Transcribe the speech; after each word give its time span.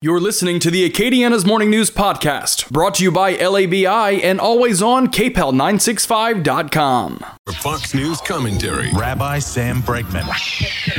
You're 0.00 0.20
listening 0.20 0.60
to 0.60 0.70
the 0.70 0.88
Acadiana's 0.88 1.44
Morning 1.44 1.70
News 1.70 1.90
Podcast, 1.90 2.70
brought 2.70 2.94
to 2.94 3.02
you 3.02 3.10
by 3.10 3.34
LABI 3.34 4.22
and 4.22 4.38
always 4.38 4.80
on 4.80 5.08
KPEL965.com. 5.08 7.24
For 7.44 7.52
Fox 7.54 7.94
News 7.94 8.20
commentary, 8.20 8.92
Rabbi 8.92 9.40
Sam 9.40 9.82
Bregman. 9.82 10.24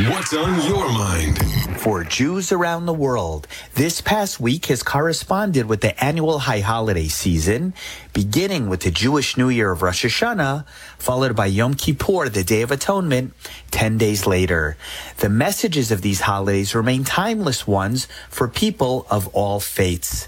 what's 0.09 0.33
on 0.33 0.67
your 0.67 0.91
mind? 0.91 1.39
For 1.79 2.03
Jews 2.03 2.51
around 2.51 2.87
the 2.87 2.93
world, 2.93 3.47
this 3.75 4.01
past 4.01 4.41
week 4.41 4.65
has 4.65 4.83
corresponded 4.83 5.67
with 5.67 5.79
the 5.79 5.97
annual 6.03 6.39
high 6.39 6.59
holiday 6.59 7.07
season, 7.07 7.73
beginning 8.13 8.69
with 8.69 8.81
the 8.81 8.91
Jewish 8.91 9.37
New 9.37 9.49
Year 9.49 9.71
of 9.71 9.81
Rosh 9.81 10.05
Hashanah, 10.05 10.65
followed 10.97 11.35
by 11.35 11.45
Yom 11.45 11.73
Kippur, 11.73 12.29
the 12.29 12.43
Day 12.43 12.61
of 12.61 12.71
Atonement, 12.71 13.33
10 13.71 13.97
days 13.97 14.25
later. 14.25 14.77
The 15.17 15.29
messages 15.29 15.91
of 15.91 16.01
these 16.01 16.21
holidays 16.21 16.75
remain 16.75 17.03
timeless 17.03 17.67
ones 17.67 18.07
for 18.29 18.47
people 18.47 19.05
of 19.09 19.27
all 19.29 19.59
faiths. 19.59 20.27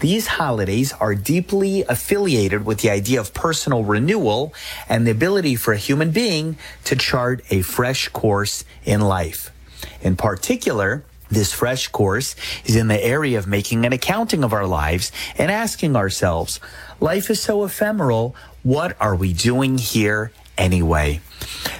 These 0.00 0.26
holidays 0.26 0.92
are 0.94 1.14
deeply 1.14 1.84
affiliated 1.88 2.66
with 2.66 2.80
the 2.80 2.90
idea 2.90 3.20
of 3.20 3.32
personal 3.32 3.84
renewal 3.84 4.52
and 4.88 5.06
the 5.06 5.12
ability 5.12 5.54
for 5.54 5.72
a 5.72 5.78
human 5.78 6.10
being 6.10 6.56
to 6.84 6.96
chart 6.96 7.44
a 7.50 7.62
fresh 7.62 8.08
course 8.08 8.64
in 8.84 9.00
life. 9.00 9.52
In 10.00 10.16
particular, 10.16 11.04
this 11.32 11.52
fresh 11.52 11.88
course 11.88 12.34
is 12.64 12.76
in 12.76 12.88
the 12.88 13.02
area 13.02 13.38
of 13.38 13.46
making 13.46 13.84
an 13.84 13.92
accounting 13.92 14.44
of 14.44 14.52
our 14.52 14.66
lives 14.66 15.12
and 15.38 15.50
asking 15.50 15.96
ourselves, 15.96 16.60
life 17.00 17.30
is 17.30 17.42
so 17.42 17.64
ephemeral, 17.64 18.36
what 18.62 18.96
are 19.00 19.16
we 19.16 19.32
doing 19.32 19.78
here 19.78 20.32
anyway? 20.56 21.20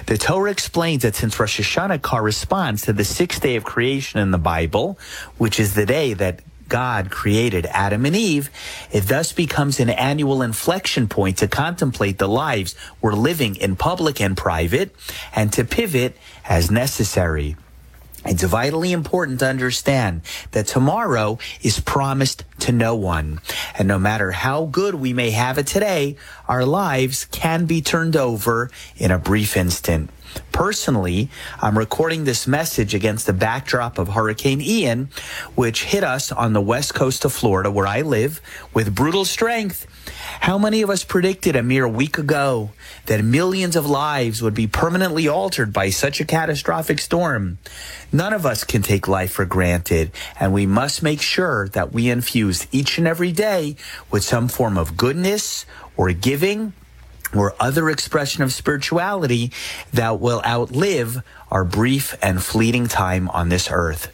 The 0.07 0.17
Torah 0.17 0.51
explains 0.51 1.03
that 1.03 1.15
since 1.15 1.39
Rosh 1.39 1.59
Hashanah 1.59 2.01
corresponds 2.01 2.83
to 2.83 2.93
the 2.93 3.05
sixth 3.05 3.41
day 3.41 3.55
of 3.55 3.63
creation 3.63 4.19
in 4.19 4.31
the 4.31 4.37
Bible, 4.37 4.99
which 5.37 5.59
is 5.59 5.75
the 5.75 5.85
day 5.85 6.13
that 6.13 6.41
God 6.67 7.11
created 7.11 7.65
Adam 7.67 8.05
and 8.05 8.15
Eve, 8.15 8.49
it 8.91 9.01
thus 9.01 9.31
becomes 9.31 9.79
an 9.79 9.89
annual 9.89 10.41
inflection 10.41 11.07
point 11.07 11.37
to 11.37 11.47
contemplate 11.47 12.17
the 12.17 12.27
lives 12.27 12.75
we're 13.01 13.13
living 13.13 13.55
in 13.57 13.75
public 13.75 14.19
and 14.19 14.35
private 14.35 14.95
and 15.35 15.53
to 15.53 15.63
pivot 15.63 16.17
as 16.45 16.71
necessary. 16.71 17.55
It's 18.25 18.43
vitally 18.43 18.91
important 18.91 19.39
to 19.39 19.47
understand 19.47 20.21
that 20.51 20.67
tomorrow 20.67 21.39
is 21.61 21.79
promised 21.79 22.45
to 22.59 22.71
no 22.71 22.95
one. 22.95 23.41
And 23.77 23.87
no 23.87 23.99
matter 23.99 24.31
how 24.31 24.65
good 24.65 24.95
we 24.95 25.13
may 25.13 25.31
have 25.31 25.57
it 25.57 25.67
today, 25.67 26.15
our 26.47 26.65
lives 26.65 27.25
can 27.25 27.65
be 27.65 27.81
turned 27.81 28.15
over 28.15 28.71
in 28.97 29.11
a 29.11 29.19
brief 29.19 29.57
instant. 29.57 30.09
Personally, 30.51 31.29
I'm 31.61 31.77
recording 31.77 32.23
this 32.23 32.47
message 32.47 32.95
against 32.95 33.25
the 33.25 33.33
backdrop 33.33 33.97
of 33.97 34.09
Hurricane 34.09 34.61
Ian, 34.61 35.09
which 35.55 35.85
hit 35.85 36.03
us 36.03 36.31
on 36.31 36.53
the 36.53 36.61
west 36.61 36.93
coast 36.95 37.25
of 37.25 37.33
Florida, 37.33 37.69
where 37.69 37.87
I 37.87 38.01
live, 38.01 38.41
with 38.73 38.95
brutal 38.95 39.25
strength. 39.25 39.85
How 40.41 40.57
many 40.57 40.81
of 40.81 40.89
us 40.89 41.03
predicted 41.03 41.55
a 41.55 41.63
mere 41.63 41.87
week 41.87 42.17
ago 42.17 42.71
that 43.05 43.23
millions 43.23 43.75
of 43.75 43.89
lives 43.89 44.41
would 44.41 44.53
be 44.53 44.67
permanently 44.67 45.27
altered 45.27 45.73
by 45.73 45.89
such 45.89 46.19
a 46.19 46.25
catastrophic 46.25 46.99
storm? 46.99 47.57
None 48.11 48.33
of 48.33 48.45
us 48.45 48.63
can 48.63 48.81
take 48.81 49.07
life 49.07 49.31
for 49.31 49.45
granted, 49.45 50.11
and 50.39 50.53
we 50.53 50.65
must 50.65 51.03
make 51.03 51.21
sure 51.21 51.67
that 51.69 51.91
we 51.91 52.09
infuse 52.09 52.67
each 52.71 52.97
and 52.97 53.07
every 53.07 53.31
day 53.31 53.75
with 54.11 54.23
some 54.23 54.47
form 54.47 54.77
of 54.77 54.97
goodness 54.97 55.65
or 55.97 56.11
giving 56.13 56.73
or 57.35 57.55
other 57.59 57.89
expression 57.89 58.43
of 58.43 58.53
spirituality 58.53 59.51
that 59.91 60.19
will 60.19 60.41
outlive 60.45 61.23
our 61.51 61.63
brief 61.63 62.15
and 62.21 62.43
fleeting 62.43 62.87
time 62.87 63.29
on 63.29 63.49
this 63.49 63.69
earth. 63.71 64.11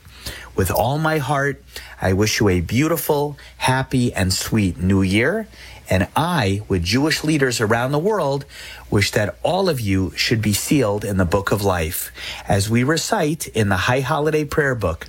With 0.56 0.72
all 0.72 0.98
my 0.98 1.20
heart, 1.20 1.64
I 2.02 2.14
wish 2.14 2.40
you 2.40 2.50
a 2.50 2.60
beautiful, 2.60 3.38
happy, 3.58 4.14
and 4.14 4.34
sweet 4.34 4.78
new 4.78 5.02
year. 5.02 5.48
And 5.90 6.08
I, 6.16 6.62
with 6.68 6.84
Jewish 6.84 7.24
leaders 7.24 7.60
around 7.60 7.92
the 7.92 8.00
world, 8.00 8.46
wish 8.90 9.12
that 9.12 9.38
all 9.44 9.70
of 9.70 9.80
you 9.80 10.12
should 10.16 10.42
be 10.42 10.54
sealed 10.54 11.04
in 11.04 11.18
the 11.18 11.26
book 11.26 11.52
of 11.52 11.64
life. 11.64 12.12
As 12.48 12.70
we 12.70 12.84
recite 12.84 13.48
in 13.48 13.70
the 13.70 13.78
High 13.78 14.02
Holiday 14.02 14.46
Prayer 14.46 14.76
Book, 14.76 15.08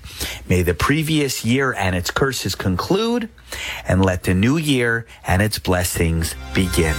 may 0.49 0.63
the 0.63 0.75
previous 0.75 1.45
year 1.45 1.73
and 1.73 1.95
its 1.95 2.11
curses 2.11 2.55
conclude, 2.55 3.29
and 3.87 4.05
let 4.05 4.23
the 4.23 4.35
new 4.35 4.57
year 4.57 5.07
and 5.27 5.43
its 5.43 5.59
blessings 5.59 6.35
begin. 6.55 6.97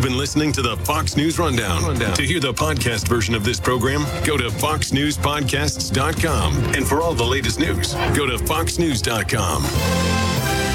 You've 0.00 0.08
been 0.08 0.16
listening 0.16 0.50
to 0.52 0.62
the 0.62 0.78
Fox 0.78 1.14
News 1.14 1.38
Rundown. 1.38 1.94
To 1.94 2.22
hear 2.22 2.40
the 2.40 2.54
podcast 2.54 3.06
version 3.06 3.34
of 3.34 3.44
this 3.44 3.60
program, 3.60 4.06
go 4.24 4.38
to 4.38 4.48
foxnewspodcasts.com. 4.48 6.56
And 6.74 6.88
for 6.88 7.02
all 7.02 7.12
the 7.12 7.22
latest 7.22 7.60
news, 7.60 7.92
go 8.16 8.24
to 8.24 8.38
foxnews.com. 8.38 10.69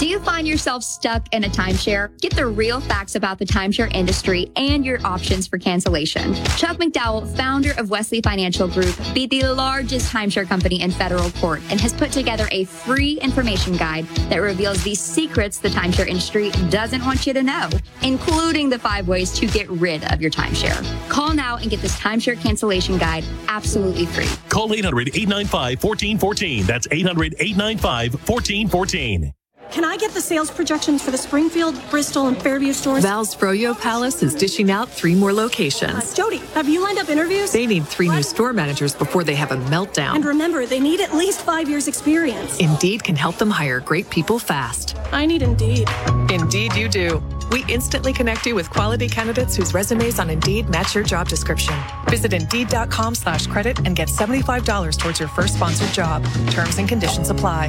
Do 0.00 0.08
you 0.08 0.18
find 0.20 0.48
yourself 0.48 0.82
stuck 0.82 1.26
in 1.34 1.44
a 1.44 1.48
timeshare? 1.50 2.18
Get 2.22 2.34
the 2.34 2.46
real 2.46 2.80
facts 2.80 3.16
about 3.16 3.38
the 3.38 3.44
timeshare 3.44 3.94
industry 3.94 4.50
and 4.56 4.82
your 4.82 4.98
options 5.04 5.46
for 5.46 5.58
cancellation. 5.58 6.32
Chuck 6.56 6.78
McDowell, 6.78 7.28
founder 7.36 7.72
of 7.76 7.90
Wesley 7.90 8.22
Financial 8.22 8.66
Group, 8.66 8.98
beat 9.12 9.28
the 9.28 9.42
largest 9.42 10.10
timeshare 10.10 10.48
company 10.48 10.80
in 10.80 10.90
federal 10.90 11.30
court 11.32 11.60
and 11.68 11.78
has 11.82 11.92
put 11.92 12.12
together 12.12 12.48
a 12.50 12.64
free 12.64 13.20
information 13.20 13.76
guide 13.76 14.06
that 14.30 14.38
reveals 14.38 14.82
the 14.84 14.94
secrets 14.94 15.58
the 15.58 15.68
timeshare 15.68 16.06
industry 16.06 16.50
doesn't 16.70 17.04
want 17.04 17.26
you 17.26 17.34
to 17.34 17.42
know, 17.42 17.68
including 18.00 18.70
the 18.70 18.78
five 18.78 19.06
ways 19.06 19.30
to 19.32 19.46
get 19.48 19.68
rid 19.68 20.10
of 20.10 20.22
your 20.22 20.30
timeshare. 20.30 20.82
Call 21.10 21.34
now 21.34 21.58
and 21.58 21.68
get 21.68 21.82
this 21.82 22.00
timeshare 22.00 22.40
cancellation 22.40 22.96
guide 22.96 23.22
absolutely 23.48 24.06
free. 24.06 24.28
Call 24.48 24.72
800 24.72 25.08
895 25.08 25.84
1414. 25.84 26.64
That's 26.64 26.88
800 26.90 27.34
895 27.38 28.14
1414. 28.14 29.34
Can 29.70 29.84
I 29.84 29.96
get 29.96 30.10
the 30.12 30.20
sales 30.20 30.50
projections 30.50 31.00
for 31.00 31.12
the 31.12 31.18
Springfield, 31.18 31.80
Bristol, 31.90 32.26
and 32.26 32.36
Fairview 32.36 32.72
stores? 32.72 33.04
Val's 33.04 33.36
Froyo 33.36 33.78
Palace 33.78 34.20
is 34.20 34.34
dishing 34.34 34.68
out 34.68 34.88
three 34.88 35.14
more 35.14 35.32
locations. 35.32 35.92
Uh, 35.92 36.14
Jody, 36.16 36.38
have 36.54 36.68
you 36.68 36.82
lined 36.82 36.98
up 36.98 37.08
interviews? 37.08 37.52
They 37.52 37.66
need 37.66 37.86
three 37.86 38.08
new 38.08 38.24
store 38.24 38.52
managers 38.52 38.96
before 38.96 39.22
they 39.22 39.36
have 39.36 39.52
a 39.52 39.56
meltdown. 39.56 40.16
and 40.16 40.24
remember, 40.24 40.66
they 40.66 40.80
need 40.80 41.00
at 41.00 41.14
least 41.14 41.44
five 41.44 41.68
years 41.68 41.86
experience. 41.86 42.58
Indeed 42.58 43.04
can 43.04 43.14
help 43.14 43.36
them 43.36 43.48
hire 43.50 43.78
great 43.78 44.10
people 44.10 44.40
fast. 44.40 44.96
I 45.12 45.24
need 45.24 45.40
Indeed. 45.42 45.88
Indeed, 46.30 46.74
you 46.74 46.88
do. 46.88 47.22
We 47.52 47.64
instantly 47.68 48.12
connect 48.12 48.46
you 48.46 48.56
with 48.56 48.70
quality 48.70 49.08
candidates 49.08 49.54
whose 49.54 49.72
resumes 49.72 50.18
on 50.18 50.30
Indeed 50.30 50.68
match 50.68 50.96
your 50.96 51.04
job 51.04 51.28
description. 51.28 51.76
Visit 52.06 52.32
Indeed.com 52.32 53.14
slash 53.14 53.46
credit 53.46 53.78
and 53.86 53.94
get 53.94 54.08
$75 54.08 54.98
towards 54.98 55.20
your 55.20 55.28
first 55.28 55.54
sponsored 55.54 55.92
job. 55.92 56.24
Terms 56.50 56.78
and 56.78 56.88
conditions 56.88 57.30
apply. 57.30 57.68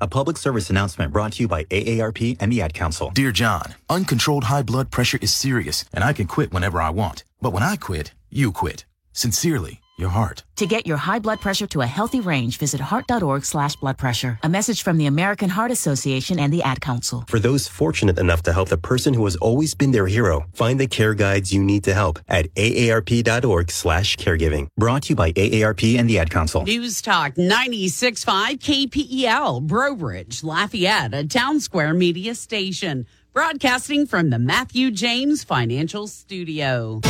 A 0.00 0.06
public 0.06 0.36
service 0.36 0.70
announcement 0.70 1.12
brought 1.12 1.32
to 1.32 1.42
you 1.42 1.48
by 1.48 1.64
AARP 1.64 2.36
and 2.38 2.52
the 2.52 2.62
Ad 2.62 2.72
Council. 2.72 3.10
Dear 3.12 3.32
John, 3.32 3.74
uncontrolled 3.90 4.44
high 4.44 4.62
blood 4.62 4.92
pressure 4.92 5.18
is 5.20 5.34
serious, 5.34 5.84
and 5.92 6.04
I 6.04 6.12
can 6.12 6.28
quit 6.28 6.52
whenever 6.52 6.80
I 6.80 6.90
want. 6.90 7.24
But 7.40 7.52
when 7.52 7.64
I 7.64 7.74
quit, 7.74 8.12
you 8.30 8.52
quit. 8.52 8.84
Sincerely, 9.12 9.80
your 9.98 10.10
heart. 10.10 10.44
To 10.56 10.66
get 10.66 10.86
your 10.86 10.96
high 10.96 11.18
blood 11.18 11.40
pressure 11.40 11.66
to 11.68 11.80
a 11.82 11.86
healthy 11.86 12.20
range, 12.20 12.58
visit 12.58 12.80
heart.org 12.80 13.44
slash 13.44 13.76
blood 13.76 13.98
pressure. 13.98 14.38
A 14.42 14.48
message 14.48 14.82
from 14.82 14.98
the 14.98 15.06
American 15.06 15.48
Heart 15.48 15.70
Association 15.70 16.38
and 16.38 16.52
the 16.52 16.62
Ad 16.62 16.80
Council. 16.80 17.24
For 17.28 17.38
those 17.38 17.68
fortunate 17.68 18.18
enough 18.18 18.42
to 18.42 18.52
help 18.52 18.68
the 18.68 18.76
person 18.76 19.14
who 19.14 19.24
has 19.24 19.36
always 19.36 19.74
been 19.74 19.92
their 19.92 20.06
hero, 20.06 20.46
find 20.52 20.80
the 20.80 20.86
care 20.86 21.14
guides 21.14 21.52
you 21.52 21.62
need 21.62 21.84
to 21.84 21.94
help 21.94 22.18
at 22.28 22.52
aarp.org 22.54 23.70
slash 23.70 24.16
caregiving. 24.16 24.68
Brought 24.76 25.02
to 25.04 25.10
you 25.10 25.16
by 25.16 25.32
AARP 25.32 25.98
and 25.98 26.08
the 26.08 26.18
Ad 26.18 26.30
Council. 26.30 26.62
News 26.62 27.02
Talk 27.02 27.34
96.5 27.34 28.58
KPEL, 28.58 29.66
Brobridge, 29.66 30.42
Lafayette, 30.42 31.14
a 31.14 31.24
Townsquare 31.24 31.96
media 31.96 32.34
station. 32.34 33.06
Broadcasting 33.32 34.06
from 34.06 34.30
the 34.30 34.38
Matthew 34.38 34.90
James 34.90 35.44
Financial 35.44 36.08
Studio. 36.08 37.00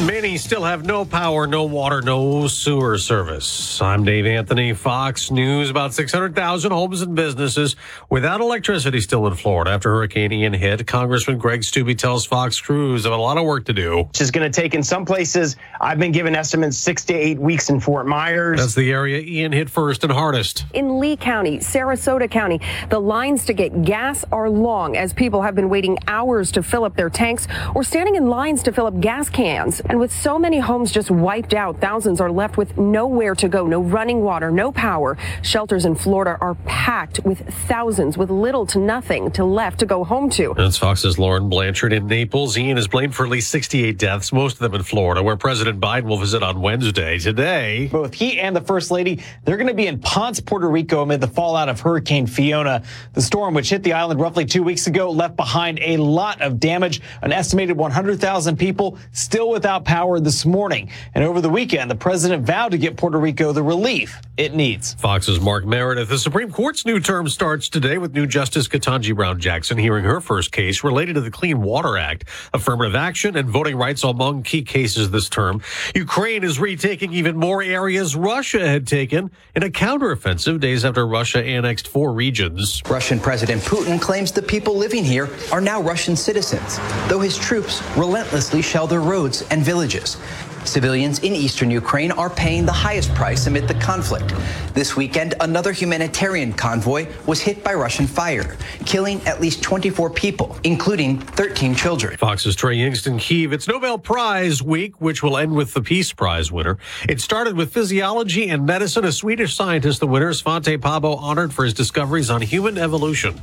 Many 0.00 0.38
still 0.38 0.64
have 0.64 0.84
no 0.84 1.04
power, 1.04 1.46
no 1.46 1.62
water, 1.62 2.02
no 2.02 2.48
sewer 2.48 2.98
service. 2.98 3.80
I'm 3.80 4.04
Dave 4.04 4.26
Anthony, 4.26 4.72
Fox 4.72 5.30
News. 5.30 5.70
About 5.70 5.94
600,000 5.94 6.72
homes 6.72 7.00
and 7.00 7.14
businesses 7.14 7.76
without 8.10 8.40
electricity 8.40 9.00
still 9.00 9.24
in 9.28 9.34
Florida 9.34 9.70
after 9.70 9.90
Hurricane 9.94 10.32
Ian 10.32 10.52
hit. 10.52 10.84
Congressman 10.88 11.38
Greg 11.38 11.60
Steube 11.60 11.96
tells 11.96 12.26
Fox 12.26 12.60
Crews 12.60 13.04
have 13.04 13.12
a 13.12 13.16
lot 13.16 13.38
of 13.38 13.44
work 13.44 13.66
to 13.66 13.72
do. 13.72 14.02
Which 14.02 14.20
is 14.20 14.32
going 14.32 14.50
to 14.50 14.60
take 14.60 14.74
in 14.74 14.82
some 14.82 15.04
places, 15.04 15.54
I've 15.80 16.00
been 16.00 16.10
given 16.10 16.34
estimates 16.34 16.76
six 16.76 17.04
to 17.04 17.14
eight 17.14 17.38
weeks 17.38 17.70
in 17.70 17.78
Fort 17.78 18.04
Myers. 18.04 18.58
That's 18.58 18.74
the 18.74 18.90
area 18.90 19.20
Ian 19.20 19.52
hit 19.52 19.70
first 19.70 20.02
and 20.02 20.12
hardest. 20.12 20.64
In 20.74 20.98
Lee 20.98 21.16
County, 21.16 21.58
Sarasota 21.58 22.28
County, 22.28 22.60
the 22.90 22.98
lines 22.98 23.44
to 23.44 23.52
get 23.52 23.84
gas 23.84 24.24
are 24.32 24.50
long 24.50 24.96
as 24.96 25.12
people 25.12 25.42
have 25.42 25.54
been 25.54 25.68
waiting 25.68 25.98
hours 26.08 26.50
to 26.50 26.64
fill 26.64 26.82
up 26.82 26.96
their 26.96 27.10
tanks 27.10 27.46
or 27.76 27.84
standing 27.84 28.16
in 28.16 28.26
lines 28.26 28.60
to 28.64 28.72
fill 28.72 28.86
up 28.86 28.98
gas 28.98 29.30
cans. 29.30 29.80
And 29.86 30.00
with 30.00 30.12
so 30.12 30.38
many 30.38 30.58
homes 30.58 30.90
just 30.90 31.10
wiped 31.10 31.52
out, 31.52 31.80
thousands 31.80 32.20
are 32.20 32.30
left 32.30 32.56
with 32.56 32.78
nowhere 32.78 33.34
to 33.34 33.48
go, 33.48 33.66
no 33.66 33.80
running 33.80 34.22
water, 34.22 34.50
no 34.50 34.72
power. 34.72 35.18
Shelters 35.42 35.84
in 35.84 35.94
Florida 35.94 36.38
are 36.40 36.54
packed 36.64 37.20
with 37.24 37.46
thousands 37.68 38.16
with 38.16 38.30
little 38.30 38.64
to 38.66 38.78
nothing 38.78 39.30
to 39.32 39.44
left 39.44 39.80
to 39.80 39.86
go 39.86 40.02
home 40.02 40.30
to. 40.30 40.54
That's 40.56 40.78
Fox's 40.78 41.18
Lauren 41.18 41.50
Blanchard 41.50 41.92
in 41.92 42.06
Naples. 42.06 42.56
Ian 42.56 42.78
is 42.78 42.88
blamed 42.88 43.14
for 43.14 43.24
at 43.24 43.30
least 43.30 43.50
68 43.50 43.98
deaths, 43.98 44.32
most 44.32 44.54
of 44.54 44.60
them 44.60 44.74
in 44.74 44.82
Florida, 44.82 45.22
where 45.22 45.36
President 45.36 45.80
Biden 45.80 46.04
will 46.04 46.16
visit 46.16 46.42
on 46.42 46.62
Wednesday. 46.62 47.18
Today, 47.18 47.88
both 47.92 48.14
he 48.14 48.40
and 48.40 48.56
the 48.56 48.62
First 48.62 48.90
Lady, 48.90 49.20
they're 49.44 49.58
going 49.58 49.68
to 49.68 49.74
be 49.74 49.86
in 49.86 49.98
Ponce, 49.98 50.40
Puerto 50.40 50.68
Rico 50.68 51.02
amid 51.02 51.20
the 51.20 51.28
fallout 51.28 51.68
of 51.68 51.80
Hurricane 51.80 52.26
Fiona. 52.26 52.82
The 53.12 53.22
storm, 53.22 53.52
which 53.52 53.68
hit 53.68 53.82
the 53.82 53.92
island 53.92 54.18
roughly 54.18 54.46
two 54.46 54.62
weeks 54.62 54.86
ago, 54.86 55.10
left 55.10 55.36
behind 55.36 55.78
a 55.82 55.98
lot 55.98 56.40
of 56.40 56.58
damage. 56.58 57.02
An 57.20 57.32
estimated 57.32 57.76
100,000 57.76 58.56
people 58.56 58.98
still 59.12 59.50
without 59.50 59.73
power 59.80 60.20
this 60.20 60.44
morning. 60.44 60.90
And 61.14 61.24
over 61.24 61.40
the 61.40 61.50
weekend, 61.50 61.90
the 61.90 61.96
president 61.96 62.44
vowed 62.44 62.72
to 62.72 62.78
get 62.78 62.96
Puerto 62.96 63.18
Rico 63.18 63.52
the 63.52 63.62
relief 63.62 64.20
it 64.36 64.52
needs. 64.52 64.94
Fox's 64.94 65.40
Mark 65.40 65.64
Meredith. 65.64 66.08
The 66.08 66.18
Supreme 66.18 66.50
Court's 66.50 66.84
new 66.84 66.98
term 66.98 67.28
starts 67.28 67.68
today 67.68 67.98
with 67.98 68.14
new 68.14 68.26
Justice 68.26 68.66
Ketanji 68.66 69.14
Brown 69.14 69.38
Jackson 69.38 69.78
hearing 69.78 70.04
her 70.04 70.20
first 70.20 70.50
case 70.50 70.82
related 70.82 71.14
to 71.14 71.20
the 71.20 71.30
Clean 71.30 71.60
Water 71.60 71.96
Act. 71.96 72.24
Affirmative 72.52 72.96
action 72.96 73.36
and 73.36 73.48
voting 73.48 73.76
rights 73.76 74.02
among 74.02 74.42
key 74.42 74.62
cases 74.62 75.12
this 75.12 75.28
term. 75.28 75.62
Ukraine 75.94 76.42
is 76.42 76.58
retaking 76.58 77.12
even 77.12 77.36
more 77.36 77.62
areas 77.62 78.16
Russia 78.16 78.66
had 78.66 78.88
taken 78.88 79.30
in 79.54 79.62
a 79.62 79.70
counteroffensive 79.70 80.58
days 80.58 80.84
after 80.84 81.06
Russia 81.06 81.40
annexed 81.40 81.86
four 81.86 82.12
regions. 82.12 82.82
Russian 82.90 83.20
President 83.20 83.62
Putin 83.62 84.00
claims 84.00 84.32
the 84.32 84.42
people 84.42 84.76
living 84.76 85.04
here 85.04 85.28
are 85.52 85.60
now 85.60 85.80
Russian 85.80 86.16
citizens, 86.16 86.80
though 87.08 87.20
his 87.20 87.38
troops 87.38 87.82
relentlessly 87.96 88.62
shell 88.62 88.88
their 88.88 89.00
roads 89.00 89.42
and 89.50 89.63
villages. 89.64 90.18
Civilians 90.64 91.18
in 91.18 91.34
eastern 91.34 91.70
Ukraine 91.70 92.10
are 92.12 92.30
paying 92.30 92.64
the 92.64 92.72
highest 92.72 93.14
price 93.14 93.46
amid 93.46 93.68
the 93.68 93.74
conflict. 93.74 94.34
This 94.72 94.96
weekend, 94.96 95.34
another 95.40 95.72
humanitarian 95.72 96.52
convoy 96.52 97.06
was 97.26 97.40
hit 97.40 97.62
by 97.62 97.74
Russian 97.74 98.06
fire, 98.06 98.56
killing 98.86 99.20
at 99.26 99.40
least 99.40 99.62
24 99.62 100.10
people, 100.10 100.56
including 100.64 101.18
13 101.20 101.74
children. 101.74 102.16
Fox's 102.16 102.56
Trey 102.56 102.78
Yingst 102.78 103.18
Kiev. 103.20 103.52
It's 103.52 103.68
Nobel 103.68 103.98
Prize 103.98 104.62
week, 104.62 105.00
which 105.00 105.22
will 105.22 105.36
end 105.36 105.54
with 105.54 105.74
the 105.74 105.82
Peace 105.82 106.12
Prize 106.12 106.50
winner. 106.50 106.78
It 107.08 107.20
started 107.20 107.56
with 107.56 107.72
physiology 107.72 108.48
and 108.48 108.64
medicine. 108.64 109.04
A 109.04 109.12
Swedish 109.12 109.54
scientist, 109.54 110.00
the 110.00 110.06
winner, 110.06 110.30
Svante 110.30 110.78
Pääbo, 110.78 111.18
honored 111.18 111.52
for 111.52 111.64
his 111.64 111.74
discoveries 111.74 112.30
on 112.30 112.40
human 112.40 112.78
evolution. 112.78 113.38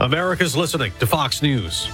America's 0.00 0.56
listening 0.56 0.92
to 0.98 1.06
Fox 1.06 1.42
News. 1.42 1.88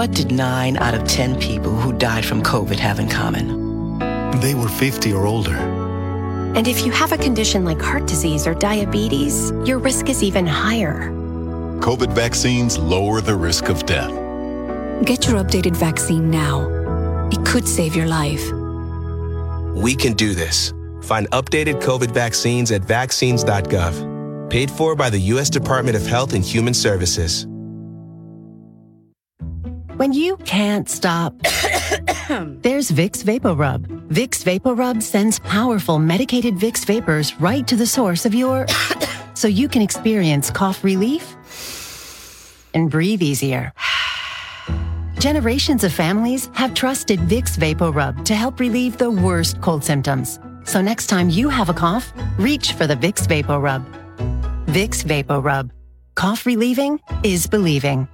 What 0.00 0.12
did 0.12 0.32
9 0.32 0.78
out 0.78 0.94
of 0.94 1.06
10 1.06 1.38
people 1.38 1.72
who 1.72 1.92
died 1.92 2.24
from 2.24 2.42
COVID 2.42 2.78
have 2.78 2.98
in 2.98 3.06
common? 3.06 3.98
They 4.40 4.54
were 4.54 4.66
50 4.66 5.12
or 5.12 5.26
older. 5.26 5.54
And 6.56 6.66
if 6.66 6.86
you 6.86 6.90
have 6.90 7.12
a 7.12 7.18
condition 7.18 7.66
like 7.66 7.82
heart 7.82 8.06
disease 8.06 8.46
or 8.46 8.54
diabetes, 8.54 9.52
your 9.66 9.78
risk 9.78 10.08
is 10.08 10.22
even 10.22 10.46
higher. 10.46 11.10
COVID 11.80 12.14
vaccines 12.14 12.78
lower 12.78 13.20
the 13.20 13.36
risk 13.36 13.68
of 13.68 13.84
death. 13.84 14.08
Get 15.04 15.28
your 15.28 15.36
updated 15.36 15.76
vaccine 15.76 16.30
now. 16.30 17.28
It 17.30 17.44
could 17.44 17.68
save 17.68 17.94
your 17.94 18.06
life. 18.06 18.50
We 19.76 19.94
can 19.94 20.14
do 20.14 20.32
this. 20.34 20.72
Find 21.02 21.28
updated 21.32 21.82
COVID 21.82 22.10
vaccines 22.10 22.72
at 22.72 22.82
vaccines.gov. 22.86 24.48
Paid 24.48 24.70
for 24.70 24.96
by 24.96 25.10
the 25.10 25.20
U.S. 25.34 25.50
Department 25.50 25.94
of 25.94 26.06
Health 26.06 26.32
and 26.32 26.42
Human 26.42 26.72
Services. 26.72 27.46
When 30.00 30.14
you 30.14 30.38
can't 30.38 30.88
stop, 30.88 31.34
there's 31.42 32.90
Vicks 32.90 33.22
Vapor 33.22 33.52
Rub. 33.52 33.86
Vicks 34.08 34.42
Vapor 34.42 34.74
Rub 34.74 35.02
sends 35.02 35.38
powerful 35.40 35.98
medicated 35.98 36.54
Vicks 36.54 36.86
vapors 36.86 37.38
right 37.38 37.68
to 37.68 37.76
the 37.76 37.86
source 37.86 38.24
of 38.24 38.34
your 38.34 38.66
so 39.34 39.46
you 39.46 39.68
can 39.68 39.82
experience 39.82 40.50
cough 40.50 40.82
relief 40.82 41.36
and 42.72 42.90
breathe 42.90 43.20
easier. 43.20 43.74
Generations 45.18 45.84
of 45.84 45.92
families 45.92 46.48
have 46.54 46.72
trusted 46.72 47.20
Vicks 47.20 47.58
Vapor 47.58 47.90
Rub 47.90 48.24
to 48.24 48.34
help 48.34 48.58
relieve 48.58 48.96
the 48.96 49.10
worst 49.10 49.60
cold 49.60 49.84
symptoms. 49.84 50.40
So 50.64 50.80
next 50.80 51.08
time 51.08 51.28
you 51.28 51.50
have 51.50 51.68
a 51.68 51.74
cough, 51.74 52.10
reach 52.38 52.72
for 52.72 52.86
the 52.86 52.96
Vicks 52.96 53.28
Vapor 53.28 53.60
Rub. 53.60 53.84
Vicks 54.64 55.04
Vapor 55.04 55.40
Rub. 55.40 55.70
Cough 56.14 56.46
relieving 56.46 56.98
is 57.22 57.46
believing. 57.46 58.08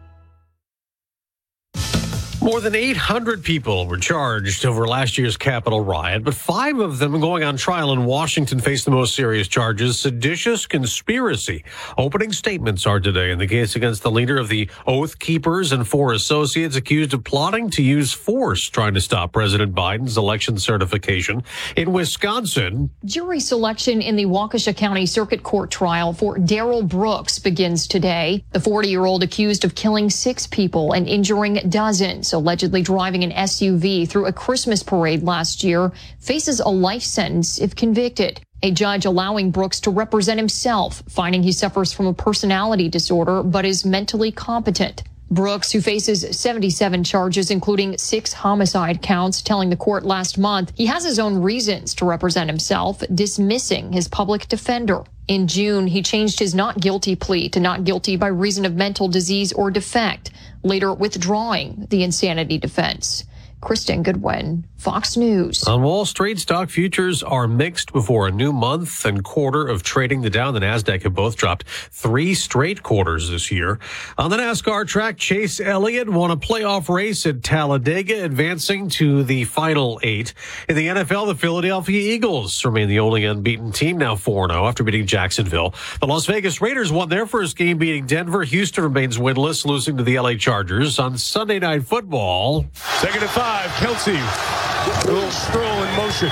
More 2.46 2.60
than 2.60 2.76
800 2.76 3.43
people 3.43 3.88
were 3.88 3.96
charged 3.96 4.64
over 4.64 4.87
last 4.87 5.19
year's 5.19 5.37
Capitol 5.37 5.81
riot, 5.81 6.22
but 6.22 6.34
five 6.34 6.78
of 6.78 7.00
them 7.00 7.19
going 7.19 7.43
on 7.43 7.56
trial 7.56 7.93
in 7.93 8.04
Washington 8.04 8.60
face 8.60 8.84
the 8.84 8.93
most 8.93 9.16
serious 9.16 9.48
charges 9.48 9.98
seditious 9.98 10.64
conspiracy. 10.64 11.64
Opening 11.98 12.32
statements 12.32 12.87
are 12.87 13.00
today 13.00 13.32
in 13.32 13.40
the 13.40 13.48
case 13.48 13.75
against 13.75 14.04
the 14.04 14.12
leader 14.12 14.38
of 14.38 14.48
the 14.48 14.70
Oath 14.87 15.19
Keepers 15.19 15.72
and 15.72 15.88
four 15.88 16.12
associates 16.12 16.76
accused 16.76 17.12
of 17.14 17.25
plotting 17.25 17.69
to 17.70 17.82
use 17.82 18.12
force 18.12 18.69
trying 18.69 18.94
to 18.94 19.00
stop 19.00 19.32
President 19.32 19.75
Biden's 19.75 20.16
election 20.16 20.56
certification. 20.56 21.42
In 21.76 21.92
Wisconsin, 21.92 22.90
jury 23.04 23.40
selection 23.40 24.00
in 24.00 24.14
the 24.14 24.26
Waukesha 24.26 24.76
County 24.76 25.06
Circuit 25.06 25.42
Court 25.42 25.73
trial 25.73 26.12
for 26.12 26.38
Darrell 26.38 26.85
Brooks 26.85 27.40
begins 27.40 27.88
today. 27.88 28.44
The 28.52 28.61
40 28.61 28.88
year 28.88 29.04
old 29.04 29.25
accused 29.25 29.64
of 29.64 29.75
killing 29.75 30.11
six 30.11 30.47
people 30.47 30.92
and 30.92 31.09
injuring 31.09 31.54
dozens 31.68 32.36
allegedly 32.37 32.83
driving 32.83 33.25
an 33.25 33.33
SUV 33.33 34.09
through 34.09 34.26
a 34.26 34.33
Christmas 34.33 34.85
parade 34.85 35.25
last 35.25 35.64
year, 35.64 35.90
faces 36.21 36.61
a 36.61 36.69
life 36.69 37.02
sentence 37.02 37.59
if 37.59 37.75
convicted. 37.75 38.40
A 38.62 38.71
judge 38.71 39.05
allowing 39.05 39.50
Brooks 39.50 39.81
to 39.81 39.90
represent 39.90 40.38
himself, 40.38 41.02
finding 41.09 41.43
he 41.43 41.52
suffers 41.52 41.93
from 41.93 42.07
a 42.07 42.14
personality 42.14 42.88
disorder 42.88 43.43
but 43.43 43.64
is 43.64 43.85
mentally 43.85 44.31
competent. 44.31 45.02
Brooks, 45.28 45.73
who 45.73 45.81
faces 45.81 46.25
77 46.38 47.02
charges, 47.02 47.50
including 47.50 47.99
six 47.99 48.33
homicide 48.33 49.02
counts, 49.02 49.43
telling 49.43 49.71
the 49.71 49.76
court 49.76 50.05
last 50.05 50.38
month 50.38 50.73
he 50.76 50.87
has 50.87 51.05
his 51.05 51.19
own 51.19 51.43
reasons 51.43 51.95
to 51.97 52.05
represent 52.05 52.49
himself, 52.49 53.02
dismissing 53.12 53.93
his 53.93 54.07
public 54.07 54.47
defender. 54.47 55.02
In 55.26 55.49
June, 55.49 55.88
he 55.88 56.02
changed 56.02 56.38
his 56.38 56.55
not 56.55 56.81
guilty 56.81 57.16
plea 57.16 57.49
to 57.49 57.59
not 57.59 57.83
guilty 57.83 58.16
by 58.16 58.28
reason 58.28 58.64
of 58.64 58.76
mental 58.76 59.09
disease 59.09 59.52
or 59.52 59.73
defect, 59.73 60.31
later 60.66 60.92
withdrawing 60.92 61.87
the 61.90 62.02
insanity 62.02 62.58
defense. 62.58 63.25
Kristen 63.60 64.02
Goodwin, 64.02 64.64
Fox 64.76 65.16
News. 65.16 65.64
On 65.64 65.82
Wall 65.82 66.04
Street, 66.04 66.38
stock 66.38 66.68
futures 66.68 67.22
are 67.22 67.48
mixed 67.48 67.92
before 67.92 68.28
a 68.28 68.30
new 68.30 68.52
month 68.52 69.04
and 69.04 69.25
quarter 69.25 69.66
of 69.66 69.82
trading. 69.82 70.20
The 70.20 70.30
Dow 70.30 70.48
and 70.48 70.56
the 70.56 70.60
Nasdaq 70.60 71.02
have 71.02 71.14
both 71.14 71.36
dropped 71.36 71.66
three 71.66 72.34
straight 72.34 72.82
quarters 72.82 73.30
this 73.30 73.50
year. 73.50 73.78
On 74.18 74.30
the 74.30 74.36
NASCAR 74.36 74.86
track, 74.86 75.16
Chase 75.16 75.58
Elliott 75.58 76.08
won 76.08 76.30
a 76.30 76.36
playoff 76.36 76.94
race 76.94 77.25
at 77.26 77.42
Talladega, 77.42 78.25
advancing 78.25 78.88
to 78.90 79.25
the 79.25 79.44
final 79.44 79.98
eight. 80.02 80.34
In 80.68 80.76
the 80.76 80.88
NFL, 80.88 81.26
the 81.26 81.34
Philadelphia 81.34 82.14
Eagles 82.14 82.64
remain 82.64 82.88
the 82.88 83.00
only 83.00 83.25
unbeaten 83.25 83.72
team, 83.72 83.96
now 83.96 84.14
4-0 84.14 84.68
after 84.68 84.84
beating 84.84 85.06
Jacksonville. 85.06 85.75
The 86.00 86.06
Las 86.06 86.26
Vegas 86.26 86.60
Raiders 86.60 86.92
won 86.92 87.08
their 87.08 87.26
first 87.26 87.56
game, 87.56 87.78
beating 87.78 88.06
Denver. 88.06 88.44
Houston 88.44 88.84
remains 88.84 89.16
winless, 89.18 89.64
losing 89.64 89.96
to 89.96 90.04
the 90.04 90.20
LA 90.20 90.34
Chargers 90.34 90.98
on 90.98 91.16
Sunday 91.16 91.58
Night 91.58 91.84
Football. 91.84 92.66
Second 92.75 93.22
and 93.22 93.30
five. 93.30 93.46
Five. 93.47 93.71
Kelsey, 93.76 94.19
a 94.19 95.12
little 95.12 95.31
stroll 95.31 95.83
in 95.85 95.97
motion. 95.97 96.29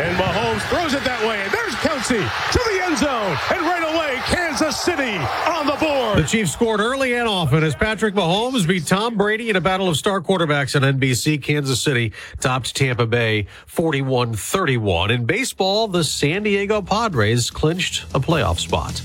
And 0.00 0.16
Mahomes 0.16 0.62
throws 0.70 0.94
it 0.94 1.04
that 1.04 1.20
way. 1.28 1.42
And 1.42 1.52
there's 1.52 1.74
Kelsey 1.74 2.16
to 2.16 2.60
the 2.70 2.84
end 2.84 2.96
zone. 2.96 3.36
And 3.52 3.60
right 3.66 3.84
away, 3.84 4.16
Kansas 4.24 4.80
City 4.80 5.18
on 5.46 5.66
the 5.66 5.76
board. 5.76 6.16
The 6.16 6.26
Chiefs 6.26 6.52
scored 6.52 6.80
early 6.80 7.14
and 7.16 7.28
often 7.28 7.62
as 7.62 7.74
Patrick 7.74 8.14
Mahomes 8.14 8.66
beat 8.66 8.86
Tom 8.86 9.18
Brady 9.18 9.50
in 9.50 9.56
a 9.56 9.60
battle 9.60 9.90
of 9.90 9.98
star 9.98 10.22
quarterbacks 10.22 10.74
on 10.74 10.98
NBC. 10.98 11.42
Kansas 11.42 11.82
City 11.82 12.14
topped 12.40 12.74
Tampa 12.74 13.06
Bay 13.06 13.46
41 13.66 14.32
31. 14.32 15.10
In 15.10 15.26
baseball, 15.26 15.86
the 15.86 16.02
San 16.02 16.44
Diego 16.44 16.80
Padres 16.80 17.50
clinched 17.50 18.04
a 18.14 18.20
playoff 18.20 18.58
spot. 18.58 19.02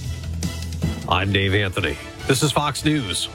I'm 1.10 1.34
Dave 1.34 1.54
Anthony. 1.54 1.98
This 2.26 2.42
is 2.42 2.54
Fox 2.54 2.86
News. 2.86 3.28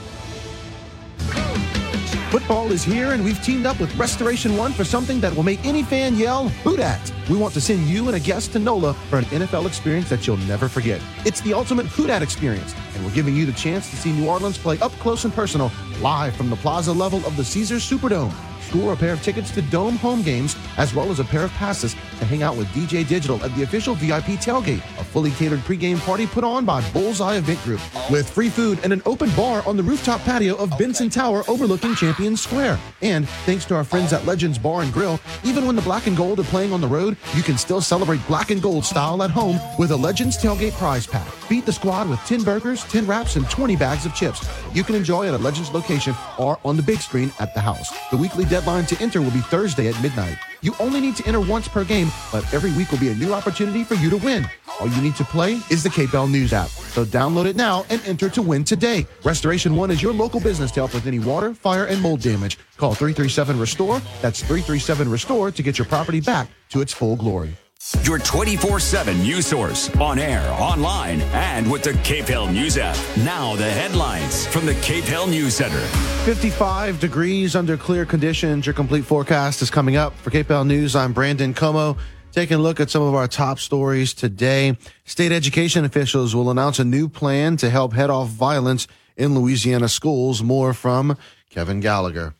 Football 2.31 2.73
is 2.73 2.85
here, 2.85 3.13
and 3.13 3.25
we've 3.25 3.43
teamed 3.43 3.65
up 3.65 3.81
with 3.81 3.95
Restoration 3.97 4.55
One 4.55 4.75
for 4.75 4.85
something 4.85 5.19
that 5.21 5.35
will 5.35 5.45
make 5.45 5.65
any 5.65 5.83
fan 5.83 6.15
yell, 6.15 6.51
Who 6.63 6.77
dat? 6.77 7.11
We 7.31 7.39
want 7.39 7.55
to 7.55 7.61
send 7.61 7.87
you 7.87 8.07
and 8.09 8.17
a 8.17 8.21
guest 8.21 8.53
to 8.53 8.59
NOLA 8.59 8.93
for 9.09 9.17
an 9.17 9.25
NFL 9.25 9.67
experience 9.67 10.11
that 10.11 10.27
you'll 10.27 10.37
never 10.37 10.69
forget. 10.69 11.01
It's 11.25 11.41
the 11.41 11.55
ultimate 11.55 11.87
Who 11.87 12.07
dat 12.07 12.23
experience, 12.23 12.75
and 12.95 13.03
we're 13.03 13.15
giving 13.15 13.35
you 13.35 13.47
the 13.47 13.53
chance 13.53 13.89
to 13.89 13.97
see 13.97 14.13
New 14.13 14.29
Orleans 14.29 14.59
play 14.59 14.79
up 14.81 14.93
close 15.01 15.25
and 15.25 15.33
personal, 15.33 15.73
live 16.03 16.37
from 16.37 16.51
the 16.51 16.57
plaza 16.57 16.93
level 16.93 17.25
of 17.25 17.35
the 17.39 17.45
Caesars 17.45 17.89
Superdome. 17.89 18.48
Score 18.69 18.93
a 18.93 18.97
pair 18.97 19.15
of 19.15 19.23
tickets 19.23 19.51
to 19.53 19.63
Dome 19.63 19.97
home 19.97 20.21
games, 20.21 20.55
as 20.77 20.95
well 20.95 21.11
as 21.11 21.21
a 21.21 21.25
pair 21.25 21.43
of 21.43 21.51
passes 21.53 21.95
to 21.95 22.25
hang 22.27 22.43
out 22.43 22.55
with 22.55 22.67
DJ 22.69 23.07
Digital 23.07 23.43
at 23.43 23.55
the 23.55 23.63
official 23.63 23.95
VIP 23.95 24.37
tailgate, 24.39 24.83
a 25.01 25.05
fully 25.05 25.31
catered 25.31 25.61
pregame 25.61 25.99
party 26.01 26.27
put 26.27 26.45
on 26.45 26.67
by 26.67 26.87
Bullseye 26.91 27.37
Event 27.37 27.63
Group, 27.65 27.81
with 28.11 28.29
free 28.29 28.51
food 28.51 28.79
and 28.85 28.93
an 28.93 29.01
open 29.07 29.31
bar 29.31 29.63
on 29.67 29.79
the 29.79 29.83
rooftop 29.83 30.21
patio 30.21 30.55
of 30.57 30.77
Benson 30.77 31.09
Tower 31.09 31.45
overlooking 31.49 31.95
Champion 31.95 32.37
Square. 32.37 32.79
And 33.01 33.27
thanks 33.47 33.65
to 33.67 33.75
our 33.75 33.85
friends 33.85 34.13
at 34.13 34.27
Legends 34.27 34.59
Bar 34.59 34.83
and 34.83 34.93
Grill, 34.93 35.19
even 35.45 35.67
when 35.67 35.75
the 35.75 35.83
Black 35.83 36.07
and 36.07 36.17
Gold 36.17 36.39
are 36.39 36.45
playing 36.45 36.75
on 36.75 36.83
the 36.83 36.87
road, 36.87 37.17
you 37.35 37.43
can 37.43 37.57
still 37.57 37.81
celebrate 37.81 38.21
Black 38.27 38.51
and 38.51 38.61
Gold 38.61 38.85
style 38.85 39.23
at 39.23 39.31
home 39.31 39.59
with 39.79 39.93
a 39.93 39.97
Legends 39.97 40.37
tailgate 40.37 40.73
prize 40.73 41.07
pack. 41.07 41.27
Beat 41.49 41.65
the 41.65 41.73
squad 41.73 42.11
with 42.11 42.21
10 42.27 42.43
burgers, 42.43 42.85
10 42.85 43.07
wraps, 43.07 43.37
and 43.37 43.49
20 43.49 43.77
bags 43.77 44.05
of 44.05 44.15
chips. 44.15 44.47
You 44.75 44.85
can 44.85 44.95
enjoy 44.95 45.27
at 45.27 45.33
a 45.33 45.39
Legends 45.39 45.71
location 45.71 46.15
or 46.39 46.59
on 46.67 46.77
the 46.77 46.83
big 46.83 46.99
screen 46.99 47.33
at 47.41 47.55
the 47.55 47.61
house. 47.61 47.91
The 48.11 48.17
weekly 48.19 48.45
deadline 48.59 48.87
to 48.87 49.01
enter 49.01 49.23
will 49.23 49.31
be 49.31 49.41
Thursday 49.41 49.87
at 49.89 50.03
midnight. 50.03 50.37
You 50.63 50.75
only 50.81 51.01
need 51.01 51.15
to 51.17 51.27
enter 51.29 51.41
once 51.41 51.69
per 51.69 51.85
game, 51.85 52.11
but 52.33 52.43
every 52.53 52.73
week 52.73 52.91
will 52.91 52.99
be 52.99 53.11
a 53.11 53.15
new 53.15 53.33
opportunity 53.33 53.85
for 53.85 53.95
you 53.95 54.11
to 54.11 54.17
win. 54.17 54.49
All 54.81 54.89
you 54.89 55.01
need 55.01 55.15
to 55.17 55.25
play 55.25 55.61
is 55.71 55.85
the 55.85 55.89
KPEL 55.89 56.29
News 56.29 56.53
app. 56.53 56.69
So 56.69 57.05
download 57.05 57.47
it 57.47 57.55
now 57.55 57.87
and 57.89 58.05
enter 58.05 58.29
to 58.31 58.43
win 58.43 58.65
today. 58.65 59.07
Restoration 59.23 59.77
One 59.77 59.93
is 59.93 60.03
your 60.03 60.13
local 60.13 60.41
business 60.41 60.73
to 60.73 60.81
help 60.81 60.95
with 60.95 61.07
any 61.07 61.21
water, 61.21 61.55
fire, 61.55 61.85
and 61.85 62.03
mold 62.03 62.21
damage. 62.21 62.59
Call 62.77 62.95
337 62.95 63.61
Restore. 63.61 64.01
That's 64.21 64.41
337 64.41 65.09
Restore 65.09 65.53
to 65.53 65.63
get 65.63 65.79
your 65.79 65.87
property 65.87 66.21
back 66.21 66.49
to 66.71 66.81
its 66.81 66.93
full 66.93 67.15
glory. 67.15 67.57
Your 68.03 68.19
24 68.19 68.81
7 68.81 69.23
news 69.23 69.47
source 69.47 69.89
on 69.97 70.19
air, 70.19 70.45
online, 70.59 71.21
and 71.33 71.71
with 71.71 71.85
the 71.85 71.93
KPEL 71.93 72.53
News 72.53 72.77
app. 72.77 72.97
Now, 73.19 73.55
the 73.55 73.71
headlines 73.71 74.47
from 74.49 74.67
the 74.67 74.73
KPEL 74.75 75.31
News 75.31 75.55
Center. 75.55 75.81
55 76.25 76.99
degrees 76.99 77.55
under 77.55 77.77
clear 77.77 78.05
conditions. 78.05 78.67
Your 78.67 78.73
complete 78.73 79.05
forecast 79.05 79.63
is 79.63 79.71
coming 79.71 79.97
up. 79.97 80.17
For 80.19 80.31
KPEL 80.31 80.67
News, 80.67 80.97
I'm 80.97 81.13
Brandon 81.13 81.55
Comeaux. 81.55 81.97
Taking 82.33 82.57
a 82.57 82.61
look 82.61 82.81
at 82.81 82.91
some 82.91 83.03
of 83.03 83.15
our 83.15 83.29
top 83.29 83.61
stories 83.61 84.13
today. 84.13 84.77
State 85.05 85.31
education 85.31 85.85
officials 85.85 86.35
will 86.35 86.51
announce 86.51 86.81
a 86.81 86.85
new 86.85 87.09
plan 87.09 87.57
to 87.59 87.71
help 87.71 87.93
head 87.93 88.11
off 88.11 88.29
violence 88.29 88.89
in 89.17 89.35
Louisiana 89.35 89.89
schools. 89.89 90.43
More 90.43 90.75
from 90.75 91.17
Kevin 91.49 91.79
Gallagher. 91.79 92.35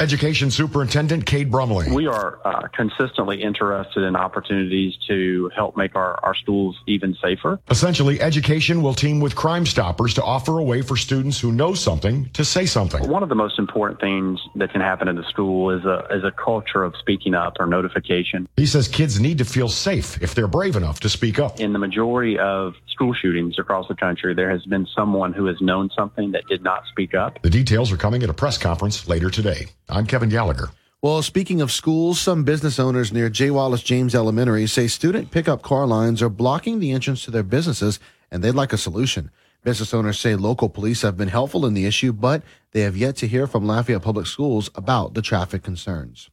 Education 0.00 0.50
Superintendent 0.50 1.24
Cade 1.24 1.52
Brumley. 1.52 1.88
We 1.92 2.08
are 2.08 2.40
uh, 2.44 2.66
consistently 2.74 3.40
interested 3.40 4.02
in 4.02 4.16
opportunities 4.16 4.96
to 5.06 5.52
help 5.54 5.76
make 5.76 5.94
our, 5.94 6.18
our 6.24 6.34
schools 6.34 6.76
even 6.88 7.16
safer. 7.22 7.60
Essentially, 7.70 8.20
education 8.20 8.82
will 8.82 8.92
team 8.92 9.20
with 9.20 9.36
Crime 9.36 9.64
Stoppers 9.64 10.14
to 10.14 10.22
offer 10.24 10.58
a 10.58 10.64
way 10.64 10.82
for 10.82 10.96
students 10.96 11.38
who 11.38 11.52
know 11.52 11.74
something 11.74 12.28
to 12.30 12.44
say 12.44 12.66
something. 12.66 13.08
One 13.08 13.22
of 13.22 13.28
the 13.28 13.36
most 13.36 13.56
important 13.56 14.00
things 14.00 14.40
that 14.56 14.72
can 14.72 14.80
happen 14.80 15.06
in 15.06 15.14
the 15.14 15.22
school 15.22 15.70
is 15.70 15.84
a, 15.84 16.08
is 16.10 16.24
a 16.24 16.32
culture 16.32 16.82
of 16.82 16.96
speaking 16.96 17.34
up 17.36 17.58
or 17.60 17.66
notification. 17.68 18.48
He 18.56 18.66
says 18.66 18.88
kids 18.88 19.20
need 19.20 19.38
to 19.38 19.44
feel 19.44 19.68
safe 19.68 20.20
if 20.20 20.34
they're 20.34 20.48
brave 20.48 20.74
enough 20.74 20.98
to 21.00 21.08
speak 21.08 21.38
up. 21.38 21.60
In 21.60 21.72
the 21.72 21.78
majority 21.78 22.36
of 22.36 22.74
school 22.88 23.14
shootings 23.14 23.60
across 23.60 23.86
the 23.86 23.94
country, 23.94 24.34
there 24.34 24.50
has 24.50 24.64
been 24.66 24.88
someone 24.94 25.32
who 25.32 25.46
has 25.46 25.60
known 25.60 25.88
something 25.96 26.32
that 26.32 26.46
did 26.48 26.64
not 26.64 26.82
speak 26.90 27.14
up. 27.14 27.40
The 27.42 27.50
details 27.50 27.92
are 27.92 27.96
coming 27.96 28.24
at 28.24 28.28
a 28.28 28.34
press 28.34 28.58
conference 28.58 29.06
later 29.08 29.30
today. 29.30 29.68
I'm 29.88 30.06
Kevin 30.06 30.30
Gallagher. 30.30 30.70
Well, 31.02 31.20
speaking 31.20 31.60
of 31.60 31.70
schools, 31.70 32.18
some 32.18 32.44
business 32.44 32.78
owners 32.78 33.12
near 33.12 33.28
J. 33.28 33.50
Wallace 33.50 33.82
James 33.82 34.14
Elementary 34.14 34.66
say 34.66 34.86
student 34.86 35.30
pickup 35.30 35.60
car 35.60 35.86
lines 35.86 36.22
are 36.22 36.30
blocking 36.30 36.80
the 36.80 36.92
entrance 36.92 37.24
to 37.24 37.30
their 37.30 37.42
businesses 37.42 38.00
and 38.30 38.42
they'd 38.42 38.52
like 38.52 38.72
a 38.72 38.78
solution. 38.78 39.30
Business 39.62 39.92
owners 39.92 40.18
say 40.18 40.36
local 40.36 40.70
police 40.70 41.02
have 41.02 41.18
been 41.18 41.28
helpful 41.28 41.66
in 41.66 41.74
the 41.74 41.84
issue, 41.84 42.12
but 42.12 42.42
they 42.72 42.80
have 42.80 42.96
yet 42.96 43.16
to 43.16 43.28
hear 43.28 43.46
from 43.46 43.66
Lafayette 43.66 44.02
Public 44.02 44.26
Schools 44.26 44.70
about 44.74 45.12
the 45.12 45.22
traffic 45.22 45.62
concerns. 45.62 46.30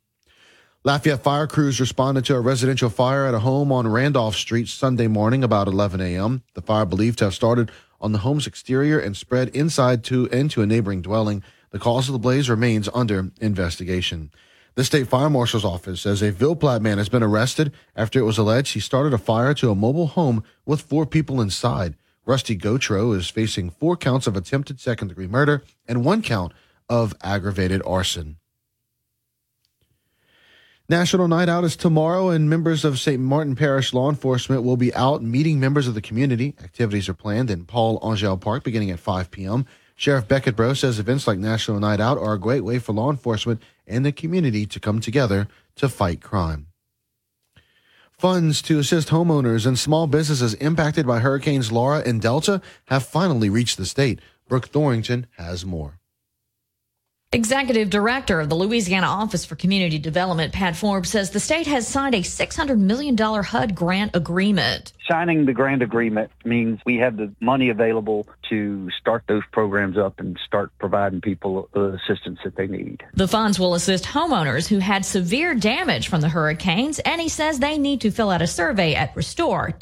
Lafayette 0.85 1.21
fire 1.21 1.47
crews 1.47 1.79
responded 1.79 2.25
to 2.25 2.35
a 2.35 2.39
residential 2.39 2.89
fire 2.89 3.25
at 3.25 3.33
a 3.33 3.39
home 3.39 3.71
on 3.71 3.87
Randolph 3.87 4.35
Street 4.35 4.69
Sunday 4.69 5.07
morning 5.07 5.43
about 5.43 5.67
11 5.67 5.99
a.m. 5.99 6.43
The 6.53 6.61
fire 6.61 6.85
believed 6.85 7.19
to 7.19 7.25
have 7.25 7.35
started 7.35 7.69
on 7.99 8.13
the 8.13 8.19
home's 8.19 8.47
exterior 8.47 8.97
and 8.97 9.15
spread 9.15 9.49
inside 9.49 10.03
to 10.05 10.25
into 10.27 10.61
a 10.61 10.65
neighboring 10.65 11.01
dwelling. 11.01 11.43
The 11.71 11.79
cause 11.79 12.07
of 12.07 12.13
the 12.13 12.19
blaze 12.19 12.49
remains 12.49 12.89
under 12.93 13.31
investigation. 13.39 14.31
The 14.75 14.85
state 14.85 15.07
fire 15.07 15.29
marshal's 15.29 15.65
office 15.65 16.01
says 16.01 16.21
a 16.21 16.31
Ville 16.31 16.55
man 16.79 16.97
has 16.97 17.09
been 17.09 17.23
arrested 17.23 17.73
after 17.95 18.19
it 18.19 18.23
was 18.23 18.37
alleged 18.37 18.73
he 18.73 18.79
started 18.79 19.13
a 19.13 19.17
fire 19.17 19.53
to 19.55 19.71
a 19.71 19.75
mobile 19.75 20.07
home 20.07 20.43
with 20.65 20.81
four 20.81 21.05
people 21.05 21.41
inside. 21.41 21.95
Rusty 22.25 22.57
Gotro 22.57 23.15
is 23.15 23.29
facing 23.29 23.69
four 23.69 23.97
counts 23.97 24.27
of 24.27 24.35
attempted 24.37 24.79
second 24.79 25.09
degree 25.09 25.27
murder 25.27 25.63
and 25.87 26.05
one 26.05 26.21
count 26.21 26.53
of 26.87 27.13
aggravated 27.21 27.81
arson. 27.85 28.37
National 30.87 31.29
Night 31.29 31.47
Out 31.47 31.63
is 31.63 31.77
tomorrow, 31.77 32.29
and 32.29 32.49
members 32.49 32.83
of 32.83 32.99
St. 32.99 33.21
Martin 33.21 33.55
Parish 33.55 33.93
law 33.93 34.09
enforcement 34.09 34.63
will 34.63 34.75
be 34.75 34.93
out 34.93 35.23
meeting 35.23 35.57
members 35.57 35.87
of 35.87 35.93
the 35.93 36.01
community. 36.01 36.53
Activities 36.61 37.07
are 37.07 37.13
planned 37.13 37.49
in 37.49 37.63
Paul 37.63 37.97
Angel 38.03 38.37
Park 38.37 38.65
beginning 38.65 38.91
at 38.91 38.99
5 38.99 39.31
p.m. 39.31 39.65
Sheriff 40.01 40.27
Becket 40.27 40.55
Breaux 40.55 40.73
says 40.73 40.97
events 40.97 41.27
like 41.27 41.37
National 41.37 41.79
Night 41.79 41.99
Out 41.99 42.17
are 42.17 42.33
a 42.33 42.39
great 42.39 42.61
way 42.61 42.79
for 42.79 42.91
law 42.91 43.11
enforcement 43.11 43.61
and 43.85 44.03
the 44.03 44.11
community 44.11 44.65
to 44.65 44.79
come 44.79 44.99
together 44.99 45.47
to 45.75 45.87
fight 45.87 46.23
crime. 46.23 46.65
Funds 48.11 48.63
to 48.63 48.79
assist 48.79 49.09
homeowners 49.09 49.67
and 49.67 49.77
small 49.77 50.07
businesses 50.07 50.55
impacted 50.55 51.05
by 51.05 51.19
Hurricanes 51.19 51.71
Laura 51.71 51.99
and 52.03 52.19
Delta 52.19 52.63
have 52.85 53.05
finally 53.05 53.47
reached 53.47 53.77
the 53.77 53.85
state. 53.85 54.19
Brooke 54.47 54.69
Thorington 54.71 55.25
has 55.37 55.67
more. 55.67 55.99
Executive 57.33 57.89
Director 57.89 58.41
of 58.41 58.49
the 58.49 58.55
Louisiana 58.55 59.07
Office 59.07 59.45
for 59.45 59.55
Community 59.55 59.97
Development, 59.97 60.51
Pat 60.51 60.75
Forbes, 60.75 61.11
says 61.11 61.29
the 61.29 61.39
state 61.39 61.65
has 61.67 61.87
signed 61.87 62.13
a 62.13 62.21
$600 62.21 62.77
million 62.77 63.15
HUD 63.15 63.73
grant 63.73 64.15
agreement. 64.15 64.93
Signing 65.11 65.45
the 65.45 65.51
grant 65.51 65.83
agreement 65.83 66.31
means 66.45 66.79
we 66.85 66.95
have 66.99 67.17
the 67.17 67.33
money 67.41 67.67
available 67.67 68.25
to 68.49 68.89
start 68.91 69.23
those 69.27 69.43
programs 69.51 69.97
up 69.97 70.21
and 70.21 70.39
start 70.45 70.71
providing 70.79 71.19
people 71.19 71.67
the 71.73 71.99
assistance 72.01 72.39
that 72.45 72.55
they 72.55 72.67
need. 72.67 73.03
The 73.13 73.27
funds 73.27 73.59
will 73.59 73.73
assist 73.73 74.05
homeowners 74.05 74.69
who 74.69 74.79
had 74.79 75.03
severe 75.03 75.53
damage 75.53 76.07
from 76.07 76.21
the 76.21 76.29
hurricanes, 76.29 76.99
and 76.99 77.19
he 77.19 77.27
says 77.27 77.59
they 77.59 77.77
need 77.77 77.99
to 78.01 78.11
fill 78.11 78.29
out 78.29 78.41
a 78.41 78.47
survey 78.47 78.95
at 78.95 79.13
restore.la.gov. 79.13 79.81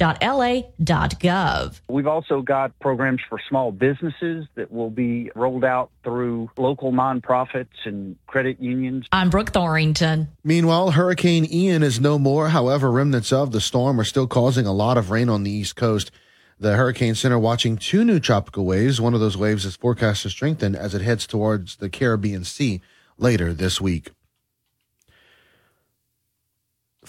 We've 1.88 2.08
also 2.08 2.42
got 2.42 2.80
programs 2.80 3.22
for 3.30 3.40
small 3.48 3.72
businesses 3.72 4.48
that 4.56 4.72
will 4.72 4.90
be 4.90 5.30
rolled 5.36 5.64
out 5.64 5.92
through 6.04 6.50
local 6.58 6.92
nonprofits 6.92 7.68
and 7.86 8.16
credit 8.30 8.62
unions. 8.62 9.08
I'm 9.12 9.30
Brooke 9.30 9.52
Thorington. 9.52 10.28
Meanwhile, 10.44 10.92
Hurricane 10.92 11.52
Ian 11.52 11.82
is 11.82 12.00
no 12.00 12.20
more. 12.20 12.50
However, 12.50 12.92
remnants 12.92 13.34
of 13.34 13.52
the 13.52 13.60
storm 13.60 14.00
are 14.00 14.06
still 14.06 14.28
causing 14.28 14.68
a 14.68 14.72
lot 14.72 14.98
of 14.98 15.10
rain 15.10 15.30
on 15.30 15.44
the 15.44 15.52
East 15.52 15.76
Coast. 15.76 16.12
The 16.60 16.76
Hurricane 16.76 17.16
Center 17.16 17.40
watching 17.40 17.78
two 17.78 18.06
new 18.06 18.20
tropical 18.20 18.66
waves. 18.66 19.02
One 19.02 19.14
of 19.14 19.20
those 19.20 19.38
waves 19.38 19.66
is 19.66 19.76
forecast 19.76 20.24
to 20.24 20.30
strengthen 20.30 20.76
as 20.76 20.94
it 20.94 21.02
heads 21.02 21.26
towards 21.26 21.78
the 21.78 21.90
Caribbean 21.90 22.44
Sea 22.44 22.82
later 23.18 23.52
this 23.54 23.82
week. 23.82 24.12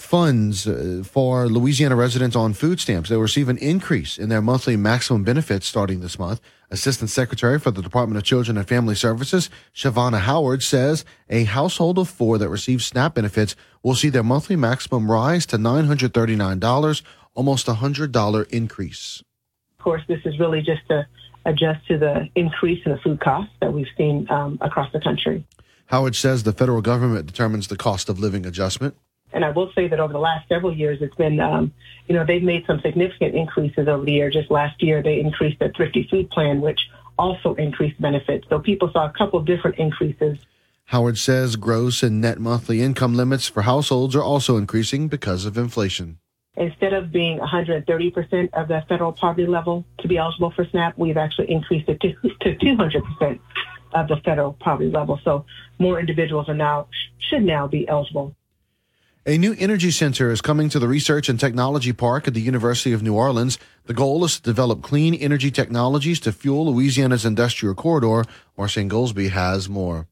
Funds 0.01 0.67
uh, 0.67 1.03
for 1.05 1.47
Louisiana 1.47 1.95
residents 1.95 2.35
on 2.35 2.53
food 2.53 2.79
stamps. 2.79 3.09
They 3.09 3.15
will 3.15 3.21
receive 3.21 3.49
an 3.49 3.57
increase 3.59 4.17
in 4.17 4.29
their 4.29 4.41
monthly 4.41 4.75
maximum 4.75 5.23
benefits 5.23 5.67
starting 5.67 6.01
this 6.01 6.17
month. 6.17 6.41
Assistant 6.71 7.09
Secretary 7.09 7.59
for 7.59 7.71
the 7.71 7.81
Department 7.81 8.17
of 8.17 8.23
Children 8.23 8.57
and 8.57 8.67
Family 8.67 8.95
Services, 8.95 9.49
Shavana 9.73 10.19
Howard, 10.19 10.63
says 10.63 11.05
a 11.29 11.43
household 11.43 11.97
of 11.99 12.09
four 12.09 12.37
that 12.39 12.49
receives 12.49 12.85
SNAP 12.87 13.15
benefits 13.15 13.55
will 13.83 13.95
see 13.95 14.09
their 14.09 14.23
monthly 14.23 14.55
maximum 14.55 15.09
rise 15.09 15.45
to 15.45 15.57
$939, 15.57 17.01
almost 17.35 17.67
a 17.67 17.73
$100 17.73 18.49
increase. 18.49 19.23
Of 19.77 19.83
course, 19.83 20.01
this 20.07 20.21
is 20.25 20.39
really 20.39 20.61
just 20.61 20.85
to 20.89 21.07
adjust 21.45 21.87
to 21.87 21.97
the 21.97 22.27
increase 22.35 22.85
in 22.85 22.91
the 22.91 22.97
food 22.97 23.19
costs 23.19 23.53
that 23.61 23.71
we've 23.71 23.87
seen 23.97 24.29
um, 24.29 24.57
across 24.61 24.91
the 24.91 24.99
country. 24.99 25.45
Howard 25.85 26.15
says 26.15 26.43
the 26.43 26.53
federal 26.53 26.81
government 26.81 27.27
determines 27.27 27.67
the 27.67 27.77
cost 27.77 28.09
of 28.09 28.19
living 28.19 28.45
adjustment. 28.45 28.95
And 29.33 29.45
I 29.45 29.51
will 29.51 29.71
say 29.73 29.87
that 29.87 29.99
over 29.99 30.11
the 30.11 30.19
last 30.19 30.47
several 30.49 30.75
years, 30.75 31.01
it's 31.01 31.15
been, 31.15 31.39
um, 31.39 31.73
you 32.07 32.15
know, 32.15 32.25
they've 32.25 32.43
made 32.43 32.65
some 32.65 32.81
significant 32.81 33.35
increases 33.35 33.87
over 33.87 34.03
the 34.03 34.11
year. 34.11 34.29
Just 34.29 34.51
last 34.51 34.81
year, 34.81 35.01
they 35.01 35.19
increased 35.19 35.59
their 35.59 35.71
thrifty 35.71 36.07
food 36.09 36.29
plan, 36.29 36.61
which 36.61 36.79
also 37.17 37.53
increased 37.55 37.99
benefits. 38.01 38.47
So 38.49 38.59
people 38.59 38.91
saw 38.91 39.05
a 39.05 39.13
couple 39.17 39.39
of 39.39 39.45
different 39.45 39.77
increases. 39.77 40.37
Howard 40.85 41.17
says 41.17 41.55
gross 41.55 42.03
and 42.03 42.19
net 42.19 42.39
monthly 42.39 42.81
income 42.81 43.15
limits 43.15 43.47
for 43.47 43.61
households 43.61 44.15
are 44.15 44.23
also 44.23 44.57
increasing 44.57 45.07
because 45.07 45.45
of 45.45 45.57
inflation. 45.57 46.17
Instead 46.57 46.91
of 46.91 47.13
being 47.13 47.39
130% 47.39 48.49
of 48.53 48.67
the 48.67 48.83
federal 48.89 49.13
poverty 49.13 49.47
level 49.47 49.85
to 49.99 50.07
be 50.09 50.17
eligible 50.17 50.51
for 50.51 50.65
SNAP, 50.65 50.97
we've 50.97 51.15
actually 51.15 51.49
increased 51.49 51.87
it 51.87 52.01
to, 52.01 52.11
to 52.41 52.55
200% 52.55 53.39
of 53.93 54.07
the 54.09 54.17
federal 54.17 54.53
poverty 54.53 54.89
level. 54.89 55.19
So 55.23 55.45
more 55.79 55.99
individuals 55.99 56.49
are 56.49 56.53
now 56.53 56.87
should 57.19 57.43
now 57.43 57.67
be 57.67 57.87
eligible. 57.87 58.35
A 59.27 59.37
new 59.37 59.55
energy 59.59 59.91
center 59.91 60.31
is 60.31 60.41
coming 60.41 60.67
to 60.69 60.79
the 60.79 60.87
Research 60.87 61.29
and 61.29 61.39
Technology 61.39 61.93
Park 61.93 62.27
at 62.27 62.33
the 62.33 62.41
University 62.41 62.91
of 62.91 63.03
New 63.03 63.13
Orleans. 63.13 63.59
The 63.85 63.93
goal 63.93 64.25
is 64.25 64.37
to 64.37 64.41
develop 64.41 64.81
clean 64.81 65.13
energy 65.13 65.51
technologies 65.51 66.19
to 66.21 66.31
fuel 66.31 66.73
Louisiana's 66.73 67.23
industrial 67.23 67.75
corridor. 67.75 68.25
Marcianne 68.57 68.89
Goldsby 68.89 69.29
has 69.29 69.69
more. 69.69 70.07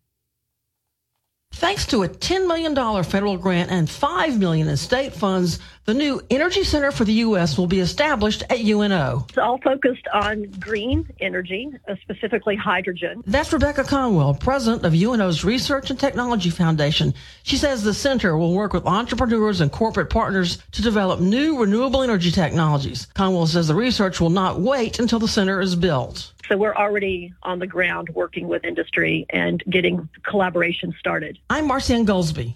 Thanks 1.60 1.86
to 1.88 2.04
a 2.04 2.08
$10 2.08 2.48
million 2.48 3.04
federal 3.04 3.36
grant 3.36 3.70
and 3.70 3.90
5 3.90 4.40
million 4.40 4.70
in 4.70 4.78
state 4.78 5.12
funds, 5.12 5.60
the 5.84 5.94
new 5.94 6.22
Energy 6.30 6.64
Center 6.64 6.90
for 6.90 7.04
the 7.04 7.14
U.S. 7.14 7.58
will 7.58 7.68
be 7.68 7.82
established 7.82 8.44
at 8.50 8.60
UNO. 8.60 9.26
It's 9.28 9.38
all 9.38 9.58
focused 9.58 10.08
on 10.14 10.44
green 10.60 11.06
energy, 11.20 11.70
uh, 11.90 11.96
specifically 12.02 12.56
hydrogen. 12.56 13.24
That's 13.28 13.52
Rebecca 13.52 13.84
Conwell, 13.84 14.36
president 14.36 14.86
of 14.86 14.94
UNO's 14.94 15.44
Research 15.44 15.90
and 15.90 16.00
Technology 16.00 16.50
Foundation. 16.50 17.14
She 17.44 17.58
says 17.58 17.84
the 17.84 17.94
center 17.94 18.38
will 18.38 18.54
work 18.54 18.72
with 18.72 18.86
entrepreneurs 18.86 19.60
and 19.60 19.70
corporate 19.70 20.10
partners 20.10 20.60
to 20.72 20.82
develop 20.82 21.20
new 21.20 21.60
renewable 21.60 22.04
energy 22.04 22.32
technologies. 22.32 23.08
Conwell 23.16 23.48
says 23.48 23.68
the 23.68 23.76
research 23.76 24.22
will 24.22 24.30
not 24.30 24.62
wait 24.62 25.00
until 25.00 25.20
the 25.20 25.28
center 25.28 25.60
is 25.60 25.76
built. 25.76 26.32
So 26.50 26.58
we're 26.58 26.74
already 26.74 27.32
on 27.44 27.60
the 27.60 27.68
ground 27.68 28.10
working 28.16 28.48
with 28.48 28.66
industry 28.66 29.28
and 29.30 29.64
getting 29.70 30.10
collaboration 30.24 30.96
started. 31.00 31.38
I'm 31.48 31.70
Marcianne 31.70 32.08
Goldsby. 32.08 32.56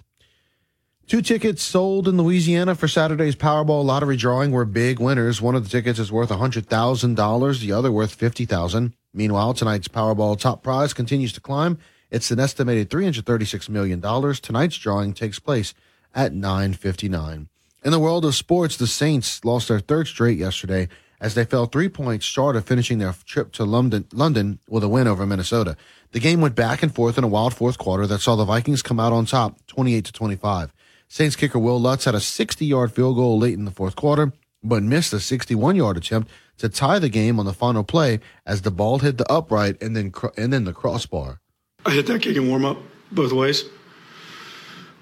Two 1.05 1.21
tickets 1.21 1.61
sold 1.61 2.07
in 2.07 2.17
Louisiana 2.17 2.73
for 2.73 2.87
Saturday's 2.87 3.35
Powerball 3.35 3.85
lottery 3.85 4.17
drawing 4.17 4.51
were 4.51 4.65
big 4.65 4.99
winners. 4.99 5.41
One 5.41 5.53
of 5.53 5.63
the 5.63 5.69
tickets 5.69 5.99
is 5.99 6.11
worth 6.11 6.29
$100,000, 6.29 7.59
the 7.59 7.71
other 7.71 7.91
worth 7.91 8.17
$50,000. 8.17 8.93
Meanwhile, 9.13 9.53
tonight's 9.53 9.87
Powerball 9.87 10.39
top 10.39 10.63
prize 10.63 10.93
continues 10.93 11.31
to 11.33 11.41
climb. 11.41 11.77
It's 12.09 12.31
an 12.31 12.39
estimated 12.39 12.89
$336 12.89 13.69
million. 13.69 14.01
Tonight's 14.01 14.77
drawing 14.77 15.13
takes 15.13 15.37
place 15.37 15.75
at 16.15 16.33
9:59. 16.33 17.47
In 17.83 17.91
the 17.91 17.99
world 17.99 18.25
of 18.25 18.33
sports, 18.33 18.77
the 18.77 18.87
Saints 18.87 19.43
lost 19.45 19.67
their 19.67 19.79
third 19.79 20.07
straight 20.07 20.37
yesterday 20.39 20.87
as 21.23 21.35
they 21.35 21.45
fell 21.45 21.65
three 21.65 21.87
points 21.87 22.25
short 22.25 22.57
of 22.57 22.65
finishing 22.65 22.97
their 22.97 23.15
trip 23.25 23.53
to 23.53 23.63
London, 23.63 24.05
London 24.11 24.59
with 24.67 24.83
a 24.83 24.89
win 24.89 25.07
over 25.07 25.25
Minnesota. 25.25 25.77
The 26.11 26.19
game 26.19 26.41
went 26.41 26.53
back 26.53 26.83
and 26.83 26.93
forth 26.93 27.17
in 27.17 27.23
a 27.23 27.29
wild 27.29 27.53
fourth 27.53 27.77
quarter 27.77 28.05
that 28.07 28.19
saw 28.19 28.35
the 28.35 28.43
Vikings 28.43 28.81
come 28.81 28.99
out 28.99 29.13
on 29.13 29.25
top 29.25 29.65
28 29.67 30.03
to 30.03 30.11
25. 30.11 30.73
Saints 31.07 31.37
kicker 31.37 31.57
Will 31.57 31.79
Lutz 31.79 32.03
had 32.03 32.13
a 32.13 32.19
60 32.19 32.65
yard 32.65 32.91
field 32.91 33.15
goal 33.15 33.39
late 33.39 33.53
in 33.53 33.63
the 33.63 33.71
fourth 33.71 33.95
quarter, 33.95 34.33
but 34.61 34.83
missed 34.83 35.13
a 35.13 35.19
61 35.21 35.77
yard 35.77 35.95
attempt 35.95 36.29
to 36.57 36.67
tie 36.67 36.99
the 36.99 37.07
game 37.07 37.39
on 37.39 37.45
the 37.45 37.53
final 37.53 37.85
play 37.85 38.19
as 38.45 38.63
the 38.63 38.71
ball 38.71 38.99
hit 38.99 39.17
the 39.17 39.31
upright 39.31 39.81
and 39.81 39.95
then 39.95 40.11
and 40.35 40.51
then 40.51 40.65
the 40.65 40.73
crossbar. 40.73 41.39
I 41.85 41.91
hit 41.91 42.05
that 42.07 42.21
kick 42.21 42.35
and 42.35 42.49
warm 42.49 42.65
up 42.65 42.77
both 43.13 43.31
ways. 43.31 43.63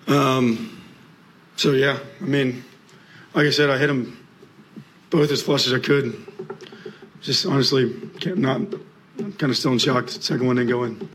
Um, 0.07 0.83
so 1.55 1.71
yeah, 1.71 1.97
I 2.21 2.25
mean, 2.25 2.63
like 3.33 3.47
I 3.47 3.51
said, 3.51 3.71
I 3.71 3.79
hit 3.79 3.89
him 3.89 4.20
both 5.11 5.29
as 5.29 5.43
flush 5.43 5.67
as 5.67 5.73
I 5.73 5.79
could. 5.79 6.15
Just 7.21 7.45
honestly, 7.45 7.93
can't 8.19 8.39
not. 8.39 8.61
I'm 9.19 9.33
kind 9.33 9.51
of 9.51 9.57
still 9.57 9.73
in 9.73 9.77
shock. 9.77 10.07
The 10.07 10.13
second 10.13 10.47
one 10.47 10.55
didn't 10.55 10.69
go 10.69 10.83
in. 10.83 11.09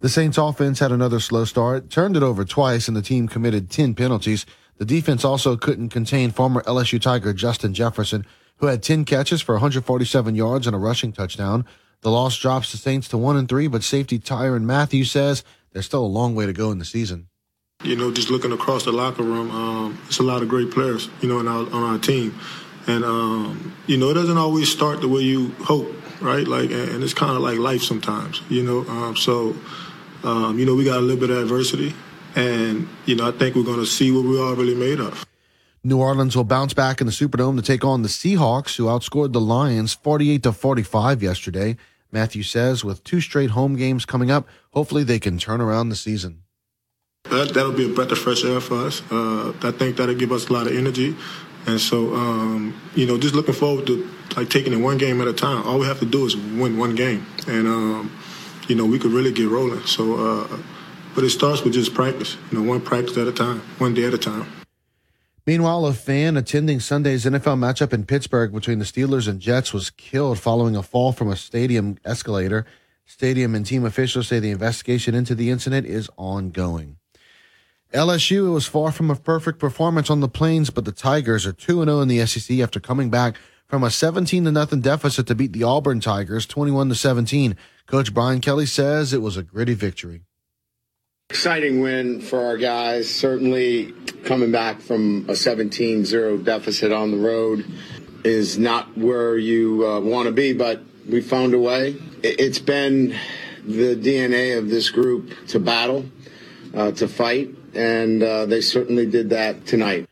The 0.00 0.08
Saints 0.08 0.36
offense 0.36 0.80
had 0.80 0.92
another 0.92 1.20
slow 1.20 1.44
start, 1.44 1.88
turned 1.88 2.16
it 2.16 2.22
over 2.22 2.44
twice, 2.44 2.88
and 2.88 2.96
the 2.96 3.02
team 3.02 3.28
committed 3.28 3.70
10 3.70 3.94
penalties. 3.94 4.44
The 4.78 4.84
defense 4.84 5.24
also 5.24 5.56
couldn't 5.56 5.88
contain 5.88 6.32
former 6.32 6.62
LSU 6.62 7.00
Tiger 7.00 7.32
Justin 7.32 7.72
Jefferson, 7.72 8.26
who 8.58 8.66
had 8.66 8.82
10 8.82 9.04
catches 9.04 9.40
for 9.40 9.54
147 9.54 10.34
yards 10.34 10.66
and 10.66 10.76
a 10.76 10.78
rushing 10.78 11.12
touchdown. 11.12 11.64
The 12.02 12.10
loss 12.10 12.36
drops 12.36 12.72
the 12.72 12.78
Saints 12.78 13.08
to 13.08 13.18
1 13.18 13.36
and 13.36 13.48
3, 13.48 13.68
but 13.68 13.82
safety 13.82 14.18
Tyrann 14.18 14.64
Mathieu 14.64 15.04
says 15.04 15.44
there's 15.72 15.86
still 15.86 16.04
a 16.04 16.06
long 16.06 16.34
way 16.34 16.46
to 16.46 16.52
go 16.52 16.70
in 16.70 16.78
the 16.78 16.84
season. 16.84 17.28
You 17.82 17.96
know, 17.96 18.10
just 18.10 18.30
looking 18.30 18.52
across 18.52 18.84
the 18.84 18.92
locker 18.92 19.22
room, 19.22 19.50
um, 19.50 19.98
it's 20.06 20.18
a 20.18 20.22
lot 20.22 20.42
of 20.42 20.48
great 20.48 20.70
players, 20.70 21.08
you 21.20 21.28
know, 21.28 21.38
our, 21.38 21.72
on 21.72 21.82
our 21.82 21.98
team. 21.98 22.38
And, 22.86 23.04
um, 23.04 23.74
you 23.86 23.96
know, 23.96 24.10
it 24.10 24.14
doesn't 24.14 24.38
always 24.38 24.70
start 24.70 25.00
the 25.00 25.08
way 25.08 25.22
you 25.22 25.50
hope, 25.60 25.92
right? 26.20 26.46
Like, 26.46 26.70
and 26.70 27.02
it's 27.02 27.14
kind 27.14 27.36
of 27.36 27.42
like 27.42 27.58
life 27.58 27.82
sometimes, 27.82 28.40
you 28.48 28.62
know. 28.62 28.86
Um, 28.88 29.16
so, 29.16 29.56
um, 30.22 30.58
you 30.58 30.66
know, 30.66 30.74
we 30.74 30.84
got 30.84 30.98
a 30.98 31.00
little 31.00 31.20
bit 31.20 31.30
of 31.30 31.38
adversity. 31.38 31.94
And, 32.36 32.88
you 33.06 33.16
know, 33.16 33.28
I 33.28 33.32
think 33.32 33.56
we're 33.56 33.64
going 33.64 33.80
to 33.80 33.86
see 33.86 34.12
what 34.12 34.24
we're 34.24 34.54
really 34.54 34.74
made 34.74 35.00
of. 35.00 35.24
New 35.82 35.98
Orleans 35.98 36.36
will 36.36 36.44
bounce 36.44 36.74
back 36.74 37.00
in 37.00 37.06
the 37.06 37.12
Superdome 37.12 37.56
to 37.56 37.62
take 37.62 37.84
on 37.84 38.02
the 38.02 38.08
Seahawks, 38.08 38.76
who 38.76 38.86
outscored 38.86 39.32
the 39.32 39.40
Lions 39.40 39.94
48 39.94 40.42
to 40.42 40.52
45 40.52 41.22
yesterday. 41.22 41.76
Mathieu 42.12 42.42
says 42.42 42.84
with 42.84 43.04
two 43.04 43.20
straight 43.20 43.50
home 43.50 43.76
games 43.76 44.04
coming 44.04 44.30
up, 44.30 44.48
hopefully 44.72 45.04
they 45.04 45.18
can 45.18 45.38
turn 45.38 45.60
around 45.60 45.88
the 45.88 45.96
season. 45.96 46.42
That, 47.30 47.54
that'll 47.54 47.72
be 47.72 47.90
a 47.90 47.94
breath 47.94 48.12
of 48.12 48.18
fresh 48.18 48.44
air 48.44 48.60
for 48.60 48.86
us. 48.86 49.02
Uh, 49.10 49.52
I 49.62 49.70
think 49.72 49.96
that'll 49.96 50.14
give 50.14 50.32
us 50.32 50.48
a 50.48 50.52
lot 50.52 50.66
of 50.66 50.76
energy. 50.76 51.16
And 51.66 51.80
so, 51.80 52.14
um, 52.14 52.80
you 52.94 53.06
know, 53.06 53.18
just 53.18 53.34
looking 53.34 53.54
forward 53.54 53.86
to 53.88 54.08
like 54.36 54.50
taking 54.50 54.72
it 54.72 54.76
one 54.76 54.98
game 54.98 55.20
at 55.20 55.26
a 55.26 55.32
time. 55.32 55.66
All 55.66 55.78
we 55.78 55.86
have 55.86 55.98
to 55.98 56.06
do 56.06 56.24
is 56.24 56.36
win 56.36 56.78
one 56.78 56.94
game, 56.94 57.26
and 57.48 57.66
um, 57.66 58.18
you 58.68 58.76
know, 58.76 58.86
we 58.86 58.98
could 58.98 59.12
really 59.12 59.32
get 59.32 59.48
rolling. 59.48 59.84
So, 59.84 60.14
uh, 60.14 60.58
but 61.14 61.24
it 61.24 61.30
starts 61.30 61.62
with 61.62 61.74
just 61.74 61.94
practice. 61.94 62.36
You 62.50 62.58
know, 62.58 62.68
one 62.68 62.80
practice 62.80 63.16
at 63.16 63.26
a 63.26 63.32
time, 63.32 63.60
one 63.78 63.94
day 63.94 64.04
at 64.04 64.14
a 64.14 64.18
time. 64.18 64.46
Meanwhile, 65.46 65.86
a 65.86 65.92
fan 65.92 66.36
attending 66.36 66.80
Sunday's 66.80 67.24
NFL 67.24 67.58
matchup 67.58 67.92
in 67.92 68.04
Pittsburgh 68.04 68.52
between 68.52 68.80
the 68.80 68.84
Steelers 68.84 69.28
and 69.28 69.40
Jets 69.40 69.72
was 69.72 69.90
killed 69.90 70.40
following 70.40 70.74
a 70.74 70.82
fall 70.82 71.12
from 71.12 71.30
a 71.30 71.36
stadium 71.36 71.98
escalator. 72.04 72.66
Stadium 73.04 73.54
and 73.54 73.64
team 73.64 73.84
officials 73.84 74.26
say 74.26 74.40
the 74.40 74.50
investigation 74.50 75.14
into 75.14 75.36
the 75.36 75.50
incident 75.50 75.86
is 75.86 76.10
ongoing. 76.16 76.96
LSU 77.96 78.48
it 78.48 78.50
was 78.50 78.66
far 78.66 78.92
from 78.92 79.10
a 79.10 79.16
perfect 79.16 79.58
performance 79.58 80.10
on 80.10 80.20
the 80.20 80.28
Plains, 80.28 80.68
but 80.68 80.84
the 80.84 80.92
Tigers 80.92 81.46
are 81.46 81.54
2 81.54 81.82
0 81.82 82.00
in 82.00 82.08
the 82.08 82.26
SEC 82.26 82.58
after 82.58 82.78
coming 82.78 83.08
back 83.08 83.38
from 83.68 83.82
a 83.82 83.90
17 83.90 84.44
0 84.44 84.66
deficit 84.82 85.26
to 85.26 85.34
beat 85.34 85.54
the 85.54 85.62
Auburn 85.62 86.00
Tigers 86.00 86.44
21 86.44 86.94
17. 86.94 87.56
Coach 87.86 88.12
Brian 88.12 88.42
Kelly 88.42 88.66
says 88.66 89.14
it 89.14 89.22
was 89.22 89.38
a 89.38 89.42
gritty 89.42 89.72
victory. 89.72 90.20
Exciting 91.30 91.80
win 91.80 92.20
for 92.20 92.44
our 92.44 92.58
guys. 92.58 93.08
Certainly 93.08 93.94
coming 94.24 94.52
back 94.52 94.82
from 94.82 95.24
a 95.30 95.34
17 95.34 96.04
0 96.04 96.36
deficit 96.36 96.92
on 96.92 97.12
the 97.12 97.16
road 97.16 97.64
is 98.24 98.58
not 98.58 98.94
where 98.98 99.38
you 99.38 99.86
uh, 99.86 100.00
want 100.00 100.26
to 100.26 100.32
be, 100.32 100.52
but 100.52 100.82
we 101.08 101.22
found 101.22 101.54
a 101.54 101.58
way. 101.58 101.96
It's 102.22 102.58
been 102.58 103.16
the 103.64 103.96
DNA 103.96 104.58
of 104.58 104.68
this 104.68 104.90
group 104.90 105.32
to 105.48 105.58
battle, 105.58 106.04
uh, 106.74 106.90
to 106.92 107.08
fight, 107.08 107.65
and 107.76 108.22
uh, 108.22 108.46
they 108.46 108.60
certainly 108.60 109.06
did 109.06 109.30
that 109.30 109.66
tonight. 109.66 110.08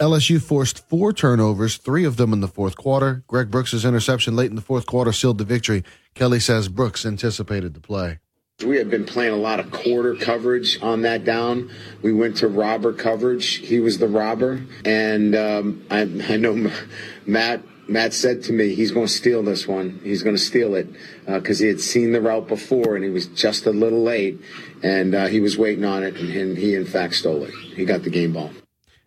LSU 0.00 0.40
forced 0.40 0.88
four 0.88 1.12
turnovers, 1.12 1.76
three 1.76 2.06
of 2.06 2.16
them 2.16 2.32
in 2.32 2.40
the 2.40 2.48
fourth 2.48 2.74
quarter. 2.74 3.22
Greg 3.26 3.50
Brooks' 3.50 3.84
interception 3.84 4.34
late 4.34 4.48
in 4.48 4.56
the 4.56 4.62
fourth 4.62 4.86
quarter 4.86 5.12
sealed 5.12 5.36
the 5.36 5.44
victory. 5.44 5.84
Kelly 6.14 6.40
says 6.40 6.68
Brooks 6.68 7.04
anticipated 7.04 7.74
the 7.74 7.80
play. 7.80 8.18
We 8.64 8.76
had 8.76 8.90
been 8.90 9.04
playing 9.04 9.32
a 9.32 9.36
lot 9.36 9.60
of 9.60 9.70
quarter 9.70 10.14
coverage 10.14 10.82
on 10.82 11.02
that 11.02 11.24
down. 11.24 11.70
We 12.02 12.12
went 12.12 12.38
to 12.38 12.48
robber 12.48 12.92
coverage. 12.92 13.56
He 13.56 13.80
was 13.80 13.98
the 13.98 14.08
robber, 14.08 14.62
and 14.84 15.34
um, 15.34 15.86
I, 15.90 16.00
I 16.00 16.36
know 16.36 16.70
Matt 17.26 17.62
Matt 17.88 18.12
said 18.12 18.42
to 18.44 18.52
me, 18.52 18.74
he's 18.74 18.92
going 18.92 19.06
to 19.06 19.12
steal 19.12 19.42
this 19.42 19.66
one. 19.66 20.00
He's 20.04 20.22
going 20.22 20.36
to 20.36 20.42
steal 20.42 20.74
it 20.74 20.88
because 21.26 21.60
uh, 21.60 21.64
he 21.64 21.68
had 21.68 21.80
seen 21.80 22.12
the 22.12 22.20
route 22.20 22.46
before 22.46 22.94
and 22.94 23.04
he 23.04 23.10
was 23.10 23.26
just 23.26 23.66
a 23.66 23.70
little 23.70 24.02
late 24.02 24.40
and 24.82 25.14
uh, 25.14 25.26
he 25.26 25.40
was 25.40 25.58
waiting 25.58 25.84
on 25.84 26.02
it 26.02 26.16
and, 26.16 26.30
and 26.30 26.58
he, 26.58 26.74
in 26.74 26.86
fact, 26.86 27.14
stole 27.14 27.44
it. 27.44 27.54
He 27.74 27.84
got 27.84 28.02
the 28.02 28.10
game 28.10 28.32
ball. 28.32 28.50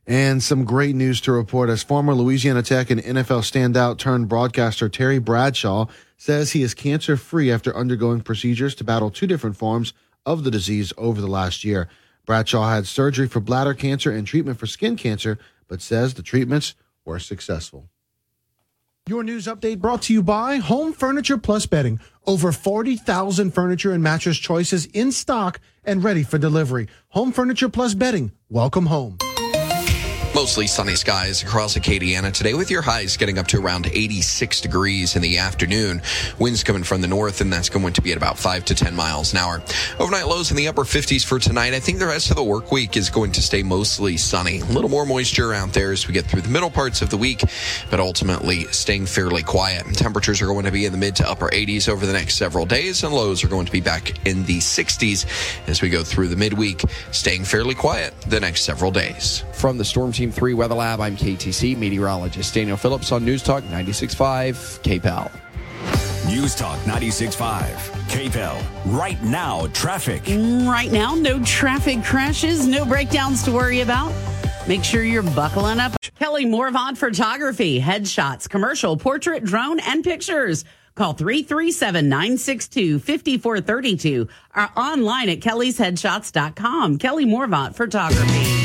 And 0.06 0.44
some 0.44 0.66
great 0.66 0.96
news 0.96 1.22
to 1.22 1.32
report 1.32 1.70
as 1.70 1.82
former 1.82 2.14
Louisiana 2.14 2.62
Tech 2.62 2.90
and 2.90 3.02
NFL 3.02 3.42
standout 3.42 3.98
turned 3.98 4.28
broadcaster 4.28 4.90
Terry 4.90 5.18
Bradshaw 5.18 5.86
says 6.18 6.52
he 6.52 6.62
is 6.62 6.74
cancer 6.74 7.16
free 7.16 7.50
after 7.50 7.76
undergoing 7.76 8.22
procedures 8.22 8.76
to 8.76 8.84
battle 8.84 9.10
two 9.10 9.28
different 9.28 9.56
forms 9.56 9.94
of 10.26 10.44
the 10.44 10.52
disease 10.52 10.92
over 10.98 11.22
the 11.22 11.28
last 11.28 11.64
year. 11.64 11.88
Bradshaw 12.26 12.70
had 12.70 12.88
surgery 12.88 13.28
for 13.28 13.40
bladder 13.40 13.74
cancer 13.74 14.12
and 14.12 14.28
treatment 14.28 14.60
for 14.60 14.68
skin 14.68 14.96
cancer, 14.96 15.38
but 15.68 15.82
says 15.82 16.14
the 16.14 16.24
treatments 16.24 16.76
were 17.06 17.20
successful. 17.20 17.90
Your 19.06 19.26
news 19.26 19.48
update 19.48 19.80
brought 19.80 20.04
to 20.04 20.14
you 20.14 20.24
by 20.24 20.58
Home 20.60 20.94
Furniture 20.94 21.38
Plus 21.38 21.66
Bedding, 21.66 22.00
Over 22.26 22.54
40,000 22.54 23.52
furniture 23.52 23.92
and 23.92 24.02
mattress 24.02 24.38
choices 24.38 24.86
in 24.86 25.12
stock 25.12 25.60
and 25.84 26.02
ready 26.02 26.24
for 26.24 26.38
delivery. 26.38 26.88
Home 27.10 27.34
Furniture 27.34 27.68
Plus 27.68 27.96
Bedding. 27.96 28.32
Welcome 28.50 28.86
home. 28.86 29.18
Mostly 30.36 30.66
sunny 30.66 30.96
skies 30.96 31.44
across 31.44 31.78
Acadiana 31.78 32.34
today 32.34 32.56
with 32.56 32.72
your 32.72 32.82
highs 32.82 33.18
getting 33.18 33.38
up 33.38 33.46
to 33.48 33.62
around 33.62 33.86
86 33.86 34.62
degrees 34.62 35.16
in 35.16 35.22
the 35.22 35.38
afternoon. 35.38 36.02
Winds 36.40 36.64
coming 36.64 36.84
from 36.84 37.02
the 37.02 37.08
north 37.08 37.40
and 37.40 37.54
that's 37.54 37.70
going 37.70 37.94
to 37.94 38.02
be 38.02 38.12
at 38.12 38.18
about 38.18 38.40
5 38.40 38.66
to 38.66 38.74
10 38.74 38.96
miles 38.96 39.32
an 39.32 39.38
hour. 39.38 39.62
Overnight 40.00 40.28
lows 40.28 40.50
in 40.50 40.58
the 40.58 40.68
upper 40.68 40.86
50s 40.86 41.24
for 41.24 41.38
tonight. 41.38 41.76
I 41.76 41.80
think 41.80 42.00
the 42.00 42.08
rest 42.08 42.32
of 42.32 42.36
the 42.36 42.44
work 42.44 42.72
week 42.72 42.98
is 42.98 43.12
going 43.12 43.32
to 43.34 43.44
stay 43.44 43.62
mostly 43.62 44.18
sunny. 44.18 44.62
A 44.62 44.66
little 44.66 44.90
more 44.90 45.06
moisture 45.06 45.54
out 45.54 45.72
there 45.72 45.92
as 45.92 46.08
we 46.08 46.16
get 46.16 46.26
through 46.26 46.42
the 46.42 46.50
middle 46.50 46.72
parts 46.72 47.04
of 47.04 47.12
the 47.12 47.18
week, 47.18 47.44
but 47.92 48.00
ultimately 48.00 48.64
staying 48.72 49.06
fairly 49.06 49.44
quiet. 49.44 49.86
Temperatures 49.94 50.42
are 50.42 50.48
going 50.48 50.66
to 50.66 50.72
be 50.72 50.86
in 50.86 50.92
the 50.92 50.98
mid 50.98 51.16
to 51.18 51.30
upper 51.30 51.50
80s 51.50 51.88
over 51.88 52.08
the 52.08 52.14
next 52.14 52.38
several 52.38 52.66
days 52.66 53.04
and 53.04 53.14
lows 53.14 53.44
are 53.44 53.50
going 53.50 53.68
to 53.68 53.72
be 53.72 53.82
back 53.82 54.26
in 54.26 54.44
the 54.46 54.58
60s 54.58 55.28
as 55.68 55.84
we 55.84 55.90
go 55.90 56.04
through 56.04 56.30
the 56.30 56.36
midweek, 56.36 56.82
staying 57.12 57.44
fairly 57.44 57.76
quiet 57.76 58.20
the 58.22 58.40
next 58.40 58.64
several 58.64 58.90
days. 58.90 59.44
From 59.54 59.78
the 59.78 59.86
Storm 59.86 60.12
Team 60.12 60.23
3 60.32 60.54
Weather 60.54 60.76
Lab, 60.76 61.00
I'm 61.00 61.16
KATC 61.16 61.78
meteorologist 61.78 62.54
Daniel 62.54 62.78
Phillips 62.78 63.12
on 63.12 63.26
News 63.26 63.44
Talk 63.44 63.64
96.5 63.66 64.82
KPEL. 64.82 65.32
News 66.28 66.56
Talk 66.56 66.80
96.5 66.80 67.74
KPEL. 68.08 68.96
Right 68.98 69.22
now, 69.24 69.68
traffic. 69.74 70.24
Right 70.68 70.92
now, 70.92 71.16
no 71.16 71.44
traffic 71.44 72.04
crashes, 72.04 72.66
no 72.66 72.86
breakdowns 72.86 73.44
to 73.44 73.52
worry 73.52 73.82
about. 73.82 74.14
Make 74.68 74.84
sure 74.84 75.04
you're 75.04 75.24
buckling 75.24 75.80
up. 75.80 75.94
Kelly 76.20 76.46
Morvant 76.46 76.98
Photography, 76.98 77.82
headshots, 77.82 78.48
commercial, 78.50 78.96
portrait, 78.96 79.44
drone, 79.44 79.80
and 79.82 80.04
pictures. 80.04 80.64
Call 80.96 81.14
337 81.14 82.08
962 82.08 83.00
5432 83.00 84.28
or 84.56 84.70
online 84.78 85.30
at 85.30 85.40
kellysheadshots.com. 85.40 87.00
Kelly 87.00 87.26
Morvant 87.26 87.76
Photography. 87.76 88.63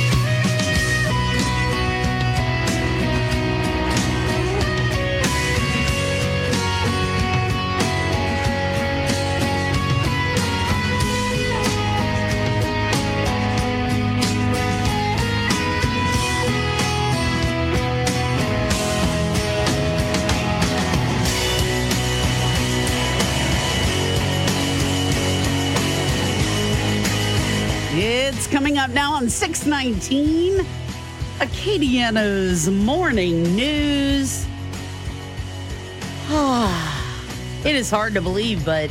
Now 28.98 29.12
on 29.12 29.30
619. 29.30 30.66
Acadiana's 31.38 32.68
morning 32.68 33.44
news. 33.54 34.44
it 37.64 37.76
is 37.76 37.88
hard 37.88 38.14
to 38.14 38.20
believe, 38.20 38.64
but 38.64 38.90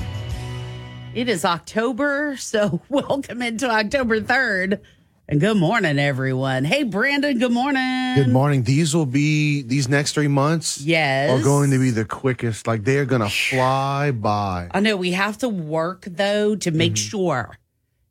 it 1.13 1.28
is 1.28 1.43
October. 1.43 2.38
So 2.38 2.80
welcome 2.89 3.41
into 3.41 3.70
October 3.70 4.22
3rd. 4.22 4.80
And 5.28 5.41
good 5.41 5.58
morning, 5.58 6.00
everyone. 6.00 6.63
Hey, 6.63 6.84
Brandon, 6.84 7.38
good 7.38 7.52
morning. 7.52 8.15
Good 8.15 8.30
morning. 8.30 8.63
These 8.63 8.96
will 8.96 9.06
be 9.06 9.62
these 9.62 9.89
next 9.89 10.13
three 10.13 10.30
months. 10.30 10.80
Yes. 10.80 11.38
are 11.38 11.43
going 11.43 11.72
to 11.72 11.80
be 11.80 11.89
the 11.89 12.06
quickest. 12.06 12.65
Like 12.65 12.86
they 12.86 12.96
are 13.00 13.06
going 13.06 13.24
to 13.24 13.30
fly 13.30 14.12
by. 14.12 14.70
I 14.72 14.80
know 14.80 14.96
we 14.96 15.12
have 15.12 15.39
to 15.39 15.50
work 15.50 16.06
though 16.10 16.56
to 16.56 16.72
make 16.72 16.93
mm-hmm. 16.93 17.10
sure 17.10 17.58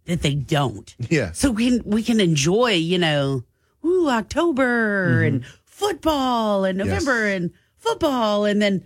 that 0.07 0.23
they 0.23 0.35
don't. 0.35 0.95
Yeah. 1.11 1.33
So 1.33 1.51
we 1.51 1.71
can 1.79 1.83
we 1.91 2.03
can 2.03 2.21
enjoy, 2.21 2.73
you 2.73 2.99
know, 2.99 3.45
ooh, 3.85 4.09
October 4.09 5.23
and 5.23 5.45
football 5.65 6.65
and 6.65 6.79
Yes. 6.79 6.87
November 6.89 7.27
and 7.27 7.51
football 7.77 8.45
and 8.45 8.61
then 8.61 8.85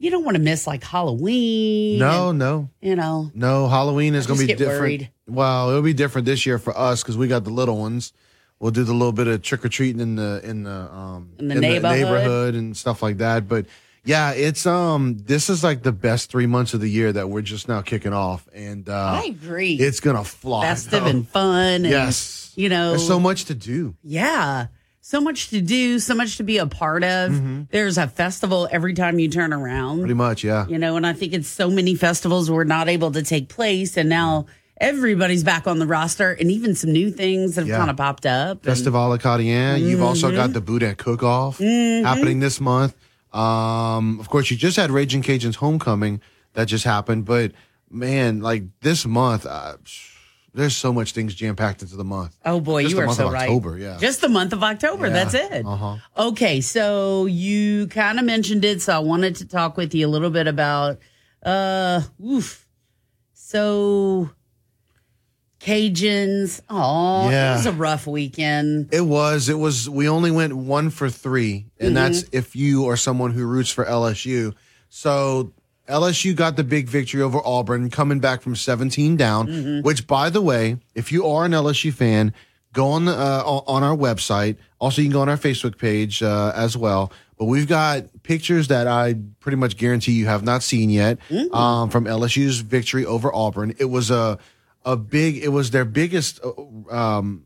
you 0.00 0.10
don't 0.12 0.24
want 0.24 0.36
to 0.36 0.42
miss 0.42 0.66
like 0.66 0.84
Halloween. 0.84 1.98
No, 1.98 2.30
and, 2.30 2.38
no, 2.38 2.70
You 2.80 2.94
know. 2.96 3.30
no. 3.34 3.66
Halloween 3.68 4.14
is 4.14 4.26
going 4.28 4.38
to 4.40 4.46
be 4.46 4.54
different. 4.54 4.80
worried. 4.80 5.10
Well, 5.26 5.70
it'll 5.70 5.82
be 5.82 5.92
different 5.92 6.24
this 6.26 6.46
year 6.46 6.58
for 6.58 6.76
us 6.78 7.02
because 7.02 7.16
we 7.16 7.26
got 7.28 7.42
the 7.44 7.50
little 7.50 7.76
ones. 7.76 8.12
We'll 8.60 8.70
do 8.70 8.84
the 8.84 8.92
little 8.92 9.12
bit 9.12 9.26
of 9.26 9.42
trick 9.42 9.64
or 9.64 9.68
treating 9.68 10.00
in 10.00 10.16
the 10.16 10.40
in 10.44 10.62
the 10.64 10.70
um 10.70 11.30
In 11.38 11.48
the 11.48 11.54
neighborhood. 11.56 11.98
neighborhood 11.98 12.54
and 12.54 12.76
stuff 12.76 13.02
like 13.02 13.18
that. 13.18 13.48
But 13.48 13.66
yeah, 14.08 14.32
it's 14.32 14.66
um 14.66 15.18
this 15.18 15.50
is 15.50 15.62
like 15.62 15.82
the 15.82 15.92
best 15.92 16.30
three 16.30 16.46
months 16.46 16.72
of 16.74 16.80
the 16.80 16.88
year 16.88 17.12
that 17.12 17.28
we're 17.28 17.42
just 17.42 17.68
now 17.68 17.82
kicking 17.82 18.12
off, 18.14 18.48
and 18.54 18.88
uh, 18.88 19.20
I 19.22 19.26
agree. 19.26 19.74
it's 19.74 20.00
gonna 20.00 20.24
fly. 20.24 20.62
festive 20.64 21.04
though. 21.04 21.10
and 21.10 21.28
fun. 21.28 21.84
And, 21.84 21.86
Yes. 21.86 22.52
You 22.56 22.68
know, 22.68 22.90
There's 22.90 23.06
so 23.06 23.20
much 23.20 23.44
to 23.44 23.54
do. 23.54 23.94
Yeah. 24.02 24.66
So 25.00 25.20
much 25.20 25.50
to 25.50 25.60
do, 25.60 25.98
so 26.00 26.14
much 26.14 26.36
to 26.38 26.42
be 26.42 26.58
a 26.58 26.66
part 26.66 27.04
of. 27.04 27.68
There's 27.70 27.96
a 27.98 28.08
festival 28.08 28.68
every 28.70 28.94
time 28.94 29.18
you 29.18 29.28
turn 29.30 29.52
around. 29.52 29.92
Mm-hmm. 29.92 30.00
Pretty 30.00 30.14
much, 30.14 30.44
yeah. 30.44 30.66
You 30.66 30.76
know, 30.78 30.96
and 30.96 31.06
I 31.06 31.12
think 31.14 31.32
it's 31.34 31.48
so 31.48 31.70
many 31.70 31.94
festivals 31.94 32.50
were 32.50 32.64
not 32.66 32.88
able 32.88 33.12
to 33.12 33.22
take 33.22 33.48
place, 33.48 33.96
and 33.96 34.08
now 34.08 34.46
everybody's 34.80 35.44
back 35.44 35.66
on 35.66 35.78
the 35.78 35.86
roster, 35.86 36.32
and 36.32 36.50
even 36.50 36.74
some 36.74 36.92
new 36.92 37.10
things 37.10 37.54
that 37.54 37.62
have 37.62 37.68
Yeah. 37.68 37.78
kind 37.78 37.90
of 37.90 37.96
popped 37.96 38.26
up. 38.26 38.64
Festival 38.64 39.12
and- 39.12 39.20
Festival 39.22 39.38
Acadien. 39.38 39.80
You've 39.88 40.02
also 40.02 40.30
got 40.32 40.52
the 40.52 40.60
Boudin 40.60 40.94
Cook 40.96 41.22
Off 41.22 41.58
Mhm. 41.58 42.02
happening 42.04 42.40
this 42.40 42.60
month. 42.60 42.94
Um, 43.38 44.18
of 44.20 44.28
course, 44.28 44.50
you 44.50 44.56
just 44.56 44.76
had 44.76 44.90
Raging 44.90 45.22
Cajuns 45.22 45.56
Homecoming 45.56 46.20
that 46.54 46.66
just 46.66 46.84
happened, 46.84 47.24
but 47.24 47.52
man, 47.90 48.40
like 48.40 48.64
this 48.80 49.06
month, 49.06 49.46
uh, 49.46 49.76
there's 50.54 50.76
so 50.76 50.92
much 50.92 51.12
things 51.12 51.34
jam 51.34 51.54
packed 51.54 51.82
into 51.82 51.94
the 51.96 52.04
month. 52.04 52.36
Oh 52.44 52.60
boy, 52.60 52.82
Just 52.82 52.90
you 52.90 52.96
the 52.96 53.02
are 53.02 53.06
month 53.06 53.18
so 53.18 53.26
of 53.28 53.32
right. 53.32 53.42
October, 53.48 53.78
yeah. 53.78 53.96
Just 54.00 54.20
the 54.20 54.28
month 54.28 54.52
of 54.52 54.64
October. 54.64 55.06
Yeah. 55.06 55.12
That's 55.12 55.34
it. 55.34 55.64
Uh-huh. 55.64 55.96
Okay, 56.16 56.60
so 56.60 57.26
you 57.26 57.86
kind 57.88 58.18
of 58.18 58.24
mentioned 58.24 58.64
it, 58.64 58.82
so 58.82 58.94
I 58.94 58.98
wanted 58.98 59.36
to 59.36 59.46
talk 59.46 59.76
with 59.76 59.94
you 59.94 60.06
a 60.06 60.10
little 60.10 60.30
bit 60.30 60.48
about 60.48 60.98
uh 61.44 62.02
oof. 62.24 62.66
So 63.34 64.30
Cajuns. 65.68 66.60
Oh, 66.70 67.28
Yeah. 67.30 67.52
it 67.52 67.56
was 67.58 67.66
a 67.66 67.72
rough 67.72 68.06
weekend. 68.06 68.88
It 68.92 69.02
was. 69.02 69.48
It 69.48 69.58
was. 69.58 69.88
We 69.88 70.08
only 70.08 70.30
went 70.30 70.54
one 70.56 70.90
for 70.90 71.10
three, 71.10 71.66
and 71.78 71.90
Mhm. 71.92 71.94
that's 71.94 72.24
if 72.32 72.56
you 72.56 72.88
are 72.88 72.96
someone 72.96 73.32
who 73.32 73.44
roots 73.44 73.70
for 73.70 73.84
LSU. 73.84 74.54
So 74.88 75.52
LSU 75.88 76.34
got 76.34 76.56
the 76.56 76.64
big 76.64 76.88
victory 76.88 77.22
over 77.22 77.40
Auburn, 77.44 77.90
coming 77.90 78.18
back 78.20 78.42
from 78.42 78.56
17 78.56 79.16
down. 79.16 79.46
Mhm. 79.48 79.82
Which, 79.82 80.06
by 80.06 80.30
the 80.30 80.40
way, 80.42 80.78
if 80.94 81.12
you 81.12 81.26
are 81.26 81.44
an 81.44 81.52
LSU 81.54 81.92
fan, 81.92 82.32
go 82.72 82.88
on 82.88 83.06
the, 83.06 83.12
uh, 83.12 83.42
on 83.66 83.82
our 83.82 83.96
website. 83.96 84.56
Also, 84.78 85.00
you 85.02 85.08
can 85.08 85.12
go 85.12 85.20
on 85.22 85.28
our 85.28 85.36
Facebook 85.38 85.78
page 85.78 86.22
uh, 86.22 86.52
as 86.54 86.76
well. 86.76 87.10
But 87.38 87.46
we've 87.46 87.68
got 87.68 88.04
pictures 88.22 88.68
that 88.68 88.86
I 88.86 89.14
pretty 89.40 89.56
much 89.56 89.76
guarantee 89.76 90.12
you 90.12 90.26
have 90.26 90.42
not 90.42 90.62
seen 90.62 90.90
yet 90.90 91.18
um, 91.52 91.88
from 91.88 92.04
LSU's 92.06 92.58
victory 92.60 93.06
over 93.06 93.34
Auburn. 93.34 93.74
It 93.78 93.86
was 93.90 94.10
a 94.10 94.38
a 94.92 94.96
big. 94.96 95.36
It 95.36 95.48
was 95.48 95.70
their 95.70 95.84
biggest. 95.84 96.40
uh, 96.44 96.52
Um, 96.94 97.44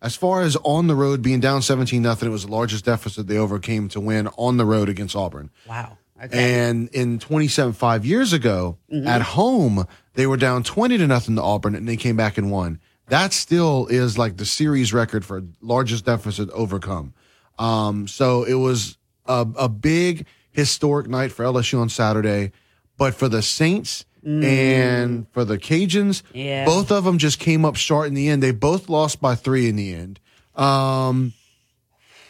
as 0.00 0.16
far 0.16 0.42
as 0.42 0.56
on 0.64 0.88
the 0.88 0.96
road 0.96 1.22
being 1.22 1.38
down 1.40 1.62
17 1.62 2.02
nothing, 2.02 2.28
it 2.28 2.32
was 2.32 2.44
the 2.44 2.50
largest 2.50 2.84
deficit 2.84 3.28
they 3.28 3.38
overcame 3.38 3.88
to 3.90 4.00
win 4.00 4.28
on 4.36 4.56
the 4.56 4.64
road 4.64 4.88
against 4.88 5.14
Auburn. 5.14 5.50
Wow. 5.68 5.96
Okay. 6.24 6.68
And 6.68 6.88
in 6.90 7.18
27, 7.20 7.72
five 7.72 8.04
years 8.04 8.32
ago, 8.32 8.78
Mhm. 8.92 9.06
at 9.06 9.22
home, 9.22 9.86
they 10.14 10.26
were 10.26 10.36
down 10.36 10.62
20 10.64 10.98
to 10.98 11.06
nothing 11.06 11.36
to 11.36 11.42
Auburn 11.42 11.74
and 11.76 11.88
they 11.88 11.96
came 11.96 12.16
back 12.16 12.36
and 12.38 12.50
won. 12.50 12.80
That 13.08 13.32
still 13.32 13.86
is 13.90 14.18
like 14.18 14.36
the 14.38 14.44
series 14.46 14.92
record 14.92 15.24
for 15.24 15.42
largest 15.60 16.04
deficit 16.04 16.48
overcome. 16.50 17.14
Um, 17.58 18.08
so 18.08 18.42
it 18.44 18.54
was 18.54 18.98
a, 19.26 19.46
a 19.56 19.68
big 19.68 20.26
historic 20.50 21.08
night 21.08 21.30
for 21.32 21.44
LSU 21.44 21.80
on 21.80 21.88
Saturday, 21.88 22.50
but 22.96 23.14
for 23.14 23.28
the 23.28 23.42
Saints 23.42 24.04
Mm. 24.24 24.44
and 24.44 25.26
for 25.32 25.44
the 25.44 25.58
Cajuns, 25.58 26.22
Yeah. 26.32 26.64
both 26.64 26.92
of 26.92 27.02
them 27.04 27.18
just 27.18 27.40
came 27.40 27.64
up 27.64 27.74
short 27.76 28.06
in 28.06 28.14
the 28.14 28.28
end. 28.28 28.42
They 28.42 28.52
both 28.52 28.88
lost 28.88 29.20
by 29.20 29.34
three 29.34 29.68
in 29.68 29.74
the 29.76 29.92
end. 29.94 30.20
Um, 30.54 31.32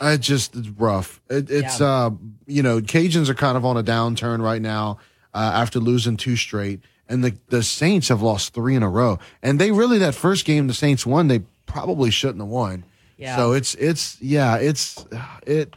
I 0.01 0.17
just 0.17 0.57
it's 0.57 0.69
rough. 0.69 1.21
It, 1.29 1.51
it's 1.51 1.81
uh, 1.81 2.11
you 2.47 2.63
know, 2.63 2.81
Cajuns 2.81 3.29
are 3.29 3.35
kind 3.35 3.57
of 3.57 3.65
on 3.65 3.77
a 3.77 3.85
downturn 3.85 4.43
right 4.43 4.61
now 4.63 4.99
uh, 5.35 5.51
after 5.55 5.79
losing 5.79 6.17
two 6.17 6.35
straight, 6.37 6.81
and 7.09 7.23
the 7.23 7.37
the 7.49 7.63
Saints 7.63 8.09
have 8.09 8.23
lost 8.23 8.55
three 8.55 8.75
in 8.75 8.83
a 8.83 8.89
row. 8.89 9.19
And 9.43 9.61
they 9.61 9.71
really 9.71 9.99
that 9.99 10.15
first 10.15 10.45
game 10.45 10.67
the 10.67 10.75
Saints 10.75 11.05
won, 11.07 11.29
they 11.29 11.43
probably 11.67 12.11
shouldn't 12.11 12.41
have 12.41 12.49
won. 12.49 12.85
Yeah. 13.17 13.37
So 13.37 13.53
it's 13.53 13.75
it's 13.77 14.21
yeah, 14.21 14.57
it's 14.57 15.05
it. 15.47 15.75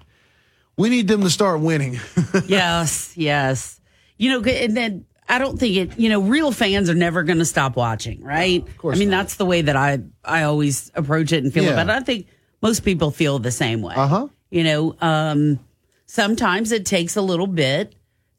We 0.77 0.89
need 0.89 1.07
them 1.07 1.21
to 1.21 1.29
start 1.29 1.59
winning. 1.61 1.99
yes, 2.47 3.15
yes. 3.15 3.79
You 4.17 4.31
know, 4.31 4.49
and 4.49 4.75
then 4.75 5.05
I 5.27 5.39
don't 5.39 5.57
think 5.59 5.75
it. 5.77 5.99
You 5.99 6.09
know, 6.09 6.21
real 6.21 6.51
fans 6.51 6.89
are 6.89 6.93
never 6.95 7.23
going 7.23 7.39
to 7.39 7.45
stop 7.45 7.75
watching, 7.75 8.21
right? 8.23 8.61
of 8.67 8.77
course 8.77 8.97
I 8.97 8.99
mean, 8.99 9.09
that's 9.09 9.35
the 9.35 9.45
way 9.45 9.61
that 9.63 9.75
I 9.75 9.99
I 10.23 10.43
always 10.43 10.91
approach 10.95 11.31
it 11.31 11.43
and 11.43 11.51
feel 11.53 11.63
Yeah. 11.63 11.71
about 11.71 11.89
it. 11.89 12.01
I 12.01 12.03
think 12.03 12.27
most 12.61 12.83
people 12.85 13.11
feel 13.11 13.39
the 13.39 13.51
same 13.51 13.81
way. 13.81 13.95
Uh 13.95 14.07
huh. 14.07 14.27
You 14.51 14.63
know, 14.63 14.95
um, 15.01 15.59
sometimes 16.05 16.71
it 16.71 16.85
takes 16.85 17.15
a 17.15 17.21
little 17.21 17.47
bit 17.47 17.95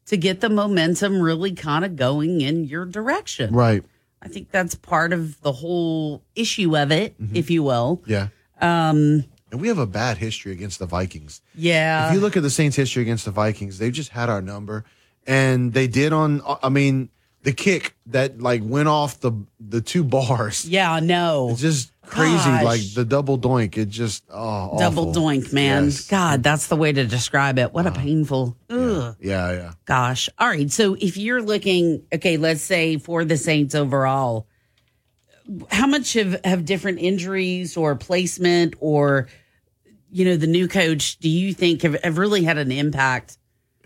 to 0.07 0.17
get 0.17 0.39
the 0.41 0.49
momentum 0.49 1.19
really 1.21 1.51
kind 1.53 1.83
of 1.83 1.95
going 1.95 2.41
in 2.41 2.63
your 2.63 2.85
direction. 2.85 3.53
Right. 3.53 3.83
I 4.21 4.29
think 4.29 4.51
that's 4.51 4.73
part 4.75 5.13
of 5.13 5.39
the 5.41 5.51
whole 5.51 6.23
issue 6.35 6.75
of 6.77 6.91
it, 6.91 7.15
if 7.33 7.49
you 7.51 7.61
will. 7.63 8.01
Yeah. 8.07 8.29
Um, 8.61 9.25
And 9.51 9.61
we 9.61 9.67
have 9.67 9.77
a 9.77 9.85
bad 9.85 10.17
history 10.17 10.51
against 10.53 10.79
the 10.79 10.85
Vikings. 10.87 11.41
yeah. 11.55 12.07
if 12.07 12.13
you 12.13 12.19
look 12.19 12.35
at 12.35 12.43
the 12.43 12.49
Saints' 12.49 12.75
history 12.75 13.01
against 13.03 13.25
the 13.25 13.31
Vikings, 13.31 13.77
they've 13.77 13.93
just 13.93 14.09
had 14.09 14.29
our 14.29 14.41
number, 14.41 14.85
and 15.27 15.73
they 15.73 15.87
did 15.87 16.13
on. 16.13 16.41
I 16.63 16.69
mean, 16.69 17.09
the 17.43 17.53
kick 17.53 17.95
that 18.07 18.41
like 18.41 18.61
went 18.63 18.87
off 18.87 19.19
the 19.19 19.31
the 19.59 19.81
two 19.81 20.03
bars. 20.03 20.65
Yeah, 20.77 20.99
no, 20.99 21.49
it's 21.51 21.61
just 21.61 21.91
crazy. 22.01 22.35
Gosh. 22.35 22.63
Like 22.63 22.81
the 22.93 23.05
double 23.05 23.37
doink, 23.37 23.77
it 23.77 23.89
just 23.89 24.23
oh 24.29 24.77
Double 24.79 25.09
awful. 25.09 25.23
doink, 25.23 25.53
man. 25.53 25.85
Yes. 25.85 26.07
God, 26.07 26.43
that's 26.43 26.67
the 26.67 26.75
way 26.75 26.91
to 26.91 27.05
describe 27.05 27.59
it. 27.59 27.73
What 27.73 27.85
a 27.85 27.89
uh-huh. 27.89 28.01
painful. 28.01 28.57
Ugh. 28.69 29.15
Yeah, 29.19 29.51
yeah. 29.51 29.73
Gosh. 29.85 30.29
All 30.37 30.47
right. 30.47 30.71
So 30.71 30.95
if 30.99 31.17
you're 31.17 31.41
looking, 31.41 32.05
okay, 32.13 32.37
let's 32.37 32.61
say 32.61 32.97
for 32.97 33.23
the 33.23 33.37
Saints 33.37 33.75
overall, 33.75 34.47
how 35.69 35.87
much 35.87 36.13
have, 36.13 36.39
have 36.43 36.65
different 36.65 36.99
injuries 36.99 37.77
or 37.77 37.95
placement 37.95 38.75
or, 38.79 39.27
you 40.11 40.25
know, 40.25 40.35
the 40.35 40.47
new 40.47 40.67
coach, 40.67 41.17
do 41.19 41.29
you 41.29 41.53
think 41.53 41.83
have, 41.83 42.01
have 42.03 42.17
really 42.17 42.43
had 42.43 42.57
an 42.57 42.71
impact 42.71 43.36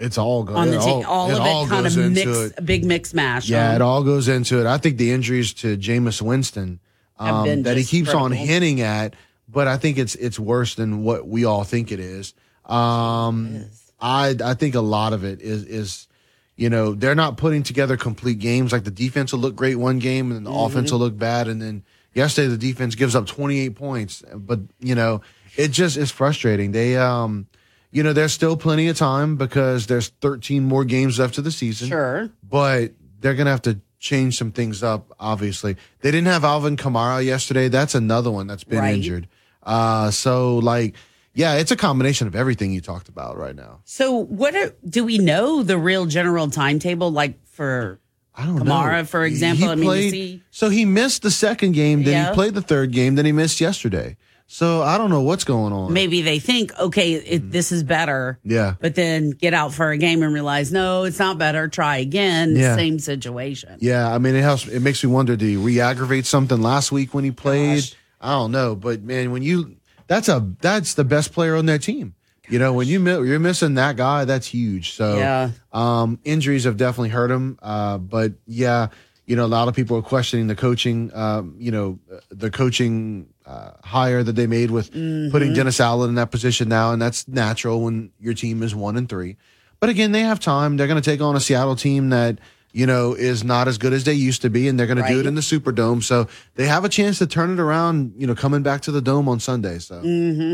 It's 0.02 0.18
all 0.18 0.44
go- 0.44 0.56
on 0.56 0.70
the 0.70 0.78
it 0.78 0.82
team? 0.82 1.06
All, 1.08 1.30
it 1.30 1.34
of 1.36 1.40
all 1.42 1.66
it 1.66 1.70
kind 1.70 1.86
of 1.88 1.96
mix, 1.96 2.28
it. 2.30 2.54
a 2.58 2.62
big 2.62 2.84
mix 2.86 3.14
mash. 3.14 3.48
Yeah, 3.50 3.70
huh? 3.70 3.76
it 3.76 3.82
all 3.82 4.04
goes 4.04 4.28
into 4.28 4.60
it. 4.60 4.66
I 4.66 4.78
think 4.78 4.98
the 4.98 5.12
injuries 5.12 5.54
to 5.56 5.78
Jameis 5.78 6.22
Winston 6.22 6.80
um, 7.20 7.64
that 7.64 7.78
he 7.78 7.84
keeps 7.84 8.14
on 8.14 8.32
hinting 8.32 8.82
at, 8.82 9.16
but 9.48 9.68
I 9.68 9.78
think 9.78 9.98
it's 10.00 10.16
it's 10.16 10.40
worse 10.40 10.76
than 10.76 11.04
what 11.04 11.28
we 11.28 11.46
all 11.46 11.64
think 11.64 11.92
it 11.92 12.00
is. 12.00 12.34
Um, 12.66 13.66
I 14.00 14.36
I 14.44 14.54
think 14.56 14.76
a 14.76 14.82
lot 14.82 15.14
of 15.14 15.24
it 15.24 15.42
is 15.42 15.64
is 15.66 16.08
you 16.56 16.70
know 16.70 16.94
they're 16.94 17.16
not 17.16 17.38
putting 17.38 17.64
together 17.64 17.98
complete 17.98 18.40
games. 18.40 18.72
Like 18.72 18.84
the 18.86 18.92
defense 18.92 19.32
will 19.34 19.40
look 19.42 19.56
great 19.56 19.76
one 19.76 20.00
game, 20.00 20.28
and 20.28 20.36
then 20.38 20.44
the 20.46 20.50
Mm-hmm. 20.52 20.60
offense 20.72 20.92
will 20.92 21.00
look 21.00 21.18
bad, 21.18 21.48
and 21.48 21.62
then 21.62 21.84
yesterday 22.16 22.48
the 22.48 22.58
defense 22.58 22.96
gives 22.96 23.16
up 23.16 23.28
28 23.28 23.76
points. 23.76 24.24
But 24.34 24.62
you 24.80 24.96
know 24.96 25.22
it 25.58 25.68
just 25.70 25.98
is 25.98 26.10
frustrating. 26.12 26.72
They 26.72 26.98
um. 26.98 27.48
You 27.92 28.04
know, 28.04 28.14
there's 28.14 28.32
still 28.34 28.56
plenty 28.56 28.88
of 28.88 28.98
time 28.98 29.36
because 29.36 29.88
there's 29.88 30.10
13 30.22 30.64
more 30.64 30.86
games 30.86 31.20
left 31.20 31.38
of 31.38 31.44
the 31.44 31.52
season 31.52 31.90
Sure. 31.90 32.30
but 32.48 32.94
they're 33.20 33.34
gonna 33.36 33.50
have 33.52 33.62
to 33.64 33.80
change 34.00 34.38
some 34.38 34.52
things 34.52 34.82
up. 34.82 35.12
Obviously, 35.20 35.76
they 36.02 36.10
didn't 36.10 36.28
have 36.28 36.44
Alvin 36.44 36.78
Kamara 36.78 37.24
yesterday. 37.24 37.68
That's 37.68 37.94
another 37.94 38.32
one 38.32 38.48
that's 38.48 38.64
been 38.64 38.80
Right. 38.80 38.96
injured. 38.96 39.28
Uh, 39.64 40.10
so 40.10 40.58
like, 40.58 40.96
yeah, 41.34 41.56
it's 41.56 41.72
a 41.72 41.76
combination 41.76 42.28
of 42.28 42.36
everything 42.36 42.72
you 42.72 42.82
talked 42.82 43.10
about 43.10 43.38
right 43.38 43.56
now. 43.56 43.80
So 43.86 44.12
what 44.14 44.56
are, 44.56 44.74
do 44.90 45.04
we 45.04 45.18
know 45.18 45.62
the 45.62 45.78
real 45.78 46.06
general 46.06 46.50
timetable 46.50 47.12
like 47.12 47.46
for 47.46 48.00
I 48.36 48.46
don't 48.46 48.58
Kamara, 48.60 49.00
know. 49.00 49.06
for 49.06 49.24
example? 49.26 49.66
He 49.68 49.72
I 49.72 49.76
mean, 49.76 49.86
played- 49.86 50.14
he, 50.14 50.42
so 50.50 50.70
he 50.70 50.86
missed 50.86 51.22
the 51.22 51.32
second 51.32 51.74
game, 51.74 52.04
then 52.04 52.14
Yeah. 52.14 52.30
he 52.30 52.34
played 52.34 52.54
the 52.54 52.62
third 52.62 52.92
game, 52.92 53.16
then 53.16 53.26
he 53.26 53.32
missed 53.34 53.60
yesterday. 53.62 54.16
So 54.54 54.82
I 54.84 54.98
don't 54.98 55.10
know 55.10 55.22
what's 55.22 55.46
going 55.46 55.72
on. 55.72 55.94
maybe 55.94 56.22
they 56.22 56.38
think, 56.40 56.78
okay, 56.78 57.14
it, 57.14 57.52
this 57.52 57.72
is 57.72 57.84
better. 57.84 58.38
Yeah. 58.44 58.76
but 58.82 58.96
then 58.96 59.30
get 59.32 59.54
out 59.54 59.74
for 59.74 59.92
a 59.92 59.98
game 59.98 60.22
and 60.24 60.34
realize 60.34 60.72
no 60.74 61.04
it's 61.06 61.20
not 61.20 61.38
better 61.38 61.68
try 61.70 61.98
again 61.98 62.56
Yeah. 62.58 62.76
same 62.76 63.00
situation 63.00 63.78
Yeah, 63.80 64.14
I 64.14 64.18
mean 64.18 64.36
it 64.36 64.42
helps. 64.42 64.68
It 64.68 64.82
makes 64.82 65.02
me 65.04 65.10
wonder: 65.10 65.36
Did 65.38 65.46
he 65.48 65.56
re-aggravate 65.58 66.26
something 66.26 66.62
last 66.62 66.92
week 66.92 67.14
when 67.14 67.24
he 67.24 67.32
played? 67.32 67.84
I 68.20 68.32
don't 68.32 68.52
know, 68.52 68.76
but 68.76 69.02
man, 69.02 69.32
when 69.32 69.42
you 69.42 69.78
that's 70.08 70.28
a 70.28 70.46
that's 70.60 70.94
the 70.96 71.04
best 71.06 71.32
player 71.34 71.56
on 71.56 71.66
their 71.66 71.80
team. 71.80 72.14
You 72.50 72.60
know, 72.60 72.74
when 72.74 72.88
you 72.90 73.00
you're 73.24 73.40
missing 73.40 73.76
that 73.76 73.96
guy, 73.96 74.26
that's 74.26 74.48
huge. 74.48 74.92
So 74.92 75.18
Yeah. 75.18 75.52
um, 75.72 76.20
injuries 76.26 76.66
have 76.66 76.76
definitely 76.76 77.10
hurt 77.10 77.32
him. 77.32 77.58
Uh, 77.62 77.98
but 77.98 78.34
yeah, 78.46 78.88
you 79.26 79.38
know, 79.38 79.46
a 79.46 79.48
lot 79.48 79.70
of 79.70 79.76
people 79.76 79.96
are 79.98 80.02
questioning 80.02 80.48
the 80.48 80.56
coaching. 80.56 81.10
Um, 81.16 81.56
you 81.58 81.72
know, 81.72 82.00
the 82.30 82.52
coaching 82.52 83.28
uh, 83.52 83.72
hire 83.84 84.24
that 84.24 84.36
they 84.36 84.48
made 84.48 84.72
with 84.72 84.92
putting 85.32 85.54
Dennis 85.54 85.80
Allen 85.80 86.10
in 86.10 86.16
that 86.16 86.32
position 86.32 86.70
now, 86.70 86.94
and 86.94 87.02
that's 87.02 87.28
natural 87.28 87.82
when 87.82 88.12
your 88.20 88.34
team 88.34 88.64
is 88.64 88.74
one 88.74 88.96
and 88.98 89.10
three. 89.10 89.36
But 89.80 89.90
again, 89.90 90.12
they 90.12 90.22
have 90.22 90.40
time. 90.40 90.78
They're 90.78 90.88
going 90.88 91.02
to 91.02 91.10
take 91.12 91.22
on 91.22 91.36
a 91.36 91.40
Seattle 91.40 91.76
team 91.76 92.10
that 92.10 92.40
you 92.72 92.86
know 92.86 93.14
is 93.14 93.44
not 93.44 93.68
as 93.68 93.78
good 93.78 93.94
as 93.94 94.04
they 94.06 94.14
used 94.14 94.42
to 94.44 94.50
be, 94.50 94.68
and 94.68 94.80
they're 94.80 94.88
going 94.88 95.04
to 95.04 95.08
do 95.08 95.20
it 95.20 95.26
in 95.26 95.36
the 95.36 95.42
Superdome. 95.42 96.02
So 96.04 96.28
they 96.56 96.68
have 96.68 96.86
a 96.86 96.90
chance 96.90 97.18
to 97.20 97.28
turn 97.28 97.52
it 97.52 97.60
around. 97.60 98.14
You 98.16 98.28
know, 98.28 98.36
coming 98.36 98.64
back 98.64 98.82
to 98.84 98.92
the 98.92 99.02
dome 99.02 99.28
on 99.28 99.40
Sunday. 99.40 99.80
So 99.80 100.00
hmm 100.00 100.54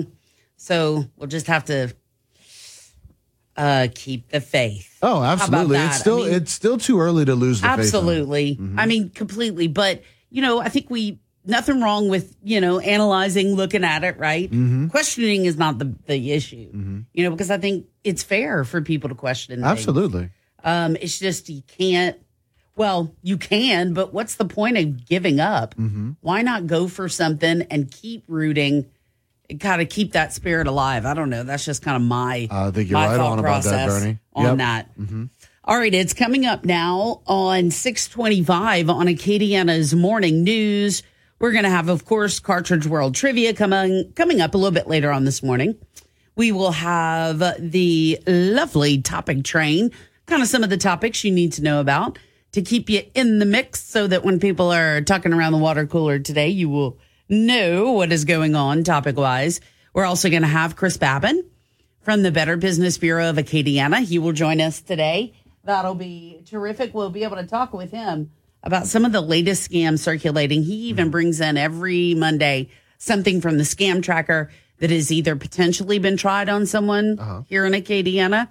so 0.59 1.05
we'll 1.17 1.27
just 1.27 1.45
have 1.47 1.65
to 1.65 1.93
uh 3.55 3.87
keep 3.93 4.29
the 4.29 4.39
faith 4.41 4.97
oh, 5.01 5.21
absolutely. 5.23 5.77
It's 5.77 5.99
still 5.99 6.21
I 6.23 6.25
mean- 6.25 6.33
it's 6.33 6.51
still 6.51 6.77
too 6.77 6.99
early 6.99 7.25
to 7.25 7.35
lose 7.35 7.61
the 7.61 7.67
faith. 7.67 7.73
on 7.73 7.79
it. 7.79 7.83
absolutely 7.83 8.59
i 8.77 8.85
mean 8.85 9.09
completely 9.09 9.67
but 9.67 10.01
you 10.29 10.41
know 10.41 10.59
i 10.59 10.69
think 10.69 10.89
we 10.89 11.19
nothing 11.47 11.81
wrong 11.81 12.09
with 12.09 12.35
you 12.43 12.59
know 12.61 12.79
analyzing 12.79 13.55
looking 13.55 13.83
at 13.83 14.03
it 14.03 14.17
right 14.19 14.51
Mhm. 14.51 14.89
questioning 14.91 15.45
is 15.45 15.57
not 15.57 15.79
the 15.79 15.93
the 16.05 16.31
issue 16.33 17.03
you 17.13 17.23
know 17.23 17.31
because 17.31 17.49
i 17.51 17.57
think 17.57 17.85
it's 18.03 18.23
fair 18.23 18.63
for 18.63 18.81
people 18.81 19.09
to 19.09 19.15
question 19.15 19.55
things. 19.55 19.65
Absolutely. 19.67 20.29
Um, 20.63 20.95
it's 20.99 21.19
just 21.19 21.49
you 21.49 21.61
can't. 21.67 22.17
Well, 22.75 23.11
you 23.23 23.37
can, 23.37 23.93
but 23.93 24.13
what's 24.13 24.35
the 24.35 24.45
point 24.45 24.77
of 24.77 25.05
giving 25.07 25.39
up? 25.39 25.75
Mm-hmm. 25.75 26.11
Why 26.21 26.41
not 26.41 26.67
go 26.67 26.87
for 26.87 27.09
something 27.09 27.63
and 27.71 27.89
keep 27.91 28.23
rooting? 28.27 28.85
and 29.49 29.59
Kind 29.59 29.81
of 29.81 29.89
keep 29.89 30.13
that 30.13 30.33
spirit 30.33 30.67
alive. 30.67 31.05
I 31.05 31.13
don't 31.15 31.29
know. 31.29 31.43
That's 31.43 31.65
just 31.65 31.81
kind 31.81 31.95
of 31.97 32.03
my. 32.03 32.47
I 32.51 32.69
think 32.71 32.89
you're 32.89 32.99
my 32.99 33.07
right 33.07 33.17
thought 33.17 33.31
on 33.33 33.39
about 33.39 33.63
that, 33.63 33.85
process 33.87 33.99
Bernie. 34.03 34.19
On 34.33 34.45
Yep. 34.45 34.57
that. 34.57 34.97
Mm-hmm. 34.99 35.23
All 35.65 35.77
right, 35.77 35.93
it's 35.93 36.13
coming 36.13 36.45
up 36.45 36.63
now 36.65 37.21
on 37.27 37.71
625 37.71 38.89
on 38.89 39.07
Acadiana's 39.07 39.93
Morning 39.93 40.43
News. 40.43 41.03
We're 41.39 41.51
going 41.51 41.65
to 41.65 41.69
have, 41.69 41.87
of 41.87 42.03
course, 42.03 42.39
Cartridge 42.39 42.87
World 42.87 43.13
Trivia 43.13 43.53
coming 43.53 44.11
coming 44.15 44.41
up 44.41 44.55
a 44.55 44.57
little 44.57 44.71
bit 44.71 44.87
later 44.87 45.11
on 45.11 45.23
this 45.23 45.43
morning. 45.43 45.77
We 46.35 46.51
will 46.51 46.71
have 46.71 47.39
the 47.59 48.19
lovely 48.25 49.01
topic 49.01 49.43
train, 49.43 49.91
kind 50.25 50.41
of 50.41 50.47
some 50.47 50.63
of 50.63 50.71
the 50.71 50.77
topics 50.77 51.23
you 51.23 51.31
need 51.31 51.53
to 51.53 51.63
know 51.63 51.79
about 51.79 52.17
to 52.53 52.61
keep 52.63 52.89
you 52.89 53.03
in 53.13 53.37
the 53.37 53.45
mix 53.45 53.83
so 53.83 54.07
that 54.07 54.23
when 54.23 54.39
people 54.39 54.71
are 54.71 55.01
talking 55.01 55.31
around 55.31 55.51
the 55.51 55.59
water 55.59 55.85
cooler 55.85 56.17
today, 56.17 56.47
you 56.49 56.69
will 56.69 56.97
know 57.29 57.91
what 57.91 58.11
is 58.11 58.25
going 58.25 58.55
on 58.55 58.83
topic 58.83 59.15
wise. 59.15 59.61
We're 59.93 60.05
also 60.05 60.29
going 60.29 60.41
to 60.41 60.47
have 60.47 60.75
Chris 60.75 60.97
Babin 60.97 61.43
from 62.01 62.23
the 62.23 62.31
Better 62.31 62.57
Business 62.57 62.97
Bureau 62.97 63.29
of 63.29 63.35
Acadiana. 63.35 63.99
He 64.03 64.17
will 64.17 64.31
join 64.31 64.59
us 64.59 64.81
today. 64.81 65.33
That'll 65.63 65.95
be 65.95 66.41
terrific. 66.45 66.95
We'll 66.95 67.09
be 67.11 67.23
able 67.23 67.35
to 67.35 67.45
talk 67.45 67.73
with 67.73 67.91
him 67.91 68.31
about 68.63 68.87
some 68.87 69.05
of 69.05 69.11
the 69.11 69.21
latest 69.21 69.69
scams 69.69 69.99
circulating. 69.99 70.63
He 70.63 70.87
even 70.87 71.05
mm-hmm. 71.05 71.11
brings 71.11 71.41
in 71.41 71.57
every 71.57 72.13
Monday 72.15 72.69
something 72.97 73.41
from 73.41 73.57
the 73.57 73.63
scam 73.63 74.03
tracker 74.03 74.51
that 74.79 74.89
has 74.89 75.11
either 75.11 75.35
potentially 75.35 75.99
been 75.99 76.17
tried 76.17 76.49
on 76.49 76.65
someone 76.65 77.19
uh-huh. 77.19 77.41
here 77.47 77.65
in 77.65 77.73
Acadiana 77.73 78.47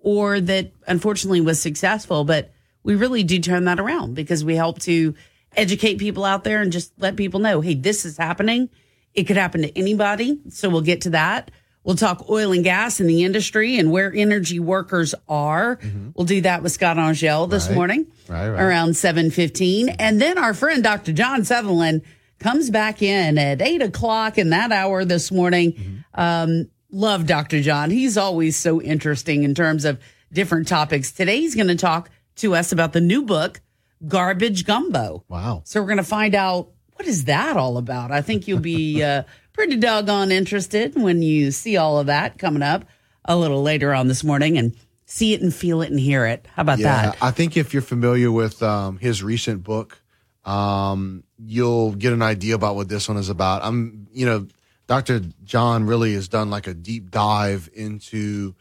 or 0.00 0.40
that 0.40 0.72
unfortunately 0.86 1.40
was 1.40 1.60
successful. 1.60 2.24
But 2.24 2.52
we 2.82 2.96
really 2.96 3.22
do 3.22 3.38
turn 3.38 3.64
that 3.64 3.80
around 3.80 4.14
because 4.14 4.44
we 4.44 4.56
help 4.56 4.78
to 4.80 5.14
educate 5.56 5.98
people 5.98 6.24
out 6.24 6.44
there 6.44 6.62
and 6.62 6.72
just 6.72 6.92
let 6.98 7.16
people 7.16 7.40
know, 7.40 7.60
hey, 7.60 7.74
this 7.74 8.04
is 8.04 8.16
happening. 8.16 8.70
It 9.14 9.24
could 9.24 9.36
happen 9.36 9.62
to 9.62 9.78
anybody. 9.78 10.40
So 10.50 10.68
we'll 10.68 10.80
get 10.82 11.02
to 11.02 11.10
that. 11.10 11.50
We'll 11.82 11.96
talk 11.96 12.28
oil 12.28 12.52
and 12.52 12.62
gas 12.62 13.00
in 13.00 13.06
the 13.06 13.24
industry 13.24 13.78
and 13.78 13.90
where 13.90 14.12
energy 14.14 14.60
workers 14.60 15.14
are. 15.28 15.78
We'll 16.14 16.26
do 16.26 16.42
that 16.42 16.62
with 16.62 16.72
Scott 16.72 16.98
Angelle 16.98 17.46
this 17.46 17.68
Right. 17.68 17.74
morning 17.74 18.06
Right, 18.28 18.48
right. 18.50 18.60
around 18.62 18.90
7.15. 18.96 19.96
And 19.98 20.20
then 20.20 20.36
our 20.36 20.52
friend 20.52 20.82
Dr. 20.82 21.12
John 21.12 21.44
Sutherland 21.44 22.02
comes 22.38 22.68
back 22.70 23.00
in 23.02 23.38
at 23.38 23.62
8 23.62 23.80
o'clock 23.82 24.36
in 24.36 24.50
that 24.50 24.72
hour 24.72 25.04
this 25.06 25.32
morning. 25.32 26.04
Um, 26.14 26.68
love 26.90 27.26
Dr. 27.26 27.62
John. 27.62 27.90
He's 27.90 28.18
always 28.18 28.56
so 28.56 28.82
interesting 28.82 29.42
in 29.42 29.54
terms 29.54 29.84
of 29.86 29.98
different 30.32 30.68
topics. 30.68 31.12
Today 31.12 31.40
he's 31.40 31.54
going 31.54 31.68
to 31.68 31.76
talk 31.76 32.10
to 32.36 32.54
us 32.54 32.72
about 32.72 32.92
the 32.92 33.00
new 33.00 33.22
book, 33.22 33.60
Garbage 34.06 34.66
Gumbo. 34.66 35.24
Wow. 35.28 35.62
So 35.64 35.80
we're 35.80 35.86
going 35.86 35.96
to 35.98 36.04
find 36.04 36.34
out 36.34 36.68
what 36.94 37.06
is 37.08 37.24
that 37.24 37.56
all 37.56 37.78
about. 37.78 38.10
I 38.10 38.20
think 38.20 38.46
you'll 38.48 38.60
be 38.60 39.02
uh, 39.02 39.22
pretty 39.60 39.76
doggone 39.76 40.32
interested 40.32 40.94
when 40.94 41.20
you 41.20 41.50
see 41.50 41.76
all 41.76 41.98
of 41.98 42.06
that 42.06 42.38
coming 42.38 42.62
up 42.62 42.82
a 43.26 43.36
little 43.36 43.62
later 43.62 43.92
on 43.92 44.08
this 44.08 44.24
morning 44.24 44.56
and 44.56 44.74
see 45.04 45.34
it 45.34 45.42
and 45.42 45.54
feel 45.54 45.82
it 45.82 45.90
and 45.90 46.00
hear 46.00 46.24
it. 46.24 46.48
How 46.54 46.62
about 46.62 46.78
yeah, 46.78 47.10
that? 47.10 47.18
I 47.22 47.30
think 47.30 47.58
if 47.58 47.74
you're 47.74 47.82
familiar 47.82 48.32
with 48.32 48.62
um, 48.62 48.96
his 48.96 49.22
recent 49.22 49.62
book, 49.62 50.00
um, 50.46 51.24
you'll 51.36 51.92
get 51.92 52.14
an 52.14 52.22
idea 52.22 52.54
about 52.54 52.74
what 52.74 52.88
this 52.88 53.06
one 53.06 53.18
is 53.18 53.28
about. 53.28 53.62
I'm, 53.62 54.06
you 54.14 54.24
know, 54.24 54.46
Dr. 54.86 55.20
John 55.44 55.84
really 55.84 56.14
has 56.14 56.26
done 56.26 56.48
like 56.48 56.66
a 56.66 56.72
deep 56.72 57.10
dive 57.10 57.68
into 57.74 58.54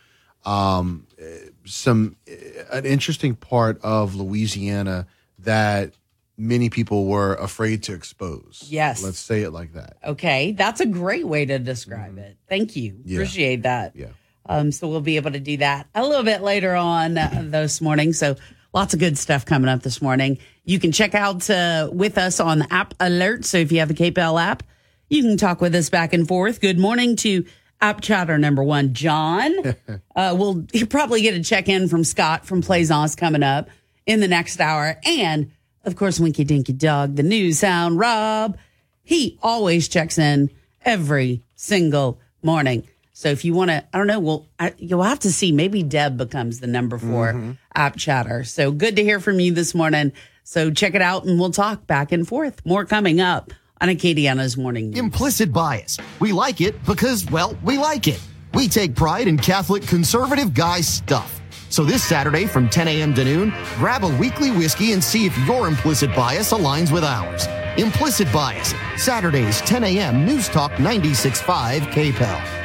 um, 0.43 1.07
eh, 1.17 1.47
some 1.63 2.17
eh, 2.27 2.35
an 2.73 2.85
interesting 2.85 3.35
part 3.35 3.79
of 3.83 4.15
Louisiana 4.15 5.07
that 5.38 5.93
many 6.39 6.69
people 6.69 7.06
were 7.06 7.36
afraid 7.36 7.84
to 7.84 7.93
expose. 7.93 8.65
Yes. 8.67 9.04
let's 9.04 9.19
say 9.19 9.41
it 9.41 9.52
like 9.52 9.73
that. 9.73 9.97
Okay, 10.04 10.54
that's 10.54 10.80
a 10.80 10.86
great 10.86 11.28
way 11.28 11.45
to 11.45 11.60
describe 11.60 12.17
it. 12.17 12.38
Thank 12.47 12.75
you. 12.75 12.93
Mm-hmm. 12.93 13.10
Yeah. 13.10 13.15
Appreciate 13.17 13.63
that. 13.63 13.95
Yeah. 13.95 14.08
Um, 14.45 14.71
so 14.71 14.88
we'll 14.88 15.02
be 15.02 15.17
able 15.17 15.32
to 15.32 15.39
do 15.39 15.58
that 15.58 15.88
a 15.93 16.04
little 16.04 16.23
bit 16.23 16.41
later 16.41 16.73
on 16.75 17.17
uh, 17.17 17.43
this 17.45 17.82
morning. 17.82 18.13
So 18.13 18.36
lots 18.73 18.93
of 18.93 18.99
good 18.99 19.17
stuff 19.17 19.45
coming 19.45 19.69
up 19.69 19.84
this 19.84 20.02
morning. 20.02 20.39
You 20.63 20.80
can 20.80 20.91
check 20.91 21.13
out 21.13 21.47
uh, 21.49 21.89
with 21.91 22.17
us 22.17 22.39
on 22.39 22.60
the 22.60 22.73
App 22.73 22.93
Alert. 22.99 23.45
So 23.45 23.58
if 23.58 23.71
you 23.71 23.80
have 23.80 23.89
the 23.89 23.93
KPEL 23.93 24.41
app, 24.41 24.63
you 25.10 25.21
can 25.21 25.38
talk 25.38 25.62
with 25.62 25.75
us 25.75 25.89
back 25.89 26.13
and 26.13 26.28
forth. 26.28 26.62
Good 26.62 26.80
morning 26.80 27.15
to 27.17 27.45
app 27.82 28.02
chatter 28.02 28.38
number 28.38 28.63
one, 28.63 28.93
John. 28.93 29.54
uh, 30.15 30.36
we'll 30.38 30.65
probably 30.89 31.21
get 31.21 31.34
a 31.34 31.43
check 31.43 31.69
in 31.69 31.88
from 31.88 32.04
Scott 32.04 32.45
from 32.45 32.62
Plaisance 32.62 33.15
coming 33.15 33.43
up 33.43 33.69
in 34.06 34.19
the 34.19 34.28
next 34.28 34.60
hour. 34.60 34.97
And 35.06 35.52
of 35.89 35.95
course, 35.97 36.19
Winky 36.19 36.43
Dinky 36.43 36.73
Dog, 36.73 37.15
the 37.15 37.23
news 37.23 37.60
sound, 37.60 37.97
Rob. 37.99 38.58
He 39.04 39.38
always 39.41 39.88
checks 39.88 40.17
in 40.19 40.49
every 40.86 41.41
single 41.56 42.19
morning. 42.43 42.88
So 43.12 43.30
if 43.30 43.43
you 43.43 43.54
want 43.54 43.71
to, 43.71 43.84
I 43.93 43.97
don't 43.97 44.08
know, 44.08 44.19
well, 44.19 44.45
I, 44.60 44.73
you'll 44.78 45.04
have 45.04 45.19
to 45.19 45.32
see. 45.32 45.52
Maybe 45.52 45.84
Deb 45.84 46.15
becomes 46.15 46.60
the 46.60 46.67
number 46.67 46.97
4 46.97 47.34
Mhm. 47.34 47.58
app 47.75 47.97
chatter. 47.97 48.43
So 48.43 48.71
good 48.71 48.95
to 48.95 49.04
hear 49.04 49.19
from 49.19 49.39
you 49.39 49.52
this 49.52 49.73
morning. 49.75 50.13
So 50.43 50.71
check 50.71 50.95
it 50.95 51.02
out 51.02 51.25
and 51.25 51.39
we'll 51.39 51.52
talk 51.52 51.86
back 51.88 52.12
and 52.12 52.28
forth. 52.28 52.62
More 52.65 52.86
coming 52.86 53.19
up 53.19 53.52
on 53.82 53.89
Acadiana's 53.89 54.56
Morning 54.58 54.91
News. 54.91 54.99
Implicit 54.99 55.52
bias. 55.52 55.97
We 56.19 56.32
like 56.32 56.62
it 56.62 56.82
because, 56.86 57.25
well, 57.30 57.58
we 57.63 57.78
like 57.78 58.08
it. 58.08 58.19
We 58.54 58.67
take 58.67 58.95
pride 58.95 59.28
in 59.28 59.38
Catholic 59.38 59.84
conservative 59.86 60.54
guy 60.54 60.82
stuff. 60.82 61.38
So 61.69 61.84
this 61.84 62.03
Saturday 62.03 62.45
from 62.45 62.67
10 62.67 62.88
a.m. 62.88 63.13
to 63.13 63.23
noon, 63.23 63.53
grab 63.75 64.03
a 64.03 64.17
weekly 64.17 64.51
whiskey 64.51 64.91
and 64.93 65.03
see 65.03 65.25
if 65.25 65.38
your 65.45 65.67
implicit 65.67 66.13
bias 66.15 66.51
aligns 66.51 66.91
with 66.91 67.03
ours. 67.03 67.47
Implicit 67.77 68.32
bias. 68.34 68.73
Saturdays, 68.97 69.62
10 69.62 69.84
a.m. 69.84 70.25
News 70.25 70.49
Talk 70.49 70.71
96.5 70.73 71.82
KPEL. 71.91 72.59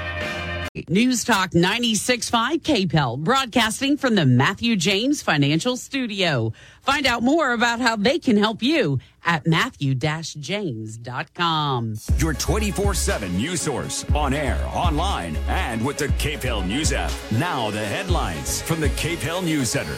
News 0.88 1.22
Talk 1.22 1.52
96.5 1.52 2.62
KPEL, 2.62 3.20
broadcasting 3.20 3.96
from 3.96 4.16
the 4.16 4.26
Matthew 4.26 4.74
James 4.74 5.22
Financial 5.22 5.76
Studio. 5.76 6.52
Find 6.82 7.06
out 7.06 7.22
more 7.22 7.52
about 7.52 7.78
how 7.78 7.94
they 7.94 8.18
can 8.18 8.36
help 8.36 8.60
you 8.60 8.98
at 9.24 9.46
matthew-james.com. 9.46 11.94
Your 12.18 12.34
24 12.34 12.94
7 12.94 13.36
news 13.36 13.60
source 13.60 14.04
on 14.16 14.34
air, 14.34 14.58
online, 14.74 15.36
and 15.46 15.86
with 15.86 15.98
the 15.98 16.08
KPEL 16.08 16.66
News 16.66 16.92
app. 16.92 17.12
Now, 17.30 17.70
the 17.70 17.78
headlines 17.78 18.60
from 18.60 18.80
the 18.80 18.88
KPEL 18.88 19.44
News 19.44 19.70
Center. 19.70 19.94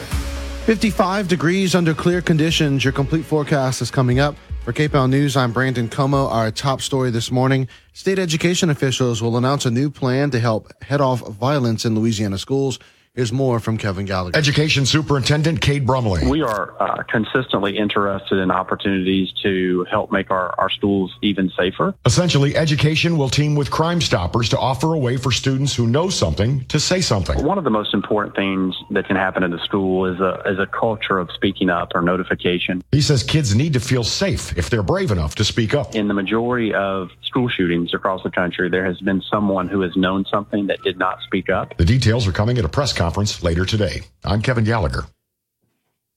55 0.67 1.27
degrees 1.27 1.73
under 1.73 1.95
clear 1.95 2.21
conditions. 2.21 2.83
Your 2.83 2.93
complete 2.93 3.25
forecast 3.25 3.81
is 3.81 3.89
coming 3.89 4.19
up. 4.19 4.35
For 4.67 4.73
KPEL 4.73 5.09
News, 5.09 5.37
I'm 5.37 5.53
Brandon 5.53 5.87
Comeaux. 5.87 6.29
Our 6.29 6.51
top 6.51 6.81
story 6.81 7.09
this 7.09 7.31
morning 7.31 7.69
state 7.93 8.19
education 8.19 8.69
officials 8.69 9.21
will 9.21 9.37
announce 9.37 9.65
a 9.65 9.71
new 9.71 9.89
plan 9.89 10.29
to 10.31 10.41
help 10.41 10.83
head 10.83 10.99
off 10.99 11.25
violence 11.25 11.85
in 11.85 11.95
Louisiana 11.95 12.37
schools. 12.37 12.77
Here's 13.17 13.33
more 13.33 13.59
from 13.59 13.79
Kevin 13.79 14.05
Gallagher. 14.05 14.37
Education 14.37 14.85
Superintendent 14.85 15.59
Cade 15.59 15.87
Brumley. 15.87 16.29
We 16.29 16.43
are 16.43 16.79
uh, 16.79 17.01
consistently 17.09 17.75
interested 17.75 18.37
in 18.37 18.51
opportunities 18.51 19.33
to 19.41 19.87
help 19.89 20.11
make 20.11 20.29
our, 20.29 20.53
our 20.59 20.69
schools 20.69 21.11
even 21.23 21.51
safer. 21.57 21.95
Essentially, 22.05 22.55
education 22.55 23.17
will 23.17 23.29
team 23.29 23.55
with 23.55 23.71
Crime 23.71 24.01
Stoppers 24.01 24.49
to 24.49 24.59
offer 24.59 24.93
a 24.93 24.99
way 24.99 25.17
for 25.17 25.31
students 25.31 25.75
who 25.75 25.87
know 25.87 26.11
something 26.11 26.63
to 26.65 26.79
say 26.79 27.01
something. 27.01 27.43
One 27.43 27.57
of 27.57 27.63
the 27.63 27.71
most 27.71 27.91
important 27.95 28.35
things 28.35 28.75
that 28.91 29.07
can 29.07 29.15
happen 29.15 29.41
in 29.41 29.49
the 29.49 29.65
school 29.65 30.05
is 30.05 30.19
a, 30.19 30.43
is 30.45 30.59
a 30.59 30.67
culture 30.67 31.17
of 31.17 31.31
speaking 31.31 31.71
up 31.71 31.93
or 31.95 32.03
notification. 32.03 32.83
He 32.91 33.01
says 33.01 33.23
kids 33.23 33.55
need 33.55 33.73
to 33.73 33.79
feel 33.79 34.03
safe 34.03 34.55
if 34.55 34.69
they're 34.69 34.83
brave 34.83 35.09
enough 35.09 35.33
to 35.35 35.43
speak 35.43 35.73
up. 35.73 35.95
In 35.95 36.07
the 36.07 36.13
majority 36.13 36.71
of 36.71 37.09
school 37.23 37.49
shootings 37.49 37.95
across 37.95 38.21
the 38.21 38.29
country, 38.29 38.69
there 38.69 38.85
has 38.85 38.99
been 39.01 39.23
someone 39.23 39.69
who 39.69 39.81
has 39.81 39.95
known 39.95 40.23
something 40.31 40.67
that 40.67 40.83
did 40.83 40.99
not 40.99 41.17
speak 41.23 41.49
up. 41.49 41.75
The 41.77 41.85
details 41.85 42.27
are 42.27 42.31
coming 42.31 42.59
at 42.59 42.65
a 42.65 42.69
press 42.69 42.93
conference 42.93 43.06
later 43.43 43.65
today. 43.65 44.01
I'm 44.23 44.41
Kevin 44.41 44.63
Gallagher. 44.63 45.05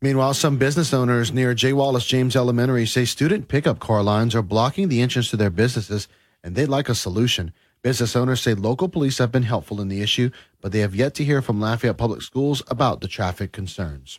Meanwhile, 0.03 0.35
some 0.35 0.57
business 0.57 0.95
owners 0.95 1.33
near 1.33 1.53
J. 1.55 1.73
Wallace 1.73 2.07
James 2.07 2.35
Elementary 2.35 2.87
say 2.87 3.05
student 3.05 3.49
pickup 3.49 3.79
car 3.79 4.03
lines 4.03 4.35
are 4.35 4.43
blocking 4.43 4.89
the 4.89 5.03
entrance 5.03 5.31
to 5.31 5.37
their 5.37 5.51
businesses, 5.51 6.09
and 6.43 6.55
they'd 6.55 6.67
like 6.67 6.89
a 6.89 6.95
solution. 6.95 7.53
Business 7.83 8.17
owners 8.17 8.41
say 8.41 8.55
local 8.55 8.89
police 8.89 9.19
have 9.19 9.31
been 9.31 9.43
helpful 9.43 9.81
in 9.81 9.89
the 9.89 10.03
issue, 10.03 10.31
but 10.61 10.73
they 10.73 10.81
have 10.81 10.95
yet 10.95 11.15
to 11.15 11.25
hear 11.25 11.43
from 11.43 11.61
Lafayette 11.61 11.97
Public 11.99 12.23
Schools 12.23 12.63
about 12.69 13.01
the 13.01 13.09
traffic 13.09 13.53
concerns. 13.53 14.19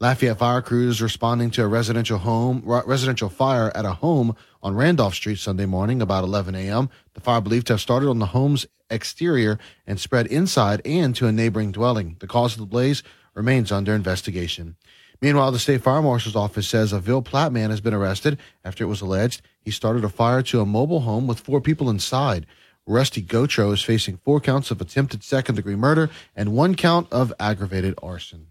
Lafayette 0.00 0.38
fire 0.38 0.62
crews 0.62 1.02
responding 1.02 1.50
to 1.50 1.62
a 1.62 1.68
residential 1.68 2.18
home 2.18 2.62
residential 2.64 3.28
fire 3.28 3.70
at 3.74 3.84
a 3.84 3.92
home 3.92 4.34
on 4.62 4.74
Randolph 4.74 5.14
Street 5.14 5.38
Sunday 5.38 5.66
morning 5.66 6.02
about 6.02 6.24
11 6.24 6.54
a.m. 6.54 6.90
The 7.14 7.20
fire 7.20 7.40
believed 7.40 7.66
to 7.68 7.74
have 7.74 7.80
started 7.80 8.08
on 8.08 8.18
the 8.18 8.26
home's 8.26 8.66
exterior 8.90 9.58
and 9.86 10.00
spread 10.00 10.26
inside 10.26 10.82
and 10.84 11.14
to 11.16 11.26
a 11.26 11.32
neighboring 11.32 11.72
dwelling. 11.72 12.16
The 12.20 12.26
cause 12.26 12.54
of 12.54 12.60
the 12.60 12.66
blaze 12.66 13.02
remains 13.34 13.72
under 13.72 13.94
investigation. 13.94 14.76
Meanwhile, 15.22 15.52
the 15.52 15.58
state 15.58 15.82
fire 15.82 16.02
marshal's 16.02 16.36
office 16.36 16.66
says 16.66 16.92
a 16.92 17.00
Ville 17.00 17.22
Platte 17.22 17.52
man 17.52 17.70
has 17.70 17.80
been 17.80 17.94
arrested 17.94 18.38
after 18.64 18.84
it 18.84 18.88
was 18.88 19.00
alleged 19.00 19.42
he 19.60 19.70
started 19.70 20.04
a 20.04 20.08
fire 20.08 20.42
to 20.42 20.60
a 20.60 20.66
mobile 20.66 21.00
home 21.00 21.26
with 21.26 21.40
four 21.40 21.60
people 21.60 21.90
inside. 21.90 22.46
Rusty 22.86 23.22
Gotro 23.22 23.72
is 23.72 23.82
facing 23.82 24.16
four 24.16 24.40
counts 24.40 24.70
of 24.70 24.80
attempted 24.80 25.22
second 25.22 25.56
degree 25.56 25.76
murder 25.76 26.10
and 26.34 26.54
one 26.54 26.74
count 26.74 27.06
of 27.12 27.32
aggravated 27.38 27.94
arson. 28.02 28.46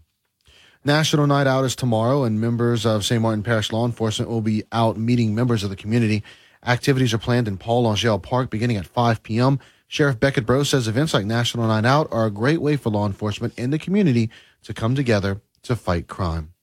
National 0.84 1.26
Night 1.26 1.46
Out 1.46 1.66
is 1.66 1.76
tomorrow, 1.76 2.24
and 2.24 2.40
members 2.40 2.86
of 2.86 3.04
St. 3.04 3.20
Martin 3.20 3.42
Parish 3.42 3.70
law 3.70 3.84
enforcement 3.84 4.30
will 4.30 4.40
be 4.40 4.64
out 4.72 4.96
meeting 4.96 5.34
members 5.34 5.62
of 5.62 5.68
the 5.68 5.76
community. 5.76 6.22
Activities 6.64 7.12
are 7.12 7.18
planned 7.18 7.46
in 7.46 7.58
Paul 7.58 7.86
Angel 7.86 8.18
Park 8.18 8.48
beginning 8.48 8.78
at 8.78 8.86
5 8.86 9.22
p.m. 9.22 9.60
Sheriff 9.88 10.18
Becket 10.18 10.46
Breaux 10.46 10.62
says 10.62 10.88
events 10.88 11.12
like 11.12 11.26
National 11.26 11.66
Night 11.66 11.84
Out 11.84 12.08
are 12.10 12.24
a 12.24 12.30
great 12.30 12.62
way 12.62 12.76
for 12.76 12.88
law 12.88 13.04
enforcement 13.04 13.52
and 13.58 13.70
the 13.70 13.78
community 13.78 14.30
to 14.62 14.72
come 14.72 14.94
together 14.94 15.42
to 15.64 15.76
fight 15.76 16.08
crime. 16.08 16.54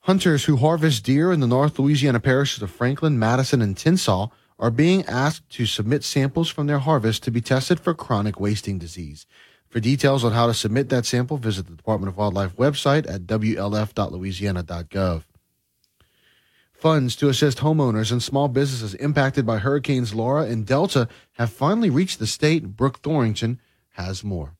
Hunters 0.00 0.46
who 0.46 0.56
harvest 0.56 1.04
deer 1.04 1.32
in 1.32 1.40
the 1.40 1.46
North 1.46 1.78
Louisiana 1.78 2.20
parishes 2.20 2.62
of 2.62 2.70
Franklin, 2.70 3.18
Madison, 3.18 3.60
and 3.60 3.76
Tensas 3.76 4.30
are 4.58 4.70
being 4.70 5.04
asked 5.04 5.46
to 5.50 5.66
submit 5.66 6.04
samples 6.04 6.48
from 6.48 6.68
their 6.68 6.78
harvest 6.78 7.22
to 7.24 7.30
be 7.30 7.42
tested 7.42 7.80
for 7.80 7.92
chronic 7.92 8.40
wasting 8.40 8.78
disease. 8.78 9.26
For 9.76 9.80
details 9.80 10.24
on 10.24 10.32
how 10.32 10.46
to 10.46 10.54
submit 10.54 10.88
that 10.88 11.04
sample, 11.04 11.36
visit 11.36 11.66
the 11.66 11.74
Department 11.74 12.08
of 12.08 12.16
Wildlife 12.16 12.56
website 12.56 13.06
at 13.12 13.26
wlf.louisiana.gov. 13.26 15.22
Funds 16.72 17.14
to 17.16 17.28
assist 17.28 17.58
homeowners 17.58 18.10
and 18.10 18.22
small 18.22 18.48
businesses 18.48 18.94
impacted 18.94 19.44
by 19.44 19.58
Hurricanes 19.58 20.14
Laura 20.14 20.44
and 20.44 20.64
Delta 20.64 21.08
have 21.32 21.52
finally 21.52 21.90
reached 21.90 22.18
the 22.18 22.26
state. 22.26 22.74
Brooke 22.74 23.02
Thorington 23.02 23.58
has 23.90 24.24
more. 24.24 24.54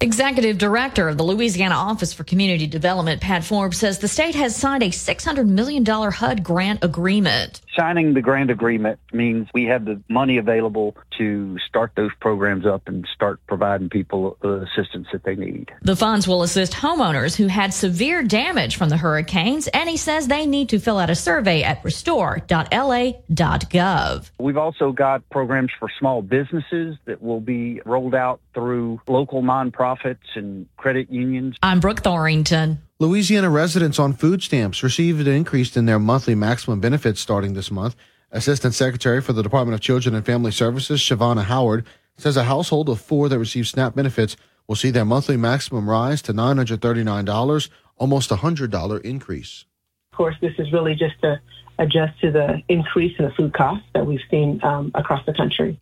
Executive 0.00 0.58
Director 0.58 1.08
of 1.08 1.16
the 1.16 1.24
Louisiana 1.24 1.74
Office 1.74 2.12
for 2.12 2.22
Community 2.22 2.66
Development, 2.66 3.20
Pat 3.20 3.42
Forbes, 3.42 3.78
says 3.78 3.98
the 3.98 4.06
state 4.06 4.34
has 4.34 4.54
signed 4.54 4.82
a 4.82 4.90
$600 4.90 5.48
million 5.48 5.84
HUD 5.84 6.44
grant 6.44 6.84
agreement. 6.84 7.62
Signing 7.78 8.14
the 8.14 8.22
grant 8.22 8.50
agreement 8.50 8.98
means 9.12 9.46
we 9.54 9.66
have 9.66 9.84
the 9.84 10.02
money 10.08 10.38
available 10.38 10.96
to 11.16 11.56
start 11.60 11.92
those 11.94 12.10
programs 12.18 12.66
up 12.66 12.88
and 12.88 13.06
start 13.14 13.38
providing 13.46 13.88
people 13.88 14.36
the 14.40 14.62
assistance 14.62 15.06
that 15.12 15.22
they 15.22 15.36
need. 15.36 15.70
The 15.82 15.94
funds 15.94 16.26
will 16.26 16.42
assist 16.42 16.72
homeowners 16.72 17.36
who 17.36 17.46
had 17.46 17.72
severe 17.72 18.24
damage 18.24 18.76
from 18.76 18.88
the 18.88 18.96
hurricanes, 18.96 19.68
and 19.68 19.88
he 19.88 19.96
says 19.96 20.26
they 20.26 20.44
need 20.44 20.70
to 20.70 20.80
fill 20.80 20.98
out 20.98 21.08
a 21.08 21.14
survey 21.14 21.62
at 21.62 21.84
restore.la.gov. 21.84 24.30
We've 24.40 24.56
also 24.56 24.90
got 24.90 25.30
programs 25.30 25.70
for 25.78 25.88
small 26.00 26.20
businesses 26.20 26.96
that 27.04 27.22
will 27.22 27.40
be 27.40 27.80
rolled 27.84 28.16
out 28.16 28.40
through 28.54 29.00
local 29.06 29.42
nonprofits 29.42 30.34
and 30.34 30.66
credit 30.76 31.12
unions. 31.12 31.54
I'm 31.62 31.78
Brooke 31.78 32.02
Thorington. 32.02 32.78
Louisiana 33.00 33.48
residents 33.48 34.00
on 34.00 34.12
food 34.12 34.42
stamps 34.42 34.82
received 34.82 35.20
an 35.20 35.32
increase 35.32 35.76
in 35.76 35.86
their 35.86 36.00
monthly 36.00 36.34
maximum 36.34 36.80
benefits 36.80 37.20
starting 37.20 37.54
this 37.54 37.70
month. 37.70 37.94
Assistant 38.32 38.74
Secretary 38.74 39.22
for 39.22 39.32
the 39.32 39.42
Department 39.44 39.74
of 39.74 39.80
Children 39.80 40.16
and 40.16 40.26
Family 40.26 40.50
Services, 40.50 41.00
Shavana 41.00 41.44
Howard, 41.44 41.86
says 42.16 42.36
a 42.36 42.42
household 42.42 42.88
of 42.88 43.00
four 43.00 43.28
that 43.28 43.38
receive 43.38 43.68
SNAP 43.68 43.94
benefits 43.94 44.36
will 44.66 44.74
see 44.74 44.90
their 44.90 45.04
monthly 45.04 45.36
maximum 45.36 45.88
rise 45.88 46.20
to 46.22 46.32
$939, 46.32 47.68
almost 47.98 48.32
a 48.32 48.36
$100 48.36 49.04
increase. 49.04 49.64
Of 50.12 50.16
course, 50.16 50.34
this 50.40 50.54
is 50.58 50.72
really 50.72 50.96
just 50.96 51.20
to 51.20 51.40
adjust 51.78 52.20
to 52.22 52.32
the 52.32 52.60
increase 52.68 53.14
in 53.16 53.26
the 53.26 53.30
food 53.30 53.54
costs 53.54 53.86
that 53.94 54.06
we've 54.08 54.18
seen 54.28 54.58
um, 54.64 54.90
across 54.96 55.24
the 55.24 55.34
country. 55.34 55.80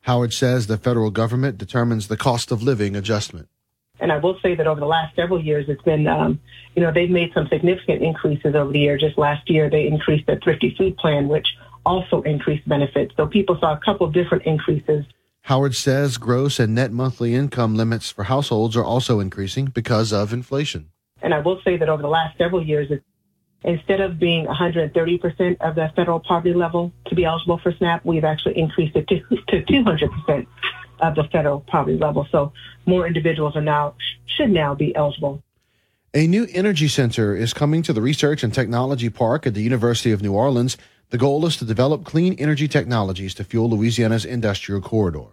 Howard 0.00 0.32
says 0.32 0.66
the 0.66 0.78
federal 0.78 1.12
government 1.12 1.58
determines 1.58 2.08
the 2.08 2.16
cost 2.16 2.50
of 2.50 2.60
living 2.60 2.96
adjustment. 2.96 3.48
And 3.98 4.12
I 4.12 4.18
will 4.18 4.38
say 4.40 4.54
that 4.54 4.66
over 4.66 4.80
the 4.80 4.86
last 4.86 5.16
several 5.16 5.42
years, 5.42 5.66
it's 5.68 5.82
been, 5.82 6.06
um, 6.06 6.38
you 6.74 6.82
know, 6.82 6.92
they've 6.92 7.10
made 7.10 7.32
some 7.32 7.48
significant 7.48 8.02
increases 8.02 8.54
over 8.54 8.70
the 8.72 8.78
year. 8.78 8.98
Just 8.98 9.16
last 9.16 9.48
year, 9.48 9.70
they 9.70 9.86
increased 9.86 10.26
the 10.26 10.36
thrifty 10.42 10.74
food 10.76 10.96
plan, 10.98 11.28
which 11.28 11.46
also 11.86 12.20
increased 12.22 12.68
benefits. 12.68 13.14
So 13.16 13.26
people 13.26 13.56
saw 13.58 13.72
a 13.72 13.80
couple 13.82 14.06
of 14.06 14.12
different 14.12 14.44
increases. 14.44 15.04
Howard 15.42 15.76
says 15.76 16.18
gross 16.18 16.58
and 16.58 16.74
net 16.74 16.92
monthly 16.92 17.34
income 17.34 17.76
limits 17.76 18.10
for 18.10 18.24
households 18.24 18.76
are 18.76 18.84
also 18.84 19.20
increasing 19.20 19.66
because 19.66 20.12
of 20.12 20.32
inflation. 20.32 20.90
And 21.22 21.32
I 21.32 21.38
will 21.38 21.60
say 21.64 21.76
that 21.76 21.88
over 21.88 22.02
the 22.02 22.08
last 22.08 22.36
several 22.36 22.62
years, 22.62 22.88
it's, 22.90 23.04
instead 23.62 24.00
of 24.00 24.18
being 24.18 24.46
130% 24.46 25.60
of 25.60 25.74
the 25.74 25.90
federal 25.96 26.20
poverty 26.20 26.52
level 26.52 26.92
to 27.06 27.14
be 27.14 27.24
eligible 27.24 27.58
for 27.58 27.72
SNAP, 27.72 28.04
we've 28.04 28.24
actually 28.24 28.58
increased 28.58 28.96
it 28.96 29.08
to, 29.08 29.20
to 29.48 29.62
200% 29.62 30.46
of 31.00 31.14
the 31.14 31.24
federal 31.24 31.60
poverty 31.60 31.98
level. 31.98 32.26
So 32.30 32.52
more 32.86 33.06
individuals 33.06 33.56
are 33.56 33.62
now 33.62 33.94
should 34.26 34.50
now 34.50 34.74
be 34.74 34.94
eligible. 34.94 35.42
A 36.14 36.26
new 36.26 36.46
energy 36.52 36.88
center 36.88 37.34
is 37.36 37.52
coming 37.52 37.82
to 37.82 37.92
the 37.92 38.00
Research 38.00 38.42
and 38.42 38.52
Technology 38.52 39.10
Park 39.10 39.46
at 39.46 39.54
the 39.54 39.62
University 39.62 40.12
of 40.12 40.22
New 40.22 40.32
Orleans. 40.32 40.76
The 41.10 41.18
goal 41.18 41.44
is 41.46 41.56
to 41.58 41.64
develop 41.64 42.04
clean 42.04 42.34
energy 42.38 42.68
technologies 42.68 43.34
to 43.34 43.44
fuel 43.44 43.68
Louisiana's 43.70 44.24
industrial 44.24 44.80
corridor. 44.80 45.26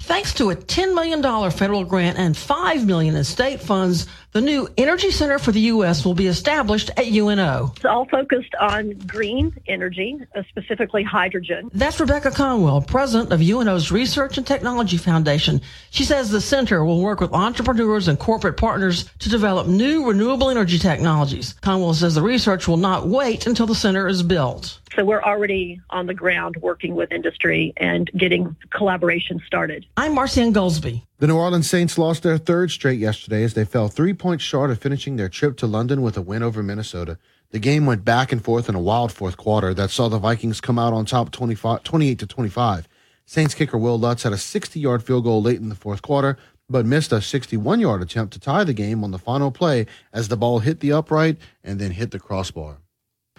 Thanks 0.00 0.34
to 0.34 0.50
a 0.50 0.56
$10 0.56 0.94
million 0.94 1.22
federal 1.52 1.84
grant 1.84 2.18
and 2.18 2.36
5 2.36 2.84
million 2.86 3.14
in 3.14 3.22
state 3.22 3.60
funds, 3.60 4.08
the 4.32 4.40
new 4.40 4.66
Energy 4.78 5.10
Center 5.10 5.38
for 5.38 5.52
the 5.52 5.60
U.S. 5.60 6.04
will 6.06 6.14
be 6.14 6.26
established 6.26 6.90
at 6.96 7.06
UNO. 7.06 7.72
It's 7.76 7.84
all 7.84 8.06
focused 8.06 8.54
on 8.58 8.92
green 9.06 9.54
energy, 9.68 10.18
uh, 10.34 10.42
specifically 10.48 11.02
hydrogen. 11.02 11.70
That's 11.74 12.00
Rebecca 12.00 12.30
Conwell, 12.30 12.80
president 12.80 13.30
of 13.30 13.42
UNO's 13.42 13.92
Research 13.92 14.38
and 14.38 14.46
Technology 14.46 14.96
Foundation. 14.96 15.60
She 15.90 16.04
says 16.04 16.30
the 16.30 16.40
center 16.40 16.82
will 16.82 17.02
work 17.02 17.20
with 17.20 17.32
entrepreneurs 17.34 18.08
and 18.08 18.18
corporate 18.18 18.56
partners 18.56 19.10
to 19.18 19.28
develop 19.28 19.66
new 19.66 20.08
renewable 20.08 20.48
energy 20.48 20.78
technologies. 20.78 21.52
Conwell 21.60 21.92
says 21.92 22.14
the 22.14 22.22
research 22.22 22.66
will 22.66 22.78
not 22.78 23.06
wait 23.06 23.46
until 23.46 23.66
the 23.66 23.74
center 23.74 24.08
is 24.08 24.22
built. 24.22 24.78
So 24.96 25.04
we're 25.04 25.22
already 25.22 25.80
on 25.90 26.06
the 26.06 26.14
ground 26.14 26.56
working 26.60 26.94
with 26.94 27.12
industry 27.12 27.72
and 27.78 28.10
getting 28.16 28.56
collaboration 28.70 29.40
started. 29.46 29.86
I'm 29.96 30.14
Marcianne 30.14 30.52
Goldsby. 30.52 31.02
The 31.18 31.28
New 31.28 31.36
Orleans 31.36 31.70
Saints 31.70 31.98
lost 31.98 32.24
their 32.24 32.36
third 32.36 32.70
straight 32.70 32.98
yesterday 32.98 33.44
as 33.44 33.54
they 33.54 33.64
fell 33.64 33.88
three 33.88 34.12
points 34.22 34.44
short 34.44 34.70
of 34.70 34.78
finishing 34.78 35.16
their 35.16 35.28
trip 35.28 35.56
to 35.56 35.66
London 35.66 36.00
with 36.00 36.16
a 36.16 36.22
win 36.22 36.44
over 36.44 36.62
Minnesota. 36.62 37.18
The 37.50 37.58
game 37.58 37.86
went 37.86 38.04
back 38.04 38.30
and 38.30 38.42
forth 38.42 38.68
in 38.68 38.76
a 38.76 38.80
wild 38.80 39.10
fourth 39.10 39.36
quarter 39.36 39.74
that 39.74 39.90
saw 39.90 40.08
the 40.08 40.20
Vikings 40.20 40.60
come 40.60 40.78
out 40.78 40.92
on 40.92 41.04
top 41.04 41.32
28 41.32 42.18
to 42.20 42.26
25. 42.28 42.88
Saints 43.26 43.52
kicker 43.52 43.76
Wil 43.76 43.98
Lutz 43.98 44.22
had 44.22 44.32
a 44.32 44.38
60 44.38 44.78
yard 44.78 45.02
field 45.02 45.24
goal 45.24 45.42
late 45.42 45.58
in 45.58 45.70
the 45.70 45.74
fourth 45.74 46.02
quarter, 46.02 46.38
but 46.70 46.86
missed 46.86 47.10
a 47.10 47.20
61 47.20 47.80
yard 47.80 48.00
attempt 48.00 48.32
to 48.34 48.38
tie 48.38 48.62
the 48.62 48.72
game 48.72 49.02
on 49.02 49.10
the 49.10 49.18
final 49.18 49.50
play 49.50 49.86
as 50.12 50.28
the 50.28 50.36
ball 50.36 50.60
hit 50.60 50.78
the 50.78 50.92
upright 50.92 51.36
and 51.64 51.80
then 51.80 51.90
hit 51.90 52.12
the 52.12 52.20
crossbar. 52.20 52.78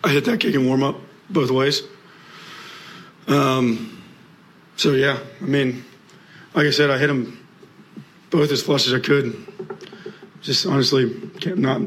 I 0.03 0.09
hit 0.09 0.25
that 0.25 0.41
kick 0.41 0.53
in 0.53 0.67
warm 0.67 0.83
up 0.83 0.97
both 1.29 1.49
ways. 1.49 1.81
Um, 3.27 4.03
so 4.75 4.91
yeah, 4.91 5.17
I 5.41 5.45
mean, 5.45 5.85
like 6.53 6.65
I 6.65 6.71
said, 6.71 6.89
I 6.89 6.97
hit 6.97 7.07
them 7.07 7.39
both 8.31 8.51
as 8.51 8.61
flush 8.61 8.85
as 8.85 8.93
I 8.93 8.99
could. 8.99 9.52
Just 10.43 10.65
honestly, 10.65 11.09
can't, 11.39 11.57
not 11.57 11.81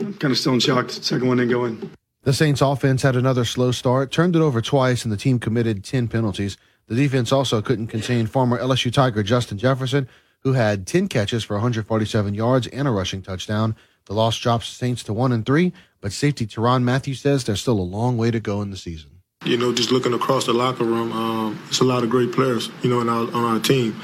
I'm 0.00 0.14
kind 0.14 0.32
of 0.32 0.38
still 0.38 0.54
in 0.54 0.60
shock. 0.60 0.90
Second 0.90 1.28
one 1.28 1.38
didn't 1.38 1.50
go 1.50 1.64
in. 1.64 1.90
The 2.22 2.32
Saints 2.32 2.60
offense 2.60 3.02
had 3.02 3.16
another 3.16 3.44
slow 3.44 3.70
start, 3.70 4.10
turned 4.10 4.34
it 4.34 4.40
over 4.40 4.60
twice, 4.60 5.04
and 5.04 5.12
the 5.12 5.16
team 5.16 5.38
committed 5.38 5.84
10 5.84 6.08
penalties. 6.08 6.56
The 6.86 6.94
defense 6.94 7.32
also 7.32 7.60
couldn't 7.60 7.88
contain 7.88 8.26
former 8.26 8.58
LSU 8.58 8.92
Tiger 8.92 9.22
Justin 9.22 9.58
Jefferson, 9.58 10.08
who 10.40 10.52
had 10.52 10.86
10 10.86 11.08
catches 11.08 11.44
for 11.44 11.54
147 11.54 12.34
yards 12.34 12.66
and 12.68 12.86
a 12.86 12.90
rushing 12.90 13.22
touchdown. 13.22 13.76
The 14.06 14.14
loss 14.14 14.38
drops 14.38 14.68
the 14.68 14.74
Saints 14.74 15.02
to 15.04 15.12
1 15.12 15.32
and 15.32 15.46
3, 15.46 15.72
but 16.00 16.12
safety 16.12 16.46
Tyrann 16.46 16.82
Mathieu 16.82 17.14
says 17.14 17.44
there's 17.44 17.62
still 17.62 17.78
a 17.78 17.80
long 17.80 18.18
way 18.18 18.30
to 18.30 18.40
go 18.40 18.60
in 18.60 18.70
the 18.70 18.76
season. 18.76 19.10
You 19.44 19.56
know, 19.56 19.74
just 19.74 19.90
looking 19.90 20.14
across 20.14 20.46
the 20.46 20.52
locker 20.52 20.84
room, 20.84 21.12
um, 21.12 21.62
it's 21.68 21.80
a 21.80 21.84
lot 21.84 22.02
of 22.02 22.10
great 22.10 22.32
players, 22.32 22.70
you 22.82 22.90
know, 22.90 23.00
our, 23.00 23.26
on 23.34 23.54
our 23.54 23.60
team. 23.60 23.98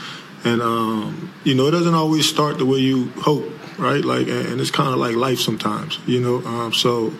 And, 0.45 0.63
um, 0.63 1.33
you 1.45 1.55
know, 1.55 1.67
it 1.67 1.73
doesn't 1.73 1.95
always 1.95 2.29
start 2.29 2.59
the 2.59 2.67
way 2.67 2.79
you 2.79 3.11
hope, 3.17 3.45
right? 3.81 4.05
Like, 4.05 4.29
and 4.29 4.61
it's 4.61 4.71
kind 4.71 4.93
of 4.93 4.99
like 4.99 5.17
life 5.17 5.39
sometimes, 5.39 5.99
you 6.07 6.21
know. 6.21 6.45
Um, 6.47 6.73
so, 6.73 7.13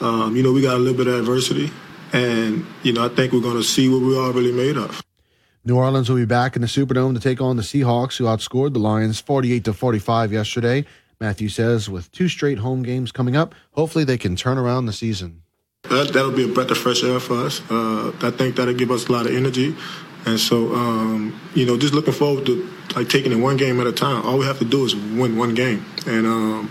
um, 0.00 0.34
you 0.34 0.42
know, 0.42 0.52
we 0.52 0.62
got 0.62 0.76
a 0.76 0.78
little 0.78 0.96
bit 0.96 1.06
of 1.06 1.14
adversity. 1.20 1.70
And, 2.12 2.66
you 2.82 2.92
know, 2.92 3.04
I 3.04 3.08
think 3.08 3.32
we're 3.32 3.40
going 3.40 3.56
to 3.56 3.62
see 3.62 3.88
what 3.88 4.02
we 4.02 4.18
are 4.18 4.32
really 4.32 4.52
made 4.52 4.76
of. 4.76 5.02
New 5.64 5.76
Orleans 5.76 6.08
will 6.08 6.16
be 6.16 6.24
back 6.24 6.56
in 6.56 6.62
the 6.62 6.68
Superdome 6.68 7.14
to 7.14 7.20
take 7.20 7.40
on 7.40 7.56
the 7.56 7.62
Seahawks, 7.62 8.16
who 8.16 8.24
outscored 8.24 8.72
the 8.72 8.78
Lions 8.78 9.20
48 9.20 9.64
to 9.64 9.72
45 9.72 10.32
yesterday. 10.32 10.86
Mathieu 11.20 11.50
says 11.50 11.88
with 11.90 12.10
two 12.12 12.28
straight 12.28 12.58
home 12.58 12.82
games 12.82 13.12
coming 13.12 13.36
up, 13.36 13.54
hopefully 13.72 14.04
they 14.04 14.16
can 14.16 14.36
turn 14.36 14.56
around 14.56 14.86
the 14.86 14.92
season. 14.92 15.42
That, 15.82 16.12
that'll 16.12 16.32
be 16.32 16.50
a 16.50 16.52
breath 16.52 16.70
of 16.70 16.78
fresh 16.78 17.04
air 17.04 17.20
for 17.20 17.44
us. 17.44 17.60
Uh, 17.70 18.12
I 18.22 18.30
think 18.30 18.56
that'll 18.56 18.74
give 18.74 18.90
us 18.90 19.08
a 19.08 19.12
lot 19.12 19.26
of 19.26 19.34
energy. 19.34 19.76
And 20.26 20.38
so, 20.38 20.74
um, 20.74 21.38
you 21.54 21.66
know, 21.66 21.78
just 21.78 21.94
looking 21.94 22.12
forward 22.12 22.46
to 22.46 22.68
like 22.94 23.08
taking 23.08 23.32
it 23.32 23.36
one 23.36 23.56
game 23.56 23.80
at 23.80 23.86
a 23.86 23.92
time. 23.92 24.24
All 24.26 24.38
we 24.38 24.44
have 24.44 24.58
to 24.58 24.64
do 24.64 24.84
is 24.84 24.94
win 24.94 25.36
one 25.36 25.54
game, 25.54 25.84
and 26.06 26.26
um, 26.26 26.70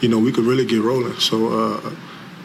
you 0.00 0.08
know, 0.08 0.18
we 0.18 0.32
could 0.32 0.44
really 0.44 0.64
get 0.64 0.82
rolling. 0.82 1.18
So, 1.18 1.48
uh, 1.48 1.90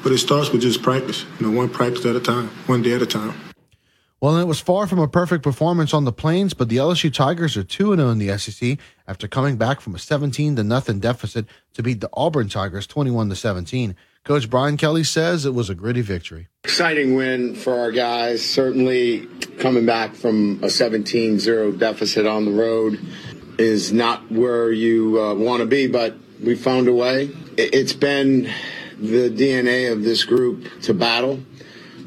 but 0.01 0.11
it 0.11 0.17
starts 0.17 0.51
with 0.51 0.61
just 0.61 0.81
practice. 0.81 1.25
You 1.39 1.47
know, 1.47 1.57
one 1.57 1.69
practice 1.69 2.05
at 2.05 2.15
a 2.15 2.19
time, 2.19 2.47
one 2.67 2.81
day 2.81 2.93
at 2.93 3.01
a 3.01 3.05
time. 3.05 3.33
Well, 4.21 4.35
it 4.37 4.47
was 4.47 4.59
far 4.59 4.85
from 4.85 4.99
a 4.99 5.07
perfect 5.07 5.43
performance 5.43 5.93
on 5.93 6.03
the 6.03 6.11
Plains, 6.11 6.53
but 6.53 6.67
the 6.67 6.75
LSU 6.75 7.13
Tigers 7.13 7.55
are 7.55 7.63
2 7.63 7.95
0 7.95 8.09
in 8.09 8.17
the 8.17 8.37
SEC 8.37 8.77
after 9.07 9.29
coming 9.29 9.55
back 9.55 9.79
from 9.79 9.95
a 9.95 9.99
17 9.99 10.57
to 10.57 10.63
nothing 10.63 10.99
deficit 10.99 11.45
to 11.73 11.83
beat 11.83 12.01
the 12.01 12.09
Auburn 12.11 12.49
Tigers 12.49 12.85
21 12.85 13.29
to 13.29 13.35
17. 13.35 13.95
Coach 14.25 14.49
Brian 14.49 14.77
Kelly 14.77 15.03
says 15.03 15.45
it 15.45 15.53
was 15.53 15.69
a 15.69 15.75
gritty 15.75 16.01
victory. 16.01 16.47
Exciting 16.63 17.15
win 17.15 17.55
for 17.55 17.79
our 17.79 17.91
guys. 17.91 18.45
Certainly 18.45 19.25
coming 19.59 19.85
back 19.85 20.15
from 20.15 20.59
a 20.63 20.69
17 20.69 21.39
0 21.39 21.71
deficit 21.73 22.25
on 22.25 22.45
the 22.45 22.51
road 22.51 22.99
is 23.57 23.91
not 23.91 24.31
where 24.31 24.71
you 24.71 25.19
uh, 25.21 25.33
want 25.35 25.61
to 25.61 25.65
be, 25.65 25.87
but 25.87 26.15
we 26.43 26.55
found 26.55 26.87
a 26.87 26.93
way. 26.93 27.29
It's 27.57 27.93
been 27.93 28.49
the 28.97 29.29
DNA 29.29 29.91
of 29.91 30.03
this 30.03 30.23
group 30.23 30.67
to 30.83 30.93
battle, 30.93 31.39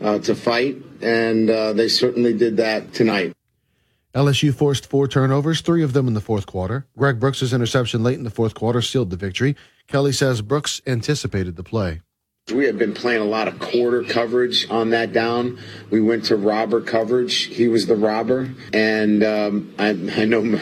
uh, 0.00 0.18
to 0.20 0.34
fight, 0.34 0.76
and 1.00 1.50
uh, 1.50 1.72
they 1.72 1.88
certainly 1.88 2.34
did 2.34 2.56
that 2.58 2.94
tonight. 2.94 3.34
LSU 4.14 4.54
forced 4.54 4.86
four 4.86 5.08
turnovers, 5.08 5.62
three 5.62 5.82
of 5.82 5.94
them 5.94 6.06
in 6.06 6.12
the 6.12 6.20
fourth 6.20 6.44
quarter. 6.44 6.86
Greg 6.98 7.18
Brooks' 7.18 7.52
interception 7.52 8.02
late 8.02 8.18
in 8.18 8.24
the 8.24 8.30
fourth 8.30 8.54
quarter 8.54 8.82
sealed 8.82 9.08
the 9.08 9.16
victory. 9.16 9.56
Kelly 9.92 10.12
says 10.12 10.40
Brooks 10.40 10.80
anticipated 10.86 11.56
the 11.56 11.62
play. 11.62 12.00
We 12.50 12.64
had 12.64 12.78
been 12.78 12.94
playing 12.94 13.20
a 13.20 13.26
lot 13.26 13.46
of 13.46 13.58
quarter 13.58 14.02
coverage 14.02 14.66
on 14.70 14.88
that 14.88 15.12
down. 15.12 15.58
We 15.90 16.00
went 16.00 16.24
to 16.24 16.36
robber 16.36 16.80
coverage. 16.80 17.44
He 17.44 17.68
was 17.68 17.86
the 17.86 17.94
robber, 17.94 18.48
and 18.72 19.22
um, 19.22 19.74
I, 19.78 19.90
I, 19.90 20.24
know 20.24 20.58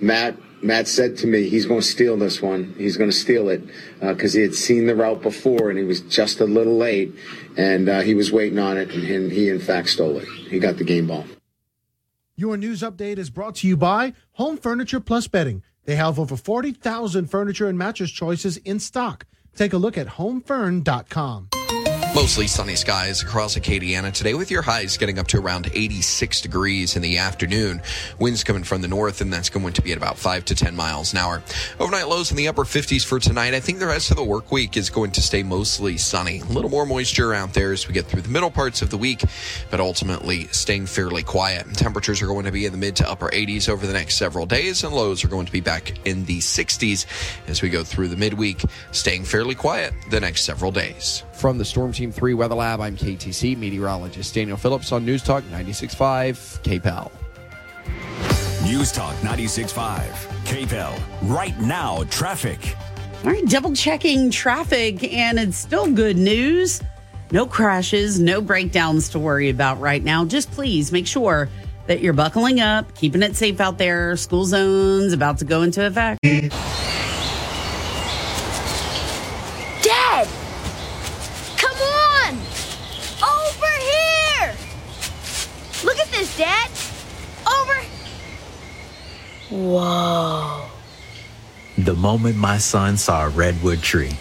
Matt. 0.00 0.36
Matt 0.62 0.86
said 0.86 1.16
to 1.18 1.26
me, 1.26 1.48
he's 1.48 1.66
going 1.66 1.80
to 1.80 1.86
steal 1.86 2.16
this 2.16 2.40
one. 2.40 2.76
He's 2.78 2.96
going 2.96 3.10
to 3.10 3.16
steal 3.16 3.48
it 3.48 3.62
because 4.00 4.34
uh, 4.34 4.38
he 4.38 4.42
had 4.42 4.54
seen 4.54 4.86
the 4.86 4.94
route 4.94 5.22
before 5.22 5.70
and 5.70 5.78
he 5.78 5.84
was 5.84 6.00
just 6.02 6.38
a 6.38 6.44
little 6.44 6.76
late, 6.76 7.12
and 7.56 7.88
uh, 7.88 8.00
he 8.00 8.14
was 8.14 8.30
waiting 8.30 8.60
on 8.60 8.76
it, 8.76 8.92
and, 8.92 9.02
and 9.04 9.32
he 9.32 9.48
in 9.48 9.58
fact 9.58 9.88
stole 9.88 10.18
it. 10.18 10.28
He 10.48 10.60
got 10.60 10.76
the 10.76 10.84
game 10.84 11.08
ball. 11.08 11.24
Your 12.36 12.56
news 12.56 12.82
update 12.82 13.18
is 13.18 13.30
brought 13.30 13.56
to 13.56 13.66
you 13.66 13.76
by 13.76 14.14
Home 14.34 14.56
Furniture 14.56 15.00
Plus 15.00 15.26
Bedding. 15.26 15.64
They 15.88 15.96
have 15.96 16.18
over 16.18 16.36
40,000 16.36 17.28
furniture 17.28 17.66
and 17.66 17.78
mattress 17.78 18.10
choices 18.10 18.58
in 18.58 18.78
stock. 18.78 19.24
Take 19.56 19.72
a 19.72 19.78
look 19.78 19.96
at 19.96 20.06
homefurn.com. 20.06 21.48
Mostly 22.14 22.48
sunny 22.48 22.74
skies 22.74 23.22
across 23.22 23.56
Acadiana 23.56 24.12
today 24.12 24.34
with 24.34 24.50
your 24.50 24.62
highs 24.62 24.96
getting 24.96 25.18
up 25.18 25.28
to 25.28 25.38
around 25.38 25.70
86 25.72 26.40
degrees 26.40 26.96
in 26.96 27.02
the 27.02 27.18
afternoon. 27.18 27.80
Winds 28.18 28.42
coming 28.42 28.64
from 28.64 28.82
the 28.82 28.88
north 28.88 29.20
and 29.20 29.32
that's 29.32 29.50
going 29.50 29.72
to 29.74 29.82
be 29.82 29.92
at 29.92 29.98
about 29.98 30.18
5 30.18 30.46
to 30.46 30.54
10 30.54 30.74
miles 30.74 31.12
an 31.12 31.18
hour. 31.18 31.42
Overnight 31.78 32.08
lows 32.08 32.30
in 32.30 32.36
the 32.36 32.48
upper 32.48 32.64
50s 32.64 33.04
for 33.04 33.20
tonight. 33.20 33.54
I 33.54 33.60
think 33.60 33.78
the 33.78 33.86
rest 33.86 34.10
of 34.10 34.16
the 34.16 34.24
work 34.24 34.50
week 34.50 34.76
is 34.76 34.90
going 34.90 35.12
to 35.12 35.22
stay 35.22 35.42
mostly 35.42 35.96
sunny. 35.96 36.40
A 36.40 36.44
little 36.46 36.70
more 36.70 36.86
moisture 36.86 37.34
out 37.34 37.54
there 37.54 37.72
as 37.72 37.86
we 37.86 37.94
get 37.94 38.06
through 38.06 38.22
the 38.22 38.30
middle 38.30 38.50
parts 38.50 38.82
of 38.82 38.90
the 38.90 38.98
week, 38.98 39.22
but 39.70 39.78
ultimately 39.78 40.48
staying 40.48 40.86
fairly 40.86 41.22
quiet. 41.22 41.72
Temperatures 41.74 42.20
are 42.20 42.26
going 42.26 42.46
to 42.46 42.52
be 42.52 42.66
in 42.66 42.72
the 42.72 42.78
mid 42.78 42.96
to 42.96 43.08
upper 43.08 43.28
80s 43.28 43.68
over 43.68 43.86
the 43.86 43.92
next 43.92 44.16
several 44.16 44.46
days 44.46 44.82
and 44.82 44.94
lows 44.94 45.24
are 45.24 45.28
going 45.28 45.46
to 45.46 45.52
be 45.52 45.60
back 45.60 45.94
in 46.06 46.24
the 46.24 46.38
60s 46.38 47.06
as 47.48 47.62
we 47.62 47.68
go 47.68 47.84
through 47.84 48.08
the 48.08 48.16
midweek, 48.16 48.62
staying 48.92 49.24
fairly 49.24 49.54
quiet 49.54 49.92
the 50.10 50.18
next 50.18 50.44
several 50.44 50.72
days. 50.72 51.22
From 51.38 51.56
the 51.56 51.64
Storm 51.64 51.92
Team 51.92 52.10
3 52.10 52.34
Weather 52.34 52.56
Lab, 52.56 52.80
I'm 52.80 52.96
KATC 52.96 53.56
meteorologist 53.56 54.34
Daniel 54.34 54.56
Phillips 54.56 54.90
on 54.90 55.04
News 55.04 55.22
Talk 55.22 55.44
96.5 55.44 56.62
KPEL. 56.62 57.12
News 58.64 58.90
Talk 58.90 59.14
96.5 59.18 60.00
KPEL. 60.44 61.00
Right 61.22 61.56
now, 61.60 62.02
traffic. 62.10 62.74
All 63.24 63.30
right, 63.30 63.46
double 63.46 63.72
checking 63.72 64.32
traffic, 64.32 65.04
and 65.12 65.38
it's 65.38 65.56
still 65.56 65.88
good 65.92 66.16
news. 66.16 66.82
No 67.30 67.46
crashes, 67.46 68.18
no 68.18 68.40
breakdowns 68.40 69.08
to 69.10 69.20
worry 69.20 69.48
about 69.48 69.78
right 69.78 70.02
now. 70.02 70.24
Just 70.24 70.50
please 70.50 70.90
make 70.90 71.06
sure 71.06 71.48
that 71.86 72.00
you're 72.00 72.14
buckling 72.14 72.58
up, 72.58 72.92
keeping 72.96 73.22
it 73.22 73.36
safe 73.36 73.60
out 73.60 73.78
there. 73.78 74.16
School 74.16 74.44
zones 74.44 75.12
about 75.12 75.38
to 75.38 75.44
go 75.44 75.62
into 75.62 75.86
effect. 75.86 76.20
Dad! 79.82 80.26
Come 81.56 81.76
on! 81.76 82.34
Over 83.22 83.72
here! 83.90 84.54
Look 85.84 85.98
at 85.98 86.08
this, 86.10 86.36
Dad! 86.36 86.70
Over! 87.46 87.82
Whoa. 89.50 90.66
The 91.78 91.94
moment 91.94 92.36
my 92.36 92.58
son 92.58 92.96
saw 92.96 93.24
a 93.24 93.28
redwood 93.30 93.80
tree 93.82 94.18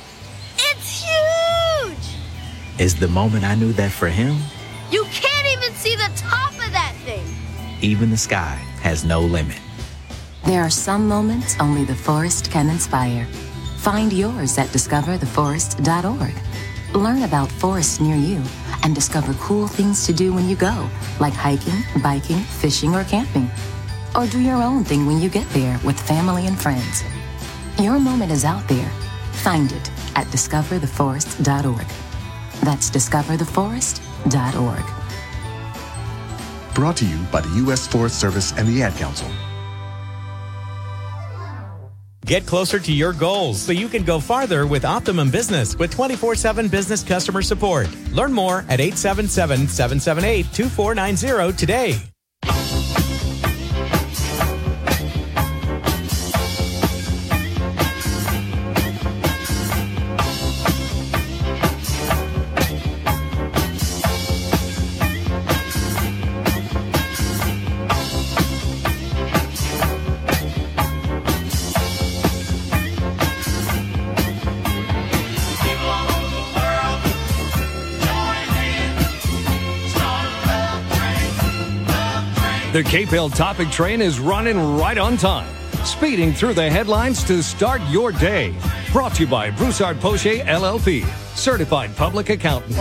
It's 0.57 1.03
huge! 1.03 2.15
is 2.79 2.95
the 2.95 3.07
moment 3.09 3.43
I 3.43 3.55
knew 3.55 3.73
that 3.73 3.91
for 3.91 4.07
him, 4.07 4.37
You 4.91 5.03
can't 5.11 5.47
even 5.57 5.73
see 5.75 5.95
the 5.95 6.09
top 6.15 6.51
of 6.53 6.71
that 6.71 6.93
thing! 7.03 7.25
even 7.81 8.09
the 8.09 8.17
sky 8.17 8.55
has 8.81 9.03
no 9.03 9.19
limit. 9.21 9.59
There 10.45 10.61
are 10.61 10.69
some 10.69 11.07
moments 11.07 11.55
only 11.59 11.83
the 11.83 11.95
forest 11.95 12.49
can 12.49 12.69
inspire. 12.69 13.25
Find 13.79 14.13
yours 14.13 14.57
at 14.57 14.67
discovertheforest.org. 14.69 16.33
Learn 16.95 17.23
about 17.23 17.51
forests 17.51 17.99
near 17.99 18.15
you 18.15 18.41
and 18.83 18.95
discover 18.95 19.33
cool 19.35 19.67
things 19.67 20.05
to 20.05 20.13
do 20.13 20.33
when 20.33 20.47
you 20.47 20.55
go, 20.55 20.89
like 21.19 21.33
hiking, 21.33 21.83
biking, 22.01 22.39
fishing, 22.39 22.95
or 22.95 23.03
camping. 23.03 23.51
Or 24.17 24.25
do 24.25 24.41
your 24.41 24.63
own 24.63 24.83
thing 24.83 25.05
when 25.05 25.21
you 25.21 25.29
get 25.29 25.47
there 25.51 25.79
with 25.85 25.99
family 25.99 26.47
and 26.47 26.59
friends. 26.59 27.03
Your 27.79 27.99
moment 27.99 28.31
is 28.31 28.43
out 28.43 28.67
there. 28.67 28.89
Find 29.31 29.71
it 29.71 29.91
at 30.15 30.25
discovertheforest.org. 30.27 31.87
That's 32.61 32.89
discovertheforest.org. 32.89 34.85
Brought 36.73 36.97
to 36.97 37.05
you 37.05 37.17
by 37.31 37.41
the 37.41 37.49
U.S. 37.65 37.85
Forest 37.87 38.19
Service 38.19 38.51
and 38.57 38.67
the 38.67 38.81
Ad 38.81 38.93
Council. 38.95 39.29
Get 42.25 42.45
closer 42.45 42.79
to 42.79 42.91
your 42.91 43.13
goals 43.13 43.61
so 43.61 43.71
you 43.71 43.87
can 43.87 44.03
go 44.03 44.19
farther 44.19 44.67
with 44.67 44.83
Optimum 44.83 45.31
Business 45.31 45.77
with 45.77 45.91
24 45.91 46.35
7 46.35 46.67
business 46.67 47.03
customer 47.03 47.41
support. 47.41 47.87
Learn 48.11 48.33
more 48.33 48.65
at 48.67 48.81
877 48.81 49.67
778 49.67 50.51
2490 50.51 51.57
today. 51.57 51.97
The 82.77 82.83
KPEL 82.83 83.35
Topic 83.35 83.71
Train 83.71 84.03
is 84.03 84.19
running 84.19 84.77
right 84.77 84.99
on 84.99 85.17
time, 85.17 85.51
speeding 85.83 86.31
through 86.31 86.53
the 86.53 86.69
headlines 86.69 87.23
to 87.23 87.41
start 87.41 87.81
your 87.89 88.11
day. 88.11 88.53
Brought 88.91 89.15
to 89.15 89.23
you 89.23 89.27
by 89.27 89.49
Broussard 89.49 89.99
Poche 89.99 90.43
LLP, 90.45 91.03
certified 91.35 91.95
public 91.95 92.29
accountant. 92.29 92.77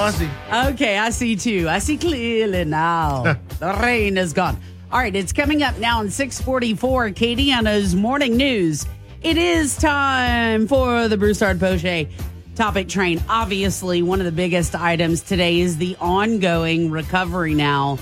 Okay, 0.52 0.98
I 0.98 1.08
see 1.08 1.34
too. 1.34 1.66
I 1.70 1.78
see 1.78 1.96
clearly 1.96 2.66
now. 2.66 3.38
the 3.58 3.72
rain 3.82 4.18
is 4.18 4.34
gone. 4.34 4.60
All 4.92 4.98
right, 4.98 5.16
it's 5.16 5.32
coming 5.32 5.62
up 5.62 5.78
now 5.78 6.02
in 6.02 6.10
644 6.10 7.12
Acadiana's 7.12 7.94
Morning 7.94 8.36
News. 8.36 8.84
It 9.22 9.38
is 9.38 9.78
time 9.78 10.68
for 10.68 11.08
the 11.08 11.16
Broussard 11.16 11.58
Poche 11.58 12.06
topic 12.54 12.90
train. 12.90 13.22
Obviously, 13.30 14.02
one 14.02 14.20
of 14.20 14.26
the 14.26 14.32
biggest 14.32 14.74
items 14.74 15.22
today 15.22 15.58
is 15.58 15.78
the 15.78 15.96
ongoing 16.00 16.90
recovery 16.90 17.54
now 17.54 17.98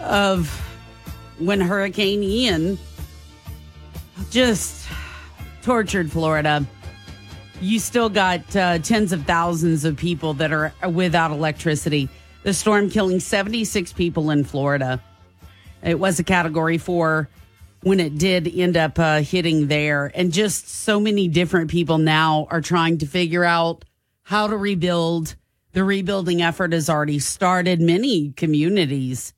of 0.00 0.60
when 1.38 1.60
Hurricane 1.60 2.22
Ian 2.22 2.78
just 4.30 4.86
tortured 5.62 6.12
Florida. 6.12 6.66
You 7.60 7.78
still 7.78 8.08
got 8.08 8.54
uh, 8.54 8.78
tens 8.78 9.12
of 9.12 9.24
thousands 9.24 9.84
of 9.84 9.96
people 9.96 10.34
that 10.34 10.52
are 10.52 10.72
without 10.88 11.30
electricity. 11.30 12.08
The 12.42 12.52
storm 12.52 12.90
killing 12.90 13.20
76 13.20 13.92
people 13.94 14.30
in 14.30 14.44
Florida. 14.44 15.02
It 15.82 15.98
was 15.98 16.18
a 16.18 16.24
category 16.24 16.78
four 16.78 17.28
when 17.82 18.00
it 18.00 18.18
did 18.18 18.48
end 18.48 18.76
up 18.76 18.98
uh, 18.98 19.20
hitting 19.20 19.68
there. 19.68 20.10
And 20.14 20.32
just 20.32 20.68
so 20.68 21.00
many 21.00 21.28
different 21.28 21.70
people 21.70 21.98
now 21.98 22.46
are 22.50 22.60
trying 22.60 22.98
to 22.98 23.06
figure 23.06 23.44
out 23.44 23.84
how 24.22 24.46
to 24.46 24.56
rebuild. 24.56 25.36
The 25.72 25.84
rebuilding 25.84 26.42
effort 26.42 26.72
has 26.72 26.88
already 26.88 27.18
started. 27.18 27.80
Many 27.80 28.32
communities 28.32 29.32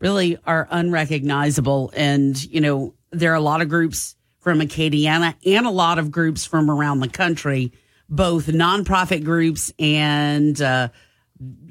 really 0.00 0.38
are 0.46 0.68
unrecognizable. 0.70 1.90
And, 1.94 2.42
you 2.44 2.60
know, 2.60 2.94
there 3.10 3.32
are 3.32 3.36
a 3.36 3.40
lot 3.40 3.62
of 3.62 3.68
groups 3.68 4.16
from 4.40 4.60
Acadiana 4.60 5.34
and 5.44 5.66
a 5.66 5.70
lot 5.70 5.98
of 5.98 6.10
groups 6.10 6.44
from 6.44 6.70
around 6.70 7.00
the 7.00 7.08
country, 7.08 7.72
both 8.08 8.46
nonprofit 8.46 9.24
groups 9.24 9.72
and 9.78 10.60
uh, 10.60 10.88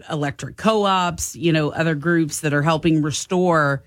electric 0.10 0.58
co 0.58 0.84
ops, 0.84 1.36
you 1.36 1.54
know, 1.54 1.70
other 1.70 1.96
groups 1.96 2.42
that 2.42 2.54
are 2.54 2.62
helping 2.62 3.02
restore 3.02 3.84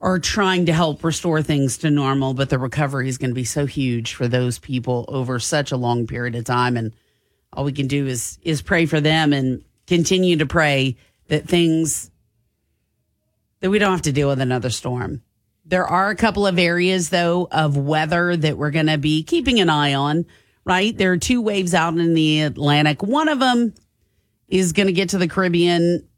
or 0.00 0.18
trying 0.18 0.66
to 0.66 0.72
help 0.72 1.02
restore 1.02 1.42
things 1.42 1.78
to 1.78 1.90
normal. 1.90 2.34
But 2.34 2.50
the 2.50 2.58
recovery 2.58 3.08
is 3.08 3.18
going 3.18 3.30
to 3.30 3.34
be 3.34 3.44
so 3.44 3.66
huge 3.66 4.14
for 4.14 4.28
those 4.28 4.58
people 4.58 5.04
over 5.08 5.38
such 5.38 5.72
a 5.72 5.76
long 5.76 6.06
period 6.06 6.34
of 6.34 6.44
time. 6.44 6.76
And 6.76 6.92
all 7.52 7.64
we 7.64 7.72
can 7.72 7.86
do 7.86 8.06
is, 8.06 8.38
is 8.42 8.62
pray 8.62 8.86
for 8.86 9.00
them 9.00 9.32
and 9.32 9.64
continue 9.86 10.36
to 10.36 10.46
pray 10.46 10.96
that 11.28 11.48
things 11.48 12.10
that 13.60 13.70
we 13.70 13.78
don't 13.78 13.92
have 13.92 14.02
to 14.02 14.12
deal 14.12 14.28
with 14.28 14.40
another 14.40 14.70
storm. 14.70 15.22
There 15.64 15.86
are 15.86 16.10
a 16.10 16.16
couple 16.16 16.46
of 16.46 16.58
areas, 16.58 17.10
though, 17.10 17.46
of 17.50 17.76
weather 17.76 18.36
that 18.36 18.56
we're 18.56 18.70
going 18.70 18.86
to 18.86 18.98
be 18.98 19.22
keeping 19.22 19.60
an 19.60 19.68
eye 19.68 19.94
on, 19.94 20.24
right? 20.64 20.96
There 20.96 21.12
are 21.12 21.18
two 21.18 21.42
waves 21.42 21.74
out 21.74 21.96
in 21.96 22.14
the 22.14 22.42
Atlantic. 22.42 23.02
One 23.02 23.28
of 23.28 23.38
them 23.38 23.74
is 24.48 24.72
going 24.72 24.86
to 24.86 24.92
get 24.92 25.10
to 25.10 25.18
the 25.18 25.28
Caribbean. 25.28 26.08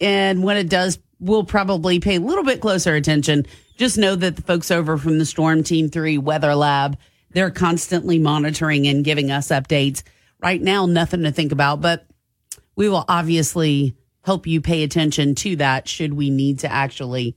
And 0.00 0.42
when 0.42 0.56
it 0.56 0.68
does, 0.68 0.98
we'll 1.20 1.44
probably 1.44 2.00
pay 2.00 2.16
a 2.16 2.20
little 2.20 2.42
bit 2.42 2.60
closer 2.60 2.94
attention. 2.94 3.46
Just 3.76 3.96
know 3.96 4.16
that 4.16 4.36
the 4.36 4.42
folks 4.42 4.70
over 4.70 4.98
from 4.98 5.18
the 5.18 5.26
Storm 5.26 5.62
Team 5.62 5.88
3 5.88 6.18
Weather 6.18 6.54
Lab, 6.54 6.98
they're 7.30 7.50
constantly 7.50 8.18
monitoring 8.18 8.88
and 8.88 9.04
giving 9.04 9.30
us 9.30 9.48
updates. 9.48 10.02
Right 10.42 10.60
now, 10.60 10.86
nothing 10.86 11.22
to 11.22 11.30
think 11.30 11.52
about, 11.52 11.80
but 11.80 12.06
we 12.74 12.88
will 12.88 13.04
obviously 13.08 13.94
help 14.22 14.46
you 14.46 14.60
pay 14.60 14.82
attention 14.82 15.34
to 15.34 15.56
that 15.56 15.88
should 15.88 16.14
we 16.14 16.30
need 16.30 16.60
to 16.60 16.70
actually 16.70 17.36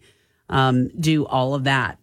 um, 0.49 0.89
do 0.99 1.25
all 1.25 1.55
of 1.55 1.63
that. 1.63 1.97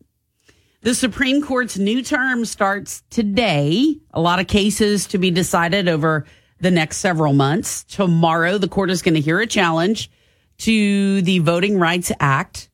The 0.82 0.94
Supreme 0.94 1.42
Court's 1.42 1.76
new 1.76 2.02
term 2.02 2.46
starts 2.46 3.02
today. 3.10 3.98
A 4.12 4.20
lot 4.20 4.40
of 4.40 4.46
cases 4.46 5.06
to 5.08 5.18
be 5.18 5.30
decided 5.30 5.88
over 5.88 6.24
the 6.58 6.70
next 6.70 6.98
several 6.98 7.34
months. 7.34 7.84
Tomorrow, 7.84 8.56
the 8.56 8.68
court 8.68 8.90
is 8.90 9.02
going 9.02 9.14
to 9.14 9.20
hear 9.20 9.40
a 9.40 9.46
challenge 9.46 10.10
to 10.58 11.20
the 11.22 11.40
Voting 11.40 11.78
Rights 11.78 12.12
Act 12.18 12.70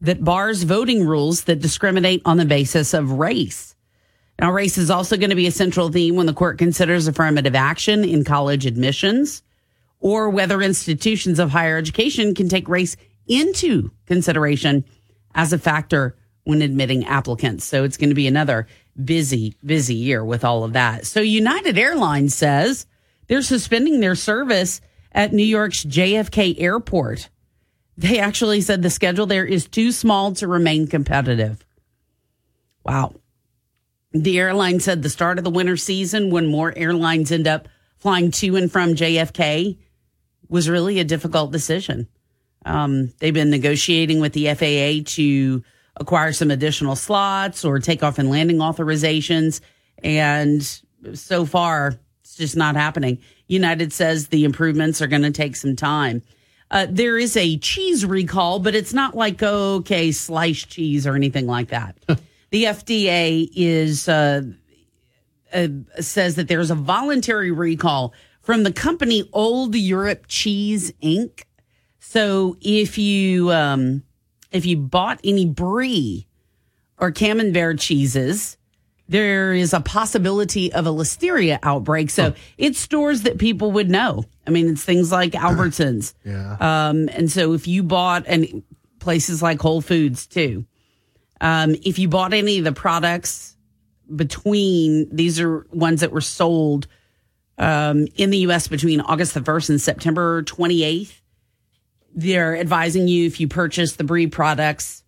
that 0.00 0.24
bars 0.24 0.62
voting 0.62 1.06
rules 1.06 1.44
that 1.44 1.60
discriminate 1.60 2.22
on 2.24 2.38
the 2.38 2.46
basis 2.46 2.94
of 2.94 3.12
race. 3.12 3.76
Now, 4.38 4.50
race 4.52 4.78
is 4.78 4.90
also 4.90 5.18
going 5.18 5.30
to 5.30 5.36
be 5.36 5.46
a 5.46 5.52
central 5.52 5.90
theme 5.90 6.16
when 6.16 6.24
the 6.24 6.32
court 6.32 6.56
considers 6.56 7.06
affirmative 7.06 7.54
action 7.54 8.04
in 8.04 8.24
college 8.24 8.64
admissions 8.64 9.42
or 10.00 10.30
whether 10.30 10.60
institutions 10.60 11.38
of 11.38 11.50
higher 11.50 11.76
education 11.76 12.34
can 12.34 12.48
take 12.48 12.68
race 12.68 12.96
into 13.26 13.90
consideration 14.06 14.84
as 15.34 15.52
a 15.52 15.58
factor 15.58 16.16
when 16.44 16.62
admitting 16.62 17.04
applicants. 17.04 17.64
So 17.64 17.84
it's 17.84 17.96
going 17.96 18.08
to 18.08 18.14
be 18.14 18.26
another 18.26 18.66
busy, 19.02 19.54
busy 19.64 19.94
year 19.94 20.24
with 20.24 20.44
all 20.44 20.64
of 20.64 20.72
that. 20.72 21.06
So 21.06 21.20
United 21.20 21.78
Airlines 21.78 22.34
says 22.34 22.86
they're 23.28 23.42
suspending 23.42 24.00
their 24.00 24.14
service 24.14 24.80
at 25.12 25.32
New 25.32 25.44
York's 25.44 25.84
JFK 25.84 26.56
airport. 26.58 27.28
They 27.96 28.18
actually 28.18 28.62
said 28.62 28.82
the 28.82 28.90
schedule 28.90 29.26
there 29.26 29.44
is 29.44 29.68
too 29.68 29.92
small 29.92 30.32
to 30.34 30.48
remain 30.48 30.86
competitive. 30.86 31.64
Wow. 32.84 33.14
The 34.12 34.40
airline 34.40 34.80
said 34.80 35.02
the 35.02 35.10
start 35.10 35.38
of 35.38 35.44
the 35.44 35.50
winter 35.50 35.76
season, 35.76 36.30
when 36.30 36.46
more 36.46 36.76
airlines 36.76 37.30
end 37.30 37.46
up 37.46 37.68
flying 37.98 38.30
to 38.32 38.56
and 38.56 38.72
from 38.72 38.94
JFK, 38.94 39.76
was 40.50 40.68
really 40.68 40.98
a 40.98 41.04
difficult 41.04 41.52
decision. 41.52 42.08
Um, 42.66 43.12
they've 43.18 43.32
been 43.32 43.50
negotiating 43.50 44.20
with 44.20 44.34
the 44.34 44.46
FAA 44.54 45.08
to 45.14 45.62
acquire 45.96 46.32
some 46.32 46.50
additional 46.50 46.96
slots 46.96 47.64
or 47.64 47.78
take 47.78 48.02
off 48.02 48.18
and 48.18 48.28
landing 48.28 48.58
authorizations. 48.58 49.60
And 50.02 50.62
so 51.14 51.46
far, 51.46 51.94
it's 52.22 52.36
just 52.36 52.56
not 52.56 52.76
happening. 52.76 53.18
United 53.46 53.92
says 53.92 54.28
the 54.28 54.44
improvements 54.44 55.00
are 55.00 55.06
going 55.06 55.22
to 55.22 55.30
take 55.30 55.56
some 55.56 55.76
time. 55.76 56.22
Uh, 56.70 56.86
there 56.88 57.18
is 57.18 57.36
a 57.36 57.58
cheese 57.58 58.04
recall, 58.04 58.60
but 58.60 58.74
it's 58.74 58.94
not 58.94 59.16
like, 59.16 59.42
okay, 59.42 60.12
sliced 60.12 60.68
cheese 60.68 61.06
or 61.06 61.16
anything 61.16 61.46
like 61.46 61.68
that. 61.68 61.96
the 62.50 62.64
FDA 62.64 63.48
is, 63.54 64.08
uh, 64.08 64.42
uh, 65.52 65.68
says 65.98 66.36
that 66.36 66.46
there's 66.46 66.70
a 66.70 66.76
voluntary 66.76 67.50
recall 67.50 68.14
from 68.40 68.62
the 68.62 68.72
company 68.72 69.28
Old 69.32 69.74
Europe 69.74 70.24
Cheese 70.28 70.92
Inc. 71.02 71.42
So 71.98 72.56
if 72.60 72.98
you 72.98 73.52
um, 73.52 74.02
if 74.50 74.66
you 74.66 74.76
bought 74.76 75.20
any 75.22 75.46
brie 75.46 76.26
or 76.98 77.10
camembert 77.10 77.78
cheeses, 77.78 78.56
there 79.08 79.52
is 79.52 79.72
a 79.72 79.80
possibility 79.80 80.72
of 80.72 80.86
a 80.86 80.90
listeria 80.90 81.58
outbreak. 81.62 82.10
So 82.10 82.34
it's 82.58 82.78
stores 82.78 83.22
that 83.22 83.38
people 83.38 83.72
would 83.72 83.90
know. 83.90 84.24
I 84.46 84.50
mean, 84.50 84.70
it's 84.70 84.84
things 84.84 85.10
like 85.12 85.32
Albertsons. 85.32 86.14
Yeah. 86.24 86.56
Um, 86.60 87.08
and 87.12 87.30
so 87.30 87.52
if 87.52 87.66
you 87.66 87.82
bought 87.82 88.24
and 88.26 88.62
places 89.00 89.42
like 89.42 89.60
Whole 89.60 89.80
Foods 89.80 90.26
too. 90.26 90.64
Um, 91.40 91.74
if 91.82 91.98
you 91.98 92.08
bought 92.08 92.32
any 92.32 92.58
of 92.58 92.64
the 92.64 92.72
products 92.72 93.56
between, 94.14 95.08
these 95.14 95.40
are 95.40 95.66
ones 95.70 96.02
that 96.02 96.12
were 96.12 96.20
sold 96.20 96.86
um, 97.60 98.08
in 98.16 98.30
the 98.30 98.38
U.S. 98.38 98.66
between 98.66 99.00
August 99.02 99.34
the 99.34 99.40
1st 99.40 99.70
and 99.70 99.80
September 99.80 100.42
28th. 100.42 101.20
They're 102.12 102.56
advising 102.56 103.06
you 103.06 103.26
if 103.26 103.38
you 103.38 103.46
purchase 103.46 103.92
the 103.92 104.02
Brie 104.02 104.26
products, 104.26 105.04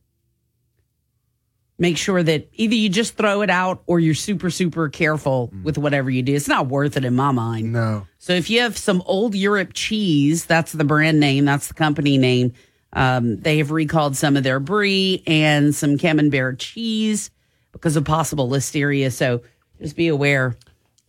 make 1.78 1.96
sure 1.96 2.22
that 2.22 2.48
either 2.53 2.74
you 2.74 2.90
just 2.90 3.16
throw 3.16 3.40
it 3.40 3.50
out 3.50 3.82
or 3.86 3.98
you're 3.98 4.14
super, 4.14 4.50
super 4.50 4.88
careful 4.88 5.50
with 5.64 5.78
whatever 5.78 6.11
you 6.11 6.22
do. 6.22 6.34
It's 6.34 6.46
not 6.46 6.68
worth 6.68 6.96
it 6.96 7.05
in 7.05 7.16
my 7.16 7.32
mind. 7.32 7.72
No. 7.72 8.07
So 8.18 8.34
if 8.34 8.50
you 8.50 8.61
have 8.61 8.78
some 8.78 9.03
old 9.07 9.34
Europe 9.34 9.70
cheese, 9.72 10.44
that's 10.44 10.72
the 10.72 10.84
brand 10.84 11.18
name, 11.18 11.46
that's 11.46 11.68
the 11.68 11.74
company 11.74 12.18
name. 12.18 12.53
Um, 12.92 13.40
they 13.40 13.59
have 13.59 13.70
recalled 13.70 14.16
some 14.16 14.36
of 14.36 14.44
their 14.44 14.61
brie 14.61 15.22
and 15.26 15.74
some 15.74 15.96
camembert 15.96 16.59
cheese 16.59 17.30
because 17.72 17.96
of 17.96 18.05
possible 18.05 18.48
listeria. 18.48 19.11
So 19.11 19.40
just 19.80 19.96
be 19.96 20.09
aware 20.09 20.57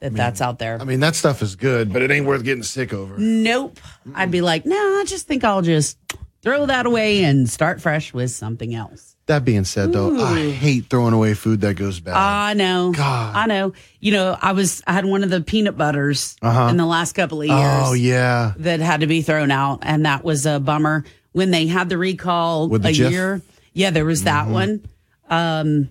that 0.04 0.14
that's 0.14 0.42
out 0.42 0.60
there. 0.60 0.78
I 0.80 0.84
mean, 0.84 1.00
that 1.00 1.16
stuff 1.16 1.42
is 1.42 1.56
good, 1.56 1.92
but 1.94 2.02
it 2.02 2.12
ain't 2.12 2.26
worth 2.26 2.44
getting 2.44 2.64
sick 2.64 2.94
over. 2.94 3.18
Nope. 3.18 3.80
I'd 4.14 4.32
be 4.32 4.42
like, 4.42 4.66
no, 4.66 4.76
I 4.76 5.06
just 5.08 5.28
think 5.28 5.44
I'll 5.44 5.62
just 5.62 5.98
throw 6.42 6.66
that 6.66 6.86
away 6.86 7.24
and 7.24 7.50
start 7.50 7.82
fresh 7.82 8.14
with 8.14 8.30
something 8.32 8.76
else. 8.76 9.16
That 9.28 9.46
being 9.46 9.64
said, 9.64 9.94
though, 9.94 10.22
I 10.22 10.50
hate 10.50 10.88
throwing 10.90 11.14
away 11.14 11.34
food 11.34 11.62
that 11.62 11.76
goes 11.76 12.02
bad. 12.02 12.16
I 12.16 12.54
know. 12.56 12.92
God. 12.92 13.34
I 13.34 13.46
know. 13.46 13.72
You 14.02 14.12
know, 14.12 14.38
I 14.42 14.52
was 14.52 14.84
I 14.86 14.92
had 14.92 15.06
one 15.06 15.24
of 15.24 15.30
the 15.30 15.40
peanut 15.40 15.78
butters 15.78 16.36
Uh-huh. 16.42 16.68
in 16.68 16.76
the 16.76 16.86
last 16.86 17.14
couple 17.14 17.40
of 17.42 17.48
years. 17.48 17.58
oh 17.62 17.94
yeah, 17.94 18.52
that 18.58 18.82
had 18.82 19.00
to 19.00 19.08
be 19.08 19.22
thrown 19.22 19.50
out, 19.50 19.80
and 19.84 20.06
that 20.06 20.26
was 20.26 20.46
a 20.46 20.60
bummer. 20.60 21.06
When 21.32 21.52
they 21.52 21.68
had 21.68 21.88
the 21.88 21.98
recall 21.98 22.68
the 22.68 22.90
a 22.90 22.92
Jif? 22.92 23.12
year, 23.12 23.42
yeah, 23.72 23.92
there 23.92 24.04
was 24.04 24.26
that 24.26 24.48
Mhm. 24.48 24.52
one, 24.52 24.86
um, 25.30 25.90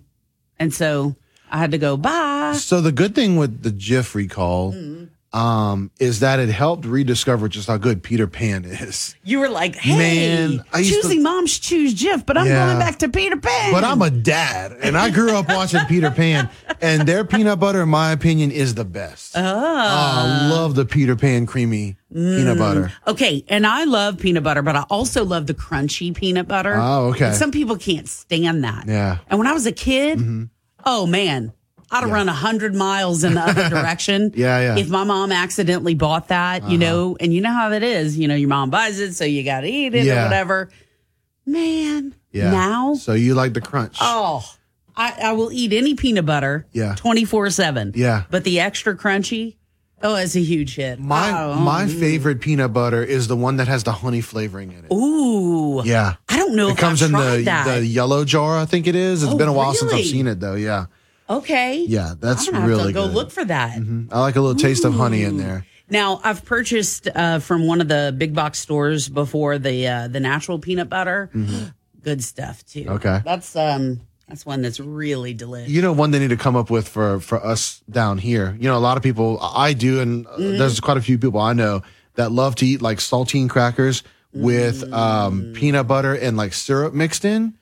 and 0.59 0.75
so 0.75 1.17
I 1.53 1.59
had 1.59 1.71
to 1.73 1.79
go 1.79 1.97
bye. 1.97 2.55
So 2.57 2.81
the 2.81 2.93
good 2.93 3.15
thing 3.15 3.37
with 3.37 3.63
the 3.63 3.71
Jif 3.71 4.15
recall 4.15 4.73
Mm-hmm. 4.73 5.39
um, 5.39 5.91
is 5.99 6.21
that 6.21 6.39
it 6.41 6.49
helped 6.51 6.85
rediscover 6.85 7.49
just 7.49 7.67
how 7.69 7.77
good 7.79 8.03
Peter 8.03 8.27
Pan 8.27 8.65
is. 8.67 9.15
You 9.25 9.39
were 9.41 9.49
like, 9.49 9.77
"Hey, 9.77 9.97
Man, 9.97 10.51
used 10.53 10.65
to- 10.73 11.01
choosing 11.03 11.23
moms 11.23 11.59
choose 11.59 11.95
Jif, 11.95 12.27
but 12.27 12.37
I'm 12.37 12.47
Yeah. 12.47 12.67
going 12.67 12.79
back 12.79 12.99
to 12.99 13.09
Peter 13.09 13.37
Pan." 13.39 13.73
But 13.73 13.83
I'm 13.85 14.03
a 14.03 14.11
dad, 14.11 14.73
and 14.83 14.97
I 14.97 15.09
grew 15.11 15.33
up 15.37 15.49
watching 15.49 15.81
Peter 15.87 16.11
Pan, 16.11 16.51
and 16.83 17.07
their 17.09 17.25
peanut 17.25 17.59
butter, 17.61 17.83
in 17.83 17.89
my 17.89 18.13
opinion, 18.13 18.51
is 18.51 18.75
the 18.75 18.85
best. 18.85 19.33
oh, 19.37 19.43
I 19.43 20.49
love 20.51 20.75
the 20.75 20.85
Peter 20.85 21.17
Pan 21.17 21.47
creamy 21.47 21.97
peanut 22.13 22.59
butter. 22.59 22.93
Okay, 23.07 23.43
and 23.49 23.67
I 23.67 23.85
love 23.85 24.19
peanut 24.19 24.43
butter, 24.43 24.61
but 24.63 24.77
I 24.77 24.83
also 24.91 25.25
love 25.25 25.47
the 25.47 25.55
crunchy 25.55 26.15
peanut 26.15 26.47
butter. 26.47 26.75
Oh, 26.77 27.07
okay. 27.13 27.27
And 27.29 27.35
some 27.37 27.51
people 27.51 27.77
can't 27.77 28.07
stand 28.09 28.65
that. 28.65 28.85
Yeah. 28.87 29.19
And 29.29 29.39
when 29.39 29.47
I 29.49 29.53
was 29.55 29.65
a 29.65 29.73
kid, 29.73 30.21
oh 30.85 31.07
man, 31.07 31.53
I'd 31.91 32.01
have 32.03 32.11
run 32.11 32.29
a 32.29 32.33
hundred 32.33 32.75
miles 32.75 33.23
in 33.25 33.35
the 33.35 33.41
other 33.41 33.69
direction. 33.69 34.33
Yeah, 34.35 34.61
yeah. 34.75 34.77
If 34.81 34.89
my 34.89 35.05
mom 35.05 35.31
accidentally 35.33 35.95
bought 35.95 36.29
that, 36.29 36.63
you 36.63 36.69
uh-huh. 36.69 36.77
know, 36.77 37.17
and 37.21 37.33
you 37.35 37.41
know 37.41 37.53
how 37.53 37.69
that 37.71 37.83
is, 37.83 38.17
you 38.19 38.29
know, 38.29 38.35
your 38.35 38.49
mom 38.49 38.71
buys 38.71 38.99
it, 38.99 39.13
so 39.15 39.25
you 39.25 39.43
got 39.45 39.61
to 39.63 39.69
eat 39.69 39.95
it 39.95 40.09
or 40.09 40.23
whatever. 40.25 40.71
Man, 41.45 42.15
Yeah. 42.31 42.51
now, 42.51 42.95
So 42.95 43.13
you 43.15 43.35
like 43.35 43.53
the 43.55 43.61
crunch? 43.61 43.97
oh, 44.01 44.45
I, 44.97 45.15
I 45.25 45.33
will 45.33 45.51
eat 45.53 45.73
any 45.73 45.95
peanut 45.95 46.27
butter, 46.27 46.67
Yeah. 46.73 46.95
twenty 46.95 47.25
four 47.25 47.49
seven. 47.51 47.93
Yeah. 47.95 48.25
But 48.31 48.45
the 48.45 48.61
extra 48.61 48.97
crunchy, 48.97 49.57
oh, 50.03 50.15
it's 50.17 50.37
a 50.37 50.41
huge 50.41 50.75
hit. 50.77 50.99
My 50.99 51.33
Oh, 51.45 51.55
my 51.55 51.87
favorite 51.87 52.41
peanut 52.41 52.73
butter 52.73 53.03
is 53.03 53.29
the 53.29 53.37
one 53.37 53.57
that 53.57 53.69
has 53.69 53.85
the 53.85 53.93
honey 53.93 54.21
flavoring 54.21 54.73
in 54.73 54.85
it. 54.85 54.93
Ooh, 54.93 55.83
Yeah. 55.85 56.15
I 56.29 56.37
don't 56.39 56.55
know 56.57 56.69
It 56.69 56.73
if 56.73 56.79
comes 56.79 57.03
I've 57.03 57.09
in 57.11 57.15
tried 57.15 57.37
the 57.39 57.43
that. 57.45 57.65
the 57.81 57.87
yellow 57.87 58.25
jar, 58.25 58.59
I 58.59 58.65
think 58.65 58.87
it 58.87 58.95
is. 58.97 59.23
It's 59.23 59.33
Oh, 59.33 59.37
been 59.39 59.49
a 59.49 59.53
while 59.53 59.75
since 59.75 59.93
I've 59.93 60.05
seen 60.05 60.27
it 60.27 60.41
though. 60.41 60.55
Yeah. 60.55 60.87
Okay. 61.31 61.85
Yeah, 61.89 62.15
that's 62.19 62.49
I'm 62.49 62.55
have 62.55 62.69
really 62.69 62.89
to 62.89 62.93
go 62.93 63.07
good. 63.07 63.15
look 63.15 63.31
for 63.31 63.45
that. 63.45 63.79
I 64.11 64.21
like 64.21 64.37
a 64.37 64.41
little 64.41 64.57
taste 64.61 64.85
of 64.85 64.95
honey 64.95 65.23
in 65.23 65.39
there. 65.39 65.65
Now, 65.89 66.21
I've 66.25 66.45
purchased 66.45 67.07
uh, 67.15 67.39
from 67.39 67.67
one 67.67 67.81
of 67.81 67.89
the 67.89 68.15
big 68.17 68.35
box 68.35 68.59
stores 68.59 69.09
before 69.09 69.59
the 69.59 69.87
uh, 69.89 70.09
the 70.09 70.21
natural 70.21 70.59
peanut 70.59 70.89
butter. 70.89 71.31
Good 72.03 72.23
stuff 72.25 72.65
too. 72.67 72.81
Mm-hmm. 72.85 72.93
Okay. 72.95 73.21
that's 73.25 73.55
um 73.57 74.01
that's 74.33 74.47
one 74.47 74.63
that's 74.63 74.81
really 74.81 75.35
delicious. 75.35 75.69
You 75.71 75.83
know, 75.83 75.93
one 75.93 76.11
they 76.11 76.19
need 76.19 76.31
to 76.31 76.39
come 76.39 76.57
up 76.57 76.71
with 76.71 76.89
for 76.89 77.21
for 77.21 77.45
us 77.45 77.83
down 77.91 78.17
here. 78.17 78.57
You 78.59 78.67
know, 78.69 78.79
a 78.79 78.81
lot 78.81 78.97
of 78.97 79.03
people 79.03 79.39
I 79.43 79.75
do, 79.75 80.01
and 80.01 80.27
uh, 80.27 80.31
Mm-hmm. 80.31 80.57
there's 80.59 80.81
quite 80.81 80.97
a 80.97 81.03
few 81.03 81.19
people 81.19 81.39
I 81.39 81.53
know 81.53 81.83
that 82.15 82.33
love 82.33 82.55
to 82.57 82.67
eat 82.67 82.81
like 82.81 82.97
saltine 82.99 83.51
crackers 83.51 84.03
with 84.33 84.83
Mm. 84.89 84.93
um, 84.95 85.53
peanut 85.55 85.87
butter 85.87 86.15
and 86.15 86.39
like 86.39 86.55
syrup 86.55 86.95
mixed 86.95 87.27
in. 87.27 87.53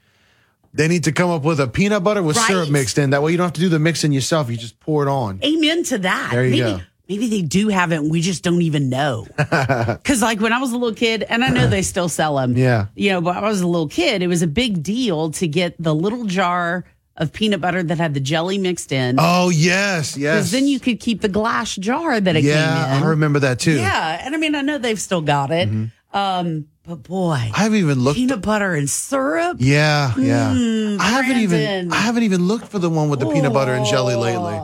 They 0.72 0.86
need 0.86 1.02
to 1.04 1.12
come 1.12 1.30
up 1.30 1.42
with 1.42 1.58
a 1.58 1.66
peanut 1.66 2.04
butter 2.04 2.22
with 2.22 2.36
syrup 2.36 2.68
mixed 2.70 2.96
in. 2.98 3.10
That 3.10 3.24
way, 3.24 3.32
you 3.32 3.36
don't 3.36 3.46
have 3.46 3.54
to 3.54 3.60
do 3.60 3.68
the 3.68 3.80
mixing 3.80 4.12
yourself. 4.12 4.48
You 4.48 4.56
just 4.56 4.78
pour 4.78 5.04
it 5.04 5.10
on. 5.10 5.40
Amen 5.42 5.82
to 5.84 5.98
that. 5.98 6.28
There 6.30 6.44
you 6.44 6.62
maybe, 6.64 6.78
go. 6.78 6.84
Maybe 7.10 7.26
they 7.26 7.42
do 7.42 7.66
have 7.66 7.90
it, 7.90 7.96
and 7.96 8.08
we 8.08 8.20
just 8.20 8.44
don't 8.44 8.62
even 8.62 8.88
know. 8.88 9.26
Because 9.36 10.22
like 10.22 10.40
when 10.40 10.52
I 10.52 10.60
was 10.60 10.70
a 10.70 10.76
little 10.76 10.94
kid, 10.94 11.24
and 11.24 11.42
I 11.42 11.48
know 11.48 11.66
they 11.66 11.82
still 11.82 12.08
sell 12.08 12.36
them. 12.36 12.56
Yeah. 12.56 12.86
You 12.94 13.10
know, 13.10 13.20
but 13.20 13.36
I 13.36 13.40
was 13.48 13.60
a 13.60 13.66
little 13.66 13.88
kid. 13.88 14.22
It 14.22 14.28
was 14.28 14.42
a 14.42 14.46
big 14.46 14.84
deal 14.84 15.32
to 15.32 15.48
get 15.48 15.74
the 15.80 15.92
little 15.92 16.24
jar 16.24 16.84
of 17.16 17.32
peanut 17.32 17.60
butter 17.60 17.82
that 17.82 17.98
had 17.98 18.14
the 18.14 18.20
jelly 18.20 18.58
mixed 18.58 18.92
in. 18.92 19.16
Oh 19.18 19.48
yes, 19.48 20.16
yes. 20.16 20.36
Because 20.36 20.50
then 20.52 20.68
you 20.68 20.78
could 20.78 21.00
keep 21.00 21.20
the 21.20 21.28
glass 21.28 21.74
jar 21.74 22.20
that 22.20 22.36
it 22.36 22.44
yeah, 22.44 22.86
came 22.86 22.98
in. 22.98 23.02
I 23.02 23.08
remember 23.08 23.40
that 23.40 23.58
too. 23.58 23.74
Mm-hmm. 23.74 23.82
Yeah, 23.82 24.20
and 24.24 24.34
I 24.36 24.38
mean, 24.38 24.54
I 24.54 24.62
know 24.62 24.78
they've 24.78 25.00
still 25.00 25.20
got 25.20 25.50
it. 25.50 25.68
Um, 26.12 26.68
but 26.84 27.02
boy, 27.02 27.32
I 27.32 27.62
haven't 27.64 27.78
even 27.78 27.98
looked. 27.98 28.18
peanut 28.18 28.40
butter 28.40 28.74
and 28.74 28.88
syrup. 28.88 29.56
Yeah, 29.58 30.14
yeah. 30.16 30.52
Mm, 30.54 31.00
I 31.00 31.08
haven't 31.08 31.38
even 31.38 31.92
I 31.92 31.96
haven't 31.96 32.22
even 32.22 32.46
looked 32.46 32.68
for 32.68 32.78
the 32.78 32.88
one 32.88 33.10
with 33.10 33.18
the 33.18 33.28
peanut 33.28 33.52
butter 33.52 33.72
and 33.74 33.84
jelly 33.84 34.14
lately. 34.14 34.60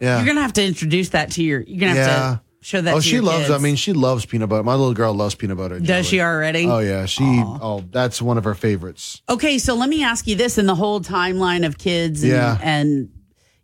Yeah. 0.00 0.18
You're 0.18 0.26
gonna 0.26 0.42
have 0.42 0.52
to 0.54 0.64
introduce 0.64 1.10
that 1.10 1.32
to 1.32 1.42
your. 1.42 1.60
You're 1.60 1.80
gonna 1.80 1.94
have 2.00 2.06
yeah. 2.08 2.14
to 2.36 2.40
show 2.66 2.80
that. 2.80 2.94
oh, 2.94 2.96
to 2.98 3.02
she 3.02 3.14
your 3.14 3.22
loves. 3.22 3.46
Kids. 3.46 3.50
I 3.50 3.58
mean, 3.58 3.76
she 3.76 3.92
loves 3.92 4.26
peanut 4.26 4.48
butter. 4.48 4.62
My 4.62 4.74
little 4.74 4.94
girl 4.94 5.14
loves 5.14 5.34
peanut 5.34 5.56
butter. 5.56 5.76
and 5.76 5.86
does 5.86 6.06
jelly. 6.06 6.18
she 6.18 6.20
already? 6.20 6.66
Oh 6.66 6.80
yeah, 6.80 7.06
she. 7.06 7.22
Oh, 7.24 7.84
that's 7.90 8.20
one 8.20 8.36
of 8.38 8.44
her 8.44 8.54
favorites. 8.54 9.22
Okay, 9.28 9.58
so 9.58 9.74
let 9.74 9.88
me 9.88 10.02
ask 10.02 10.26
you 10.26 10.34
this: 10.36 10.58
in 10.58 10.66
the 10.66 10.74
whole 10.74 11.00
timeline 11.00 11.64
of 11.64 11.78
kids, 11.78 12.22
and, 12.22 12.32
Yeah. 12.32 12.58
and 12.60 13.10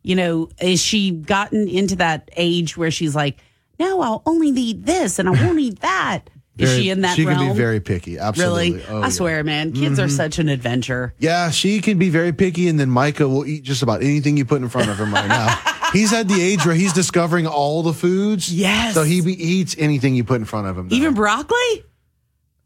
you 0.02 0.14
know, 0.16 0.48
is 0.62 0.80
she 0.82 1.10
gotten 1.10 1.68
into 1.68 1.96
that 1.96 2.30
age 2.36 2.76
where 2.76 2.90
she's 2.90 3.14
like, 3.14 3.38
"No, 3.78 4.00
I'll 4.00 4.22
only 4.24 4.48
eat 4.50 4.86
this, 4.86 5.18
and 5.18 5.28
I 5.28 5.32
won't 5.32 5.58
eat 5.58 5.80
that"? 5.82 6.30
Is 6.58 6.70
Very- 6.70 6.82
she 6.82 6.90
in 6.90 7.00
that 7.02 7.16
She 7.16 7.24
realm? 7.24 7.38
can 7.38 7.52
be 7.52 7.56
very 7.56 7.80
picky. 7.80 8.18
Absolutely. 8.18 8.72
Really? 8.72 8.84
Oh, 8.88 8.98
I 8.98 9.00
yeah. 9.04 9.08
swear, 9.08 9.42
man, 9.44 9.72
kids 9.72 9.98
are 9.98 10.06
Mhm. 10.08 10.16
such 10.16 10.38
an 10.38 10.48
adventure. 10.50 11.14
Yeah, 11.18 11.50
she 11.50 11.80
can 11.80 11.96
be 11.98 12.10
very 12.10 12.32
picky, 12.32 12.68
and 12.68 12.78
then 12.78 12.90
Micah 12.90 13.26
will 13.28 13.46
eat 13.46 13.62
just 13.62 13.82
about 13.82 14.02
anything 14.02 14.36
you 14.36 14.44
put 14.44 14.60
in 14.60 14.68
front 14.68 14.90
of 14.90 14.98
him 14.98 15.12
right 15.12 15.26
now. 15.28 15.58
he's 15.92 16.12
at 16.12 16.28
the 16.28 16.40
age 16.40 16.64
where 16.64 16.74
he's 16.74 16.92
discovering 16.92 17.46
all 17.46 17.82
the 17.82 17.92
foods. 17.92 18.52
Yes. 18.52 18.94
So 18.94 19.02
he 19.02 19.20
be, 19.20 19.32
eats 19.32 19.76
anything 19.78 20.14
you 20.14 20.24
put 20.24 20.36
in 20.36 20.44
front 20.44 20.66
of 20.66 20.76
him. 20.78 20.88
Even 20.90 21.14
broccoli? 21.14 21.84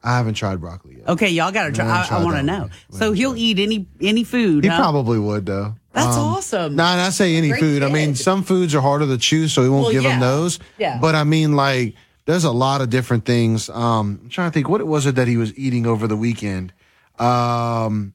I 0.03 0.19
haven't 0.19 0.35
tried 0.35 0.61
broccoli 0.61 0.99
yet. 0.99 1.09
Okay, 1.09 1.31
y'all 1.31 1.51
got 1.51 1.65
to 1.65 1.73
try. 1.73 1.87
haven't 1.87 2.13
I, 2.13 2.21
I 2.21 2.25
want 2.25 2.37
to 2.37 2.43
know. 2.43 2.69
So 2.91 3.13
he'll 3.13 3.37
eat 3.37 3.59
any 3.59 3.87
any 4.01 4.23
food. 4.23 4.65
He 4.65 4.71
huh? 4.71 4.77
probably 4.77 5.19
would 5.19 5.47
though. 5.47 5.77
That's 5.93 6.17
awesome. 6.17 6.75
No, 6.75 6.83
nah, 6.83 7.07
I 7.07 7.11
say 7.11 7.37
any 7.37 7.51
Great 7.51 7.61
food. 7.61 7.83
I 7.85 7.89
mean, 7.89 8.17
some 8.17 8.43
foods 8.43 8.75
are 8.75 8.81
harder 8.81 9.07
to 9.07 9.17
choose, 9.17 9.53
so 9.53 9.63
we 9.63 9.69
won't 9.69 9.85
Well, 9.85 9.93
give 9.93 10.05
him 10.05 10.19
those. 10.19 10.59
Yeah. 10.77 10.99
But 11.01 11.15
I 11.15 11.23
mean, 11.23 11.55
like, 11.55 11.95
there's 12.27 12.43
a 12.43 12.51
lot 12.51 12.81
of 12.81 12.91
different 12.91 13.25
things. 13.25 13.71
Um, 13.71 14.19
I'm 14.25 14.29
trying 14.29 14.51
to 14.51 14.55
think, 14.55 14.69
what 14.69 14.81
it 14.81 14.89
was 14.89 15.07
it 15.07 15.15
that 15.15 15.29
he 15.29 15.37
was 15.37 15.57
eating 15.57 15.87
over 15.87 16.09
the 16.09 16.17
weekend? 16.17 16.73
Um, 17.19 18.15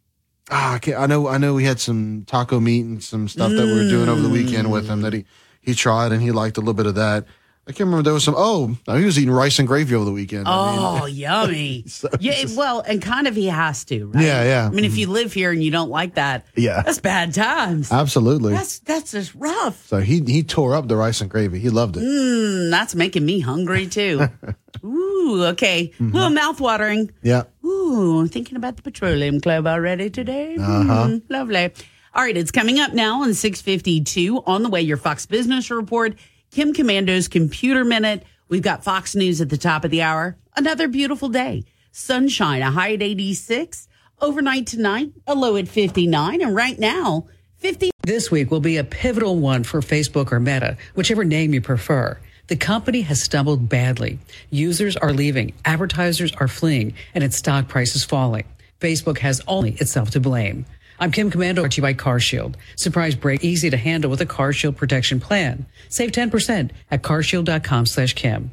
ah, 0.51 0.79
I, 0.85 0.93
I 0.93 1.05
know, 1.07 1.27
I 1.27 1.37
know, 1.37 1.53
we 1.53 1.63
had 1.63 1.79
some 1.79 2.23
taco 2.27 2.59
meat 2.59 2.85
and 2.85 3.03
some 3.03 3.27
stuff 3.27 3.51
that 3.51 3.65
we 3.65 3.73
were 3.73 3.89
doing 3.89 4.09
over 4.09 4.21
the 4.21 4.29
weekend 4.29 4.71
with 4.71 4.87
him 4.87 5.01
that 5.01 5.13
he 5.13 5.25
he 5.61 5.75
tried 5.75 6.11
and 6.11 6.21
he 6.21 6.31
liked 6.31 6.57
a 6.57 6.61
little 6.61 6.73
bit 6.73 6.85
of 6.85 6.95
that. 6.95 7.25
I 7.69 7.71
can't 7.71 7.81
remember. 7.87 8.01
There 8.01 8.13
was 8.13 8.23
some. 8.23 8.33
Oh, 8.35 8.75
he 8.87 9.05
was 9.05 9.19
eating 9.19 9.31
rice 9.31 9.59
and 9.59 9.67
gravy 9.67 9.93
over 9.93 10.03
the 10.03 10.11
weekend. 10.11 10.47
I 10.47 10.71
mean, 10.71 11.01
Oh, 11.03 11.05
yummy. 11.23 11.83
So 11.87 12.09
yeah, 12.19 12.33
just- 12.41 12.57
well, 12.57 12.79
and 12.81 12.99
kind 12.99 13.27
of 13.27 13.35
he 13.35 13.45
has 13.45 13.85
to, 13.85 14.07
right? 14.07 14.23
Yeah, 14.25 14.43
yeah. 14.43 14.65
I 14.65 14.69
mean, 14.71 14.85
if 14.85 14.97
you 14.97 15.05
live 15.07 15.31
here 15.33 15.51
and 15.51 15.63
you 15.63 15.69
don't 15.69 15.89
like 15.91 16.15
that, 16.15 16.47
Yeah. 16.55 16.81
that's 16.81 16.99
bad 16.99 17.33
times. 17.33 17.91
absolutely. 17.91 18.53
That's 18.53 18.79
that's 18.79 19.11
just 19.11 19.35
rough. 19.35 19.85
so 19.85 19.99
he 19.99 20.21
he 20.25 20.41
tore 20.43 20.73
up 20.75 20.87
the 20.87 20.95
rice 20.97 21.21
and 21.21 21.29
gravy. 21.29 21.59
He 21.59 21.69
loved 21.69 21.95
it. 21.97 22.01
Mm, 22.03 22.71
that's 22.71 22.95
making 22.95 23.23
me 23.25 23.39
hungry 23.39 23.85
too. 23.87 24.27
Ooh, 24.83 25.43
okay. 25.47 25.89
Mm-hmm. 25.99 26.11
Well, 26.11 26.29
mouth 26.31 26.59
watering. 26.59 27.11
Yeah. 27.21 27.43
Ooh, 27.63 28.25
thinking 28.27 28.55
about 28.57 28.77
the 28.77 28.81
petroleum 28.81 29.41
club 29.41 29.67
already 29.67 30.09
today. 30.09 30.55
Uh-huh. 30.59 31.07
Mm, 31.07 31.21
lovely. 31.29 31.71
All 32.15 32.23
right, 32.23 32.35
it's 32.35 32.49
coming 32.51 32.79
up 32.79 32.93
now 32.93 33.21
on 33.21 33.35
652. 33.35 34.43
On 34.47 34.63
the 34.63 34.69
way, 34.69 34.81
your 34.81 34.97
Fox 34.97 35.27
Business 35.27 35.69
Report, 35.69 36.15
Kim 36.51 36.73
Komando's 36.73 37.27
Computer 37.27 37.85
Minute. 37.85 38.23
We've 38.47 38.63
got 38.63 38.83
Fox 38.83 39.15
News 39.15 39.39
at 39.39 39.49
the 39.49 39.57
top 39.57 39.85
of 39.85 39.91
the 39.91 40.01
hour. 40.01 40.35
Another 40.55 40.87
beautiful 40.87 41.29
day. 41.29 41.63
Sunshine, 41.91 42.61
a 42.61 42.71
high 42.71 42.93
at 42.93 43.03
86. 43.03 43.87
Overnight 44.19 44.65
tonight, 44.65 45.11
a 45.27 45.35
low 45.35 45.55
at 45.57 45.67
59. 45.67 46.41
And 46.41 46.55
right 46.55 46.79
now, 46.79 47.27
50. 47.57 47.91
This 48.01 48.31
week 48.31 48.49
will 48.49 48.59
be 48.61 48.77
a 48.77 48.83
pivotal 48.83 49.37
one 49.37 49.63
for 49.63 49.81
Facebook 49.81 50.31
or 50.31 50.39
Meta, 50.39 50.77
whichever 50.95 51.23
name 51.23 51.53
you 51.53 51.61
prefer. 51.61 52.17
The 52.47 52.55
company 52.55 53.01
has 53.01 53.21
stumbled 53.21 53.69
badly. 53.69 54.17
Users 54.49 54.97
are 54.97 55.13
leaving, 55.13 55.53
advertisers 55.65 56.33
are 56.37 56.47
fleeing, 56.47 56.95
and 57.13 57.23
its 57.23 57.37
stock 57.37 57.67
price 57.67 57.95
is 57.95 58.03
falling. 58.03 58.45
Facebook 58.79 59.19
has 59.19 59.41
only 59.47 59.73
itself 59.73 60.09
to 60.11 60.19
blame. 60.19 60.65
I'm 61.01 61.13
Kim 61.13 61.31
Komando, 61.31 61.61
brought 61.61 61.71
to 61.71 61.77
you 61.77 61.81
by 61.81 61.93
CarShield. 61.93 62.55
Surprise 62.75 63.15
break, 63.15 63.41
easy 63.41 63.69
to 63.69 63.77
handle 63.77 64.11
with 64.11 64.19
a 64.19 64.25
CarShield 64.25 64.75
protection 64.75 65.21
plan. 65.21 65.65
Save 65.87 66.11
10% 66.11 66.71
at 66.91 67.03
carshield.com 67.03 67.85
slash 67.85 68.13
Kim. 68.15 68.51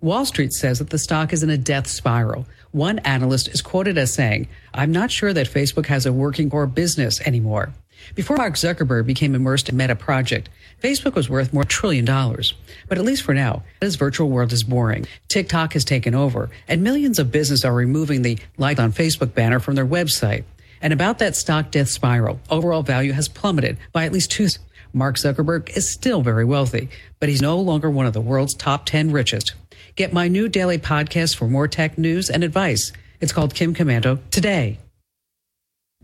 Wall 0.00 0.24
Street 0.24 0.52
says 0.52 0.78
that 0.78 0.90
the 0.90 0.98
stock 0.98 1.32
is 1.32 1.42
in 1.42 1.50
a 1.50 1.58
death 1.58 1.88
spiral. 1.88 2.46
One 2.70 3.00
analyst 3.00 3.48
is 3.48 3.62
quoted 3.62 3.98
as 3.98 4.14
saying, 4.14 4.46
I'm 4.72 4.92
not 4.92 5.10
sure 5.10 5.32
that 5.32 5.48
Facebook 5.48 5.86
has 5.86 6.06
a 6.06 6.12
working 6.12 6.50
core 6.50 6.68
business 6.68 7.20
anymore. 7.22 7.72
Before 8.14 8.36
Mark 8.36 8.54
Zuckerberg 8.54 9.04
became 9.04 9.34
immersed 9.34 9.68
in 9.68 9.76
Meta 9.76 9.96
Project, 9.96 10.50
Facebook 10.80 11.16
was 11.16 11.28
worth 11.28 11.52
more 11.52 11.64
trillion 11.64 12.04
dollars. 12.04 12.54
But 12.88 12.98
at 12.98 13.04
least 13.04 13.24
for 13.24 13.34
now, 13.34 13.64
this 13.80 13.96
virtual 13.96 14.28
world 14.28 14.52
is 14.52 14.62
boring. 14.62 15.04
TikTok 15.26 15.72
has 15.72 15.84
taken 15.84 16.14
over, 16.14 16.48
and 16.68 16.84
millions 16.84 17.18
of 17.18 17.32
businesses 17.32 17.64
are 17.64 17.74
removing 17.74 18.22
the 18.22 18.38
like 18.56 18.78
on 18.78 18.92
Facebook 18.92 19.34
banner 19.34 19.58
from 19.58 19.74
their 19.74 19.84
website. 19.84 20.44
And 20.80 20.92
about 20.92 21.18
that 21.18 21.36
stock 21.36 21.70
death 21.70 21.88
spiral, 21.88 22.40
overall 22.50 22.82
value 22.82 23.12
has 23.12 23.28
plummeted 23.28 23.78
by 23.92 24.04
at 24.04 24.12
least 24.12 24.30
two. 24.30 24.48
Mark 24.92 25.16
Zuckerberg 25.16 25.76
is 25.76 25.88
still 25.88 26.22
very 26.22 26.44
wealthy, 26.44 26.88
but 27.20 27.28
he's 27.28 27.42
no 27.42 27.58
longer 27.60 27.90
one 27.90 28.06
of 28.06 28.12
the 28.12 28.20
world's 28.20 28.54
top 28.54 28.86
10 28.86 29.12
richest. 29.12 29.54
Get 29.96 30.12
my 30.12 30.28
new 30.28 30.48
daily 30.48 30.78
podcast 30.78 31.36
for 31.36 31.48
more 31.48 31.68
tech 31.68 31.98
news 31.98 32.30
and 32.30 32.42
advice. 32.42 32.92
It's 33.20 33.32
called 33.32 33.54
Kim 33.54 33.74
Komando 33.74 34.18
Today. 34.30 34.78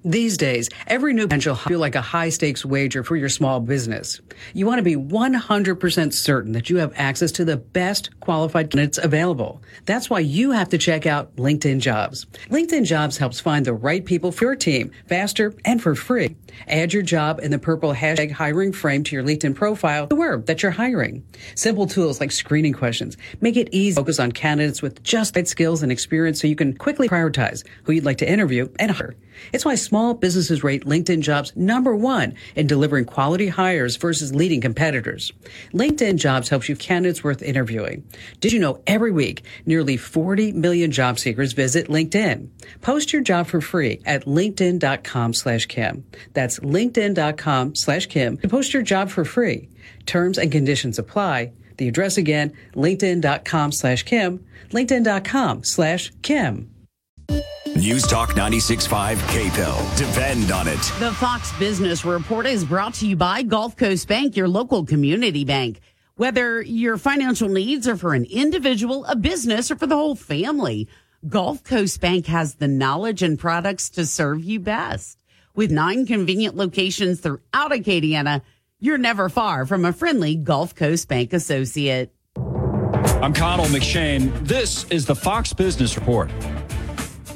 These 0.06 0.36
days, 0.36 0.68
every 0.86 1.14
new 1.14 1.22
potential 1.22 1.54
feel 1.54 1.78
like 1.78 1.94
a 1.94 2.02
high 2.02 2.28
stakes 2.28 2.62
wager 2.62 3.02
for 3.02 3.16
your 3.16 3.30
small 3.30 3.58
business. 3.58 4.20
You 4.52 4.66
want 4.66 4.78
to 4.78 4.82
be 4.82 4.96
100% 4.96 6.12
certain 6.12 6.52
that 6.52 6.68
you 6.68 6.76
have 6.76 6.92
access 6.94 7.32
to 7.32 7.44
the 7.46 7.56
best 7.56 8.20
qualified 8.20 8.70
candidates 8.70 8.98
available. 8.98 9.62
That's 9.86 10.10
why 10.10 10.18
you 10.18 10.50
have 10.50 10.68
to 10.68 10.78
check 10.78 11.06
out 11.06 11.34
LinkedIn 11.36 11.80
Jobs. 11.80 12.26
LinkedIn 12.50 12.84
Jobs 12.84 13.16
helps 13.16 13.40
find 13.40 13.64
the 13.64 13.72
right 13.72 14.04
people 14.04 14.30
for 14.30 14.44
your 14.44 14.56
team 14.56 14.90
faster 15.08 15.54
and 15.64 15.82
for 15.82 15.94
free. 15.94 16.36
Add 16.68 16.92
your 16.92 17.02
job 17.02 17.40
in 17.42 17.50
the 17.50 17.58
purple 17.58 17.94
hashtag 17.94 18.30
hiring 18.30 18.72
frame 18.72 19.04
to 19.04 19.16
your 19.16 19.24
LinkedIn 19.24 19.54
profile 19.54 20.06
the 20.06 20.16
word 20.16 20.44
that 20.48 20.62
you're 20.62 20.70
hiring. 20.70 21.24
Simple 21.54 21.86
tools 21.86 22.20
like 22.20 22.30
screening 22.30 22.74
questions 22.74 23.16
make 23.40 23.56
it 23.56 23.70
easy 23.72 23.94
to 23.94 24.02
focus 24.02 24.20
on 24.20 24.32
candidates 24.32 24.82
with 24.82 25.02
just 25.02 25.32
the 25.32 25.38
right 25.38 25.48
skills 25.48 25.82
and 25.82 25.90
experience 25.90 26.42
so 26.42 26.46
you 26.46 26.56
can 26.56 26.76
quickly 26.76 27.08
prioritize 27.08 27.66
who 27.84 27.92
you'd 27.92 28.04
like 28.04 28.18
to 28.18 28.30
interview 28.30 28.68
and 28.78 28.90
hire. 28.90 29.14
It's 29.52 29.64
why 29.64 29.74
small 29.74 30.14
businesses 30.14 30.64
rate 30.64 30.84
LinkedIn 30.84 31.20
jobs 31.20 31.54
number 31.56 31.94
one 31.94 32.34
in 32.56 32.66
delivering 32.66 33.04
quality 33.04 33.48
hires 33.48 33.96
versus 33.96 34.34
leading 34.34 34.60
competitors. 34.60 35.32
LinkedIn 35.72 36.16
jobs 36.16 36.48
helps 36.48 36.68
you 36.68 36.76
candidates 36.76 37.24
worth 37.24 37.42
interviewing. 37.42 38.04
Did 38.40 38.52
you 38.52 38.58
know 38.58 38.82
every 38.86 39.10
week 39.10 39.44
nearly 39.66 39.96
40 39.96 40.52
million 40.52 40.90
job 40.90 41.18
seekers 41.18 41.52
visit 41.52 41.88
LinkedIn? 41.88 42.48
Post 42.80 43.12
your 43.12 43.22
job 43.22 43.46
for 43.46 43.60
free 43.60 44.00
at 44.04 44.24
linkedin.com 44.24 45.34
slash 45.34 45.66
Kim. 45.66 46.04
That's 46.32 46.58
linkedin.com 46.60 47.74
slash 47.74 48.06
Kim 48.06 48.36
to 48.38 48.48
post 48.48 48.74
your 48.74 48.82
job 48.82 49.10
for 49.10 49.24
free. 49.24 49.68
Terms 50.06 50.38
and 50.38 50.50
conditions 50.50 50.98
apply. 50.98 51.52
The 51.76 51.88
address 51.88 52.16
again, 52.16 52.52
linkedin.com 52.74 53.72
slash 53.72 54.02
Kim, 54.04 54.44
linkedin.com 54.70 55.64
slash 55.64 56.12
Kim. 56.22 56.73
News 57.76 58.06
Talk 58.06 58.30
96.5 58.30 59.16
KPEL. 59.16 59.96
Depend 59.96 60.50
on 60.52 60.68
it. 60.68 60.80
The 61.00 61.12
Fox 61.18 61.52
Business 61.58 62.04
Report 62.04 62.46
is 62.46 62.64
brought 62.64 62.94
to 62.94 63.06
you 63.06 63.16
by 63.16 63.42
Gulf 63.42 63.76
Coast 63.76 64.08
Bank, 64.08 64.36
your 64.36 64.48
local 64.48 64.86
community 64.86 65.44
bank. 65.44 65.80
Whether 66.16 66.62
your 66.62 66.96
financial 66.96 67.48
needs 67.48 67.88
are 67.88 67.96
for 67.96 68.14
an 68.14 68.24
individual, 68.24 69.04
a 69.06 69.16
business, 69.16 69.70
or 69.70 69.76
for 69.76 69.86
the 69.86 69.96
whole 69.96 70.14
family, 70.14 70.88
Gulf 71.26 71.64
Coast 71.64 72.00
Bank 72.00 72.26
has 72.26 72.54
the 72.54 72.68
knowledge 72.68 73.22
and 73.22 73.38
products 73.38 73.90
to 73.90 74.06
serve 74.06 74.44
you 74.44 74.60
best. 74.60 75.18
With 75.56 75.70
nine 75.70 76.06
convenient 76.06 76.56
locations 76.56 77.20
throughout 77.20 77.72
Acadiana, 77.72 78.42
you're 78.78 78.98
never 78.98 79.28
far 79.28 79.66
from 79.66 79.84
a 79.84 79.92
friendly 79.92 80.36
Gulf 80.36 80.74
Coast 80.74 81.08
Bank 81.08 81.32
associate. 81.32 82.14
I'm 82.36 83.32
Connell 83.32 83.66
McShane. 83.66 84.46
This 84.46 84.84
is 84.90 85.06
the 85.06 85.14
Fox 85.14 85.52
Business 85.52 85.96
Report. 85.96 86.30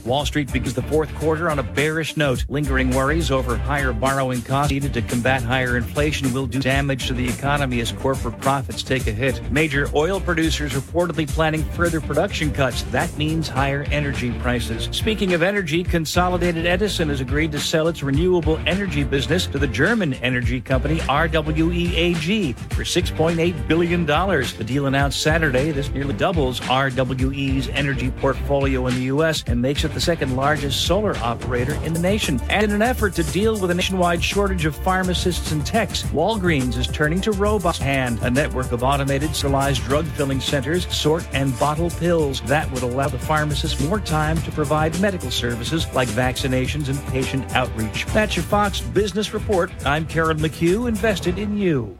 Wall 0.09 0.25
Street 0.25 0.51
begins 0.51 0.73
the 0.73 0.81
fourth 0.85 1.15
quarter 1.17 1.51
on 1.51 1.59
a 1.59 1.63
bearish 1.63 2.17
note. 2.17 2.47
Lingering 2.49 2.93
worries 2.93 3.31
over 3.31 3.59
higher 3.59 3.93
borrowing 3.93 4.41
costs 4.41 4.73
needed 4.73 4.95
to 4.95 5.03
combat 5.03 5.43
higher 5.43 5.77
inflation 5.77 6.33
will 6.33 6.47
do 6.47 6.61
damage 6.61 7.09
to 7.09 7.13
the 7.13 7.29
economy 7.29 7.81
as 7.81 7.93
corporate 7.93 8.41
profits 8.41 8.83
take 8.83 9.07
a 9.07 9.13
hit. 9.13 9.43
Major 9.53 9.87
oil 9.95 10.19
producers 10.19 10.73
reportedly 10.73 11.29
planning 11.29 11.63
further 11.63 12.01
production 12.01 12.51
cuts. 12.51 12.85
That 12.85 13.15
means 13.19 13.49
higher 13.49 13.83
energy 13.91 14.33
prices. 14.41 14.89
Speaking 14.93 15.35
of 15.35 15.43
energy, 15.43 15.85
Consolidated 15.85 16.65
Edison 16.65 17.11
has 17.11 17.21
agreed 17.21 17.53
to 17.53 17.61
sell 17.61 17.87
its 17.87 18.03
renewable 18.03 18.59
energy 18.67 19.05
business 19.05 19.47
to 19.49 19.59
the 19.59 19.67
German 19.67 20.15
energy 20.15 20.59
company 20.59 21.01
RWE 21.01 21.93
AG 21.93 22.53
for 22.55 22.83
$6.8 22.83 23.69
billion. 23.69 24.07
The 24.07 24.65
deal 24.65 24.87
announced 24.87 25.21
Saturday. 25.21 25.71
This 25.71 25.91
nearly 25.91 26.15
doubles 26.15 26.61
RWE's 26.61 27.69
energy 27.69 28.11
portfolio 28.11 28.87
in 28.87 28.95
the 28.95 29.03
U.S. 29.03 29.45
and 29.47 29.61
makes 29.61 29.85
it 29.85 29.93
the 29.93 29.98
second 30.01 30.37
largest 30.37 30.87
solar 30.87 31.17
operator 31.19 31.75
in 31.85 31.93
the 31.93 32.01
nation. 32.01 32.41
And 32.49 32.65
in 32.65 32.73
an 32.73 32.83
effort 32.83 33.15
to 33.15 33.23
deal 33.23 33.59
with 33.59 33.71
a 33.71 33.75
nationwide 33.75 34.23
shortage 34.23 34.65
of 34.65 34.77
pharmacists 34.77 35.53
and 35.53 35.65
techs, 35.65 36.03
Walgreens 36.05 36.77
is 36.77 36.87
turning 36.87 37.21
to 37.23 37.33
Robots 37.33 37.79
Hand, 37.79 38.19
a 38.23 38.31
network 38.31 38.73
of 38.73 38.83
automated 38.83 39.35
sterilized 39.35 39.83
drug 39.85 40.07
filling 40.07 40.41
centers, 40.41 40.87
sort 40.95 41.27
and 41.33 41.59
bottle 41.59 41.91
pills 41.91 42.41
that 42.43 42.71
would 42.73 42.83
allow 42.83 43.09
the 43.09 43.19
pharmacist 43.19 43.81
more 43.89 44.01
time 44.01 44.41
to 44.43 44.51
provide 44.53 44.99
medical 45.01 45.31
services 45.31 45.87
like 45.95 46.09
vaccinations 46.09 46.89
and 46.89 46.99
patient 47.13 47.45
outreach. 47.55 48.07
That's 48.07 48.37
your 48.37 48.45
Fox 48.45 48.81
Business 48.81 49.35
Report. 49.35 49.71
I'm 49.85 50.07
Karen 50.07 50.39
McHugh, 50.39 50.89
invested 50.89 51.39
in 51.39 51.57
you. 51.57 51.99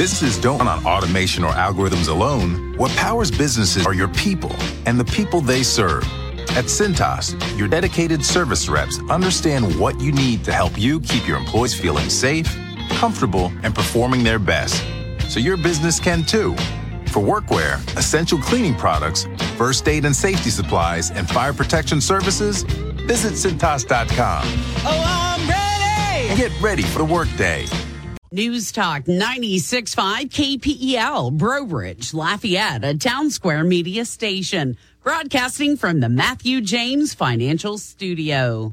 Businesses 0.00 0.38
don't 0.38 0.60
run 0.60 0.66
on 0.66 0.86
automation 0.86 1.44
or 1.44 1.52
algorithms 1.52 2.08
alone. 2.08 2.74
What 2.78 2.90
powers 2.92 3.30
businesses 3.30 3.84
are 3.84 3.92
your 3.92 4.08
people 4.08 4.50
and 4.86 4.98
the 4.98 5.04
people 5.04 5.42
they 5.42 5.62
serve. 5.62 6.04
At 6.56 6.70
Cintas, 6.70 7.36
your 7.58 7.68
dedicated 7.68 8.24
service 8.24 8.66
reps 8.66 8.98
understand 9.10 9.78
what 9.78 10.00
you 10.00 10.10
need 10.12 10.42
to 10.44 10.54
help 10.54 10.78
you 10.78 11.00
keep 11.00 11.28
your 11.28 11.36
employees 11.36 11.78
feeling 11.78 12.08
safe, 12.08 12.50
comfortable, 12.92 13.52
and 13.62 13.74
performing 13.74 14.24
their 14.24 14.38
best. 14.38 14.82
So 15.28 15.38
your 15.38 15.58
business 15.58 16.00
can 16.00 16.22
too. 16.22 16.54
For 17.08 17.20
workwear, 17.20 17.76
essential 17.98 18.38
cleaning 18.38 18.76
products, 18.76 19.26
first 19.58 19.86
aid 19.86 20.06
and 20.06 20.16
safety 20.16 20.48
supplies, 20.48 21.10
and 21.10 21.28
fire 21.28 21.52
protection 21.52 22.00
services, 22.00 22.62
visit 22.62 23.34
Cintas.com. 23.34 24.44
Oh, 24.46 25.36
I'm 25.36 25.46
ready! 25.46 26.40
Get 26.40 26.58
ready 26.62 26.84
for 26.84 27.00
the 27.00 27.04
workday. 27.04 27.66
News 28.32 28.70
Talk 28.70 29.06
96.5 29.06 30.60
KPEL, 30.60 31.32
Breaux 31.32 31.66
Bridge, 31.66 32.14
Lafayette, 32.14 32.84
a 32.84 32.94
Townsquare 32.94 33.66
media 33.66 34.04
station, 34.04 34.76
broadcasting 35.02 35.76
from 35.76 35.98
the 35.98 36.08
Matthew 36.08 36.60
James 36.60 37.12
Financial 37.12 37.76
Studio. 37.76 38.70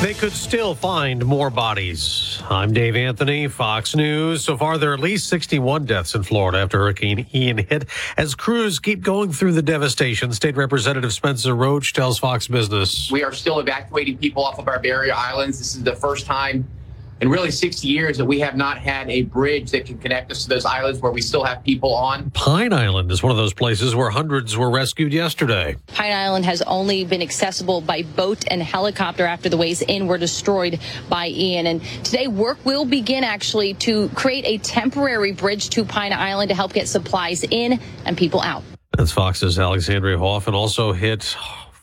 They 0.00 0.14
could 0.14 0.32
still 0.32 0.74
find 0.74 1.26
more 1.26 1.50
bodies. 1.50 2.42
I'm 2.48 2.72
Dave 2.72 2.96
Anthony, 2.96 3.48
Fox 3.48 3.94
News. 3.94 4.42
So 4.42 4.56
far, 4.56 4.78
there 4.78 4.92
are 4.92 4.94
at 4.94 5.00
least 5.00 5.28
61 5.28 5.84
deaths 5.84 6.14
in 6.14 6.22
Florida 6.22 6.56
after 6.60 6.78
Hurricane 6.78 7.26
Ian 7.34 7.58
hit. 7.58 7.84
As 8.16 8.34
crews 8.34 8.78
keep 8.78 9.02
going 9.02 9.30
through 9.30 9.52
the 9.52 9.60
devastation, 9.60 10.32
State 10.32 10.56
Representative 10.56 11.12
Spencer 11.12 11.54
Roach 11.54 11.92
tells 11.92 12.18
Fox 12.18 12.48
Business. 12.48 13.10
We 13.10 13.22
are 13.24 13.32
still 13.34 13.58
evacuating 13.60 14.16
people 14.16 14.42
off 14.42 14.58
of 14.58 14.68
our 14.68 14.78
barrier 14.78 15.12
islands. 15.12 15.58
This 15.58 15.76
is 15.76 15.82
the 15.82 15.96
first 15.96 16.24
time 16.24 16.66
in 17.20 17.28
really 17.28 17.50
60 17.50 17.88
years 17.88 18.18
that 18.18 18.24
we 18.24 18.40
have 18.40 18.56
not 18.56 18.78
had 18.78 19.08
a 19.10 19.22
bridge 19.22 19.70
that 19.70 19.86
can 19.86 19.98
connect 19.98 20.30
us 20.30 20.42
to 20.42 20.48
those 20.48 20.64
islands 20.64 21.00
where 21.00 21.12
we 21.12 21.20
still 21.20 21.44
have 21.44 21.64
people 21.64 21.94
on. 21.94 22.30
Pine 22.30 22.72
Island 22.72 23.10
is 23.10 23.22
one 23.22 23.30
of 23.30 23.38
those 23.38 23.54
places 23.54 23.94
where 23.94 24.10
hundreds 24.10 24.56
were 24.56 24.70
rescued 24.70 25.12
yesterday. 25.12 25.76
Pine 25.88 26.12
Island 26.12 26.44
has 26.44 26.62
only 26.62 27.04
been 27.04 27.22
accessible 27.22 27.80
by 27.80 28.02
boat 28.02 28.44
and 28.50 28.62
helicopter 28.62 29.24
after 29.24 29.48
the 29.48 29.56
ways 29.56 29.82
in 29.82 30.06
were 30.06 30.18
destroyed 30.18 30.78
by 31.08 31.28
Ian. 31.28 31.66
And 31.66 31.82
today, 32.04 32.28
work 32.28 32.58
will 32.64 32.84
begin 32.84 33.24
actually 33.24 33.74
to 33.74 34.08
create 34.10 34.44
a 34.44 34.58
temporary 34.58 35.32
bridge 35.32 35.70
to 35.70 35.84
Pine 35.84 36.12
Island 36.12 36.50
to 36.50 36.54
help 36.54 36.72
get 36.72 36.88
supplies 36.88 37.44
in 37.44 37.80
and 38.04 38.16
people 38.16 38.40
out. 38.40 38.62
That's 38.96 39.12
Fox's 39.12 39.58
Alexandria 39.58 40.18
Hoff 40.18 40.46
and 40.46 40.56
also 40.56 40.92
hit 40.92 41.36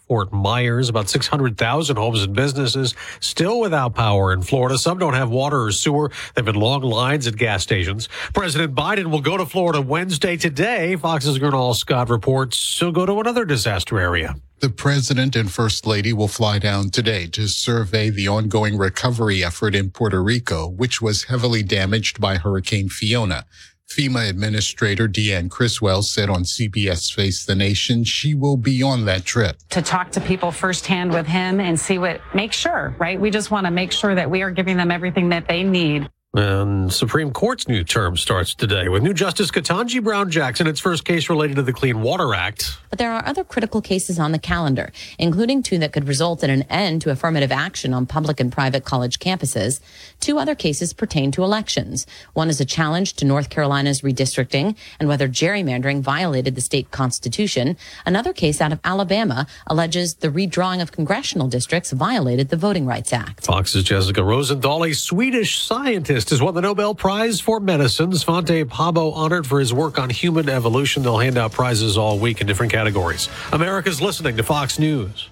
Fort 0.08 0.32
Myers. 0.32 0.90
About 0.90 1.10
600,000 1.10 1.96
homes 1.96 2.24
and 2.24 2.36
businesses 2.36 2.96
still 3.20 3.60
without 3.60 3.96
power 3.96 4.34
in 4.34 4.42
Florida. 4.42 4.78
Some 4.78 4.98
don't 4.98 5.14
have 5.14 5.30
water 5.30 5.64
or 5.64 5.72
sewer. 5.72 6.10
There 6.10 6.44
have 6.44 6.46
been 6.46 6.56
long 6.56 6.82
lines 6.82 7.28
at 7.28 7.38
gas 7.38 7.64
stations. 7.64 8.10
President 8.34 8.76
Biden 8.76 9.08
will 9.08 9.22
go 9.22 9.38
to 9.38 9.46
Florida 9.46 9.82
Wednesday 9.82 10.38
today. 10.38 10.96
Fox's 10.96 11.40
Gernal 11.40 11.74
Scott 11.74 12.10
reports 12.10 12.80
he'll 12.80 12.92
go 12.92 13.06
to 13.06 13.20
another 13.20 13.46
disaster 13.46 14.00
area. 14.00 14.36
The 14.60 14.70
president 14.70 15.36
and 15.36 15.52
first 15.52 15.86
lady 15.86 16.14
will 16.14 16.30
fly 16.30 16.58
down 16.58 16.90
today 16.90 17.28
to 17.28 17.50
survey 17.50 18.10
the 18.10 18.30
ongoing 18.30 18.78
recovery 18.78 19.44
effort 19.44 19.76
in 19.76 19.92
Puerto 19.92 20.24
Rico, 20.24 20.70
which 20.70 21.02
was 21.02 21.26
heavily 21.26 21.64
damaged 21.64 22.22
by 22.22 22.38
Hurricane 22.38 22.88
Fiona. 22.88 23.46
FEMA 23.94 24.28
Administrator 24.28 25.08
Deanne 25.08 25.52
Criswell 25.52 26.02
said 26.02 26.28
on 26.28 26.44
CBS 26.44 27.14
Face 27.14 27.46
the 27.46 27.54
Nation 27.54 28.04
she 28.04 28.34
will 28.34 28.58
be 28.58 28.82
on 28.82 29.06
that 29.06 29.24
trip. 29.24 29.58
To 29.70 29.84
talk 29.84 30.10
to 30.14 30.22
people 30.22 30.52
firsthand 30.52 31.12
with 31.12 31.28
him 31.28 31.60
and 31.60 31.80
see 31.80 32.00
what, 32.00 32.20
make 32.34 32.54
sure, 32.54 32.96
right? 32.98 33.22
We 33.22 33.30
just 33.30 33.52
want 33.52 33.68
to 33.68 33.72
make 33.72 33.92
sure 33.92 34.16
that 34.16 34.32
we 34.32 34.42
are 34.42 34.50
giving 34.50 34.78
them 34.78 34.90
everything 34.90 35.30
that 35.30 35.48
they 35.48 35.62
need. 35.62 36.10
And 36.44 36.92
Supreme 36.92 37.32
Court's 37.32 37.68
new 37.68 37.84
term 37.84 38.18
starts 38.18 38.56
today 38.56 38.90
with 38.90 39.04
new 39.04 39.14
Justice 39.14 39.52
Ketanji 39.52 40.04
Brown 40.04 40.32
Jackson, 40.32 40.66
its 40.66 40.80
first 40.80 41.06
case 41.06 41.30
related 41.30 41.58
to 41.58 41.62
the 41.62 41.74
Clean 41.74 42.02
Water 42.02 42.34
Act. 42.34 42.76
But 42.90 42.98
there 42.98 43.12
are 43.12 43.24
other 43.24 43.44
critical 43.44 43.82
cases 43.82 44.18
on 44.18 44.32
the 44.32 44.40
calendar, 44.40 44.92
including 45.20 45.62
two 45.62 45.78
that 45.78 45.94
could 45.94 46.08
result 46.08 46.44
in 46.44 46.50
an 46.50 46.64
end 46.64 47.04
to 47.04 47.12
affirmative 47.12 47.52
action 47.52 47.94
on 47.94 48.08
public 48.08 48.40
and 48.40 48.52
private 48.52 48.84
college 48.84 49.20
campuses. 49.20 49.80
Two 50.20 50.40
other 50.40 50.56
cases 50.56 50.92
pertain 50.92 51.30
to 51.34 51.44
elections. 51.44 52.08
One 52.34 52.50
is 52.50 52.60
a 52.60 52.66
challenge 52.66 53.14
to 53.18 53.26
North 53.26 53.52
Carolina's 53.52 54.02
redistricting 54.02 54.76
and 55.00 55.08
whether 55.08 55.28
gerrymandering 55.28 56.02
violated 56.02 56.56
the 56.56 56.62
state 56.62 56.90
constitution. 56.90 57.78
Another 58.08 58.34
case 58.34 58.60
out 58.60 58.72
of 58.72 58.80
Alabama 58.84 59.46
alleges 59.68 60.16
the 60.16 60.30
redrawing 60.30 60.82
of 60.82 60.92
congressional 60.92 61.48
districts 61.48 61.92
violated 61.92 62.50
the 62.50 62.58
Voting 62.58 62.88
Rights 62.88 63.14
Act. 63.14 63.46
Fox's 63.46 63.84
Jessica 63.84 64.24
Rosenthal, 64.24 64.84
a 64.86 64.94
Swedish 64.94 65.62
scientist, 65.62 66.23
has 66.30 66.42
won 66.42 66.54
the 66.54 66.62
Nobel 66.62 66.96
Prize 66.96 67.40
for 67.40 67.60
Medicine. 67.60 68.12
Svante 68.12 68.66
Pääbo 68.66 69.16
honored 69.16 69.48
for 69.48 69.60
his 69.60 69.74
work 69.74 70.00
on 70.00 70.10
human 70.10 70.50
evolution. 70.50 71.04
They'll 71.04 71.18
hand 71.18 71.38
out 71.38 71.52
prizes 71.52 71.98
all 71.98 72.20
week 72.20 72.42
in 72.42 72.48
different 72.48 72.72
categories. 72.72 73.30
America's 73.52 74.02
listening 74.02 74.38
to 74.38 74.44
Fox 74.44 74.80
News. 74.80 75.30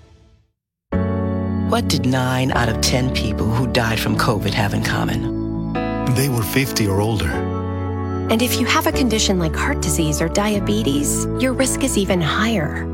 What 1.71 1.87
did 1.87 2.05
nine 2.05 2.51
out 2.51 2.67
of 2.67 2.81
10 2.81 3.13
people 3.13 3.45
who 3.45 3.65
died 3.67 3.99
from 3.99 4.17
COVID 4.17 4.53
have 4.53 4.73
in 4.73 4.83
common? 4.83 5.73
They 6.15 6.27
were 6.27 6.43
50 6.43 6.87
or 6.87 6.99
older. 6.99 7.29
And 7.29 8.41
if 8.41 8.59
you 8.59 8.65
have 8.65 8.87
a 8.87 8.91
condition 8.91 9.39
like 9.39 9.55
heart 9.55 9.81
disease 9.81 10.21
or 10.21 10.27
diabetes, 10.29 11.25
your 11.39 11.53
risk 11.53 11.83
is 11.83 11.97
even 11.97 12.19
higher. 12.19 12.85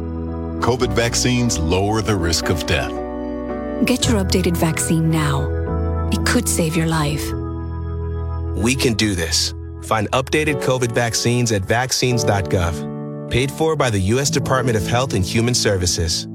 COVID 0.62 0.94
vaccines 0.94 1.58
lower 1.58 2.02
the 2.02 2.16
risk 2.16 2.50
of 2.50 2.66
death. 2.66 2.92
Get 3.86 4.08
your 4.08 4.24
updated 4.24 4.58
vaccine 4.58 5.10
now. 5.10 6.10
It 6.12 6.26
could 6.26 6.48
save 6.48 6.76
your 6.76 6.88
life. 6.88 7.24
We 8.58 8.76
can 8.76 8.96
do 8.96 9.14
this. 9.14 9.54
Find 9.84 10.10
updated 10.12 10.64
COVID 10.64 10.92
vaccines 10.92 11.52
at 11.52 11.62
vaccines.gov. 11.62 13.30
Paid 13.30 13.52
for 13.52 13.76
by 13.76 13.90
the 13.92 14.00
U.S. 14.16 14.32
Department 14.32 14.76
of 14.76 14.88
Health 14.88 15.14
and 15.14 15.24
Human 15.24 15.54
Services. 15.54 16.28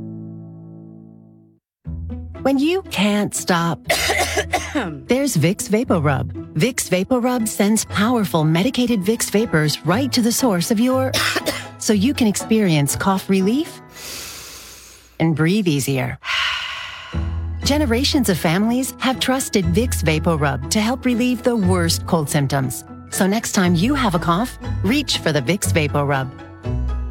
When 2.42 2.58
you 2.58 2.82
can't 2.82 3.34
stop, 3.34 3.82
there's 3.88 5.36
Vicks 5.36 5.68
VapoRub. 5.68 6.32
Vicks 6.54 6.88
Vapor 6.88 7.18
Rub 7.20 7.48
sends 7.48 7.84
powerful 7.86 8.44
medicated 8.44 9.00
Vicks 9.00 9.30
vapors 9.30 9.84
right 9.84 10.12
to 10.12 10.22
the 10.22 10.32
source 10.32 10.70
of 10.70 10.78
your 10.78 11.12
so 11.78 11.92
you 11.92 12.14
can 12.14 12.28
experience 12.28 12.94
cough 12.94 13.28
relief 13.28 13.80
and 15.18 15.34
breathe 15.34 15.66
easier. 15.66 16.18
Generations 17.72 18.28
of 18.28 18.36
families 18.36 18.92
have 18.98 19.18
trusted 19.18 19.64
Vicks 19.64 20.02
Vapor 20.02 20.36
Rub 20.36 20.70
to 20.72 20.78
help 20.78 21.06
relieve 21.06 21.42
the 21.42 21.56
worst 21.56 22.06
cold 22.06 22.28
symptoms. 22.28 22.84
So 23.08 23.26
next 23.26 23.52
time 23.52 23.74
you 23.74 23.94
have 23.94 24.14
a 24.14 24.18
cough, 24.18 24.58
reach 24.84 25.16
for 25.16 25.32
the 25.32 25.40
Vicks 25.40 25.72
Vapor 25.72 26.04
Rub. 26.04 26.30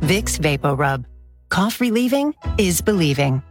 Vicks 0.01 0.37
Vapor 0.37 0.75
Rub. 0.75 1.07
Cough 1.49 1.81
relieving 1.81 2.35
is 2.59 2.79
believing. 2.79 3.41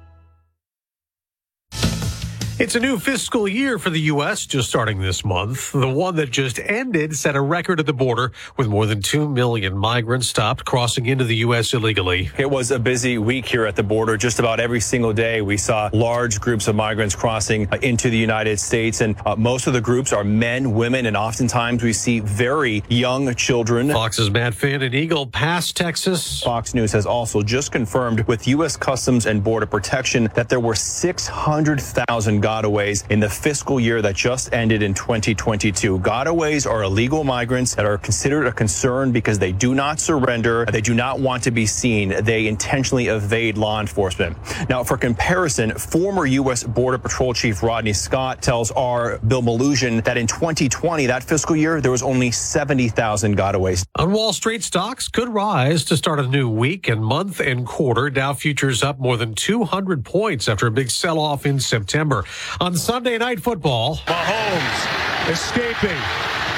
It's 2.61 2.75
a 2.75 2.81
new 2.81 2.99
fiscal 2.99 3.49
year 3.49 3.79
for 3.79 3.89
the 3.89 4.01
U.S. 4.13 4.45
just 4.45 4.69
starting 4.69 5.01
this 5.01 5.25
month. 5.25 5.73
The 5.73 5.89
one 5.89 6.17
that 6.17 6.31
just 6.31 6.59
ended 6.59 7.17
set 7.17 7.35
a 7.35 7.41
record 7.41 7.81
at 7.81 7.87
the 7.87 7.95
border 7.95 8.33
with 8.59 8.69
more 8.69 8.85
than 8.85 9.01
2 9.01 9.31
million 9.31 9.75
migrants 9.75 10.29
stopped 10.29 10.67
crossing 10.67 11.07
into 11.07 11.25
the 11.25 11.37
U.S. 11.37 11.73
illegally. 11.73 12.31
It 12.37 12.51
was 12.51 12.71
a 12.71 12.79
busy 12.79 13.17
week 13.17 13.47
here 13.47 13.65
at 13.65 13.77
the 13.77 13.83
border. 13.83 14.19
Just 14.19 14.41
about 14.41 14.61
every 14.61 14.81
single 14.81 15.15
day, 15.15 15.41
we 15.41 15.57
saw 15.57 15.89
large 15.95 16.39
groups 16.39 16.69
of 16.69 16.77
migrants 16.77 17.15
crossing 17.15 17.67
uh, 17.73 17.79
into 17.81 18.11
the 18.11 18.19
United 18.19 18.61
States. 18.61 19.01
And 19.01 19.17
uh, 19.25 19.37
most 19.37 19.67
of 19.67 19.73
the 19.73 19.81
groups 19.81 20.13
are 20.13 20.23
men, 20.23 20.75
women, 20.75 21.07
and 21.07 21.17
oftentimes 21.17 21.83
we 21.83 21.95
see 21.95 22.21
very 22.21 22.85
young 22.91 23.35
children. 23.37 23.91
Fox's 23.91 24.31
Matt 24.31 24.53
Finn 24.53 24.83
and 24.83 24.95
Eagle 24.95 25.27
Pass 25.27 25.73
Texas. 25.73 26.43
Fox 26.43 26.75
News 26.75 26.93
has 26.93 27.07
also 27.07 27.41
just 27.41 27.73
confirmed 27.73 28.21
with 28.25 28.47
U.S. 28.49 28.77
Customs 28.77 29.25
and 29.25 29.43
Border 29.43 29.65
Protection 29.65 30.29
that 30.35 30.51
there 30.51 30.61
were 30.61 30.75
600,000 30.75 32.50
gotaways 32.51 33.09
in 33.11 33.21
the 33.21 33.29
fiscal 33.29 33.79
year 33.79 34.03
that 34.03 34.17
just 34.17 34.53
ended 34.53 34.83
in 34.83 34.93
2022. 34.93 36.01
Gotaways 36.01 36.69
are 36.69 36.83
illegal 36.83 37.23
migrants 37.23 37.77
that 37.77 37.87
are 37.87 37.97
considered 37.97 38.47
a 38.47 38.53
concern 38.53 39.13
because 39.13 39.39
they 39.39 39.53
do 39.53 39.73
not 39.73 40.01
surrender. 40.01 40.67
They 40.67 40.81
do 40.81 40.95
not 40.95 41.21
want 41.21 41.45
to 41.45 41.53
be 41.53 41.65
seen. 41.67 42.25
They 42.25 42.49
intentionally 42.49 43.07
evade 43.07 43.57
law 43.57 43.81
enforcement. 43.81 44.37
Now, 44.69 44.83
for 44.83 44.97
comparison, 44.97 45.71
former 45.79 46.27
U.S. 46.27 46.65
Border 46.65 46.99
Patrol 46.99 47.33
Chief 47.35 47.63
Rodney 47.63 47.93
Scott 47.93 48.43
tells 48.43 48.73
our 48.73 49.19
Bill 49.19 49.43
Melugin 49.43 50.03
that 50.05 50.17
in 50.17 50.27
2020, 50.27 51.07
that 51.07 51.23
fiscal 51.23 51.55
year, 51.55 51.81
there 51.81 51.93
was 51.93 52.03
only 52.03 52.33
70,000 52.33 53.37
gotaways. 53.37 53.87
On 53.97 54.11
Wall 54.11 54.33
Street, 54.33 54.65
stocks 54.65 55.07
could 55.07 55.29
rise 55.29 55.85
to 55.85 55.97
start 55.97 56.19
a 56.19 56.27
new 56.27 56.49
week 56.49 56.89
and 56.89 57.01
month 57.05 57.39
and 57.39 57.65
quarter. 57.65 58.11
Dow 58.11 58.33
futures 58.35 58.83
up 58.83 58.99
more 58.99 59.17
than 59.17 59.35
200 59.35 60.05
points 60.05 60.49
after 60.49 60.67
a 60.67 60.71
big 60.71 60.91
sell 60.91 61.21
off 61.21 61.47
in 61.47 61.61
September. 61.61 62.25
On 62.61 62.75
Sunday 62.75 63.19
Night 63.19 63.41
Football, 63.41 63.97
Mahomes 64.07 65.31
escaping 65.31 65.99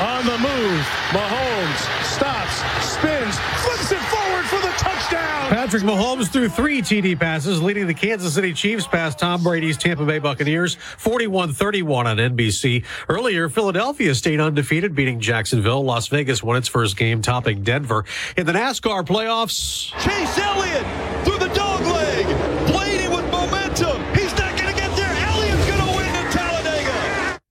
on 0.00 0.24
the 0.26 0.38
move. 0.38 0.80
Mahomes 1.10 2.04
stops, 2.04 2.56
spins, 2.84 3.38
flips 3.62 3.92
it 3.92 4.00
forward 4.00 4.44
for 4.46 4.56
the 4.56 4.72
touchdown. 4.76 5.48
Patrick 5.50 5.82
Mahomes 5.82 6.32
threw 6.32 6.48
three 6.48 6.80
TD 6.82 7.18
passes, 7.18 7.62
leading 7.62 7.86
the 7.86 7.94
Kansas 7.94 8.34
City 8.34 8.52
Chiefs 8.52 8.86
past 8.86 9.18
Tom 9.18 9.42
Brady's 9.42 9.76
Tampa 9.76 10.04
Bay 10.04 10.18
Buccaneers 10.18 10.74
41 10.74 11.52
31 11.52 12.06
on 12.06 12.16
NBC. 12.16 12.84
Earlier, 13.08 13.48
Philadelphia 13.48 14.14
stayed 14.14 14.40
undefeated, 14.40 14.94
beating 14.94 15.20
Jacksonville. 15.20 15.84
Las 15.84 16.08
Vegas 16.08 16.42
won 16.42 16.56
its 16.56 16.68
first 16.68 16.96
game, 16.96 17.22
topping 17.22 17.62
Denver. 17.62 18.04
In 18.36 18.46
the 18.46 18.52
NASCAR 18.52 19.04
playoffs, 19.04 19.92
Chase 20.02 20.38
Elliott 20.38 20.86
through 21.24 21.38
the 21.38 21.54
dog 21.54 21.80
leg. 21.82 22.51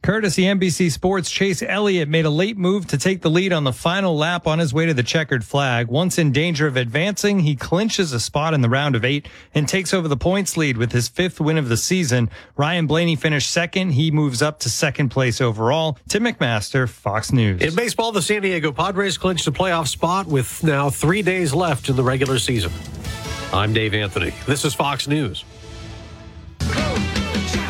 Courtesy 0.03 0.45
NBC 0.45 0.91
Sports, 0.91 1.29
Chase 1.29 1.61
Elliott 1.61 2.09
made 2.09 2.25
a 2.25 2.29
late 2.31 2.57
move 2.57 2.87
to 2.87 2.97
take 2.97 3.21
the 3.21 3.29
lead 3.29 3.53
on 3.53 3.65
the 3.65 3.71
final 3.71 4.17
lap 4.17 4.47
on 4.47 4.57
his 4.57 4.73
way 4.73 4.87
to 4.87 4.95
the 4.95 5.03
checkered 5.03 5.45
flag. 5.45 5.89
Once 5.89 6.17
in 6.17 6.31
danger 6.31 6.65
of 6.65 6.75
advancing, 6.75 7.41
he 7.41 7.55
clinches 7.55 8.11
a 8.11 8.19
spot 8.19 8.55
in 8.55 8.61
the 8.61 8.69
round 8.69 8.95
of 8.95 9.05
eight 9.05 9.27
and 9.53 9.69
takes 9.69 9.93
over 9.93 10.07
the 10.07 10.17
points 10.17 10.57
lead 10.57 10.75
with 10.75 10.91
his 10.91 11.07
fifth 11.07 11.39
win 11.39 11.55
of 11.55 11.69
the 11.69 11.77
season. 11.77 12.31
Ryan 12.57 12.87
Blaney 12.87 13.15
finished 13.15 13.51
second. 13.51 13.91
He 13.91 14.09
moves 14.09 14.41
up 14.41 14.59
to 14.61 14.71
second 14.71 15.09
place 15.09 15.39
overall. 15.39 15.99
Tim 16.09 16.23
McMaster, 16.23 16.89
Fox 16.89 17.31
News. 17.31 17.61
in 17.61 17.75
baseball, 17.75 18.11
the 18.11 18.23
San 18.23 18.41
Diego 18.41 18.71
Padres 18.71 19.19
clinched 19.19 19.45
a 19.45 19.51
playoff 19.51 19.87
spot 19.87 20.25
with 20.25 20.63
now 20.63 20.89
three 20.89 21.21
days 21.21 21.53
left 21.53 21.89
in 21.89 21.95
the 21.95 22.03
regular 22.03 22.39
season. 22.39 22.71
I'm 23.53 23.71
Dave 23.71 23.93
Anthony. 23.93 24.33
This 24.47 24.65
is 24.65 24.73
Fox 24.73 25.07
News. 25.07 25.45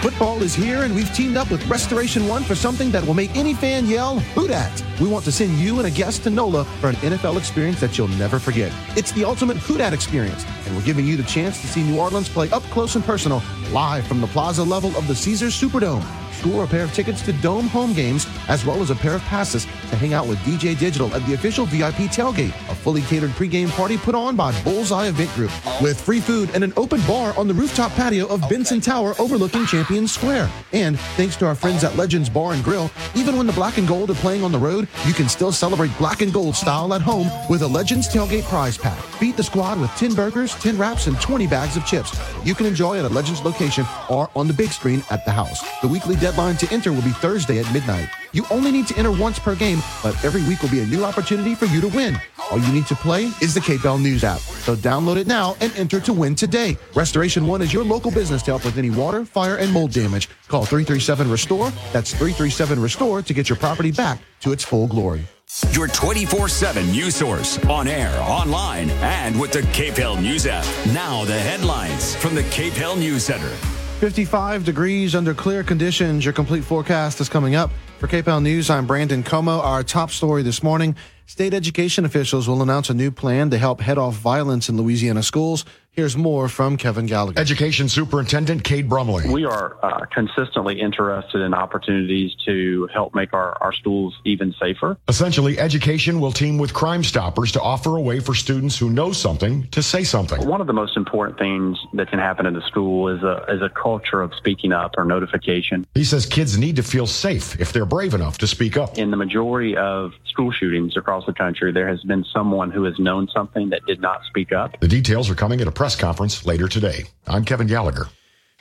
Football 0.01 0.41
is 0.41 0.55
here, 0.55 0.81
and 0.81 0.95
we've 0.95 1.13
teamed 1.13 1.37
up 1.37 1.51
with 1.51 1.63
Restoration 1.67 2.27
One 2.27 2.41
for 2.41 2.55
something 2.55 2.89
that 2.89 3.05
will 3.05 3.13
make 3.13 3.35
any 3.35 3.53
fan 3.53 3.85
yell, 3.85 4.19
Who 4.33 4.47
dat? 4.47 4.83
We 4.99 5.07
want 5.07 5.23
to 5.25 5.31
send 5.31 5.59
you 5.59 5.77
and 5.77 5.85
a 5.85 5.91
guest 5.91 6.23
to 6.23 6.31
NOLA 6.31 6.65
for 6.65 6.89
an 6.89 6.95
NFL 6.95 7.37
experience 7.37 7.79
that 7.81 7.99
you'll 7.99 8.07
never 8.07 8.39
forget. 8.39 8.73
It's 8.97 9.11
the 9.11 9.23
ultimate 9.23 9.57
Who 9.57 9.77
dat 9.77 9.93
experience, 9.93 10.43
and 10.65 10.75
we're 10.75 10.85
giving 10.85 11.05
you 11.05 11.17
the 11.17 11.23
chance 11.23 11.61
to 11.61 11.67
see 11.67 11.83
New 11.83 11.99
Orleans 11.99 12.27
play 12.29 12.49
up 12.49 12.63
close 12.63 12.95
and 12.95 13.05
personal, 13.05 13.43
live 13.71 14.07
from 14.07 14.21
the 14.21 14.27
plaza 14.27 14.63
level 14.63 14.89
of 14.97 15.07
the 15.07 15.13
Caesars 15.13 15.53
Superdome. 15.53 16.03
Score 16.41 16.63
a 16.63 16.67
pair 16.67 16.83
of 16.83 16.91
tickets 16.91 17.21
to 17.21 17.33
Dome 17.33 17.67
home 17.67 17.93
games, 17.93 18.25
as 18.47 18.65
well 18.65 18.81
as 18.81 18.89
a 18.89 18.95
pair 18.95 19.13
of 19.13 19.21
passes 19.25 19.65
to 19.65 19.95
hang 19.95 20.15
out 20.15 20.25
with 20.25 20.39
DJ 20.39 20.75
Digital 20.75 21.13
at 21.13 21.23
the 21.27 21.35
official 21.35 21.67
VIP 21.67 22.09
tailgate, 22.09 22.49
a 22.67 22.73
fully 22.73 23.03
catered 23.03 23.29
pregame 23.31 23.69
party 23.69 23.95
put 23.95 24.15
on 24.15 24.35
by 24.35 24.51
Bullseye 24.63 25.05
Event 25.05 25.29
Group, 25.35 25.51
with 25.83 26.01
free 26.01 26.19
food 26.19 26.49
and 26.55 26.63
an 26.63 26.73
open 26.77 26.99
bar 27.01 27.37
on 27.37 27.47
the 27.47 27.53
rooftop 27.53 27.91
patio 27.91 28.25
of 28.25 28.41
Benson 28.49 28.81
Tower 28.81 29.13
overlooking 29.19 29.67
Champion 29.67 30.07
Square. 30.07 30.49
And 30.73 30.99
thanks 31.15 31.35
to 31.37 31.45
our 31.45 31.53
friends 31.53 31.83
at 31.83 31.95
Legends 31.95 32.27
Bar 32.27 32.53
and 32.53 32.63
Grill, 32.63 32.89
even 33.13 33.37
when 33.37 33.45
the 33.45 33.53
black 33.53 33.77
and 33.77 33.87
gold 33.87 34.09
are 34.09 34.15
playing 34.15 34.43
on 34.43 34.51
the 34.51 34.57
road, 34.57 34.87
you 35.05 35.13
can 35.13 35.29
still 35.29 35.51
celebrate 35.51 35.95
black 35.99 36.23
and 36.23 36.33
gold 36.33 36.55
style 36.55 36.91
at 36.95 37.03
home 37.03 37.29
with 37.51 37.61
a 37.61 37.67
Legends 37.67 38.09
tailgate 38.09 38.45
prize 38.45 38.79
pack. 38.79 38.97
Feed 39.19 39.37
the 39.37 39.43
squad 39.43 39.79
with 39.79 39.91
10 39.91 40.15
burgers, 40.15 40.55
10 40.55 40.75
wraps, 40.75 41.05
and 41.05 41.21
20 41.21 41.45
bags 41.45 41.77
of 41.77 41.85
chips. 41.85 42.19
You 42.43 42.55
can 42.55 42.65
enjoy 42.65 42.97
at 42.97 43.05
a 43.05 43.09
Legends 43.09 43.43
location 43.43 43.85
or 44.09 44.31
on 44.35 44.47
the 44.47 44.53
big 44.53 44.71
screen 44.71 45.03
at 45.11 45.23
the 45.25 45.31
house. 45.31 45.61
The 45.81 45.87
weekly 45.87 46.15
to 46.35 46.67
enter 46.71 46.93
will 46.93 47.01
be 47.01 47.11
Thursday 47.11 47.59
at 47.59 47.71
midnight. 47.73 48.09
You 48.31 48.45
only 48.49 48.71
need 48.71 48.87
to 48.87 48.97
enter 48.97 49.11
once 49.11 49.37
per 49.37 49.55
game, 49.55 49.79
but 50.01 50.15
every 50.23 50.41
week 50.43 50.61
will 50.61 50.69
be 50.69 50.79
a 50.79 50.85
new 50.85 51.03
opportunity 51.03 51.55
for 51.55 51.65
you 51.65 51.81
to 51.81 51.87
win. 51.89 52.17
All 52.49 52.57
you 52.57 52.71
need 52.71 52.87
to 52.87 52.95
play 52.95 53.25
is 53.41 53.53
the 53.53 53.59
KPEL 53.59 54.01
News 54.01 54.23
app. 54.23 54.39
So 54.39 54.75
download 54.75 55.17
it 55.17 55.27
now 55.27 55.55
and 55.59 55.75
enter 55.75 55.99
to 55.99 56.13
win 56.13 56.35
today. 56.35 56.77
Restoration 56.95 57.45
One 57.45 57.61
is 57.61 57.73
your 57.73 57.83
local 57.83 58.11
business 58.11 58.41
to 58.43 58.51
help 58.51 58.65
with 58.65 58.77
any 58.77 58.89
water, 58.89 59.25
fire, 59.25 59.57
and 59.57 59.71
mold 59.71 59.91
damage. 59.91 60.29
Call 60.47 60.65
337 60.65 61.29
Restore. 61.29 61.69
That's 61.91 62.11
337 62.11 62.81
Restore 62.81 63.21
to 63.21 63.33
get 63.33 63.49
your 63.49 63.57
property 63.57 63.91
back 63.91 64.21
to 64.41 64.53
its 64.53 64.63
full 64.63 64.87
glory. 64.87 65.25
Your 65.71 65.89
24 65.89 66.47
7 66.47 66.91
news 66.91 67.15
source 67.15 67.59
on 67.65 67.87
air, 67.87 68.17
online, 68.21 68.89
and 69.01 69.39
with 69.39 69.51
the 69.51 69.61
KPEL 69.61 70.21
News 70.21 70.47
app. 70.47 70.65
Now, 70.93 71.25
the 71.25 71.37
headlines 71.37 72.15
from 72.15 72.35
the 72.35 72.43
KPEL 72.43 72.97
News 72.97 73.25
Center. 73.25 73.80
55 74.01 74.65
degrees 74.65 75.13
under 75.13 75.31
clear 75.31 75.61
conditions. 75.61 76.25
Your 76.25 76.33
complete 76.33 76.63
forecast 76.63 77.21
is 77.21 77.29
coming 77.29 77.53
up. 77.53 77.69
For 77.99 78.07
KPEL 78.07 78.41
News, 78.41 78.67
I'm 78.67 78.87
Brandon 78.87 79.21
Comeaux. 79.21 79.63
Our 79.63 79.83
top 79.83 80.09
story 80.09 80.41
this 80.41 80.63
morning 80.63 80.95
state 81.27 81.53
education 81.53 82.03
officials 82.03 82.47
will 82.47 82.63
announce 82.63 82.89
a 82.89 82.95
new 82.95 83.11
plan 83.11 83.51
to 83.51 83.59
help 83.59 83.79
head 83.79 83.99
off 83.99 84.15
violence 84.15 84.69
in 84.69 84.75
Louisiana 84.75 85.21
schools. 85.21 85.65
Here's 85.93 86.15
more 86.15 86.47
from 86.47 86.77
Kevin 86.77 87.05
Gallagher. 87.05 87.37
Education 87.37 87.89
Superintendent 87.89 88.63
Cade 88.63 88.87
Brumley. 88.87 89.29
We 89.29 89.43
are 89.43 89.75
uh, 89.83 90.05
consistently 90.05 90.79
interested 90.79 91.41
in 91.41 91.53
opportunities 91.53 92.33
to 92.45 92.87
help 92.93 93.13
make 93.13 93.33
our, 93.33 93.57
our 93.61 93.73
schools 93.73 94.17
even 94.23 94.55
safer. 94.57 94.97
Essentially, 95.09 95.59
education 95.59 96.21
will 96.21 96.31
team 96.31 96.57
with 96.57 96.73
Crime 96.73 97.03
Stoppers 97.03 97.51
to 97.51 97.61
offer 97.61 97.97
a 97.97 98.01
way 98.01 98.21
for 98.21 98.33
students 98.33 98.77
who 98.77 98.89
know 98.89 99.11
something 99.11 99.67
to 99.71 99.83
say 99.83 100.05
something. 100.05 100.47
One 100.47 100.61
of 100.61 100.67
the 100.67 100.71
most 100.71 100.95
important 100.95 101.37
things 101.37 101.77
that 101.95 102.09
can 102.09 102.19
happen 102.19 102.45
in 102.45 102.53
the 102.53 102.61
school 102.61 103.09
is 103.09 103.21
a, 103.21 103.43
is 103.49 103.61
a 103.61 103.67
culture 103.67 104.21
of 104.21 104.33
speaking 104.35 104.71
up 104.71 104.95
or 104.97 105.03
notification. 105.03 105.85
He 105.93 106.05
says 106.05 106.25
kids 106.25 106.57
need 106.57 106.77
to 106.77 106.83
feel 106.83 107.05
safe 107.05 107.59
if 107.59 107.73
they're 107.73 107.85
brave 107.85 108.13
enough 108.13 108.37
to 108.37 108.47
speak 108.47 108.77
up. 108.77 108.97
In 108.97 109.11
the 109.11 109.17
majority 109.17 109.75
of 109.75 110.13
school 110.25 110.53
shootings 110.53 110.95
across 110.95 111.25
the 111.25 111.33
country, 111.33 111.73
there 111.73 111.89
has 111.89 112.01
been 112.03 112.23
someone 112.23 112.71
who 112.71 112.85
has 112.85 112.97
known 112.97 113.27
something 113.35 113.71
that 113.71 113.85
did 113.85 113.99
not 113.99 114.23
speak 114.23 114.53
up. 114.53 114.79
The 114.79 114.87
details 114.87 115.29
are 115.29 115.35
coming 115.35 115.59
at 115.59 115.67
a 115.67 115.80
press 115.81 115.95
conference 115.95 116.45
later 116.45 116.67
today. 116.67 117.05
I'm 117.25 117.43
Kevin 117.43 117.65
Gallagher. 117.65 118.07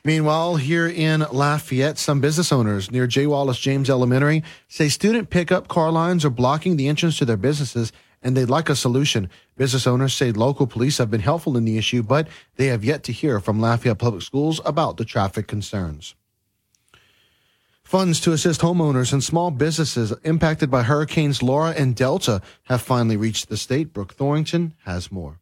Meanwhile, 0.07 0.57
here 0.57 0.89
in 0.89 1.21
Lafayette, 1.21 1.99
some 1.99 2.23
business 2.23 2.51
owners 2.51 2.91
near 2.91 3.07
J. 3.07 3.27
Wallace 3.27 3.59
James 3.59 3.91
Elementary 3.91 4.43
say 4.69 4.89
student 4.89 5.29
pickup 5.29 5.69
car 5.69 5.93
lines 5.93 6.25
are 6.25 6.31
blocking 6.31 6.79
the 6.79 6.89
entrance 6.89 7.19
to 7.19 7.27
their 7.27 7.37
businesses 7.37 7.93
and 8.23 8.35
they'd 8.35 8.49
like 8.49 8.71
a 8.71 8.75
solution. 8.75 9.29
Business 9.59 9.87
owners 9.87 10.15
say 10.15 10.33
local 10.33 10.67
police 10.67 10.97
have 10.97 11.11
been 11.11 11.21
helpful 11.21 11.59
in 11.59 11.67
the 11.67 11.77
issue, 11.77 12.03
but 12.03 12.27
they 12.57 12.69
have 12.69 12.87
yet 12.87 13.03
to 13.03 13.13
hear 13.13 13.39
from 13.39 13.61
Lafayette 13.61 13.99
Public 13.99 14.23
Schools 14.23 14.59
about 14.65 14.97
the 14.97 15.05
traffic 15.05 15.47
concerns. 15.47 16.15
Funds 17.83 18.19
to 18.21 18.33
assist 18.33 18.63
homeowners 18.63 19.13
and 19.13 19.23
small 19.23 19.51
businesses 19.51 20.15
impacted 20.25 20.71
by 20.71 20.85
Hurricanes 20.85 21.43
Laura 21.43 21.75
and 21.77 21.95
Delta 21.95 22.41
have 22.63 22.81
finally 22.81 23.19
reached 23.19 23.51
the 23.51 23.59
state. 23.59 23.93
Brooke 23.93 24.17
Thorington 24.17 24.73
has 24.87 25.13
more. 25.13 25.40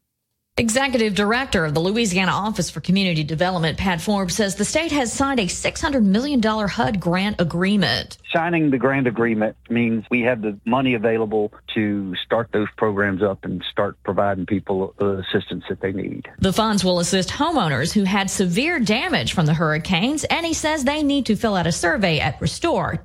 Executive 0.58 1.14
Director 1.14 1.64
of 1.64 1.72
the 1.72 1.78
Louisiana 1.78 2.32
Office 2.32 2.68
for 2.68 2.80
Community 2.80 3.22
Development, 3.22 3.78
Pat 3.78 4.00
Forbes, 4.00 4.34
says 4.34 4.56
the 4.56 4.64
state 4.64 4.90
has 4.90 5.12
signed 5.12 5.38
a 5.38 5.44
$600 5.44 6.02
million 6.02 6.42
HUD 6.42 6.98
grant 6.98 7.40
agreement. 7.40 8.18
Signing 8.32 8.70
the 8.70 8.78
grant 8.78 9.06
agreement 9.06 9.56
means 9.70 10.04
we 10.10 10.20
have 10.22 10.42
the 10.42 10.58
money 10.66 10.94
available 10.94 11.52
to 11.74 12.14
start 12.16 12.50
those 12.52 12.68
programs 12.76 13.22
up 13.22 13.44
and 13.44 13.64
start 13.70 13.96
providing 14.04 14.44
people 14.44 14.94
the 14.98 15.18
assistance 15.18 15.64
that 15.68 15.80
they 15.80 15.92
need. 15.92 16.28
The 16.38 16.52
funds 16.52 16.84
will 16.84 17.00
assist 17.00 17.30
homeowners 17.30 17.92
who 17.92 18.04
had 18.04 18.30
severe 18.30 18.78
damage 18.80 19.32
from 19.32 19.46
the 19.46 19.54
hurricanes, 19.54 20.24
and 20.24 20.44
he 20.44 20.52
says 20.52 20.84
they 20.84 21.02
need 21.02 21.24
to 21.26 21.36
fill 21.36 21.56
out 21.56 21.66
a 21.66 21.72
survey 21.72 22.20
at 22.20 22.38
restore.la.gov. 22.40 22.98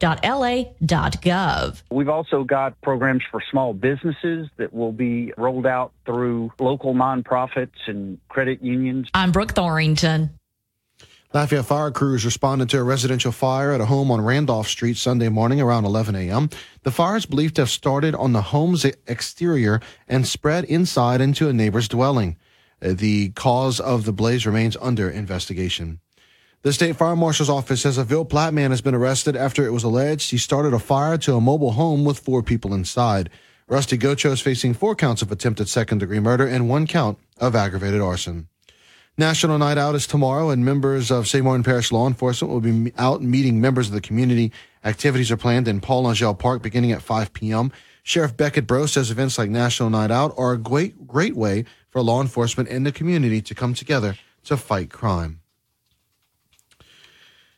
We've 1.89 2.09
also 2.09 2.43
got 2.43 2.81
programs 2.81 3.23
for 3.31 3.41
small 3.49 3.73
businesses 3.73 4.49
that 4.57 4.73
will 4.73 4.91
be 4.91 5.33
rolled 5.37 5.65
out 5.65 5.93
through 6.05 6.51
local 6.59 6.93
nonprofits 6.93 7.87
and 7.87 8.19
credit 8.27 8.61
unions. 8.61 9.07
I'm 9.13 9.31
Brooke 9.31 9.53
Thorington. 9.53 10.31
Lafayette 11.33 11.65
fire 11.65 11.89
crews 11.89 12.25
responded 12.25 12.69
to 12.69 12.79
a 12.79 12.83
residential 12.83 13.31
fire 13.31 13.71
at 13.71 13.81
a 13.81 13.85
home 13.85 14.11
on 14.11 14.21
Randolph 14.21 14.67
Street 14.67 14.97
Sunday 14.97 15.29
morning 15.29 15.59
around 15.59 15.83
11 15.83 16.15
a.m. 16.15 16.47
The 16.83 16.91
fire 16.91 17.15
is 17.15 17.25
believed 17.25 17.55
to 17.55 17.63
have 17.63 17.71
started 17.71 18.13
on 18.13 18.33
the 18.33 18.43
home's 18.43 18.85
exterior 18.85 19.81
and 20.07 20.27
spread 20.27 20.63
inside 20.65 21.21
into 21.21 21.49
a 21.49 21.53
neighbor's 21.53 21.87
dwelling. 21.87 22.37
Uh, 22.79 22.93
the 22.93 23.29
cause 23.29 23.79
of 23.79 24.05
the 24.05 24.13
blaze 24.13 24.45
remains 24.45 24.77
under 24.79 25.09
investigation. 25.09 25.99
The 26.61 26.71
state 26.71 26.97
fire 26.97 27.15
marshal's 27.15 27.49
office 27.49 27.81
says 27.81 27.97
a 27.97 28.03
Ville 28.03 28.25
Platte 28.25 28.53
man 28.53 28.69
has 28.69 28.81
been 28.81 28.93
arrested 28.93 29.35
after 29.35 29.65
it 29.65 29.73
was 29.73 29.83
alleged 29.83 30.29
he 30.29 30.37
started 30.37 30.71
a 30.71 30.77
fire 30.77 31.17
to 31.17 31.35
a 31.35 31.41
mobile 31.41 31.71
home 31.71 32.05
with 32.05 32.19
four 32.19 32.43
people 32.43 32.75
inside. 32.75 33.31
Rusty 33.67 33.97
Gocho 33.97 34.33
is 34.33 34.41
facing 34.41 34.75
four 34.75 34.93
counts 34.93 35.23
of 35.23 35.31
attempted 35.31 35.67
second 35.67 35.97
degree 35.97 36.19
murder 36.19 36.45
and 36.45 36.69
one 36.69 36.85
count 36.85 37.17
of 37.39 37.55
aggravated 37.55 38.01
arson. 38.01 38.49
National 39.17 39.59
Night 39.59 39.77
Out 39.77 39.93
is 39.93 40.07
tomorrow, 40.07 40.49
and 40.49 40.65
members 40.65 41.11
of 41.11 41.27
St. 41.27 41.45
Martin 41.45 41.63
Parish 41.63 41.91
law 41.91 42.07
enforcement 42.07 42.51
will 42.51 42.61
be 42.61 42.91
out 42.97 43.21
meeting 43.21 43.61
members 43.61 43.87
of 43.87 43.93
the 43.93 44.01
community. 44.01 44.51
Activities 44.83 45.29
are 45.29 45.37
planned 45.37 45.67
in 45.67 45.81
Paul 45.81 46.09
Angel 46.09 46.33
Park 46.33 46.63
beginning 46.63 46.91
at 46.91 47.03
5 47.03 47.31
p.m. 47.31 47.71
Sheriff 48.01 48.35
Becket 48.35 48.65
Breaux 48.65 48.87
says 48.87 49.11
events 49.11 49.37
like 49.37 49.51
National 49.51 49.91
Night 49.91 50.09
Out 50.09 50.33
are 50.35 50.53
a 50.53 50.57
great, 50.57 51.05
great 51.05 51.35
way 51.35 51.65
for 51.91 52.01
law 52.01 52.21
enforcement 52.21 52.69
and 52.69 52.87
the 52.87 52.91
community 52.91 53.39
to 53.43 53.53
come 53.53 53.75
together 53.75 54.17
to 54.45 54.57
fight 54.57 54.89
crime. 54.89 55.41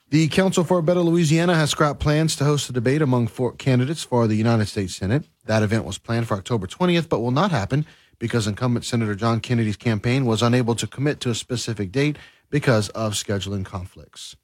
The 0.10 0.28
Council 0.28 0.66
for 0.66 0.80
a 0.80 0.84
Better 0.84 1.00
Louisiana 1.00 1.56
has 1.56 1.70
scrapped 1.70 2.02
plans 2.02 2.36
to 2.36 2.44
host 2.44 2.70
a 2.70 2.74
debate 2.74 3.02
among 3.02 3.28
four 3.28 3.54
candidates 3.54 4.04
for 4.04 4.28
the 4.28 4.36
United 4.36 4.68
States 4.68 4.96
Senate. 4.96 5.24
That 5.46 5.64
event 5.64 5.86
was 5.86 5.98
planned 5.98 6.28
for 6.28 6.36
October 6.36 6.68
20th, 6.68 7.08
but 7.08 7.22
will 7.22 7.32
not 7.32 7.52
happen 7.52 7.86
because 8.20 8.48
incumbent 8.48 8.86
Senator 8.86 9.16
John 9.16 9.40
Kennedy's 9.40 9.78
campaign 9.78 10.26
was 10.26 10.42
unable 10.42 10.76
to 10.76 10.88
commit 10.88 11.20
to 11.22 11.30
a 11.30 11.36
specific 11.36 11.92
date 11.92 12.18
because 12.50 12.90
of 12.90 13.14
scheduling 13.14 13.66
conflicts. 13.66 14.36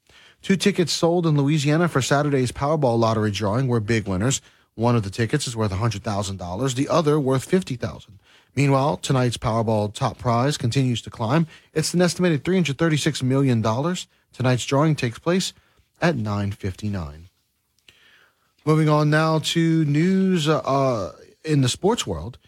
Two 0.42 0.56
tickets 0.56 0.92
sold 0.92 1.26
in 1.26 1.36
Louisiana 1.36 1.88
for 1.88 2.02
Saturday's 2.02 2.52
Powerball 2.52 2.98
lottery 2.98 3.30
drawing 3.30 3.68
were 3.68 3.80
big 3.80 4.08
winners. 4.08 4.40
One 4.74 4.96
of 4.96 5.02
the 5.02 5.10
tickets 5.10 5.46
is 5.46 5.56
worth 5.56 5.70
$100,000, 5.70 6.74
the 6.74 6.88
other 6.88 7.20
worth 7.20 7.48
$50,000. 7.48 8.18
Meanwhile, 8.54 8.98
tonight's 8.98 9.36
Powerball 9.36 9.94
top 9.94 10.18
prize 10.18 10.58
continues 10.58 11.00
to 11.02 11.10
climb. 11.10 11.46
It's 11.72 11.94
an 11.94 12.02
estimated 12.02 12.44
$336 12.44 13.22
million. 13.22 13.62
Tonight's 14.32 14.66
drawing 14.66 14.94
takes 14.94 15.18
place 15.18 15.52
at 16.00 16.16
9:59. 16.16 17.28
Moving 18.64 18.88
on 18.88 19.10
now 19.10 19.38
to 19.38 19.84
news 19.84 20.48
uh, 20.48 21.12
in 21.44 21.62
the 21.62 21.68
sports 21.68 22.06
world. 22.06 22.38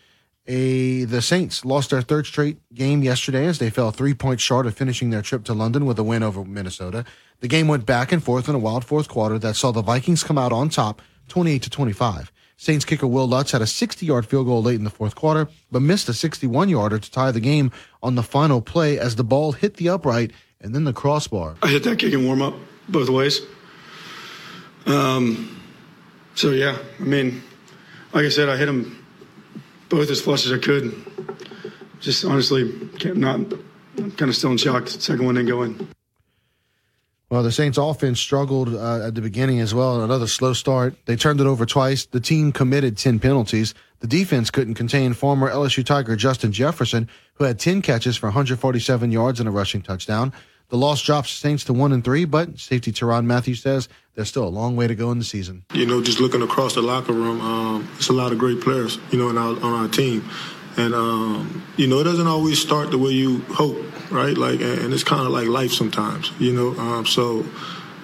A 0.46 1.04
the 1.04 1.22
Saints 1.22 1.64
lost 1.64 1.90
their 1.90 2.02
third 2.02 2.26
straight 2.26 2.58
game 2.74 3.02
yesterday 3.02 3.46
as 3.46 3.58
they 3.58 3.70
fell 3.70 3.90
three 3.90 4.12
points 4.12 4.42
short 4.42 4.66
of 4.66 4.74
finishing 4.74 5.08
their 5.08 5.22
trip 5.22 5.44
to 5.44 5.54
London 5.54 5.86
with 5.86 5.98
a 5.98 6.02
win 6.02 6.22
over 6.22 6.44
Minnesota. 6.44 7.04
The 7.40 7.48
game 7.48 7.66
went 7.66 7.86
back 7.86 8.12
and 8.12 8.22
forth 8.22 8.48
in 8.48 8.54
a 8.54 8.58
wild 8.58 8.84
fourth 8.84 9.08
quarter 9.08 9.38
that 9.38 9.56
saw 9.56 9.72
the 9.72 9.82
Vikings 9.82 10.22
come 10.22 10.36
out 10.36 10.52
on 10.52 10.68
top, 10.68 11.00
28 11.28 11.62
to 11.62 11.70
25. 11.70 12.30
Saints 12.56 12.84
kicker 12.84 13.06
Wil 13.06 13.26
Lutz 13.26 13.52
had 13.52 13.62
a 13.62 13.66
60-yard 13.66 14.26
field 14.26 14.46
goal 14.46 14.62
late 14.62 14.76
in 14.76 14.84
the 14.84 14.90
fourth 14.90 15.14
quarter, 15.14 15.48
but 15.72 15.80
missed 15.80 16.08
a 16.08 16.12
61-yarder 16.12 16.98
to 16.98 17.10
tie 17.10 17.32
the 17.32 17.40
game 17.40 17.72
on 18.02 18.14
the 18.14 18.22
final 18.22 18.60
play 18.60 18.98
as 18.98 19.16
the 19.16 19.24
ball 19.24 19.52
hit 19.52 19.76
the 19.76 19.88
upright 19.88 20.30
and 20.60 20.74
then 20.74 20.84
the 20.84 20.92
crossbar. 20.92 21.56
I 21.62 21.68
hit 21.68 21.84
that 21.84 21.98
kick 21.98 22.12
in 22.12 22.24
warm 22.24 22.42
up 22.42 22.54
both 22.88 23.08
ways. 23.08 23.40
Um, 24.86 25.60
so 26.34 26.50
yeah, 26.50 26.78
I 27.00 27.02
mean, 27.02 27.42
like 28.12 28.26
I 28.26 28.28
said, 28.28 28.48
I 28.48 28.56
hit 28.56 28.66
them 28.66 29.03
both 29.94 30.10
as 30.10 30.20
flush 30.20 30.44
as 30.44 30.52
I 30.52 30.58
could. 30.58 30.92
Just 32.00 32.24
honestly, 32.24 32.64
not 33.14 33.40
I'm 33.96 34.10
kind 34.12 34.28
of 34.28 34.34
still 34.34 34.50
in 34.50 34.56
shock. 34.56 34.88
Second 34.88 35.24
one 35.24 35.36
didn't 35.36 35.48
go 35.48 35.62
in. 35.62 35.88
Well, 37.30 37.42
the 37.42 37.52
Saints 37.52 37.78
offense 37.78 38.20
struggled 38.20 38.74
uh, 38.74 39.06
at 39.06 39.14
the 39.14 39.20
beginning 39.20 39.60
as 39.60 39.74
well. 39.74 40.02
Another 40.02 40.26
slow 40.26 40.52
start. 40.52 40.94
They 41.06 41.16
turned 41.16 41.40
it 41.40 41.46
over 41.46 41.64
twice. 41.64 42.04
The 42.06 42.20
team 42.20 42.52
committed 42.52 42.98
10 42.98 43.18
penalties. 43.18 43.74
The 44.00 44.06
defense 44.06 44.50
couldn't 44.50 44.74
contain 44.74 45.14
former 45.14 45.50
LSU 45.50 45.84
Tiger 45.84 46.16
Justin 46.16 46.52
Jefferson, 46.52 47.08
who 47.34 47.44
had 47.44 47.58
10 47.58 47.82
catches 47.82 48.16
for 48.16 48.26
147 48.26 49.10
yards 49.10 49.40
and 49.40 49.48
a 49.48 49.52
rushing 49.52 49.80
touchdown. 49.80 50.32
The 50.74 50.78
loss 50.78 51.00
drops 51.02 51.30
Saints 51.30 51.62
to 51.66 51.72
one 51.72 51.92
and 51.92 52.02
three, 52.02 52.24
but 52.24 52.58
safety 52.58 52.90
Tyrann 52.90 53.26
Mathieu 53.26 53.54
says 53.54 53.88
there's 54.16 54.28
still 54.28 54.42
a 54.42 54.50
long 54.50 54.74
way 54.74 54.88
to 54.88 54.96
go 54.96 55.12
in 55.12 55.20
the 55.20 55.24
season. 55.24 55.64
You 55.72 55.86
know, 55.86 56.02
just 56.02 56.18
looking 56.18 56.42
across 56.42 56.74
the 56.74 56.82
locker 56.82 57.12
room, 57.12 57.40
um, 57.42 57.88
it's 57.96 58.08
a 58.08 58.12
lot 58.12 58.32
of 58.32 58.38
great 58.38 58.60
players, 58.60 58.98
you 59.12 59.18
know, 59.20 59.28
our, 59.28 59.54
on 59.54 59.72
our 59.84 59.86
team. 59.86 60.28
And, 60.76 60.92
um, 60.92 61.64
you 61.76 61.86
know, 61.86 62.00
it 62.00 62.02
doesn't 62.02 62.26
always 62.26 62.60
start 62.60 62.90
the 62.90 62.98
way 62.98 63.12
you 63.12 63.42
hope, 63.50 63.76
right? 64.10 64.36
Like, 64.36 64.60
and 64.62 64.92
it's 64.92 65.04
kind 65.04 65.24
of 65.24 65.28
like 65.28 65.46
life 65.46 65.70
sometimes, 65.70 66.32
you 66.40 66.52
know. 66.52 66.76
Um, 66.76 67.06
so, 67.06 67.46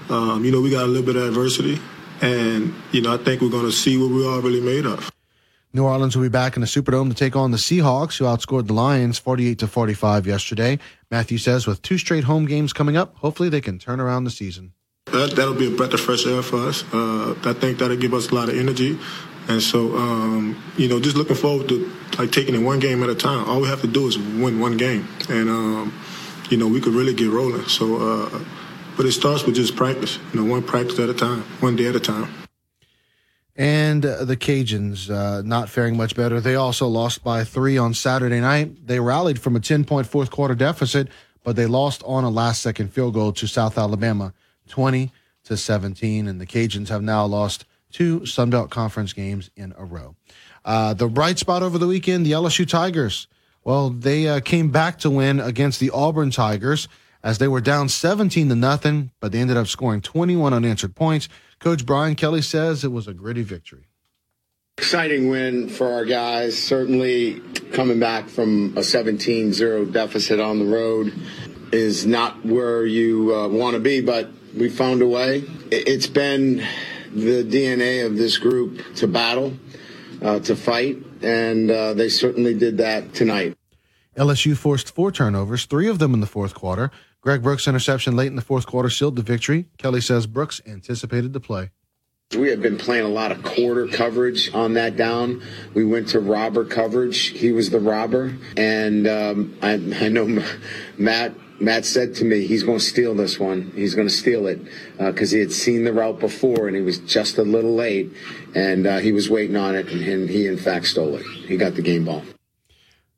um, 0.08 0.44
you 0.44 0.52
know, 0.52 0.60
we 0.60 0.70
got 0.70 0.84
a 0.84 0.86
little 0.86 1.02
bit 1.02 1.16
of 1.16 1.24
adversity. 1.24 1.80
And, 2.22 2.72
you 2.92 3.02
know, 3.02 3.12
I 3.12 3.16
think 3.16 3.42
we're 3.42 3.50
going 3.50 3.66
to 3.66 3.72
see 3.72 3.98
what 3.98 4.12
we 4.12 4.24
are 4.24 4.40
really 4.40 4.60
made 4.60 4.86
of. 4.86 5.10
New 5.72 5.84
Orleans 5.84 6.16
will 6.16 6.24
be 6.24 6.28
back 6.28 6.56
in 6.56 6.62
the 6.62 6.66
Superdome 6.66 7.10
to 7.10 7.14
take 7.14 7.36
on 7.36 7.52
the 7.52 7.56
Seahawks, 7.56 8.18
who 8.18 8.24
outscored 8.24 8.66
the 8.66 8.72
Lions 8.72 9.20
48 9.20 9.60
to 9.60 9.68
45 9.68 10.26
yesterday. 10.26 10.80
Mathieu 11.12 11.38
says 11.38 11.64
with 11.64 11.80
two 11.80 11.96
straight 11.96 12.24
home 12.24 12.46
games 12.46 12.72
coming 12.72 12.96
up, 12.96 13.16
hopefully 13.18 13.48
they 13.48 13.60
can 13.60 13.78
turn 13.78 14.00
around 14.00 14.24
the 14.24 14.32
season. 14.32 14.72
That, 15.06 15.36
that'll 15.36 15.54
be 15.54 15.72
a 15.72 15.76
breath 15.76 15.92
of 15.92 16.00
fresh 16.00 16.26
air 16.26 16.42
for 16.42 16.66
us. 16.68 16.82
Uh, 16.92 17.36
I 17.44 17.52
think 17.52 17.78
that'll 17.78 17.96
give 17.96 18.14
us 18.14 18.30
a 18.30 18.34
lot 18.34 18.48
of 18.48 18.56
energy. 18.56 18.98
And 19.48 19.62
so, 19.62 19.96
um, 19.96 20.60
you 20.76 20.88
know, 20.88 20.98
just 21.00 21.16
looking 21.16 21.36
forward 21.36 21.68
to 21.68 21.90
like 22.18 22.32
taking 22.32 22.56
it 22.56 22.58
one 22.58 22.80
game 22.80 23.02
at 23.04 23.08
a 23.08 23.14
time. 23.14 23.48
All 23.48 23.60
we 23.60 23.68
have 23.68 23.80
to 23.82 23.88
do 23.88 24.08
is 24.08 24.18
win 24.18 24.60
one 24.60 24.76
game, 24.76 25.08
and 25.28 25.48
um, 25.48 25.98
you 26.50 26.56
know, 26.56 26.68
we 26.68 26.80
could 26.80 26.94
really 26.94 27.14
get 27.14 27.30
rolling. 27.30 27.64
So, 27.64 27.96
uh, 27.96 28.44
but 28.96 29.06
it 29.06 29.12
starts 29.12 29.44
with 29.44 29.56
just 29.56 29.74
practice. 29.74 30.18
You 30.32 30.40
know, 30.40 30.50
one 30.50 30.62
practice 30.62 30.98
at 31.00 31.08
a 31.08 31.14
time, 31.14 31.40
one 31.60 31.74
day 31.74 31.86
at 31.86 31.96
a 31.96 32.00
time. 32.00 32.28
And 33.56 34.02
the 34.02 34.36
Cajuns 34.36 35.10
uh, 35.10 35.42
not 35.42 35.68
faring 35.68 35.96
much 35.96 36.14
better. 36.14 36.40
They 36.40 36.54
also 36.54 36.86
lost 36.86 37.22
by 37.22 37.44
three 37.44 37.76
on 37.76 37.94
Saturday 37.94 38.40
night. 38.40 38.86
They 38.86 39.00
rallied 39.00 39.40
from 39.40 39.56
a 39.56 39.60
10 39.60 39.84
point 39.84 40.06
fourth 40.06 40.30
quarter 40.30 40.54
deficit, 40.54 41.08
but 41.44 41.56
they 41.56 41.66
lost 41.66 42.02
on 42.06 42.24
a 42.24 42.30
last 42.30 42.62
second 42.62 42.92
field 42.92 43.14
goal 43.14 43.32
to 43.32 43.46
South 43.46 43.76
Alabama, 43.76 44.32
20 44.68 45.10
to 45.44 45.56
17. 45.56 46.28
And 46.28 46.40
the 46.40 46.46
Cajuns 46.46 46.88
have 46.88 47.02
now 47.02 47.24
lost 47.26 47.66
two 47.90 48.20
Sunbelt 48.20 48.70
Conference 48.70 49.12
games 49.12 49.50
in 49.56 49.74
a 49.76 49.84
row. 49.84 50.14
Uh, 50.64 50.94
the 50.94 51.08
bright 51.08 51.38
spot 51.38 51.62
over 51.62 51.78
the 51.78 51.86
weekend, 51.86 52.24
the 52.24 52.32
LSU 52.32 52.68
Tigers. 52.68 53.26
Well, 53.64 53.90
they 53.90 54.28
uh, 54.28 54.40
came 54.40 54.70
back 54.70 54.98
to 55.00 55.10
win 55.10 55.40
against 55.40 55.80
the 55.80 55.90
Auburn 55.90 56.30
Tigers 56.30 56.88
as 57.22 57.38
they 57.38 57.48
were 57.48 57.60
down 57.60 57.88
17 57.88 58.48
to 58.48 58.54
nothing, 58.54 59.10
but 59.20 59.32
they 59.32 59.38
ended 59.38 59.56
up 59.56 59.66
scoring 59.66 60.00
21 60.00 60.52
unanswered 60.52 60.94
points. 60.94 61.28
Coach 61.58 61.84
Brian 61.84 62.14
Kelly 62.14 62.42
says 62.42 62.84
it 62.84 62.92
was 62.92 63.06
a 63.06 63.14
gritty 63.14 63.42
victory. 63.42 63.86
Exciting 64.78 65.28
win 65.28 65.68
for 65.68 65.92
our 65.92 66.06
guys. 66.06 66.56
Certainly 66.56 67.40
coming 67.72 68.00
back 68.00 68.28
from 68.28 68.76
a 68.76 68.82
17 68.82 69.52
0 69.52 69.84
deficit 69.86 70.40
on 70.40 70.58
the 70.58 70.64
road 70.64 71.12
is 71.72 72.06
not 72.06 72.44
where 72.44 72.84
you 72.86 73.34
uh, 73.34 73.48
want 73.48 73.74
to 73.74 73.80
be, 73.80 74.00
but 74.00 74.30
we 74.56 74.68
found 74.68 75.02
a 75.02 75.06
way. 75.06 75.44
It's 75.70 76.06
been 76.06 76.64
the 77.12 77.44
DNA 77.44 78.06
of 78.06 78.16
this 78.16 78.38
group 78.38 78.94
to 78.96 79.06
battle, 79.06 79.52
uh, 80.22 80.40
to 80.40 80.56
fight, 80.56 80.98
and 81.22 81.70
uh, 81.70 81.94
they 81.94 82.08
certainly 82.08 82.54
did 82.54 82.78
that 82.78 83.12
tonight. 83.14 83.56
LSU 84.16 84.56
forced 84.56 84.94
four 84.94 85.12
turnovers, 85.12 85.66
three 85.66 85.88
of 85.88 85.98
them 85.98 86.14
in 86.14 86.20
the 86.20 86.26
fourth 86.26 86.54
quarter. 86.54 86.90
Greg 87.20 87.42
Brooks' 87.42 87.68
interception 87.68 88.16
late 88.16 88.28
in 88.28 88.36
the 88.36 88.42
fourth 88.42 88.66
quarter 88.66 88.88
sealed 88.88 89.16
the 89.16 89.22
victory. 89.22 89.66
Kelly 89.76 90.00
says 90.00 90.26
Brooks 90.26 90.60
anticipated 90.66 91.32
the 91.32 91.40
play. 91.40 91.70
We 92.38 92.48
had 92.48 92.62
been 92.62 92.78
playing 92.78 93.04
a 93.04 93.08
lot 93.08 93.32
of 93.32 93.42
quarter 93.42 93.88
coverage 93.88 94.54
on 94.54 94.74
that 94.74 94.96
down. 94.96 95.42
We 95.74 95.84
went 95.84 96.08
to 96.10 96.20
robber 96.20 96.64
coverage. 96.64 97.30
He 97.30 97.50
was 97.50 97.70
the 97.70 97.80
robber, 97.80 98.36
and 98.56 99.08
um, 99.08 99.58
I, 99.60 99.72
I 99.72 100.08
know 100.08 100.42
Matt 100.96 101.34
Matt 101.60 101.84
said 101.84 102.14
to 102.16 102.24
me, 102.24 102.46
he's 102.46 102.62
going 102.62 102.78
to 102.78 102.84
steal 102.84 103.14
this 103.14 103.38
one. 103.38 103.72
He's 103.74 103.94
going 103.94 104.08
to 104.08 104.14
steal 104.14 104.46
it 104.46 104.64
because 104.96 105.32
uh, 105.32 105.36
he 105.36 105.40
had 105.40 105.52
seen 105.52 105.84
the 105.84 105.92
route 105.92 106.18
before 106.18 106.66
and 106.66 106.74
he 106.74 106.80
was 106.80 106.98
just 107.00 107.36
a 107.36 107.42
little 107.42 107.74
late 107.74 108.10
and 108.54 108.86
uh, 108.86 108.98
he 108.98 109.12
was 109.12 109.28
waiting 109.28 109.56
on 109.56 109.76
it 109.76 109.88
and, 109.88 110.02
and, 110.02 110.30
he, 110.30 110.46
in 110.46 110.56
fact, 110.56 110.86
stole 110.86 111.16
it. 111.16 111.26
He 111.26 111.58
got 111.58 111.74
the 111.74 111.82
game 111.82 112.06
ball. 112.06 112.22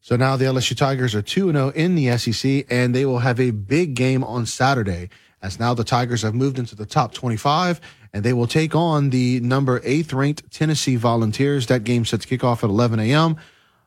So 0.02 0.16
now 0.16 0.36
the 0.36 0.46
LSU 0.46 0.76
Tigers 0.76 1.14
are 1.14 1.22
2 1.22 1.52
0 1.52 1.68
in 1.70 1.94
the 1.94 2.18
SEC 2.18 2.66
and 2.68 2.92
they 2.92 3.06
will 3.06 3.20
have 3.20 3.38
a 3.38 3.52
big 3.52 3.94
game 3.94 4.24
on 4.24 4.46
Saturday 4.46 5.10
as 5.40 5.60
now 5.60 5.74
the 5.74 5.84
Tigers 5.84 6.22
have 6.22 6.34
moved 6.34 6.58
into 6.58 6.74
the 6.74 6.84
top 6.84 7.14
25 7.14 7.80
and 8.12 8.24
they 8.24 8.32
will 8.32 8.48
take 8.48 8.74
on 8.74 9.10
the 9.10 9.38
number 9.40 9.80
eighth 9.84 10.12
ranked 10.12 10.50
Tennessee 10.50 10.96
Volunteers. 10.96 11.68
That 11.68 11.84
game 11.84 12.04
sets 12.04 12.26
kickoff 12.26 12.64
at 12.64 12.70
11 12.70 12.98
a.m. 12.98 13.36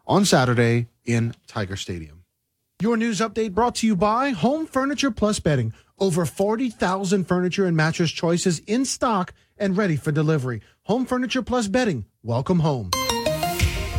on 0.08 0.24
Saturday 0.24 0.88
in 1.04 1.36
Tiger 1.48 1.76
Stadium. 1.76 2.24
Your 2.82 2.96
news 2.96 3.20
update 3.20 3.54
brought 3.54 3.76
to 3.76 3.88
you 3.88 3.98
by 3.98 4.30
Home 4.30 4.68
Furniture 4.68 5.12
Plus 5.12 5.42
Bedding. 5.42 5.74
Over 6.00 6.26
40,000 6.26 7.26
furniture 7.26 7.66
and 7.66 7.76
mattress 7.76 8.12
choices 8.12 8.60
in 8.60 8.86
stock 8.86 9.34
and 9.58 9.76
ready 9.76 9.98
for 9.98 10.14
delivery. 10.14 10.62
Home 10.84 11.06
Furniture 11.06 11.42
Plus 11.42 11.68
Bedding. 11.68 12.06
Welcome 12.24 12.60
home. 12.60 12.92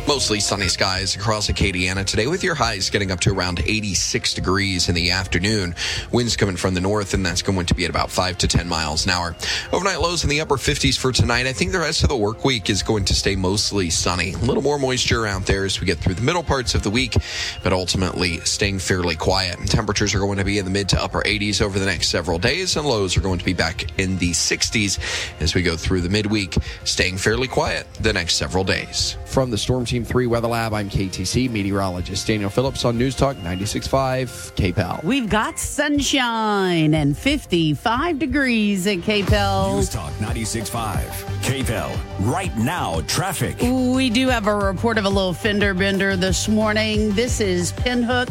Mostly 0.07 0.39
sunny 0.39 0.69
skies 0.69 1.17
across 1.17 1.49
Acadiana 1.49 2.05
today 2.05 2.27
with 2.27 2.41
your 2.41 2.55
highs 2.55 2.89
getting 2.89 3.11
up 3.11 3.19
to 3.19 3.33
around 3.33 3.59
86 3.59 4.33
degrees 4.33 4.87
in 4.87 4.95
the 4.95 5.11
afternoon. 5.11 5.75
Winds 6.13 6.37
coming 6.37 6.55
from 6.55 6.73
the 6.73 6.79
north 6.79 7.13
and 7.13 7.25
that's 7.25 7.41
going 7.41 7.65
to 7.65 7.75
be 7.75 7.83
at 7.83 7.89
about 7.89 8.09
5 8.09 8.37
to 8.37 8.47
10 8.47 8.69
miles 8.69 9.03
an 9.03 9.11
hour. 9.11 9.35
Overnight 9.73 9.99
lows 9.99 10.23
in 10.23 10.29
the 10.29 10.39
upper 10.39 10.55
50s 10.55 10.97
for 10.97 11.11
tonight. 11.11 11.45
I 11.45 11.51
think 11.51 11.73
the 11.73 11.79
rest 11.79 12.03
of 12.03 12.09
the 12.09 12.15
work 12.15 12.45
week 12.45 12.69
is 12.69 12.83
going 12.83 13.03
to 13.03 13.13
stay 13.13 13.35
mostly 13.35 13.89
sunny. 13.89 14.31
A 14.31 14.37
little 14.37 14.63
more 14.63 14.79
moisture 14.79 15.27
out 15.27 15.45
there 15.45 15.65
as 15.65 15.81
we 15.81 15.85
get 15.85 15.97
through 15.97 16.13
the 16.13 16.21
middle 16.21 16.43
parts 16.43 16.73
of 16.73 16.83
the 16.83 16.89
week, 16.89 17.17
but 17.61 17.73
ultimately 17.73 18.39
staying 18.39 18.79
fairly 18.79 19.17
quiet. 19.17 19.59
Temperatures 19.67 20.15
are 20.15 20.19
going 20.19 20.37
to 20.37 20.45
be 20.45 20.57
in 20.57 20.63
the 20.63 20.71
mid 20.71 20.87
to 20.89 21.03
upper 21.03 21.21
80s 21.21 21.61
over 21.61 21.77
the 21.79 21.85
next 21.85 22.07
several 22.07 22.39
days 22.39 22.77
and 22.77 22.87
lows 22.87 23.17
are 23.17 23.21
going 23.21 23.39
to 23.39 23.45
be 23.45 23.53
back 23.53 23.99
in 23.99 24.17
the 24.19 24.31
60s 24.31 24.99
as 25.41 25.53
we 25.53 25.63
go 25.63 25.75
through 25.75 25.99
the 25.99 26.09
midweek, 26.09 26.55
staying 26.85 27.17
fairly 27.17 27.49
quiet 27.49 27.85
the 27.95 28.13
next 28.13 28.35
several 28.35 28.63
days. 28.63 29.17
From 29.25 29.51
the 29.51 29.57
Storm 29.57 29.85
Team 29.97 30.05
3 30.05 30.27
Weather 30.27 30.47
Lab, 30.47 30.75
I'm 30.75 30.91
KATC 30.91 31.49
meteorologist 31.49 32.27
Daniel 32.27 32.51
Phillips 32.51 32.85
on 32.85 32.99
News 32.99 33.15
Talk 33.15 33.35
96.5 33.37 34.53
KPEL. 34.53 35.03
We've 35.03 35.27
got 35.27 35.57
sunshine 35.57 36.93
and 36.93 37.17
55 37.17 38.19
degrees 38.19 38.85
at 38.85 38.97
KPEL. 38.97 39.77
News 39.77 39.89
Talk 39.89 40.13
96.5 40.19 40.99
KPEL. 41.41 41.99
Right 42.31 42.55
now, 42.57 43.01
traffic. 43.07 43.59
We 43.59 44.11
do 44.11 44.27
have 44.27 44.45
a 44.45 44.55
report 44.55 44.99
of 44.99 45.05
a 45.05 45.09
little 45.09 45.33
fender 45.33 45.73
bender 45.73 46.15
this 46.15 46.47
morning. 46.47 47.11
This 47.13 47.41
is 47.41 47.71
Pinhook 47.71 48.29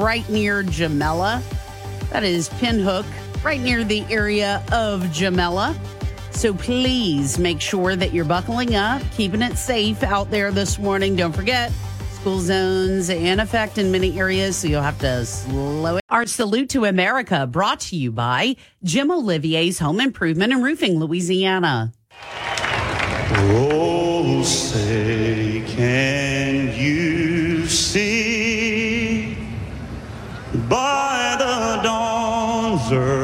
right 0.00 0.26
near 0.30 0.62
Jamela. 0.62 1.42
That 2.12 2.24
is 2.24 2.48
Pinhook 2.48 3.04
right 3.44 3.60
near 3.60 3.84
the 3.84 4.06
area 4.08 4.62
of 4.72 5.02
Jamela. 5.02 5.76
So 6.34 6.52
please 6.52 7.38
make 7.38 7.60
sure 7.60 7.96
that 7.96 8.12
you're 8.12 8.24
buckling 8.26 8.74
up, 8.74 9.00
keeping 9.12 9.40
it 9.40 9.56
safe 9.56 10.02
out 10.02 10.30
there 10.30 10.50
this 10.50 10.78
morning. 10.78 11.16
Don't 11.16 11.32
forget, 11.32 11.72
school 12.10 12.40
zones 12.40 13.08
in 13.08 13.40
effect 13.40 13.78
in 13.78 13.90
many 13.90 14.18
areas, 14.18 14.56
so 14.56 14.68
you'll 14.68 14.82
have 14.82 14.98
to 14.98 15.24
slow 15.24 15.96
it. 15.96 16.02
Our 16.10 16.26
salute 16.26 16.68
to 16.70 16.84
America 16.84 17.46
brought 17.46 17.80
to 17.80 17.96
you 17.96 18.12
by 18.12 18.56
Jim 18.82 19.10
Olivier's 19.10 19.78
Home 19.78 20.00
Improvement 20.00 20.52
and 20.52 20.62
Roofing, 20.62 20.98
Louisiana. 20.98 21.92
Oh, 23.36 24.42
say, 24.42 25.64
can 25.66 26.74
you 26.76 27.66
see 27.66 29.36
by 30.68 31.36
the 31.38 31.80
dawn's 31.82 32.92
early 32.92 33.23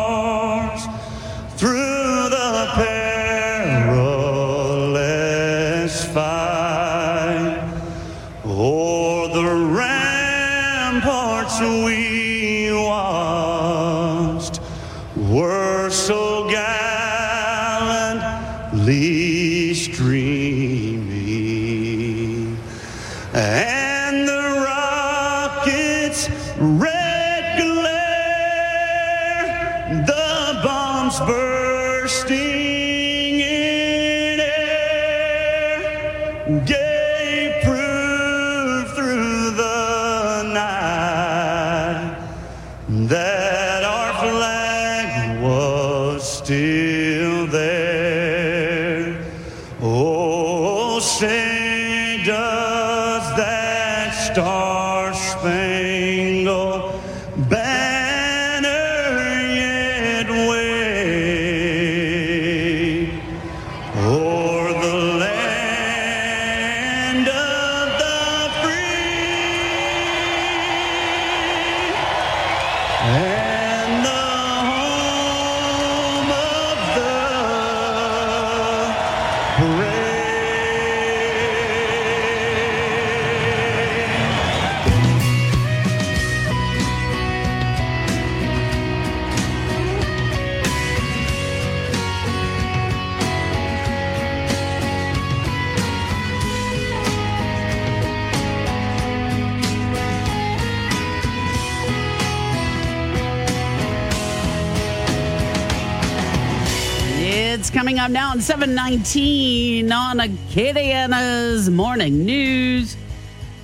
19 108.91 109.89
on 109.89 110.17
Acadiana's 110.17 111.69
Morning 111.69 112.25
News. 112.25 112.97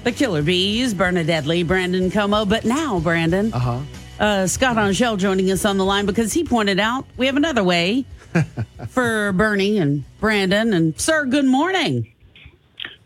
The 0.06 0.14
Killer 0.14 0.42
Bees, 0.42 0.94
Bernadette 0.94 1.46
Lee, 1.46 1.64
Brandon 1.64 2.10
Comeaux. 2.10 2.48
But 2.48 2.64
now, 2.64 3.02
Brandon, 3.02 3.54
uh-huh. 3.54 3.82
uh, 4.22 4.48
Scott 4.48 4.78
Angelle 4.78 5.18
joining 5.18 5.52
us 5.52 5.66
on 5.66 5.78
the 5.78 5.84
line 5.84 6.06
because 6.06 6.32
he 6.32 6.46
pointed 6.46 6.80
out 6.80 7.06
we 7.18 7.26
have 7.26 7.36
another 7.36 7.62
way 7.62 8.06
for 8.88 9.34
Bernie 9.34 9.80
and 9.80 10.06
Brandon. 10.22 10.72
And, 10.72 10.98
sir, 10.98 11.26
good 11.26 11.44
morning. 11.44 12.10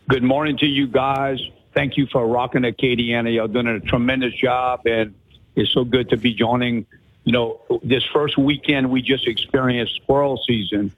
Good 0.08 0.22
morning 0.22 0.56
to 0.58 0.66
you 0.66 0.86
guys. 0.86 1.40
Thank 1.74 1.96
you 1.96 2.06
for 2.06 2.24
rocking 2.24 2.62
Acadiana. 2.62 3.34
Y'all 3.34 3.48
doing 3.48 3.66
a 3.66 3.80
tremendous 3.80 4.34
job, 4.34 4.82
and 4.86 5.12
it's 5.56 5.72
so 5.72 5.82
good 5.82 6.10
to 6.10 6.16
be 6.16 6.34
joining 6.34 6.86
you 7.24 7.32
know, 7.32 7.60
this 7.82 8.04
first 8.12 8.36
weekend 8.36 8.90
we 8.90 9.00
just 9.00 9.26
experienced 9.26 9.94
squirrel 10.02 10.42
season, 10.46 10.92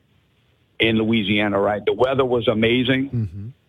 in 0.79 0.99
Louisiana, 0.99 1.59
right? 1.61 1.85
The 1.85 1.93
weather 1.93 2.25
was 2.25 2.49
amazing. 2.49 3.11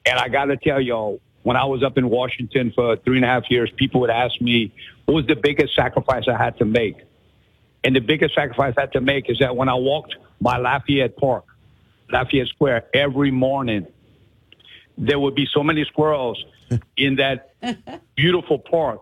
And 0.06 0.19
I 0.19 0.27
got 0.30 0.45
to 0.45 0.57
tell 0.57 0.80
y'all, 0.80 1.19
when 1.44 1.57
I 1.57 1.65
was 1.65 1.84
up 1.84 1.98
in 1.98 2.10
Washington 2.10 2.72
for 2.73 2.95
three 2.98 3.18
and 3.18 3.26
a 3.26 3.27
half 3.27 3.49
years, 3.52 3.72
people 3.76 4.02
would 4.02 4.10
ask 4.10 4.41
me, 4.41 4.73
what 5.06 5.14
was 5.14 5.27
the 5.27 5.36
biggest 5.36 5.76
sacrifice 5.76 6.27
I 6.27 6.38
had 6.38 6.57
to 6.57 6.65
make? 6.65 6.98
And 7.84 7.95
the 7.95 7.99
biggest 7.99 8.34
sacrifice 8.34 8.73
I 8.77 8.82
had 8.82 8.94
to 8.94 9.02
make 9.02 9.30
is 9.30 9.40
that 9.40 9.56
when 9.56 9.69
I 9.69 9.76
walked 9.76 10.15
by 10.41 10.57
Lafayette 10.57 11.18
Park, 11.18 11.45
Lafayette 12.11 12.48
Square, 12.48 12.86
every 12.94 13.32
morning, 13.32 13.86
there 14.98 15.19
would 15.19 15.36
be 15.36 15.48
so 15.52 15.64
many 15.64 15.86
squirrels 15.86 16.44
in 16.98 17.18
that 17.18 17.53
beautiful 18.15 18.57
park, 18.57 19.02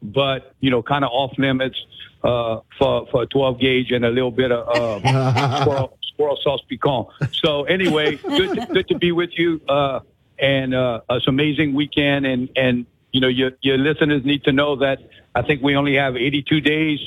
but 0.00 0.54
you 0.60 0.70
know, 0.70 0.82
kind 0.82 1.04
of 1.04 1.10
off 1.12 1.36
limits 1.38 1.84
uh, 2.22 2.60
for 2.78 3.06
for 3.10 3.22
a 3.22 3.26
12 3.26 3.58
gauge 3.58 3.90
and 3.90 4.04
a 4.04 4.10
little 4.10 4.30
bit 4.30 4.52
of 4.52 5.04
uh, 5.04 5.60
squirrel, 5.62 5.98
squirrel 6.20 6.38
sauce 6.42 6.60
pecan. 6.68 7.06
So 7.32 7.64
anyway, 7.64 8.16
good 8.16 8.54
to, 8.54 8.66
good 8.66 8.88
to 8.88 8.98
be 8.98 9.12
with 9.12 9.30
you, 9.38 9.60
uh, 9.68 10.00
and 10.38 10.74
uh, 10.74 11.00
it's 11.10 11.26
an 11.26 11.30
amazing 11.30 11.74
weekend. 11.74 12.26
And 12.26 12.50
and 12.54 12.86
you 13.12 13.20
know, 13.20 13.28
your 13.28 13.52
your 13.62 13.78
listeners 13.78 14.24
need 14.24 14.44
to 14.44 14.52
know 14.52 14.76
that 14.76 14.98
I 15.34 15.42
think 15.42 15.62
we 15.62 15.76
only 15.76 15.96
have 15.96 16.16
82 16.16 16.60
days. 16.60 16.98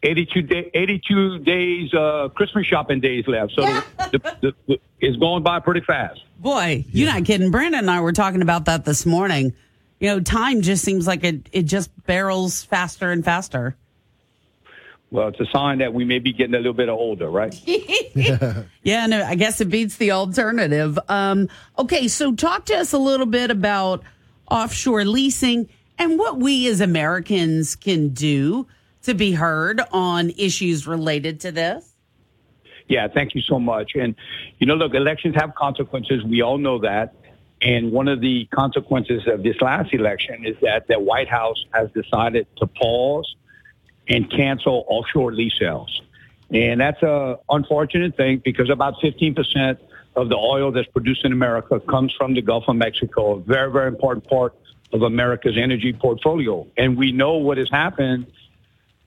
82, 0.00 0.42
day, 0.42 0.70
82 0.74 1.38
days 1.40 1.92
uh, 1.92 2.28
Christmas 2.32 2.64
shopping 2.66 3.00
days 3.00 3.26
left, 3.26 3.52
so 3.56 3.62
the, 3.62 3.84
the, 4.40 4.54
the, 4.68 4.80
it's 5.00 5.16
going 5.16 5.42
by 5.42 5.58
pretty 5.58 5.80
fast. 5.80 6.20
Boy, 6.38 6.84
you're 6.92 7.12
not 7.12 7.24
kidding. 7.24 7.50
Brandon 7.50 7.80
and 7.80 7.90
I 7.90 8.00
were 8.00 8.12
talking 8.12 8.40
about 8.40 8.66
that 8.66 8.84
this 8.84 9.04
morning. 9.04 9.54
You 9.98 10.10
know, 10.10 10.20
time 10.20 10.62
just 10.62 10.84
seems 10.84 11.08
like 11.08 11.24
it, 11.24 11.48
it 11.50 11.62
just 11.64 11.90
barrels 12.06 12.62
faster 12.62 13.10
and 13.10 13.24
faster. 13.24 13.74
Well, 15.10 15.28
it's 15.28 15.40
a 15.40 15.46
sign 15.46 15.78
that 15.78 15.94
we 15.94 16.04
may 16.04 16.18
be 16.18 16.32
getting 16.32 16.54
a 16.54 16.58
little 16.58 16.74
bit 16.74 16.88
older, 16.88 17.30
right? 17.30 17.54
Yeah, 18.82 19.06
no, 19.06 19.22
I 19.22 19.34
guess 19.34 19.60
it 19.60 19.66
beats 19.66 19.96
the 19.96 20.12
alternative. 20.12 20.98
Um, 21.08 21.48
okay, 21.78 22.08
so 22.08 22.34
talk 22.34 22.64
to 22.66 22.74
us 22.74 22.94
a 22.94 22.98
little 22.98 23.26
bit 23.26 23.50
about 23.50 24.02
offshore 24.50 25.04
leasing 25.04 25.68
and 25.98 26.18
what 26.18 26.38
we 26.38 26.66
as 26.68 26.80
Americans 26.80 27.76
can 27.76 28.08
do 28.08 28.66
to 29.02 29.14
be 29.14 29.32
heard 29.32 29.82
on 29.92 30.30
issues 30.30 30.86
related 30.86 31.40
to 31.40 31.52
this. 31.52 31.94
Yeah, 32.88 33.08
thank 33.08 33.34
you 33.34 33.42
so 33.42 33.58
much. 33.58 33.92
And, 33.94 34.14
you 34.58 34.66
know, 34.66 34.74
look, 34.74 34.94
elections 34.94 35.34
have 35.36 35.54
consequences. 35.54 36.24
We 36.24 36.40
all 36.40 36.56
know 36.56 36.78
that. 36.78 37.14
And 37.60 37.92
one 37.92 38.08
of 38.08 38.20
the 38.20 38.46
consequences 38.46 39.22
of 39.26 39.42
this 39.42 39.60
last 39.60 39.92
election 39.92 40.46
is 40.46 40.56
that 40.62 40.86
the 40.88 40.98
White 40.98 41.28
House 41.28 41.62
has 41.74 41.90
decided 41.90 42.46
to 42.56 42.66
pause 42.66 43.34
and 44.08 44.30
cancel 44.30 44.84
offshore 44.88 45.32
lease 45.32 45.58
sales. 45.58 46.02
And 46.50 46.80
that's 46.80 47.02
a 47.02 47.38
unfortunate 47.50 48.16
thing 48.16 48.40
because 48.42 48.70
about 48.70 48.94
15% 49.02 49.78
of 50.16 50.28
the 50.28 50.36
oil 50.36 50.72
that's 50.72 50.88
produced 50.88 51.24
in 51.24 51.32
America 51.32 51.78
comes 51.80 52.12
from 52.14 52.34
the 52.34 52.42
Gulf 52.42 52.64
of 52.68 52.76
Mexico, 52.76 53.36
a 53.36 53.40
very, 53.40 53.70
very 53.70 53.88
important 53.88 54.26
part 54.26 54.54
of 54.92 55.02
America's 55.02 55.56
energy 55.58 55.92
portfolio. 55.92 56.66
And 56.76 56.96
we 56.96 57.12
know 57.12 57.34
what 57.34 57.58
has 57.58 57.68
happened 57.70 58.26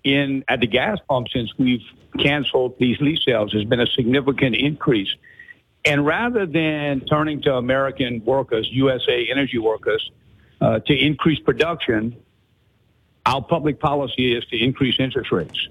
in 0.03 0.43
at 0.47 0.59
the 0.59 0.67
gas 0.67 0.99
pump 1.09 1.27
since 1.33 1.51
we've 1.57 1.83
canceled 2.19 2.75
these 2.79 2.99
lease 3.01 3.23
sales. 3.25 3.51
There's 3.51 3.65
been 3.65 3.81
a 3.81 3.87
significant 3.87 4.55
increase. 4.55 5.09
And 5.83 6.05
rather 6.05 6.45
than 6.45 7.01
turning 7.01 7.41
to 7.43 7.55
American 7.55 8.23
workers, 8.23 8.69
USA 8.71 9.27
energy 9.31 9.57
workers, 9.57 10.11
uh, 10.59 10.79
to 10.79 10.93
increase 10.93 11.39
production, 11.39 12.15
our 13.25 13.41
public 13.41 13.79
policy 13.79 14.35
is 14.35 14.45
to 14.45 14.57
increase 14.57 14.95
interest 14.99 15.31
rates. 15.31 15.67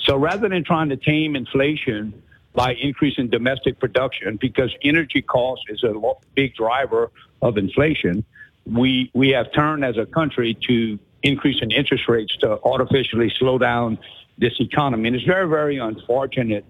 So 0.00 0.16
rather 0.16 0.48
than 0.48 0.64
trying 0.64 0.88
to 0.90 0.96
tame 0.96 1.36
inflation 1.36 2.22
by 2.54 2.74
increasing 2.74 3.28
domestic 3.28 3.78
production, 3.78 4.36
because 4.36 4.74
energy 4.82 5.22
cost 5.22 5.62
is 5.68 5.84
a 5.84 5.94
big 6.34 6.54
driver 6.54 7.10
of 7.42 7.56
inflation, 7.56 8.24
we, 8.66 9.10
we 9.14 9.30
have 9.30 9.52
turned 9.52 9.84
as 9.84 9.96
a 9.96 10.06
country 10.06 10.56
to 10.66 10.98
increasing 11.22 11.70
interest 11.70 12.08
rates 12.08 12.36
to 12.38 12.60
artificially 12.62 13.32
slow 13.38 13.58
down 13.58 13.98
this 14.38 14.54
economy. 14.60 15.08
And 15.08 15.16
it's 15.16 15.24
very, 15.24 15.48
very 15.48 15.78
unfortunate. 15.78 16.64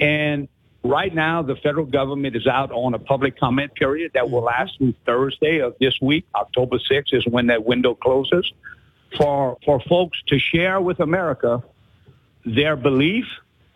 And 0.00 0.48
right 0.82 1.14
now, 1.14 1.42
the 1.42 1.56
federal 1.56 1.86
government 1.86 2.36
is 2.36 2.46
out 2.46 2.70
on 2.72 2.94
a 2.94 2.98
public 2.98 3.38
comment 3.38 3.74
period 3.74 4.12
that 4.14 4.30
will 4.30 4.42
last 4.42 4.78
through 4.78 4.94
Thursday 5.04 5.58
of 5.58 5.76
this 5.80 5.94
week. 6.00 6.26
October 6.34 6.78
6th 6.78 7.14
is 7.14 7.26
when 7.26 7.46
that 7.46 7.64
window 7.64 7.94
closes 7.94 8.52
for, 9.16 9.58
for 9.64 9.80
folks 9.80 10.20
to 10.28 10.38
share 10.38 10.80
with 10.80 11.00
America 11.00 11.62
their 12.44 12.76
belief 12.76 13.26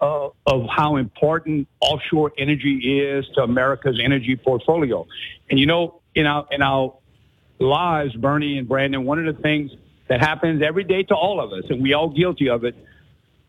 uh, 0.00 0.28
of 0.46 0.66
how 0.68 0.96
important 0.96 1.68
offshore 1.80 2.32
energy 2.38 3.00
is 3.00 3.28
to 3.34 3.42
America's 3.42 4.00
energy 4.02 4.36
portfolio. 4.36 5.06
And 5.50 5.58
you 5.58 5.66
know, 5.66 6.00
in 6.14 6.26
our 6.26 6.46
in 6.50 6.62
our 6.62 6.94
lives, 7.58 8.14
Bernie 8.14 8.58
and 8.58 8.66
Brandon, 8.66 9.04
one 9.04 9.24
of 9.24 9.36
the 9.36 9.42
things 9.42 9.72
that 10.08 10.20
happens 10.20 10.62
every 10.62 10.84
day 10.84 11.02
to 11.04 11.14
all 11.14 11.40
of 11.40 11.52
us, 11.52 11.64
and 11.70 11.82
we 11.82 11.92
all 11.92 12.08
guilty 12.08 12.48
of 12.48 12.64
it. 12.64 12.74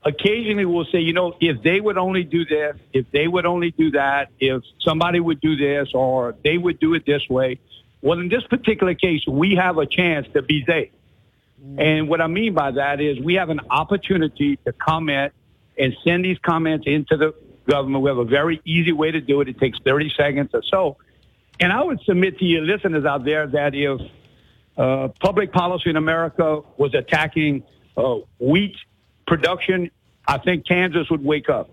Occasionally, 0.03 0.65
we'll 0.65 0.85
say, 0.85 0.99
you 0.99 1.13
know, 1.13 1.35
if 1.39 1.61
they 1.61 1.79
would 1.79 1.97
only 1.97 2.23
do 2.23 2.43
this, 2.43 2.75
if 2.91 3.09
they 3.11 3.27
would 3.27 3.45
only 3.45 3.69
do 3.71 3.91
that, 3.91 4.29
if 4.39 4.63
somebody 4.79 5.19
would 5.19 5.39
do 5.39 5.55
this, 5.55 5.89
or 5.93 6.35
they 6.43 6.57
would 6.57 6.79
do 6.79 6.95
it 6.95 7.05
this 7.05 7.29
way. 7.29 7.59
Well, 8.01 8.19
in 8.19 8.27
this 8.27 8.43
particular 8.43 8.95
case, 8.95 9.25
we 9.27 9.55
have 9.55 9.77
a 9.77 9.85
chance 9.85 10.27
to 10.33 10.41
be 10.41 10.63
they. 10.65 10.91
And 11.77 12.09
what 12.09 12.21
I 12.21 12.27
mean 12.27 12.53
by 12.53 12.71
that 12.71 12.99
is 12.99 13.19
we 13.19 13.35
have 13.35 13.49
an 13.49 13.61
opportunity 13.69 14.57
to 14.65 14.73
comment 14.73 15.33
and 15.77 15.95
send 16.03 16.25
these 16.25 16.39
comments 16.39 16.85
into 16.87 17.17
the 17.17 17.33
government. 17.67 18.03
We 18.03 18.09
have 18.09 18.17
a 18.17 18.25
very 18.25 18.61
easy 18.65 18.91
way 18.91 19.11
to 19.11 19.21
do 19.21 19.41
it. 19.41 19.47
It 19.47 19.59
takes 19.59 19.79
30 19.85 20.13
seconds 20.15 20.49
or 20.53 20.63
so. 20.63 20.97
And 21.59 21.71
I 21.71 21.83
would 21.83 22.01
submit 22.01 22.39
to 22.39 22.45
your 22.45 22.63
listeners 22.63 23.05
out 23.05 23.23
there 23.23 23.45
that 23.47 23.75
if 23.75 24.01
uh, 24.77 25.09
public 25.19 25.51
policy 25.51 25.91
in 25.91 25.95
America 25.95 26.61
was 26.77 26.95
attacking 26.95 27.63
uh, 27.95 28.17
wheat 28.39 28.75
production, 29.27 29.91
I 30.27 30.39
think 30.39 30.65
Kansas 30.67 31.09
would 31.09 31.23
wake 31.23 31.49
up. 31.49 31.69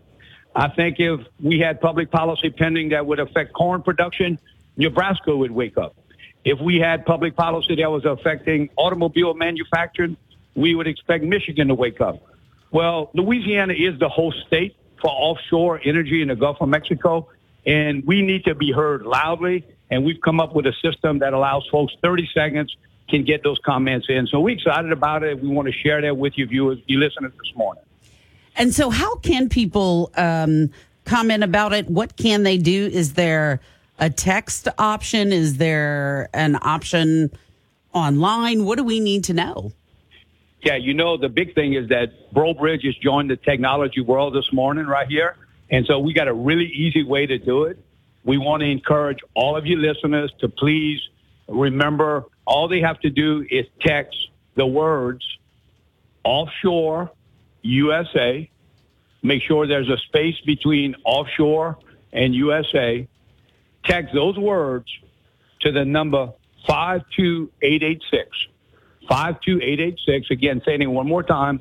I 0.54 0.68
think 0.68 0.98
if 0.98 1.20
we 1.40 1.58
had 1.60 1.80
public 1.80 2.10
policy 2.10 2.50
pending 2.50 2.90
that 2.90 3.06
would 3.06 3.20
affect 3.20 3.52
corn 3.54 3.82
production, 3.82 4.38
Nebraska 4.76 5.34
would 5.34 5.50
wake 5.50 5.78
up. 5.78 5.96
If 6.44 6.60
we 6.60 6.78
had 6.78 7.04
public 7.04 7.36
policy 7.36 7.76
that 7.76 7.90
was 7.90 8.04
affecting 8.04 8.70
automobile 8.76 9.34
manufacturing, 9.34 10.16
we 10.54 10.74
would 10.74 10.86
expect 10.86 11.24
Michigan 11.24 11.68
to 11.68 11.74
wake 11.74 12.00
up. 12.00 12.22
Well, 12.70 13.10
Louisiana 13.14 13.74
is 13.74 13.98
the 13.98 14.08
host 14.08 14.38
state 14.46 14.76
for 15.00 15.10
offshore 15.10 15.80
energy 15.84 16.22
in 16.22 16.28
the 16.28 16.36
Gulf 16.36 16.58
of 16.60 16.68
Mexico, 16.68 17.28
and 17.66 18.04
we 18.06 18.22
need 18.22 18.44
to 18.44 18.54
be 18.54 18.72
heard 18.72 19.02
loudly. 19.02 19.64
And 19.90 20.04
we've 20.04 20.20
come 20.20 20.38
up 20.38 20.54
with 20.54 20.66
a 20.66 20.74
system 20.82 21.20
that 21.20 21.32
allows 21.32 21.66
folks 21.70 21.94
30 22.02 22.28
seconds 22.34 22.76
can 23.08 23.24
get 23.24 23.42
those 23.42 23.58
comments 23.64 24.06
in. 24.10 24.26
So 24.26 24.40
we're 24.40 24.56
excited 24.56 24.92
about 24.92 25.22
it. 25.22 25.40
We 25.40 25.48
want 25.48 25.66
to 25.66 25.72
share 25.72 26.02
that 26.02 26.16
with 26.16 26.36
you 26.36 26.46
viewers, 26.46 26.78
you 26.86 26.98
listeners 26.98 27.32
this 27.32 27.56
morning. 27.56 27.82
And 28.56 28.74
so, 28.74 28.90
how 28.90 29.16
can 29.16 29.48
people 29.48 30.10
um, 30.16 30.70
comment 31.04 31.44
about 31.44 31.72
it? 31.72 31.88
What 31.88 32.16
can 32.16 32.42
they 32.42 32.58
do? 32.58 32.90
Is 32.92 33.14
there 33.14 33.60
a 33.98 34.10
text 34.10 34.68
option? 34.78 35.32
Is 35.32 35.56
there 35.56 36.28
an 36.32 36.58
option 36.62 37.30
online? 37.92 38.64
What 38.64 38.76
do 38.76 38.84
we 38.84 39.00
need 39.00 39.24
to 39.24 39.34
know? 39.34 39.72
Yeah, 40.62 40.76
you 40.76 40.94
know, 40.94 41.16
the 41.16 41.28
big 41.28 41.54
thing 41.54 41.74
is 41.74 41.88
that 41.88 42.32
Breaux 42.32 42.54
Bridge 42.54 42.84
has 42.84 42.96
joined 42.96 43.30
the 43.30 43.36
technology 43.36 44.00
world 44.00 44.34
this 44.34 44.52
morning 44.52 44.86
right 44.86 45.06
here. 45.06 45.36
And 45.70 45.86
so 45.86 45.98
we 45.98 46.12
got 46.12 46.28
a 46.28 46.34
really 46.34 46.66
easy 46.66 47.04
way 47.04 47.26
to 47.26 47.38
do 47.38 47.64
it. 47.64 47.78
We 48.24 48.38
want 48.38 48.62
to 48.62 48.66
encourage 48.66 49.18
all 49.34 49.56
of 49.56 49.66
you 49.66 49.76
listeners 49.76 50.32
to 50.40 50.48
please 50.48 51.00
remember 51.46 52.24
all 52.46 52.68
they 52.68 52.80
have 52.80 53.00
to 53.00 53.10
do 53.10 53.46
is 53.50 53.66
text 53.80 54.28
the 54.54 54.66
words 54.66 55.24
offshore 56.24 57.10
USA. 57.62 58.50
Make 59.22 59.42
sure 59.42 59.66
there's 59.66 59.88
a 59.88 59.98
space 59.98 60.40
between 60.44 60.94
offshore 61.04 61.78
and 62.12 62.34
USA. 62.34 63.06
Text 63.88 64.12
those 64.12 64.36
words 64.36 64.86
to 65.60 65.72
the 65.72 65.84
number 65.84 66.32
52886. 66.66 68.28
52886. 69.08 70.30
Again, 70.30 70.60
saying 70.64 70.82
it 70.82 70.86
one 70.86 71.08
more 71.08 71.22
time. 71.22 71.60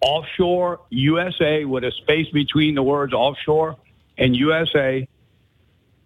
Offshore 0.00 0.80
USA 0.90 1.64
with 1.64 1.82
a 1.82 1.90
space 1.90 2.28
between 2.28 2.76
the 2.76 2.82
words 2.82 3.12
offshore 3.12 3.76
and 4.16 4.36
USA 4.36 5.08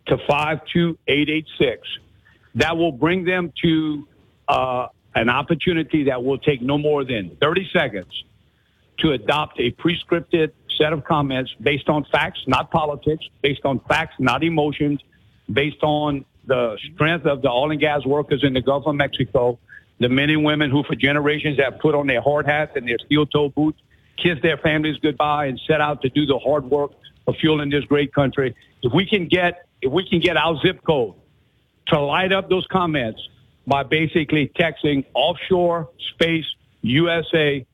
to 0.07 0.17
52886. 0.17 1.89
That 2.55 2.77
will 2.79 2.93
bring 2.93 3.25
them 3.25 3.53
to 3.63 4.09
uh, 4.49 4.87
an 5.15 5.29
opportunity 5.29 6.05
that 6.05 6.25
will 6.25 6.39
take 6.39 6.63
no 6.63 6.79
more 6.79 7.05
than 7.05 7.37
30 7.41 7.69
seconds 7.71 8.25
to 8.99 9.13
adopt 9.13 9.61
a 9.61 9.73
prescripted 9.73 10.53
set 10.79 10.93
of 10.95 11.05
comments 11.05 11.55
based 11.61 11.89
on 11.89 12.05
facts, 12.05 12.41
not 12.47 12.71
politics, 12.71 13.27
based 13.43 13.65
on 13.65 13.81
facts, 13.81 14.15
not 14.19 14.43
emotions, 14.43 15.01
based 15.53 15.83
on 15.83 16.25
the 16.47 16.79
strength 16.95 17.27
of 17.27 17.43
the 17.43 17.49
oil 17.49 17.71
and 17.71 17.81
gas 17.81 18.05
workers 18.05 18.43
in 18.43 18.55
the 18.55 18.61
Gulf 18.61 18.87
of 18.87 18.95
Mexico, 18.95 19.59
the 19.99 20.09
men 20.09 20.31
and 20.31 20.45
women 20.45 20.71
who 20.71 20.83
for 20.83 20.95
generations 20.95 21.59
have 21.59 21.79
put 21.79 21.95
on 21.95 22.07
their 22.07 22.21
hard 22.21 22.47
hats 22.47 22.73
and 22.77 22.89
their 22.89 22.99
steel 23.05 23.27
toe 23.27 23.51
boots, 23.51 23.81
kissed 24.17 24.43
their 24.43 24.57
families 24.57 24.97
goodbye 24.99 25.47
and 25.47 25.61
set 25.67 25.81
out 25.81 26.03
to 26.03 26.09
do 26.09 26.27
the 26.27 26.39
hard 26.39 26.65
work 26.65 26.93
of 27.27 27.37
fueling 27.37 27.71
this 27.71 27.85
great 27.85 28.13
country. 28.15 28.55
If 28.83 28.93
we 28.93 29.07
can 29.07 29.29
get 29.29 29.67
if 29.83 29.91
we 29.91 30.07
can 30.07 30.21
get 30.21 30.37
our 30.37 30.59
zip 30.61 30.83
code 30.85 31.15
to 31.89 32.01
light 32.01 32.33
up 32.33 32.51
those 32.51 32.67
comments 32.67 33.21
by 33.67 33.83
basically 33.83 34.51
texting 34.59 35.05
offshore 35.15 35.89
space 36.15 36.45
USA 36.83 37.65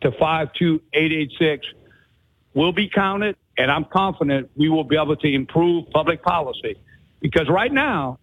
to 0.00 0.10
52886, 0.12 1.66
we'll 2.54 2.72
be 2.72 2.88
counted, 2.88 3.36
and 3.58 3.70
I'm 3.70 3.84
confident 3.84 4.50
we 4.56 4.68
will 4.68 4.84
be 4.84 4.96
able 4.96 5.16
to 5.16 5.32
improve 5.32 5.90
public 5.90 6.22
policy. 6.22 6.76
Because 7.20 7.48
right 7.48 7.72
now, 7.72 8.18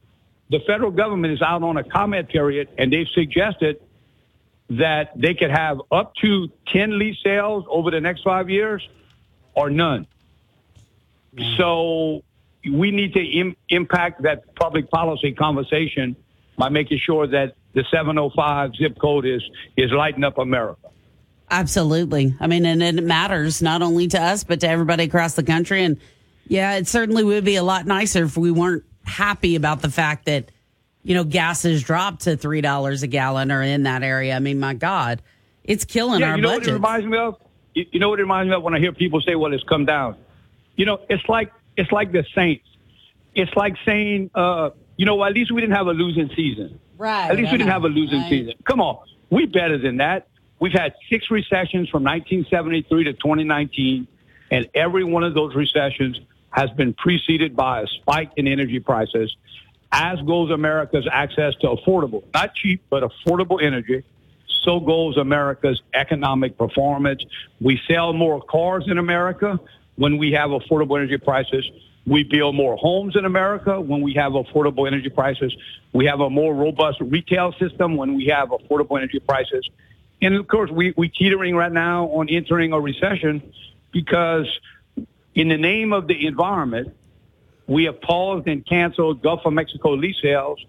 the 0.49 0.59
federal 0.65 0.91
government 0.91 1.33
is 1.33 1.41
out 1.41 1.63
on 1.63 1.77
a 1.77 1.83
comment 1.83 2.29
period, 2.29 2.69
and 2.77 2.91
they've 2.91 3.07
suggested 3.07 3.81
that 4.69 5.11
they 5.15 5.33
could 5.33 5.51
have 5.51 5.81
up 5.91 6.15
to 6.15 6.49
10 6.67 6.99
lease 6.99 7.17
sales 7.23 7.65
over 7.69 7.91
the 7.91 8.01
next 8.01 8.23
five 8.23 8.49
years 8.49 8.87
or 9.53 9.69
none. 9.69 10.07
So 11.57 12.23
we 12.69 12.91
need 12.91 13.13
to 13.13 13.23
Im- 13.23 13.55
impact 13.69 14.23
that 14.23 14.55
public 14.55 14.89
policy 14.89 15.31
conversation 15.31 16.15
by 16.57 16.69
making 16.69 16.99
sure 16.99 17.27
that 17.27 17.55
the 17.73 17.85
705 17.91 18.75
zip 18.75 18.97
code 18.99 19.25
is, 19.25 19.43
is 19.75 19.91
lighting 19.91 20.23
up 20.23 20.37
America. 20.37 20.89
Absolutely. 21.49 22.35
I 22.39 22.47
mean, 22.47 22.65
and 22.65 22.81
it 22.83 23.01
matters 23.03 23.61
not 23.61 23.81
only 23.81 24.07
to 24.09 24.21
us, 24.21 24.43
but 24.43 24.59
to 24.61 24.69
everybody 24.69 25.03
across 25.03 25.35
the 25.35 25.43
country. 25.43 25.83
And 25.83 25.97
yeah, 26.47 26.75
it 26.75 26.87
certainly 26.87 27.23
would 27.23 27.45
be 27.45 27.55
a 27.55 27.63
lot 27.63 27.85
nicer 27.85 28.23
if 28.23 28.37
we 28.37 28.51
weren't 28.51 28.83
happy 29.03 29.55
about 29.55 29.81
the 29.81 29.89
fact 29.89 30.25
that, 30.25 30.51
you 31.03 31.15
know, 31.15 31.23
gas 31.23 31.63
has 31.63 31.83
dropped 31.83 32.21
to 32.21 32.37
$3 32.37 33.03
a 33.03 33.07
gallon 33.07 33.51
or 33.51 33.61
in 33.61 33.83
that 33.83 34.03
area. 34.03 34.35
I 34.35 34.39
mean, 34.39 34.59
my 34.59 34.73
God, 34.73 35.21
it's 35.63 35.85
killing 35.85 36.21
yeah, 36.21 36.31
our 36.31 36.35
you 36.37 36.41
know 36.41 36.49
budget. 36.49 36.61
what 36.61 36.69
it 36.69 36.73
reminds 36.73 37.05
me 37.07 37.17
of? 37.17 37.35
You, 37.73 37.85
you 37.91 37.99
know 37.99 38.09
what 38.09 38.19
it 38.19 38.23
reminds 38.23 38.49
me 38.49 38.55
of 38.55 38.63
when 38.63 38.73
I 38.73 38.79
hear 38.79 38.93
people 38.93 39.21
say, 39.21 39.35
well, 39.35 39.53
it's 39.53 39.63
come 39.63 39.85
down. 39.85 40.17
You 40.75 40.85
know, 40.85 40.99
it's 41.09 41.27
like, 41.27 41.51
it's 41.75 41.91
like 41.91 42.11
the 42.11 42.25
Saints. 42.33 42.65
It's 43.35 43.53
like 43.55 43.75
saying, 43.85 44.31
uh, 44.33 44.71
you 44.95 45.05
know, 45.05 45.23
at 45.23 45.33
least 45.33 45.51
we 45.51 45.61
didn't 45.61 45.75
have 45.75 45.87
a 45.87 45.93
losing 45.93 46.29
season. 46.35 46.79
Right. 46.97 47.29
At 47.29 47.37
least 47.37 47.49
I 47.49 47.51
we 47.51 47.57
didn't 47.59 47.71
have 47.71 47.83
a 47.83 47.89
losing 47.89 48.21
right? 48.21 48.29
season. 48.29 48.53
Come 48.63 48.81
on. 48.81 49.05
We 49.29 49.45
better 49.45 49.77
than 49.77 49.97
that. 49.97 50.27
We've 50.59 50.73
had 50.73 50.95
six 51.09 51.29
recessions 51.29 51.89
from 51.89 52.03
1973 52.03 53.03
to 53.03 53.13
2019, 53.13 54.07
and 54.49 54.69
every 54.73 55.03
one 55.03 55.23
of 55.23 55.35
those 55.35 55.53
recessions 55.53 56.19
has 56.51 56.69
been 56.71 56.93
preceded 56.93 57.55
by 57.55 57.81
a 57.81 57.87
spike 57.87 58.31
in 58.35 58.47
energy 58.47 58.79
prices, 58.79 59.35
as 59.91 60.19
goes 60.21 60.51
America's 60.51 61.07
access 61.11 61.55
to 61.61 61.67
affordable, 61.67 62.23
not 62.33 62.53
cheap, 62.55 62.81
but 62.89 63.03
affordable 63.03 63.61
energy. 63.61 64.03
So 64.63 64.79
goes 64.79 65.17
America's 65.17 65.81
economic 65.93 66.57
performance. 66.57 67.23
We 67.61 67.79
sell 67.87 68.11
more 68.13 68.41
cars 68.41 68.85
in 68.87 68.97
America 68.97 69.59
when 69.95 70.17
we 70.17 70.31
have 70.33 70.49
affordable 70.49 70.97
energy 70.97 71.17
prices. 71.17 71.69
We 72.05 72.23
build 72.23 72.55
more 72.55 72.77
homes 72.77 73.15
in 73.15 73.25
America 73.25 73.79
when 73.79 74.01
we 74.01 74.13
have 74.13 74.31
affordable 74.31 74.87
energy 74.87 75.09
prices. 75.09 75.55
We 75.93 76.05
have 76.05 76.21
a 76.21 76.29
more 76.29 76.53
robust 76.53 76.99
retail 77.01 77.53
system 77.59 77.97
when 77.97 78.15
we 78.15 78.27
have 78.27 78.49
affordable 78.49 78.97
energy 78.97 79.19
prices. 79.19 79.69
And 80.21 80.35
of 80.35 80.47
course, 80.47 80.71
we, 80.71 80.93
we 80.97 81.09
teetering 81.09 81.55
right 81.55 81.71
now 81.71 82.05
on 82.05 82.29
entering 82.29 82.73
a 82.73 82.79
recession 82.79 83.53
because 83.91 84.47
in 85.37 85.49
the 85.49 85.57
name 85.57 85.93
of 85.93 86.07
the 86.07 86.25
environment, 86.25 86.95
we 87.67 87.83
have 87.83 88.01
paused 88.01 88.47
and 88.47 88.65
canceled 88.65 89.21
Gulf 89.21 89.41
of 89.45 89.53
Mexico 89.53 89.91
lease 89.93 90.19
sales. 90.19 90.59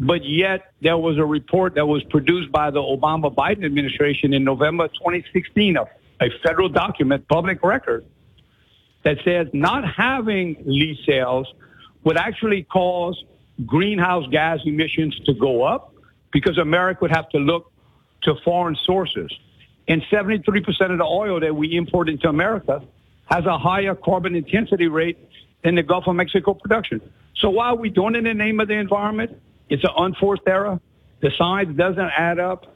But 0.00 0.24
yet 0.24 0.72
there 0.80 0.98
was 0.98 1.18
a 1.18 1.24
report 1.24 1.76
that 1.76 1.86
was 1.86 2.02
produced 2.02 2.50
by 2.50 2.72
the 2.72 2.80
Obama 2.80 3.32
Biden 3.32 3.64
administration 3.64 4.34
in 4.34 4.42
November 4.42 4.88
2016, 4.88 5.76
a, 5.76 5.84
a 6.20 6.30
federal 6.42 6.68
document, 6.68 7.28
public 7.28 7.62
record, 7.62 8.04
that 9.04 9.18
says 9.24 9.46
not 9.52 9.84
having 9.88 10.60
lease 10.66 10.98
sales 11.06 11.46
would 12.02 12.16
actually 12.16 12.64
cause 12.64 13.22
greenhouse 13.64 14.26
gas 14.32 14.58
emissions 14.64 15.16
to 15.26 15.32
go 15.34 15.62
up 15.62 15.94
because 16.32 16.58
America 16.58 16.98
would 17.02 17.12
have 17.12 17.28
to 17.28 17.38
look 17.38 17.70
to 18.22 18.34
foreign 18.44 18.74
sources. 18.74 19.30
And 19.86 20.02
73% 20.10 20.90
of 20.90 20.98
the 20.98 21.04
oil 21.04 21.38
that 21.38 21.54
we 21.54 21.76
import 21.76 22.08
into 22.08 22.28
America 22.28 22.82
has 23.32 23.46
a 23.46 23.56
higher 23.56 23.94
carbon 23.94 24.34
intensity 24.34 24.88
rate 24.88 25.18
than 25.62 25.74
the 25.74 25.82
Gulf 25.82 26.06
of 26.06 26.14
Mexico 26.14 26.52
production. 26.52 27.00
So 27.34 27.48
why 27.48 27.68
are 27.68 27.76
we 27.76 27.88
doing 27.88 28.14
it 28.14 28.18
in 28.18 28.24
the 28.24 28.34
name 28.34 28.60
of 28.60 28.68
the 28.68 28.74
environment? 28.74 29.40
It's 29.70 29.82
an 29.84 29.90
unforced 29.96 30.42
error. 30.46 30.78
The 31.20 31.30
science 31.38 31.74
doesn't 31.74 32.10
add 32.16 32.38
up. 32.38 32.66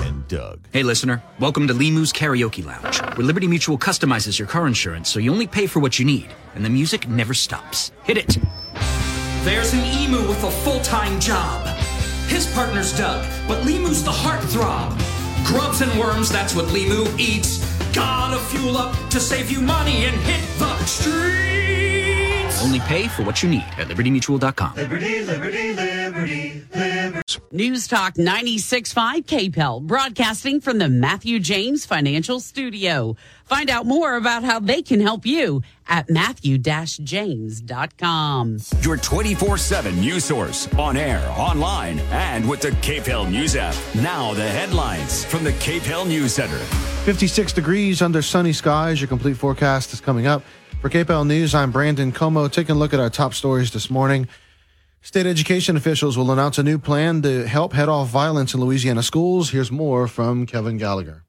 And 0.03 0.27
Doug. 0.27 0.67
Hey, 0.73 0.83
listener. 0.83 1.23
Welcome 1.39 1.69
to 1.69 1.73
Limu's 1.73 2.11
Karaoke 2.11 2.65
Lounge, 2.65 2.99
where 3.15 3.25
Liberty 3.25 3.47
Mutual 3.47 3.77
customizes 3.77 4.37
your 4.37 4.49
car 4.49 4.67
insurance 4.67 5.07
so 5.07 5.19
you 5.19 5.31
only 5.31 5.47
pay 5.47 5.65
for 5.65 5.79
what 5.79 5.97
you 5.97 6.03
need, 6.03 6.27
and 6.55 6.65
the 6.65 6.69
music 6.69 7.07
never 7.07 7.33
stops. 7.33 7.93
Hit 8.03 8.17
it. 8.17 8.37
There's 9.43 9.73
an 9.73 9.79
emu 9.85 10.27
with 10.27 10.43
a 10.43 10.51
full 10.51 10.79
time 10.81 11.19
job. 11.19 11.65
his 12.27 12.45
partner's 12.53 12.95
Doug, 12.95 13.25
but 13.47 13.63
Limu's 13.63 14.03
the 14.03 14.11
heartthrob. 14.11 14.95
Grubs 15.45 15.81
and 15.81 15.91
worms, 15.99 16.29
that's 16.29 16.53
what 16.55 16.65
Limu 16.65 17.07
eats. 17.19 17.57
Gotta 17.93 18.37
fuel 18.37 18.77
up 18.77 18.93
to 19.09 19.19
save 19.19 19.49
you 19.49 19.61
money 19.61 20.05
and 20.05 20.15
hit 20.17 20.41
the 20.59 20.77
streets. 20.85 22.61
Only 22.61 22.79
pay 22.81 23.07
for 23.07 23.23
what 23.23 23.41
you 23.41 23.49
need 23.49 23.65
at 23.77 23.87
libertymutual.com. 23.87 24.75
Liberty, 24.75 25.23
liberty, 25.23 25.73
liberty, 25.73 26.63
liberty. 26.75 27.39
News 27.51 27.87
Talk 27.87 28.13
96.5 28.15 29.25
KPEL, 29.25 29.81
broadcasting 29.87 30.59
from 30.61 30.77
the 30.77 30.89
Matthew 30.89 31.39
James 31.39 31.85
Financial 31.85 32.39
Studio. 32.39 33.15
Find 33.49 33.69
out 33.71 33.87
more 33.87 34.15
about 34.15 34.43
how 34.43 34.59
they 34.59 34.83
can 34.83 35.01
help 35.01 35.25
you 35.25 35.63
at 35.87 36.07
matthew-james.com. 36.07 38.57
Your 38.81 38.97
24 38.97 39.57
7 39.57 39.99
news 39.99 40.25
source 40.25 40.71
on 40.75 40.95
air, 40.95 41.27
online, 41.31 41.97
and 42.11 42.47
with 42.47 42.61
the 42.61 42.69
KPEL 42.69 43.31
News 43.31 43.55
app. 43.55 43.73
Now, 43.95 44.35
the 44.35 44.47
headlines 44.47 45.25
from 45.25 45.43
the 45.43 45.53
KPEL 45.53 46.07
News 46.07 46.35
Center. 46.35 46.59
56 47.05 47.53
degrees 47.53 48.03
under 48.03 48.21
sunny 48.21 48.53
skies. 48.53 49.01
Your 49.01 49.07
complete 49.07 49.35
forecast 49.35 49.93
is 49.93 49.99
coming 49.99 50.27
up. 50.27 50.43
For 50.81 50.89
KPEL 50.89 51.25
News, 51.25 51.55
I'm 51.55 51.71
Brandon 51.71 52.11
Comeaux. 52.11 52.51
Taking 52.51 52.75
a 52.75 52.79
look 52.79 52.93
at 52.93 52.99
our 52.99 53.09
top 53.09 53.33
stories 53.33 53.71
this 53.71 53.89
morning. 53.89 54.27
State 55.01 55.25
education 55.25 55.75
officials 55.75 56.19
will 56.19 56.31
announce 56.31 56.59
a 56.59 56.63
new 56.63 56.77
plan 56.77 57.23
to 57.23 57.47
help 57.47 57.73
head 57.73 57.89
off 57.89 58.09
violence 58.09 58.53
in 58.53 58.59
Louisiana 58.59 59.01
schools. 59.01 59.49
Here's 59.49 59.71
more 59.71 60.07
from 60.07 60.45
Kevin 60.45 60.77
Gallagher. 60.77 61.23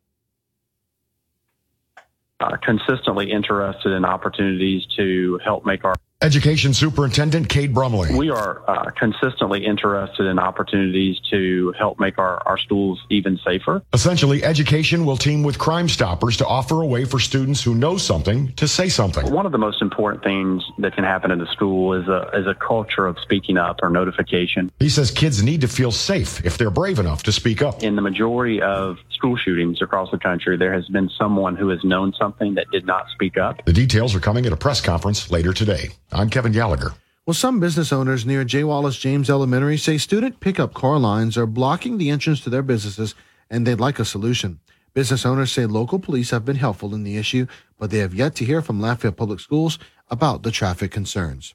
Uh, 2.41 2.57
consistently 2.57 3.31
interested 3.31 3.93
in 3.93 4.03
opportunities 4.03 4.87
to 4.97 5.39
help 5.45 5.67
make 5.67 5.85
our 5.85 5.95
Education 6.23 6.75
Superintendent 6.75 7.49
Cade 7.49 7.73
Brumley. 7.73 8.15
We 8.15 8.29
are 8.29 8.61
uh, 8.69 8.91
consistently 8.91 9.65
interested 9.65 10.27
in 10.27 10.39
opportunities 10.39 11.19
to 11.31 11.73
help 11.79 11.99
make 11.99 12.19
our, 12.19 12.47
our 12.47 12.59
schools 12.59 13.01
even 13.09 13.39
safer. 13.43 13.81
Essentially, 13.95 14.45
education 14.45 15.07
will 15.07 15.17
team 15.17 15.43
with 15.43 15.59
Crime 15.59 15.89
Stoppers 15.89 16.37
to 16.37 16.47
offer 16.47 16.83
a 16.83 16.87
way 16.87 17.07
for 17.07 17.19
students 17.19 17.63
who 17.63 17.75
know 17.75 17.97
something 17.97 18.53
to 18.57 18.69
say 18.69 18.91
something. 18.91 19.33
One 19.33 19.47
of 19.47 19.53
the 19.53 19.59
most 19.59 19.81
important 19.81 20.23
things 20.23 20.63
that 20.81 20.95
can 20.95 21.05
happen 21.05 21.31
in 21.31 21.39
the 21.39 21.47
school 21.47 21.95
is 21.95 22.07
a, 22.07 22.29
is 22.35 22.47
a 22.47 22.55
culture 22.55 23.07
of 23.07 23.19
speaking 23.21 23.57
up 23.57 23.79
or 23.83 23.89
notification. 23.89 24.71
He 24.79 24.91
says 24.91 25.11
kids 25.11 25.43
need 25.43 25.63
to 25.63 25.69
feel 25.69 25.91
safe 25.91 26.45
if 26.45 26.59
they're 26.59 26.69
brave 26.69 26.99
enough 26.99 27.23
to 27.23 27.33
speak 27.33 27.63
up. 27.63 27.83
In 27.83 27.97
the 27.97 28.03
majority 28.03 28.61
of 28.61 28.99
school 29.09 29.37
shootings 29.37 29.81
across 29.81 30.11
the 30.11 30.19
country, 30.19 30.59
there 30.59 30.75
has 30.75 30.87
been 30.89 31.09
someone 31.09 31.57
who 31.57 31.69
has 31.69 31.83
known 31.83 32.13
something 32.13 32.57
that 32.57 32.71
did 32.71 32.85
not 32.85 33.07
speak 33.15 33.39
up. 33.39 33.65
The 33.65 33.73
details 33.73 34.15
are 34.15 34.21
coming 34.21 34.45
at 34.45 34.53
a 34.53 34.57
press 34.57 34.83
conference 34.83 35.31
later 35.31 35.55
today. 35.55 35.89
I'm 36.13 36.29
Kevin 36.29 36.51
Gallagher. 36.51 36.95
Well, 37.25 37.35
some 37.35 37.61
business 37.61 37.93
owners 37.93 38.27
near 38.27 38.43
J. 38.43 38.65
Wallace 38.65 38.99
James 38.99 39.31
Elementary 39.31 39.77
say 39.77 39.97
student 39.97 40.41
pickup 40.41 40.75
car 40.75 40.99
lines 40.99 41.39
are 41.39 41.47
blocking 41.47 41.99
the 41.99 42.11
entrance 42.11 42.41
to 42.41 42.51
their 42.51 42.63
businesses 42.63 43.15
and 43.49 43.65
they'd 43.65 43.79
like 43.79 44.01
a 44.01 44.05
solution. 44.05 44.59
Business 44.93 45.25
owners 45.25 45.53
say 45.53 45.67
local 45.67 46.01
police 46.01 46.31
have 46.31 46.45
been 46.45 46.57
helpful 46.57 46.97
in 46.97 47.05
the 47.05 47.17
issue, 47.17 47.47
but 47.79 47.91
they 47.91 47.99
have 47.99 48.13
yet 48.13 48.35
to 48.37 48.45
hear 48.45 48.61
from 48.61 48.81
Lafayette 48.81 49.17
Public 49.17 49.39
Schools 49.39 49.79
about 50.09 50.43
the 50.43 50.51
traffic 50.51 50.91
concerns. 50.91 51.55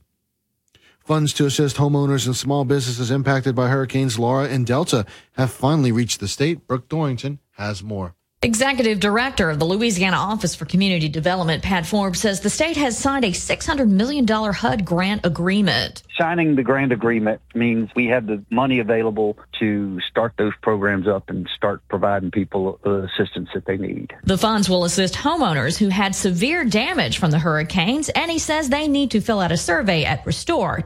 Funds 0.99 1.33
to 1.33 1.45
assist 1.45 1.75
homeowners 1.75 2.25
and 2.25 2.35
small 2.35 2.63
businesses 2.63 3.11
impacted 3.11 3.55
by 3.55 3.67
Hurricanes 3.67 4.17
Laura 4.17 4.47
and 4.47 4.65
Delta 4.65 5.05
have 5.33 5.51
finally 5.51 5.91
reached 5.91 6.21
the 6.21 6.29
state. 6.29 6.65
Brooke 6.65 6.87
Thorington 6.87 7.39
has 7.57 7.83
more. 7.83 8.15
Executive 8.45 8.99
Director 8.99 9.49
of 9.49 9.57
the 9.57 9.65
Louisiana 9.65 10.17
Office 10.17 10.53
for 10.53 10.65
Community 10.65 11.09
Development, 11.09 11.63
Pat 11.63 11.83
Forbes, 11.83 12.19
says 12.19 12.41
the 12.41 12.49
state 12.51 12.77
has 12.77 12.95
signed 12.95 13.25
a 13.25 13.31
$600 13.31 13.89
million 13.89 14.27
HUD 14.27 14.85
grant 14.85 15.25
agreement. 15.25 16.03
Signing 16.15 16.55
the 16.55 16.61
grant 16.61 16.91
agreement 16.91 17.41
means 17.55 17.89
we 17.95 18.05
have 18.05 18.27
the 18.27 18.45
money 18.51 18.77
available 18.77 19.35
to 19.59 19.99
start 20.01 20.33
those 20.37 20.53
programs 20.61 21.07
up 21.07 21.29
and 21.29 21.47
start 21.55 21.81
providing 21.89 22.31
people 22.31 22.79
the 22.83 23.03
assistance 23.03 23.49
that 23.53 23.65
they 23.65 23.77
need. 23.77 24.13
The 24.23 24.37
funds 24.37 24.69
will 24.69 24.83
assist 24.83 25.15
homeowners 25.15 25.77
who 25.77 25.89
had 25.89 26.15
severe 26.15 26.65
damage 26.65 27.17
from 27.17 27.31
the 27.31 27.39
hurricanes, 27.39 28.09
and 28.09 28.29
he 28.31 28.39
says 28.39 28.69
they 28.69 28.87
need 28.87 29.11
to 29.11 29.21
fill 29.21 29.39
out 29.39 29.51
a 29.51 29.57
survey 29.57 30.03
at 30.05 30.25
restore.la.gov. 30.25 30.83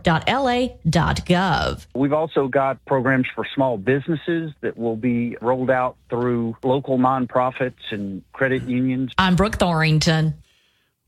We've 1.95 2.13
also 2.13 2.47
got 2.47 2.83
programs 2.85 3.27
for 3.33 3.45
small 3.53 3.77
businesses 3.77 4.51
that 4.61 4.77
will 4.77 4.95
be 4.95 5.37
rolled 5.41 5.69
out 5.69 5.97
through 6.09 6.57
local 6.63 6.97
nonprofits 6.97 7.91
and 7.91 8.23
credit 8.33 8.63
unions. 8.63 9.11
I'm 9.17 9.35
Brooke 9.35 9.57
Thorington. 9.57 10.33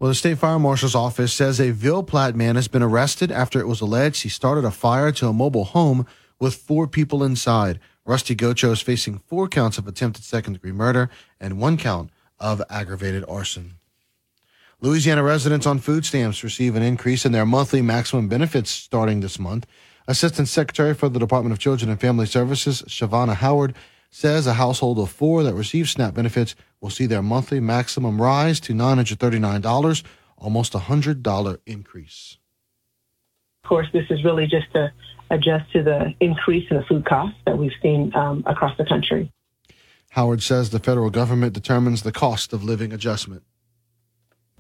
Well, 0.01 0.09
the 0.09 0.15
state 0.15 0.39
fire 0.39 0.57
marshal's 0.57 0.95
office 0.95 1.31
says 1.31 1.61
a 1.61 1.69
Ville 1.69 2.01
Platte 2.01 2.35
man 2.35 2.55
has 2.55 2.67
been 2.67 2.81
arrested 2.81 3.31
after 3.31 3.59
it 3.59 3.67
was 3.67 3.81
alleged 3.81 4.23
he 4.23 4.29
started 4.29 4.65
a 4.65 4.71
fire 4.71 5.11
to 5.11 5.27
a 5.27 5.33
mobile 5.33 5.65
home 5.65 6.07
with 6.41 6.55
four 6.55 6.87
people 6.87 7.23
inside. 7.23 7.79
Rusty 8.03 8.35
Gocho 8.35 8.71
is 8.71 8.81
facing 8.81 9.19
four 9.19 9.47
counts 9.47 9.77
of 9.77 9.87
attempted 9.87 10.25
second 10.25 10.53
degree 10.53 10.71
murder 10.71 11.09
and 11.39 11.59
one 11.59 11.77
count 11.77 12.09
of 12.39 12.61
aggravated 12.69 13.23
arson. 13.29 13.75
Louisiana 14.81 15.21
residents 15.21 15.67
on 15.67 15.77
food 15.77 16.03
stamps 16.03 16.43
receive 16.43 16.75
an 16.75 16.81
increase 16.81 17.23
in 17.23 17.31
their 17.31 17.45
monthly 17.45 17.83
maximum 17.83 18.27
benefits 18.27 18.71
starting 18.71 19.19
this 19.19 19.37
month. 19.37 19.67
Assistant 20.07 20.47
Secretary 20.47 20.95
for 20.95 21.07
the 21.07 21.19
Department 21.19 21.53
of 21.53 21.59
Children 21.59 21.91
and 21.91 22.01
Family 22.01 22.25
Services, 22.25 22.81
Shavana 22.87 23.35
Howard, 23.35 23.75
says 24.09 24.47
a 24.47 24.55
household 24.55 24.97
of 24.97 25.11
four 25.11 25.43
that 25.43 25.53
receives 25.53 25.91
SNAP 25.91 26.15
benefits 26.15 26.55
will 26.81 26.89
see 26.89 27.05
their 27.05 27.21
monthly 27.21 27.59
maximum 27.59 28.19
rise 28.19 28.59
to 28.61 28.73
$939, 28.73 30.03
almost 30.37 30.73
a 30.73 30.79
$100 30.79 31.57
increase. 31.67 32.37
Of 33.63 33.69
course, 33.69 33.87
this 33.93 34.05
is 34.09 34.23
really 34.25 34.47
just 34.47 34.71
to 34.73 34.91
adjust 35.31 35.71
to 35.71 35.81
the 35.81 36.13
increase 36.19 36.69
in 36.69 36.77
the 36.77 36.83
food 36.83 37.05
costs 37.05 37.39
that 37.45 37.57
we've 37.57 37.71
seen 37.81 38.13
um, 38.15 38.43
across 38.45 38.77
the 38.77 38.85
country. 38.85 39.31
Howard 40.11 40.43
says 40.43 40.69
the 40.69 40.79
federal 40.79 41.09
government 41.09 41.53
determines 41.53 42.03
the 42.03 42.11
cost 42.11 42.53
of 42.53 42.63
living 42.63 42.91
adjustment. 42.91 43.43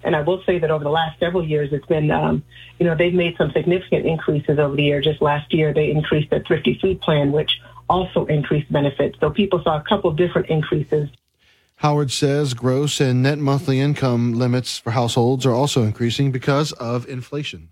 And 0.03 0.15
I 0.15 0.21
will 0.21 0.41
say 0.45 0.57
that 0.57 0.71
over 0.71 0.83
the 0.83 0.89
last 0.89 1.19
several 1.19 1.45
years, 1.45 1.69
it's 1.71 1.85
been, 1.85 2.09
um, 2.09 2.43
you 2.79 2.85
know, 2.85 2.95
they've 2.95 3.13
made 3.13 3.37
some 3.37 3.51
significant 3.51 4.05
increases 4.05 4.57
over 4.57 4.75
the 4.75 4.83
year. 4.83 5.01
Just 5.01 5.21
last 5.21 5.53
year, 5.53 5.73
they 5.73 5.91
increased 5.91 6.31
the 6.31 6.39
thrifty 6.39 6.79
food 6.81 7.01
plan, 7.01 7.31
which 7.31 7.59
also 7.89 8.25
increased 8.25 8.71
benefits. 8.71 9.19
So 9.19 9.29
people 9.29 9.61
saw 9.61 9.77
a 9.77 9.83
couple 9.83 10.09
of 10.09 10.15
different 10.15 10.49
increases. 10.49 11.09
Howard 11.75 12.11
says 12.11 12.53
gross 12.53 13.01
and 13.01 13.21
net 13.21 13.39
monthly 13.39 13.79
income 13.79 14.33
limits 14.33 14.77
for 14.77 14.91
households 14.91 15.45
are 15.45 15.53
also 15.53 15.83
increasing 15.83 16.31
because 16.31 16.71
of 16.73 17.07
inflation. 17.09 17.69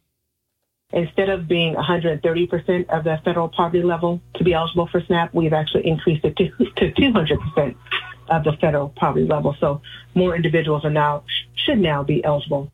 Instead 0.91 1.29
of 1.29 1.47
being 1.47 1.75
130% 1.75 2.89
of 2.89 3.03
the 3.03 3.19
federal 3.23 3.47
poverty 3.47 3.83
level 3.83 4.19
to 4.33 4.43
be 4.43 4.53
eligible 4.53 4.87
for 4.87 5.01
SNAP, 5.01 5.33
we've 5.33 5.53
actually 5.53 5.87
increased 5.87 6.25
it 6.25 6.35
to, 6.37 6.49
to 6.77 6.91
200% 6.91 7.75
of 8.29 8.43
the 8.43 8.53
federal 8.53 8.89
poverty 8.89 9.27
level. 9.27 9.55
So 9.59 9.81
more 10.15 10.35
individuals 10.35 10.85
are 10.85 10.89
now 10.89 11.23
should 11.55 11.79
now 11.79 12.03
be 12.03 12.23
eligible. 12.23 12.71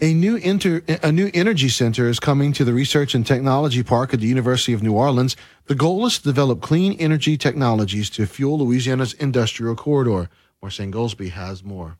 A 0.00 0.14
new 0.14 0.36
inter, 0.36 0.82
a 1.02 1.10
new 1.10 1.30
energy 1.34 1.68
center 1.68 2.08
is 2.08 2.20
coming 2.20 2.52
to 2.52 2.64
the 2.64 2.72
Research 2.72 3.14
and 3.14 3.26
Technology 3.26 3.82
Park 3.82 4.14
at 4.14 4.20
the 4.20 4.28
University 4.28 4.72
of 4.72 4.82
New 4.82 4.92
Orleans. 4.92 5.34
The 5.66 5.74
goal 5.74 6.06
is 6.06 6.18
to 6.18 6.24
develop 6.24 6.60
clean 6.60 6.92
energy 7.00 7.36
technologies 7.36 8.08
to 8.10 8.26
fuel 8.26 8.58
Louisiana's 8.58 9.14
industrial 9.14 9.74
corridor. 9.74 10.28
Marcianne 10.62 10.92
Goldsby 10.92 11.30
has 11.30 11.64
more. 11.64 11.98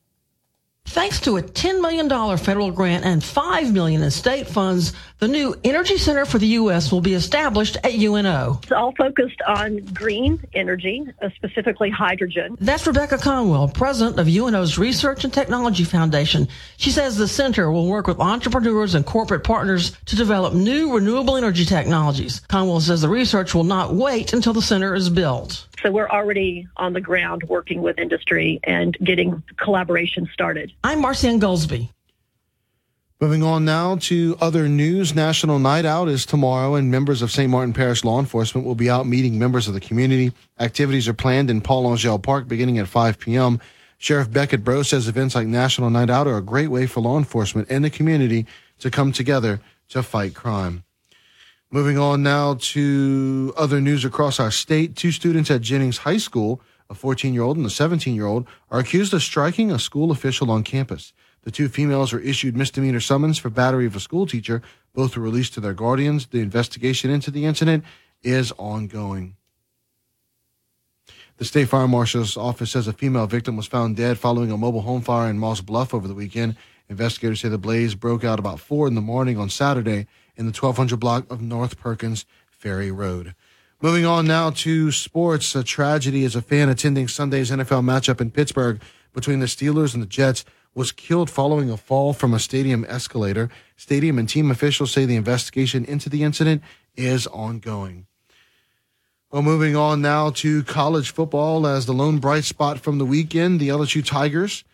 Thanks 0.88 1.20
to 1.20 1.36
a 1.36 1.42
$10 1.42 1.82
million 1.82 2.08
federal 2.38 2.70
grant 2.70 3.04
and 3.04 3.22
5 3.22 3.74
million 3.74 4.02
in 4.02 4.10
state 4.10 4.48
funds, 4.48 4.94
the 5.18 5.28
new 5.28 5.54
Energy 5.62 5.98
Center 5.98 6.24
for 6.24 6.38
the 6.38 6.46
U.S. 6.46 6.90
will 6.90 7.02
be 7.02 7.12
established 7.12 7.76
at 7.84 7.92
UNO. 7.92 8.58
It's 8.62 8.72
all 8.72 8.92
focused 8.92 9.40
on 9.46 9.80
green 9.92 10.42
energy, 10.54 11.06
uh, 11.20 11.28
specifically 11.36 11.90
hydrogen. 11.90 12.56
That's 12.58 12.86
Rebecca 12.86 13.18
Conwell, 13.18 13.68
president 13.68 14.18
of 14.18 14.28
UNO's 14.28 14.78
Research 14.78 15.24
and 15.24 15.32
Technology 15.32 15.84
Foundation. 15.84 16.48
She 16.78 16.90
says 16.90 17.16
the 17.16 17.28
center 17.28 17.70
will 17.70 17.86
work 17.86 18.06
with 18.06 18.18
entrepreneurs 18.18 18.94
and 18.94 19.04
corporate 19.04 19.44
partners 19.44 19.94
to 20.06 20.16
develop 20.16 20.54
new 20.54 20.94
renewable 20.94 21.36
energy 21.36 21.66
technologies. 21.66 22.40
Conwell 22.48 22.80
says 22.80 23.02
the 23.02 23.10
research 23.10 23.54
will 23.54 23.62
not 23.62 23.94
wait 23.94 24.32
until 24.32 24.54
the 24.54 24.62
center 24.62 24.94
is 24.94 25.10
built. 25.10 25.67
So 25.82 25.92
we're 25.92 26.08
already 26.08 26.66
on 26.76 26.92
the 26.92 27.00
ground 27.00 27.44
working 27.44 27.82
with 27.82 27.98
industry 27.98 28.60
and 28.64 28.96
getting 29.02 29.42
collaboration 29.56 30.28
started. 30.32 30.72
I'm 30.82 31.02
Marcianne 31.02 31.40
Goldsby. 31.40 31.90
Moving 33.20 33.42
on 33.42 33.64
now 33.64 33.96
to 33.96 34.36
other 34.40 34.68
news. 34.68 35.12
National 35.14 35.58
Night 35.58 35.84
Out 35.84 36.08
is 36.08 36.24
tomorrow, 36.24 36.76
and 36.76 36.88
members 36.88 37.20
of 37.20 37.32
St. 37.32 37.50
Martin 37.50 37.72
Parish 37.72 38.04
law 38.04 38.20
enforcement 38.20 38.64
will 38.64 38.76
be 38.76 38.88
out 38.88 39.08
meeting 39.08 39.40
members 39.40 39.66
of 39.66 39.74
the 39.74 39.80
community. 39.80 40.32
Activities 40.60 41.08
are 41.08 41.14
planned 41.14 41.50
in 41.50 41.60
Paul 41.60 41.90
Angel 41.90 42.18
Park 42.20 42.46
beginning 42.46 42.78
at 42.78 42.86
5 42.86 43.18
p.m. 43.18 43.60
Sheriff 43.98 44.30
Becket 44.30 44.62
Breaux 44.62 44.84
says 44.84 45.08
events 45.08 45.34
like 45.34 45.48
National 45.48 45.90
Night 45.90 46.10
Out 46.10 46.28
are 46.28 46.36
a 46.36 46.42
great 46.42 46.68
way 46.68 46.86
for 46.86 47.00
law 47.00 47.18
enforcement 47.18 47.66
and 47.70 47.84
the 47.84 47.90
community 47.90 48.46
to 48.78 48.88
come 48.88 49.10
together 49.10 49.60
to 49.88 50.04
fight 50.04 50.34
crime. 50.34 50.84
Moving 51.70 51.98
on 51.98 52.22
now 52.22 52.54
to 52.54 53.52
other 53.54 53.78
news 53.78 54.02
across 54.02 54.40
our 54.40 54.50
state. 54.50 54.96
Two 54.96 55.12
students 55.12 55.50
at 55.50 55.60
Jennings 55.60 55.98
High 55.98 56.16
School, 56.16 56.62
a 56.88 56.94
14 56.94 57.34
year 57.34 57.42
old 57.42 57.58
and 57.58 57.66
a 57.66 57.70
17 57.70 58.14
year 58.14 58.24
old, 58.24 58.46
are 58.70 58.78
accused 58.78 59.12
of 59.12 59.22
striking 59.22 59.70
a 59.70 59.78
school 59.78 60.10
official 60.10 60.50
on 60.50 60.62
campus. 60.62 61.12
The 61.42 61.50
two 61.50 61.68
females 61.68 62.10
were 62.10 62.20
issued 62.20 62.56
misdemeanor 62.56 63.00
summons 63.00 63.36
for 63.36 63.50
battery 63.50 63.84
of 63.84 63.94
a 63.94 64.00
school 64.00 64.26
teacher. 64.26 64.62
Both 64.94 65.14
were 65.14 65.22
released 65.22 65.52
to 65.54 65.60
their 65.60 65.74
guardians. 65.74 66.28
The 66.28 66.40
investigation 66.40 67.10
into 67.10 67.30
the 67.30 67.44
incident 67.44 67.84
is 68.22 68.50
ongoing. 68.52 69.36
The 71.36 71.44
state 71.44 71.68
fire 71.68 71.86
marshal's 71.86 72.38
office 72.38 72.70
says 72.70 72.88
a 72.88 72.94
female 72.94 73.26
victim 73.26 73.58
was 73.58 73.66
found 73.66 73.94
dead 73.94 74.16
following 74.16 74.50
a 74.50 74.56
mobile 74.56 74.80
home 74.80 75.02
fire 75.02 75.28
in 75.28 75.38
Moss 75.38 75.60
Bluff 75.60 75.92
over 75.92 76.08
the 76.08 76.14
weekend. 76.14 76.56
Investigators 76.88 77.40
say 77.40 77.50
the 77.50 77.58
blaze 77.58 77.94
broke 77.94 78.24
out 78.24 78.38
about 78.38 78.58
4 78.58 78.88
in 78.88 78.94
the 78.94 79.02
morning 79.02 79.36
on 79.36 79.50
Saturday 79.50 80.06
in 80.38 80.46
the 80.46 80.52
1200 80.52 80.96
block 80.98 81.30
of 81.30 81.42
North 81.42 81.78
Perkins 81.78 82.24
Ferry 82.48 82.90
Road. 82.90 83.34
Moving 83.82 84.06
on 84.06 84.26
now 84.26 84.50
to 84.50 84.90
sports. 84.90 85.54
A 85.54 85.62
tragedy 85.62 86.24
as 86.24 86.34
a 86.34 86.42
fan 86.42 86.68
attending 86.68 87.08
Sunday's 87.08 87.50
NFL 87.50 87.84
matchup 87.84 88.20
in 88.20 88.30
Pittsburgh 88.30 88.80
between 89.12 89.40
the 89.40 89.46
Steelers 89.46 89.94
and 89.94 90.02
the 90.02 90.06
Jets 90.06 90.44
was 90.74 90.92
killed 90.92 91.28
following 91.28 91.70
a 91.70 91.76
fall 91.76 92.12
from 92.12 92.32
a 92.32 92.38
stadium 92.38 92.84
escalator. 92.88 93.50
Stadium 93.76 94.18
and 94.18 94.28
team 94.28 94.50
officials 94.50 94.92
say 94.92 95.04
the 95.04 95.16
investigation 95.16 95.84
into 95.84 96.08
the 96.08 96.22
incident 96.22 96.62
is 96.96 97.26
ongoing. 97.28 98.06
Well, 99.30 99.42
moving 99.42 99.76
on 99.76 100.00
now 100.00 100.30
to 100.30 100.62
college 100.62 101.12
football 101.12 101.66
as 101.66 101.86
the 101.86 101.92
lone 101.92 102.18
bright 102.18 102.44
spot 102.44 102.80
from 102.80 102.98
the 102.98 103.04
weekend, 103.04 103.60
the 103.60 103.68
LSU 103.68 104.04
Tigers. 104.04 104.64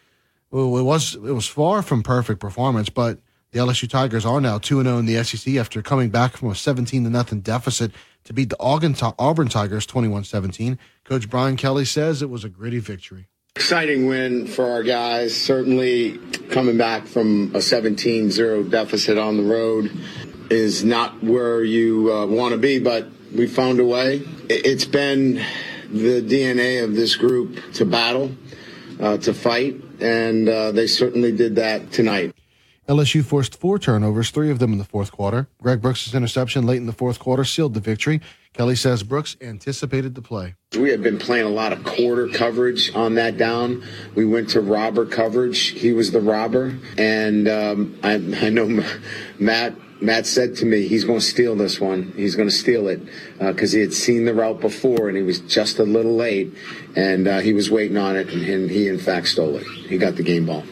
Well, 0.51 0.78
it 0.78 0.82
was 0.82 1.16
it 1.16 1.32
was 1.32 1.49
far 1.49 1.82
from 1.82 2.03
perfect 2.03 2.39
performance, 2.39 2.89
but 2.89 3.19
the 3.55 3.60
LSU 3.60 3.89
Tigers 3.89 4.26
are 4.26 4.40
now 4.40 4.59
2 4.59 4.82
0 4.82 4.98
in 4.98 5.06
the 5.06 5.22
SEC 5.22 5.55
after 5.55 5.81
coming 5.81 6.10
back 6.10 6.36
from 6.36 6.51
a 6.51 6.56
17 6.56 7.10
0 7.12 7.40
deficit 7.40 7.93
to 8.24 8.32
beat 8.32 8.51
the 8.51 8.56
Auburn 8.59 9.48
Tigers 9.48 9.86
21 9.86 10.24
17. 10.24 10.76
Coach 11.05 11.31
Brian 11.31 11.56
Kelly 11.56 11.85
says 11.85 12.20
it 12.20 12.28
was 12.28 12.43
a 12.43 12.48
gritty 12.48 12.81
victory. 12.81 13.28
Exciting 13.55 14.09
win 14.09 14.48
for 14.48 14.68
our 14.68 14.82
guys. 14.82 15.40
Certainly 15.40 16.18
coming 16.51 16.76
back 16.76 17.06
from 17.06 17.55
a 17.55 17.62
17 17.62 18.32
0 18.32 18.64
deficit 18.64 19.18
on 19.18 19.36
the 19.36 19.44
road 19.44 19.97
is 20.51 20.82
not 20.82 21.22
where 21.22 21.62
you 21.62 22.12
uh, 22.12 22.26
want 22.26 22.52
to 22.52 22.59
be, 22.59 22.81
but 22.81 23.06
we 23.32 23.47
found 23.47 23.78
a 23.78 23.85
way. 23.85 24.22
It's 24.48 24.85
been 24.85 25.35
the 25.93 26.20
DNA 26.20 26.82
of 26.82 26.97
this 26.97 27.14
group 27.14 27.60
to 27.74 27.85
battle, 27.85 28.32
uh, 28.98 29.18
to 29.18 29.32
fight, 29.32 29.76
and 30.01 30.48
uh, 30.48 30.72
they 30.72 30.89
certainly 30.89 31.31
did 31.31 31.55
that 31.55 31.93
tonight. 31.93 32.35
LSU 32.89 33.24
forced 33.24 33.59
four 33.59 33.78
turnovers, 33.78 34.31
three 34.31 34.51
of 34.51 34.59
them 34.59 34.73
in 34.73 34.78
the 34.78 34.85
fourth 34.85 35.11
quarter. 35.11 35.48
Greg 35.62 35.81
Brooks' 35.81 36.15
interception 36.15 36.66
late 36.66 36.77
in 36.77 36.86
the 36.86 36.93
fourth 36.93 37.19
quarter 37.19 37.44
sealed 37.44 37.74
the 37.74 37.81
victory. 37.81 38.20
Kelly 38.52 38.77
says 38.77 39.02
Brooks 39.02 39.36
anticipated 39.40 40.15
the 40.15 40.23
play. 40.23 40.55
We 40.78 40.90
had 40.90 41.02
been 41.02 41.19
playing 41.19 41.47
a 41.47 41.51
lot 41.51 41.73
of 41.73 41.82
quarter 41.82 42.28
coverage 42.28 42.94
on 42.94 43.15
that 43.15 43.36
down. 43.36 43.82
We 44.15 44.24
went 44.24 44.51
to 44.51 44.61
robber 44.61 45.06
coverage. 45.06 45.70
He 45.70 45.93
was 45.93 46.12
the 46.12 46.20
robber. 46.20 46.78
And 46.97 47.48
um, 47.48 47.98
I, 48.02 48.15
I 48.15 48.51
know 48.51 48.85
Matt 49.39 49.74
Matt 50.01 50.27
said 50.27 50.56
to 50.56 50.66
me, 50.66 50.86
he's 50.86 51.05
going 51.05 51.20
to 51.20 51.24
steal 51.24 51.56
this 51.56 51.81
one. 51.81 52.12
He's 52.16 52.36
going 52.36 52.48
to 52.48 52.55
steal 52.55 52.89
it 52.89 53.01
because 53.39 53.73
uh, 53.73 53.77
he 53.77 53.81
had 53.81 53.94
seen 53.94 54.24
the 54.24 54.35
route 54.35 54.61
before 54.61 55.09
and 55.09 55.16
he 55.16 55.23
was 55.23 55.40
just 55.40 55.78
a 55.78 55.85
little 55.85 56.15
late. 56.15 56.52
And 56.94 57.27
uh, 57.27 57.39
he 57.40 57.52
was 57.55 57.70
waiting 57.70 57.97
on 57.97 58.16
it, 58.16 58.28
and, 58.28 58.44
and 58.44 58.70
he, 58.70 58.86
in 58.89 58.98
fact, 58.98 59.28
stole 59.28 59.56
it. 59.56 59.66
He 59.89 59.98
got 59.98 60.16
the 60.16 60.23
game 60.23 60.47
ball. 60.47 60.62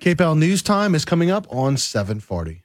KPEL 0.00 0.38
News 0.38 0.62
Time 0.62 0.94
is 0.94 1.04
coming 1.04 1.28
up 1.28 1.44
on 1.50 1.76
740. 1.76 2.62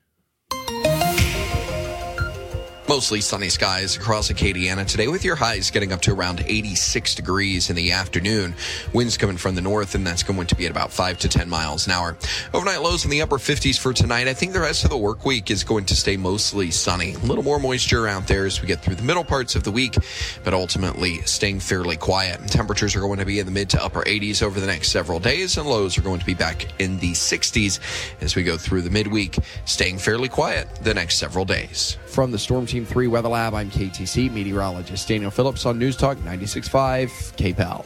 Mostly 2.94 3.22
sunny 3.22 3.50
skies 3.50 3.98
across 3.98 4.32
Acadiana 4.32 4.86
today 4.86 5.08
with 5.08 5.26
your 5.26 5.36
highs 5.36 5.72
getting 5.72 5.92
up 5.92 6.02
to 6.02 6.14
around 6.14 6.44
86 6.46 7.16
degrees 7.16 7.72
in 7.72 7.76
the 7.76 7.92
afternoon. 7.92 8.54
Winds 8.94 9.18
coming 9.18 9.36
from 9.36 9.56
the 9.56 9.62
north 9.62 9.96
and 9.96 10.06
that's 10.06 10.22
going 10.22 10.46
to 10.46 10.56
be 10.56 10.66
at 10.66 10.72
about 10.72 10.92
5 10.92 11.18
to 11.18 11.28
10 11.28 11.50
miles 11.50 11.88
an 11.88 11.94
hour. 11.94 12.16
Overnight 12.54 12.84
lows 12.84 13.04
in 13.04 13.10
the 13.10 13.24
upper 13.24 13.40
50s 13.40 13.80
for 13.80 13.94
tonight. 13.94 14.28
I 14.28 14.36
think 14.36 14.54
the 14.54 14.60
rest 14.60 14.84
of 14.84 14.92
the 14.92 14.98
work 14.98 15.26
week 15.26 15.50
is 15.50 15.64
going 15.64 15.86
to 15.86 15.96
stay 15.96 16.18
mostly 16.18 16.70
sunny. 16.70 17.16
A 17.16 17.18
little 17.26 17.44
more 17.44 17.58
moisture 17.58 18.08
out 18.08 18.28
there 18.28 18.46
as 18.46 18.62
we 18.62 18.68
get 18.68 18.82
through 18.82 18.94
the 18.94 19.02
middle 19.02 19.24
parts 19.24 19.56
of 19.56 19.64
the 19.64 19.72
week, 19.72 19.96
but 20.44 20.54
ultimately 20.54 21.20
staying 21.24 21.62
fairly 21.62 21.98
quiet. 21.98 22.48
Temperatures 22.48 22.96
are 22.96 23.02
going 23.02 23.18
to 23.18 23.26
be 23.26 23.40
in 23.40 23.48
the 23.48 23.52
mid 23.52 23.72
to 23.72 23.84
upper 23.84 24.04
80s 24.04 24.44
over 24.44 24.60
the 24.60 24.68
next 24.68 24.92
several 24.92 25.20
days 25.20 25.58
and 25.58 25.68
lows 25.68 25.98
are 25.98 26.04
going 26.04 26.20
to 26.20 26.26
be 26.28 26.36
back 26.36 26.68
in 26.80 27.00
the 27.00 27.14
60s 27.14 27.80
as 28.22 28.36
we 28.36 28.44
go 28.44 28.56
through 28.56 28.84
the 28.84 28.92
midweek, 28.92 29.40
staying 29.66 29.98
fairly 29.98 30.30
quiet 30.30 30.68
the 30.84 30.94
next 30.94 31.18
several 31.18 31.44
days. 31.44 31.98
From 32.14 32.30
the 32.30 32.38
Storm 32.38 32.68
Team 32.68 32.86
3 32.86 33.08
Weather 33.08 33.30
Lab, 33.30 33.56
I'm 33.56 33.72
KATC 33.72 34.32
meteorologist 34.32 35.08
Daniel 35.08 35.32
Phillips 35.32 35.66
on 35.66 35.80
News 35.80 35.98
Talk 35.98 36.16
96.5 36.20 37.10
KPEL. 37.38 37.84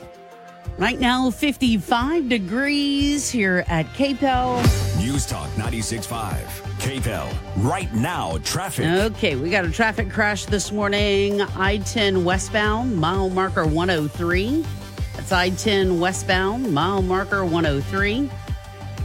Right 0.77 0.99
now, 0.99 1.31
55 1.31 2.27
degrees 2.27 3.29
here 3.29 3.63
at 3.69 3.85
KPEL. 3.93 4.99
News 4.99 5.25
Talk 5.25 5.47
96.5 5.51 6.43
KPEL. 6.79 7.63
Right 7.63 7.91
now, 7.93 8.37
traffic. 8.39 8.85
Okay, 8.85 9.37
we 9.37 9.49
got 9.49 9.63
a 9.63 9.71
traffic 9.71 10.11
crash 10.11 10.43
this 10.45 10.73
morning. 10.73 11.41
I 11.41 11.77
10 11.77 12.25
westbound, 12.25 12.97
mile 12.97 13.29
marker 13.29 13.65
103. 13.65 14.65
That's 15.15 15.31
I 15.31 15.51
10 15.51 16.01
westbound, 16.01 16.73
mile 16.73 17.01
marker 17.01 17.45
103. 17.45 18.29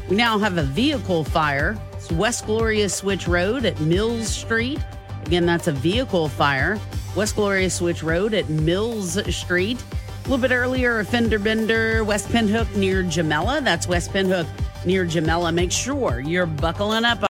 We 0.09 0.17
now 0.17 0.37
have 0.41 0.59
a 0.59 0.65
vehicle 0.65 1.23
fire. 1.23 1.79
It's 1.93 2.11
West 2.11 2.45
Gloria 2.47 2.89
Switch 2.89 3.29
Road 3.29 3.65
at 3.65 3.79
Mills 3.79 4.27
Street. 4.27 4.81
Again, 5.27 5.47
that's 5.47 5.67
a 5.69 5.73
vehicle 5.73 6.29
fire. 6.29 6.79
West 7.15 7.37
Gloria 7.37 7.71
Switch 7.71 8.03
Road 8.03 8.35
at 8.35 8.49
Mills 8.49 9.19
Street. 9.35 9.83
A 9.83 10.23
little 10.29 10.39
bit 10.39 10.55
earlier, 10.55 11.01
a 11.01 11.05
fender 11.05 11.39
bender, 11.39 12.05
West 12.05 12.29
Pinhook 12.29 12.75
near 12.77 13.03
Jamela. 13.03 13.63
That's 13.63 13.87
West 13.87 14.13
Pinhook 14.13 14.47
near 14.87 15.05
Jamela. 15.05 15.53
Make 15.53 15.73
sure 15.73 16.21
you're 16.21 16.47
buckling 16.47 17.05
up. 17.05 17.25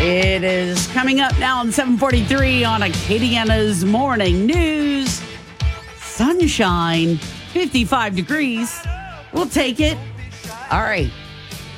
It 0.00 0.44
is 0.44 0.86
coming 0.88 1.20
up 1.20 1.36
now 1.38 1.58
on 1.58 1.72
743 1.72 2.64
on 2.64 2.82
Acadiana's 2.82 3.84
Morning 3.84 4.46
News. 4.46 5.20
Sunshine 5.96 7.18
55 7.58 8.14
degrees. 8.14 8.86
We'll 9.32 9.48
take 9.48 9.80
it. 9.80 9.98
All 10.70 10.78
right. 10.78 11.10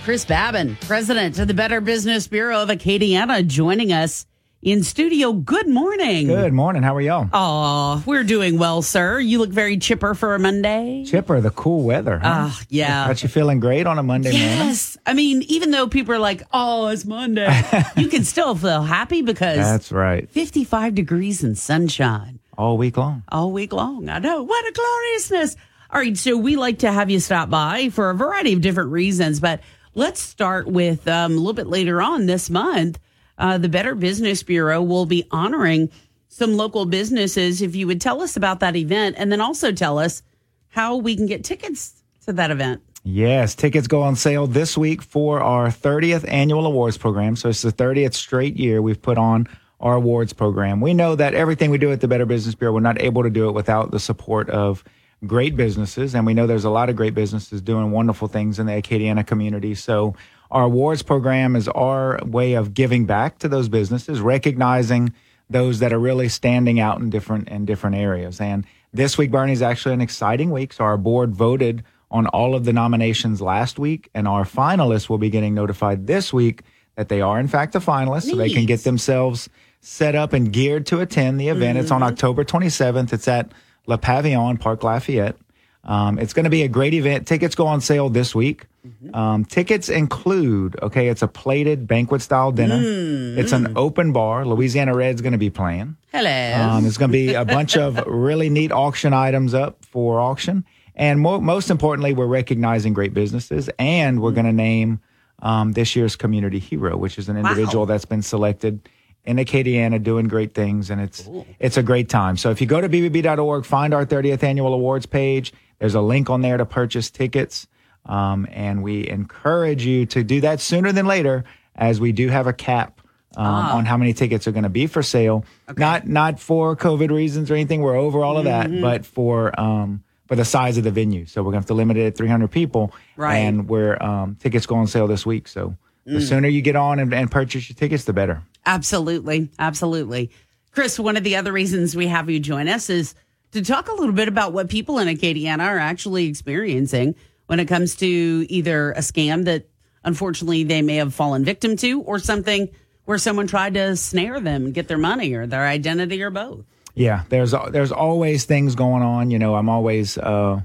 Chris 0.04 0.26
Babin, 0.26 0.76
president 0.82 1.38
of 1.38 1.48
the 1.48 1.54
Better 1.54 1.80
Business 1.80 2.28
Bureau 2.28 2.62
of 2.62 2.68
Acadiana, 2.68 3.46
joining 3.46 3.90
us 3.90 4.26
in 4.60 4.82
studio. 4.82 5.32
Good 5.32 5.68
morning. 5.68 6.26
Good 6.26 6.52
morning. 6.52 6.82
How 6.82 6.96
are 6.96 7.00
y'all? 7.00 7.30
Oh, 7.32 8.02
we're 8.04 8.24
doing 8.24 8.58
well, 8.58 8.82
sir. 8.82 9.20
You 9.20 9.38
look 9.38 9.48
very 9.48 9.78
chipper 9.78 10.12
for 10.12 10.34
a 10.34 10.38
Monday. 10.38 11.06
Chipper, 11.06 11.40
the 11.40 11.48
cool 11.48 11.82
weather. 11.84 12.20
Ah, 12.22 12.50
huh? 12.52 12.60
uh, 12.60 12.64
yeah. 12.68 13.06
Got 13.06 13.22
you 13.22 13.30
feeling 13.30 13.58
great 13.58 13.86
on 13.86 13.98
a 13.98 14.02
Monday 14.02 14.32
yes. 14.32 14.40
morning? 14.42 14.66
Yes. 14.66 14.98
I 15.06 15.14
mean, 15.14 15.42
even 15.48 15.70
though 15.70 15.88
people 15.88 16.14
are 16.14 16.18
like, 16.18 16.42
oh, 16.52 16.88
it's 16.88 17.06
Monday, 17.06 17.58
you 17.96 18.08
can 18.08 18.24
still 18.24 18.54
feel 18.54 18.82
happy 18.82 19.22
because 19.22 19.56
that's 19.56 19.90
right. 19.90 20.28
55 20.28 20.94
degrees 20.94 21.42
and 21.42 21.56
sunshine. 21.56 22.38
All 22.58 22.76
week 22.76 22.98
long. 22.98 23.22
All 23.30 23.50
week 23.50 23.72
long. 23.72 24.10
I 24.10 24.18
know. 24.18 24.42
What 24.42 24.68
a 24.68 24.72
gloriousness. 24.72 25.56
All 25.92 26.00
right. 26.00 26.16
So 26.16 26.36
we 26.36 26.54
like 26.54 26.80
to 26.80 26.92
have 26.92 27.10
you 27.10 27.18
stop 27.18 27.50
by 27.50 27.88
for 27.88 28.10
a 28.10 28.14
variety 28.14 28.52
of 28.52 28.60
different 28.60 28.90
reasons, 28.90 29.40
but 29.40 29.60
let's 29.94 30.20
start 30.20 30.68
with 30.68 31.08
um, 31.08 31.32
a 31.32 31.36
little 31.36 31.52
bit 31.52 31.66
later 31.66 32.00
on 32.00 32.26
this 32.26 32.48
month. 32.48 33.00
Uh, 33.36 33.58
the 33.58 33.68
Better 33.68 33.96
Business 33.96 34.42
Bureau 34.44 34.82
will 34.82 35.06
be 35.06 35.26
honoring 35.32 35.90
some 36.28 36.56
local 36.56 36.84
businesses. 36.84 37.60
If 37.60 37.74
you 37.74 37.88
would 37.88 38.00
tell 38.00 38.22
us 38.22 38.36
about 38.36 38.60
that 38.60 38.76
event 38.76 39.16
and 39.18 39.32
then 39.32 39.40
also 39.40 39.72
tell 39.72 39.98
us 39.98 40.22
how 40.68 40.96
we 40.96 41.16
can 41.16 41.26
get 41.26 41.42
tickets 41.42 42.02
to 42.26 42.32
that 42.34 42.52
event. 42.52 42.82
Yes, 43.02 43.56
tickets 43.56 43.88
go 43.88 44.02
on 44.02 44.14
sale 44.14 44.46
this 44.46 44.78
week 44.78 45.02
for 45.02 45.40
our 45.40 45.68
30th 45.68 46.24
annual 46.28 46.66
awards 46.66 46.98
program. 46.98 47.34
So 47.34 47.48
it's 47.48 47.62
the 47.62 47.72
30th 47.72 48.14
straight 48.14 48.56
year 48.56 48.80
we've 48.80 49.00
put 49.00 49.18
on 49.18 49.48
our 49.80 49.94
awards 49.94 50.32
program. 50.34 50.80
We 50.80 50.94
know 50.94 51.16
that 51.16 51.34
everything 51.34 51.70
we 51.70 51.78
do 51.78 51.90
at 51.90 52.00
the 52.00 52.08
Better 52.08 52.26
Business 52.26 52.54
Bureau, 52.54 52.74
we're 52.74 52.80
not 52.80 53.00
able 53.00 53.24
to 53.24 53.30
do 53.30 53.48
it 53.48 53.52
without 53.52 53.90
the 53.90 53.98
support 53.98 54.50
of 54.50 54.84
great 55.26 55.56
businesses. 55.56 56.14
And 56.14 56.26
we 56.26 56.34
know 56.34 56.46
there's 56.46 56.64
a 56.64 56.70
lot 56.70 56.88
of 56.88 56.96
great 56.96 57.14
businesses 57.14 57.60
doing 57.60 57.90
wonderful 57.90 58.28
things 58.28 58.58
in 58.58 58.66
the 58.66 58.72
Acadiana 58.72 59.26
community. 59.26 59.74
So 59.74 60.14
our 60.50 60.64
awards 60.64 61.02
program 61.02 61.56
is 61.56 61.68
our 61.68 62.20
way 62.24 62.54
of 62.54 62.74
giving 62.74 63.06
back 63.06 63.38
to 63.38 63.48
those 63.48 63.68
businesses, 63.68 64.20
recognizing 64.20 65.12
those 65.48 65.80
that 65.80 65.92
are 65.92 65.98
really 65.98 66.28
standing 66.28 66.80
out 66.80 67.00
in 67.00 67.10
different 67.10 67.48
in 67.48 67.64
different 67.64 67.96
areas. 67.96 68.40
And 68.40 68.64
this 68.92 69.18
week, 69.18 69.30
Bernie, 69.30 69.52
is 69.52 69.62
actually 69.62 69.94
an 69.94 70.00
exciting 70.00 70.50
week. 70.50 70.72
So 70.72 70.84
our 70.84 70.96
board 70.96 71.34
voted 71.34 71.84
on 72.10 72.26
all 72.28 72.54
of 72.54 72.64
the 72.64 72.72
nominations 72.72 73.40
last 73.40 73.78
week, 73.78 74.10
and 74.14 74.26
our 74.26 74.44
finalists 74.44 75.08
will 75.08 75.18
be 75.18 75.30
getting 75.30 75.54
notified 75.54 76.06
this 76.06 76.32
week 76.32 76.62
that 76.96 77.08
they 77.08 77.20
are 77.20 77.38
in 77.38 77.48
fact 77.48 77.72
the 77.72 77.78
finalists, 77.78 78.26
Neat. 78.26 78.30
so 78.32 78.36
they 78.36 78.50
can 78.50 78.66
get 78.66 78.84
themselves 78.84 79.48
set 79.80 80.14
up 80.14 80.32
and 80.32 80.52
geared 80.52 80.86
to 80.86 81.00
attend 81.00 81.40
the 81.40 81.48
event. 81.48 81.76
Mm-hmm. 81.76 81.82
It's 81.82 81.90
on 81.90 82.00
mm-hmm. 82.00 82.12
October 82.12 82.44
27th. 82.44 83.12
It's 83.12 83.28
at 83.28 83.52
Le 83.90 83.98
Pavillon, 83.98 84.58
Park 84.58 84.82
Lafayette. 84.84 85.36
Um, 85.82 86.18
it's 86.18 86.32
going 86.32 86.44
to 86.44 86.50
be 86.50 86.62
a 86.62 86.68
great 86.68 86.94
event. 86.94 87.26
Tickets 87.26 87.54
go 87.54 87.66
on 87.66 87.80
sale 87.80 88.08
this 88.08 88.34
week. 88.34 88.66
Mm-hmm. 88.86 89.14
Um, 89.14 89.44
tickets 89.44 89.88
include, 89.88 90.78
okay, 90.80 91.08
it's 91.08 91.22
a 91.22 91.28
plated 91.28 91.88
banquet 91.88 92.22
style 92.22 92.52
dinner. 92.52 92.78
Mm-hmm. 92.78 93.38
It's 93.38 93.52
an 93.52 93.76
open 93.76 94.12
bar. 94.12 94.46
Louisiana 94.46 94.94
Red's 94.94 95.22
going 95.22 95.32
to 95.32 95.38
be 95.38 95.50
playing. 95.50 95.96
Hello. 96.12 96.62
Um, 96.62 96.82
there's 96.82 96.98
going 96.98 97.10
to 97.10 97.12
be 97.12 97.34
a 97.34 97.44
bunch 97.44 97.76
of 97.76 97.98
really 98.06 98.48
neat 98.48 98.72
auction 98.72 99.12
items 99.12 99.54
up 99.54 99.84
for 99.84 100.20
auction. 100.20 100.64
And 100.94 101.20
mo- 101.20 101.40
most 101.40 101.70
importantly, 101.70 102.12
we're 102.12 102.26
recognizing 102.26 102.92
great 102.92 103.12
businesses 103.12 103.68
and 103.78 104.22
we're 104.22 104.30
mm-hmm. 104.30 104.34
going 104.36 104.46
to 104.46 104.52
name 104.52 105.00
um, 105.42 105.72
this 105.72 105.96
year's 105.96 106.14
community 106.14 106.58
hero, 106.58 106.96
which 106.96 107.18
is 107.18 107.28
an 107.28 107.36
individual 107.36 107.86
that's 107.86 108.04
been 108.04 108.22
selected 108.22 108.88
in 109.24 109.36
Acadiana 109.36 110.02
doing 110.02 110.28
great 110.28 110.54
things, 110.54 110.90
and 110.90 111.00
it's 111.00 111.28
it's 111.58 111.76
a 111.76 111.82
great 111.82 112.08
time. 112.08 112.36
So 112.36 112.50
if 112.50 112.60
you 112.60 112.66
go 112.66 112.80
to 112.80 112.88
bbb.org, 112.88 113.64
find 113.64 113.92
our 113.94 114.06
30th 114.06 114.42
annual 114.42 114.72
awards 114.74 115.06
page. 115.06 115.52
There's 115.78 115.94
a 115.94 116.00
link 116.00 116.30
on 116.30 116.40
there 116.42 116.56
to 116.56 116.64
purchase 116.66 117.10
tickets, 117.10 117.66
um, 118.06 118.46
and 118.50 118.82
we 118.82 119.08
encourage 119.08 119.84
you 119.84 120.06
to 120.06 120.22
do 120.24 120.40
that 120.42 120.60
sooner 120.60 120.92
than 120.92 121.06
later, 121.06 121.44
as 121.76 122.00
we 122.00 122.12
do 122.12 122.28
have 122.28 122.46
a 122.46 122.52
cap 122.52 123.00
um, 123.36 123.44
Ah. 123.46 123.76
on 123.76 123.84
how 123.84 123.96
many 123.96 124.12
tickets 124.12 124.48
are 124.48 124.52
going 124.52 124.64
to 124.64 124.68
be 124.68 124.86
for 124.88 125.02
sale. 125.02 125.44
Not 125.76 126.06
not 126.08 126.40
for 126.40 126.74
COVID 126.76 127.10
reasons 127.10 127.50
or 127.50 127.54
anything. 127.54 127.80
We're 127.82 127.96
over 127.96 128.24
all 128.24 128.36
of 128.38 128.44
that, 128.44 128.68
Mhm. 128.68 128.80
but 128.80 129.06
for 129.06 129.58
um, 129.60 130.02
for 130.26 130.34
the 130.36 130.44
size 130.44 130.78
of 130.78 130.84
the 130.84 130.90
venue. 130.90 131.26
So 131.26 131.42
we're 131.42 131.52
going 131.52 131.54
to 131.62 131.64
have 131.64 131.66
to 131.66 131.74
limit 131.74 131.96
it 131.96 132.06
at 132.06 132.16
300 132.16 132.50
people, 132.50 132.92
Right. 133.16 133.36
and 133.36 133.68
we're 133.68 133.96
um, 134.02 134.36
tickets 134.40 134.64
go 134.66 134.76
on 134.76 134.86
sale 134.86 135.06
this 135.06 135.24
week. 135.26 135.46
So 135.48 135.76
the 136.06 136.18
Mm. 136.18 136.22
sooner 136.28 136.48
you 136.48 136.62
get 136.62 136.76
on 136.76 136.98
and, 136.98 137.12
and 137.14 137.30
purchase 137.30 137.68
your 137.68 137.74
tickets, 137.76 138.04
the 138.04 138.12
better. 138.12 138.42
Absolutely. 138.66 139.48
Absolutely. 139.58 140.30
Chris, 140.72 140.98
one 140.98 141.16
of 141.16 141.24
the 141.24 141.36
other 141.36 141.52
reasons 141.52 141.96
we 141.96 142.06
have 142.06 142.30
you 142.30 142.38
join 142.40 142.68
us 142.68 142.90
is 142.90 143.14
to 143.52 143.62
talk 143.62 143.88
a 143.88 143.94
little 143.94 144.14
bit 144.14 144.28
about 144.28 144.52
what 144.52 144.68
people 144.68 144.98
in 144.98 145.08
Acadiana 145.08 145.66
are 145.66 145.78
actually 145.78 146.26
experiencing 146.26 147.14
when 147.46 147.58
it 147.58 147.66
comes 147.66 147.96
to 147.96 148.06
either 148.48 148.92
a 148.92 149.00
scam 149.00 149.44
that 149.46 149.68
unfortunately 150.04 150.62
they 150.64 150.82
may 150.82 150.96
have 150.96 151.12
fallen 151.12 151.44
victim 151.44 151.76
to 151.76 152.00
or 152.02 152.18
something 152.18 152.68
where 153.06 153.18
someone 153.18 153.48
tried 153.48 153.74
to 153.74 153.96
snare 153.96 154.38
them 154.38 154.66
and 154.66 154.74
get 154.74 154.86
their 154.86 154.98
money 154.98 155.34
or 155.34 155.46
their 155.46 155.66
identity 155.66 156.22
or 156.22 156.30
both. 156.30 156.64
Yeah, 156.94 157.24
there's 157.28 157.54
there's 157.70 157.92
always 157.92 158.44
things 158.44 158.74
going 158.76 159.02
on. 159.02 159.30
You 159.30 159.38
know, 159.38 159.54
I'm 159.56 159.68
always 159.68 160.16
uh, 160.18 160.60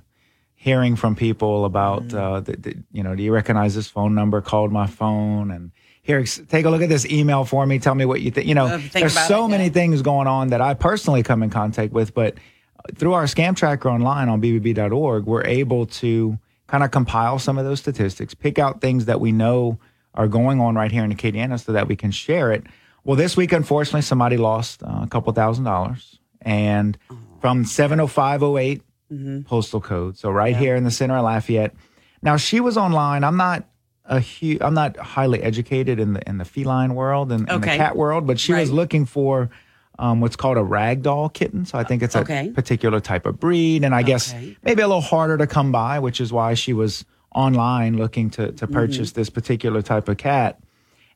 hearing 0.55 0.95
from 0.95 1.15
people 1.15 1.65
about, 1.65 2.03
Mm. 2.09 2.13
uh, 2.15 2.39
the, 2.41 2.57
the, 2.57 2.75
you 2.91 3.03
know, 3.03 3.15
do 3.15 3.23
you 3.23 3.31
recognize 3.31 3.73
this 3.73 3.87
phone 3.87 4.13
number? 4.15 4.41
Called 4.41 4.71
my 4.71 4.85
phone 4.87 5.49
and 5.51 5.71
here, 6.05 6.23
take 6.23 6.65
a 6.65 6.69
look 6.69 6.83
at 6.83 6.89
this 6.89 7.03
email 7.07 7.45
for 7.45 7.65
me. 7.65 7.79
Tell 7.79 7.95
me 7.95 8.05
what 8.05 8.21
you 8.21 8.29
think. 8.29 8.45
You 8.47 8.53
know, 8.53 8.67
Uh, 8.67 8.77
think 8.77 8.91
there's 8.93 9.17
so 9.27 9.45
it, 9.45 9.49
many 9.49 9.69
things 9.69 10.03
going 10.03 10.27
on 10.27 10.49
that 10.49 10.61
I 10.61 10.75
personally 10.75 11.23
come 11.23 11.41
in 11.41 11.49
contact 11.49 11.93
with, 11.93 12.13
but 12.13 12.35
through 12.95 13.13
our 13.13 13.23
scam 13.23 13.55
tracker 13.55 13.89
online 13.89 14.29
on 14.29 14.39
bbb.org, 14.39 15.25
we're 15.25 15.43
able 15.45 15.87
to 15.87 16.37
kind 16.67 16.83
of 16.83 16.91
compile 16.91 17.39
some 17.39 17.57
of 17.57 17.65
those 17.65 17.79
statistics, 17.79 18.35
pick 18.35 18.59
out 18.59 18.81
things 18.81 19.05
that 19.05 19.19
we 19.19 19.31
know 19.31 19.79
are 20.13 20.27
going 20.27 20.61
on 20.61 20.75
right 20.75 20.91
here 20.91 21.03
in 21.03 21.11
Acadiana 21.11 21.59
so 21.59 21.71
that 21.71 21.87
we 21.87 21.95
can 21.95 22.11
share 22.11 22.51
it. 22.51 22.63
Well, 23.03 23.15
this 23.15 23.35
week, 23.35 23.51
unfortunately, 23.51 24.01
somebody 24.03 24.37
lost 24.37 24.83
uh, 24.83 24.99
a 25.01 25.07
couple 25.07 25.33
thousand 25.33 25.63
dollars 25.63 26.19
and 26.41 26.97
from 27.41 27.65
70508 27.65 28.81
postal 29.45 29.81
code. 29.81 30.17
So 30.17 30.29
right 30.29 30.55
here 30.55 30.75
in 30.75 30.83
the 30.83 30.91
center 30.91 31.17
of 31.17 31.23
Lafayette. 31.23 31.73
Now 32.21 32.37
she 32.37 32.59
was 32.59 32.77
online. 32.77 33.23
I'm 33.23 33.37
not 33.37 33.65
a 34.07 34.19
huge, 34.19 34.59
I'm 34.61 34.73
not 34.73 34.97
highly 34.97 35.41
educated 35.41 35.99
in 35.99 36.13
the 36.13 36.21
in 36.29 36.37
the 36.37 36.45
feline 36.45 36.93
world 36.95 37.31
and, 37.31 37.49
and 37.49 37.63
the 37.63 37.67
cat 37.77 37.95
world, 37.95 38.27
but 38.27 38.39
she 38.39 38.53
was 38.53 38.71
looking 38.71 39.05
for 39.05 39.49
um, 39.97 40.19
what's 40.21 40.35
called 40.35 40.57
a 40.57 40.61
ragdoll 40.61 41.33
kitten. 41.33 41.65
So 41.65 41.77
I 41.79 41.83
think 41.83 42.03
it's 42.03 42.15
a 42.15 42.19
Okay. 42.19 42.49
particular 42.53 42.99
type 42.99 43.25
of 43.25 43.39
breed, 43.39 43.83
and 43.83 43.95
I 43.95 44.03
guess 44.03 44.33
maybe 44.63 44.81
a 44.81 44.87
little 44.87 45.01
harder 45.01 45.37
to 45.37 45.47
come 45.47 45.71
by, 45.71 45.99
which 45.99 46.19
is 46.21 46.31
why 46.33 46.53
she 46.53 46.73
was 46.73 47.05
online 47.33 47.97
looking 47.97 48.29
to 48.31 48.51
to 48.53 48.67
purchase 48.67 49.11
this 49.13 49.29
particular 49.29 49.81
type 49.81 50.07
of 50.09 50.17
cat. 50.17 50.59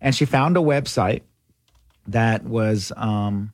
And 0.02 0.16
she 0.16 0.26
found 0.26 0.56
a 0.58 0.62
website 0.62 1.22
that 2.08 2.44
was, 2.46 2.92
um, 2.96 3.54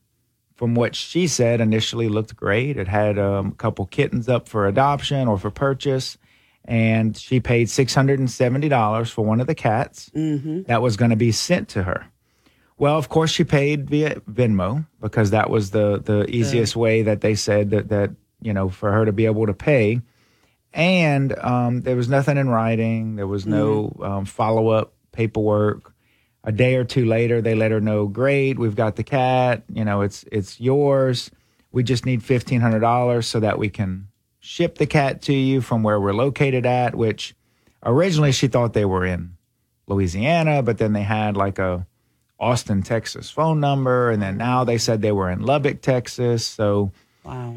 from 0.56 0.76
what 0.76 0.95
she 0.95 1.28
said, 1.28 1.60
initially 1.60 2.07
looked 2.07 2.36
great. 2.36 2.78
It 2.78 2.88
had 2.88 3.18
um, 3.20 3.48
a 3.48 3.56
couple 3.56 3.86
kittens 3.88 4.30
up 4.30 4.48
for 4.48 4.68
adoption 4.68 5.28
or 5.28 5.38
for 5.38 5.49
purchase. 5.52 6.18
And 6.68 7.16
she 7.16 7.40
paid 7.40 7.68
$670 7.68 9.10
for 9.12 9.24
one 9.24 9.40
of 9.40 9.48
the 9.48 9.56
cats 9.56 10.10
Mm-hmm. 10.16 10.64
that 10.64 10.82
was 10.82 10.98
going 10.98 11.12
to 11.12 11.16
be 11.16 11.32
sent 11.32 11.70
to 11.70 11.84
her. 11.84 12.08
Well, 12.78 12.98
of 12.98 13.08
course, 13.08 13.32
she 13.32 13.44
paid 13.44 13.90
via 13.90 14.16
Venmo 14.22 14.86
because 15.00 15.30
that 15.32 15.50
was 15.50 15.72
the 15.72 16.00
the 16.02 16.26
easiest 16.30 16.76
way 16.76 17.04
that 17.04 17.22
they 17.22 17.36
said 17.36 17.70
that 17.70 17.88
that 17.90 18.10
you 18.42 18.52
know 18.52 18.68
for 18.70 18.92
her 18.92 19.06
to 19.06 19.14
be 19.14 19.26
able 19.28 19.46
to 19.46 19.54
pay. 19.54 20.02
And 20.74 21.34
um, 21.40 21.82
there 21.82 21.96
was 21.96 22.10
nothing 22.10 22.36
in 22.38 22.50
writing. 22.50 23.16
There 23.16 23.28
was 23.28 23.46
no 23.46 23.96
um, 24.02 24.26
follow 24.26 24.68
up 24.70 24.94
paperwork. 25.14 25.94
A 26.44 26.52
day 26.52 26.76
or 26.76 26.84
two 26.84 27.06
later, 27.06 27.42
they 27.42 27.56
let 27.56 27.72
her 27.72 27.80
know, 27.80 28.08
"Great, 28.08 28.60
we've 28.60 28.76
got 28.76 28.98
the 28.98 29.04
cat. 29.04 29.64
You 29.74 29.86
know, 29.86 30.02
it's 30.02 30.26
it's 30.32 30.60
yours. 30.60 31.32
We 31.72 31.82
just 31.84 32.06
need 32.06 32.24
fifteen 32.24 32.60
hundred 32.60 32.82
dollars 32.82 33.26
so 33.26 33.40
that 33.40 33.58
we 33.58 33.70
can 33.70 34.10
ship 34.46 34.78
the 34.78 34.86
cat 34.86 35.22
to 35.24 35.34
you 35.34 35.62
from 35.62 35.84
where 35.84 36.00
we're 36.00 36.14
located 36.14 36.66
at." 36.66 36.96
Which 36.96 37.36
originally 37.84 38.32
she 38.32 38.48
thought 38.48 38.74
they 38.74 38.86
were 38.86 39.06
in 39.06 39.38
Louisiana, 39.88 40.62
but 40.64 40.78
then 40.78 40.94
they 40.94 41.04
had 41.04 41.36
like 41.38 41.60
a 41.60 41.86
Austin, 42.40 42.84
Texas 42.84 43.30
phone 43.30 43.60
number, 43.60 44.12
and 44.12 44.22
then 44.22 44.38
now 44.38 44.64
they 44.64 44.78
said 44.78 45.02
they 45.02 45.12
were 45.12 45.30
in 45.30 45.42
Lubbock, 45.42 45.82
Texas. 45.82 46.46
So 46.46 46.92
Wow. 47.24 47.56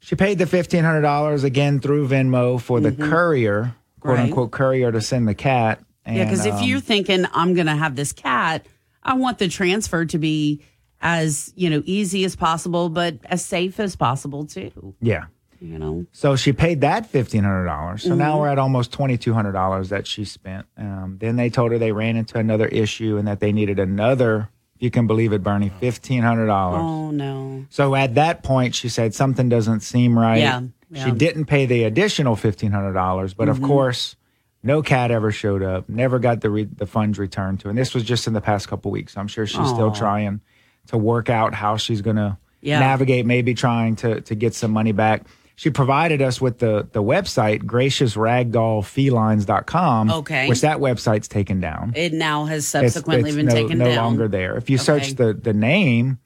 she 0.00 0.16
paid 0.16 0.38
the 0.38 0.46
fifteen 0.46 0.82
hundred 0.84 1.02
dollars 1.02 1.44
again 1.44 1.78
through 1.80 2.08
Venmo 2.08 2.60
for 2.60 2.80
the 2.80 2.92
courier, 2.92 3.74
quote 4.00 4.16
Right. 4.16 4.24
unquote 4.24 4.50
courier, 4.50 4.90
to 4.92 5.00
send 5.00 5.28
the 5.28 5.34
cat. 5.34 5.80
And, 6.06 6.16
yeah, 6.16 6.24
because 6.24 6.44
if 6.46 6.54
um, 6.54 6.62
you're 6.64 6.80
thinking 6.80 7.26
I'm 7.32 7.54
going 7.54 7.66
to 7.66 7.74
have 7.76 7.96
this 7.96 8.12
cat, 8.12 8.66
I 9.02 9.14
want 9.14 9.38
the 9.38 9.48
transfer 9.48 10.04
to 10.06 10.18
be 10.18 10.60
as 11.00 11.52
you 11.56 11.68
know 11.70 11.82
easy 11.84 12.24
as 12.24 12.34
possible, 12.36 12.88
but 12.88 13.16
as 13.24 13.44
safe 13.44 13.78
as 13.78 13.94
possible 13.96 14.46
too. 14.46 14.94
yeah. 15.00 15.26
You 15.64 15.78
know, 15.78 16.04
So 16.12 16.36
she 16.36 16.52
paid 16.52 16.82
that 16.82 17.06
fifteen 17.06 17.42
hundred 17.42 17.64
dollars. 17.64 18.02
So 18.02 18.14
now 18.14 18.36
Mhm. 18.36 18.40
we're 18.40 18.48
at 18.48 18.58
almost 18.58 18.92
twenty 18.92 19.16
two 19.16 19.32
hundred 19.32 19.52
dollars 19.52 19.88
that 19.88 20.06
she 20.06 20.24
spent. 20.26 20.66
Um, 20.76 21.16
then 21.20 21.36
they 21.36 21.48
told 21.48 21.72
her 21.72 21.78
they 21.78 21.92
ran 21.92 22.16
into 22.16 22.38
another 22.38 22.66
issue 22.66 23.16
and 23.16 23.26
that 23.28 23.40
they 23.40 23.50
needed 23.50 23.78
another. 23.78 24.50
If 24.76 24.82
you 24.82 24.90
can 24.90 25.06
believe 25.06 25.32
it, 25.32 25.42
Bernie, 25.42 25.70
fifteen 25.80 26.22
hundred 26.22 26.46
dollars. 26.48 26.82
oh 26.82 27.10
no, 27.10 27.64
So 27.70 27.94
at 27.94 28.14
that 28.16 28.42
point, 28.42 28.74
she 28.74 28.90
said 28.90 29.14
something 29.14 29.48
doesn't 29.48 29.80
seem 29.80 30.18
right. 30.18 30.38
Yeah, 30.40 30.62
She 30.92 31.10
didn't 31.12 31.46
pay 31.46 31.64
the 31.64 31.84
additional 31.84 32.36
fifteen 32.36 32.72
hundred 32.72 32.92
dollars, 32.92 33.32
but 33.32 33.48
of 33.48 33.58
Mhm. 33.60 33.66
course, 33.66 34.16
no 34.62 34.82
cat 34.82 35.10
ever 35.10 35.32
showed 35.32 35.62
up. 35.62 35.88
Never 35.88 36.18
got 36.18 36.42
the 36.42 36.50
re- 36.50 36.64
the 36.76 36.86
funds 36.86 37.18
returned 37.18 37.60
to, 37.60 37.64
her. 37.64 37.70
and 37.70 37.78
this 37.78 37.94
was 37.94 38.04
just 38.04 38.26
in 38.26 38.34
the 38.34 38.40
past 38.42 38.68
couple 38.68 38.90
weeks. 38.90 39.16
I'm 39.16 39.28
sure 39.28 39.46
she's 39.46 39.68
still 39.68 39.92
trying 39.92 40.40
to 40.88 40.98
work 40.98 41.30
out 41.30 41.54
how 41.54 41.78
she's 41.78 42.02
going 42.02 42.16
to 42.16 42.36
Yeah. 42.60 42.80
navigate, 42.80 43.24
maybe 43.24 43.54
trying 43.54 43.96
to 43.96 44.20
to 44.20 44.34
get 44.34 44.54
some 44.54 44.70
money 44.70 44.92
back. 44.92 45.22
She 45.56 45.70
provided 45.70 46.20
us 46.20 46.40
with 46.40 46.58
the 46.58 46.88
the 46.92 47.00
website 47.02 47.62
graciousragdollfelines.com, 47.62 50.10
Okay. 50.10 50.48
which 50.48 50.60
that 50.62 50.78
website's 50.78 51.28
taken 51.28 51.60
down. 51.60 51.92
it 51.94 52.12
now 52.12 52.44
has 52.46 52.74
It's- 52.74 52.92
subsequently 52.94 53.30
it's 53.30 53.36
been 53.36 53.46
no, 53.46 53.54
taken 53.54 53.78
no 53.78 53.84
down. 53.86 53.94
No 53.94 54.02
longer 54.02 54.26
there. 54.28 54.56
If 54.56 54.68
you 54.70 54.76
Okay. 54.76 54.84
search 54.84 55.14
the 55.14 55.32
the 55.34 55.52
name, 55.54 56.18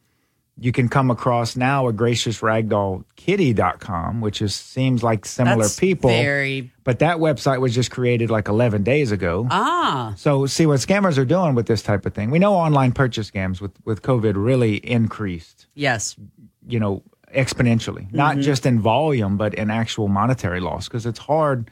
you 0.61 0.73
can 0.73 0.89
come 0.89 1.09
across 1.11 1.55
now 1.57 1.87
a 1.89 1.93
graciousragdollkitty.com, 1.93 4.21
which 4.21 4.43
is 4.43 4.55
seems 4.55 5.03
like 5.05 5.25
similar 5.27 5.63
That's 5.63 5.79
people. 5.79 6.11
very- 6.11 6.71
but 6.85 6.99
that 7.01 7.19
website 7.19 7.61
was 7.61 7.75
just 7.75 7.91
created 7.91 8.31
like 8.31 8.49
11 8.49 8.83
days 8.83 9.13
ago. 9.13 9.47
Ah, 9.51 10.13
So 10.17 10.47
see 10.47 10.67
what 10.67 10.81
scammers 10.81 11.19
are 11.19 11.25
doing 11.25 11.55
with 11.55 11.67
this 11.67 11.83
type 11.83 12.07
of 12.07 12.15
thing. 12.15 12.31
We 12.31 12.39
know 12.39 12.55
online 12.55 12.93
purchase 12.93 13.31
scams 13.31 13.61
with 13.61 13.73
with 13.85 14.03
COVID 14.03 14.35
really 14.37 14.77
increased, 14.77 15.67
yes, 15.75 16.17
you 16.67 16.81
know, 16.81 17.03
exponentially. 17.35 18.13
Not 18.13 18.37
Mhm. 18.37 18.43
just 18.43 18.67
in 18.67 18.81
volume, 18.81 19.37
but 19.37 19.55
in 19.55 19.71
actual 19.71 20.09
monetary 20.09 20.61
loss 20.61 20.89
because 20.89 21.07
it's 21.07 21.19
hard 21.19 21.71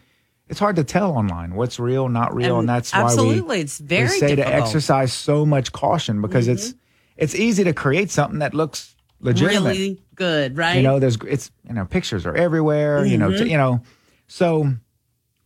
it's 0.48 0.60
hard 0.60 0.76
to 0.76 0.84
tell 0.84 1.10
online 1.10 1.56
what's 1.56 1.80
real, 1.80 2.08
not 2.08 2.32
real, 2.32 2.60
and, 2.60 2.60
And 2.60 2.68
that's 2.68 2.92
why 2.92 3.00
we 3.00 3.04
absolutely, 3.06 3.60
it's 3.60 3.78
very 3.78 4.04
we 4.04 4.18
say 4.20 4.36
to 4.36 4.46
exercise 4.46 5.12
so 5.12 5.44
much 5.44 5.72
caution 5.72 6.22
because 6.22 6.46
it's 6.46 6.74
it's 7.16 7.34
easy 7.34 7.64
to 7.64 7.72
create 7.72 8.10
something 8.12 8.38
that 8.38 8.54
looks 8.54 8.94
legitimate. 9.20 9.70
really 9.70 10.02
good, 10.14 10.56
right? 10.56 10.76
You 10.76 10.82
know, 10.82 11.00
there's 11.00 11.16
it's 11.26 11.50
you 11.66 11.74
know 11.74 11.84
pictures 11.84 12.26
are 12.26 12.34
everywhere. 12.36 13.04
You 13.04 13.18
know, 13.18 13.32
t- 13.36 13.50
you 13.50 13.56
know, 13.56 13.80
so 14.28 14.72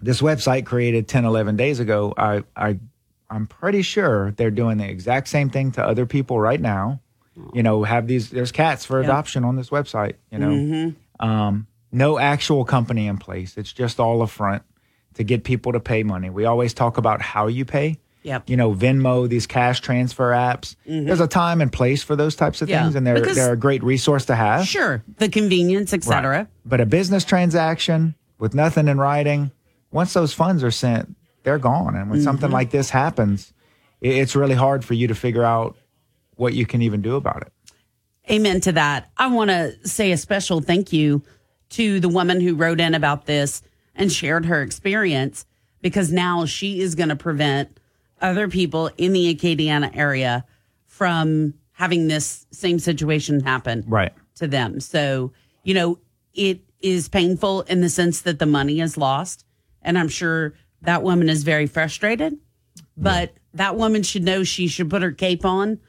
this 0.03 0.21
website 0.21 0.67
created 0.67 1.09
10, 1.09 1.25
11 1.25 1.57
days 1.57 1.81
ago. 1.81 2.13
I 2.19 2.43
I 2.55 2.79
I'm 3.31 3.47
pretty 3.47 3.81
sure 3.81 4.33
they're 4.33 4.51
doing 4.51 4.77
the 4.79 4.89
exact 4.91 5.29
same 5.29 5.49
thing 5.49 5.73
to 5.73 5.83
other 5.83 6.05
people 6.05 6.39
right 6.41 6.61
now. 6.61 7.01
You 7.55 7.63
know, 7.63 7.85
have 7.85 8.07
these 8.07 8.31
there's 8.31 8.53
cats 8.53 8.85
for 8.85 9.01
adoption 9.01 9.45
on 9.45 9.57
this 9.57 9.71
website. 9.71 10.15
You 10.31 10.39
know, 10.39 10.51
Mhm. 10.51 10.95
um, 11.21 11.67
no 11.93 12.19
actual 12.19 12.65
company 12.65 13.07
in 13.07 13.19
place. 13.19 13.57
It's 13.57 13.73
just 13.73 13.99
all 14.01 14.21
a 14.23 14.27
front 14.27 14.63
to 15.15 15.25
get 15.25 15.45
people 15.45 15.73
to 15.73 15.81
pay 15.81 16.03
money. 16.03 16.29
We 16.31 16.45
always 16.45 16.75
talk 16.75 16.99
about 16.99 17.23
how 17.23 17.47
you 17.47 17.65
pay. 17.65 17.99
Yep. 18.23 18.51
You 18.51 18.57
know, 18.59 18.75
Venmo, 18.75 19.27
these 19.29 19.47
cash 19.47 19.81
transfer 19.81 20.33
apps. 20.33 20.77
Mhm. 20.89 21.07
There's 21.07 21.21
a 21.21 21.27
time 21.27 21.63
and 21.63 21.73
place 21.73 22.03
for 22.03 22.15
those 22.17 22.37
types 22.37 22.61
of 22.61 22.69
Yeah, 22.69 22.83
things, 22.83 22.95
and 22.95 23.07
they're 23.07 23.15
because- 23.15 23.37
they're 23.37 23.53
a 23.55 23.57
great 23.57 23.83
resource 23.83 24.27
to 24.27 24.35
have. 24.35 24.67
Sure, 24.67 25.03
the 25.19 25.29
convenience, 25.29 25.95
etc. 25.95 26.31
Right. 26.41 26.47
But 26.67 26.81
a 26.83 26.87
business 26.87 27.25
transaction 27.25 28.15
with 28.39 28.55
nothing 28.55 28.89
in 28.89 28.99
writing, 28.99 29.53
once 29.91 30.13
those 30.13 30.35
funds 30.35 30.63
are 30.63 30.71
sent, 30.71 31.15
they're 31.45 31.59
gone. 31.59 31.97
And 31.97 32.11
when 32.11 32.21
something 32.21 32.51
Mhm. 32.51 32.55
like 32.55 32.71
this 32.71 32.91
happens, 32.91 33.55
it's 34.03 34.37
really 34.37 34.55
hard 34.55 34.85
for 34.85 34.93
you 34.95 35.09
to 35.09 35.15
figure 35.15 35.45
out 35.45 35.77
what 36.41 36.55
you 36.55 36.65
can 36.67 36.81
even 36.83 37.03
do 37.03 37.17
about 37.17 37.43
it. 37.43 37.53
Amen 38.31 38.61
to 38.63 38.73
that. 38.73 39.11
I 39.19 39.27
want 39.29 39.51
to 39.51 39.77
say 39.87 40.11
a 40.11 40.17
special 40.17 40.61
thank 40.61 40.93
you 40.93 41.23
to 41.71 42.01
the 42.01 42.09
woman 42.09 42.41
who 42.41 42.55
wrote 42.55 42.81
in 42.81 42.95
about 42.95 43.27
this 43.27 43.63
and 43.95 44.11
shared 44.11 44.47
her 44.47 44.63
experience 44.63 45.45
because 45.83 46.11
now 46.11 46.47
she 46.47 46.81
is 46.81 46.95
going 46.95 47.11
to 47.11 47.17
prevent 47.17 47.79
other 48.21 48.49
people 48.49 48.91
in 48.97 49.13
the 49.13 49.35
Acadiana 49.35 49.95
area 49.95 50.45
from 50.87 51.55
having 51.73 52.09
this 52.09 52.47
same 52.51 52.79
situation 52.79 53.41
happen 53.41 53.85
Right. 53.87 54.13
to 54.37 54.47
them. 54.47 54.81
So, 54.81 55.33
you 55.65 55.75
know, 55.75 55.99
it 56.35 56.61
is 56.81 57.09
painful 57.09 57.63
in 57.63 57.81
the 57.81 57.89
sense 57.89 58.23
that 58.23 58.39
the 58.39 58.47
money 58.47 58.81
is 58.81 58.97
lost. 58.97 59.45
And 59.83 59.99
I'm 59.99 60.09
sure 60.09 60.55
that 60.83 61.03
woman 61.03 61.29
is 61.29 61.43
very 61.43 61.67
frustrated. 61.67 62.39
But 62.97 63.35
that 63.55 63.77
woman 63.77 64.03
should 64.03 64.25
know 64.25 64.45
she 64.45 64.69
should 64.69 64.91
put 64.91 65.03
her 65.03 65.13
cape 65.13 65.45
on 65.45 65.81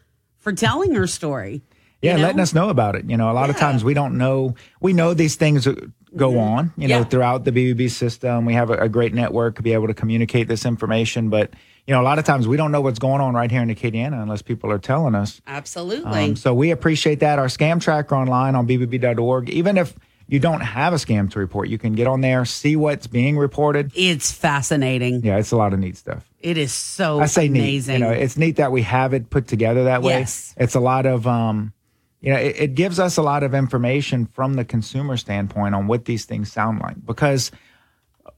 for 0.41 0.51
telling 0.53 0.93
her 0.93 1.07
story. 1.07 1.61
Yeah, 2.01 2.11
you 2.13 2.17
know? 2.17 2.23
letting 2.23 2.39
us 2.41 2.53
know 2.53 2.69
about 2.69 2.95
it. 2.95 3.09
You 3.09 3.15
know, 3.15 3.31
a 3.31 3.33
lot 3.33 3.49
of 3.49 3.57
times 3.57 3.83
we 3.83 3.93
don't 3.93 4.17
know. 4.17 4.55
We 4.79 4.91
know 4.91 5.13
these 5.13 5.35
things 5.35 5.67
go 6.15 6.39
on. 6.39 6.73
You 6.75 6.87
know, 6.87 6.95
Mm-hmm. 6.95 7.03
Yeah. 7.03 7.03
throughout 7.05 7.45
the 7.45 7.51
BBB 7.51 7.89
system, 7.91 8.43
we 8.45 8.53
have 8.55 8.69
a, 8.69 8.73
a 8.73 8.89
great 8.89 9.13
network 9.13 9.55
to 9.57 9.61
be 9.61 9.73
able 9.73 9.87
to 9.87 9.93
communicate 9.93 10.47
this 10.47 10.65
information. 10.65 11.29
But 11.29 11.51
you 11.87 11.93
know, 11.93 12.01
a 12.01 12.03
lot 12.03 12.19
of 12.19 12.25
times 12.25 12.47
we 12.47 12.57
don't 12.57 12.71
know 12.71 12.81
what's 12.81 12.99
going 12.99 13.21
on 13.21 13.33
right 13.33 13.49
here 13.51 13.61
in 13.61 13.69
Acadiana 13.69 14.21
unless 14.21 14.41
people 14.41 14.71
are 14.71 14.79
telling 14.79 15.13
us. 15.15 15.41
Absolutely. 15.47 16.25
Um, 16.29 16.35
so 16.35 16.53
we 16.53 16.71
appreciate 16.71 17.19
that. 17.21 17.37
Our 17.39 17.47
scam 17.47 17.79
tracker 17.81 18.15
online 18.15 18.55
on 18.55 18.67
bbb.org. 18.67 19.49
Even 19.49 19.77
if 19.77 19.95
you 20.27 20.39
don't 20.39 20.61
have 20.61 20.93
a 20.93 20.97
scam 20.97 21.29
to 21.31 21.39
report, 21.39 21.69
you 21.69 21.77
can 21.77 21.93
get 21.93 22.07
on 22.07 22.21
there, 22.21 22.45
see 22.45 22.75
what's 22.75 23.05
being 23.07 23.37
reported. 23.37 23.91
It's 23.95 24.31
fascinating. 24.31 25.21
Yeah, 25.23 25.37
it's 25.37 25.51
a 25.51 25.57
lot 25.57 25.73
of 25.73 25.79
neat 25.79 25.97
stuff. 25.97 26.30
It 26.43 26.57
is 26.57 26.73
so 26.73 27.19
I 27.19 27.25
say 27.27 27.47
amazing. 27.47 27.99
neat. 27.99 27.99
You 27.99 28.05
know, 28.05 28.11
it's 28.11 28.37
neat 28.37 28.55
that 28.57 28.71
we 28.71 28.81
have 28.83 29.13
it 29.13 29.29
put 29.29 29.47
together 29.47 29.85
that 29.85 30.01
way. 30.01 30.19
Yes. 30.19 30.53
It's 30.57 30.75
a 30.75 30.79
lot 30.79 31.05
of, 31.05 31.27
um, 31.27 31.73
you 32.19 32.31
know, 32.33 32.39
it, 32.39 32.55
it 32.59 32.75
gives 32.75 32.99
us 32.99 33.17
a 33.17 33.21
lot 33.21 33.43
of 33.43 33.53
information 33.53 34.25
from 34.27 34.53
the 34.55 34.65
consumer 34.65 35.17
standpoint 35.17 35.75
on 35.75 35.87
what 35.87 36.05
these 36.05 36.25
things 36.25 36.51
sound 36.51 36.79
like 36.79 37.03
because 37.05 37.51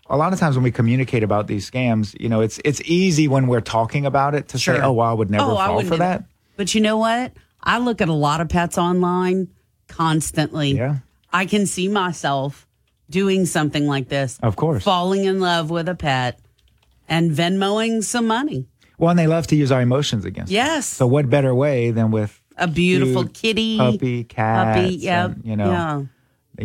a 0.10 0.18
lot 0.18 0.34
of 0.34 0.40
times 0.40 0.56
when 0.56 0.64
we 0.64 0.72
communicate 0.72 1.24
about 1.24 1.48
these 1.48 1.70
scams, 1.70 2.20
you 2.20 2.30
know, 2.30 2.42
it's 2.42 2.60
it's 2.66 2.82
easy 2.86 3.28
when 3.28 3.48
we're 3.48 3.62
talking 3.62 4.06
about 4.06 4.36
it 4.36 4.50
to 4.50 4.60
say, 4.60 4.80
"Oh, 4.80 4.92
well, 4.94 5.10
I 5.10 5.14
would 5.14 5.30
never 5.30 5.44
Oh, 5.52 5.56
fall 5.56 5.82
for 5.84 5.98
that." 5.98 6.26
But 6.58 6.76
you 6.76 6.82
know 6.82 6.98
what? 6.98 7.32
I 7.62 7.80
look 7.80 8.02
at 8.02 8.10
a 8.10 8.14
lot 8.14 8.42
of 8.42 8.50
pets 8.50 8.78
online 8.78 9.48
constantly. 9.88 10.72
Yeah. 10.76 10.98
I 11.32 11.46
can 11.46 11.66
see 11.66 11.88
myself 11.88 12.68
doing 13.10 13.46
something 13.46 13.88
like 13.88 14.10
this. 14.10 14.40
Of 14.44 14.56
course. 14.56 14.84
Falling 14.84 15.26
in 15.26 15.40
love 15.40 15.70
with 15.70 15.88
a 15.90 15.96
pet 15.96 16.40
and 17.14 17.32
Venmoing 17.32 18.04
some 18.04 18.28
money. 18.28 18.68
Well, 18.98 19.10
and 19.12 19.20
they 19.20 19.28
love 19.28 19.48
to 19.48 19.56
use 19.56 19.72
our 19.72 19.82
emotions 19.82 20.24
against. 20.26 20.50
us. 20.50 20.54
Yes. 20.54 20.86
So 20.88 21.06
what 21.08 21.30
better 21.30 21.54
way 21.54 21.92
than 21.92 22.12
with 22.12 22.42
A 22.58 22.68
beautiful 22.68 23.24
cute 23.24 23.34
kitty. 23.34 23.78
puppy, 23.78 24.24
cat, 24.24 24.76
Puppy, 24.76 24.96
yep, 24.96 25.32
and, 25.32 25.46
you 25.46 25.56
know, 25.56 25.72
yeah. 25.72 26.02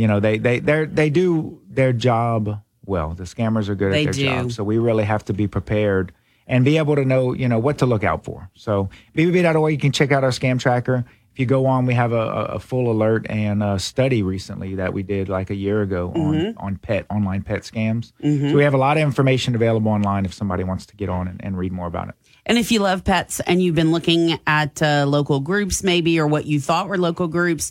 you 0.00 0.06
know 0.06 0.20
they 0.20 0.38
they 0.38 0.60
they 0.60 0.84
they 0.86 1.10
do 1.10 1.60
their 1.78 1.92
job 1.92 2.60
well. 2.84 3.14
The 3.14 3.24
scammers 3.24 3.68
are 3.68 3.74
good 3.74 3.92
They 3.92 4.06
at 4.06 4.14
their 4.14 4.24
do. 4.24 4.24
job, 4.42 4.52
so 4.52 4.62
we 4.64 4.78
really 4.78 5.04
have 5.04 5.24
to 5.26 5.32
be 5.32 5.46
prepared 5.48 6.12
and 6.46 6.64
be 6.64 6.78
able 6.78 6.96
to 6.96 7.04
know 7.04 7.32
you 7.34 7.48
know 7.48 7.58
what 7.58 7.78
to 7.78 7.86
look 7.86 8.04
out 8.04 8.24
for. 8.24 8.48
So 8.54 8.88
bbb.org, 9.16 9.72
you 9.72 9.78
can 9.78 9.92
check 9.92 10.12
out 10.12 10.22
our 10.24 10.30
scam 10.30 10.58
tracker. 10.60 11.04
If 11.38 11.42
you 11.42 11.46
go 11.46 11.66
on, 11.66 11.86
we 11.86 11.94
have 11.94 12.10
a, 12.10 12.16
a 12.54 12.58
full 12.58 12.90
alert 12.90 13.24
and 13.30 13.62
a 13.62 13.78
study 13.78 14.24
recently 14.24 14.74
that 14.74 14.92
we 14.92 15.04
did 15.04 15.28
like 15.28 15.50
a 15.50 15.54
year 15.54 15.82
ago 15.82 16.10
on 16.16 16.34
Mhm. 16.34 16.54
on 16.56 16.76
pet 16.78 17.06
online 17.10 17.42
pet 17.42 17.60
scams. 17.62 18.10
Mhm. 18.20 18.50
So 18.50 18.56
we 18.56 18.64
have 18.64 18.74
a 18.74 18.76
lot 18.76 18.96
of 18.96 19.04
information 19.04 19.54
available 19.54 19.92
online 19.92 20.24
if 20.24 20.34
somebody 20.34 20.64
wants 20.64 20.84
to 20.86 20.96
get 20.96 21.08
on 21.08 21.28
and, 21.28 21.40
and 21.44 21.56
read 21.56 21.70
more 21.70 21.86
about 21.86 22.08
it. 22.08 22.16
And 22.44 22.58
if 22.58 22.72
you 22.72 22.80
love 22.80 23.04
pets 23.04 23.38
and 23.38 23.62
you've 23.62 23.76
been 23.76 23.92
looking 23.92 24.40
at 24.48 24.82
uh, 24.82 25.04
local 25.06 25.38
groups, 25.38 25.84
maybe, 25.84 26.18
or 26.18 26.26
what 26.26 26.44
you 26.46 26.58
thought 26.58 26.88
were 26.88 26.98
local 26.98 27.28
groups, 27.28 27.70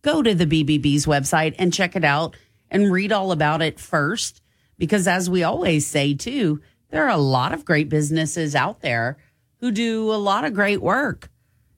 go 0.00 0.22
to 0.22 0.34
the 0.34 0.46
BBB's 0.46 1.04
website 1.04 1.54
and 1.58 1.70
check 1.70 1.94
it 1.94 2.04
out 2.04 2.34
and 2.70 2.90
read 2.90 3.12
all 3.12 3.30
about 3.30 3.60
it 3.60 3.78
first. 3.78 4.40
Because 4.78 5.06
as 5.06 5.28
we 5.28 5.42
always 5.42 5.86
say, 5.86 6.14
too, 6.14 6.62
there 6.88 7.04
are 7.04 7.10
a 7.10 7.18
lot 7.18 7.52
of 7.52 7.66
great 7.66 7.90
businesses 7.90 8.54
out 8.56 8.80
there 8.80 9.18
who 9.60 9.70
do 9.70 10.10
a 10.10 10.16
lot 10.16 10.46
of 10.46 10.54
great 10.54 10.80
work 10.80 11.28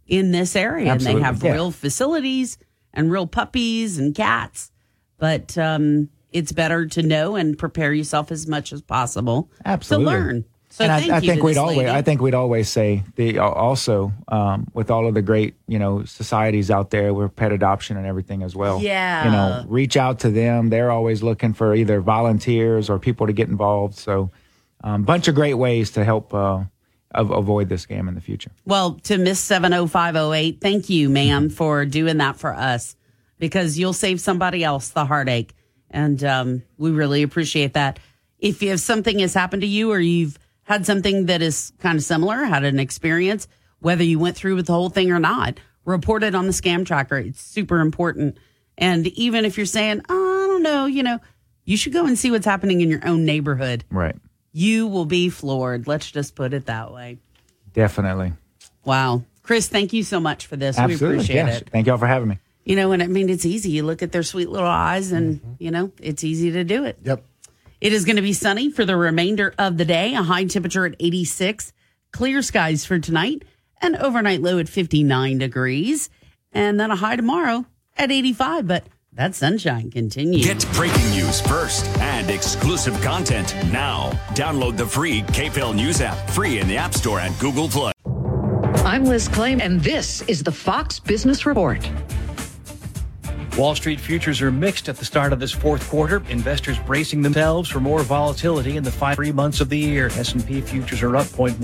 in 0.06 0.31
this 0.31 0.56
area. 0.56 0.93
And 0.93 1.01
they 1.01 1.18
have 1.20 1.43
yeah. 1.43 1.52
real 1.52 1.70
facilities 1.70 2.59
and 2.93 3.10
real 3.10 3.26
puppies 3.26 3.98
and 3.98 4.14
cats. 4.14 4.70
But 5.18 5.56
um, 5.59 6.09
it's 6.32 6.52
better 6.52 6.86
to 6.86 7.02
know 7.02 7.36
and 7.36 7.56
prepare 7.59 7.93
yourself 7.93 8.32
as 8.32 8.47
much 8.47 8.72
as 8.72 8.82
possible 8.82 9.51
Absolutely. 9.64 10.12
to 10.12 10.18
learn. 10.18 10.44
So 10.74 10.82
and 10.82 10.93
I, 10.93 11.18
I 11.18 11.20
think 11.20 11.40
we'd 11.44 11.56
always, 11.56 11.76
lady. 11.76 11.90
I 11.90 12.02
think 12.02 12.20
we'd 12.20 12.35
always 12.35 12.68
say 12.68 13.05
the 13.14 13.39
also 13.39 14.12
um, 14.26 14.66
with 14.74 14.90
all 14.90 15.06
of 15.06 15.14
the 15.14 15.22
great, 15.22 15.55
you 15.68 15.78
know, 15.78 16.05
societies 16.05 16.68
out 16.68 16.90
there 16.90 17.14
with 17.14 17.36
pet 17.36 17.52
adoption 17.52 17.97
and 17.97 18.05
everything 18.06 18.43
as 18.43 18.56
well. 18.56 18.81
Yeah. 18.81 19.24
you 19.24 19.31
know, 19.31 19.64
reach 19.68 19.97
out 19.97 20.18
to 20.20 20.31
them. 20.31 20.70
They're 20.70 20.90
always 20.90 21.22
looking 21.22 21.52
for 21.52 21.76
either 21.76 22.01
volunteers 22.01 22.90
or 22.90 22.98
people 22.98 23.28
to 23.28 23.32
get 23.32 23.48
involved. 23.48 23.94
So, 23.94 24.32
a 24.82 24.89
um, 24.89 25.05
bunch 25.05 25.28
of 25.28 25.36
great 25.36 25.55
ways 25.55 25.93
to 25.93 26.05
help 26.05 26.35
uh, 26.35 26.64
avoid 27.15 27.69
this 27.69 27.86
scam 27.86 28.09
in 28.09 28.15
the 28.15 28.20
future. 28.20 28.51
Well, 28.65 28.95
to 29.05 29.19
Miss 29.19 29.41
70508, 29.41 30.61
thank 30.61 30.91
you, 30.91 31.09
ma'am, 31.09 31.51
for 31.51 31.85
doing 31.85 32.19
that 32.19 32.36
for 32.36 32.53
us 32.53 32.97
because 33.39 33.78
you'll 33.78 33.93
save 33.93 34.20
somebody 34.20 34.65
else 34.65 34.91
the 34.91 35.05
heartache. 35.05 35.55
And 35.91 36.23
um, 36.24 36.62
we 36.77 36.91
really 36.91 37.23
appreciate 37.23 37.74
that. 37.74 37.99
If, 38.39 38.62
you 38.62 38.73
if 38.73 38.81
something 38.81 39.20
has 39.20 39.35
happened 39.35 39.62
to 39.62 39.69
you 39.69 39.93
or 39.93 40.01
you've 40.01 40.39
had 40.65 40.86
something 40.86 41.27
that 41.27 41.43
is 41.43 41.73
kind 41.78 41.97
of 41.97 42.05
similar, 42.05 42.36
had 42.45 42.65
an 42.65 42.81
experience, 42.81 43.47
whether 43.81 44.03
you 44.03 44.19
went 44.19 44.36
through 44.36 44.57
with 44.57 44.66
the 44.66 44.73
whole 44.73 44.91
thing 44.91 45.12
or 45.12 45.19
not, 45.19 45.61
report 45.85 46.23
it 46.23 46.35
on 46.35 46.47
the 46.47 46.53
scam 46.53 46.85
tracker. 46.85 47.16
It's 47.16 47.41
super 47.41 47.81
important. 47.81 48.39
And 48.77 49.07
even 49.09 49.45
if 49.45 49.57
you're 49.57 49.66
saying, 49.66 50.03
oh, 50.09 50.45
I 50.45 50.47
don't 50.47 50.62
know, 50.62 50.86
you 50.86 51.03
know, 51.03 51.20
you 51.65 51.77
should 51.77 51.93
go 51.93 52.07
and 52.07 52.19
see 52.19 52.31
what's 52.31 52.47
happening 52.47 52.81
in 52.81 52.91
your 52.91 53.07
own 53.07 53.24
neighborhood. 53.24 53.85
Right. 53.91 54.16
You 54.56 54.86
will 54.86 55.05
be 55.05 55.31
floored. 55.31 55.89
Let's 55.89 56.09
just 56.10 56.36
put 56.36 56.55
it 56.55 56.66
that 56.66 56.93
way. 56.93 57.18
Definitely. 57.72 58.35
Wow. 58.85 59.24
Chris, 59.43 59.68
thank 59.68 59.93
you 59.93 60.05
so 60.05 60.20
much 60.20 60.47
for 60.47 60.56
this. 60.56 60.78
Absolutely. 60.78 61.06
We 61.06 61.14
appreciate 61.14 61.36
yes. 61.36 61.60
it. 61.62 61.70
Thank 61.70 61.89
y'all 61.89 61.98
for 61.98 62.06
having 62.06 62.28
me. 62.28 62.39
You 62.64 62.76
know, 62.76 62.93
and 62.93 63.02
I 63.02 63.09
mean, 63.09 63.28
it's 63.28 63.44
easy. 63.44 63.70
You 63.70 63.82
look 63.82 64.01
at 64.02 64.12
their 64.12 64.22
sweet 64.22 64.48
little 64.48 64.68
eyes 64.68 65.10
and, 65.10 65.40
mm-hmm. 65.40 65.52
you 65.59 65.72
know, 65.72 65.90
it's 66.01 66.22
easy 66.22 66.52
to 66.52 66.62
do 66.62 66.85
it. 66.85 66.98
Yep. 67.02 67.24
It 67.81 67.93
is 67.93 68.05
going 68.05 68.16
to 68.16 68.22
be 68.22 68.32
sunny 68.32 68.70
for 68.70 68.85
the 68.85 68.97
remainder 68.97 69.52
of 69.59 69.76
the 69.76 69.85
day, 69.85 70.14
a 70.14 70.22
high 70.22 70.44
temperature 70.44 70.86
at 70.86 70.94
86, 71.01 71.72
clear 72.12 72.40
skies 72.40 72.85
for 72.85 72.98
tonight, 73.01 73.43
an 73.82 73.97
overnight 73.97 74.40
low 74.40 74.59
at 74.59 74.68
59 74.68 75.36
degrees, 75.39 76.09
and 76.52 76.78
then 76.78 76.93
a 76.93 76.97
high 76.97 77.16
tomorrow 77.16 77.66
at 77.97 78.12
85. 78.12 78.66
But 78.68 78.86
that 79.16 79.35
sunshine 79.35 79.91
continues. 79.91 80.45
Get 80.45 80.66
breaking 80.73 81.11
news 81.11 81.41
first 81.41 81.86
and 81.99 82.31
exclusive 82.31 83.01
content 83.01 83.55
now. 83.70 84.11
Download 84.35 84.77
the 84.77 84.86
free 84.86 85.23
KPEL 85.23 85.74
News 85.74 86.01
app, 86.01 86.28
free 86.31 86.59
in 86.59 86.69
the 86.69 86.77
App 86.77 86.95
Store 86.95 87.20
and 87.20 87.39
Google 87.39 87.69
Play. 87.69 87.93
I'm 88.85 89.05
Liz 89.05 89.28
Claman, 89.28 89.61
and 89.61 89.81
this 89.81 90.23
is 90.23 90.43
the 90.43 90.53
Fox 90.53 90.99
Business 90.99 91.47
Report. 91.47 91.89
Wall 93.56 93.76
Street 93.76 94.01
futures 94.01 94.43
are 94.43 94.51
mixed 94.51 94.89
at 94.89 94.97
the 94.97 95.05
start 95.05 95.32
of 95.32 95.39
this 95.39 95.52
fourth 95.52 95.89
quarter. 95.89 96.20
Investors 96.28 96.76
bracing 96.81 97.22
themselves 97.22 97.70
for 97.70 97.78
more 97.78 98.02
volatility 98.02 98.76
in 98.76 98.82
the 98.82 98.90
five 98.90 99.14
three 99.14 99.31
months 99.31 99.60
of 99.60 99.68
the 99.68 99.78
year. 99.78 100.06
S&P 100.09 100.60
futures 100.60 101.05
are 101.05 101.14
up 101.14 101.26
0.1%, 101.26 101.55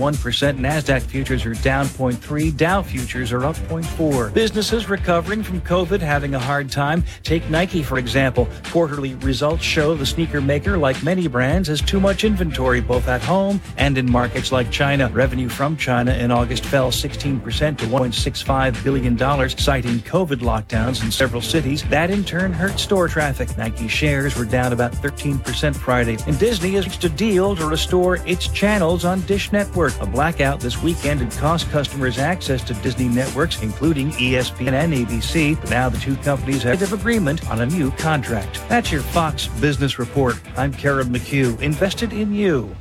Nasdaq 0.57 1.01
futures 1.01 1.45
are 1.45 1.53
down 1.55 1.85
0.3, 1.87 2.55
Dow 2.55 2.81
futures 2.81 3.33
are 3.33 3.43
up 3.43 3.57
0.4. 3.57 4.33
Businesses 4.33 4.87
recovering 4.87 5.43
from 5.43 5.59
COVID 5.59 5.99
having 5.99 6.33
a 6.33 6.39
hard 6.39 6.71
time. 6.71 7.03
Take 7.23 7.49
Nike 7.49 7.83
for 7.83 7.97
example. 7.97 8.47
Quarterly 8.71 9.15
results 9.15 9.63
show 9.63 9.93
the 9.93 10.05
sneaker 10.05 10.39
maker, 10.39 10.77
like 10.77 11.03
many 11.03 11.27
brands, 11.27 11.67
has 11.67 11.81
too 11.81 11.99
much 11.99 12.23
inventory 12.23 12.79
both 12.79 13.09
at 13.09 13.21
home 13.21 13.59
and 13.75 13.97
in 13.97 14.09
markets 14.09 14.53
like 14.53 14.71
China. 14.71 15.09
Revenue 15.09 15.49
from 15.49 15.75
China 15.75 16.13
in 16.13 16.31
August 16.31 16.63
fell 16.63 16.89
16% 16.89 17.77
to 17.79 17.85
1.65 17.85 18.81
billion 18.81 19.17
dollars, 19.17 19.61
citing 19.61 19.99
COVID 19.99 20.37
lockdowns 20.37 21.03
in 21.03 21.11
several 21.11 21.41
cities. 21.41 21.80
That 21.89 22.09
in 22.09 22.23
turn 22.23 22.53
hurt 22.53 22.79
store 22.79 23.07
traffic. 23.07 23.57
Nike 23.57 23.87
shares 23.87 24.37
were 24.37 24.45
down 24.45 24.73
about 24.73 24.91
13% 24.93 25.75
Friday. 25.75 26.17
And 26.27 26.37
Disney 26.39 26.71
has 26.71 26.85
reached 26.85 27.03
a 27.03 27.09
deal 27.09 27.55
to 27.55 27.65
restore 27.65 28.17
its 28.27 28.47
channels 28.47 29.05
on 29.05 29.21
Dish 29.21 29.51
Network. 29.51 29.99
A 30.01 30.05
blackout 30.05 30.59
this 30.59 30.81
weekend 30.81 31.21
had 31.21 31.31
cost 31.33 31.69
customers 31.69 32.17
access 32.17 32.63
to 32.63 32.73
Disney 32.75 33.07
networks, 33.07 33.61
including 33.61 34.11
ESPN 34.11 34.73
and 34.73 34.93
ABC. 34.93 35.59
But 35.59 35.69
now 35.69 35.89
the 35.89 35.99
two 35.99 36.15
companies 36.17 36.63
have 36.63 36.81
an 36.81 36.97
agreement 36.97 37.49
on 37.49 37.61
a 37.61 37.65
new 37.65 37.91
contract. 37.91 38.61
That's 38.69 38.91
your 38.91 39.01
Fox 39.01 39.47
Business 39.47 39.99
Report. 39.99 40.39
I'm 40.57 40.73
Karen 40.73 41.07
McHugh, 41.07 41.59
invested 41.61 42.13
in 42.13 42.33
you. 42.33 42.75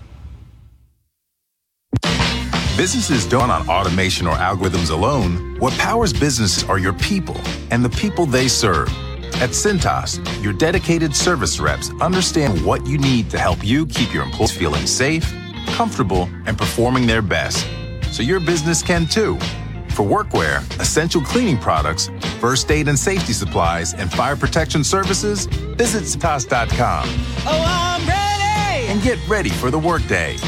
Businesses 2.81 3.27
don't 3.27 3.51
on 3.51 3.69
automation 3.69 4.27
or 4.27 4.37
algorithms 4.37 4.91
alone. 4.91 5.55
What 5.59 5.75
powers 5.75 6.15
businesses 6.15 6.65
are 6.65 6.79
your 6.79 6.95
people 6.95 7.39
and 7.71 7.85
the 7.85 7.91
people 7.91 8.25
they 8.25 8.49
serve. 8.49 8.89
At 9.35 9.51
Cintas, 9.51 10.19
your 10.43 10.55
dedicated 10.55 11.15
service 11.15 11.61
reps 11.61 11.91
understand 12.01 12.65
what 12.65 12.87
you 12.87 12.97
need 12.97 13.29
to 13.33 13.39
help 13.39 13.63
you 13.63 13.85
keep 13.85 14.15
your 14.15 14.23
employees 14.23 14.57
feeling 14.57 14.87
safe, 14.87 15.31
comfortable, 15.67 16.27
and 16.47 16.57
performing 16.57 17.07
their 17.07 17.21
best. 17.21 17.67
So 18.13 18.23
your 18.23 18.41
business 18.41 18.83
can 18.83 19.05
too. 19.05 19.39
For 19.91 20.03
workwear, 20.03 20.63
essential 20.81 21.21
cleaning 21.21 21.59
products, 21.59 22.09
first 22.39 22.71
aid 22.71 22.89
and 22.89 22.99
safety 22.99 23.35
supplies, 23.35 23.93
and 23.93 24.11
fire 24.11 24.37
protection 24.37 24.85
services, 24.85 25.45
visit 25.77 26.05
Cintas.com 26.05 27.05
Oh, 27.45 27.63
I'm 27.67 28.09
ready! 28.09 28.89
and 28.89 29.03
get 29.03 29.19
ready 29.29 29.51
for 29.51 29.71
the 29.71 29.79
workday. 29.79 30.39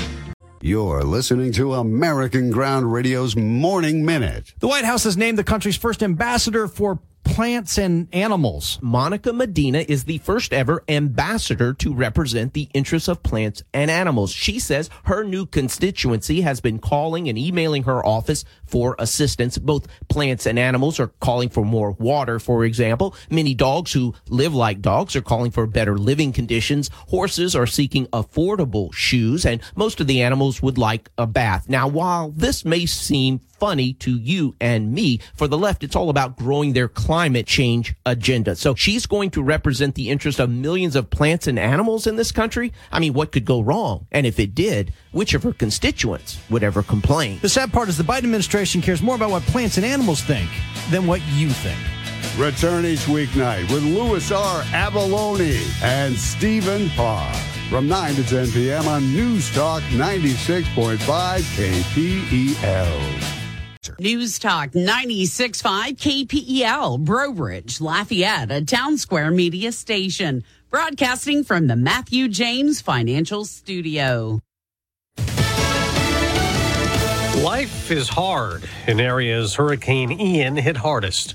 You're 0.65 1.03
listening 1.03 1.51
to 1.55 1.75
American 1.75 2.53
Ground 2.53 2.93
Radio's 2.93 3.35
Morning 3.35 4.05
Minute. 4.05 4.55
The 4.61 4.69
White 4.69 4.85
House 4.85 5.03
has 5.03 5.17
named 5.17 5.37
the 5.37 5.43
country's 5.43 5.75
first 5.75 6.05
ambassador 6.05 6.69
for 6.69 7.01
plants 7.25 7.79
and 7.79 8.09
animals. 8.13 8.79
Monica 8.83 9.33
Medina 9.33 9.85
is 9.89 10.05
the 10.05 10.19
first 10.19 10.53
ever 10.53 10.85
ambassador 10.89 11.73
to 11.75 11.95
represent 11.95 12.53
the 12.53 12.69
interests 12.75 13.09
of 13.09 13.23
plants 13.23 13.63
and 13.73 13.91
animals. 13.91 14.31
She 14.33 14.59
says 14.59 14.91
her 15.05 15.25
new 15.25 15.47
constituency 15.47 16.43
has 16.43 16.61
been 16.61 16.79
calling 16.79 17.29
and 17.29 17.39
emailing 17.39 17.85
her 17.85 18.05
office 18.05 18.45
for 18.67 18.97
assistance. 18.99 19.59
Both 19.59 19.87
plants 20.09 20.47
and 20.47 20.59
animals 20.59 21.01
are 21.01 21.13
calling 21.21 21.49
for 21.49 21.65
more 21.65 21.93
water, 21.93 22.39
for 22.39 22.65
example. 22.65 23.15
Many 23.31 23.55
dogs 23.55 23.93
who 23.93 24.15
live 24.29 24.55
like 24.55 24.81
dogs 24.81 25.17
are 25.17 25.23
calling 25.23 25.51
for 25.51 25.67
better 25.67 25.97
living 25.97 26.33
conditions. 26.33 26.91
Horses 27.09 27.55
are 27.55 27.67
seeking 27.67 28.07
affordable 28.09 28.93
shoes, 28.93 29.47
and 29.47 29.61
most 29.75 30.01
of 30.01 30.07
the 30.07 30.23
animals 30.23 30.63
would 30.63 30.79
like 30.79 31.11
a 31.17 31.27
bath. 31.27 31.69
Now, 31.69 31.89
while 31.89 32.31
this 32.31 32.65
may 32.65 32.87
seem 32.87 33.41
funny 33.63 33.93
to 33.93 34.19
you 34.19 34.57
and 34.61 34.93
me. 34.93 35.21
For 35.35 35.47
the 35.47 35.57
left, 35.57 35.85
it's 35.85 35.95
all 35.95 36.11
about 36.11 36.37
growing 36.37 36.73
their 36.73 36.89
climate 36.89 37.47
change 37.47 37.95
agenda. 38.05 38.57
So 38.57 38.75
she's 38.75 39.07
going 39.07 39.31
to 39.31 39.41
represent 39.41 39.95
the 39.95 40.11
interest 40.11 40.41
of 40.41 40.51
millions 40.51 40.97
of 40.97 41.11
plants 41.11 41.47
and 41.47 41.61
animals 41.61 42.09
in 42.09 42.17
this 42.17 42.33
country. 42.33 42.73
I 42.91 42.99
mean, 42.99 43.13
what 43.13 43.31
could 43.31 43.45
go 43.45 43.61
wrong? 43.61 44.09
And 44.11 44.27
if 44.27 44.41
it 44.41 44.57
did, 44.57 44.93
which 45.13 45.33
of 45.35 45.45
her 45.45 45.53
constituents 45.53 46.41
would 46.51 46.65
ever 46.65 46.83
complain? 46.83 47.39
The 47.41 47.49
sad 47.49 47.73
part 47.73 47.89
is 47.89 47.97
the 47.97 48.03
Biden 48.03 48.25
administration 48.25 48.83
cares 48.83 49.01
more 49.01 49.15
about 49.15 49.31
what 49.31 49.45
plants 49.45 49.77
and 49.77 49.87
animals 49.87 50.23
think 50.23 50.51
than 50.91 51.07
what 51.07 51.23
you 51.31 51.49
think. 51.49 51.79
Return 52.37 52.85
each 52.85 53.07
weeknight 53.07 53.73
with 53.73 53.85
Louis 53.85 54.29
R. 54.33 54.63
Avallone 54.73 55.85
and 55.85 56.17
Stephen 56.17 56.91
Parr 56.97 57.33
from 57.71 57.87
9 57.87 58.17
to 58.17 58.25
10 58.25 58.51
p.m. 58.51 58.89
on 58.89 59.05
News 59.13 59.55
Talk 59.55 59.85
96.5 59.85 60.99
KPEL. 60.99 63.42
News 63.99 64.39
Talk 64.39 64.71
96.5 64.71 66.27
KPEL, 66.27 67.01
Breaux 67.01 67.33
Bridge, 67.33 67.81
Lafayette, 67.81 68.51
a 68.51 68.61
Townsquare 68.61 69.35
media 69.35 69.73
station, 69.73 70.45
broadcasting 70.71 71.45
from 71.45 71.67
the 71.67 71.77
Mathieu 71.77 72.29
James 72.29 72.81
Financial 72.81 73.45
Studio. 73.45 74.41
Life 77.43 77.91
is 77.91 78.09
hard 78.09 78.63
in 78.87 79.01
areas 79.01 79.55
Hurricane 79.55 80.13
Ian 80.13 80.57
hit 80.57 80.77
hardest. 80.77 81.35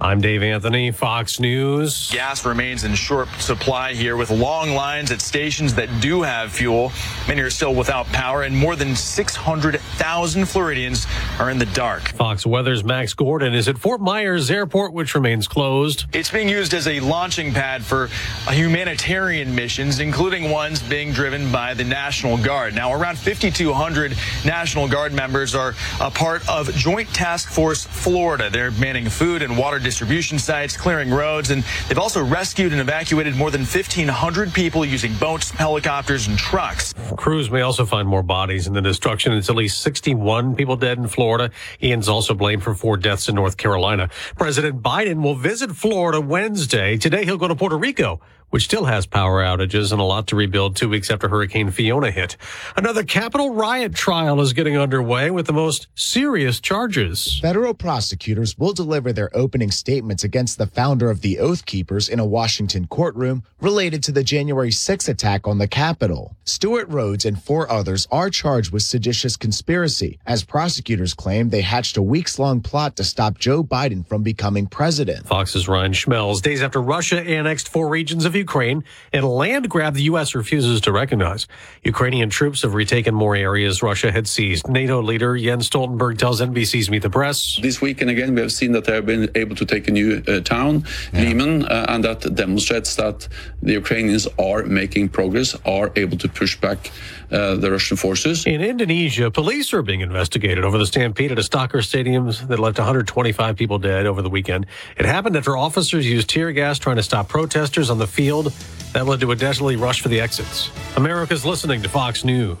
I'm 0.00 0.20
Dave 0.20 0.44
Anthony, 0.44 0.92
Fox 0.92 1.40
News. 1.40 2.08
Gas 2.12 2.46
remains 2.46 2.84
in 2.84 2.94
short 2.94 3.28
supply 3.40 3.94
here 3.94 4.16
with 4.16 4.30
long 4.30 4.70
lines 4.70 5.10
at 5.10 5.20
stations 5.20 5.74
that 5.74 5.88
do 6.00 6.22
have 6.22 6.52
fuel. 6.52 6.92
Many 7.26 7.40
are 7.40 7.50
still 7.50 7.74
without 7.74 8.06
power, 8.06 8.44
and 8.44 8.56
more 8.56 8.76
than 8.76 8.94
600,000 8.94 10.44
Floridians 10.44 11.04
are 11.40 11.50
in 11.50 11.58
the 11.58 11.66
dark. 11.66 12.10
Fox 12.10 12.46
Weather's 12.46 12.84
Max 12.84 13.12
Gordon 13.12 13.54
is 13.54 13.66
at 13.66 13.76
Fort 13.76 14.00
Myers 14.00 14.52
Airport, 14.52 14.92
which 14.92 15.16
remains 15.16 15.48
closed. 15.48 16.04
It's 16.12 16.30
being 16.30 16.48
used 16.48 16.74
as 16.74 16.86
a 16.86 17.00
launching 17.00 17.52
pad 17.52 17.84
for 17.84 18.08
humanitarian 18.50 19.52
missions, 19.52 19.98
including 19.98 20.48
ones 20.48 20.80
being 20.80 21.10
driven 21.10 21.50
by 21.50 21.74
the 21.74 21.82
National 21.82 22.36
Guard. 22.38 22.72
Now, 22.72 22.92
around 22.92 23.18
5,200 23.18 24.16
National 24.44 24.86
Guard 24.86 25.12
members 25.12 25.56
are 25.56 25.74
a 26.00 26.08
part 26.08 26.48
of 26.48 26.72
Joint 26.76 27.08
Task 27.08 27.50
Force 27.50 27.84
Florida. 27.84 28.48
They're 28.48 28.70
manning 28.70 29.08
food 29.08 29.42
and 29.42 29.58
water 29.58 29.80
distribution 29.88 30.38
sites, 30.38 30.76
clearing 30.76 31.10
roads, 31.10 31.48
and 31.48 31.64
they've 31.88 31.98
also 31.98 32.22
rescued 32.22 32.72
and 32.72 32.80
evacuated 32.82 33.34
more 33.34 33.50
than 33.50 33.62
1,500 33.62 34.52
people 34.52 34.84
using 34.84 35.14
boats, 35.14 35.50
helicopters, 35.50 36.26
and 36.26 36.36
trucks. 36.36 36.92
Crews 37.16 37.50
may 37.50 37.62
also 37.62 37.86
find 37.86 38.06
more 38.06 38.22
bodies 38.22 38.66
in 38.66 38.74
the 38.74 38.82
destruction. 38.82 39.32
It's 39.32 39.48
at 39.48 39.56
least 39.56 39.80
61 39.80 40.56
people 40.56 40.76
dead 40.76 40.98
in 40.98 41.08
Florida. 41.08 41.50
Ian's 41.82 42.06
also 42.06 42.34
blamed 42.34 42.62
for 42.62 42.74
four 42.74 42.98
deaths 42.98 43.30
in 43.30 43.34
North 43.34 43.56
Carolina. 43.56 44.10
President 44.36 44.82
Biden 44.82 45.22
will 45.22 45.36
visit 45.36 45.74
Florida 45.74 46.20
Wednesday. 46.20 46.98
Today 46.98 47.24
he'll 47.24 47.38
go 47.38 47.48
to 47.48 47.56
Puerto 47.56 47.78
Rico 47.78 48.20
which 48.50 48.64
still 48.64 48.84
has 48.84 49.06
power 49.06 49.42
outages 49.42 49.92
and 49.92 50.00
a 50.00 50.04
lot 50.04 50.26
to 50.28 50.36
rebuild 50.36 50.76
two 50.76 50.88
weeks 50.88 51.10
after 51.10 51.28
Hurricane 51.28 51.70
Fiona 51.70 52.10
hit. 52.10 52.36
Another 52.76 53.04
Capitol 53.04 53.54
riot 53.54 53.94
trial 53.94 54.40
is 54.40 54.52
getting 54.52 54.76
underway 54.76 55.30
with 55.30 55.46
the 55.46 55.52
most 55.52 55.88
serious 55.94 56.60
charges. 56.60 57.38
Federal 57.40 57.74
prosecutors 57.74 58.56
will 58.58 58.72
deliver 58.72 59.12
their 59.12 59.34
opening 59.36 59.70
statements 59.70 60.24
against 60.24 60.58
the 60.58 60.66
founder 60.66 61.10
of 61.10 61.20
the 61.20 61.38
Oath 61.38 61.66
Keepers 61.66 62.08
in 62.08 62.18
a 62.18 62.26
Washington 62.26 62.86
courtroom 62.86 63.42
related 63.60 64.02
to 64.04 64.12
the 64.12 64.24
January 64.24 64.70
6 64.70 65.08
attack 65.08 65.46
on 65.46 65.58
the 65.58 65.68
Capitol. 65.68 66.36
Stewart 66.44 66.88
Rhodes 66.88 67.24
and 67.24 67.42
four 67.42 67.70
others 67.70 68.06
are 68.10 68.30
charged 68.30 68.72
with 68.72 68.82
seditious 68.82 69.36
conspiracy, 69.36 70.18
as 70.26 70.44
prosecutors 70.44 71.14
claim 71.14 71.50
they 71.50 71.60
hatched 71.60 71.96
a 71.96 72.02
weeks 72.02 72.38
long 72.38 72.60
plot 72.60 72.96
to 72.96 73.04
stop 73.04 73.38
Joe 73.38 73.62
Biden 73.62 74.06
from 74.06 74.22
becoming 74.22 74.66
president. 74.66 75.26
Fox's 75.26 75.68
Ryan 75.68 75.92
Schmelz. 75.92 76.40
Days 76.40 76.62
after 76.62 76.80
Russia 76.80 77.20
annexed 77.20 77.68
four 77.68 77.88
regions 77.88 78.24
of 78.24 78.34
Ukraine 78.38 78.84
and 79.12 79.24
a 79.24 79.28
land 79.28 79.68
grab 79.68 79.94
the 79.94 80.02
U.S. 80.04 80.34
refuses 80.34 80.80
to 80.82 80.92
recognize. 80.92 81.46
Ukrainian 81.84 82.30
troops 82.30 82.62
have 82.62 82.74
retaken 82.74 83.14
more 83.14 83.36
areas 83.36 83.82
Russia 83.82 84.10
had 84.10 84.26
seized. 84.26 84.68
NATO 84.68 85.02
leader 85.02 85.36
Jens 85.36 85.68
Stoltenberg 85.68 86.18
tells 86.18 86.40
NBC's 86.40 86.88
Meet 86.90 87.02
the 87.02 87.10
Press. 87.10 87.58
This 87.60 87.80
weekend 87.80 88.10
again, 88.10 88.34
we 88.34 88.40
have 88.40 88.52
seen 88.52 88.72
that 88.72 88.84
they 88.84 88.94
have 88.94 89.06
been 89.06 89.30
able 89.34 89.56
to 89.56 89.66
take 89.66 89.88
a 89.88 89.90
new 89.90 90.22
uh, 90.26 90.40
town, 90.40 90.84
yeah. 91.12 91.22
Lyman, 91.24 91.64
uh, 91.66 91.86
and 91.88 92.04
that 92.04 92.34
demonstrates 92.34 92.96
that 92.96 93.28
the 93.62 93.72
Ukrainians 93.72 94.26
are 94.38 94.62
making 94.64 95.10
progress, 95.10 95.56
are 95.64 95.92
able 95.96 96.16
to 96.18 96.28
push 96.28 96.56
back 96.56 96.90
uh, 97.30 97.56
the 97.56 97.70
Russian 97.70 97.96
forces. 97.96 98.46
In 98.46 98.60
Indonesia, 98.62 99.30
police 99.30 99.72
are 99.72 99.82
being 99.82 100.00
investigated 100.00 100.64
over 100.64 100.78
the 100.78 100.86
stampede 100.86 101.32
at 101.32 101.38
a 101.38 101.42
soccer 101.42 101.82
stadium 101.82 102.26
that 102.26 102.58
left 102.58 102.78
125 102.78 103.56
people 103.56 103.78
dead 103.78 104.06
over 104.06 104.22
the 104.22 104.30
weekend. 104.30 104.66
It 104.96 105.06
happened 105.06 105.36
after 105.36 105.56
officers 105.56 106.08
used 106.08 106.30
tear 106.30 106.52
gas 106.52 106.78
trying 106.78 106.96
to 106.96 107.02
stop 107.02 107.28
protesters 107.28 107.90
on 107.90 107.98
the 107.98 108.06
field. 108.06 108.52
That 108.92 109.06
led 109.06 109.20
to 109.20 109.30
a 109.32 109.36
deadly 109.36 109.76
rush 109.76 110.00
for 110.00 110.08
the 110.08 110.20
exits. 110.20 110.70
America's 110.96 111.44
listening 111.44 111.82
to 111.82 111.88
Fox 111.88 112.24
News. 112.24 112.56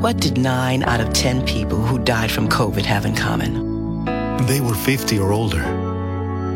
What 0.00 0.16
did 0.16 0.38
nine 0.38 0.82
out 0.82 1.00
of 1.00 1.12
10 1.12 1.46
people 1.46 1.78
who 1.78 1.98
died 1.98 2.30
from 2.30 2.48
COVID 2.48 2.84
have 2.84 3.04
in 3.04 3.14
common? 3.14 4.04
They 4.46 4.60
were 4.60 4.74
50 4.74 5.18
or 5.18 5.32
older. 5.32 5.62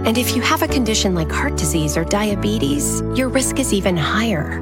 And 0.07 0.19
if 0.19 0.35
you 0.35 0.43
have 0.43 0.63
a 0.63 0.69
condition 0.69 1.15
like 1.15 1.31
heart 1.31 1.57
disease 1.57 1.97
or 1.97 2.05
diabetes, 2.05 3.03
your 3.15 3.29
risk 3.29 3.59
is 3.59 3.73
even 3.73 3.97
higher. 3.97 4.61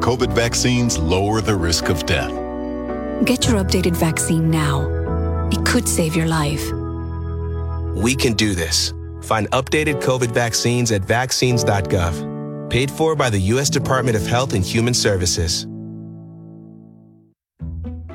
COVID 0.00 0.32
vaccines 0.32 0.98
lower 0.98 1.40
the 1.40 1.56
risk 1.56 1.88
of 1.88 2.06
death. 2.06 2.30
Get 3.24 3.46
your 3.46 3.62
updated 3.62 3.96
vaccine 3.96 4.50
now. 4.50 4.88
It 5.50 5.64
could 5.64 5.88
save 5.88 6.14
your 6.14 6.26
life. 6.26 6.70
We 7.94 8.14
can 8.14 8.34
do 8.34 8.54
this. 8.54 8.92
Find 9.22 9.50
updated 9.50 10.02
COVID 10.02 10.32
vaccines 10.32 10.92
at 10.92 11.02
vaccines.gov. 11.02 12.70
Paid 12.70 12.90
for 12.90 13.16
by 13.16 13.30
the 13.30 13.38
U.S. 13.54 13.70
Department 13.70 14.16
of 14.16 14.26
Health 14.26 14.52
and 14.52 14.64
Human 14.64 14.92
Services. 14.94 15.66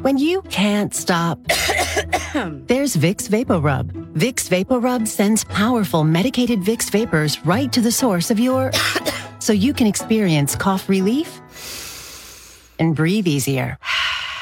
When 0.02 0.18
you 0.18 0.42
can't 0.44 0.94
stop, 0.94 1.44
there's 1.48 2.96
Vicks 2.96 3.30
VapoRub. 3.30 3.92
Vicks 4.14 4.50
VapoRub 4.50 5.08
sends 5.08 5.44
powerful 5.46 6.04
medicated 6.04 6.60
Vicks 6.60 6.90
vapors 6.92 7.44
right 7.46 7.72
to 7.74 7.82
the 7.82 7.92
source 7.92 8.32
of 8.32 8.40
your 8.40 8.72
so 9.40 9.54
you 9.54 9.74
can 9.74 9.88
experience 9.88 10.56
cough 10.56 10.88
relief 10.90 11.41
and 12.82 12.96
breathe 12.96 13.28
easier. 13.28 13.78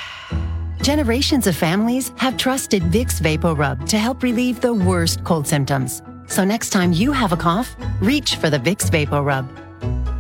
Generations 0.82 1.46
of 1.46 1.56
families 1.56 2.12
have 2.16 2.38
trusted 2.38 2.82
Vicks 2.84 3.22
VapoRub 3.22 3.88
to 3.90 4.00
help 4.00 4.24
relieve 4.24 4.62
the 4.62 4.74
worst 4.74 5.24
cold 5.24 5.46
symptoms. 5.46 6.02
So 6.28 6.44
next 6.44 6.72
time 6.72 6.94
you 6.94 7.12
have 7.12 7.34
a 7.34 7.38
cough, 7.38 7.76
reach 8.02 8.38
for 8.38 8.50
the 8.50 8.58
Vicks 8.58 8.90
VapoRub. 8.90 9.48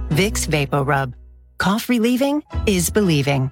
Vicks 0.09 0.45
VapoRub. 0.47 1.13
Cough 1.57 1.89
relieving 1.89 2.43
is 2.67 2.89
believing. 2.89 3.51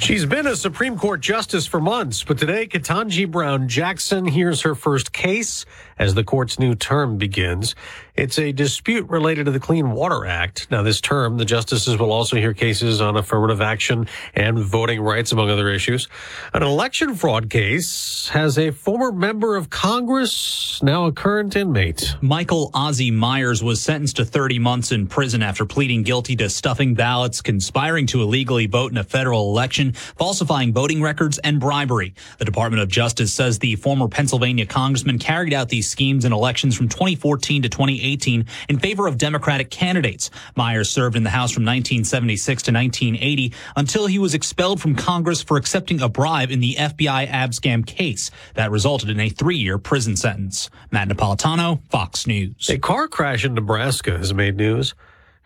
She's 0.00 0.26
been 0.26 0.46
a 0.46 0.56
Supreme 0.56 0.96
Court 0.98 1.20
justice 1.20 1.66
for 1.66 1.78
months, 1.78 2.24
but 2.24 2.38
today 2.38 2.66
Ketanji 2.66 3.30
Brown 3.30 3.68
Jackson 3.68 4.24
hears 4.24 4.62
her 4.62 4.74
first 4.74 5.12
case 5.12 5.66
as 5.98 6.14
the 6.14 6.24
court's 6.24 6.58
new 6.58 6.74
term 6.74 7.18
begins. 7.18 7.76
It's 8.20 8.38
a 8.38 8.52
dispute 8.52 9.08
related 9.08 9.46
to 9.46 9.50
the 9.50 9.58
Clean 9.58 9.92
Water 9.92 10.26
Act. 10.26 10.70
Now, 10.70 10.82
this 10.82 11.00
term, 11.00 11.38
the 11.38 11.46
justices 11.46 11.96
will 11.96 12.12
also 12.12 12.36
hear 12.36 12.52
cases 12.52 13.00
on 13.00 13.16
affirmative 13.16 13.62
action 13.62 14.08
and 14.34 14.58
voting 14.58 15.00
rights, 15.00 15.32
among 15.32 15.48
other 15.48 15.70
issues. 15.70 16.06
An 16.52 16.62
election 16.62 17.14
fraud 17.14 17.48
case 17.48 18.28
has 18.34 18.58
a 18.58 18.72
former 18.72 19.10
member 19.10 19.56
of 19.56 19.70
Congress, 19.70 20.82
now 20.82 21.06
a 21.06 21.12
current 21.12 21.56
inmate. 21.56 22.14
Michael 22.20 22.70
Ozzie 22.74 23.10
Myers 23.10 23.64
was 23.64 23.80
sentenced 23.80 24.16
to 24.16 24.26
30 24.26 24.58
months 24.58 24.92
in 24.92 25.06
prison 25.06 25.42
after 25.42 25.64
pleading 25.64 26.02
guilty 26.02 26.36
to 26.36 26.50
stuffing 26.50 26.92
ballots, 26.92 27.40
conspiring 27.40 28.06
to 28.08 28.20
illegally 28.20 28.66
vote 28.66 28.92
in 28.92 28.98
a 28.98 29.04
federal 29.04 29.48
election, 29.48 29.92
falsifying 29.92 30.74
voting 30.74 31.00
records, 31.00 31.38
and 31.38 31.58
bribery. 31.58 32.12
The 32.36 32.44
Department 32.44 32.82
of 32.82 32.90
Justice 32.90 33.32
says 33.32 33.58
the 33.58 33.76
former 33.76 34.08
Pennsylvania 34.08 34.66
congressman 34.66 35.18
carried 35.18 35.54
out 35.54 35.70
these 35.70 35.90
schemes 35.90 36.26
in 36.26 36.34
elections 36.34 36.76
from 36.76 36.90
2014 36.90 37.62
to 37.62 37.70
2018 37.70 38.09
2018 38.10 38.46
in 38.68 38.78
favor 38.78 39.06
of 39.06 39.18
Democratic 39.18 39.70
candidates. 39.70 40.30
Myers 40.56 40.90
served 40.90 41.16
in 41.16 41.22
the 41.22 41.30
House 41.30 41.52
from 41.52 41.64
1976 41.64 42.62
to 42.64 42.72
1980 42.72 43.52
until 43.76 44.06
he 44.06 44.18
was 44.18 44.34
expelled 44.34 44.80
from 44.80 44.94
Congress 44.94 45.42
for 45.42 45.56
accepting 45.56 46.00
a 46.00 46.08
bribe 46.08 46.50
in 46.50 46.60
the 46.60 46.74
FBI 46.78 47.28
abscam 47.28 47.86
case 47.86 48.30
that 48.54 48.70
resulted 48.70 49.10
in 49.10 49.20
a 49.20 49.28
three-year 49.28 49.78
prison 49.78 50.16
sentence. 50.16 50.70
Matt 50.90 51.08
Napolitano, 51.08 51.80
Fox 51.90 52.26
News. 52.26 52.68
A 52.68 52.78
car 52.78 53.08
crash 53.08 53.44
in 53.44 53.54
Nebraska 53.54 54.16
has 54.16 54.34
made 54.34 54.56
news, 54.56 54.94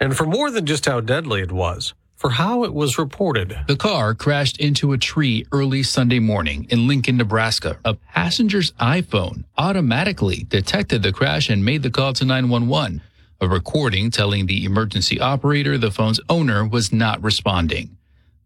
and 0.00 0.16
for 0.16 0.26
more 0.26 0.50
than 0.50 0.66
just 0.66 0.86
how 0.86 1.00
deadly 1.00 1.42
it 1.42 1.52
was, 1.52 1.94
for 2.24 2.30
how 2.30 2.64
it 2.64 2.72
was 2.72 2.96
reported. 2.96 3.54
The 3.68 3.76
car 3.76 4.14
crashed 4.14 4.58
into 4.58 4.94
a 4.94 4.98
tree 4.98 5.44
early 5.52 5.82
Sunday 5.82 6.20
morning 6.20 6.66
in 6.70 6.88
Lincoln, 6.88 7.18
Nebraska. 7.18 7.78
A 7.84 7.92
passenger's 7.92 8.72
iPhone 8.80 9.44
automatically 9.58 10.44
detected 10.48 11.02
the 11.02 11.12
crash 11.12 11.50
and 11.50 11.62
made 11.62 11.82
the 11.82 11.90
call 11.90 12.14
to 12.14 12.24
911. 12.24 13.02
A 13.42 13.46
recording 13.48 14.10
telling 14.10 14.46
the 14.46 14.64
emergency 14.64 15.20
operator 15.20 15.76
the 15.76 15.90
phone's 15.90 16.18
owner 16.30 16.66
was 16.66 16.94
not 16.94 17.22
responding. 17.22 17.94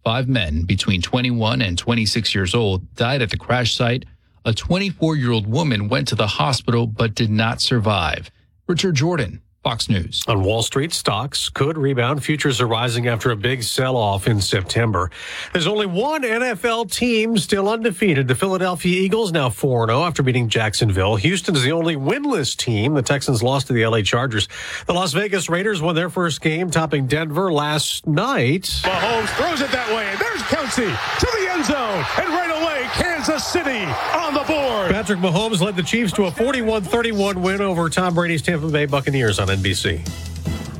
Five 0.02 0.26
men 0.26 0.64
between 0.64 1.00
21 1.00 1.62
and 1.62 1.78
26 1.78 2.34
years 2.34 2.56
old 2.56 2.96
died 2.96 3.22
at 3.22 3.30
the 3.30 3.36
crash 3.36 3.76
site. 3.76 4.06
A 4.44 4.52
24 4.52 5.14
year 5.14 5.30
old 5.30 5.46
woman 5.46 5.88
went 5.88 6.08
to 6.08 6.16
the 6.16 6.26
hospital 6.26 6.88
but 6.88 7.14
did 7.14 7.30
not 7.30 7.60
survive. 7.60 8.28
Richard 8.66 8.96
Jordan, 8.96 9.40
Fox 9.68 9.90
News. 9.90 10.24
On 10.26 10.42
Wall 10.42 10.62
Street, 10.62 10.94
stocks 10.94 11.50
could 11.50 11.76
rebound. 11.76 12.24
Futures 12.24 12.58
are 12.58 12.66
rising 12.66 13.06
after 13.06 13.30
a 13.30 13.36
big 13.36 13.62
sell 13.62 13.98
off 13.98 14.26
in 14.26 14.40
September. 14.40 15.10
There's 15.52 15.66
only 15.66 15.84
one 15.84 16.22
NFL 16.22 16.90
team 16.90 17.36
still 17.36 17.68
undefeated. 17.68 18.28
The 18.28 18.34
Philadelphia 18.34 18.98
Eagles 18.98 19.30
now 19.30 19.50
4 19.50 19.88
0 19.88 20.04
after 20.04 20.22
beating 20.22 20.48
Jacksonville. 20.48 21.16
Houston 21.16 21.54
is 21.54 21.64
the 21.64 21.72
only 21.72 21.96
winless 21.96 22.56
team. 22.56 22.94
The 22.94 23.02
Texans 23.02 23.42
lost 23.42 23.66
to 23.66 23.74
the 23.74 23.84
LA 23.84 24.00
Chargers. 24.00 24.48
The 24.86 24.94
Las 24.94 25.12
Vegas 25.12 25.50
Raiders 25.50 25.82
won 25.82 25.94
their 25.94 26.08
first 26.08 26.40
game, 26.40 26.70
topping 26.70 27.06
Denver 27.06 27.52
last 27.52 28.06
night. 28.06 28.62
Mahomes 28.62 29.28
throws 29.36 29.60
it 29.60 29.70
that 29.70 29.94
way, 29.94 30.08
and 30.08 30.18
there's 30.18 30.40
Kelce 30.44 31.18
to 31.20 31.26
the 31.26 31.37
end 31.58 31.66
zone. 31.66 32.04
And 32.18 32.28
right 32.28 32.50
away, 32.50 32.88
Kansas 32.92 33.46
City 33.46 33.84
on 34.14 34.34
the 34.34 34.44
board. 34.44 34.90
Patrick 34.90 35.18
Mahomes 35.18 35.60
led 35.60 35.76
the 35.76 35.82
Chiefs 35.82 36.12
to 36.14 36.24
a 36.24 36.30
41 36.30 36.82
31 36.82 37.42
win 37.42 37.60
over 37.60 37.88
Tom 37.88 38.14
Brady's 38.14 38.42
Tampa 38.42 38.68
Bay 38.68 38.86
Buccaneers 38.86 39.38
on 39.38 39.48
NBC. 39.48 40.08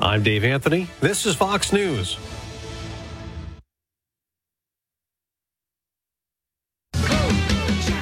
I'm 0.01 0.23
Dave 0.23 0.45
Anthony. 0.45 0.89
This 1.01 1.27
is 1.27 1.35
Fox 1.35 1.73
News. 1.73 2.17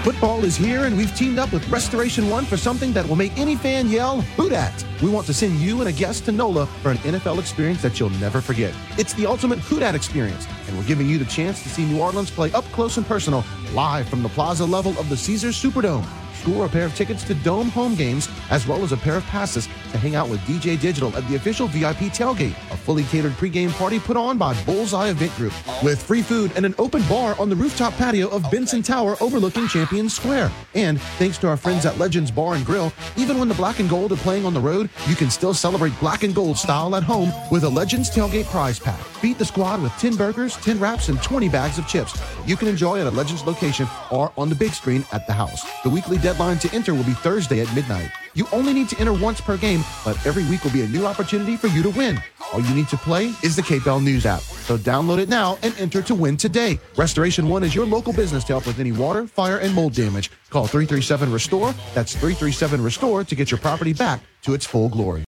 Football 0.07 0.45
is 0.45 0.57
here, 0.57 0.85
and 0.85 0.97
we've 0.97 1.13
teamed 1.17 1.37
up 1.37 1.53
with 1.53 1.69
Restoration 1.69 2.31
One 2.31 2.45
for 2.45 2.57
something 2.57 2.93
that 2.93 3.05
will 3.09 3.17
make 3.17 3.37
any 3.37 3.57
fan 3.57 3.89
yell, 3.89 4.21
Who 4.37 4.49
dat? 4.49 4.87
We 5.03 5.11
want 5.11 5.27
to 5.27 5.35
send 5.35 5.59
you 5.59 5.81
and 5.81 5.89
a 5.89 5.93
guest 5.93 6.27
to 6.27 6.33
NOLA 6.33 6.67
for 6.67 6.93
an 6.93 6.99
NFL 6.99 7.41
experience 7.41 7.83
that 7.83 7.99
you'll 7.99 8.11
never 8.11 8.41
forget. 8.41 8.73
It's 8.99 9.15
the 9.15 9.27
ultimate 9.27 9.59
Who 9.59 9.81
dat 9.81 9.97
experience, 9.97 10.47
and 10.69 10.79
we're 10.79 10.85
giving 10.85 11.09
you 11.09 11.19
the 11.19 11.25
chance 11.25 11.61
to 11.65 11.69
see 11.69 11.85
New 11.85 12.01
Orleans 12.01 12.31
play 12.31 12.53
up 12.53 12.65
close 12.67 12.99
and 12.99 13.05
personal, 13.05 13.45
live 13.73 14.09
from 14.09 14.23
the 14.23 14.29
plaza 14.29 14.65
level 14.65 14.97
of 15.01 15.09
the 15.09 15.17
Caesars 15.17 15.61
Superdome. 15.61 16.07
Score 16.47 16.67
a 16.67 16.69
pair 16.69 16.87
of 16.87 16.95
tickets 16.95 17.25
to 17.25 17.35
Dome 17.35 17.71
home 17.71 17.97
games, 17.97 18.29
as 18.51 18.69
well 18.69 18.85
as 18.85 18.93
a 18.93 18.97
pair 18.97 19.17
of 19.17 19.25
passes 19.25 19.67
to 19.91 19.99
hang 19.99 20.15
out 20.15 20.29
with 20.29 20.39
DJ 20.43 20.81
Digital 20.81 21.15
at 21.17 21.27
the 21.27 21.35
official 21.35 21.67
VIP 21.67 22.13
tailgate, 22.15 22.53
a 22.71 22.77
fully 22.77 23.03
catered 23.03 23.33
pregame 23.33 23.73
party 23.73 23.99
put 23.99 24.17
on 24.17 24.39
by 24.39 24.55
Bullseye 24.63 25.09
Event 25.09 25.35
Group, 25.35 25.53
with 25.83 26.01
free 26.01 26.23
food 26.23 26.53
and 26.55 26.65
an 26.65 26.73
open 26.79 27.03
bar 27.09 27.35
on 27.41 27.51
the 27.51 27.57
rooftop 27.57 27.95
patio 27.95 28.29
of 28.29 28.49
Benson 28.49 28.81
Tower 28.81 29.17
overlooking 29.21 29.67
Champion 29.67 30.09
Square. 30.09 30.53
And 30.77 31.01
thanks 31.19 31.37
to 31.39 31.49
our 31.49 31.57
friends 31.57 31.85
at 31.85 31.99
Legends 31.99 32.31
Bar 32.31 32.55
and 32.55 32.65
Grill, 32.65 32.93
even 33.17 33.41
when 33.41 33.49
the 33.49 33.55
Black 33.55 33.81
and 33.81 33.91
Gold 33.91 34.13
are 34.13 34.17
playing 34.17 34.47
on 34.47 34.55
the 34.55 34.61
road, 34.61 34.89
you 35.09 35.17
can 35.17 35.31
still 35.31 35.53
celebrate 35.53 35.99
Black 35.99 36.23
and 36.23 36.33
Gold 36.33 36.59
style 36.59 36.95
at 36.95 37.03
home 37.03 37.33
with 37.51 37.65
a 37.65 37.69
Legends 37.69 38.09
tailgate 38.09 38.47
prize 38.47 38.79
pack. 38.79 39.01
Beat 39.27 39.39
the 39.39 39.45
squad 39.45 39.83
with 39.83 39.91
10 39.95 40.15
burgers, 40.15 40.55
10 40.59 40.79
wraps, 40.79 41.09
and 41.09 41.21
20 41.21 41.49
bags 41.49 41.79
of 41.79 41.89
chips. 41.89 42.17
You 42.47 42.57
can 42.57 42.69
enjoy 42.69 43.01
at 43.01 43.09
a 43.09 43.11
Legends 43.11 43.45
location 43.45 43.89
or 44.09 44.31
on 44.39 44.49
the 44.49 44.55
big 44.55 44.71
screen 44.71 45.05
at 45.11 45.27
the 45.27 45.33
house. 45.33 45.67
The 45.83 45.91
weekly 45.91 46.17
deadline 46.19 46.61
to 46.61 46.73
enter 46.73 46.95
will 46.95 47.03
be 47.03 47.13
Thursday 47.13 47.61
at 47.61 47.75
midnight. 47.75 48.13
You 48.37 48.47
only 48.53 48.75
need 48.75 48.91
to 48.91 49.01
enter 49.01 49.15
once 49.15 49.41
per 49.41 49.57
game, 49.57 49.83
but 50.05 50.15
every 50.27 50.45
week 50.45 50.63
will 50.63 50.71
be 50.71 50.83
a 50.83 50.89
new 50.89 51.07
opportunity 51.07 51.57
for 51.57 51.69
you 51.69 51.83
to 51.83 51.89
win. 51.89 52.23
All 52.53 52.61
you 52.61 52.75
need 52.75 52.89
to 52.89 52.97
play 52.99 53.33
is 53.43 53.57
the 53.57 53.63
KPEL 53.63 54.05
News 54.05 54.27
app. 54.27 54.43
So 54.43 54.77
download 54.77 55.19
it 55.19 55.31
now 55.31 55.57
and 55.63 55.75
enter 55.79 56.03
to 56.03 56.15
win 56.15 56.37
today. 56.37 56.79
Restoration 56.97 57.49
One 57.49 57.65
is 57.65 57.75
your 57.75 57.87
local 57.87 58.13
business 58.13 58.45
to 58.45 58.53
help 58.53 58.67
with 58.67 58.79
any 58.79 58.93
water, 58.93 59.27
fire, 59.27 59.57
and 59.57 59.75
mold 59.75 59.95
damage. 59.95 60.31
Call 60.51 60.67
337 60.67 61.33
Restore. 61.33 61.75
That's 61.95 62.13
337 62.13 62.83
Restore 62.83 63.25
to 63.25 63.35
get 63.35 63.51
your 63.51 63.59
property 63.59 63.95
back 63.95 64.21
to 64.43 64.53
its 64.53 64.67
full 64.67 64.91
glory. 64.91 65.25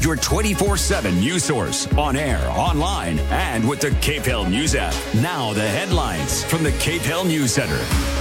Your 0.00 0.14
24 0.14 0.76
7 0.76 1.18
news 1.18 1.42
source 1.42 1.92
on 1.94 2.14
air, 2.14 2.40
online, 2.50 3.18
and 3.18 3.68
with 3.68 3.80
the 3.80 3.90
KPEL 3.90 4.48
News 4.48 4.76
app. 4.76 4.94
Now, 5.16 5.52
the 5.52 5.66
headlines 5.66 6.44
from 6.44 6.62
the 6.62 6.70
KPEL 6.70 7.26
News 7.26 7.50
Center. 7.54 8.15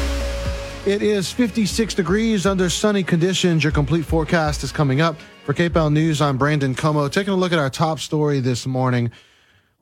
It 0.85 1.01
is 1.01 1.31
56 1.31 1.95
degrees 1.95 2.45
under 2.45 2.69
sunny 2.69 3.01
conditions. 3.01 3.63
Your 3.63 3.71
complete 3.71 4.05
forecast 4.05 4.63
is 4.63 4.71
coming 4.71 5.01
up. 5.01 5.15
For 5.43 5.51
KPEL 5.51 5.91
News, 5.91 6.21
I'm 6.21 6.37
Brandon 6.37 6.75
Comeaux. 6.75 7.11
Taking 7.11 7.33
a 7.33 7.35
look 7.35 7.51
at 7.51 7.57
our 7.57 7.71
top 7.71 7.99
story 7.99 8.39
this 8.39 8.67
morning. 8.67 9.09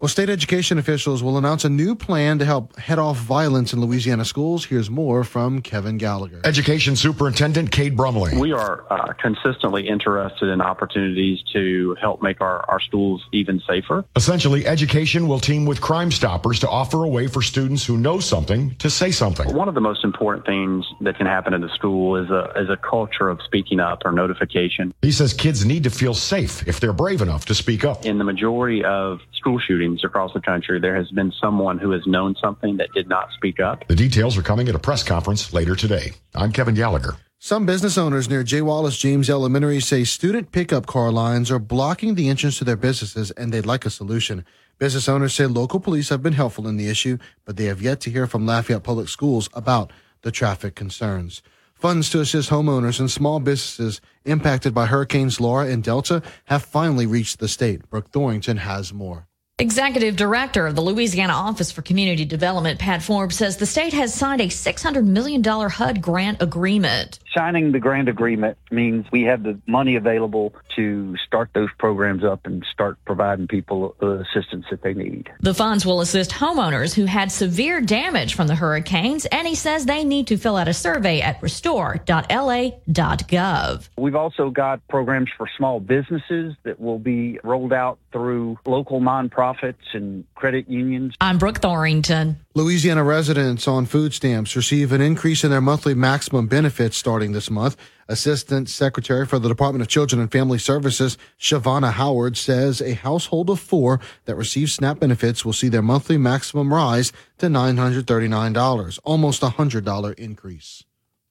Well, 0.04 0.10
state 0.10 0.30
education 0.30 0.78
officials 0.80 1.24
will 1.24 1.38
announce 1.38 1.64
a 1.64 1.70
new 1.70 1.96
plan 1.96 2.40
to 2.40 2.46
help 2.46 2.78
head 2.78 3.00
off 3.00 3.16
violence 3.20 3.72
in 3.72 3.80
Louisiana 3.80 4.26
schools. 4.26 4.66
Here's 4.66 4.90
more 4.90 5.24
from 5.24 5.62
Kevin 5.62 5.98
Gallagher. 5.98 6.42
Education 6.44 6.98
Superintendent 6.98 7.72
Cade 7.72 7.96
Brumley. 7.96 8.38
We 8.38 8.52
are 8.52 8.84
uh, 8.92 9.14
consistently 9.14 9.88
interested 9.88 10.50
in 10.50 10.60
opportunities 10.60 11.42
to 11.54 11.96
help 12.02 12.22
make 12.22 12.42
our, 12.42 12.70
our 12.70 12.82
schools 12.82 13.24
even 13.32 13.62
safer. 13.66 14.04
Essentially, 14.18 14.68
education 14.68 15.30
will 15.30 15.40
team 15.40 15.66
with 15.66 15.80
Crime 15.80 16.12
Stoppers 16.12 16.60
to 16.60 16.70
offer 16.70 17.06
a 17.06 17.08
way 17.08 17.28
for 17.28 17.42
students 17.42 17.86
who 17.86 17.98
know 17.98 18.20
something 18.20 18.76
to 18.80 18.90
say 18.90 19.10
something. 19.10 19.56
One 19.56 19.70
of 19.70 19.74
the 19.74 19.80
most 19.80 20.04
important 20.04 20.46
things 20.46 20.86
that 21.00 21.16
can 21.16 21.28
happen 21.28 21.54
in 21.54 21.62
the 21.62 21.70
school 21.70 22.18
is 22.18 22.30
a, 22.30 22.52
is 22.58 22.70
a 22.70 22.76
culture 22.76 23.30
of 23.30 23.42
speaking 23.42 23.80
up 23.80 24.02
or 24.04 24.12
notification. 24.12 24.94
He 25.02 25.14
says 25.14 25.32
kids 25.32 25.64
need 25.64 25.86
to 25.86 25.90
feel 25.90 26.14
safe 26.14 26.68
if 26.68 26.82
they're 26.82 26.92
brave 26.92 27.22
enough 27.22 27.46
to 27.46 27.56
speak 27.56 27.86
up. 27.86 28.06
In 28.06 28.18
the 28.18 28.26
majority 28.26 28.84
of 28.84 29.22
school 29.32 29.60
shootings 29.60 29.93
across 30.04 30.34
the 30.34 30.42
country, 30.42 30.80
there 30.80 30.96
has 30.96 31.12
been 31.12 31.32
someone 31.42 31.78
who 31.78 31.92
has 31.92 32.08
known 32.08 32.36
something 32.42 32.78
that 32.78 32.90
did 32.94 33.10
not 33.10 33.28
speak 33.36 33.60
up. 33.60 33.88
The 33.88 33.96
details 33.96 34.38
are 34.38 34.42
coming 34.42 34.70
at 34.70 34.76
a 34.76 34.80
press 34.80 35.04
conference 35.04 35.54
later 35.54 35.76
today. 35.76 36.14
I'm 36.34 36.52
Kevin 36.52 36.76
Gallagher. 36.76 37.18
Some 37.40 37.66
business 37.66 37.98
owners 37.98 38.30
near 38.30 38.42
J. 38.44 38.62
Wallace 38.62 38.98
James 38.98 39.30
Elementary 39.30 39.82
say 39.82 40.06
student 40.06 40.54
pickup 40.54 40.86
car 40.86 41.12
lines 41.12 41.52
are 41.52 41.60
blocking 41.60 42.16
the 42.16 42.30
entrance 42.30 42.58
to 42.60 42.64
their 42.64 42.78
businesses 42.78 43.32
and 43.32 43.52
they'd 43.52 43.66
like 43.66 43.86
a 43.86 43.90
solution. 43.90 44.46
Business 44.80 45.10
owners 45.10 45.34
say 45.34 45.46
local 45.46 45.82
police 45.82 46.08
have 46.08 46.24
been 46.24 46.34
helpful 46.34 46.70
in 46.70 46.78
the 46.78 46.88
issue, 46.88 47.18
but 47.44 47.58
they 47.58 47.66
have 47.66 47.82
yet 47.82 48.00
to 48.02 48.10
hear 48.10 48.28
from 48.28 48.46
Lafayette 48.46 48.84
Public 48.84 49.10
Schools 49.10 49.50
about 49.54 49.92
the 50.22 50.32
traffic 50.32 50.74
concerns. 50.74 51.42
Funds 51.74 52.10
to 52.12 52.22
assist 52.22 52.50
homeowners 52.50 53.02
and 53.02 53.12
small 53.12 53.42
businesses 53.42 54.00
impacted 54.24 54.74
by 54.74 54.86
Hurricanes 54.86 55.42
Laura 55.42 55.68
and 55.68 55.84
Delta 55.84 56.24
have 56.46 56.64
finally 56.64 57.06
reached 57.06 57.40
the 57.40 57.50
state. 57.50 57.90
Brooke 57.90 58.10
Thorington 58.10 58.60
has 58.60 58.94
more. 58.94 59.28
Executive 59.60 60.16
Director 60.16 60.66
of 60.66 60.74
the 60.74 60.82
Louisiana 60.82 61.34
Office 61.34 61.72
for 61.72 61.84
Community 61.84 62.26
Development, 62.26 62.80
Pat 62.80 63.04
Forbes, 63.04 63.36
says 63.36 63.56
the 63.56 63.68
state 63.68 63.94
has 63.94 64.12
signed 64.12 64.42
a 64.42 64.48
$600 64.48 65.06
million 65.06 65.44
HUD 65.44 66.02
grant 66.02 66.42
agreement. 66.42 67.20
Signing 67.36 67.72
the 67.72 67.80
grant 67.80 68.10
agreement 68.10 68.58
means 68.70 69.06
we 69.12 69.24
have 69.24 69.42
the 69.44 69.60
money 69.66 69.96
available 69.96 70.54
to 70.76 71.18
start 71.18 71.50
those 71.54 71.70
programs 71.80 72.24
up 72.24 72.46
and 72.46 72.64
start 72.72 72.98
providing 73.06 73.48
people 73.48 73.96
the 74.00 74.20
assistance 74.20 74.66
that 74.70 74.84
they 74.84 74.94
need. 74.94 75.32
The 75.40 75.54
funds 75.54 75.86
will 75.86 76.02
assist 76.02 76.32
homeowners 76.32 76.94
who 76.94 77.06
had 77.06 77.32
severe 77.32 77.80
damage 77.82 78.36
from 78.36 78.48
the 78.48 78.56
hurricanes, 78.56 79.26
and 79.26 79.48
he 79.48 79.56
says 79.56 79.86
they 79.86 80.04
need 80.04 80.28
to 80.28 80.38
fill 80.38 80.58
out 80.58 80.68
a 80.68 80.74
survey 80.74 81.22
at 81.22 81.42
restore.la.gov. 81.42 83.90
We've 83.98 84.16
also 84.16 84.50
got 84.52 84.88
programs 84.88 85.30
for 85.36 85.50
small 85.58 85.80
businesses 85.80 86.54
that 86.64 86.80
will 86.80 87.00
be 87.00 87.40
rolled 87.44 87.74
out 87.74 87.98
through 88.12 88.60
local 88.66 89.02
nonprofits 89.02 89.94
and 89.94 90.24
credit 90.36 90.70
unions. 90.70 91.16
I'm 91.20 91.40
Brooke 91.40 91.60
Thorington. 91.60 92.36
Louisiana 92.56 93.04
residents 93.04 93.68
on 93.68 93.88
food 93.88 94.14
stamps 94.14 94.56
receive 94.56 94.92
an 94.92 95.02
increase 95.02 95.44
in 95.44 95.50
their 95.50 95.60
monthly 95.60 95.96
maximum 95.96 96.46
benefits 96.46 96.96
starting 96.96 97.32
this 97.32 97.50
month. 97.50 97.76
Assistant 98.08 98.70
Secretary 98.70 99.26
for 99.26 99.40
the 99.40 99.50
Department 99.50 99.82
of 99.82 99.88
Children 99.88 100.22
and 100.22 100.32
Family 100.32 100.60
Services, 100.60 101.18
Shavana 101.40 101.94
Howard, 101.94 102.38
says 102.38 102.80
a 102.80 102.94
household 102.94 103.50
of 103.50 103.60
four 103.60 104.00
that 104.26 104.36
receives 104.36 104.74
SNAP 104.74 105.00
benefits 105.00 105.44
will 105.44 105.54
see 105.54 105.68
their 105.68 105.82
monthly 105.82 106.16
maximum 106.16 106.72
rise 106.72 107.12
to 107.40 107.48
$939, 107.48 109.00
almost 109.04 109.42
a 109.42 109.48
$100 109.48 110.14
increase. 110.20 110.84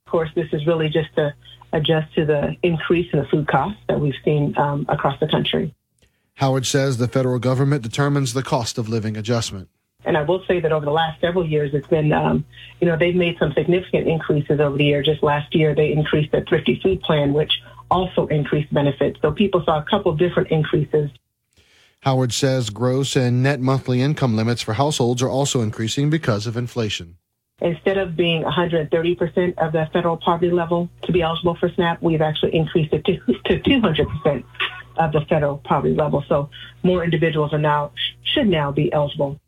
Of 0.07 0.11
course, 0.11 0.31
this 0.35 0.49
is 0.53 0.66
really 0.66 0.89
just 0.89 1.15
to 1.15 1.32
adjust 1.73 2.12
to 2.16 2.27
the 2.27 2.57
increase 2.65 3.07
in 3.12 3.20
the 3.20 3.27
food 3.27 3.47
costs 3.47 3.78
that 3.89 4.01
we've 4.01 4.12
seen 4.24 4.59
um, 4.59 4.86
across 4.89 5.20
the 5.20 5.28
country. 5.28 5.73
Howard 6.35 6.66
says 6.66 6.99
the 6.99 7.07
federal 7.07 7.39
government 7.39 7.85
determines 7.85 8.32
the 8.32 8.43
cost 8.43 8.77
of 8.77 8.89
living 8.89 9.16
adjustment. 9.16 9.69
And 10.05 10.16
I 10.16 10.23
will 10.23 10.45
say 10.47 10.61
that 10.61 10.73
over 10.73 10.85
the 10.85 10.93
last 10.93 11.20
several 11.20 11.47
years, 11.47 11.74
it's 11.74 11.87
been, 11.87 12.12
um, 12.12 12.45
you 12.81 12.87
know, 12.87 12.97
they've 12.97 13.15
made 13.15 13.39
some 13.39 13.53
significant 13.53 14.09
increases 14.09 14.61
over 14.61 14.77
the 14.77 14.85
year. 14.85 15.03
Just 15.03 15.23
last 15.23 15.55
year, 15.55 15.74
they 15.74 15.93
increased 15.93 16.33
the 16.33 16.43
thrifty 16.43 16.81
food 16.83 17.01
plan, 17.03 17.33
which 17.33 17.53
also 17.91 18.27
increased 18.27 18.73
benefits. 18.73 19.20
So 19.20 19.33
people 19.33 19.62
saw 19.65 19.79
a 19.79 19.85
couple 19.85 20.15
different 20.16 20.51
increases. 20.51 21.11
Howard 22.01 22.33
says 22.33 22.70
gross 22.70 23.15
and 23.15 23.45
net 23.45 23.61
monthly 23.61 24.03
income 24.03 24.35
limits 24.35 24.61
for 24.61 24.73
households 24.73 25.23
are 25.23 25.29
also 25.29 25.61
increasing 25.61 26.11
because 26.11 26.49
of 26.49 26.57
inflation. 26.57 27.16
Instead 27.61 27.97
of 27.97 28.16
being 28.16 28.43
130% 28.43 29.59
of 29.59 29.73
the 29.73 29.89
federal 29.93 30.16
poverty 30.16 30.51
level 30.51 30.89
to 31.03 31.12
be 31.12 31.23
eligible 31.23 31.55
for 31.55 31.69
SNAP, 31.69 32.03
we've 32.03 32.20
actually 32.20 32.57
increased 32.57 32.93
it 32.93 33.05
to, 33.05 33.19
to 33.45 33.61
200% 33.61 34.43
of 34.97 35.12
the 35.12 35.20
federal 35.29 35.59
poverty 35.59 35.95
level. 35.95 36.24
So 36.29 36.51
more 36.83 37.05
individuals 37.05 37.53
are 37.53 37.59
now 37.59 37.93
should 38.24 38.49
now 38.49 38.73
be 38.73 38.93
eligible. 38.93 39.39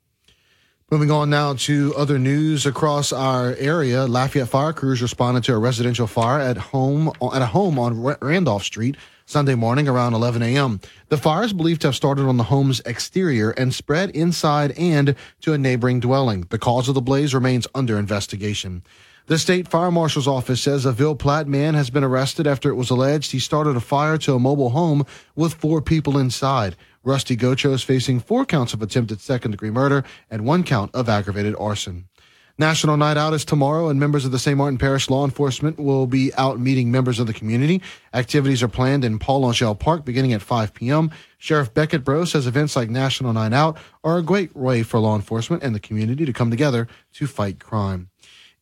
Moving 0.91 1.11
on 1.11 1.31
now 1.31 1.55
to 1.55 1.95
other 1.97 2.19
news 2.19 2.67
across 2.67 3.11
our 3.11 3.55
area, 3.55 4.05
Lafayette 4.05 4.51
fire 4.51 4.75
crews 4.75 5.01
responded 5.01 5.43
to 5.45 5.55
a 5.55 5.59
residential 5.59 6.07
fire 6.07 6.39
at 6.39 6.59
home 6.59 7.11
at 7.33 7.41
a 7.41 7.47
home 7.47 7.79
on 7.79 8.03
Randolph 8.21 8.65
Street 8.65 8.99
Sunday 9.25 9.55
morning 9.55 9.89
around 9.89 10.13
11 10.13 10.43
a.m. 10.43 10.81
The 11.09 11.17
fire 11.17 11.45
is 11.45 11.55
believed 11.55 11.81
to 11.81 11.89
have 11.89 11.97
started 11.97 12.27
on 12.27 12.37
the 12.37 12.45
home's 12.45 12.81
exterior 12.81 13.51
and 13.53 13.75
spread 13.75 14.11
inside 14.11 14.73
and 14.73 15.15
to 15.41 15.55
a 15.55 15.59
neighboring 15.59 16.01
dwelling. 16.01 16.43
The 16.51 16.59
cause 16.59 16.87
of 16.87 16.95
the 16.95 17.01
blaze 17.01 17.35
remains 17.35 17.67
under 17.75 17.99
investigation. 17.99 18.83
The 19.27 19.39
state 19.39 19.67
fire 19.67 19.91
marshal's 19.91 20.29
office 20.29 20.61
says 20.61 20.85
a 20.85 20.93
Ville 20.93 21.17
Platte 21.17 21.49
man 21.49 21.73
has 21.73 21.89
been 21.89 22.05
arrested 22.05 22.47
after 22.47 22.69
it 22.69 22.75
was 22.75 22.91
alleged 22.91 23.33
he 23.33 23.39
started 23.39 23.75
a 23.75 23.81
fire 23.81 24.19
to 24.19 24.35
a 24.35 24.39
mobile 24.39 24.69
home 24.69 25.07
with 25.35 25.55
four 25.55 25.81
people 25.81 26.19
inside. 26.19 26.77
Rusty 27.05 27.37
Gocho 27.37 27.73
is 27.73 27.83
facing 27.83 28.21
four 28.21 28.47
counts 28.47 28.73
of 28.73 28.83
attempted 28.83 29.21
second 29.21 29.51
degree 29.53 29.71
murder 29.71 30.05
and 30.31 30.45
one 30.45 30.65
count 30.65 30.95
of 30.95 31.09
aggravated 31.09 31.55
arson. 31.59 32.09
National 32.57 32.97
Night 32.97 33.17
Out 33.17 33.35
is 33.35 33.45
tomorrow, 33.45 33.89
and 33.89 33.99
members 33.99 34.25
of 34.25 34.31
the 34.31 34.39
St. 34.39 34.57
Martin 34.57 34.79
Parish 34.79 35.11
Law 35.11 35.25
Enforcement 35.25 35.77
will 35.77 36.07
be 36.07 36.33
out 36.35 36.61
meeting 36.61 36.89
members 36.89 37.19
of 37.19 37.27
the 37.27 37.33
community. 37.33 37.83
Activities 38.13 38.63
are 38.63 38.69
planned 38.69 39.05
in 39.05 39.19
Paul 39.19 39.45
Angelle 39.45 39.75
Park 39.75 40.05
beginning 40.05 40.33
at 40.33 40.41
5 40.41 40.73
p.m. 40.73 41.11
Sheriff 41.37 41.75
Becket 41.75 42.05
Breaux 42.05 42.25
says 42.25 42.47
events 42.47 42.77
like 42.77 42.89
National 42.89 43.33
Night 43.33 43.53
Out 43.53 43.77
are 44.05 44.19
a 44.19 44.23
great 44.23 44.55
way 44.55 44.85
for 44.85 45.01
law 45.01 45.17
enforcement 45.17 45.65
and 45.65 45.75
the 45.75 45.81
community 45.81 46.25
to 46.25 46.33
come 46.33 46.49
together 46.49 46.87
to 47.15 47.27
fight 47.27 47.59
crime. 47.59 48.11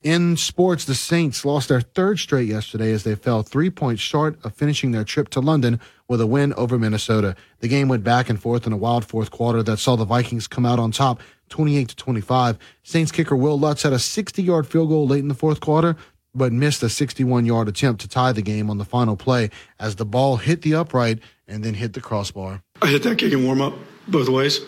In 0.03 0.37
sports, 0.37 0.85
the 0.85 0.97
Saints 0.97 1.45
lost 1.45 1.69
their 1.69 1.81
third 1.81 2.19
straight 2.19 2.49
yesterday 2.49 2.93
as 2.93 3.05
they 3.05 3.15
fell 3.15 3.43
three 3.43 3.71
points 3.71 4.03
short 4.03 4.37
of 4.43 4.55
finishing 4.55 4.91
their 4.91 5.05
trip 5.05 5.29
to 5.29 5.41
London 5.41 5.79
with 6.13 6.21
a 6.21 6.27
win 6.27 6.53
over 6.53 6.79
Minnesota. 6.79 7.35
The 7.61 7.69
game 7.69 7.89
went 7.89 8.05
back 8.05 8.29
and 8.29 8.39
forth 8.39 8.67
in 8.67 8.73
a 8.75 8.77
wild 8.77 9.03
fourth 9.03 9.31
quarter 9.31 9.63
that 9.63 9.79
saw 9.79 9.97
the 9.97 10.05
Vikings 10.05 10.47
come 10.47 10.67
out 10.67 10.79
on 10.79 10.93
top 10.93 11.21
28 11.49 11.89
to 11.89 11.97
25. 11.97 12.59
Saints 12.83 13.11
kicker 13.11 13.35
Wil 13.35 13.59
Lutz 13.59 13.83
had 13.83 13.95
a 13.95 13.99
60 13.99 14.43
yard 14.43 14.67
field 14.67 14.91
goal 14.91 15.07
late 15.07 15.21
in 15.21 15.29
the 15.29 15.35
fourth 15.35 15.61
quarter, 15.61 15.97
but 16.35 16.53
missed 16.53 16.83
a 16.83 16.91
61 16.91 17.47
yard 17.47 17.67
attempt 17.67 18.03
to 18.03 18.09
tie 18.09 18.31
the 18.31 18.43
game 18.43 18.69
on 18.69 18.77
the 18.77 18.85
final 18.85 19.17
play 19.17 19.49
as 19.81 19.97
the 19.97 20.05
ball 20.05 20.37
hit 20.37 20.61
the 20.61 20.75
upright 20.75 21.19
and 21.49 21.65
then 21.65 21.73
hit 21.73 21.95
the 21.95 22.01
crossbar. 22.03 22.63
I 22.83 22.89
hit 22.89 23.03
that 23.05 23.17
kick 23.17 23.33
and 23.33 23.47
warm 23.47 23.63
up 23.63 23.73
both 24.07 24.29
ways. 24.29 24.61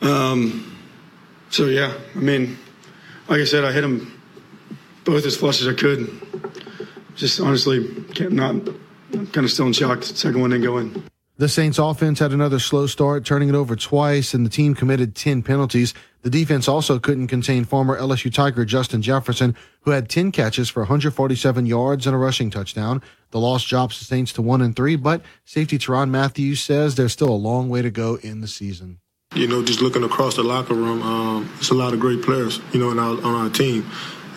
Um, 0.00 0.74
so 1.50 1.66
yeah, 1.66 1.92
I 2.14 2.18
mean, 2.18 2.56
like 3.28 3.42
I 3.42 3.44
said, 3.44 3.62
I 3.62 3.72
hit 3.72 3.82
them 3.82 4.18
both 5.04 5.26
as 5.26 5.36
flush 5.36 5.60
as 5.60 5.68
I 5.68 5.74
could. 5.74 6.10
Just 7.14 7.40
honestly, 7.40 7.86
can't 8.14 8.32
not 8.32 8.54
kind 9.12 9.38
of 9.38 9.50
still 9.50 9.66
in 9.66 9.72
shock. 9.72 10.02
Second 10.02 10.40
one 10.40 10.50
didn't 10.50 10.64
go 10.64 10.78
in. 10.78 11.02
The 11.38 11.48
Saints 11.48 11.78
offense 11.78 12.18
had 12.18 12.32
another 12.32 12.58
slow 12.58 12.88
start, 12.88 13.24
turning 13.24 13.48
it 13.48 13.54
over 13.54 13.76
twice, 13.76 14.34
and 14.34 14.44
the 14.44 14.50
team 14.50 14.74
committed 14.74 15.14
10 15.14 15.44
penalties. 15.44 15.94
The 16.22 16.30
defense 16.30 16.66
also 16.66 16.98
couldn't 16.98 17.28
contain 17.28 17.64
former 17.64 17.96
LSU 17.96 18.34
Tiger 18.34 18.64
Justin 18.64 19.02
Jefferson, 19.02 19.54
who 19.82 19.92
had 19.92 20.08
10 20.08 20.32
catches 20.32 20.68
for 20.68 20.80
147 20.80 21.64
yards 21.64 22.08
and 22.08 22.14
a 22.16 22.18
rushing 22.18 22.50
touchdown. 22.50 23.00
The 23.30 23.38
loss 23.38 23.62
drops 23.62 24.00
the 24.00 24.04
Saints 24.04 24.32
to 24.32 24.42
1 24.42 24.60
and 24.60 24.74
3, 24.74 24.96
but 24.96 25.22
safety 25.44 25.78
Tyrann 25.78 26.10
Mathieu 26.10 26.56
says 26.56 26.96
there's 26.96 27.12
still 27.12 27.30
a 27.30 27.38
long 27.38 27.68
way 27.68 27.82
to 27.82 27.90
go 27.92 28.16
in 28.16 28.40
the 28.40 28.48
season. 28.48 28.98
You 29.36 29.46
know, 29.46 29.62
just 29.62 29.80
looking 29.80 30.02
across 30.02 30.34
the 30.34 30.42
locker 30.42 30.74
room, 30.74 31.02
um, 31.02 31.48
it's 31.58 31.70
a 31.70 31.74
lot 31.74 31.92
of 31.92 32.00
great 32.00 32.22
players, 32.22 32.60
you 32.72 32.80
know, 32.80 32.90
our, 32.90 33.24
on 33.24 33.34
our 33.46 33.50
team. 33.50 33.88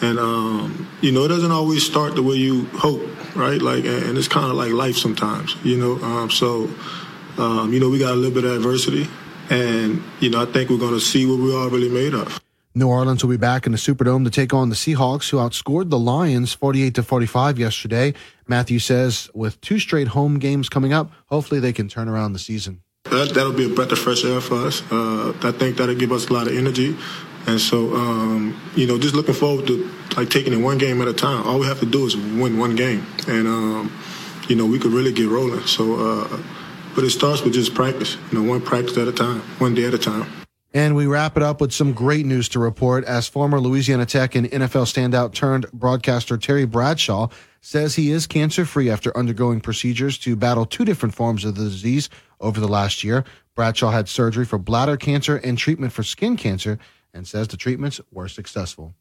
And, 0.02 0.18
um, 0.18 0.88
you 1.02 1.12
know, 1.12 1.26
it 1.26 1.28
doesn't 1.28 1.52
always 1.52 1.86
start 1.86 2.16
the 2.16 2.24
way 2.24 2.36
you 2.36 2.66
hope, 2.74 3.02
right? 3.36 3.62
Like, 3.62 3.86
and 3.86 4.18
it's 4.18 4.28
kind 4.28 4.48
of 4.48 4.54
like 4.54 4.72
life 4.72 4.98
sometimes, 4.98 5.56
you 5.64 5.78
know. 5.78 6.04
Um, 6.04 6.32
so, 6.32 6.70
um, 7.38 7.72
you 7.72 7.80
know, 7.80 7.90
we 7.90 8.00
got 8.00 8.14
a 8.14 8.16
little 8.16 8.34
bit 8.34 8.44
of 8.44 8.52
adversity, 8.54 9.08
and 9.50 10.02
you 10.20 10.30
know, 10.30 10.42
I 10.42 10.46
think 10.46 10.70
we're 10.70 10.80
going 10.80 10.94
to 10.94 11.00
see 11.00 11.26
what 11.26 11.40
we're 11.40 11.70
really 11.70 11.90
made 11.90 12.14
of. 12.14 12.40
New 12.74 12.88
Orleans 12.88 13.22
will 13.22 13.32
be 13.32 13.38
back 13.38 13.66
in 13.66 13.74
the 13.74 13.78
Superdome 13.78 14.24
to 14.24 14.30
take 14.30 14.54
on 14.54 14.70
the 14.70 14.76
Seahawks, 14.76 15.30
who 15.30 15.38
outscored 15.38 15.90
the 15.90 16.00
Lions 16.00 16.54
48 16.54 16.96
to 16.96 17.04
45 17.04 17.60
yesterday. 17.60 18.14
Mathieu 18.48 18.80
says, 18.80 19.30
with 19.34 19.60
two 19.60 19.78
straight 19.78 20.08
home 20.10 20.40
games 20.40 20.70
coming 20.70 20.94
up, 20.94 21.12
hopefully 21.26 21.60
they 21.60 21.74
can 21.74 21.90
turn 21.90 22.08
around 22.08 22.32
the 22.32 22.40
season. 22.40 22.82
That, 23.06 23.34
that'll 23.34 23.52
be 23.52 23.70
a 23.70 23.76
breath 23.76 23.92
of 23.92 24.00
fresh 24.00 24.24
air 24.24 24.40
for 24.40 24.56
us. 24.56 24.82
Uh, 24.90 25.34
I 25.44 25.52
think 25.52 25.78
that'll 25.78 25.96
give 25.96 26.14
us 26.14 26.30
a 26.30 26.34
lot 26.34 26.48
of 26.48 26.56
energy. 26.56 26.96
And 27.48 27.60
so, 27.60 27.96
um, 27.96 28.60
you 28.76 28.88
know, 28.88 29.00
just 29.00 29.16
looking 29.16 29.34
forward 29.34 29.68
to 29.68 29.90
like 30.16 30.30
taking 30.30 30.54
it 30.54 30.58
one 30.58 30.78
game 30.78 31.02
at 31.02 31.08
a 31.08 31.14
time. 31.14 31.46
All 31.48 31.60
we 31.60 31.66
have 31.66 31.80
to 31.80 31.86
do 31.86 32.06
is 32.06 32.16
win 32.16 32.58
one 32.58 32.76
game, 32.76 33.06
and 33.28 33.48
um, 33.48 33.92
you 34.48 34.56
know, 34.56 34.66
we 34.66 34.80
could 34.80 34.92
really 34.92 35.12
get 35.12 35.28
rolling. 35.28 35.66
So, 35.66 35.96
uh, 35.96 36.40
but 36.96 37.04
it 37.04 37.10
starts 37.10 37.42
with 37.42 37.54
just 37.54 37.74
practice. 37.74 38.18
You 38.32 38.40
know, 38.40 38.50
one 38.50 38.62
practice 38.62 38.98
at 38.98 39.08
a 39.08 39.14
time, 39.14 39.40
one 39.60 39.74
day 39.74 39.86
at 39.86 39.94
a 39.94 39.98
time. 39.98 40.32
And 40.74 40.96
we 40.96 41.06
wrap 41.06 41.36
it 41.36 41.44
up 41.44 41.60
with 41.60 41.74
some 41.74 41.92
great 41.92 42.26
news 42.26 42.48
to 42.50 42.60
report 42.60 43.04
as 43.04 43.28
former 43.28 43.60
Louisiana 43.60 44.06
Tech 44.06 44.36
and 44.36 44.50
NFL 44.50 44.86
standout 44.86 45.34
turned 45.34 45.70
broadcaster 45.74 46.38
Terry 46.38 46.66
Bradshaw 46.66 47.28
says 47.60 47.96
he 47.96 48.10
is 48.10 48.26
cancer 48.26 48.64
free 48.64 48.90
after 48.90 49.16
undergoing 49.18 49.60
procedures 49.60 50.18
to 50.20 50.38
battle 50.38 50.66
two 50.66 50.86
different 50.86 51.14
forms 51.14 51.44
of 51.44 51.56
the 51.56 51.66
disease 51.66 52.10
over 52.40 52.62
the 52.62 52.70
last 52.70 53.04
year. 53.04 53.26
Bradshaw 53.54 53.92
had 53.92 54.08
surgery 54.08 54.46
for 54.46 54.58
bladder 54.58 54.96
cancer 54.96 55.36
and 55.38 55.58
treatment 55.58 55.92
for 55.92 56.04
skin 56.04 56.38
cancer 56.38 56.80
and 57.14 57.28
says 57.28 57.48
the 57.48 57.58
treatments 57.58 58.00
were 58.12 58.28
successful. 58.28 58.96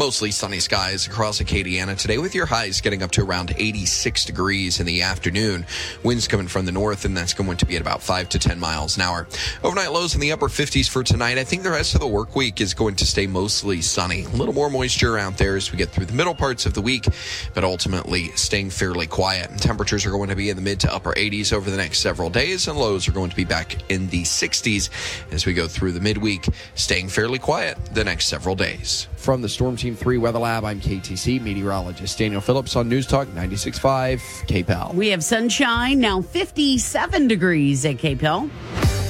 Mostly 0.00 0.30
sunny 0.30 0.60
skies 0.60 1.06
across 1.06 1.42
Acadiana 1.42 1.94
today 1.94 2.16
with 2.16 2.34
your 2.34 2.46
highs 2.46 2.80
getting 2.80 3.02
up 3.02 3.10
to 3.10 3.22
around 3.22 3.52
86 3.58 4.24
degrees 4.24 4.80
in 4.80 4.86
the 4.86 5.02
afternoon. 5.02 5.66
Winds 6.02 6.26
coming 6.26 6.48
from 6.48 6.64
the 6.64 6.72
north 6.72 7.04
and 7.04 7.14
that's 7.14 7.34
going 7.34 7.58
to 7.58 7.66
be 7.66 7.76
at 7.76 7.82
about 7.82 8.02
5 8.02 8.30
to 8.30 8.38
10 8.38 8.58
miles 8.58 8.96
an 8.96 9.02
hour. 9.02 9.28
Overnight 9.62 9.92
lows 9.92 10.14
in 10.14 10.22
the 10.22 10.32
upper 10.32 10.48
50s 10.48 10.88
for 10.88 11.04
tonight. 11.04 11.36
I 11.36 11.44
think 11.44 11.64
the 11.64 11.70
rest 11.70 11.94
of 11.94 12.00
the 12.00 12.06
work 12.06 12.34
week 12.34 12.62
is 12.62 12.72
going 12.72 12.96
to 12.96 13.04
stay 13.04 13.26
mostly 13.26 13.82
sunny. 13.82 14.24
A 14.24 14.28
little 14.30 14.54
more 14.54 14.70
moisture 14.70 15.18
out 15.18 15.36
there 15.36 15.56
as 15.56 15.70
we 15.70 15.76
get 15.76 15.90
through 15.90 16.06
the 16.06 16.14
middle 16.14 16.34
parts 16.34 16.64
of 16.64 16.72
the 16.72 16.80
week, 16.80 17.06
but 17.52 17.62
ultimately 17.62 18.28
staying 18.36 18.70
fairly 18.70 19.06
quiet. 19.06 19.50
And 19.50 19.60
Temperatures 19.60 20.06
are 20.06 20.10
going 20.10 20.30
to 20.30 20.34
be 20.36 20.48
in 20.48 20.56
the 20.56 20.62
mid 20.62 20.80
to 20.80 20.94
upper 20.94 21.12
80s 21.12 21.52
over 21.52 21.70
the 21.70 21.76
next 21.76 21.98
several 21.98 22.30
days 22.30 22.68
and 22.68 22.78
lows 22.78 23.06
are 23.06 23.12
going 23.12 23.28
to 23.28 23.36
be 23.36 23.44
back 23.44 23.90
in 23.90 24.08
the 24.08 24.22
60s 24.22 24.88
as 25.30 25.44
we 25.44 25.52
go 25.52 25.68
through 25.68 25.92
the 25.92 26.00
midweek, 26.00 26.48
staying 26.74 27.10
fairly 27.10 27.38
quiet 27.38 27.76
the 27.92 28.02
next 28.02 28.28
several 28.28 28.56
days. 28.56 29.06
From 29.16 29.42
the 29.42 29.48
Storm 29.50 29.76
Team 29.76 29.89
3 29.94 30.18
Weather 30.18 30.38
Lab, 30.38 30.64
I'm 30.64 30.80
KATC 30.80 31.40
meteorologist 31.40 32.18
Daniel 32.18 32.40
Phillips 32.40 32.76
on 32.76 32.88
News 32.88 33.06
Talk 33.06 33.28
96.5 33.28 34.20
KPEL. 34.46 34.94
We 34.94 35.08
have 35.08 35.22
sunshine, 35.22 36.00
now 36.00 36.20
57 36.20 37.28
degrees 37.28 37.84
at 37.84 37.96
KPEL. 37.96 38.50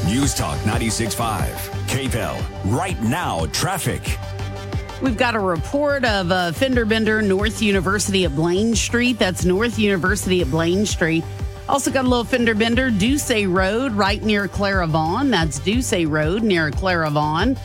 News 0.06 0.34
Talk 0.34 0.58
96.5 0.60 1.46
KPEL. 1.86 2.72
Right 2.72 3.00
now, 3.02 3.46
traffic. 3.46 4.02
We've 5.02 5.16
got 5.16 5.34
a 5.34 5.40
report 5.40 6.04
of 6.04 6.30
a 6.30 6.52
fender 6.52 6.84
bender 6.84 7.22
North 7.22 7.62
University 7.62 8.24
at 8.24 8.34
Blaine 8.36 8.74
Street. 8.74 9.18
That's 9.18 9.44
North 9.44 9.78
University 9.78 10.42
at 10.42 10.50
Blaine 10.50 10.84
Street. 10.84 11.24
Also 11.70 11.90
got 11.90 12.04
a 12.04 12.08
little 12.08 12.24
fender 12.24 12.54
bender, 12.54 12.90
Duce 12.90 13.44
Road, 13.46 13.92
right 13.92 14.22
near 14.22 14.48
Clara 14.48 14.86
Vaughn. 14.86 15.30
That's 15.30 15.58
Duce 15.60 16.04
Road 16.04 16.42
near 16.42 16.70
Clara 16.70 17.08
Vaughn. 17.10 17.56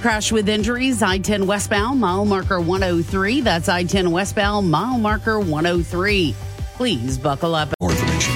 Crash 0.00 0.32
with 0.32 0.48
injuries, 0.48 1.02
I 1.02 1.18
10 1.18 1.46
westbound, 1.46 2.00
mile 2.00 2.24
marker 2.24 2.58
103. 2.58 3.42
That's 3.42 3.68
I 3.68 3.84
10 3.84 4.10
westbound, 4.10 4.70
mile 4.70 4.96
marker 4.96 5.38
103. 5.38 6.34
Please 6.76 7.18
buckle 7.18 7.54
up. 7.54 7.68
More 7.82 7.90
information. 7.90 8.34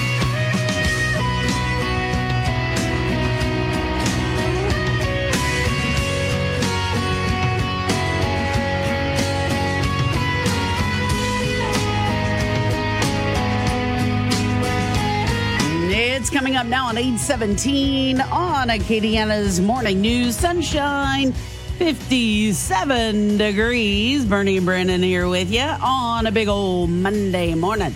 It's 15.97 16.29
coming 16.29 16.55
up 16.55 16.67
now 16.67 16.87
on 16.87 16.97
817 16.97 18.21
on 18.21 18.69
Acadiana's 18.69 19.59
Morning 19.59 20.01
News 20.01 20.35
Sunshine. 20.35 21.33
57 21.77 23.37
degrees. 23.37 24.23
Bernie 24.23 24.57
and 24.57 24.65
Brandon 24.65 25.03
here 25.03 25.27
with 25.27 25.51
you 25.51 25.59
on 25.61 26.25
a 26.25 26.31
big 26.31 26.47
old 26.47 26.89
Monday 26.89 27.53
morning. 27.53 27.93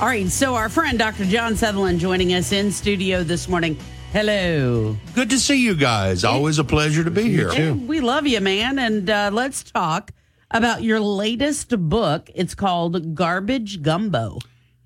All 0.00 0.06
right, 0.06 0.28
so 0.28 0.54
our 0.54 0.68
friend 0.70 0.98
Dr. 0.98 1.24
John 1.24 1.54
Sutherland 1.54 2.00
joining 2.00 2.32
us 2.32 2.52
in 2.52 2.72
studio 2.72 3.22
this 3.22 3.46
morning. 3.46 3.76
Hello. 4.12 4.96
Good 5.14 5.28
to 5.30 5.38
see 5.38 5.62
you 5.62 5.74
guys. 5.74 6.24
Always 6.24 6.58
a 6.58 6.64
pleasure 6.64 7.04
to 7.04 7.10
be 7.10 7.30
here. 7.30 7.74
We 7.74 8.00
love 8.00 8.26
you, 8.26 8.40
man. 8.40 8.78
And 8.78 9.10
uh, 9.10 9.30
let's 9.32 9.62
talk 9.62 10.12
about 10.50 10.82
your 10.82 10.98
latest 10.98 11.78
book. 11.90 12.30
It's 12.34 12.54
called 12.54 13.14
Garbage 13.14 13.82
Gumbo. 13.82 14.38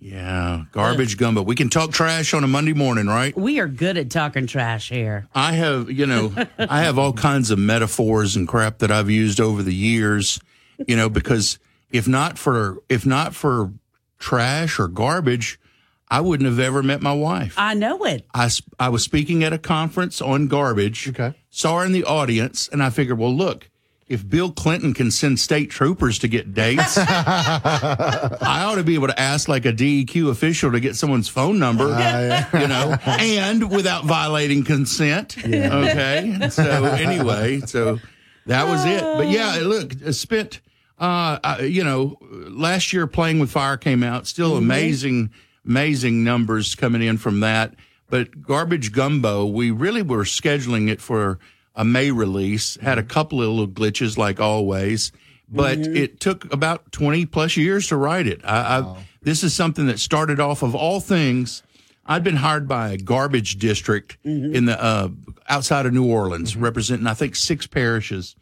Yeah, 0.03 0.65
garbage 0.73 1.17
gumbo. 1.17 1.43
We 1.43 1.55
can 1.55 1.69
talk 1.69 1.93
trash 1.93 2.35
on 2.35 2.43
a 2.43 2.49
Monday 2.49 2.73
morning, 2.73 3.07
right? 3.07 3.37
We 3.37 3.61
are 3.61 3.69
good 3.69 3.97
at 3.97 4.11
talking 4.11 4.49
trash 4.49 4.89
here. 4.89 5.29
I 5.33 5.53
have, 5.53 5.93
you 5.93 6.07
know, 6.07 6.35
I 6.59 6.83
have 6.83 6.99
all 6.99 7.13
kinds 7.13 7.53
of 7.53 7.61
metaphors 7.61 8.35
and 8.35 8.49
crap 8.49 8.79
that 8.79 8.91
I've 8.91 9.09
used 9.09 9.41
over 9.41 9.63
the 9.63 9.73
years, 9.75 10.41
you 10.89 10.97
know, 10.97 11.09
because 11.09 11.61
if 11.93 12.09
not 12.09 12.37
for 12.37 12.83
if 12.89 13.07
not 13.07 13.33
for 13.33 13.73
trash 14.19 14.81
or 14.81 14.89
garbage, 14.89 15.61
I 16.09 16.21
wouldn't 16.21 16.49
have 16.49 16.59
ever 16.59 16.83
met 16.83 17.01
my 17.01 17.13
wife. 17.13 17.55
I 17.57 17.75
know 17.75 18.05
it. 18.05 18.27
I 18.35 18.51
I 18.81 18.89
was 18.89 19.05
speaking 19.05 19.45
at 19.45 19.53
a 19.53 19.59
conference 19.59 20.21
on 20.21 20.49
garbage. 20.49 21.11
Okay. 21.11 21.39
Saw 21.49 21.79
her 21.79 21.87
in 21.87 21.93
the 21.93 22.05
audience, 22.05 22.69
and 22.69 22.83
I 22.83 22.91
figured, 22.91 23.19
well, 23.19 23.33
look, 23.35 23.71
if 24.13 24.29
Bill 24.29 24.53
Clinton 24.53 24.93
can 24.93 25.11
send 25.11 25.41
state 25.41 25.71
troopers 25.71 26.19
to 26.19 26.29
get 26.29 26.53
dates, 26.53 26.99
I 26.99 28.65
ought 28.67 28.75
to 28.75 28.85
be 28.85 28.95
able 28.95 29.07
to 29.07 29.19
ask 29.19 29.49
like 29.49 29.65
a 29.65 29.73
DEQ 29.73 30.31
official 30.31 30.71
to 30.73 30.81
get 30.81 30.97
someone's 30.97 31.31
phone 31.31 31.59
number, 31.59 31.89
ah, 31.91 32.61
you 32.61 32.69
know, 32.69 32.95
and 33.07 33.71
without 33.71 34.05
violating 34.05 34.65
consent. 34.65 35.39
Yeah. 35.39 35.75
Okay. 35.75 36.49
So 36.51 36.85
anyway, 36.85 37.61
so 37.61 38.01
that 38.45 38.69
was 38.69 38.85
it. 38.85 39.01
But 39.01 39.29
yeah, 39.29 39.57
ah. 39.57 39.65
look, 39.65 39.95
I 40.07 40.11
spent, 40.11 40.61
uh, 40.99 41.59
you 41.63 41.83
know, 41.83 42.19
last 42.51 42.93
year 42.93 43.07
playing 43.07 43.39
with 43.39 43.51
fire 43.51 43.79
came 43.79 44.03
out. 44.03 44.27
Still 44.27 44.51
mm-hmm. 44.51 44.65
amazing, 44.65 45.31
amazing 45.65 46.23
numbers 46.23 46.75
coming 46.75 47.01
in 47.01 47.17
from 47.17 47.41
that. 47.41 47.75
But 48.11 48.43
garbage 48.43 48.93
gumbo, 48.93 49.47
we 49.47 49.71
really 49.71 50.03
were 50.03 50.25
scheduling 50.25 50.91
it 50.91 51.01
for 51.01 51.39
a 51.75 51.85
May 51.85 52.11
release. 52.11 52.77
Had 52.81 52.99
a 52.99 53.03
mm-hmm. 53.03 53.11
couple 53.11 53.43
of 53.43 53.49
little 53.49 53.69
glitches, 53.69 54.19
like 54.19 54.41
always, 54.41 55.13
but 55.49 55.79
it 55.79 56.21
took 56.21 56.53
about 56.53 56.93
twenty 56.93 57.27
plus 57.27 57.57
years 57.57 57.89
to 57.89 57.97
write 57.97 58.27
it. 58.27 58.41
I, 58.45 58.79
I, 58.79 59.05
This 59.23 59.45
is 59.45 59.55
something 59.55 59.87
that 59.87 60.01
started 60.01 60.41
off 60.41 60.63
of 60.63 60.75
all 60.75 61.01
things. 61.01 61.63
I'd 62.05 62.25
been 62.25 62.37
hired 62.37 62.67
by 62.67 62.91
a 62.91 62.97
garbage 62.97 63.59
district 63.59 64.19
mm-hmm. 64.25 64.55
in 64.55 64.65
the 64.65 64.83
uh, 64.83 65.09
outside 65.49 65.87
of 65.87 65.93
New 65.93 66.11
Orleans, 66.11 66.53
mm-hmm. 66.53 66.65
representing 66.65 67.07
I 67.07 67.15
think 67.15 67.37
six 67.37 67.67
parishes, 67.67 68.35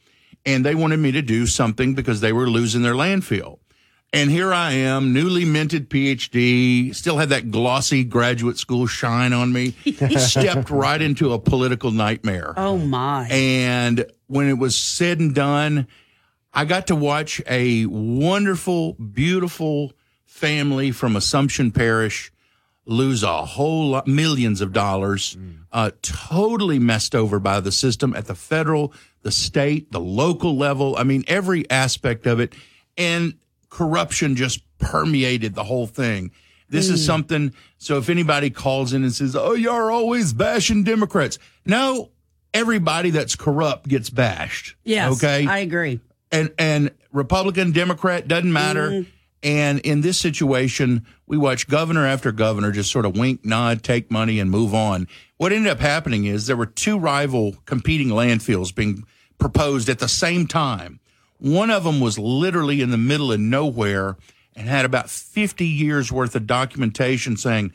and 0.47 0.65
they 0.65 0.75
wanted 0.75 0.99
me 0.99 1.13
to 1.13 1.23
do 1.23 1.47
something 1.47 1.95
because 1.95 2.21
they 2.21 2.33
were 2.33 2.49
losing 2.49 2.83
their 2.83 2.95
landfill. 2.95 3.59
And 4.13 4.29
here 4.29 4.53
I 4.53 4.73
am, 4.73 5.13
newly 5.13 5.45
minted 5.45 5.89
PhD, 5.89 6.93
still 6.95 7.19
had 7.19 7.29
that 7.29 7.53
glossy 7.53 8.03
graduate 8.03 8.59
school 8.59 8.89
shine 8.89 9.33
on 9.33 9.53
me, 9.53 9.71
He 9.85 10.19
stepped 10.19 10.69
right 10.69 11.01
into 11.01 11.33
a 11.33 11.39
political 11.39 11.93
nightmare. 11.93 12.53
Oh 12.57 12.77
my. 12.77 13.29
And 13.31 14.05
when 14.27 14.49
it 14.49 14.59
was 14.59 14.77
said 14.77 15.21
and 15.21 15.33
done, 15.33 15.87
I 16.53 16.65
got 16.65 16.89
to 16.89 16.97
watch 16.97 17.41
a 17.47 17.87
wonderful, 17.87 18.95
beautiful 18.95 19.93
family 20.25 20.91
from 20.91 21.15
Assumption 21.15 21.71
Parish 21.71 22.33
lose 22.87 23.23
a 23.23 23.45
whole 23.45 23.91
lot, 23.91 24.09
millions 24.09 24.61
of 24.61 24.73
dollars, 24.73 25.37
uh, 25.71 25.93
totally 26.03 26.81
messed 26.81 27.15
over 27.15 27.39
by 27.39 27.61
the 27.61 27.71
system 27.71 28.15
at 28.17 28.27
the 28.27 28.35
federal, 28.35 28.93
the 29.23 29.31
state, 29.31 29.93
the 29.93 30.01
local 30.01 30.57
level. 30.57 30.97
I 30.97 31.05
mean, 31.05 31.23
every 31.29 31.71
aspect 31.71 32.27
of 32.27 32.41
it. 32.41 32.53
And 32.97 33.35
corruption 33.71 34.37
just 34.37 34.61
permeated 34.79 35.55
the 35.55 35.65
whole 35.65 35.87
thing. 35.87 36.31
This 36.69 36.89
is 36.89 37.03
Mm. 37.03 37.07
something. 37.07 37.53
So 37.79 37.99
if 37.99 38.09
anybody 38.09 38.51
calls 38.51 38.93
in 38.93 39.03
and 39.03 39.13
says, 39.13 39.35
"Oh, 39.35 39.55
you're 39.55 39.91
always 39.91 40.33
bashing 40.33 40.85
Democrats," 40.85 41.39
no, 41.67 42.11
everybody 42.55 43.11
that's 43.11 43.35
corrupt 43.37 43.89
gets 43.89 44.11
bashed. 44.11 44.75
Yes. 44.85 45.13
Okay. 45.15 45.47
I 45.47 45.59
agree. 45.59 46.01
And 46.31 46.51
and 46.59 46.91
Republican, 47.13 47.73
Democrat 47.73 48.29
doesn't 48.29 48.53
matter. 48.53 48.91
Mhm. 48.91 49.07
And 49.43 49.79
in 49.81 50.03
this 50.03 50.19
situation, 50.19 51.07
we 51.27 51.39
watch 51.39 51.67
governor 51.67 52.07
after 52.07 52.31
governor 52.31 52.71
just 52.73 52.91
sort 52.91 53.07
of 53.07 53.17
wink, 53.17 53.45
nod, 53.45 53.83
take 53.83 54.11
money, 54.11 54.39
and 54.39 54.51
move 54.51 54.75
on. 54.75 55.09
What 55.39 55.51
ended 55.53 55.73
up 55.73 55.81
happening 55.81 56.27
is 56.27 56.47
there 56.47 56.57
were 56.57 56.67
two 56.67 56.99
rival 56.99 57.57
competing 57.65 58.09
landfills 58.09 58.73
being 58.75 59.05
proposed 59.39 59.89
at 59.89 59.99
the 59.99 60.09
same 60.09 60.47
time. 60.47 61.00
One 61.41 61.71
of 61.71 61.85
them 61.85 62.01
was 62.01 62.19
literally 62.19 62.81
in 62.81 62.91
the 62.91 62.99
middle 62.99 63.33
of 63.33 63.41
nowhere 63.41 64.17
and 64.55 64.69
had 64.69 64.85
about 64.85 65.11
50 65.11 65.67
years 65.67 66.13
worth 66.13 66.37
of 66.37 66.47
documentation 66.47 67.37
saying 67.37 67.73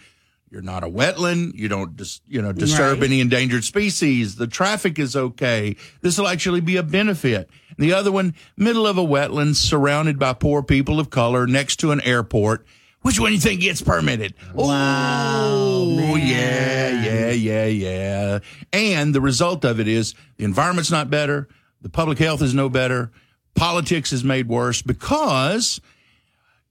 you're 0.52 0.62
not 0.62 0.84
a 0.84 0.88
wetland, 0.88 1.56
you 1.56 1.68
don't 1.68 1.98
dis, 1.98 2.22
you 2.28 2.42
know 2.42 2.54
disturb 2.54 3.00
Right. 3.00 3.10
any 3.10 3.20
endangered 3.20 3.64
species, 3.64 4.36
the 4.36 4.48
traffic 4.48 5.00
is 5.00 5.16
okay. 5.16 5.76
This 6.02 6.18
will 6.18 6.28
actually 6.28 6.62
be 6.62 6.78
a 6.78 6.84
benefit. 6.84 7.50
The 7.78 7.92
other 7.94 8.12
one, 8.12 8.36
middle 8.56 8.86
of 8.88 8.98
a 8.98 9.04
wetland 9.04 9.56
surrounded 9.56 10.18
by 10.20 10.34
poor 10.34 10.62
people 10.64 11.00
of 11.00 11.10
color 11.10 11.46
next 11.48 11.78
to 11.78 11.92
an 11.92 12.00
airport. 12.02 12.66
Which 13.02 13.20
one 13.20 13.30
do 13.32 13.36
you 13.36 13.42
think 13.42 13.62
gets 13.62 13.82
permitted? 13.82 14.34
Oh, 14.56 16.16
yeah, 16.16 17.04
yeah, 17.04 17.32
yeah, 17.32 17.66
yeah. 17.66 18.40
And 18.72 19.14
the 19.14 19.22
result 19.22 19.66
of 19.66 19.80
it 19.80 19.88
is 19.88 20.14
the 20.38 20.46
environment's 20.46 20.92
not 20.92 21.10
better, 21.10 21.48
the 21.82 21.90
public 21.90 22.18
health 22.18 22.42
is 22.42 22.54
no 22.54 22.70
better, 22.70 23.12
politics 23.56 24.11
is 24.14 24.23
made 24.23 24.48
worse 24.48 24.82
because 24.82 25.82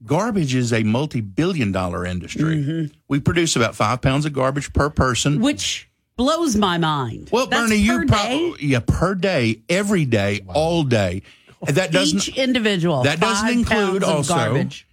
garbage 0.06 0.54
is 0.54 0.72
a 0.72 0.82
multi-billion 0.82 1.72
dollar 1.72 2.04
industry. 2.06 2.90
We 3.08 3.20
produce 3.20 3.56
about 3.56 3.74
five 3.74 4.00
pounds 4.02 4.26
of 4.26 4.32
garbage 4.32 4.72
per 4.72 4.90
person. 4.90 5.40
Which 5.40 5.88
blows 6.16 6.56
my 6.56 6.78
mind. 6.78 7.30
Well, 7.32 7.46
That's 7.46 7.62
Bernie, 7.70 7.76
you 7.80 7.98
per 8.00 8.06
probably 8.06 8.54
yeah 8.66 8.80
per 8.86 9.14
day, 9.14 9.62
every 9.68 10.04
day, 10.04 10.40
all 10.46 10.84
day. 10.84 11.22
And 11.66 11.76
That 11.76 11.90
doesn't 11.92 12.28
Each 12.28 12.36
individual. 12.36 13.02
that 13.04 13.20
doesn't 13.20 13.48
include 13.48 13.68
pounds 14.02 14.04
of 14.04 14.10
also 14.10 14.34
garbage. 14.34 14.86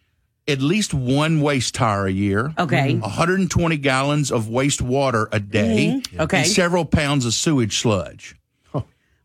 at 0.47 0.61
least 0.61 0.93
one 0.93 1.41
waste 1.41 1.76
tire 1.76 2.05
a 2.07 2.11
year. 2.11 2.53
Okay. 2.57 2.95
120 2.95 3.77
gallons 3.77 4.31
of 4.31 4.45
wastewater 4.45 5.27
a 5.34 5.39
day. 5.41 6.01
Mhm. 6.01 6.19
Okay. 6.22 6.38
And 6.39 6.47
several 6.47 6.85
pounds 6.85 7.26
of 7.26 7.34
sewage 7.34 7.77
sludge. 7.80 8.35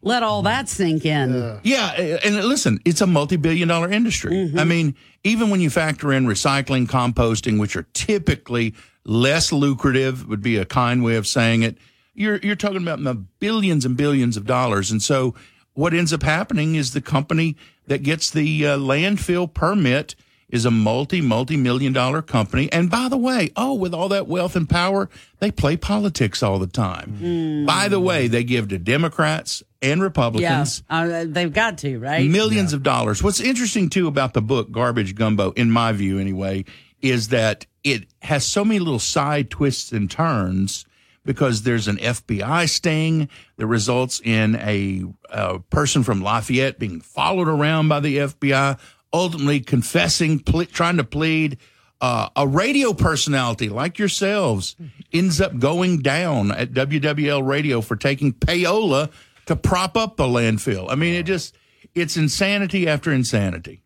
Let 0.03 0.23
all 0.23 0.43
that 0.43 0.69
sink 0.69 1.05
in. 1.05 1.61
Yeah, 1.65 1.91
and 2.25 2.37
listen, 2.45 2.79
it's 2.85 3.01
a 3.01 3.07
multi-billion 3.07 3.69
dollar 3.69 3.91
industry. 3.91 4.53
I 4.57 4.65
mean, 4.65 4.95
even 5.25 5.51
when 5.51 5.61
you 5.61 5.71
factor 5.71 6.13
in 6.13 6.27
recycling, 6.27 6.87
composting, 6.87 7.59
which 7.59 7.75
are 7.77 7.87
typically 7.93 8.75
less 9.05 9.53
lucrative, 9.53 10.29
would 10.29 10.43
be 10.43 10.59
a 10.59 10.65
kind 10.65 11.03
way 11.03 11.17
of 11.17 11.27
saying 11.27 11.63
it. 11.63 11.79
You're 12.15 12.37
you're 12.39 12.57
talking 12.57 12.83
about 12.83 13.03
the 13.03 13.15
billions 13.15 13.85
and 13.85 13.97
billions 13.97 14.37
of 14.37 14.47
dollars, 14.47 14.91
and 14.91 15.03
so 15.03 15.35
what 15.75 15.93
ends 15.93 16.13
up 16.13 16.23
happening 16.23 16.75
is 16.75 16.93
the 16.93 17.01
company 17.01 17.57
that 17.87 18.03
gets 18.03 18.31
the 18.31 18.67
uh, 18.67 18.79
landfill 18.79 19.53
permit 19.53 20.15
is 20.49 20.65
a 20.65 20.71
multi 20.71 21.21
multi 21.21 21.57
million 21.57 21.93
dollar 21.93 22.23
company. 22.23 22.71
And 22.73 22.89
by 22.91 23.09
the 23.09 23.17
way, 23.17 23.51
oh, 23.57 23.75
with 23.75 23.93
all 23.93 24.09
that 24.11 24.29
wealth 24.29 24.55
and 24.57 24.69
power, 24.69 25.09
they 25.41 25.51
play 25.51 25.77
politics 25.77 26.43
all 26.43 26.59
the 26.59 26.67
time. 26.67 27.65
By 27.67 27.89
the 27.89 28.01
way, 28.01 28.29
they 28.29 28.45
give 28.45 28.69
to 28.69 28.79
Democrats 28.79 29.63
and 29.83 29.99
Yeah, 30.01 30.05
Republicans 30.05 30.83
uh, 30.89 31.25
they've 31.27 31.53
got 31.53 31.79
to, 31.79 31.99
right? 31.99 32.29
millions 32.29 32.73
of 32.73 32.83
dollars. 32.83 33.23
What's 33.23 33.41
interesting 33.41 33.91
too 33.91 34.07
about 34.07 34.35
the 34.35 34.43
book 34.43 34.71
Garbage 34.71 35.15
Gumbo, 35.15 35.51
in 35.53 35.71
my 35.71 35.93
view 35.93 36.19
anyway, 36.19 36.65
is 37.03 37.29
that 37.29 37.67
it 37.85 38.07
has 38.23 38.45
so 38.47 38.65
many 38.65 38.79
little 38.79 38.99
side 38.99 39.51
twists 39.51 39.93
and 39.93 40.11
turns 40.11 40.87
because 41.25 41.63
there's 41.63 41.89
an 41.89 41.97
FBI 41.97 42.69
sting 42.71 43.29
that 43.57 43.67
results 43.67 44.21
in 44.25 44.55
a, 44.57 45.05
a 45.29 45.59
person 45.59 46.05
from 46.05 46.23
Lafayette 46.23 46.79
being 46.79 47.01
followed 47.01 47.49
around 47.49 47.89
by 47.89 47.99
the 48.01 48.17
FBI, 48.19 48.79
ultimately 49.17 49.61
confessing, 49.61 50.39
ple- 50.41 50.67
trying 50.67 50.97
to 50.99 51.05
plead. 51.05 51.59
Uh, 51.99 52.29
a 52.37 52.47
radio 52.47 52.93
personality 52.93 53.71
like 53.71 53.99
yourselves 53.99 54.77
ends 55.15 55.41
up 55.41 55.59
going 55.59 56.03
down 56.03 56.51
at 56.51 56.73
WWL 56.73 57.45
Radio 57.47 57.81
for 57.81 57.97
taking 57.97 58.35
payola 58.35 59.11
to 59.47 59.57
prop 59.57 59.97
up 59.97 60.17
the 60.19 60.25
landfill. 60.25 60.91
I 60.91 60.95
mean, 60.95 61.15
it 61.15 61.23
just, 61.23 61.57
it's 61.95 62.19
insanity 62.19 62.87
after 62.87 63.11
insanity. 63.13 63.83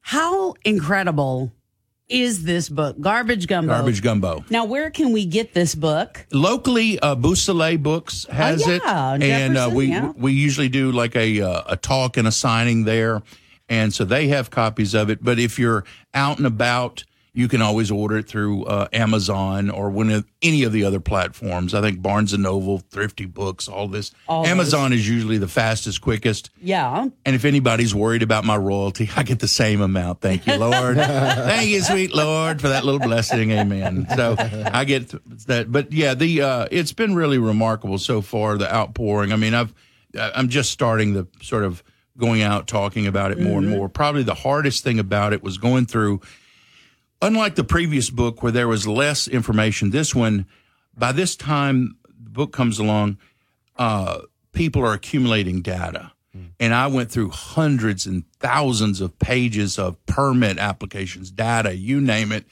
How 0.00 0.54
incredible 0.64 1.52
is 2.08 2.42
this 2.44 2.68
book, 2.68 3.00
Garbage 3.00 3.46
Gumbo? 3.46 3.72
Garbage 3.74 4.02
Gumbo. 4.02 4.44
Now, 4.50 4.64
where 4.64 4.90
can 4.90 5.12
we 5.12 5.24
get 5.24 5.54
this 5.54 5.74
book? 5.76 6.26
Locally, 6.32 6.98
uh, 6.98 7.14
Boussolet 7.14 7.80
Books 7.82 8.26
has 8.30 8.66
Oh, 8.66 8.70
it, 8.72 8.82
yeah, 8.84 9.14
and 9.20 9.56
uh, 9.56 9.70
we 9.72 9.86
yeah. 9.86 10.12
we 10.16 10.32
usually 10.32 10.68
do 10.68 10.90
like 10.92 11.14
a 11.16 11.40
uh, 11.42 11.62
a 11.68 11.76
talk 11.76 12.16
and 12.16 12.26
a 12.28 12.32
signing 12.32 12.84
there, 12.84 13.22
and 13.68 13.92
so 13.92 14.04
they 14.04 14.28
have 14.28 14.50
copies 14.50 14.94
of 14.94 15.10
it. 15.10 15.22
But 15.22 15.38
if 15.38 15.58
you're 15.58 15.84
out 16.14 16.38
and 16.38 16.46
about, 16.46 17.04
you 17.36 17.48
can 17.48 17.60
always 17.60 17.90
order 17.90 18.16
it 18.16 18.26
through 18.26 18.64
uh, 18.64 18.88
Amazon 18.94 19.68
or 19.68 19.90
one 19.90 20.10
of 20.10 20.24
any 20.40 20.62
of 20.62 20.72
the 20.72 20.84
other 20.84 21.00
platforms. 21.00 21.74
I 21.74 21.82
think 21.82 22.00
Barnes 22.00 22.32
and 22.32 22.42
Noble, 22.42 22.78
Thrifty 22.78 23.26
Books, 23.26 23.68
all 23.68 23.88
this. 23.88 24.10
All 24.26 24.42
those. 24.42 24.50
Amazon 24.50 24.94
is 24.94 25.06
usually 25.06 25.36
the 25.36 25.46
fastest, 25.46 26.00
quickest. 26.00 26.48
Yeah. 26.62 27.08
And 27.26 27.36
if 27.36 27.44
anybody's 27.44 27.94
worried 27.94 28.22
about 28.22 28.46
my 28.46 28.56
royalty, 28.56 29.10
I 29.14 29.22
get 29.22 29.40
the 29.40 29.48
same 29.48 29.82
amount. 29.82 30.22
Thank 30.22 30.46
you, 30.46 30.56
Lord. 30.56 30.96
Thank 30.96 31.68
you, 31.68 31.82
sweet 31.82 32.14
Lord, 32.14 32.58
for 32.62 32.70
that 32.70 32.86
little 32.86 33.00
blessing. 33.00 33.50
Amen. 33.50 34.06
So 34.16 34.36
I 34.38 34.84
get 34.84 35.12
that. 35.46 35.70
But 35.70 35.92
yeah, 35.92 36.14
the 36.14 36.40
uh, 36.40 36.68
it's 36.70 36.94
been 36.94 37.14
really 37.14 37.36
remarkable 37.36 37.98
so 37.98 38.22
far. 38.22 38.56
The 38.56 38.74
outpouring. 38.74 39.34
I 39.34 39.36
mean, 39.36 39.52
I've 39.52 39.74
I'm 40.18 40.48
just 40.48 40.70
starting 40.70 41.12
the 41.12 41.26
sort 41.42 41.64
of 41.64 41.84
going 42.16 42.42
out 42.42 42.66
talking 42.66 43.06
about 43.06 43.32
it 43.32 43.38
more 43.38 43.58
and 43.58 43.68
more. 43.68 43.88
Probably 43.88 44.22
the 44.22 44.34
hardest 44.34 44.82
thing 44.84 44.98
about 44.98 45.32
it 45.32 45.42
was 45.42 45.58
going 45.58 45.86
through, 45.86 46.20
unlike 47.20 47.54
the 47.54 47.64
previous 47.64 48.10
book 48.10 48.42
where 48.42 48.52
there 48.52 48.68
was 48.68 48.86
less 48.86 49.28
information, 49.28 49.90
this 49.90 50.14
one, 50.14 50.46
by 50.96 51.12
this 51.12 51.36
time 51.36 51.96
the 52.22 52.30
book 52.30 52.52
comes 52.52 52.78
along, 52.78 53.18
uh, 53.76 54.20
people 54.52 54.82
are 54.82 54.94
accumulating 54.94 55.62
data. 55.62 56.12
And 56.60 56.74
I 56.74 56.86
went 56.88 57.10
through 57.10 57.30
hundreds 57.30 58.04
and 58.04 58.24
thousands 58.40 59.00
of 59.00 59.18
pages 59.18 59.78
of 59.78 60.04
permit 60.04 60.58
applications, 60.58 61.30
data, 61.30 61.74
you 61.74 61.98
name 61.98 62.30
it, 62.30 62.44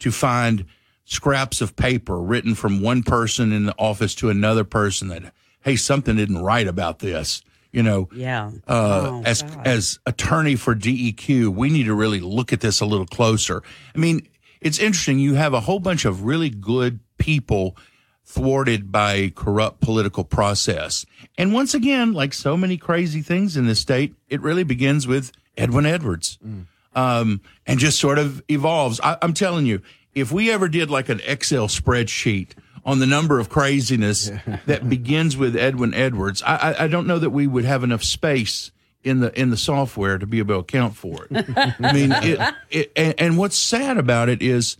to 0.00 0.10
find 0.10 0.66
scraps 1.06 1.62
of 1.62 1.74
paper 1.74 2.20
written 2.20 2.54
from 2.54 2.82
one 2.82 3.02
person 3.02 3.52
in 3.52 3.64
the 3.64 3.74
office 3.78 4.14
to 4.16 4.28
another 4.28 4.64
person 4.64 5.08
that, 5.08 5.32
hey, 5.62 5.76
something 5.76 6.16
didn't 6.16 6.42
right 6.42 6.68
about 6.68 6.98
this. 6.98 7.42
You 7.72 7.82
know, 7.84 8.08
Yeah. 8.12 8.50
uh, 8.66 9.10
Oh, 9.10 9.22
as 9.24 9.42
God. 9.42 9.66
as 9.66 9.98
attorney 10.06 10.56
for 10.56 10.74
DEQ, 10.74 11.48
we 11.48 11.70
need 11.70 11.84
to 11.84 11.94
really 11.94 12.20
look 12.20 12.52
at 12.52 12.60
this 12.60 12.80
a 12.80 12.86
little 12.86 13.06
closer. 13.06 13.62
I 13.94 13.98
mean, 13.98 14.26
it's 14.60 14.78
interesting. 14.78 15.18
You 15.20 15.34
have 15.34 15.54
a 15.54 15.60
whole 15.60 15.78
bunch 15.80 16.04
of 16.04 16.24
really 16.24 16.50
good 16.50 16.98
people 17.18 17.76
thwarted 18.26 18.90
by 18.92 19.32
corrupt 19.34 19.80
political 19.80 20.24
process. 20.24 21.04
And 21.38 21.52
once 21.52 21.74
again, 21.74 22.12
like 22.12 22.32
so 22.34 22.56
many 22.56 22.76
crazy 22.76 23.22
things 23.22 23.56
in 23.56 23.66
this 23.66 23.80
state, 23.80 24.14
it 24.28 24.40
really 24.40 24.62
begins 24.64 25.06
with 25.06 25.32
Edwin 25.56 25.86
Edwards, 25.86 26.38
um, 26.94 27.40
and 27.66 27.78
just 27.78 27.98
sort 27.98 28.18
of 28.18 28.42
evolves. 28.48 29.00
I, 29.02 29.16
I'm 29.22 29.32
telling 29.34 29.66
you, 29.66 29.80
if 30.14 30.32
we 30.32 30.50
ever 30.50 30.68
did 30.68 30.90
like 30.90 31.08
an 31.08 31.20
Excel 31.26 31.68
spreadsheet 31.68 32.50
on 32.84 32.98
the 32.98 33.06
number 33.06 33.38
of 33.38 33.48
craziness 33.48 34.30
that 34.66 34.88
begins 34.88 35.36
with 35.36 35.56
Edwin 35.56 35.94
Edwards, 35.94 36.42
I, 36.42 36.56
I, 36.56 36.84
I 36.84 36.88
don't 36.88 37.06
know 37.06 37.18
that 37.18 37.30
we 37.30 37.46
would 37.46 37.64
have 37.64 37.84
enough 37.84 38.02
space 38.02 38.70
in 39.02 39.20
the 39.20 39.38
in 39.38 39.50
the 39.50 39.56
software 39.56 40.18
to 40.18 40.26
be 40.26 40.38
able 40.38 40.54
to 40.54 40.60
account 40.60 40.96
for 40.96 41.26
it. 41.30 41.46
I 41.80 41.92
mean, 41.92 42.12
it, 42.12 42.54
it 42.70 42.92
and, 42.96 43.14
and 43.18 43.38
what's 43.38 43.56
sad 43.56 43.96
about 43.96 44.28
it 44.28 44.42
is 44.42 44.76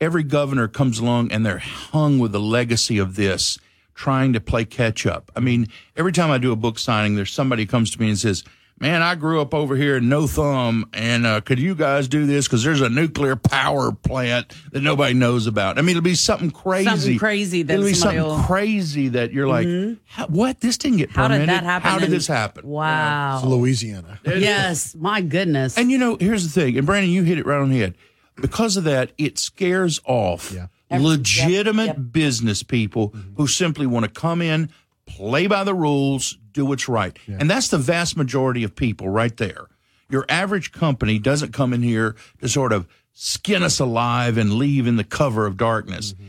every 0.00 0.22
governor 0.22 0.68
comes 0.68 0.98
along 0.98 1.32
and 1.32 1.44
they're 1.44 1.58
hung 1.58 2.18
with 2.18 2.32
the 2.32 2.40
legacy 2.40 2.98
of 2.98 3.16
this, 3.16 3.58
trying 3.94 4.32
to 4.34 4.40
play 4.40 4.64
catch 4.64 5.06
up. 5.06 5.32
I 5.34 5.40
mean, 5.40 5.68
every 5.96 6.12
time 6.12 6.30
I 6.30 6.38
do 6.38 6.52
a 6.52 6.56
book 6.56 6.78
signing, 6.78 7.16
there's 7.16 7.32
somebody 7.32 7.66
comes 7.66 7.90
to 7.92 8.00
me 8.00 8.08
and 8.10 8.18
says, 8.18 8.44
"Man, 8.78 9.02
I 9.02 9.14
grew 9.14 9.40
up 9.40 9.54
over 9.54 9.74
here 9.76 9.96
in 9.96 10.08
No 10.08 10.26
Thumb, 10.26 10.88
and 10.92 11.26
uh, 11.26 11.40
could 11.40 11.58
you 11.58 11.74
guys 11.74 12.08
do 12.08 12.26
this? 12.26 12.46
Because 12.46 12.62
there's 12.62 12.80
a 12.80 12.88
nuclear 12.90 13.34
power 13.36 13.92
plant 13.92 14.52
that 14.72 14.82
nobody 14.82 15.14
knows 15.14 15.46
about. 15.46 15.78
I 15.78 15.82
mean, 15.82 15.96
it'll 15.96 16.02
be 16.02 16.14
something 16.14 16.50
crazy, 16.50 16.88
Something 16.88 17.18
crazy 17.18 17.62
that 17.62 17.72
it'll 17.74 17.86
be 17.86 17.94
something 17.94 18.22
will- 18.22 18.38
crazy 18.42 19.08
that 19.08 19.32
you're 19.32 19.48
like, 19.48 19.66
Mhm. 19.66 19.98
What? 20.28 20.60
This 20.60 20.76
didn't 20.78 20.98
get 20.98 21.10
How 21.10 21.28
did 21.28 21.48
that 21.48 21.64
happen? 21.64 21.90
How 21.90 21.98
did 21.98 22.06
in- 22.06 22.10
this 22.10 22.26
happen? 22.26 22.66
Wow. 22.66 23.42
Louisiana. 23.44 24.18
Yes, 24.24 24.94
my 24.98 25.20
goodness. 25.20 25.76
And 25.78 25.90
you 25.90 25.98
know, 25.98 26.16
here's 26.20 26.44
the 26.44 26.60
thing, 26.60 26.76
and 26.76 26.86
Brandon, 26.86 27.10
you 27.10 27.22
hit 27.22 27.38
it 27.38 27.46
right 27.46 27.60
on 27.60 27.70
the 27.70 27.78
head. 27.78 27.94
Because 28.40 28.76
of 28.76 28.84
that, 28.84 29.12
it 29.16 29.38
scares 29.38 30.00
off 30.04 30.54
legitimate 30.90 32.12
business 32.12 32.62
people 32.62 33.14
who 33.36 33.46
simply 33.46 33.86
want 33.86 34.04
to 34.04 34.10
come 34.10 34.42
in, 34.42 34.70
play 35.06 35.46
by 35.46 35.64
the 35.64 35.74
rules, 35.74 36.38
do 36.52 36.64
what's 36.66 36.88
right. 36.88 37.16
And 37.26 37.48
that's 37.50 37.68
the 37.68 37.78
vast 37.78 38.16
majority 38.16 38.64
of 38.64 38.74
people 38.74 39.08
right 39.08 39.36
there. 39.36 39.66
Your 40.10 40.24
average 40.28 40.72
company 40.72 41.18
doesn't 41.18 41.52
come 41.52 41.72
in 41.72 41.82
here 41.82 42.16
to 42.40 42.48
sort 42.48 42.72
of 42.72 42.86
skin 43.12 43.62
us 43.62 43.80
alive 43.80 44.36
and 44.38 44.54
leave 44.54 44.86
in 44.86 44.96
the 44.96 45.04
cover 45.04 45.46
of 45.46 45.56
darkness. 45.56 46.12
Mm-hmm. 46.12 46.28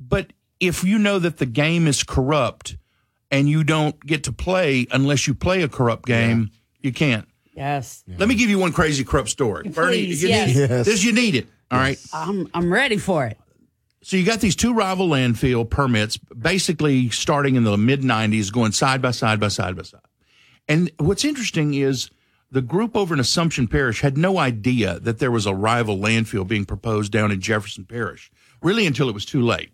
But 0.00 0.32
if 0.60 0.84
you 0.84 0.98
know 0.98 1.18
that 1.18 1.38
the 1.38 1.46
game 1.46 1.86
is 1.86 2.02
corrupt 2.02 2.76
and 3.30 3.48
you 3.48 3.64
don't 3.64 3.98
get 4.06 4.24
to 4.24 4.32
play 4.32 4.86
unless 4.90 5.26
you 5.26 5.34
play 5.34 5.62
a 5.62 5.68
corrupt 5.68 6.06
game, 6.06 6.50
you 6.80 6.92
can't. 6.92 7.26
Yes. 7.54 8.02
Let 8.08 8.28
me 8.28 8.34
give 8.36 8.48
you 8.48 8.58
one 8.58 8.72
crazy 8.72 9.04
corrupt 9.04 9.28
story. 9.28 9.68
Bernie, 9.68 10.06
Please, 10.06 10.22
you 10.22 10.28
yes. 10.30 10.48
need 10.48 10.56
Yes. 10.70 10.86
this. 10.86 11.04
You 11.04 11.12
need 11.12 11.34
it. 11.34 11.46
All 11.70 11.78
right. 11.78 11.98
I'm 12.12 12.48
I'm 12.54 12.72
ready 12.72 12.96
for 12.96 13.26
it. 13.26 13.38
So 14.02 14.16
you 14.16 14.24
got 14.24 14.40
these 14.40 14.56
two 14.56 14.72
rival 14.72 15.08
landfill 15.08 15.68
permits, 15.68 16.16
basically 16.16 17.10
starting 17.10 17.56
in 17.56 17.64
the 17.64 17.76
mid 17.76 18.00
'90s, 18.00 18.52
going 18.52 18.72
side 18.72 19.02
by 19.02 19.10
side 19.10 19.40
by 19.40 19.48
side 19.48 19.76
by 19.76 19.82
side. 19.82 20.00
And 20.68 20.90
what's 20.98 21.24
interesting 21.24 21.74
is 21.74 22.10
the 22.50 22.62
group 22.62 22.96
over 22.96 23.12
in 23.12 23.20
Assumption 23.20 23.68
Parish 23.68 24.00
had 24.00 24.16
no 24.16 24.38
idea 24.38 24.98
that 25.00 25.18
there 25.18 25.30
was 25.30 25.46
a 25.46 25.54
rival 25.54 25.98
landfill 25.98 26.46
being 26.46 26.64
proposed 26.64 27.12
down 27.12 27.30
in 27.30 27.40
Jefferson 27.40 27.84
Parish, 27.84 28.30
really 28.62 28.86
until 28.86 29.08
it 29.08 29.14
was 29.14 29.24
too 29.24 29.42
late. 29.42 29.70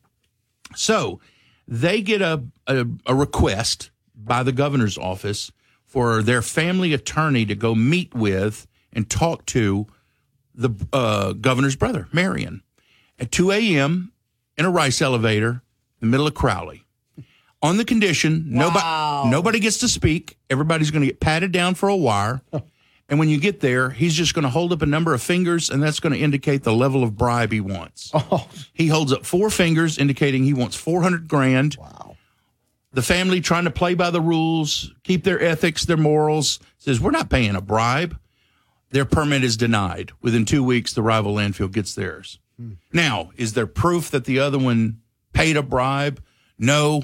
So 0.75 1.21
they 1.69 2.01
get 2.01 2.21
a, 2.21 2.45
a, 2.67 2.87
a 3.07 3.15
request 3.15 3.91
by 4.15 4.43
the 4.43 4.53
governor's 4.53 4.99
office 4.99 5.53
for 5.85 6.23
their 6.23 6.43
family 6.43 6.93
attorney 6.93 7.47
to 7.47 7.55
go 7.55 7.75
meet 7.75 8.15
with 8.15 8.67
and 8.93 9.09
talk 9.09 9.47
to 9.47 9.87
the 10.55 10.71
uh, 10.93 11.33
governor's 11.35 11.77
brother, 11.77 12.09
Marion, 12.13 12.63
at 13.19 13.31
2 13.31 13.53
a.m. 13.53 14.13
in 14.57 14.65
a 14.65 14.71
rice 14.71 15.01
elevator 15.03 15.63
in 16.01 16.01
the 16.01 16.07
middle 16.07 16.27
of 16.27 16.35
Crowley. 16.35 16.85
On 17.63 17.79
the 17.79 17.85
condition, 17.85 18.45
nobody 18.49 19.31
nobody 19.31 19.61
gets 19.61 19.79
to 19.79 19.89
speak. 19.89 20.37
Everybody's 20.51 20.91
going 20.91 21.01
to 21.01 21.07
get 21.07 21.21
patted 21.21 21.53
down 21.53 21.75
for 21.75 21.89
a 21.89 21.97
wire. 21.97 22.43
And 23.09 23.21
when 23.21 23.29
you 23.29 23.39
get 23.39 23.61
there, 23.61 23.91
he's 23.91 24.15
just 24.15 24.35
going 24.35 24.43
to 24.43 24.49
hold 24.49 24.73
up 24.73 24.83
a 24.83 24.87
number 24.87 25.15
of 25.15 25.23
fingers, 25.23 25.71
and 25.71 25.81
that's 25.81 26.01
going 26.01 26.13
to 26.13 26.19
indicate 26.19 26.65
the 26.65 26.75
level 26.75 27.05
of 27.05 27.17
bribe 27.17 27.53
he 27.53 27.61
wants. 27.61 28.11
Oh. 28.29 28.49
He 28.73 28.89
holds 28.89 29.13
up 29.13 29.25
four 29.25 29.51
fingers, 29.51 29.99
indicating 29.99 30.43
he 30.43 30.53
wants 30.53 30.75
400 30.75 31.29
grand. 31.29 31.77
Wow. 31.79 32.17
The 32.93 33.03
family 33.03 33.41
trying 33.41 33.65
to 33.65 33.71
play 33.71 33.95
by 33.95 34.11
the 34.11 34.21
rules, 34.21 34.93
keep 35.05 35.23
their 35.23 35.41
ethics, 35.41 35.85
their 35.85 35.97
morals, 35.97 36.59
says, 36.79 37.01
We're 37.01 37.13
not 37.13 37.31
paying 37.31 37.55
a 37.55 37.61
bribe. 37.61 38.19
Their 38.91 39.05
permit 39.05 39.45
is 39.45 39.57
denied. 39.57 40.11
Within 40.21 40.45
two 40.45 40.65
weeks, 40.65 40.93
the 40.93 41.03
rival 41.03 41.35
landfill 41.35 41.71
gets 41.71 41.95
theirs. 41.95 42.41
Now, 42.93 43.31
is 43.37 43.53
there 43.53 43.67
proof 43.67 44.11
that 44.11 44.25
the 44.25 44.39
other 44.39 44.59
one 44.59 45.01
paid 45.33 45.57
a 45.57 45.63
bribe? 45.63 46.23
No. 46.59 47.03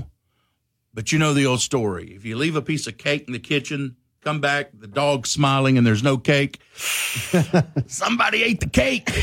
But 0.94 1.12
you 1.12 1.18
know 1.18 1.32
the 1.34 1.46
old 1.46 1.60
story. 1.60 2.12
If 2.14 2.24
you 2.24 2.36
leave 2.36 2.56
a 2.56 2.62
piece 2.62 2.86
of 2.86 2.98
cake 2.98 3.24
in 3.26 3.32
the 3.32 3.38
kitchen, 3.38 3.96
come 4.22 4.40
back, 4.40 4.70
the 4.78 4.86
dog's 4.86 5.30
smiling 5.30 5.76
and 5.78 5.86
there's 5.86 6.02
no 6.02 6.16
cake. 6.16 6.60
Somebody 7.86 8.42
ate 8.42 8.60
the 8.60 8.68
cake. 8.68 9.10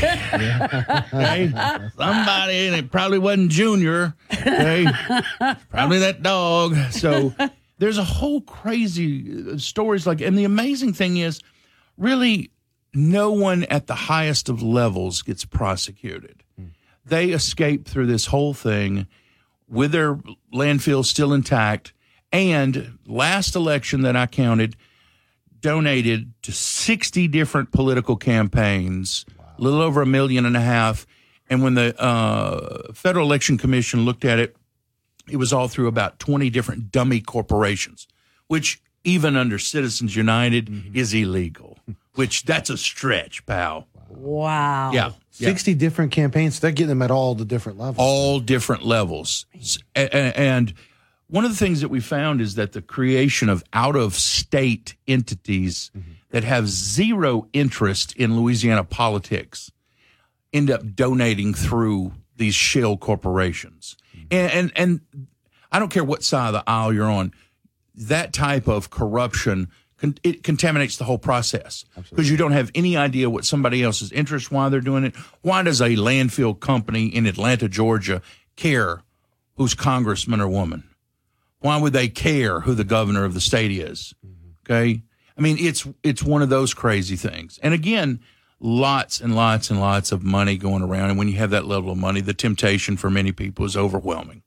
Okay? 1.12 1.50
Somebody, 1.96 2.66
and 2.68 2.76
it 2.76 2.90
probably 2.90 3.18
wasn't 3.18 3.50
Junior. 3.50 4.14
Okay? 4.32 4.86
probably 5.70 5.98
that 5.98 6.22
dog. 6.22 6.76
So 6.92 7.34
there's 7.78 7.98
a 7.98 8.04
whole 8.04 8.40
crazy 8.42 9.52
uh, 9.52 9.58
stories 9.58 10.06
like, 10.06 10.20
and 10.20 10.38
the 10.38 10.44
amazing 10.44 10.92
thing 10.92 11.16
is, 11.16 11.40
really, 11.96 12.50
no 12.94 13.30
one 13.30 13.64
at 13.64 13.86
the 13.86 13.94
highest 13.94 14.48
of 14.48 14.62
levels 14.62 15.22
gets 15.22 15.44
prosecuted. 15.44 16.42
They 17.04 17.30
escape 17.30 17.86
through 17.86 18.06
this 18.06 18.26
whole 18.26 18.54
thing 18.54 19.06
with 19.68 19.92
their 19.92 20.16
landfill 20.52 21.04
still 21.04 21.32
intact. 21.32 21.92
And 22.32 22.98
last 23.06 23.56
election 23.56 24.02
that 24.02 24.16
I 24.16 24.26
counted, 24.26 24.76
donated 25.60 26.32
to 26.42 26.52
60 26.52 27.28
different 27.28 27.72
political 27.72 28.16
campaigns, 28.16 29.24
a 29.58 29.62
little 29.62 29.80
over 29.80 30.02
a 30.02 30.06
million 30.06 30.46
and 30.46 30.56
a 30.56 30.60
half. 30.60 31.06
And 31.48 31.62
when 31.62 31.74
the 31.74 32.00
uh, 32.00 32.92
Federal 32.92 33.26
Election 33.26 33.58
Commission 33.58 34.04
looked 34.04 34.24
at 34.24 34.38
it, 34.38 34.56
it 35.28 35.36
was 35.36 35.52
all 35.52 35.68
through 35.68 35.88
about 35.88 36.18
20 36.18 36.50
different 36.50 36.90
dummy 36.90 37.20
corporations, 37.20 38.06
which 38.48 38.82
even 39.04 39.36
under 39.36 39.58
Citizens 39.58 40.16
United 40.16 40.94
is 40.94 41.14
illegal, 41.14 41.69
which 42.20 42.44
that's 42.44 42.68
a 42.68 42.76
stretch, 42.76 43.46
pal. 43.46 43.88
Wow. 44.10 44.92
Yeah. 44.92 45.12
60 45.30 45.72
different 45.72 46.12
campaigns. 46.12 46.60
They're 46.60 46.70
getting 46.70 46.88
them 46.88 47.00
at 47.00 47.10
all 47.10 47.34
the 47.34 47.46
different 47.46 47.78
levels. 47.78 47.96
all 47.98 48.40
different 48.40 48.84
levels. 48.84 49.46
S- 49.54 49.78
a- 49.96 50.14
a- 50.14 50.38
And 50.38 50.74
one 51.28 51.46
of 51.46 51.50
the 51.50 51.56
things 51.56 51.80
that 51.80 51.88
we 51.88 52.00
found 52.00 52.42
is 52.42 52.56
that 52.56 52.72
the 52.72 52.82
creation 52.82 53.48
of 53.48 53.64
out 53.72 53.96
of 53.96 54.14
state 54.16 54.96
entities 55.08 55.90
mm-hmm. 55.96 56.10
that 56.28 56.44
have 56.44 56.68
zero 56.68 57.48
interest 57.54 58.14
in 58.16 58.38
Louisiana 58.38 58.84
politics 58.84 59.72
end 60.52 60.70
up 60.70 60.94
donating 60.94 61.54
through 61.54 62.12
these 62.36 62.54
shell 62.54 62.98
corporations. 62.98 63.96
Mm-hmm. 64.14 64.26
And, 64.30 64.52
and, 64.52 64.72
and 64.76 65.26
I 65.72 65.78
don't 65.78 65.90
care 65.90 66.04
what 66.04 66.22
side 66.22 66.48
of 66.48 66.52
the 66.52 66.64
aisle 66.66 66.92
you're 66.92 67.08
on, 67.08 67.32
that 67.94 68.34
type 68.34 68.68
of 68.68 68.90
corruption 68.90 69.70
con- 70.00 70.16
it 70.22 70.42
contaminates 70.42 70.96
the 70.96 71.04
whole 71.04 71.18
process 71.18 71.84
because 72.08 72.30
you 72.30 72.36
don't 72.36 72.52
have 72.52 72.70
any 72.74 72.96
idea 72.96 73.30
what 73.30 73.44
somebody 73.44 73.82
else's 73.82 74.10
interest, 74.12 74.50
why 74.50 74.68
they're 74.68 74.80
doing 74.80 75.04
it. 75.04 75.16
Why 75.42 75.62
does 75.62 75.80
a 75.80 75.90
landfill 75.96 76.58
company 76.58 77.06
in 77.06 77.26
Atlanta, 77.26 77.68
Georgia, 77.68 78.22
care 78.56 79.02
who's 79.56 79.74
congressman 79.74 80.40
or 80.40 80.48
woman? 80.48 80.84
Why 81.60 81.76
would 81.76 81.92
they 81.92 82.08
care 82.08 82.60
who 82.60 82.74
the 82.74 82.84
governor 82.84 83.24
of 83.24 83.34
the 83.34 83.40
state 83.40 83.70
is? 83.70 84.14
Mm-hmm. 84.26 84.50
Okay, 84.64 85.02
I 85.36 85.40
mean 85.40 85.56
it's 85.58 85.86
it's 86.02 86.22
one 86.22 86.42
of 86.42 86.48
those 86.48 86.74
crazy 86.74 87.16
things. 87.16 87.58
And 87.62 87.74
again, 87.74 88.20
lots 88.58 89.20
and 89.20 89.34
lots 89.34 89.70
and 89.70 89.80
lots 89.80 90.12
of 90.12 90.22
money 90.22 90.56
going 90.56 90.82
around, 90.82 91.10
and 91.10 91.18
when 91.18 91.28
you 91.28 91.36
have 91.36 91.50
that 91.50 91.66
level 91.66 91.92
of 91.92 91.98
money, 91.98 92.20
the 92.20 92.34
temptation 92.34 92.96
for 92.96 93.10
many 93.10 93.32
people 93.32 93.64
is 93.64 93.76
overwhelming. 93.76 94.42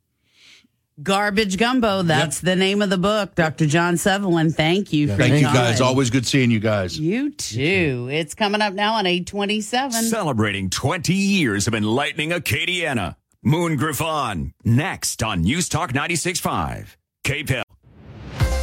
Garbage 1.01 1.57
Gumbo. 1.57 2.03
That's 2.03 2.41
the 2.41 2.55
name 2.55 2.81
of 2.81 2.89
the 2.89 2.97
book. 2.97 3.33
Dr. 3.33 3.65
John 3.65 3.97
Sutherland, 3.97 4.55
thank 4.55 4.93
you 4.93 5.07
for 5.07 5.15
Thank 5.15 5.31
your 5.31 5.39
you 5.39 5.45
guys. 5.55 5.81
Always 5.81 6.11
good 6.11 6.27
seeing 6.27 6.51
you 6.51 6.59
guys. 6.59 6.99
You 6.99 7.31
too. 7.31 8.09
It's 8.11 8.35
coming 8.35 8.61
up 8.61 8.73
now 8.73 8.93
on 8.95 9.07
827. 9.07 10.03
Celebrating 10.03 10.69
20 10.69 11.13
years 11.13 11.67
of 11.67 11.73
enlightening 11.73 12.29
Acadiana. 12.29 13.15
Moon 13.41 13.75
Griffon. 13.75 14.53
Next 14.63 15.23
on 15.23 15.41
News 15.41 15.67
Talk 15.67 15.93
96.5. 15.93 16.95
KPEL. 17.25 17.63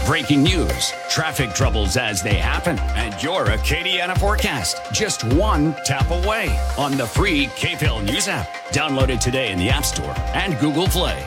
Breaking 0.06 0.42
news, 0.42 0.92
traffic 1.08 1.50
troubles 1.50 1.96
as 1.96 2.20
they 2.22 2.34
happen, 2.34 2.76
and 2.96 3.22
your 3.22 3.46
Acadiana 3.46 4.18
forecast. 4.18 4.78
Just 4.92 5.22
one 5.34 5.74
tap 5.84 6.10
away 6.10 6.58
on 6.76 6.96
the 6.96 7.06
free 7.06 7.46
KPEL 7.46 8.04
News 8.04 8.26
app. 8.26 8.48
Download 8.70 9.08
it 9.08 9.20
today 9.20 9.52
in 9.52 9.58
the 9.58 9.68
App 9.68 9.84
Store 9.84 10.12
and 10.34 10.58
Google 10.58 10.86
Play. 10.86 11.24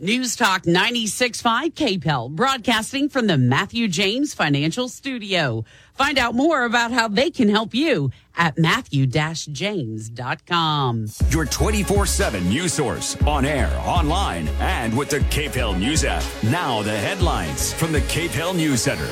News 0.00 0.34
Talk 0.34 0.64
96.5 0.64 1.74
KPEL, 1.74 2.30
broadcasting 2.30 3.08
from 3.08 3.28
the 3.28 3.38
Matthew 3.38 3.86
James 3.86 4.34
Financial 4.34 4.88
Studio. 4.88 5.64
Find 5.94 6.18
out 6.18 6.34
more 6.34 6.64
about 6.64 6.90
how 6.90 7.06
they 7.06 7.30
can 7.30 7.48
help 7.48 7.72
you 7.72 8.10
at 8.36 8.58
matthew-james.com. 8.58 11.06
Your 11.30 11.44
24 11.44 12.06
7 12.06 12.48
news 12.48 12.72
source 12.72 13.14
on 13.22 13.44
air, 13.44 13.70
online, 13.84 14.48
and 14.58 14.98
with 14.98 15.10
the 15.10 15.20
KPEL 15.20 15.78
News 15.78 16.04
app. 16.04 16.24
Now, 16.42 16.82
the 16.82 16.96
headlines 16.96 17.72
from 17.72 17.92
the 17.92 18.00
KPEL 18.00 18.56
News 18.56 18.82
Center. 18.82 19.06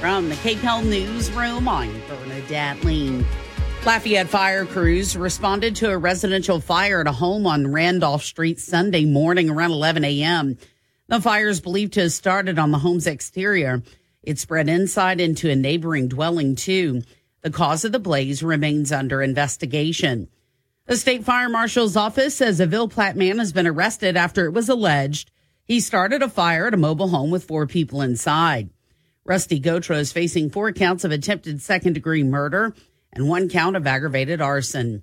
From 0.00 0.28
the 0.28 0.34
KPEL 0.36 0.84
Newsroom, 0.84 1.66
I'm 1.66 2.02
Bernadette 2.06 2.84
Lean. 2.84 3.24
Lafayette 3.86 4.28
fire 4.28 4.66
crews 4.66 5.16
responded 5.16 5.76
to 5.76 5.90
a 5.90 5.96
residential 5.96 6.58
fire 6.58 7.02
at 7.02 7.06
a 7.06 7.12
home 7.12 7.46
on 7.46 7.70
Randolph 7.70 8.24
Street 8.24 8.58
Sunday 8.58 9.04
morning 9.04 9.48
around 9.48 9.70
11 9.70 10.04
a.m. 10.04 10.58
The 11.06 11.20
fire 11.20 11.46
is 11.46 11.60
believed 11.60 11.92
to 11.92 12.00
have 12.00 12.12
started 12.12 12.58
on 12.58 12.72
the 12.72 12.80
home's 12.80 13.06
exterior. 13.06 13.84
It 14.24 14.40
spread 14.40 14.68
inside 14.68 15.20
into 15.20 15.48
a 15.48 15.54
neighboring 15.54 16.08
dwelling, 16.08 16.56
too. 16.56 17.02
The 17.42 17.52
cause 17.52 17.84
of 17.84 17.92
the 17.92 18.00
blaze 18.00 18.42
remains 18.42 18.90
under 18.90 19.22
investigation. 19.22 20.30
The 20.86 20.96
state 20.96 21.22
fire 21.22 21.48
marshal's 21.48 21.96
office 21.96 22.34
says 22.34 22.58
a 22.58 22.66
Ville 22.66 22.88
Platte 22.88 23.14
man 23.14 23.38
has 23.38 23.52
been 23.52 23.68
arrested 23.68 24.16
after 24.16 24.46
it 24.46 24.52
was 24.52 24.68
alleged 24.68 25.30
he 25.64 25.78
started 25.78 26.22
a 26.22 26.28
fire 26.28 26.66
at 26.66 26.74
a 26.74 26.76
mobile 26.76 27.08
home 27.08 27.30
with 27.30 27.44
four 27.44 27.68
people 27.68 28.02
inside. 28.02 28.70
Rusty 29.24 29.60
Gotra 29.60 29.98
is 29.98 30.12
facing 30.12 30.50
four 30.50 30.72
counts 30.72 31.04
of 31.04 31.12
attempted 31.12 31.62
second 31.62 31.92
degree 31.92 32.24
murder 32.24 32.74
and 33.12 33.28
one 33.28 33.48
count 33.48 33.76
of 33.76 33.86
aggravated 33.86 34.40
arson. 34.40 35.02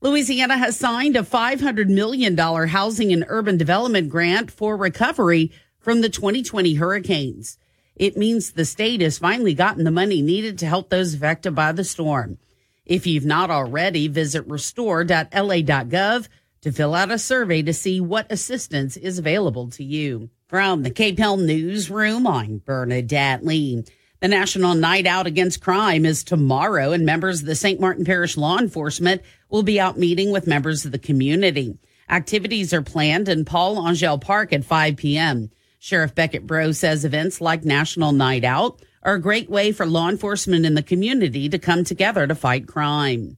Louisiana 0.00 0.58
has 0.58 0.76
signed 0.76 1.16
a 1.16 1.22
$500 1.22 1.88
million 1.88 2.36
housing 2.36 3.12
and 3.12 3.24
urban 3.28 3.56
development 3.56 4.10
grant 4.10 4.50
for 4.50 4.76
recovery 4.76 5.52
from 5.78 6.00
the 6.00 6.08
2020 6.08 6.74
hurricanes. 6.74 7.58
It 7.94 8.16
means 8.16 8.52
the 8.52 8.64
state 8.64 9.00
has 9.00 9.18
finally 9.18 9.54
gotten 9.54 9.84
the 9.84 9.90
money 9.90 10.20
needed 10.20 10.58
to 10.58 10.66
help 10.66 10.90
those 10.90 11.14
affected 11.14 11.54
by 11.54 11.72
the 11.72 11.84
storm. 11.84 12.38
If 12.84 13.06
you've 13.06 13.24
not 13.24 13.50
already, 13.50 14.06
visit 14.06 14.46
restore.la.gov 14.46 16.28
to 16.60 16.72
fill 16.72 16.94
out 16.94 17.10
a 17.10 17.18
survey 17.18 17.62
to 17.62 17.72
see 17.72 18.00
what 18.00 18.30
assistance 18.30 18.96
is 18.96 19.18
available 19.18 19.70
to 19.70 19.84
you. 19.84 20.30
From 20.46 20.82
the 20.82 20.90
Cape 20.90 21.16
KPEL 21.16 21.44
Newsroom, 21.44 22.26
I'm 22.26 22.58
Bernadette 22.58 23.44
Lee. 23.44 23.84
The 24.20 24.28
National 24.28 24.74
Night 24.74 25.06
Out 25.06 25.26
Against 25.26 25.60
Crime 25.60 26.06
is 26.06 26.24
tomorrow, 26.24 26.92
and 26.92 27.04
members 27.04 27.40
of 27.40 27.46
the 27.46 27.54
St. 27.54 27.78
Martin 27.78 28.06
Parish 28.06 28.38
Law 28.38 28.56
Enforcement 28.56 29.20
will 29.50 29.62
be 29.62 29.78
out 29.78 29.98
meeting 29.98 30.30
with 30.30 30.46
members 30.46 30.86
of 30.86 30.92
the 30.92 30.98
community. 30.98 31.78
Activities 32.08 32.72
are 32.72 32.80
planned 32.80 33.28
in 33.28 33.44
Paul 33.44 33.86
Angelle 33.86 34.18
Park 34.18 34.54
at 34.54 34.64
5 34.64 34.96
p.m. 34.96 35.50
Sheriff 35.78 36.14
Becket 36.14 36.46
Breaux 36.46 36.72
says 36.72 37.04
events 37.04 37.42
like 37.42 37.66
National 37.66 38.12
Night 38.12 38.42
Out 38.42 38.80
are 39.02 39.16
a 39.16 39.20
great 39.20 39.50
way 39.50 39.70
for 39.70 39.84
law 39.84 40.08
enforcement 40.08 40.64
in 40.64 40.74
the 40.74 40.82
community 40.82 41.50
to 41.50 41.58
come 41.58 41.84
together 41.84 42.26
to 42.26 42.34
fight 42.34 42.66
crime. 42.66 43.36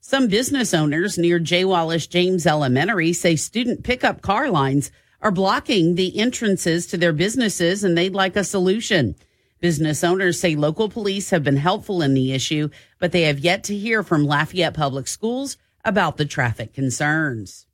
Some 0.00 0.28
business 0.28 0.72
owners 0.72 1.18
near 1.18 1.38
J. 1.38 1.66
Wallace 1.66 2.06
James 2.06 2.46
Elementary 2.46 3.12
say 3.12 3.36
student 3.36 3.84
pickup 3.84 4.22
car 4.22 4.50
lines 4.50 4.90
are 5.20 5.30
blocking 5.30 5.96
the 5.96 6.18
entrances 6.18 6.86
to 6.86 6.96
their 6.96 7.12
businesses 7.12 7.84
and 7.84 7.96
they'd 7.96 8.14
like 8.14 8.36
a 8.36 8.44
solution. 8.44 9.16
Business 9.64 10.04
owners 10.04 10.38
say 10.38 10.56
local 10.56 10.90
police 10.90 11.30
have 11.30 11.42
been 11.42 11.56
helpful 11.56 12.02
in 12.02 12.12
the 12.12 12.34
issue, 12.34 12.68
but 12.98 13.12
they 13.12 13.22
have 13.22 13.38
yet 13.38 13.64
to 13.64 13.74
hear 13.74 14.02
from 14.02 14.26
Lafayette 14.26 14.74
Public 14.74 15.08
Schools 15.08 15.56
about 15.86 16.18
the 16.18 16.26
traffic 16.26 16.74
concerns. 16.74 17.66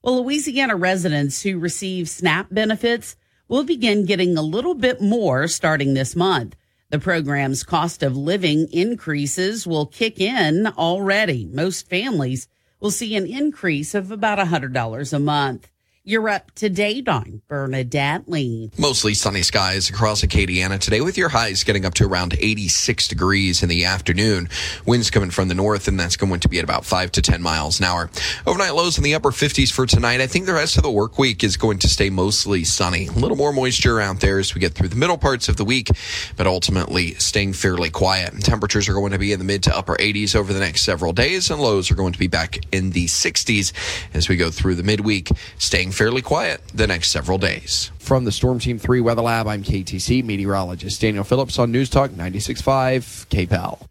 Well, 0.00 0.22
Louisiana 0.24 0.76
residents 0.76 1.42
who 1.42 1.58
receive 1.58 2.08
SNAP 2.08 2.46
benefits 2.50 3.16
will 3.48 3.64
begin 3.64 4.06
getting 4.06 4.38
a 4.38 4.40
little 4.40 4.72
bit 4.72 5.02
more 5.02 5.46
starting 5.46 5.92
this 5.92 6.16
month. 6.16 6.56
The 6.88 6.98
program's 6.98 7.64
cost 7.64 8.02
of 8.02 8.16
living 8.16 8.68
increases 8.72 9.66
will 9.66 9.84
kick 9.84 10.20
in 10.20 10.68
already. 10.68 11.44
Most 11.44 11.86
families 11.86 12.48
will 12.80 12.90
see 12.90 13.14
an 13.14 13.26
increase 13.26 13.94
of 13.94 14.10
about 14.10 14.38
$100 14.38 15.12
a 15.12 15.18
month. 15.18 15.69
You're 16.02 16.30
up 16.30 16.50
to 16.52 16.70
date 16.70 17.08
on 17.08 17.42
Bernadette 17.46 18.26
Lee. 18.26 18.70
Mostly 18.78 19.12
sunny 19.12 19.42
skies 19.42 19.90
across 19.90 20.22
Acadiana 20.22 20.80
today 20.80 21.02
with 21.02 21.18
your 21.18 21.28
highs 21.28 21.62
getting 21.62 21.84
up 21.84 21.92
to 21.94 22.06
around 22.06 22.32
86 22.40 23.06
degrees 23.06 23.62
in 23.62 23.68
the 23.68 23.84
afternoon. 23.84 24.48
Winds 24.86 25.10
coming 25.10 25.28
from 25.30 25.48
the 25.48 25.54
north 25.54 25.88
and 25.88 26.00
that's 26.00 26.16
going 26.16 26.40
to 26.40 26.48
be 26.48 26.56
at 26.56 26.64
about 26.64 26.86
5 26.86 27.12
to 27.12 27.20
10 27.20 27.42
miles 27.42 27.80
an 27.80 27.84
hour. 27.84 28.08
Overnight 28.46 28.74
lows 28.74 28.96
in 28.96 29.04
the 29.04 29.14
upper 29.14 29.30
50s 29.30 29.70
for 29.70 29.84
tonight. 29.84 30.22
I 30.22 30.26
think 30.26 30.46
the 30.46 30.54
rest 30.54 30.78
of 30.78 30.84
the 30.84 30.90
work 30.90 31.18
week 31.18 31.44
is 31.44 31.58
going 31.58 31.78
to 31.80 31.88
stay 31.88 32.08
mostly 32.08 32.64
sunny. 32.64 33.08
A 33.08 33.12
little 33.12 33.36
more 33.36 33.52
moisture 33.52 34.00
out 34.00 34.20
there 34.20 34.38
as 34.38 34.54
we 34.54 34.60
get 34.62 34.72
through 34.72 34.88
the 34.88 34.96
middle 34.96 35.18
parts 35.18 35.50
of 35.50 35.58
the 35.58 35.66
week, 35.66 35.90
but 36.34 36.46
ultimately 36.46 37.12
staying 37.16 37.52
fairly 37.52 37.90
quiet. 37.90 38.32
Temperatures 38.40 38.88
are 38.88 38.94
going 38.94 39.12
to 39.12 39.18
be 39.18 39.32
in 39.32 39.38
the 39.38 39.44
mid 39.44 39.62
to 39.64 39.76
upper 39.76 39.96
80s 39.96 40.34
over 40.34 40.54
the 40.54 40.60
next 40.60 40.80
several 40.80 41.12
days 41.12 41.50
and 41.50 41.60
lows 41.60 41.90
are 41.90 41.94
going 41.94 42.14
to 42.14 42.18
be 42.18 42.26
back 42.26 42.58
in 42.72 42.92
the 42.92 43.04
60s 43.04 43.74
as 44.14 44.30
we 44.30 44.36
go 44.38 44.50
through 44.50 44.76
the 44.76 44.82
midweek, 44.82 45.28
staying 45.58 45.89
fairly 45.92 46.22
quiet 46.22 46.60
the 46.74 46.86
next 46.86 47.08
several 47.08 47.38
days. 47.38 47.90
From 47.98 48.24
the 48.24 48.32
Storm 48.32 48.58
Team 48.58 48.78
3 48.78 49.00
Weather 49.00 49.22
Lab, 49.22 49.46
I'm 49.46 49.62
KATC 49.62 50.24
meteorologist 50.24 51.00
Daniel 51.00 51.24
Phillips 51.24 51.58
on 51.58 51.70
News 51.72 51.88
Talk 51.88 52.10
96.5 52.10 53.26
KPEL. 53.28 53.86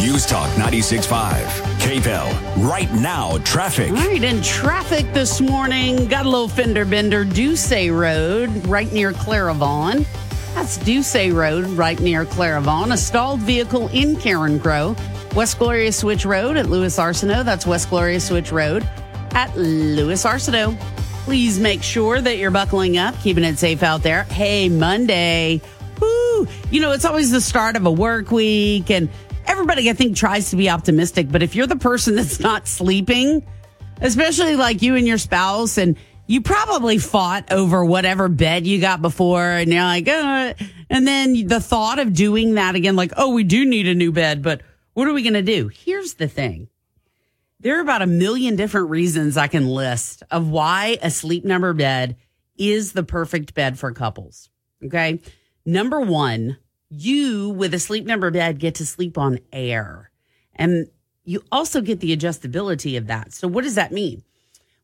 News 0.00 0.26
Talk 0.26 0.48
96.5. 0.50 1.44
KPEL. 1.78 2.68
Right 2.68 2.92
now, 2.92 3.38
traffic. 3.38 3.90
All 3.90 3.96
right, 3.96 4.22
in 4.22 4.42
traffic 4.42 5.12
this 5.12 5.40
morning, 5.40 6.06
got 6.06 6.26
a 6.26 6.28
little 6.28 6.48
fender 6.48 6.84
bender, 6.84 7.24
Doucet 7.24 7.90
Road, 7.90 8.48
right 8.66 8.92
near 8.92 9.12
Claravon. 9.12 10.06
That's 10.54 10.76
Doucet 10.78 11.32
Road, 11.32 11.66
right 11.66 11.98
near 12.00 12.24
Claravon. 12.24 12.92
A 12.92 12.96
stalled 12.96 13.40
vehicle 13.40 13.88
in 13.88 14.16
Carencro. 14.16 14.96
West 15.34 15.58
Gloria 15.58 15.92
Switch 15.92 16.24
Road 16.24 16.56
at 16.56 16.66
Lewis 16.66 16.98
Arsenault. 16.98 17.44
That's 17.44 17.66
West 17.66 17.90
Gloria 17.90 18.20
Switch 18.20 18.52
Road 18.52 18.88
at 19.34 19.56
Lewis 19.56 20.24
Arsenault. 20.24 20.78
Please 21.24 21.58
make 21.58 21.82
sure 21.82 22.20
that 22.20 22.38
you're 22.38 22.50
buckling 22.50 22.96
up, 22.96 23.14
keeping 23.20 23.44
it 23.44 23.58
safe 23.58 23.82
out 23.82 24.02
there. 24.02 24.24
Hey, 24.24 24.68
Monday. 24.68 25.60
Woo! 26.00 26.46
You 26.70 26.80
know, 26.80 26.92
it's 26.92 27.04
always 27.04 27.30
the 27.30 27.40
start 27.40 27.76
of 27.76 27.84
a 27.86 27.90
work 27.90 28.30
week, 28.30 28.90
and 28.90 29.08
everybody, 29.46 29.90
I 29.90 29.92
think, 29.92 30.16
tries 30.16 30.50
to 30.50 30.56
be 30.56 30.70
optimistic. 30.70 31.30
But 31.30 31.42
if 31.42 31.54
you're 31.54 31.66
the 31.66 31.76
person 31.76 32.14
that's 32.16 32.40
not 32.40 32.66
sleeping, 32.66 33.46
especially 34.00 34.56
like 34.56 34.82
you 34.82 34.96
and 34.96 35.06
your 35.06 35.18
spouse, 35.18 35.78
and 35.78 35.96
you 36.26 36.40
probably 36.40 36.98
fought 36.98 37.52
over 37.52 37.84
whatever 37.84 38.28
bed 38.28 38.66
you 38.66 38.80
got 38.80 39.02
before, 39.02 39.42
and 39.42 39.72
you're 39.72 39.82
like, 39.82 40.08
uh, 40.08 40.54
and 40.90 41.06
then 41.06 41.46
the 41.46 41.60
thought 41.60 41.98
of 41.98 42.12
doing 42.12 42.54
that 42.54 42.74
again, 42.74 42.96
like, 42.96 43.12
oh, 43.16 43.34
we 43.34 43.44
do 43.44 43.64
need 43.64 43.88
a 43.88 43.94
new 43.94 44.12
bed, 44.12 44.42
but 44.42 44.62
what 44.94 45.06
are 45.08 45.12
we 45.12 45.22
going 45.22 45.34
to 45.34 45.42
do? 45.42 45.68
Here's 45.68 46.14
the 46.14 46.28
thing. 46.28 46.68
There 47.60 47.76
are 47.76 47.82
about 47.82 48.02
a 48.02 48.06
million 48.06 48.54
different 48.54 48.88
reasons 48.88 49.36
I 49.36 49.48
can 49.48 49.68
list 49.68 50.22
of 50.30 50.48
why 50.48 50.96
a 51.02 51.10
sleep 51.10 51.44
number 51.44 51.72
bed 51.72 52.16
is 52.56 52.92
the 52.92 53.02
perfect 53.02 53.52
bed 53.52 53.78
for 53.78 53.90
couples. 53.92 54.48
Okay. 54.84 55.20
Number 55.64 56.00
one, 56.00 56.58
you 56.88 57.50
with 57.50 57.74
a 57.74 57.80
sleep 57.80 58.04
number 58.04 58.30
bed 58.30 58.60
get 58.60 58.76
to 58.76 58.86
sleep 58.86 59.18
on 59.18 59.40
air. 59.52 60.10
And 60.54 60.88
you 61.24 61.42
also 61.50 61.80
get 61.80 61.98
the 61.98 62.16
adjustability 62.16 62.96
of 62.96 63.08
that. 63.08 63.32
So, 63.32 63.48
what 63.48 63.64
does 63.64 63.74
that 63.74 63.92
mean? 63.92 64.22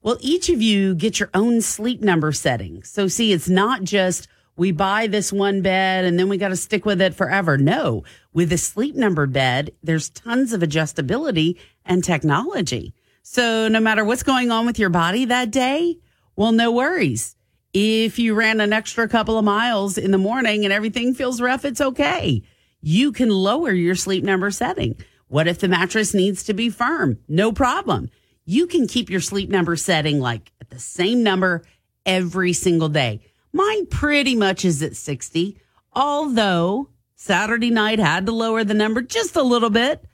Well, 0.03 0.19
each 0.21 0.49
of 0.49 0.61
you 0.61 0.95
get 0.95 1.21
your 1.21 1.31
own 1.33 1.61
sleep 1.61 2.01
number 2.01 2.33
setting. 2.33 2.83
So, 2.83 3.07
see, 3.07 3.33
it's 3.33 3.49
not 3.49 3.85
just 3.85 4.29
we 4.57 4.71
buy 4.73 5.07
this 5.07 5.33
one 5.33 5.63
bed 5.63 6.05
and 6.05 6.19
then 6.19 6.29
we 6.29 6.39
got 6.39 6.49
to 6.49 6.57
stick 6.57 6.85
with 6.85 7.01
it 7.01 7.15
forever. 7.15 7.57
No, 7.57 8.05
with 8.33 8.53
a 8.53 8.59
sleep 8.59 8.95
number 8.95 9.27
bed, 9.27 9.73
there's 9.83 10.11
tons 10.11 10.53
of 10.53 10.61
adjustability 10.61 11.59
and 11.85 12.03
technology. 12.03 12.95
So, 13.23 13.69
no 13.69 13.81
matter 13.81 14.05
what's 14.05 14.23
going 14.23 14.51
on 14.51 14.67
with 14.67 14.79
your 14.79 14.91
body 14.91 15.25
that 15.27 15.51
day, 15.51 15.99
well, 16.37 16.53
no 16.53 16.71
worries. 16.71 17.37
If 17.73 18.19
you 18.19 18.35
ran 18.35 18.61
an 18.61 18.73
extra 18.73 19.09
couple 19.09 19.39
of 19.39 19.45
miles 19.45 19.99
in 19.99 20.11
the 20.11 20.19
morning 20.19 20.65
and 20.65 20.73
everything 20.73 21.15
feels 21.15 21.41
rough, 21.41 21.65
it's 21.65 21.81
okay. 21.81 22.43
You 22.81 23.13
can 23.13 23.31
lower 23.31 23.73
your 23.73 23.95
sleep 23.95 24.23
number 24.23 24.51
setting. 24.51 24.97
What 25.29 25.49
if 25.49 25.59
the 25.59 25.69
mattress 25.69 26.15
needs 26.15 26.45
to 26.45 26.55
be 26.55 26.71
firm? 26.71 27.19
No 27.29 27.51
problem. 27.51 28.11
You 28.45 28.67
can 28.67 28.87
keep 28.87 29.09
your 29.09 29.21
sleep 29.21 29.49
number 29.49 29.75
setting 29.75 30.21
like 30.21 30.53
at 30.61 30.71
the 30.71 30.79
same 30.79 31.23
number 31.23 31.65
every 32.05 32.53
single 32.53 32.89
day. 32.89 33.21
Mine 33.53 33.87
pretty 33.87 34.37
much 34.37 34.65
is 34.65 34.83
at 34.83 34.97
60, 34.97 35.59
although 35.93 36.91
Saturday 37.17 37.71
night 37.71 37.99
had 37.99 38.27
to 38.27 38.33
lower 38.33 38.65
the 38.65 38.75
number 38.75 39.01
just 39.01 39.35
a 39.35 39.43
little 39.43 39.71
bit 39.71 40.05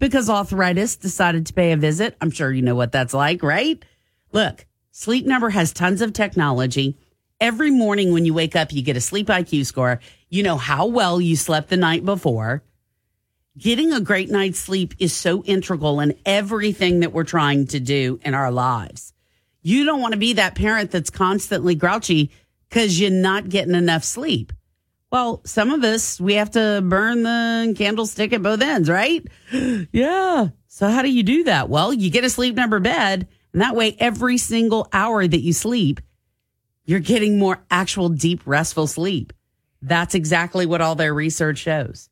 because 0.00 0.28
arthritis 0.28 0.96
decided 0.96 1.46
to 1.46 1.52
pay 1.52 1.70
a 1.70 1.76
visit. 1.76 2.16
I'm 2.20 2.32
sure 2.32 2.50
you 2.50 2.62
know 2.62 2.74
what 2.74 2.90
that's 2.90 3.14
like, 3.14 3.44
right? 3.44 3.80
Look, 4.32 4.66
Sleep 4.90 5.24
Number 5.24 5.50
has 5.50 5.72
tons 5.72 6.00
of 6.00 6.12
technology. 6.12 6.98
Every 7.40 7.70
morning 7.70 8.12
when 8.12 8.24
you 8.24 8.34
wake 8.34 8.56
up, 8.56 8.72
you 8.72 8.82
get 8.82 8.96
a 8.96 9.00
sleep 9.00 9.28
IQ 9.28 9.66
score. 9.66 10.00
You 10.28 10.42
know 10.42 10.56
how 10.56 10.86
well 10.86 11.20
you 11.20 11.36
slept 11.36 11.68
the 11.68 11.76
night 11.76 12.04
before. 12.04 12.64
Getting 13.56 13.92
a 13.92 14.00
great 14.00 14.30
night's 14.30 14.58
sleep 14.58 14.94
is 14.98 15.12
so 15.12 15.44
integral 15.44 16.00
in 16.00 16.18
everything 16.24 17.00
that 17.00 17.12
we're 17.12 17.24
trying 17.24 17.66
to 17.68 17.80
do 17.80 18.18
in 18.22 18.34
our 18.34 18.50
lives. 18.50 19.12
You 19.62 19.84
don't 19.84 20.00
want 20.00 20.12
to 20.12 20.18
be 20.18 20.34
that 20.34 20.54
parent 20.54 20.90
that's 20.90 21.10
constantly 21.10 21.74
grouchy 21.74 22.30
because 22.68 22.98
you're 22.98 23.10
not 23.10 23.48
getting 23.48 23.74
enough 23.74 24.04
sleep. 24.04 24.52
Well, 25.10 25.40
some 25.44 25.72
of 25.72 25.82
us, 25.82 26.20
we 26.20 26.34
have 26.34 26.52
to 26.52 26.82
burn 26.84 27.24
the 27.24 27.74
candlestick 27.76 28.32
at 28.32 28.42
both 28.42 28.62
ends, 28.62 28.88
right? 28.88 29.26
yeah. 29.92 30.48
So, 30.68 30.88
how 30.88 31.02
do 31.02 31.10
you 31.10 31.24
do 31.24 31.44
that? 31.44 31.68
Well, 31.68 31.92
you 31.92 32.10
get 32.10 32.24
a 32.24 32.30
sleep 32.30 32.54
number 32.54 32.78
bed, 32.78 33.26
and 33.52 33.60
that 33.60 33.74
way, 33.74 33.96
every 33.98 34.38
single 34.38 34.88
hour 34.92 35.26
that 35.26 35.40
you 35.40 35.52
sleep, 35.52 36.00
you're 36.84 37.00
getting 37.00 37.38
more 37.38 37.62
actual 37.70 38.08
deep, 38.08 38.42
restful 38.46 38.86
sleep. 38.86 39.32
That's 39.82 40.14
exactly 40.14 40.66
what 40.66 40.80
all 40.80 40.94
their 40.94 41.14
research 41.14 41.58
shows. 41.58 42.08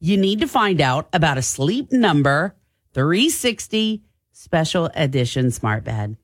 You 0.00 0.16
need 0.16 0.40
to 0.40 0.48
find 0.48 0.80
out 0.80 1.08
about 1.12 1.38
a 1.38 1.42
sleep 1.42 1.92
number 1.92 2.56
360 2.94 4.02
special 4.32 4.90
edition 4.94 5.50
smart 5.52 5.84
bed. 5.84 6.16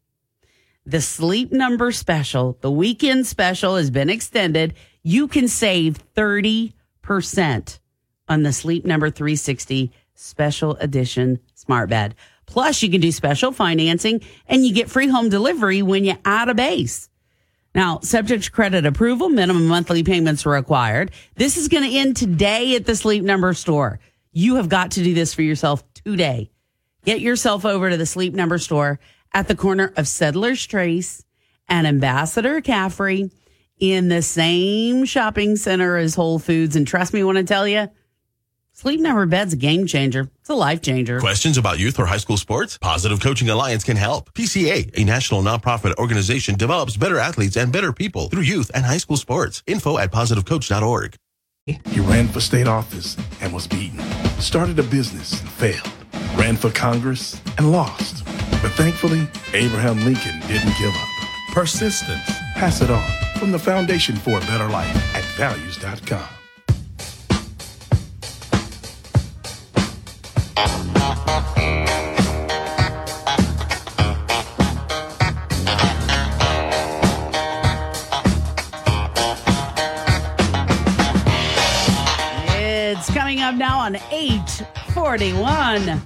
The 0.85 1.01
sleep 1.01 1.53
number 1.53 1.93
special, 1.93 2.59
the 2.61 2.71
weekend 2.71 3.27
special 3.27 3.77
has 3.77 3.91
been 3.91 4.11
extended. 4.11 4.75
You 5.03 5.29
can 5.29 5.49
save 5.49 5.99
30% 6.15 7.79
on 8.29 8.43
the 8.43 8.53
sleep 8.53 8.85
number 8.85 9.11
360 9.11 9.93
special 10.15 10.77
edition 10.77 11.39
smart 11.55 11.89
bed. 11.89 12.15
Plus, 12.47 12.83
you 12.83 12.91
can 12.91 13.01
do 13.01 13.13
special 13.13 13.53
financing 13.53 14.21
and 14.47 14.65
you 14.65 14.73
get 14.73 14.91
free 14.91 15.09
home 15.09 15.29
delivery 15.29 15.83
when 15.83 16.05
you 16.05 16.15
add 16.25 16.49
a 16.49 16.55
base. 16.55 17.09
Now, 17.75 18.01
subject 18.01 18.45
to 18.45 18.51
credit 18.51 18.87
approval, 18.87 19.29
minimum 19.29 19.67
monthly 19.67 20.03
payments 20.03 20.47
are 20.47 20.51
required. 20.51 21.13
This 21.37 21.57
is 21.57 21.69
going 21.69 21.89
to 21.89 21.97
end 21.97 22.17
today 22.17 22.75
at 22.75 22.87
the 22.87 22.97
Sleep 22.97 23.23
Number 23.23 23.53
store. 23.55 24.01
You 24.33 24.57
have 24.57 24.69
got 24.69 24.93
to 24.93 25.05
do 25.05 25.15
this 25.15 25.35
for 25.35 25.43
yourself 25.43 25.85
today. 25.93 26.51
Get 27.05 27.21
yourself 27.21 27.65
over 27.65 27.91
to 27.91 27.97
the 27.97 28.07
Sleep 28.07 28.35
Number 28.35 28.59
store 28.59 28.99
at 29.33 29.47
the 29.47 29.55
corner 29.55 29.93
of 29.97 30.09
Settlers 30.09 30.67
Trace 30.67 31.25
and 31.69 31.87
Ambassador 31.87 32.61
Caffery 32.61 33.31
in 33.79 34.09
the 34.09 34.23
same 34.23 35.05
shopping 35.05 35.57
center 35.57 35.97
as 35.97 36.15
Whole 36.15 36.39
Foods. 36.39 36.77
And 36.77 36.87
trust 36.87 37.13
me 37.13 37.25
when 37.25 37.37
I 37.37 37.43
tell 37.43 37.67
you, 37.67 37.89
Sleep 38.73 39.01
Number 39.01 39.27
Bed's 39.27 39.55
a 39.55 39.57
game 39.57 39.89
changer. 39.89 40.31
It's 40.41 40.51
a 40.51 40.55
life 40.55 40.83
changer. 40.83 41.19
Questions 41.19 41.59
about 41.59 41.81
youth 41.81 41.99
or 41.99 42.07
high 42.07 42.19
school 42.19 42.37
sports? 42.37 42.79
Positive 42.79 43.19
Coaching 43.21 43.51
Alliance 43.51 43.83
can 43.83 43.97
help. 43.97 44.33
PCA, 44.35 44.97
a 44.97 45.05
national 45.05 45.43
nonprofit 45.43 45.97
organization, 45.97 46.55
develops 46.55 46.97
better 46.97 47.19
athletes 47.19 47.57
and 47.57 47.73
better 47.73 47.93
people 47.93 48.29
through 48.29 48.43
youth 48.43 48.71
and 48.75 48.85
high 48.85 48.99
school 48.99 49.17
sports. 49.17 49.65
Info 49.67 49.99
at 49.99 50.13
positivecoach.org. 50.13 51.17
He 51.67 52.01
ran 52.01 52.29
for 52.29 52.41
state 52.41 52.69
office 52.69 53.17
and 53.41 53.53
was 53.53 53.67
beaten. 53.67 53.99
Started 54.39 54.79
a 54.79 54.85
business 54.85 55.41
and 55.41 55.51
failed. 55.51 55.91
Ran 56.37 56.57
for 56.57 56.71
Congress 56.71 57.41
and 57.59 57.73
lost. 57.73 58.25
But 58.63 58.71
thankfully, 58.73 59.27
Abraham 59.53 59.99
Lincoln 60.05 60.39
didn't 60.47 60.79
give 60.79 60.95
up. 60.95 61.09
Persistence. 61.53 62.31
Pass 62.55 62.81
it 62.81 62.91
on. 62.91 63.28
From 63.39 63.53
the 63.53 63.59
Foundation 63.59 64.17
for 64.17 64.39
a 64.39 64.41
Better 64.41 64.69
Life 64.69 65.15
at 65.15 65.23
values.com. 65.37 66.29
It's 82.51 83.11
coming 83.13 83.41
up 83.41 83.55
now 83.55 83.79
on 83.79 83.95
841 84.11 86.03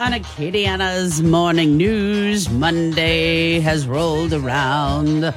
on 0.00 0.12
Acadiana's 0.12 1.22
Morning 1.22 1.76
News. 1.76 2.50
Monday 2.50 3.60
has 3.60 3.86
rolled 3.86 4.32
around. 4.32 5.32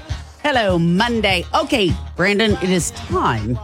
Hello, 0.50 0.80
Monday. 0.80 1.44
Okay, 1.54 1.92
Brandon, 2.16 2.52
it 2.64 2.70
is 2.70 2.92
time 2.92 3.60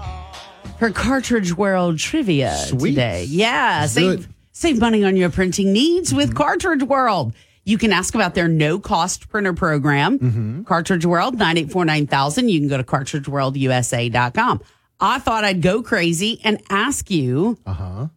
for 0.79 0.91
Cartridge 0.91 1.55
World 1.55 1.97
Trivia 1.97 2.57
Sweet. 2.57 2.89
today. 2.89 3.23
Yeah, 3.29 3.85
save, 3.85 4.27
save 4.51 4.81
money 4.81 5.05
on 5.05 5.15
your 5.15 5.29
printing 5.29 5.71
needs 5.71 6.13
with 6.13 6.35
Cartridge 6.35 6.83
World. 6.83 7.33
You 7.63 7.77
can 7.77 7.93
ask 7.93 8.15
about 8.15 8.35
their 8.35 8.49
no 8.49 8.79
cost 8.79 9.29
printer 9.29 9.53
program. 9.53 10.65
Cartridge 10.65 11.05
World, 11.05 11.35
9849000. 11.39 12.49
You 12.49 12.59
can 12.59 12.67
go 12.67 12.75
to 12.75 12.83
cartridgeworldusa.com. 12.83 14.61
I 14.99 15.19
thought 15.19 15.45
I'd 15.45 15.61
go 15.61 15.83
crazy 15.83 16.41
and 16.43 16.61
ask 16.69 17.09
you 17.09 17.57
Uh-huh. 17.65 18.07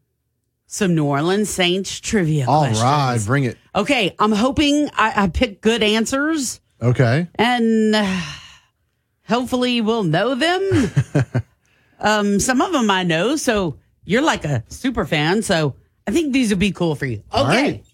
some 0.66 0.96
New 0.96 1.04
Orleans 1.04 1.48
Saints 1.50 2.00
trivia 2.00 2.46
All 2.48 2.62
questions. 2.62 2.82
right, 2.82 3.20
bring 3.24 3.44
it. 3.44 3.58
Okay, 3.76 4.16
I'm 4.18 4.32
hoping 4.32 4.90
I, 4.94 5.22
I 5.22 5.28
pick 5.28 5.60
good 5.60 5.84
answers 5.84 6.60
Okay. 6.82 7.28
and 7.36 7.94
uh, 7.94 8.20
hopefully 9.28 9.80
we'll 9.80 10.04
know 10.04 10.34
them. 10.34 10.90
um, 12.00 12.40
some 12.40 12.60
of 12.60 12.72
them 12.72 12.90
I 12.90 13.02
know, 13.02 13.36
so 13.36 13.78
you're 14.04 14.22
like 14.22 14.44
a 14.44 14.64
super 14.68 15.04
fan, 15.04 15.42
so 15.42 15.74
I 16.06 16.10
think 16.10 16.32
these 16.32 16.50
would 16.50 16.58
be 16.58 16.72
cool 16.72 16.94
for 16.94 17.06
you. 17.06 17.22
Okay, 17.32 17.44
right. 17.72 17.84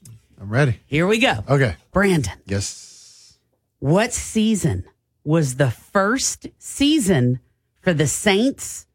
I'm 0.40 0.50
ready. 0.50 0.80
here 0.86 1.06
we 1.06 1.18
go. 1.18 1.44
Okay. 1.48 1.76
Brandon, 1.92 2.34
Yes. 2.46 3.38
what 3.78 4.12
season 4.12 4.84
was 5.24 5.56
the 5.56 5.70
first 5.70 6.48
season 6.58 7.40
for 7.80 7.94
the 7.94 8.06
Saints 8.06 8.86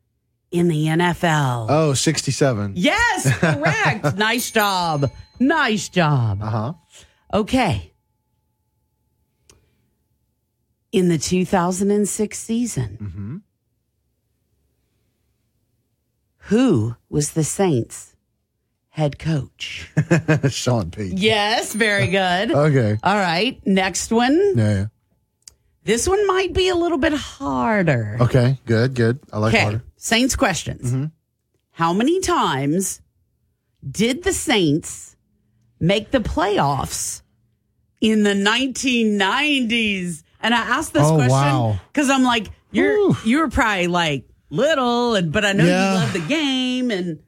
in 0.51 0.67
the 0.67 0.85
NFL? 0.87 1.67
Oh, 1.69 1.93
67. 1.93 2.73
Yes, 2.75 3.37
correct. 3.39 4.15
nice 4.17 4.51
job. 4.51 5.09
Nice 5.39 5.87
job. 5.89 6.41
Uh 6.41 6.49
huh. 6.49 6.73
Okay. 7.33 7.93
In 10.91 11.09
the 11.09 11.17
2006 11.17 12.37
season, 12.39 12.97
Mm-hmm. 13.01 13.37
who 16.49 16.95
was 17.09 17.31
the 17.33 17.43
Saints 17.43 18.15
head 18.89 19.19
coach? 19.19 19.91
Sean 20.49 20.91
Payton. 20.91 21.17
yes, 21.17 21.73
very 21.73 22.07
good. 22.19 22.51
Okay. 22.51 22.97
All 23.03 23.15
right, 23.17 23.59
next 23.67 24.11
one. 24.11 24.53
Yeah, 24.55 24.73
yeah. 24.73 24.85
This 25.83 26.07
one 26.07 26.25
might 26.27 26.53
be 26.53 26.67
a 26.69 26.75
little 26.75 26.97
bit 26.97 27.13
harder. 27.13 28.17
Okay. 28.21 28.57
Good. 28.65 28.93
Good. 28.93 29.19
I 29.31 29.39
like 29.39 29.55
harder. 29.55 29.83
Saints 29.95 30.35
questions. 30.35 30.91
Mhm. 30.91 31.11
How 31.71 31.93
many 31.93 32.19
times 32.19 33.01
did 33.89 34.23
the 34.23 34.33
Saints 34.33 35.15
make 35.79 36.11
the 36.11 36.19
playoffs 36.19 37.21
in 38.01 38.23
the 38.23 38.33
1990s? 38.33 40.23
And 40.41 40.53
I 40.53 40.59
asked 40.59 40.93
this 40.93 41.03
Oh, 41.03 41.15
question 41.15 41.29
wow. 41.31 41.79
because 41.91 42.09
I'm 42.09 42.23
like, 42.23 42.47
you're 42.71 43.15
you 43.25 43.39
were 43.39 43.49
probably 43.49 43.87
like 43.87 44.25
little, 44.49 45.15
and 45.15 45.31
but 45.31 45.43
I 45.45 45.53
know 45.53 45.65
Yeah. 45.65 45.93
you 45.93 45.99
love 45.99 46.13
the 46.13 46.19
game, 46.27 46.91
and 46.91 47.19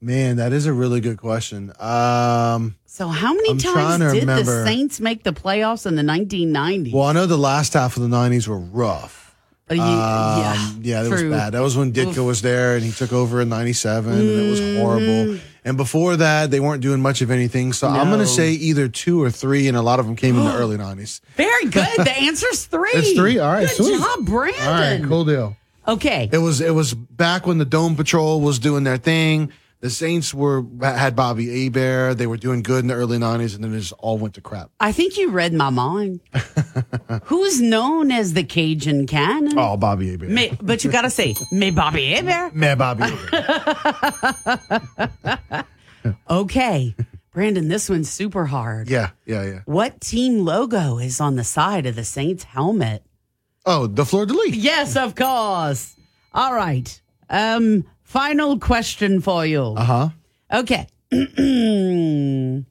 Man, 0.00 0.36
that 0.36 0.52
is 0.52 0.66
a 0.66 0.72
really 0.72 1.00
good 1.00 1.16
question. 1.16 1.72
Um, 1.80 2.76
so 2.84 3.08
how 3.08 3.32
many 3.34 3.50
I'm 3.50 3.58
times 3.58 4.12
did 4.12 4.26
the. 4.28 4.64
Saints 4.64 5.00
make 5.00 5.24
the 5.24 5.32
playoffs 5.32 5.86
in 5.86 5.96
the 5.96 6.02
1990s? 6.02 6.92
well, 6.92 7.04
I 7.04 7.12
know 7.12 7.26
the 7.26 7.36
last 7.38 7.72
half 7.72 7.96
of 7.96 8.02
the 8.02 8.08
90s 8.08 8.46
were 8.46 8.58
rough. 8.58 9.34
Uh, 9.70 9.74
you- 9.74 9.80
yeah, 9.80 10.52
Um, 10.56 10.80
yeah, 10.82 11.02
that 11.02 11.10
was 11.10 11.22
bad. 11.24 11.52
That 11.54 11.62
was 11.62 11.76
when 11.76 11.92
Ditka 11.92 12.18
Oof. 12.18 12.26
was 12.26 12.42
there 12.42 12.76
and 12.76 12.84
he 12.84 12.92
took 12.92 13.12
over 13.12 13.40
in 13.40 13.48
97 13.48 14.12
and 14.12 14.22
it 14.22 14.50
was 14.50 14.60
Mm. 14.60 14.78
horrible. 14.78 15.38
And 15.66 15.76
before 15.76 16.16
that, 16.16 16.50
they 16.52 16.60
weren't 16.60 16.80
doing 16.80 17.00
much 17.02 17.20
of 17.22 17.30
anything. 17.30 17.72
So 17.72 17.88
I'm 17.88 18.06
going 18.08 18.20
to 18.20 18.26
say 18.26 18.52
either 18.52 18.86
two 18.88 19.20
or 19.22 19.30
three, 19.30 19.66
and 19.66 19.76
a 19.76 19.82
lot 19.82 19.98
of 19.98 20.06
them 20.06 20.14
came 20.14 20.38
in 20.38 20.44
the 20.44 20.54
early 20.56 20.76
90s. 20.76 21.20
Very 21.34 21.64
good. 21.64 21.88
The 21.98 22.16
answer's 22.22 22.64
three. 22.66 22.90
It's 22.94 23.12
three? 23.18 23.38
All 23.40 23.52
right, 23.52 23.66
Good 23.66 23.84
sweet. 23.84 23.98
job, 23.98 24.24
Brandon. 24.24 24.62
All 24.62 24.72
right, 24.72 25.02
cool 25.02 25.24
deal. 25.24 25.56
Okay. 25.88 26.28
It 26.32 26.38
was 26.38 26.60
it 26.60 26.74
was 26.74 26.94
back 26.94 27.46
when 27.46 27.58
the 27.58 27.64
Dome 27.64 27.96
Patrol 27.96 28.40
was 28.40 28.58
doing 28.58 28.84
their 28.84 28.96
thing. 28.96 29.52
The 29.80 29.90
Saints 29.90 30.32
were 30.32 30.64
had 30.80 31.14
Bobby 31.14 31.64
Hebert. 31.64 32.16
They 32.18 32.26
were 32.26 32.38
doing 32.38 32.62
good 32.62 32.80
in 32.80 32.86
the 32.88 32.94
early 32.94 33.18
90s, 33.18 33.54
and 33.54 33.62
then 33.62 33.74
it 33.74 33.78
just 33.80 33.92
all 33.98 34.16
went 34.18 34.34
to 34.34 34.40
crap. 34.40 34.70
I 34.80 34.90
think 34.90 35.16
you 35.18 35.30
read 35.30 35.52
my 35.52 35.68
mind. 35.70 36.20
Who's 37.24 37.60
known 37.60 38.10
as 38.10 38.32
the 38.32 38.42
Cajun 38.42 39.06
Cannon? 39.06 39.56
Oh, 39.58 39.76
Bobby 39.76 40.10
Hebert. 40.10 40.30
Me, 40.30 40.56
but 40.62 40.82
you 40.82 40.90
gotta 40.90 41.10
say, 41.10 41.34
me 41.52 41.70
Bobby 41.70 42.12
Hebert. 42.12 42.54
Man, 42.54 42.78
Bobby 42.78 43.04
Hebert. 43.04 45.66
Okay, 46.30 46.94
Brandon, 47.32 47.68
this 47.68 47.90
one's 47.90 48.08
super 48.08 48.46
hard. 48.46 48.88
Yeah, 48.88 49.10
yeah, 49.24 49.44
yeah. 49.44 49.60
What 49.64 50.00
team 50.00 50.44
logo 50.44 50.98
is 50.98 51.20
on 51.20 51.34
the 51.34 51.42
side 51.44 51.84
of 51.86 51.96
the 51.96 52.04
Saints 52.04 52.44
helmet? 52.44 53.02
Oh, 53.64 53.88
the 53.88 54.04
Fleur 54.04 54.26
de 54.26 54.32
Lis. 54.32 54.54
Yes, 54.54 54.96
of 54.96 55.16
course. 55.16 55.96
All 56.32 56.54
right. 56.54 57.00
Um, 57.28 57.84
final 58.06 58.58
question 58.58 59.20
for 59.20 59.44
you. 59.44 59.74
Uh 59.76 59.84
huh. 59.84 60.08
Okay. 60.52 60.86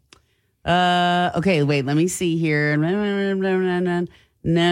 uh, 0.66 1.32
okay, 1.36 1.64
wait, 1.64 1.86
let 1.86 1.96
me 1.96 2.08
see 2.08 2.38
here. 2.38 2.78
No, 2.78 3.34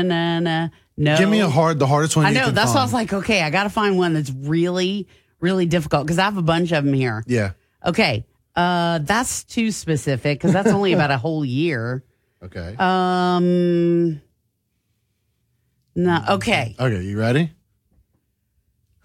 no, 0.02 0.40
no. 0.40 0.70
No. 0.96 1.18
Give 1.18 1.30
me 1.30 1.40
a 1.40 1.50
hard, 1.50 1.80
the 1.80 1.88
hardest 1.88 2.16
one. 2.16 2.26
I 2.26 2.30
you 2.30 2.36
know. 2.36 2.46
can 2.46 2.56
That's 2.56 2.74
why 2.74 2.82
I 2.82 2.84
was 2.84 2.94
like, 2.94 3.12
okay, 3.14 3.42
I 3.42 3.50
got 3.50 3.64
to 3.64 3.70
find 3.70 3.98
one 3.98 4.14
that's 4.14 4.30
really, 4.32 5.08
really 5.40 5.66
difficult 5.66 6.06
because 6.06 6.20
I 6.20 6.24
have 6.24 6.38
a 6.38 6.44
bunch 6.44 6.72
of 6.72 6.86
them 6.86 6.94
here. 6.94 7.24
Yeah. 7.28 7.52
Okay. 7.84 8.26
Uh, 8.56 9.00
that's 9.00 9.44
too 9.44 9.72
specific 9.72 10.38
because 10.40 10.54
that's 10.54 10.70
only 10.70 10.94
about 10.94 11.10
a 11.10 11.18
whole 11.18 11.44
year. 11.44 12.04
Okay. 12.44 12.76
Um. 12.78 14.22
No. 15.96 16.24
Okay. 16.30 16.76
Okay, 16.80 17.02
you 17.02 17.20
ready? 17.20 17.52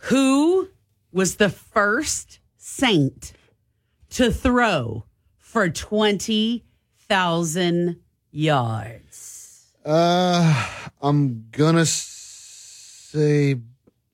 Who 0.03 0.69
was 1.13 1.37
the 1.37 1.49
first 1.49 2.41
saint 2.57 3.33
to 4.11 4.31
throw 4.31 5.05
for 5.37 5.69
twenty 5.69 6.65
thousand 7.09 8.01
yards? 8.31 9.73
Uh, 9.85 10.69
I'm 11.01 11.47
gonna 11.51 11.87
say. 11.87 13.57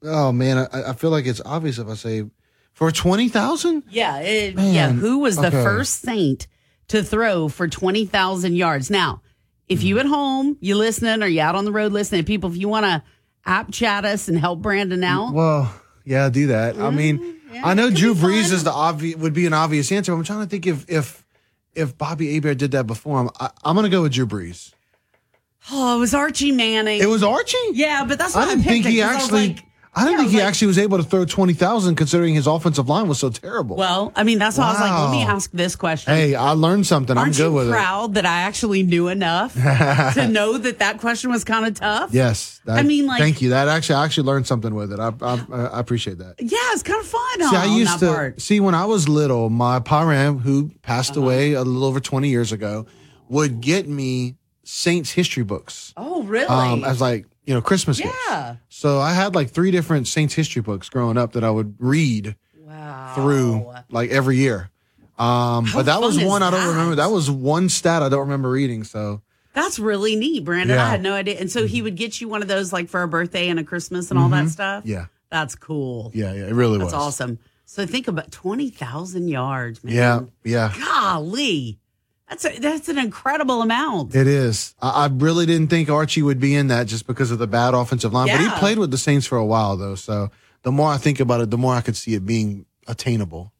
Oh 0.03 0.33
man, 0.33 0.59
I, 0.59 0.91
I 0.91 0.93
feel 0.93 1.11
like 1.11 1.27
it's 1.27 1.41
obvious 1.45 1.79
if 1.79 1.89
I 1.89 1.95
say 1.95 2.25
for 2.73 2.91
twenty 2.91 3.29
thousand. 3.29 3.85
Yeah. 3.89 4.19
It, 4.21 4.59
yeah. 4.59 4.91
Who 4.91 5.21
was 5.21 5.37
the 5.37 5.47
okay. 5.47 5.63
first 5.63 6.01
saint 6.01 6.47
to 6.89 7.03
throw 7.03 7.49
for 7.49 7.69
twenty 7.69 8.05
thousand 8.05 8.55
yards? 8.55 8.91
Now, 8.91 9.23
if 9.69 9.83
you 9.83 9.99
at 9.99 10.07
home, 10.07 10.59
you 10.61 10.77
listening, 10.77 11.23
or 11.23 11.27
you 11.27 11.41
out 11.41 11.55
on 11.55 11.65
the 11.65 11.73
road 11.73 11.93
listening, 11.93 12.25
people, 12.25 12.51
if 12.51 12.57
you 12.57 12.69
want 12.69 12.85
to 12.85 13.03
app 13.47 13.73
chat 13.73 14.05
us 14.05 14.29
and 14.29 14.39
help 14.39 14.61
Brandon 14.61 15.03
out, 15.03 15.33
Well, 15.33 15.75
yeah, 16.05 16.29
do 16.29 16.49
that. 16.49 16.79
I 16.79 16.91
mean, 16.91 17.41
I 17.63 17.75
know 17.75 17.91
Drew 17.91 18.15
Brees 18.15 18.53
is 18.53 18.65
the 18.65 18.73
obvious 18.73 19.17
would 19.17 19.33
be 19.35 19.47
an 19.47 19.53
obvious 19.53 19.91
answer. 19.93 20.13
But 20.13 20.19
I'm 20.19 20.25
trying 20.25 20.41
to 20.41 20.47
think 20.47 20.67
if 20.67 20.89
if 20.89 21.25
if 21.75 21.97
Bobby 21.99 22.35
Hebert 22.35 22.59
did 22.59 22.71
that 22.73 22.87
before 22.87 23.21
him. 23.21 23.31
I, 23.41 23.51
I'm 23.65 23.75
gonna 23.75 23.89
go 23.89 24.03
with 24.03 24.13
Drew 24.13 24.27
Brees. 24.27 24.73
oh, 25.71 25.97
it 25.97 26.01
was 26.01 26.15
Archie 26.15 26.53
Manning. 26.53 27.01
It 27.01 27.07
was 27.09 27.23
Archie. 27.23 27.57
Yeah, 27.73 28.05
but 28.07 28.19
that's 28.19 28.37
I 28.37 28.45
didn't 28.47 28.65
picked 28.65 28.85
think 28.85 28.87
he 28.87 29.03
I 29.03 29.15
actually. 29.15 29.49
like, 29.49 29.65
I 29.97 30.05
didn't 30.05 30.13
yeah, 30.13 30.19
think 30.19 30.31
he 30.33 30.37
like- 30.39 30.47
actually 30.47 30.67
was 30.69 30.79
able 30.79 30.99
to 30.99 31.05
throw 31.05 31.25
twenty 31.25 31.53
thousand, 31.55 31.95
considering 31.95 32.35
his 32.35 32.47
offensive 32.47 32.89
line 32.89 33.07
was 33.07 33.19
so 33.21 33.31
terrible. 33.31 33.77
Well, 33.77 34.13
I 34.17 34.25
mean, 34.25 34.39
that's 34.39 34.59
why 34.59 34.65
I 34.67 34.71
was 34.73 34.81
like, 34.81 34.93
let 34.93 35.11
me 35.13 35.23
ask 35.23 35.51
this 35.53 35.77
question. 35.77 36.13
hey, 36.15 36.35
I 36.35 36.51
learned 36.51 36.87
something. 36.87 37.17
Aren't 37.17 37.29
I'm 37.29 37.33
good 37.37 37.45
you 37.51 37.53
with 37.53 37.71
proud 37.71 38.15
that 38.15 38.27
I 38.27 38.41
actually 38.41 38.83
knew 38.83 39.09
enough 39.09 39.55
to 39.55 40.27
know 40.31 40.59
that 40.59 40.81
that 40.81 40.99
question 40.99 41.31
was 41.31 41.45
kind 41.45 41.65
of 41.67 41.75
tough? 41.75 42.11
Yes, 42.13 42.61
that- 42.65 42.79
I 42.79 42.83
mean, 42.83 43.07
like- 43.07 43.21
thank 43.21 43.41
you. 43.41 43.51
That 43.51 43.69
actually, 43.69 43.97
I 43.97 44.05
actually 44.05 44.27
learned 44.27 44.47
something 44.47 44.75
with 44.75 44.93
it. 44.93 44.99
I 44.99 45.13
I, 45.23 45.45
I 45.53 45.79
appreciate 45.81 46.19
that. 46.19 46.35
Yeah, 46.41 46.59
it's 46.73 46.83
kind 46.83 47.01
of 47.01 47.07
fun. 47.07 47.49
See, 47.51 47.57
I 47.57 47.67
used 47.77 47.93
that 48.01 48.07
to 48.07 48.13
part. 48.13 48.41
see 48.41 48.59
when 48.61 48.75
I 48.75 48.87
was 48.87 49.09
little. 49.09 49.49
My 49.51 49.79
parent, 49.81 50.41
who 50.43 50.71
passed 50.83 51.13
Uh-huh. 51.13 51.21
away 51.23 51.53
a 51.53 51.63
little 51.63 51.85
over 51.85 52.01
twenty 52.01 52.31
years 52.31 52.51
ago, 52.51 52.87
would 53.29 53.61
get 53.61 53.89
me 53.89 54.37
Saints 54.65 55.11
history 55.13 55.45
books. 55.45 55.93
Oh, 55.97 56.23
really? 56.25 56.47
Um, 56.47 56.85
as 56.85 57.01
like 57.01 57.27
you 57.45 57.55
know 57.55 57.61
Christmas 57.63 57.99
gifts. 58.01 58.15
yeah. 58.29 58.57
So 58.69 59.01
I 59.01 59.13
had 59.13 59.35
like 59.35 59.51
three 59.51 59.71
different 59.71 60.09
Saints 60.09 60.35
history 60.35 60.63
books 60.63 60.89
growing 60.89 61.17
up 61.19 61.33
that 61.33 61.45
I 61.45 61.51
would 61.51 61.77
read 61.79 62.37
through 63.15 63.73
like 63.91 64.11
every 64.11 64.37
year. 64.37 64.71
Um, 65.19 65.67
How 65.67 65.79
but 65.79 65.87
that 65.87 66.01
was 66.01 66.19
one 66.23 66.43
I 66.43 66.51
don't 66.51 66.67
remember. 66.69 66.97
That 66.97 67.11
was 67.11 67.31
one 67.31 67.69
stat 67.69 68.03
I 68.03 68.09
don't 68.09 68.21
remember 68.21 68.51
reading. 68.51 68.83
So 68.83 69.23
That's 69.53 69.79
really 69.79 70.17
neat, 70.17 70.45
Brandon. 70.45 70.77
Yeah. 70.77 70.85
I 70.87 70.89
had 70.89 71.03
no 71.03 71.13
idea. 71.15 71.39
And 71.39 71.51
so 71.51 71.67
he 71.67 71.83
would 71.83 71.95
get 71.97 72.21
you 72.21 72.29
one 72.29 72.43
of 72.43 72.49
those 72.49 72.73
like 72.73 72.89
for 72.89 73.03
a 73.03 73.09
birthday 73.09 73.49
and 73.49 73.61
a 73.61 73.65
Christmas 73.65 74.11
and 74.11 74.19
all 74.19 74.29
that 74.31 74.47
Mhm. 74.47 74.51
stuff. 74.51 74.85
yeah, 74.87 75.07
That's 75.31 75.55
cool. 75.55 76.11
yeah, 76.15 76.33
yeah. 76.33 76.47
It 76.47 76.55
really 76.55 76.79
That's 76.79 76.93
was. 76.93 77.21
awesome. 77.21 77.39
So 77.67 77.87
think 77.87 78.09
about 78.09 78.33
20,000 78.33 79.29
yards, 79.29 79.83
man. 79.85 79.95
Yeah, 79.95 80.21
yeah. 80.43 80.75
Golly. 80.85 81.79
That's 82.29 82.45
a, 82.45 82.59
that's 82.59 82.89
an 82.89 82.99
incredible 82.99 83.61
amount. 83.61 84.15
It 84.15 84.27
is. 84.27 84.75
I, 84.81 85.05
I 85.05 85.07
really 85.13 85.47
didn't 85.47 85.69
think 85.69 85.91
Archie 85.91 86.23
would 86.23 86.41
be 86.41 86.55
in 86.55 86.69
that 86.69 86.87
just 86.87 87.07
because 87.07 87.31
of 87.31 87.39
the 87.39 87.47
bad 87.47 87.75
offensive 87.75 88.13
line. 88.13 88.29
But 88.29 88.41
he 88.41 88.49
played 88.59 88.79
with 88.79 88.91
the 88.91 88.99
Saints 88.99 89.27
for 89.27 89.37
a 89.37 89.45
while 89.45 89.77
though. 89.77 89.95
So 89.95 90.31
the 90.63 90.73
more 90.73 90.89
I 90.89 90.97
think 90.97 91.21
about 91.21 91.41
it, 91.43 91.51
the 91.51 91.59
more 91.59 91.75
I 91.75 91.81
could 91.81 91.97
see 91.97 92.15
it 92.15 92.25
being 92.25 92.65
attainable. 92.87 93.53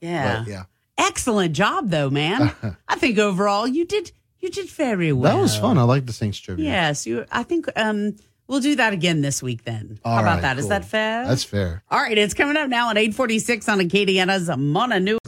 Yeah. 0.00 0.40
But, 0.40 0.50
yeah. 0.50 0.62
Excellent 0.98 1.54
job 1.54 1.88
though, 1.90 2.10
man. 2.10 2.52
I 2.88 2.96
think 2.96 3.18
overall 3.18 3.66
you 3.66 3.86
did 3.86 4.12
you 4.38 4.50
did 4.50 4.68
very 4.68 5.12
well. 5.12 5.36
That 5.36 5.42
was 5.42 5.56
fun. 5.56 5.78
I 5.78 5.82
like 5.82 6.06
the 6.06 6.12
Saints 6.12 6.38
trivia. 6.38 6.66
Yes, 6.66 7.06
you 7.06 7.24
I 7.32 7.42
think 7.42 7.68
um 7.74 8.16
we'll 8.48 8.60
do 8.60 8.76
that 8.76 8.92
again 8.92 9.22
this 9.22 9.42
week 9.42 9.64
then. 9.64 9.98
All 10.04 10.14
How 10.14 10.20
about 10.20 10.34
right, 10.34 10.42
that? 10.42 10.58
Is 10.58 10.64
cool. 10.64 10.70
that 10.70 10.84
fair? 10.84 11.26
That's 11.26 11.44
fair. 11.44 11.82
All 11.90 12.00
right, 12.00 12.18
it's 12.18 12.34
coming 12.34 12.58
up 12.58 12.68
now 12.68 12.90
at 12.90 12.98
846 12.98 13.68
on 13.68 13.78
Acadiana's 13.78 14.54
Mona 14.58 15.00
News. 15.00 15.18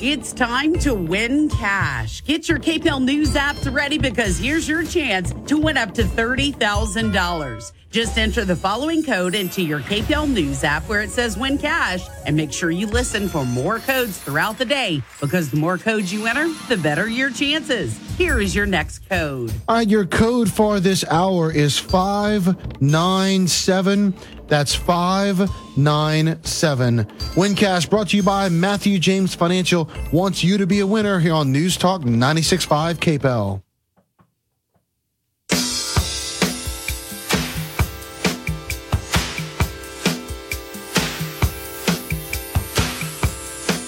It's 0.00 0.32
time 0.32 0.74
to 0.74 0.94
win 0.94 1.48
cash. 1.48 2.22
Get 2.22 2.48
your 2.48 2.60
KPEL 2.60 3.04
News 3.04 3.34
apps 3.34 3.68
ready 3.74 3.98
because 3.98 4.38
here's 4.38 4.68
your 4.68 4.84
chance 4.84 5.34
to 5.48 5.58
win 5.58 5.76
up 5.76 5.92
to 5.94 6.04
$30,000. 6.04 7.72
Just 7.90 8.16
enter 8.16 8.44
the 8.44 8.54
following 8.54 9.02
code 9.02 9.34
into 9.34 9.60
your 9.60 9.80
KPEL 9.80 10.32
News 10.32 10.62
app 10.62 10.88
where 10.88 11.02
it 11.02 11.10
says 11.10 11.36
win 11.36 11.58
cash 11.58 12.06
and 12.26 12.36
make 12.36 12.52
sure 12.52 12.70
you 12.70 12.86
listen 12.86 13.28
for 13.28 13.44
more 13.44 13.80
codes 13.80 14.18
throughout 14.18 14.56
the 14.56 14.64
day 14.64 15.02
because 15.20 15.50
the 15.50 15.56
more 15.56 15.78
codes 15.78 16.12
you 16.12 16.28
enter, 16.28 16.46
the 16.68 16.76
better 16.76 17.08
your 17.08 17.30
chances. 17.30 17.98
Here 18.16 18.40
is 18.40 18.54
your 18.54 18.66
next 18.66 19.00
code. 19.08 19.52
All 19.66 19.78
right, 19.78 19.88
your 19.88 20.06
code 20.06 20.48
for 20.48 20.78
this 20.78 21.04
hour 21.10 21.50
is 21.50 21.76
597. 21.76 24.14
That's 24.48 24.74
597. 24.74 27.06
Win 27.36 27.54
Cash 27.54 27.86
brought 27.86 28.08
to 28.08 28.16
you 28.16 28.22
by 28.22 28.48
Matthew 28.48 28.98
James 28.98 29.34
Financial 29.34 29.88
wants 30.12 30.42
you 30.42 30.56
to 30.58 30.66
be 30.66 30.80
a 30.80 30.86
winner 30.86 31.20
here 31.20 31.34
on 31.34 31.52
News 31.52 31.76
Talk 31.76 32.00
96.5 32.02 32.94
KPEL. 32.96 33.62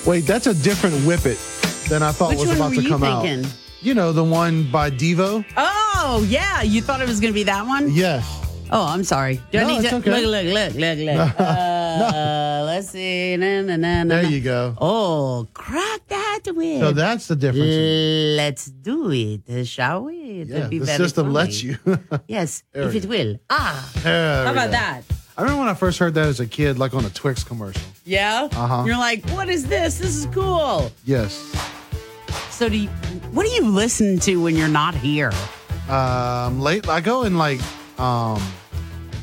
Wait, 0.06 0.20
that's 0.26 0.46
a 0.46 0.54
different 0.54 0.96
Whip 1.06 1.24
It 1.26 1.38
than 1.88 2.02
I 2.02 2.10
thought 2.10 2.30
Which 2.30 2.40
was 2.40 2.56
about 2.56 2.72
to 2.74 2.82
you 2.82 2.88
come 2.88 3.00
thinking? 3.00 3.44
out. 3.44 3.54
You 3.80 3.94
know, 3.94 4.12
the 4.12 4.24
one 4.24 4.70
by 4.70 4.90
Devo? 4.90 5.44
Oh, 5.56 6.26
yeah. 6.28 6.62
You 6.62 6.82
thought 6.82 7.00
it 7.00 7.08
was 7.08 7.20
going 7.20 7.32
to 7.32 7.34
be 7.34 7.44
that 7.44 7.66
one? 7.66 7.90
Yes. 7.92 8.39
Oh, 8.72 8.86
I'm 8.86 9.02
sorry. 9.04 9.40
Do 9.50 9.58
I 9.58 9.62
No, 9.62 9.68
need 9.68 9.78
it's 9.80 9.90
to 9.90 9.96
okay. 9.96 10.10
look, 10.24 10.44
look, 10.44 10.74
look, 10.74 10.74
look, 10.74 10.98
look. 10.98 11.40
Uh, 11.90 12.62
Let's 12.66 12.90
see. 12.90 13.36
Na, 13.36 13.62
na, 13.62 13.76
na, 13.76 14.04
na, 14.04 14.14
There 14.14 14.22
na. 14.22 14.28
you 14.28 14.40
go. 14.40 14.74
Oh, 14.80 15.48
crack 15.54 16.06
that 16.08 16.40
whip. 16.54 16.78
So 16.80 16.92
that's 16.92 17.26
the 17.26 17.34
difference. 17.36 18.36
Let's 18.36 18.66
do 18.66 19.10
it, 19.10 19.66
shall 19.66 20.04
we? 20.04 20.44
Yeah, 20.46 20.68
be 20.68 20.78
the 20.78 20.84
very 20.86 20.96
system 20.98 21.26
funny. 21.26 21.34
lets 21.34 21.62
you. 21.62 21.78
Yes, 22.28 22.62
There 22.72 22.84
if 22.84 22.92
we 22.92 22.98
it 23.00 23.06
will. 23.06 23.36
Ah, 23.50 23.90
how 24.04 24.52
about 24.52 24.66
go. 24.66 24.70
that? 24.72 25.02
I 25.36 25.42
remember 25.42 25.60
when 25.62 25.68
I 25.68 25.74
first 25.74 25.98
heard 25.98 26.14
that 26.14 26.28
as 26.28 26.38
a 26.38 26.46
kid, 26.46 26.78
like 26.78 26.94
on 26.94 27.04
a 27.04 27.10
Twix 27.10 27.42
commercial. 27.42 27.82
Yeah. 28.04 28.48
Uh-huh. 28.52 28.84
You're 28.86 28.96
like, 28.98 29.28
what 29.30 29.48
is 29.48 29.66
this? 29.66 29.98
This 29.98 30.14
is 30.14 30.26
cool. 30.26 30.92
Yes. 31.04 31.32
So 32.50 32.68
do 32.68 32.76
you? 32.76 32.88
What 33.32 33.44
do 33.46 33.50
you 33.52 33.64
listen 33.66 34.18
to 34.20 34.36
when 34.40 34.54
you're 34.54 34.68
not 34.68 34.94
here? 34.94 35.32
Um, 35.88 36.60
late. 36.60 36.88
I 36.88 37.00
go 37.00 37.24
in 37.24 37.36
like, 37.36 37.60
um, 37.98 38.40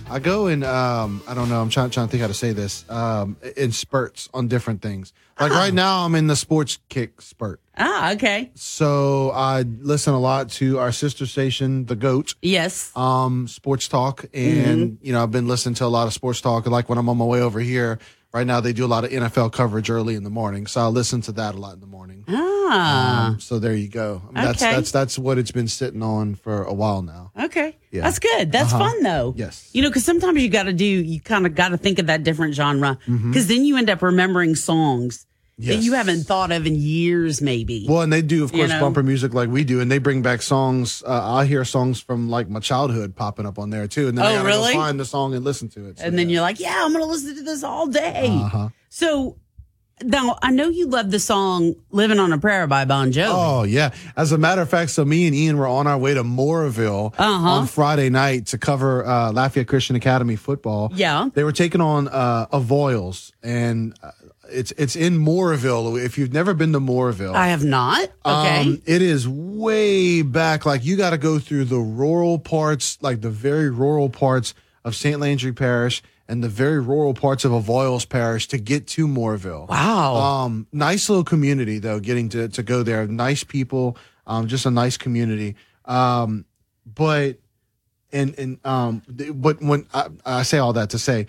I 0.10 0.19
go 0.19 0.48
in. 0.48 0.64
Um, 0.64 1.22
I 1.27 1.34
don't 1.34 1.50
know. 1.50 1.61
I'm 1.61 1.69
trying 1.69 1.90
trying 1.90 2.08
to 2.08 2.11
think 2.11 2.22
how 2.22 2.27
to 2.27 2.34
say 2.34 2.53
this. 2.53 2.90
Um, 2.90 3.36
in 3.56 3.72
spurts 3.72 4.30
on 4.34 4.48
different 4.48 4.82
things. 4.82 5.14
Like 5.40 5.52
right 5.52 5.74
now, 5.74 6.06
I'm 6.06 6.16
in 6.16 6.27
the 6.27 6.36
sports 6.36 6.80
kick 6.90 7.22
spurt. 7.22 7.60
Ah, 7.77 8.14
okay. 8.14 8.50
So 8.56 9.32
I 9.32 9.61
listen 9.61 10.14
a 10.14 10.19
lot 10.19 10.50
to 10.52 10.80
our 10.80 10.92
sister 10.92 11.26
station, 11.26 11.86
The 11.86 11.95
Goat. 11.95 12.34
Yes. 12.42 12.92
Um, 12.95 13.48
sports 13.48 13.88
talk, 13.88 14.26
and 14.34 14.98
you 15.02 15.14
know 15.14 15.22
I've 15.22 15.32
been 15.32 15.48
listening 15.48 15.76
to 15.76 15.86
a 15.86 15.88
lot 15.88 16.08
of 16.08 16.14
sports 16.14 16.42
talk. 16.42 16.66
Like 16.66 16.90
when 16.90 16.98
I'm 16.98 17.08
on 17.10 17.18
my 17.18 17.26
way 17.26 17.42
over 17.42 17.60
here, 17.60 18.00
right 18.38 18.48
now 18.48 18.59
they 18.59 18.74
do 18.74 18.85
a 18.85 18.88
lot 18.88 19.03
of 19.03 19.09
NFL 19.11 19.51
coverage 19.53 19.90
early 19.90 20.16
in 20.16 20.24
the 20.24 20.30
morning, 20.30 20.67
so 20.67 20.82
I 20.82 20.88
listen 20.88 21.22
to 21.22 21.32
that 21.33 21.56
a 21.56 21.57
lot 21.57 21.74
in 21.75 21.80
the 21.80 21.88
morning. 21.88 22.24
Ah. 22.27 23.27
Um, 23.27 23.40
so 23.40 23.59
there 23.59 23.74
you 23.74 23.88
go. 23.88 24.22
I 24.24 24.25
mean, 24.25 24.43
That's 24.45 24.61
Okay. 24.61 24.75
that's 24.75 24.91
that's 24.91 25.17
what 25.19 25.38
it's 25.38 25.51
been 25.51 25.67
sitting 25.69 26.03
on 26.03 26.35
for 26.35 26.64
a 26.64 26.74
while 26.74 27.01
now. 27.01 27.32
Okay. 27.40 27.77
Yeah. 27.91 28.01
That's 28.01 28.19
good. 28.19 28.51
That's 28.51 28.74
Uh-huh. 28.74 28.90
fun 28.90 29.03
though. 29.03 29.33
Yes. 29.38 29.69
You 29.74 29.82
know, 29.83 29.90
because 29.90 30.03
sometimes 30.03 30.41
you 30.41 30.49
got 30.49 30.64
to 30.64 30.74
do, 30.74 30.83
you 30.85 31.19
kind 31.22 31.45
of 31.45 31.56
got 31.56 31.69
to 31.69 31.77
think 31.77 31.98
of 31.99 32.07
that 32.07 32.24
different 32.24 32.56
genre 32.56 32.98
because 33.06 33.45
Mhm. 33.45 33.48
then 33.48 33.66
you 33.66 33.77
end 33.77 33.90
up 33.90 34.01
remembering 34.01 34.56
songs 34.56 35.25
that 35.60 35.77
you 35.77 35.94
haven't 35.94 36.24
thought 36.24 36.52
of 36.52 36.68
in 36.68 36.76
years, 36.76 37.42
maybe. 37.42 37.86
Well, 37.90 38.02
and 38.02 38.14
they 38.14 38.22
do, 38.22 38.44
of 38.44 38.52
You 38.52 38.60
course, 38.60 38.69
know? 38.69 38.80
bumper 38.80 39.02
music 39.03 39.34
like 39.34 39.50
we 39.50 39.64
do, 39.64 39.82
and 39.82 39.90
they 39.92 39.98
bring 39.98 40.22
back 40.22 40.42
songs. 40.44 41.02
Uh, 41.06 41.34
I 41.36 41.45
hear 41.45 41.66
songs 41.66 42.00
from 42.00 42.30
like 42.30 42.48
my 42.50 42.60
childhood 42.60 43.16
popping 43.16 43.45
up 43.45 43.58
on 43.58 43.69
there 43.72 43.88
too, 43.88 44.08
and 44.08 44.18
then 44.18 44.26
I 44.26 44.32
Oh, 44.32 44.36
gotta 44.36 44.45
really? 44.48 44.74
go 44.74 44.80
find 44.80 45.00
the 45.00 45.06
song 45.06 45.34
and 45.34 45.44
listen 45.44 45.68
to 45.69 45.88
it. 45.90 46.00
So, 46.00 46.06
and 46.06 46.18
then 46.18 46.30
you're 46.30 46.42
like, 46.42 46.60
yeah, 46.60 46.84
I'm 46.84 46.92
going 46.92 47.03
to 47.03 47.10
listen 47.10 47.36
to 47.38 47.44
this 47.44 47.64
all 47.64 47.88
day. 47.88 48.27
Uh-huh. 48.30 48.69
So 48.90 49.38
Now, 50.03 50.38
I 50.44 50.52
know 50.52 50.69
you 50.69 50.86
love 50.86 51.10
the 51.10 51.19
song 51.19 51.74
Living 51.90 52.19
on 52.19 52.32
a 52.32 52.38
Prayer 52.38 52.68
by 52.68 52.86
Bon 52.86 53.11
Jovi. 53.11 53.30
Oh 53.32 53.64
yeah. 53.64 53.90
As 54.16 54.32
a 54.32 54.38
matter 54.38 54.61
of 54.61 54.69
fact, 54.69 54.92
so 54.92 55.03
me 55.03 55.26
and 55.26 55.36
Ian 55.36 55.58
were 55.58 55.66
on 55.66 55.88
our 55.88 55.98
way 55.98 56.14
to 56.14 56.24
Moreauville 56.24 57.16
Uh-huh. 57.18 57.50
on 57.50 57.66
Friday 57.66 58.10
night 58.11 58.45
to 58.48 58.60
cover 58.60 59.03
uh, 59.03 59.32
Lafayette 59.32 59.68
Christian 59.68 59.95
Academy 59.95 60.36
football. 60.36 60.92
Yeah. 60.94 61.30
They 61.34 61.44
were 61.44 61.52
taking 61.52 61.82
on 61.82 62.10
uh, 62.10 62.45
Avoyelles, 62.53 63.32
and 63.42 63.98
uh, 64.03 64.11
it's 64.50 64.72
it's 64.77 64.95
in 64.95 65.17
Moreauville. 65.17 66.03
If 66.03 66.17
you've 66.17 66.34
never 66.34 66.53
been 66.53 66.74
to 66.74 66.80
Moreauville, 66.80 67.35
I 67.35 67.48
have 67.48 67.64
not. 67.64 68.09
Okay. 68.26 68.61
Um, 68.61 68.82
it 68.85 69.01
is 69.01 69.27
way 69.27 70.22
back. 70.22 70.66
Like 70.66 70.84
you 70.85 70.98
got 70.98 71.11
to 71.11 71.17
go 71.17 71.40
through 71.40 71.66
the 71.66 71.80
rural 71.80 72.40
parts, 72.40 72.98
like 73.01 73.22
the 73.22 73.30
very 73.30 73.69
rural 73.69 74.09
parts 74.09 74.53
of 74.84 74.95
St. 74.95 75.19
Landry 75.19 75.53
Parish 75.53 76.01
and 76.27 76.43
the 76.43 76.50
very 76.50 76.80
rural 76.80 77.14
parts 77.14 77.45
of 77.45 77.51
Avoyelles 77.51 78.08
Parish 78.08 78.48
to 78.50 78.58
get 78.58 78.88
to 78.88 79.08
Moreauville. 79.08 79.67
Wow. 79.67 80.16
Um, 80.16 80.67
nice 80.72 81.09
little 81.09 81.24
community 81.24 81.80
though, 81.80 82.00
getting 82.00 82.30
to, 82.30 82.50
to 82.50 82.64
go 82.64 82.84
there. 82.84 83.08
Nice 83.08 83.43
people. 83.43 83.98
Um, 84.26 84.48
just 84.48 84.66
a 84.66 84.72
nice 84.72 84.98
community. 84.98 85.56
Um, 85.85 86.45
but, 86.85 87.38
and, 88.11 88.38
and, 88.38 88.66
um, 88.66 89.01
but 89.08 89.61
when 89.61 89.88
I, 89.93 90.08
I 90.26 90.43
say 90.43 90.58
all 90.58 90.74
that 90.74 90.90
to 90.92 91.00
say, 91.00 91.27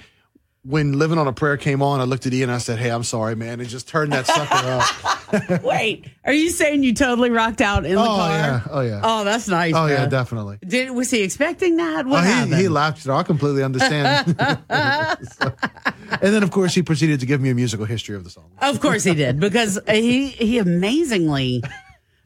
when 0.68 0.98
Living 0.98 1.16
on 1.16 1.26
a 1.26 1.32
Prayer 1.32 1.56
came 1.56 1.80
on, 1.82 1.98
I 1.98 2.04
looked 2.04 2.26
at 2.26 2.34
Ian 2.34 2.50
and 2.50 2.56
I 2.56 2.58
said, 2.58 2.78
Hey, 2.78 2.90
I'm 2.90 3.02
sorry, 3.02 3.34
man. 3.34 3.58
And 3.58 3.68
just 3.68 3.88
turned 3.88 4.12
that 4.12 4.26
sucker 4.26 5.54
up. 5.56 5.62
Wait, 5.62 6.06
are 6.24 6.32
you 6.32 6.50
saying 6.50 6.82
you 6.82 6.92
totally 6.92 7.30
rocked 7.30 7.62
out 7.62 7.86
in 7.86 7.94
the 7.94 8.00
oh, 8.02 8.04
car? 8.04 8.30
yeah. 8.30 8.60
Oh, 8.70 8.80
yeah. 8.82 9.00
Oh, 9.02 9.24
that's 9.24 9.48
nice. 9.48 9.72
Oh, 9.74 9.86
yeah, 9.86 10.04
definitely. 10.06 10.58
Did 10.66 10.90
was 10.90 11.10
he 11.10 11.22
expecting 11.22 11.76
that? 11.78 12.04
What 12.06 12.20
Oh, 12.20 12.26
he, 12.26 12.30
happened? 12.32 12.54
he 12.56 12.68
laughed. 12.68 13.02
So 13.02 13.14
I 13.14 13.22
completely 13.22 13.62
understand. 13.62 14.36
So- 15.40 15.54
and 16.10 16.34
then, 16.34 16.42
of 16.42 16.50
course, 16.50 16.74
he 16.74 16.82
proceeded 16.82 17.20
to 17.20 17.26
give 17.26 17.40
me 17.40 17.50
a 17.50 17.54
musical 17.54 17.86
history 17.86 18.14
of 18.16 18.24
the 18.24 18.30
song. 18.30 18.50
Of 18.60 18.80
course 18.80 19.04
he 19.04 19.14
did, 19.14 19.40
because 19.40 19.78
he 19.88 20.28
he 20.28 20.58
amazingly 20.58 21.62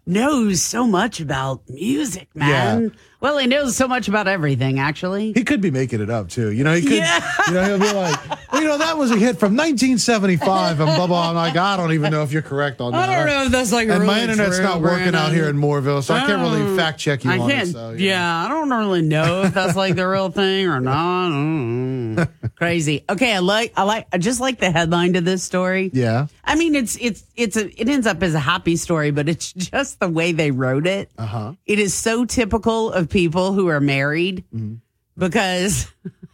knows 0.06 0.62
so 0.62 0.86
much 0.86 1.20
about 1.20 1.62
music, 1.68 2.28
man. 2.34 2.82
Yeah. 2.82 2.88
Well, 3.22 3.38
he 3.38 3.46
knows 3.46 3.76
so 3.76 3.86
much 3.86 4.08
about 4.08 4.26
everything, 4.26 4.80
actually. 4.80 5.32
He 5.32 5.44
could 5.44 5.60
be 5.60 5.70
making 5.70 6.00
it 6.00 6.10
up 6.10 6.28
too. 6.28 6.50
You 6.50 6.64
know, 6.64 6.74
he 6.74 6.82
could. 6.82 6.92
Yeah. 6.98 7.24
You 7.46 7.54
know, 7.54 7.64
he'll 7.64 7.78
be 7.78 7.92
like, 7.92 8.52
well, 8.52 8.60
you 8.62 8.66
know, 8.68 8.78
that 8.78 8.98
was 8.98 9.10
a 9.12 9.16
hit 9.16 9.38
from 9.38 9.56
1975, 9.56 10.80
and 10.80 10.96
blah 10.96 11.06
blah. 11.06 11.28
I'm 11.30 11.34
like, 11.36 11.56
I 11.56 11.76
don't 11.76 11.92
even 11.92 12.10
know 12.10 12.22
if 12.24 12.32
you're 12.32 12.42
correct 12.42 12.80
on 12.80 12.90
that. 12.92 13.08
I 13.08 13.16
don't 13.16 13.26
know 13.26 13.42
if 13.44 13.52
that's, 13.52 13.72
like, 13.72 13.88
And 13.88 14.04
my 14.06 14.20
internet's 14.22 14.56
true, 14.56 14.64
not 14.64 14.80
working 14.80 15.14
out 15.14 15.32
here 15.32 15.48
in 15.48 15.56
Moreauville, 15.56 16.02
so 16.02 16.14
I 16.14 16.26
can't 16.26 16.42
really 16.42 16.62
Oh, 16.62 16.76
fact 16.76 16.98
check 16.98 17.24
you 17.24 17.30
I 17.30 17.38
on 17.38 17.48
can't. 17.50 17.68
it. 17.68 17.72
So, 17.72 17.90
yeah, 17.92 18.44
I 18.44 18.48
don't 18.48 18.68
really 18.70 19.02
know 19.02 19.42
if 19.42 19.54
that's 19.54 19.76
like 19.76 19.94
the 19.94 20.06
real 20.08 20.30
thing 20.30 20.66
or 20.66 20.80
not. 20.80 21.30
Mm, 21.30 22.28
Crazy. 22.56 23.04
Okay, 23.08 23.32
I 23.34 23.38
like. 23.38 23.72
I 23.76 23.84
like. 23.84 24.06
I 24.12 24.18
just 24.18 24.40
like 24.40 24.58
the 24.58 24.70
headline 24.70 25.12
to 25.14 25.20
this 25.20 25.42
story. 25.42 25.90
yeah. 25.92 26.26
I 26.44 26.56
mean, 26.56 26.74
it's 26.74 26.96
it's 27.00 27.24
it's 27.36 27.56
a, 27.56 27.68
it 27.80 27.88
ends 27.88 28.06
up 28.06 28.20
as 28.22 28.34
a 28.34 28.38
happy 28.40 28.74
story, 28.76 29.10
but 29.12 29.28
it's 29.28 29.52
just 29.56 30.00
the 30.00 30.08
way 30.08 30.32
they 30.32 30.50
wrote 30.50 30.86
it. 30.86 31.10
Uh 31.16 31.26
huh. 31.26 31.52
It 31.66 31.78
is 31.78 31.94
so 31.94 32.24
typical 32.24 32.92
of 32.92 33.08
people 33.12 33.52
who 33.52 33.68
are 33.68 33.80
married 33.80 34.44
Mm-hmm. 34.54 34.74
because 35.16 35.86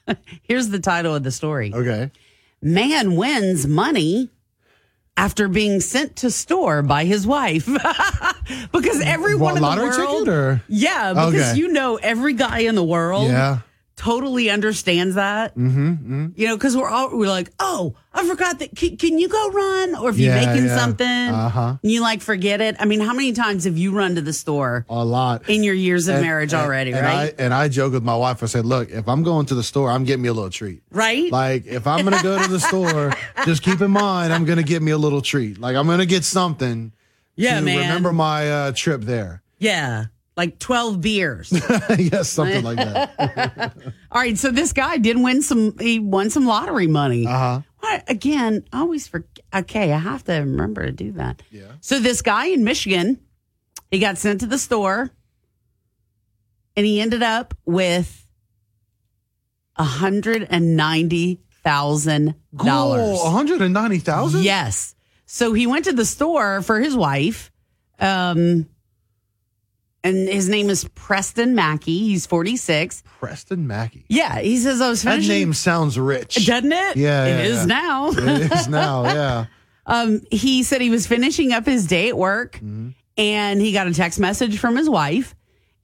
here's 0.43 0.69
the 0.69 0.79
title 0.79 1.15
of 1.15 1.23
the 1.23 1.31
story. 1.31 1.73
Okay. 1.75 2.11
Man 2.63 3.17
wins 3.17 3.67
money 3.67 4.31
after 5.17 5.49
being 5.49 5.81
sent 5.81 6.17
to 6.17 6.31
store 6.31 6.81
by 6.83 7.05
his 7.05 7.27
wife. 7.27 7.67
because 8.73 9.01
everyone 9.01 9.61
What, 9.61 9.79
in 9.79 9.85
the 9.85 9.97
world, 9.99 10.25
ticket 10.27 10.29
or? 10.35 10.63
Yeah, 10.69 11.13
because 11.13 11.51
Okay. 11.51 11.59
you 11.59 11.69
know 11.69 11.97
every 11.97 12.33
guy 12.35 12.61
in 12.61 12.75
the 12.77 12.85
world 12.85 13.29
Yeah. 13.29 13.59
Totally 13.99 14.49
understands 14.49 15.17
that. 15.17 15.55
Mm-hmm. 15.57 15.89
mm-hmm. 15.91 16.27
You 16.36 16.47
know, 16.49 16.57
because 16.57 16.77
we're 16.77 16.89
all 16.89 17.10
we're 17.17 17.28
like, 17.28 17.51
oh, 17.59 17.94
I 18.15 18.27
forgot 18.27 18.59
that. 18.60 18.75
Can, 18.75 18.97
can 18.97 19.18
you 19.18 19.28
go 19.28 19.51
run? 19.51 19.94
Or 19.97 20.09
if 20.09 20.18
you're 20.18 20.35
making 20.35 20.67
yeah. 20.67 20.77
something, 20.78 21.07
Uh-huh. 21.07 21.77
and 21.83 21.93
you 21.93 22.01
like 22.01 22.23
forget 22.23 22.60
it. 22.60 22.77
I 22.78 22.85
mean, 22.86 23.01
how 23.01 23.12
many 23.12 23.33
times 23.33 23.65
have 23.65 23.77
you 23.77 23.93
run 23.93 24.15
to 24.15 24.20
the 24.23 24.33
store 24.33 24.86
A 24.89 25.05
lot. 25.05 25.49
in 25.51 25.62
your 25.62 25.75
years 25.75 26.09
of 26.09 26.15
And- 26.17 26.25
marriage 26.25 26.52
and- 26.52 26.62
already? 26.62 26.93
and 26.93 27.05
right? 27.05 27.35
I, 27.39 27.43
and 27.43 27.52
I 27.52 27.68
joke 27.68 27.93
with 27.93 28.02
my 28.05 28.17
wife. 28.17 28.43
I 28.43 28.47
said, 28.47 28.65
"Look, 28.65 28.91
if 28.91 29.09
I'm 29.09 29.23
going 29.23 29.47
to 29.47 29.55
the 29.55 29.62
store, 29.62 29.91
I'm 29.91 30.05
getting 30.05 30.23
me 30.23 30.28
a 30.28 30.33
little 30.33 30.51
treat. 30.51 30.83
right? 30.91 31.31
Like 31.31 31.67
if 31.67 31.86
I'm 31.86 32.05
gonna 32.05 32.23
go 32.23 32.41
to 32.43 32.49
the 32.49 32.60
store, 32.60 33.12
just 33.44 33.62
keep 33.62 33.81
in 33.81 33.91
mind 33.91 34.33
I'm 34.33 34.44
gonna 34.44 34.62
get 34.62 34.81
me 34.83 34.93
a 34.93 34.99
little 34.99 35.20
treat. 35.20 35.59
Like 35.60 35.77
I'm 35.77 35.86
gonna 35.86 36.07
get 36.07 36.25
something. 36.25 36.93
Yeah, 37.36 37.59
to 37.60 37.65
man. 37.65 37.78
Remember 37.78 38.12
my 38.12 38.51
uh, 38.51 38.73
trip 38.73 39.02
there. 39.02 39.43
yeah, 39.59 40.07
like 40.39 40.58
twelve 40.60 41.00
beers. 41.00 41.52
yes, 41.99 42.31
something 42.31 42.62
like 42.62 42.76
that. 42.76 43.75
All 44.12 44.23
right, 44.23 44.39
so 44.39 44.50
this 44.50 44.73
guy 44.73 44.97
did 44.97 45.18
win 45.20 45.42
some. 45.42 45.76
He 45.78 45.99
won 45.99 46.31
some 46.31 46.47
lottery 46.47 46.86
money. 46.86 47.26
Uh 47.26 47.31
huh. 47.31 47.60
What 47.81 48.05
again? 48.08 48.65
I 48.73 48.81
always 48.81 49.07
forget. 49.08 49.44
Okay, 49.55 49.92
I 49.92 49.99
have 49.99 50.25
to 50.25 50.34
remember 50.34 50.86
to 50.86 50.92
do 50.92 51.12
that. 51.12 51.42
Yeah. 51.50 51.73
So 51.81 51.99
this 51.99 52.23
guy 52.23 52.47
in 52.47 52.65
Michigan, 52.65 53.20
he 53.91 53.99
got 53.99 54.17
sent 54.17 54.41
to 54.41 54.47
the 54.47 54.58
store, 54.58 55.10
and 56.76 56.86
he 56.86 57.00
ended 57.00 57.23
up 57.23 57.55
with 57.67 58.25
a 59.76 59.84
hundred 59.84 60.47
and 60.49 60.76
ninety 60.76 61.41
thousand 61.65 62.36
dollars. 62.55 63.18
One 63.18 63.33
hundred 63.33 63.60
and 63.60 63.75
ninety 63.75 63.99
thousand. 63.99 64.44
Yes. 64.44 64.94
So 65.26 65.52
he 65.52 65.67
went 65.67 65.84
to 65.86 65.92
the 65.92 66.07
store 66.07 66.62
for 66.62 66.81
his 66.81 66.97
wife. 66.97 67.50
Um, 67.99 68.67
and 70.09 70.28
his 70.28 70.49
name 70.49 70.70
is 70.70 70.85
Preston 70.95 71.55
Mackey. 71.55 71.99
He's 71.99 72.27
46. 72.27 73.03
Preston 73.20 73.67
Mackey. 73.67 74.05
Yeah. 74.09 74.39
He 74.41 74.57
says, 74.59 74.81
I 74.81 74.89
was 74.89 75.03
That 75.03 75.20
name 75.20 75.53
sounds 75.55 75.99
rich. 75.99 76.47
Doesn't 76.47 76.73
it? 76.73 76.97
Yeah, 76.97 77.25
It 77.27 77.28
yeah, 77.31 77.43
is 77.43 77.59
yeah. 77.61 77.65
now. 77.67 78.11
it 78.11 78.53
is 78.53 78.69
now. 78.69 79.05
Yeah. 79.05 79.47
Um, 79.91 80.20
he 80.31 80.65
said 80.65 80.83
he 80.83 80.91
was 80.91 81.07
finishing 81.07 81.51
up 81.55 81.65
his 81.65 81.87
day 81.87 82.11
at 82.11 82.17
work 82.19 82.57
Mm-hmm. 82.57 82.91
and 83.17 83.59
he 83.59 83.73
got 83.73 83.87
a 83.87 83.95
text 83.95 84.20
message 84.20 84.59
from 84.59 84.77
his 84.77 84.87
wife. 84.91 85.35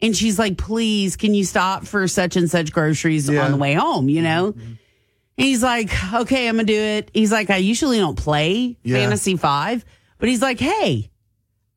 And 0.02 0.14
she's 0.14 0.38
like, 0.38 0.58
please, 0.58 1.16
can 1.16 1.32
you 1.32 1.42
stop 1.42 1.86
for 1.86 2.06
such 2.06 2.36
and 2.36 2.50
such 2.50 2.70
groceries 2.70 3.26
Yeah. 3.30 3.36
Mm-hmm. 3.36 3.44
on 3.46 3.52
the 3.52 3.56
way 3.56 3.72
home? 3.72 4.10
You 4.10 4.20
know? 4.20 4.48
And 4.48 4.78
he's 5.38 5.62
like, 5.62 5.88
okay, 6.12 6.48
I'm 6.48 6.56
going 6.56 6.66
to 6.66 6.72
do 6.74 6.78
it. 6.78 7.10
He's 7.14 7.32
like, 7.32 7.48
I 7.48 7.56
usually 7.56 7.98
don't 7.98 8.14
play. 8.18 8.76
Fantasy 8.86 9.38
Five, 9.38 9.86
but 10.18 10.28
he's 10.28 10.42
like, 10.42 10.60
hey, 10.60 11.10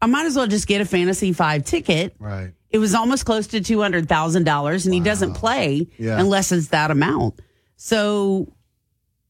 I 0.02 0.06
might 0.06 0.26
as 0.26 0.36
well 0.36 0.48
just 0.48 0.68
get 0.68 0.82
a 0.82 0.86
Fantasy 0.86 1.34
Five 1.34 1.66
ticket. 1.66 2.16
Right. 2.20 2.52
It 2.70 2.78
was 2.80 2.94
almost 2.94 3.26
close 3.26 3.48
to 3.48 3.60
$200,000 3.62 4.86
and 4.86 4.94
he 4.94 5.00
doesn't 5.00 5.34
play 5.36 5.88
Yeah. 5.98 6.20
unless 6.20 6.52
it's 6.52 6.68
that 6.70 6.92
amount. 6.92 7.40
So 7.78 8.54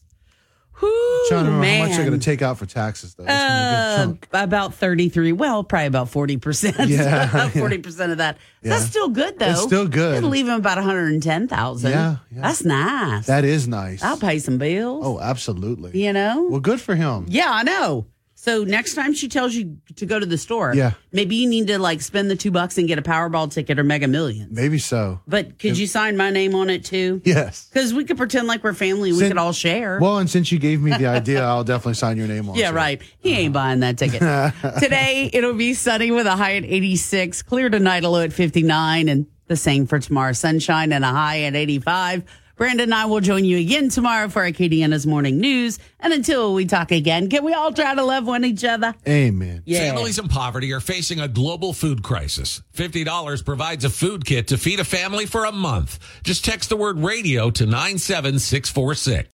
Trying 0.81 1.45
to 1.45 1.51
remember 1.51 1.61
man. 1.61 1.81
how 1.81 1.87
much 1.89 1.97
they're 1.97 2.07
going 2.07 2.19
to 2.19 2.25
take 2.25 2.43
out 2.43 2.59
for 2.59 2.67
taxes, 2.67 3.15
though. 3.15 3.25
It's 3.25 3.33
gonna 3.33 4.13
be 4.15 4.19
a 4.35 4.41
Uh, 4.41 4.45
about 4.45 4.75
33. 4.75 5.33
Well, 5.33 5.63
probably 5.65 5.87
about 5.87 6.11
40%. 6.11 6.89
Yeah, 6.89 7.29
About 7.31 7.51
40% 7.53 8.11
of 8.13 8.19
that. 8.19 8.39
That's 8.63 8.85
still 8.87 9.09
good, 9.09 9.39
though. 9.39 9.51
It's 9.51 9.63
still 9.63 9.87
good. 9.87 10.17
It'll 10.17 10.31
leave 10.31 10.49
him 10.49 10.55
about 10.55 10.79
110000 10.79 11.91
Yeah, 11.91 12.17
yeah. 12.31 12.41
That's 12.43 12.65
nice. 12.65 13.27
That 13.27 13.45
is 13.45 13.69
nice. 13.69 14.03
I'll 14.03 14.17
pay 14.19 14.39
some 14.39 14.59
bills. 14.59 15.05
Oh, 15.07 15.21
absolutely. 15.21 16.03
You 16.03 16.13
know? 16.13 16.49
Well, 16.51 16.61
good 16.61 16.81
for 16.81 16.95
him. 16.95 17.27
Yeah, 17.29 17.51
I 17.51 17.63
know. 17.63 18.07
So 18.43 18.65
next 18.65 18.95
time 18.95 19.13
she 19.13 19.29
tells 19.29 19.55
you 19.55 19.77
to 19.97 20.07
go 20.07 20.19
to 20.19 20.25
the 20.25 20.39
store, 20.39 20.73
Yeah. 20.75 20.93
maybe 21.13 21.37
you 21.37 21.47
need 21.47 21.67
to 21.67 21.79
like 21.79 22.01
spend 22.01 22.31
the 22.31 22.37
two 22.37 22.51
bucks 22.51 22.79
and 22.79 22.89
get 22.89 22.99
a 22.99 23.03
Powerball 23.03 23.53
ticket 23.53 23.79
or 23.79 23.85
Mega 23.85 24.09
Millions. 24.09 24.51
Maybe 24.51 24.79
so. 24.79 25.21
But 25.29 25.59
could 25.59 25.77
you 25.77 25.87
sign 25.87 26.17
my 26.17 26.31
name 26.31 26.55
on 26.55 26.71
it 26.71 26.83
too? 26.83 27.21
Yes. 27.27 27.69
Because 27.71 27.93
we 27.93 28.05
could 28.07 28.17
pretend 28.17 28.47
like 28.49 28.65
we're 28.65 28.73
family. 28.73 29.11
and 29.11 29.19
We 29.19 29.29
could 29.29 29.37
all 29.37 29.53
share. 29.53 29.99
Well, 30.01 30.17
and 30.17 30.31
since 30.31 30.51
you 30.51 30.59
gave 30.59 30.81
me 30.81 30.91
the 30.97 31.07
idea, 31.07 31.45
I'll 31.45 31.65
definitely 31.65 31.95
sign 31.95 32.17
your 32.17 32.29
name 32.29 32.49
on. 32.49 32.57
Yeah, 32.57 32.71
it. 32.71 32.75
right. 32.75 33.03
He 33.19 33.35
ain't 33.35 33.53
buying 33.53 33.81
that 33.81 33.99
ticket. 33.99 34.21
Today, 34.83 35.29
it'll 35.35 35.53
be 35.53 35.75
sunny 35.75 36.11
with 36.11 36.27
a 36.27 36.35
high 36.35 36.57
at 36.57 36.65
86, 36.65 37.43
clear 37.43 37.69
tonight, 37.69 38.05
a 38.05 38.09
low 38.09 38.23
at 38.23 38.33
59, 38.33 39.11
and 39.11 39.27
the 39.49 39.57
same 39.57 39.87
for 39.87 39.99
tomorrow. 39.99 40.33
Sunshine 40.33 40.93
and 40.95 41.05
a 41.05 41.09
high 41.09 41.43
at 41.43 41.55
85. 41.55 42.25
Brandon 42.61 42.85
and 42.85 42.95
I 42.95 43.07
will 43.07 43.21
join 43.21 43.47
you 43.47 43.57
again 43.57 43.89
tomorrow 43.89 44.29
for 44.29 44.43
Acadiana's 44.43 45.07
morning 45.07 45.39
news. 45.39 45.79
And 45.99 46.13
until 46.13 46.53
we 46.53 46.67
talk 46.67 46.93
again, 46.93 47.31
can 47.31 47.43
we 47.43 47.55
all 47.55 47.73
try 47.73 47.95
to 47.95 48.05
love 48.05 48.27
one 48.27 48.45
each 48.45 48.67
other? 48.67 48.95
Amen. 49.09 49.63
Yeah. 49.65 49.79
Families 49.79 50.19
in 50.19 50.29
poverty 50.29 50.71
are 50.75 50.81
facing 50.81 51.21
a 51.21 51.27
global 51.27 51.73
food 51.73 52.03
crisis. 52.03 52.61
$50 52.75 53.47
provides 53.47 53.87
a 53.87 53.89
food 53.89 54.27
kit 54.27 54.49
to 54.49 54.59
feed 54.59 54.79
a 54.79 54.85
family 54.85 55.25
for 55.25 55.47
a 55.47 55.53
month. 55.53 56.01
Just 56.23 56.45
text 56.45 56.69
the 56.69 56.77
word 56.77 56.99
radio 56.99 57.51
to 57.51 57.65
97646. 57.65 59.31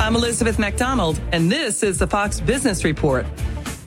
I'm 0.00 0.16
Elizabeth 0.16 0.58
MacDonald, 0.58 1.20
and 1.32 1.52
this 1.52 1.82
is 1.82 1.98
the 1.98 2.06
Fox 2.06 2.40
Business 2.40 2.84
Report. 2.84 3.26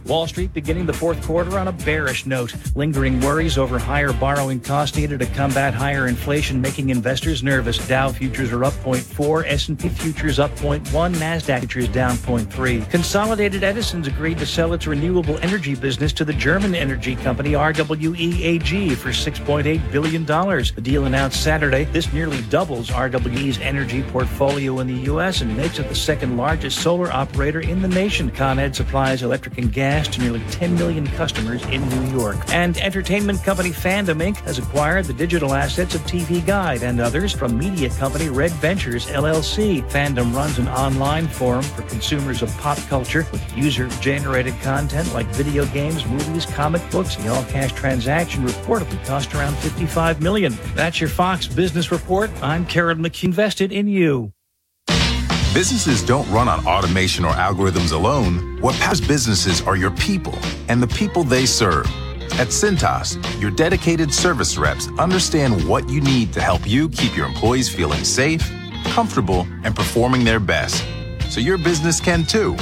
Wall 0.05 0.27
Street 0.27 0.53
beginning 0.53 0.85
the 0.85 0.93
fourth 0.93 1.21
quarter 1.23 1.57
on 1.59 1.67
a 1.67 1.71
bearish 1.71 2.25
note. 2.25 2.53
Lingering 2.75 3.19
worries 3.21 3.57
over 3.57 3.77
higher 3.77 4.11
borrowing 4.13 4.59
costs 4.59 4.97
needed 4.97 5.19
to 5.19 5.25
combat 5.27 5.73
higher 5.73 6.07
inflation 6.07 6.59
making 6.59 6.89
investors 6.89 7.43
nervous. 7.43 7.77
Dow 7.87 8.09
futures 8.09 8.51
are 8.51 8.63
up 8.63 8.73
0.4, 8.83 9.45
S&P 9.47 9.89
futures 9.89 10.39
up 10.39 10.51
0.1, 10.55 11.15
Nasdaq 11.15 11.59
futures 11.59 11.87
down 11.89 12.15
0.3. 12.17 12.89
Consolidated 12.89 13.63
Edison's 13.63 14.07
agreed 14.07 14.37
to 14.39 14.45
sell 14.45 14.73
its 14.73 14.87
renewable 14.87 15.37
energy 15.39 15.75
business 15.75 16.11
to 16.13 16.25
the 16.25 16.33
German 16.33 16.73
energy 16.73 17.15
company 17.15 17.51
RWE 17.51 18.41
AG 18.41 18.95
for 18.95 19.09
6.8 19.09 19.91
billion 19.91 20.25
dollars. 20.25 20.71
The 20.71 20.81
deal 20.81 21.05
announced 21.05 21.43
Saturday. 21.43 21.85
This 21.85 22.11
nearly 22.11 22.41
doubles 22.43 22.89
RWE's 22.89 23.59
energy 23.59 24.01
portfolio 24.03 24.79
in 24.79 24.87
the 24.87 25.11
US 25.11 25.41
and 25.41 25.55
makes 25.55 25.79
it 25.79 25.87
the 25.89 25.95
second 25.95 26.37
largest 26.37 26.79
solar 26.79 27.11
operator 27.11 27.59
in 27.59 27.81
the 27.81 27.87
nation. 27.87 28.31
Con 28.31 28.59
Ed 28.59 28.75
supplies 28.75 29.23
electric 29.23 29.57
and 29.57 29.71
gas 29.71 29.90
to 29.91 30.21
nearly 30.21 30.39
10 30.51 30.75
million 30.75 31.05
customers 31.05 31.63
in 31.65 31.87
New 31.89 32.17
York. 32.17 32.37
And 32.53 32.77
entertainment 32.77 33.43
company 33.43 33.71
Fandom 33.71 34.21
Inc. 34.21 34.37
has 34.37 34.57
acquired 34.57 35.05
the 35.05 35.13
digital 35.13 35.53
assets 35.53 35.95
of 35.95 36.01
TV 36.01 36.45
Guide 36.45 36.83
and 36.83 37.01
others 37.01 37.33
from 37.33 37.57
media 37.57 37.89
company 37.89 38.29
Red 38.29 38.51
Ventures 38.53 39.07
LLC. 39.07 39.81
Fandom 39.91 40.33
runs 40.33 40.59
an 40.59 40.69
online 40.69 41.27
forum 41.27 41.63
for 41.63 41.81
consumers 41.83 42.41
of 42.41 42.55
pop 42.59 42.77
culture 42.87 43.27
with 43.31 43.57
user 43.57 43.89
generated 44.01 44.53
content 44.61 45.13
like 45.13 45.27
video 45.27 45.65
games, 45.67 46.05
movies, 46.05 46.45
comic 46.45 46.81
books. 46.89 47.17
The 47.17 47.27
all 47.27 47.43
cash 47.45 47.73
transaction 47.73 48.45
reportedly 48.45 49.05
cost 49.05 49.33
around 49.35 49.57
55 49.57 50.21
million. 50.21 50.57
That's 50.73 51.01
your 51.01 51.09
Fox 51.09 51.47
Business 51.47 51.91
Report. 51.91 52.31
I'm 52.41 52.65
Karen 52.65 52.99
McKee, 52.99 53.25
invested 53.25 53.71
in 53.71 53.87
you. 53.87 54.33
Businesses 55.53 56.01
don't 56.01 56.29
run 56.29 56.47
on 56.47 56.65
automation 56.65 57.25
or 57.25 57.33
algorithms 57.33 57.91
alone. 57.91 58.57
What 58.61 58.73
powers 58.75 59.01
businesses 59.01 59.61
are 59.61 59.75
your 59.75 59.91
people 59.91 60.33
and 60.69 60.81
the 60.81 60.87
people 60.87 61.25
they 61.25 61.45
serve. 61.45 61.87
At 62.39 62.47
Cintas, 62.47 63.19
your 63.41 63.51
dedicated 63.51 64.13
service 64.13 64.57
reps 64.57 64.87
understand 64.97 65.67
what 65.67 65.89
you 65.89 65.99
need 65.99 66.31
to 66.33 66.41
help 66.41 66.65
you 66.65 66.87
keep 66.87 67.17
your 67.17 67.25
employees 67.25 67.67
feeling 67.67 68.05
safe, 68.05 68.49
comfortable, 68.85 69.45
and 69.65 69.75
performing 69.75 70.23
their 70.23 70.39
best. 70.39 70.85
So 71.29 71.41
your 71.41 71.57
business 71.57 71.99
can 71.99 72.23
too. 72.23 72.55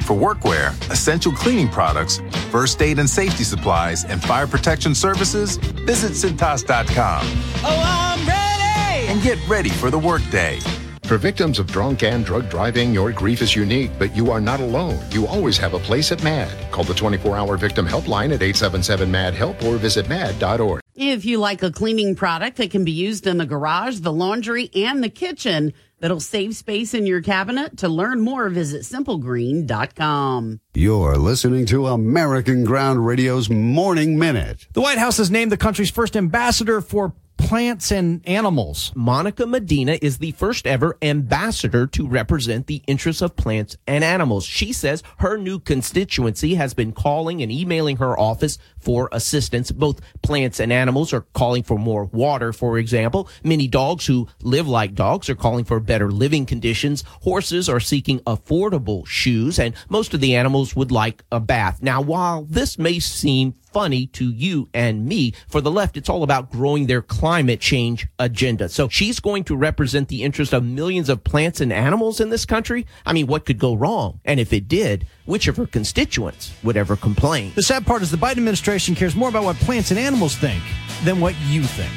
For 0.00 0.14
workwear, 0.14 0.72
essential 0.90 1.32
cleaning 1.32 1.70
products, 1.70 2.20
first 2.50 2.82
aid 2.82 2.98
and 2.98 3.08
safety 3.08 3.44
supplies, 3.44 4.04
and 4.04 4.22
fire 4.22 4.46
protection 4.46 4.94
services, 4.94 5.56
visit 5.56 6.12
Cintas.com. 6.12 7.22
Oh, 7.64 7.82
I'm 7.86 8.28
ready! 8.28 9.08
And 9.08 9.22
get 9.22 9.38
ready 9.48 9.70
for 9.70 9.90
the 9.90 9.98
workday. 9.98 10.60
For 11.04 11.18
victims 11.18 11.58
of 11.58 11.66
drunk 11.66 12.02
and 12.02 12.24
drug 12.24 12.48
driving, 12.48 12.94
your 12.94 13.12
grief 13.12 13.42
is 13.42 13.54
unique, 13.54 13.90
but 13.98 14.16
you 14.16 14.30
are 14.30 14.40
not 14.40 14.60
alone. 14.60 14.98
You 15.10 15.26
always 15.26 15.58
have 15.58 15.74
a 15.74 15.78
place 15.78 16.10
at 16.12 16.22
MADD. 16.22 16.70
Call 16.70 16.84
the 16.84 16.94
24 16.94 17.36
hour 17.36 17.58
victim 17.58 17.86
helpline 17.86 18.32
at 18.32 18.40
877 18.42 19.10
MADD 19.10 19.34
HELP 19.34 19.62
or 19.64 19.76
visit 19.76 20.08
madd.org. 20.08 20.80
If 20.94 21.26
you 21.26 21.38
like 21.38 21.62
a 21.62 21.70
cleaning 21.70 22.14
product 22.14 22.56
that 22.56 22.70
can 22.70 22.84
be 22.84 22.92
used 22.92 23.26
in 23.26 23.36
the 23.36 23.44
garage, 23.44 23.98
the 23.98 24.12
laundry, 24.12 24.70
and 24.74 25.04
the 25.04 25.10
kitchen, 25.10 25.74
that'll 25.98 26.20
save 26.20 26.56
space 26.56 26.94
in 26.94 27.04
your 27.04 27.20
cabinet. 27.20 27.76
To 27.78 27.88
learn 27.88 28.20
more, 28.20 28.48
visit 28.48 28.82
simplegreen.com. 28.82 30.60
You're 30.72 31.18
listening 31.18 31.66
to 31.66 31.88
American 31.88 32.64
Ground 32.64 33.04
Radio's 33.04 33.50
Morning 33.50 34.18
Minute. 34.18 34.68
The 34.72 34.80
White 34.80 34.98
House 34.98 35.18
has 35.18 35.30
named 35.30 35.52
the 35.52 35.56
country's 35.58 35.90
first 35.90 36.16
ambassador 36.16 36.80
for 36.80 37.12
plants 37.44 37.92
and 37.92 38.26
animals. 38.26 38.90
Monica 38.94 39.46
Medina 39.46 39.98
is 40.00 40.16
the 40.16 40.32
first 40.32 40.66
ever 40.66 40.96
ambassador 41.02 41.86
to 41.86 42.08
represent 42.08 42.66
the 42.66 42.82
interests 42.86 43.20
of 43.20 43.36
plants 43.36 43.76
and 43.86 44.02
animals. 44.02 44.46
She 44.46 44.72
says 44.72 45.02
her 45.18 45.36
new 45.36 45.58
constituency 45.58 46.54
has 46.54 46.72
been 46.72 46.92
calling 46.92 47.42
and 47.42 47.52
emailing 47.52 47.98
her 47.98 48.18
office 48.18 48.56
for 48.84 49.08
assistance. 49.12 49.70
Both 49.70 50.00
plants 50.22 50.60
and 50.60 50.72
animals 50.72 51.12
are 51.12 51.22
calling 51.32 51.62
for 51.62 51.78
more 51.78 52.04
water, 52.04 52.52
for 52.52 52.78
example. 52.78 53.28
Many 53.42 53.66
dogs 53.66 54.06
who 54.06 54.28
live 54.42 54.68
like 54.68 54.94
dogs 54.94 55.28
are 55.28 55.34
calling 55.34 55.64
for 55.64 55.80
better 55.80 56.10
living 56.10 56.46
conditions. 56.46 57.02
Horses 57.22 57.68
are 57.68 57.80
seeking 57.80 58.20
affordable 58.20 59.06
shoes, 59.06 59.58
and 59.58 59.74
most 59.88 60.14
of 60.14 60.20
the 60.20 60.36
animals 60.36 60.76
would 60.76 60.90
like 60.90 61.24
a 61.32 61.40
bath. 61.40 61.82
Now, 61.82 62.00
while 62.00 62.44
this 62.44 62.78
may 62.78 63.00
seem 63.00 63.54
funny 63.74 64.06
to 64.06 64.30
you 64.30 64.68
and 64.72 65.04
me. 65.04 65.34
For 65.48 65.60
the 65.60 65.70
left, 65.70 65.96
it's 65.96 66.08
all 66.08 66.22
about 66.22 66.50
growing 66.50 66.86
their 66.86 67.02
climate 67.02 67.60
change 67.60 68.06
agenda. 68.20 68.68
So 68.68 68.88
she's 68.88 69.18
going 69.18 69.42
to 69.44 69.56
represent 69.56 70.06
the 70.06 70.22
interest 70.22 70.52
of 70.52 70.64
millions 70.64 71.08
of 71.08 71.24
plants 71.24 71.60
and 71.60 71.72
animals 71.72 72.20
in 72.20 72.30
this 72.30 72.46
country. 72.46 72.86
I 73.04 73.12
mean, 73.12 73.26
what 73.26 73.44
could 73.44 73.58
go 73.58 73.74
wrong? 73.74 74.20
And 74.24 74.38
if 74.38 74.52
it 74.52 74.68
did, 74.68 75.08
which 75.26 75.48
of 75.48 75.56
her 75.56 75.66
constituents 75.66 76.52
would 76.62 76.76
ever 76.76 76.96
complain? 76.96 77.52
The 77.54 77.62
sad 77.62 77.86
part 77.86 78.02
is 78.02 78.10
the 78.10 78.16
Biden 78.16 78.38
administration 78.38 78.94
cares 78.94 79.16
more 79.16 79.28
about 79.28 79.44
what 79.44 79.56
plants 79.56 79.90
and 79.90 79.98
animals 79.98 80.36
think 80.36 80.62
than 81.04 81.20
what 81.20 81.34
you 81.46 81.62
think. 81.62 81.92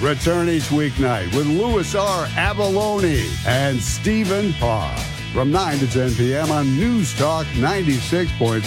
Return 0.00 0.48
each 0.48 0.64
weeknight 0.64 1.34
with 1.36 1.46
Louis 1.46 1.94
R. 1.94 2.26
Avallone 2.26 3.46
and 3.46 3.80
Stephen 3.80 4.52
Parr 4.54 4.96
from 5.32 5.50
9 5.50 5.78
to 5.78 5.86
10 5.90 6.14
p.m. 6.14 6.50
on 6.50 6.76
News 6.76 7.12
Talk 7.18 7.46
96.5 7.46 8.60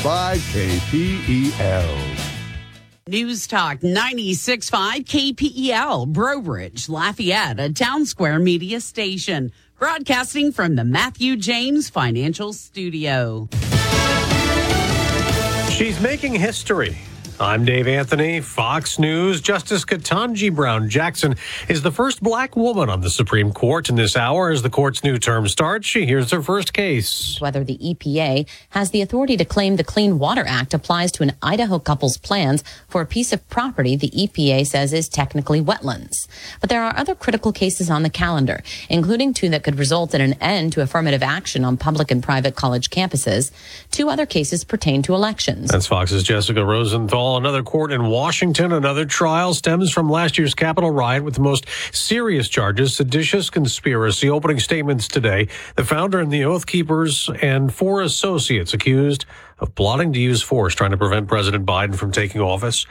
KPEL. 0.53 2.23
News 3.07 3.47
Talk 3.47 3.79
96.5 3.79 5.05
KPEL, 5.05 6.07
Breaux 6.07 6.41
Bridge, 6.41 6.89
Lafayette, 6.89 7.59
a 7.59 7.69
Townsquare 7.69 8.41
media 8.41 8.81
station. 8.81 9.53
Broadcasting 9.79 10.51
from 10.51 10.75
the 10.75 10.83
Matthew 10.83 11.37
James 11.37 11.89
Financial 11.89 12.51
Studio. 12.51 13.47
She's 15.77 15.99
making 16.01 16.33
history. 16.33 16.97
I'm 17.39 17.65
Dave 17.65 17.87
Anthony, 17.87 18.41
Fox 18.41 18.97
News. 18.97 19.41
Justice 19.41 19.85
Ketanji 19.85 20.53
Brown 20.53 20.89
Jackson 20.89 21.35
is 21.69 21.83
the 21.83 21.91
first 21.91 22.23
black 22.23 22.55
woman 22.55 22.89
on 22.89 23.01
the 23.01 23.11
Supreme 23.11 23.53
Court 23.53 23.89
in 23.89 23.95
this 23.95 24.17
hour. 24.17 24.49
As 24.49 24.63
the 24.63 24.71
court's 24.71 25.03
new 25.03 25.19
term 25.19 25.47
starts, 25.47 25.85
she 25.85 26.07
hears 26.07 26.31
her 26.31 26.41
first 26.41 26.73
case. 26.73 27.39
Whether 27.39 27.63
the 27.63 27.77
EPA 27.77 28.49
has 28.71 28.89
the 28.89 29.03
authority 29.03 29.37
to 29.37 29.45
claim 29.45 29.75
the 29.75 29.83
Clean 29.83 30.17
Water 30.17 30.45
Act 30.47 30.73
applies 30.73 31.11
to 31.11 31.21
an 31.21 31.33
Idaho 31.43 31.77
couple's 31.77 32.17
plans 32.17 32.63
for 32.87 33.01
a 33.01 33.05
piece 33.05 33.31
of 33.31 33.47
property 33.49 33.95
the 33.95 34.09
EPA 34.09 34.65
says 34.65 34.91
is 34.91 35.07
technically 35.07 35.61
wetlands. 35.61 36.27
But 36.59 36.71
there 36.71 36.81
are 36.81 36.97
other 36.97 37.13
critical 37.13 37.51
cases 37.51 37.87
on 37.87 38.01
the 38.01 38.09
calendar, 38.09 38.63
including 38.89 39.35
two 39.35 39.49
that 39.49 39.63
could 39.63 39.77
result 39.77 40.15
in 40.15 40.21
an 40.21 40.33
end 40.41 40.73
to 40.73 40.81
affirmative 40.81 41.21
action 41.21 41.63
on 41.63 41.77
public 41.77 42.09
and 42.09 42.23
private 42.23 42.55
college 42.55 42.89
campuses. 42.89 43.51
Two 43.91 44.09
other 44.09 44.25
cases 44.25 44.63
pertain 44.63 45.03
to 45.03 45.13
elections. 45.13 45.69
That's 45.69 45.85
Fox's 45.85 46.23
Jessica 46.23 46.65
Rosenthal 46.65 47.26
another 47.35 47.63
court 47.63 47.91
in 47.91 48.05
Washington. 48.05 48.71
Another 48.71 49.03
trial 49.03 49.53
stems 49.53 49.91
from 49.91 50.09
last 50.09 50.37
year's 50.37 50.55
Capitol 50.55 50.91
riot 50.91 51.25
with 51.25 51.33
the 51.33 51.41
most 51.41 51.65
serious 51.91 52.47
charges, 52.47 52.95
seditious 52.95 53.49
conspiracy. 53.49 54.29
Opening 54.29 54.61
statements 54.61 55.09
today. 55.09 55.49
The 55.75 55.83
founder 55.83 56.19
and 56.19 56.31
the 56.31 56.45
Oath 56.45 56.65
Keepers 56.65 57.29
and 57.41 57.73
four 57.73 58.01
associates 58.01 58.73
accused 58.73 59.25
of 59.59 59.75
plotting 59.75 60.13
to 60.13 60.19
use 60.19 60.41
force 60.41 60.73
trying 60.73 60.91
to 60.91 60.97
prevent 60.97 61.27
President 61.27 61.65
Biden 61.65 61.95
from 61.95 62.13
taking 62.13 62.39
office. 62.39 62.85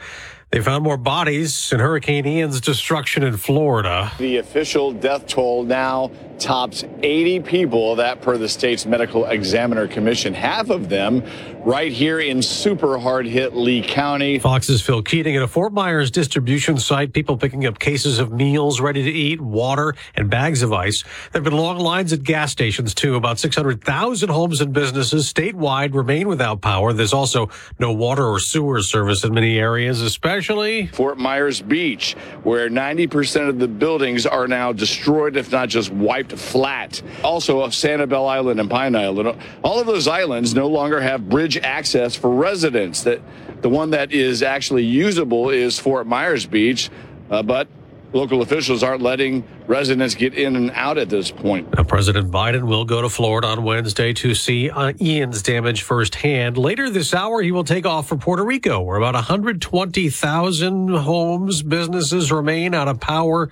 They 0.51 0.61
found 0.61 0.83
more 0.83 0.97
bodies 0.97 1.73
in 1.73 1.79
Hurricane 1.79 2.25
Ian's 2.25 2.61
destruction 2.61 3.23
in 3.23 3.35
Florida. 3.35 4.11
The 4.17 4.37
official 4.37 4.93
death 4.93 5.27
toll 5.27 5.63
now 5.63 6.11
tops 6.39 6.83
80 7.03 7.41
people, 7.41 7.95
that 7.95 8.21
per 8.21 8.37
the 8.37 8.49
state's 8.49 8.85
medical 8.85 9.25
examiner 9.25 9.87
commission. 9.87 10.33
Half 10.33 10.69
of 10.69 10.89
them 10.89 11.23
right 11.65 11.91
here 11.91 12.19
in 12.19 12.41
super 12.41 12.97
hard 12.97 13.25
hit 13.25 13.55
Lee 13.55 13.81
County. 13.81 14.39
Fox's 14.39 14.81
Phil 14.81 15.01
Keating 15.01 15.35
at 15.35 15.41
a 15.41 15.47
Fort 15.47 15.73
Myers 15.73 16.09
distribution 16.09 16.77
site, 16.77 17.13
people 17.13 17.37
picking 17.37 17.65
up 17.65 17.79
cases 17.79 18.19
of 18.19 18.31
meals 18.31 18.79
ready 18.79 19.03
to 19.03 19.11
eat, 19.11 19.41
water, 19.41 19.93
and 20.15 20.29
bags 20.29 20.61
of 20.61 20.71
ice. 20.71 21.03
There 21.31 21.41
have 21.41 21.43
been 21.43 21.57
long 21.57 21.77
lines 21.77 22.13
at 22.13 22.23
gas 22.23 22.51
stations, 22.51 22.93
too. 22.93 23.15
About 23.15 23.39
600,000 23.39 24.29
homes 24.29 24.61
and 24.61 24.71
businesses 24.71 25.31
statewide 25.31 25.93
remain 25.93 26.27
without 26.27 26.61
power. 26.61 26.93
There's 26.93 27.13
also 27.13 27.49
no 27.79 27.91
water 27.91 28.25
or 28.25 28.39
sewer 28.39 28.81
service 28.81 29.23
in 29.23 29.33
many 29.33 29.59
areas, 29.59 30.01
especially 30.01 30.87
Fort 30.87 31.17
Myers 31.17 31.61
Beach, 31.61 32.13
where 32.43 32.69
90% 32.69 33.49
of 33.49 33.59
the 33.59 33.67
buildings 33.67 34.25
are 34.25 34.47
now 34.47 34.71
destroyed, 34.71 35.35
if 35.35 35.51
not 35.51 35.69
just 35.69 35.91
wiped 35.91 36.26
flat. 36.33 37.01
Also, 37.23 37.61
of 37.61 37.71
Sanibel 37.71 38.27
Island 38.27 38.59
and 38.59 38.69
Pine 38.69 38.95
Island. 38.95 39.39
All 39.63 39.79
of 39.79 39.87
those 39.87 40.07
islands 40.07 40.53
no 40.53 40.67
longer 40.67 40.99
have 40.99 41.29
bridge 41.29 41.57
access 41.57 42.15
for 42.15 42.29
residents. 42.29 43.03
That 43.03 43.21
the 43.61 43.69
one 43.69 43.91
that 43.91 44.11
is 44.11 44.43
actually 44.43 44.83
usable 44.83 45.49
is 45.49 45.79
Fort 45.79 46.07
Myers 46.07 46.45
Beach, 46.45 46.89
uh, 47.29 47.43
but 47.43 47.67
local 48.13 48.41
officials 48.41 48.83
aren't 48.83 49.01
letting 49.01 49.43
residents 49.67 50.15
get 50.15 50.33
in 50.33 50.55
and 50.55 50.71
out 50.71 50.97
at 50.97 51.09
this 51.09 51.31
point. 51.31 51.75
Now, 51.75 51.83
President 51.83 52.31
Biden 52.31 52.63
will 52.63 52.85
go 52.85 53.01
to 53.01 53.09
Florida 53.09 53.47
on 53.47 53.63
Wednesday 53.63 54.13
to 54.13 54.33
see 54.33 54.69
uh, 54.69 54.93
Ian's 55.01 55.41
damage 55.41 55.81
firsthand. 55.81 56.57
Later 56.57 56.89
this 56.89 57.13
hour, 57.13 57.41
he 57.41 57.51
will 57.51 57.63
take 57.63 57.85
off 57.85 58.07
for 58.07 58.15
Puerto 58.15 58.43
Rico, 58.43 58.81
where 58.81 58.97
about 58.97 59.15
120,000 59.15 60.89
homes, 60.89 61.61
businesses 61.61 62.31
remain 62.31 62.73
out 62.73 62.87
of 62.87 62.99
power 62.99 63.49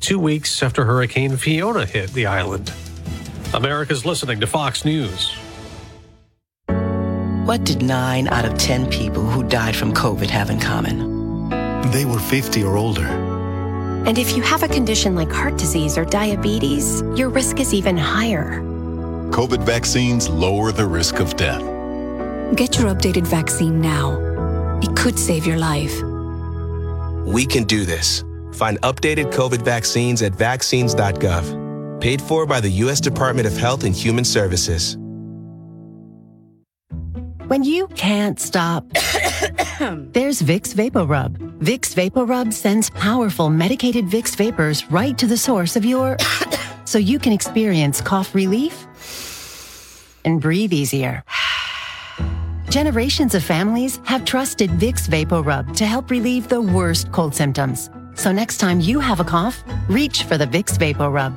two 0.00 0.18
weeks 0.18 0.62
after 0.62 0.84
Hurricane 0.84 1.36
Fiona 1.36 1.86
hit 1.86 2.12
the 2.12 2.26
island. 2.26 2.72
America's 3.54 4.04
listening 4.04 4.40
to 4.40 4.46
Fox 4.46 4.84
News. 4.84 5.36
What 7.46 7.64
did 7.64 7.82
9 7.82 8.28
out 8.28 8.44
of 8.44 8.58
10 8.58 8.90
people 8.90 9.24
who 9.24 9.44
died 9.44 9.76
from 9.76 9.92
COVID 9.92 10.28
have 10.30 10.50
in 10.50 10.58
common? 10.58 11.48
They 11.92 12.04
were 12.04 12.18
50 12.18 12.64
or 12.64 12.76
older. 12.76 13.06
And 14.06 14.18
if 14.18 14.36
you 14.36 14.42
have 14.42 14.62
a 14.62 14.68
condition 14.68 15.14
like 15.14 15.30
heart 15.30 15.56
disease 15.56 15.96
or 15.96 16.04
diabetes, 16.04 17.02
your 17.16 17.28
risk 17.28 17.60
is 17.60 17.72
even 17.72 17.96
higher. 17.96 18.60
COVID 19.30 19.62
vaccines 19.64 20.28
lower 20.28 20.72
the 20.72 20.86
risk 20.86 21.20
of 21.20 21.36
death. 21.36 21.62
Get 22.56 22.78
your 22.78 22.92
updated 22.94 23.26
vaccine 23.26 23.80
now. 23.80 24.18
It 24.82 24.96
could 24.96 25.18
save 25.18 25.46
your 25.46 25.58
life. 25.58 26.00
We 27.26 27.46
can 27.46 27.64
do 27.64 27.84
this. 27.84 28.24
Find 28.56 28.80
updated 28.80 29.32
COVID 29.32 29.62
vaccines 29.62 30.22
at 30.22 30.32
vaccines.gov. 30.32 32.00
Paid 32.00 32.22
for 32.22 32.46
by 32.46 32.60
the 32.60 32.70
U.S. 32.84 33.00
Department 33.00 33.46
of 33.46 33.56
Health 33.56 33.84
and 33.84 33.94
Human 33.94 34.24
Services. 34.24 34.96
When 37.48 37.62
you 37.62 37.86
can't 37.88 38.40
stop, 38.40 38.88
there's 38.92 40.42
Vicks 40.42 40.74
VapoRub. 40.74 41.36
Vicks 41.58 41.94
VapoRub 41.94 42.52
sends 42.52 42.90
powerful 42.90 43.50
medicated 43.50 44.06
Vicks 44.06 44.34
vapors 44.34 44.90
right 44.90 45.16
to 45.18 45.26
the 45.26 45.36
source 45.36 45.76
of 45.76 45.84
your 45.84 46.16
so 46.86 46.98
you 46.98 47.18
can 47.18 47.32
experience 47.32 48.00
cough 48.00 48.34
relief 48.34 48.86
and 50.24 50.40
breathe 50.40 50.72
easier. 50.72 51.22
Generations 52.70 53.34
of 53.34 53.44
families 53.44 54.00
have 54.04 54.24
trusted 54.24 54.70
Vicks 54.70 55.08
VapoRub 55.08 55.76
to 55.76 55.86
help 55.86 56.10
relieve 56.10 56.48
the 56.48 56.60
worst 56.60 57.12
cold 57.12 57.34
symptoms. 57.34 57.90
So 58.16 58.32
next 58.32 58.58
time 58.58 58.80
you 58.80 58.98
have 58.98 59.20
a 59.20 59.24
cough, 59.24 59.62
reach 59.88 60.24
for 60.24 60.36
the 60.38 60.46
Vicks 60.46 60.76
VapoRub. 60.76 61.36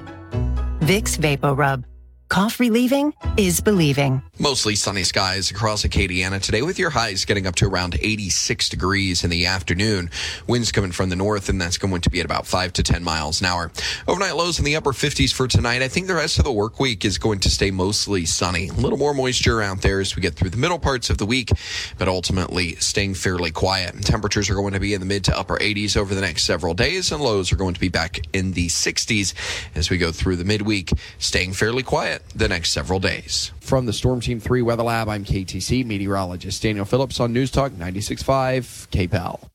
Vicks 0.80 1.18
VapoRub. 1.18 1.89
Cough 2.30 2.60
relieving 2.60 3.12
is 3.38 3.60
believing. 3.60 4.22
Mostly 4.38 4.76
sunny 4.76 5.04
skies 5.04 5.50
across 5.50 5.84
Acadiana 5.84 6.40
today 6.40 6.62
with 6.62 6.78
your 6.78 6.92
highs 6.92 7.26
getting 7.26 7.48
up 7.48 7.56
to 7.56 7.66
around 7.66 7.96
86 8.00 8.70
degrees 8.70 9.24
in 9.24 9.32
the 9.32 9.48
afternoon. 9.48 10.12
Winds 10.46 10.72
coming 10.72 10.92
from 10.92 11.10
the 11.10 11.16
north 11.16 11.50
and 11.50 11.60
that's 11.60 11.80
going 11.80 12.02
to 12.02 12.10
be 12.12 12.20
at 12.20 12.26
about 12.26 12.46
5 12.46 12.74
to 12.74 12.84
10 12.84 13.04
miles 13.04 13.42
an 13.42 13.48
hour. 13.48 13.72
Overnight 14.08 14.36
lows 14.36 14.60
in 14.60 14.66
the 14.66 14.76
upper 14.76 14.92
50s 14.92 15.34
for 15.34 15.48
tonight. 15.48 15.82
I 15.82 15.88
think 15.88 16.06
the 16.06 16.14
rest 16.14 16.38
of 16.38 16.46
the 16.46 16.52
work 16.52 16.80
week 16.80 17.04
is 17.04 17.18
going 17.18 17.40
to 17.40 17.50
stay 17.50 17.72
mostly 17.72 18.28
sunny. 18.28 18.70
A 18.70 18.74
little 18.74 19.00
more 19.00 19.16
moisture 19.16 19.64
out 19.64 19.82
there 19.82 20.00
as 20.00 20.16
we 20.16 20.22
get 20.22 20.36
through 20.36 20.52
the 20.52 20.58
middle 20.58 20.80
parts 20.80 21.10
of 21.10 21.18
the 21.18 21.26
week, 21.26 21.50
but 21.98 22.08
ultimately 22.08 22.76
staying 22.76 23.16
fairly 23.16 23.50
quiet. 23.50 24.04
Temperatures 24.04 24.52
are 24.52 24.56
going 24.56 24.74
to 24.74 24.80
be 24.80 24.94
in 24.94 25.00
the 25.00 25.08
mid 25.08 25.24
to 25.24 25.36
upper 25.36 25.58
80s 25.58 25.98
over 25.98 26.14
the 26.14 26.22
next 26.22 26.44
several 26.44 26.76
days 26.76 27.12
and 27.12 27.24
lows 27.24 27.52
are 27.52 27.58
going 27.58 27.74
to 27.74 27.80
be 27.80 27.90
back 27.90 28.20
in 28.34 28.52
the 28.52 28.68
60s 28.68 29.34
as 29.74 29.90
we 29.90 29.98
go 29.98 30.12
through 30.12 30.36
the 30.36 30.46
midweek, 30.46 30.92
staying 31.18 31.54
fairly 31.54 31.82
quiet 31.82 32.19
the 32.36 32.48
next 32.48 32.72
several 32.72 33.00
days. 33.00 33.52
From 33.60 33.86
the 33.86 33.94
Storm 33.94 34.22
Team 34.22 34.40
3 34.40 34.62
Weather 34.62 34.84
Lab, 34.84 35.10
I'm 35.10 35.26
KATC 35.26 35.86
meteorologist 35.86 36.62
Daniel 36.62 36.86
Phillips 36.86 37.20
on 37.20 37.34
News 37.34 37.52
Talk 37.52 37.72
96.5 37.74 38.90
KPEL. 38.90 39.50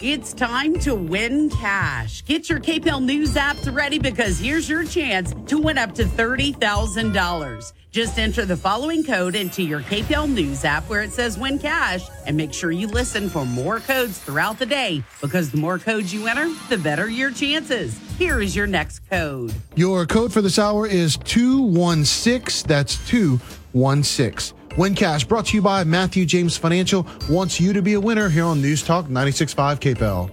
It's 0.00 0.32
time 0.32 0.78
to 0.80 0.94
win 0.94 1.50
cash. 1.50 2.24
Get 2.24 2.48
your 2.48 2.60
KPEL 2.60 3.02
News 3.02 3.34
apps 3.34 3.74
ready 3.74 3.98
because 3.98 4.38
here's 4.38 4.68
your 4.68 4.84
chance 4.84 5.34
to 5.46 5.58
win 5.58 5.76
up 5.76 5.92
to 5.96 6.04
$30,000. 6.04 7.72
Just 7.90 8.18
enter 8.18 8.44
the 8.44 8.56
following 8.56 9.02
code 9.02 9.34
into 9.34 9.62
your 9.62 9.80
KPEL 9.80 10.30
News 10.30 10.64
app 10.64 10.88
where 10.90 11.02
it 11.02 11.10
says 11.10 11.38
win 11.38 11.58
cash 11.58 12.06
and 12.26 12.36
make 12.36 12.52
sure 12.52 12.70
you 12.70 12.86
listen 12.86 13.30
for 13.30 13.46
more 13.46 13.80
codes 13.80 14.18
throughout 14.18 14.58
the 14.58 14.66
day 14.66 15.02
because 15.22 15.50
the 15.50 15.56
more 15.56 15.78
codes 15.78 16.12
you 16.12 16.26
enter, 16.26 16.52
the 16.68 16.76
better 16.76 17.08
your 17.08 17.30
chances. 17.30 17.98
Here 18.18 18.42
is 18.42 18.54
your 18.54 18.66
next 18.66 19.00
code. 19.08 19.54
Your 19.74 20.04
code 20.04 20.32
for 20.32 20.42
this 20.42 20.58
hour 20.58 20.86
is 20.86 21.16
216. 21.16 22.68
That's 22.68 23.08
216. 23.08 24.58
Win 24.76 24.94
Cash 24.94 25.24
brought 25.24 25.46
to 25.46 25.56
you 25.56 25.62
by 25.62 25.82
Matthew 25.82 26.26
James 26.26 26.58
Financial 26.58 27.06
wants 27.30 27.58
you 27.58 27.72
to 27.72 27.80
be 27.80 27.94
a 27.94 28.00
winner 28.00 28.28
here 28.28 28.44
on 28.44 28.60
News 28.60 28.82
Talk 28.82 29.06
96.5 29.06 29.80
KPEL. 29.80 30.30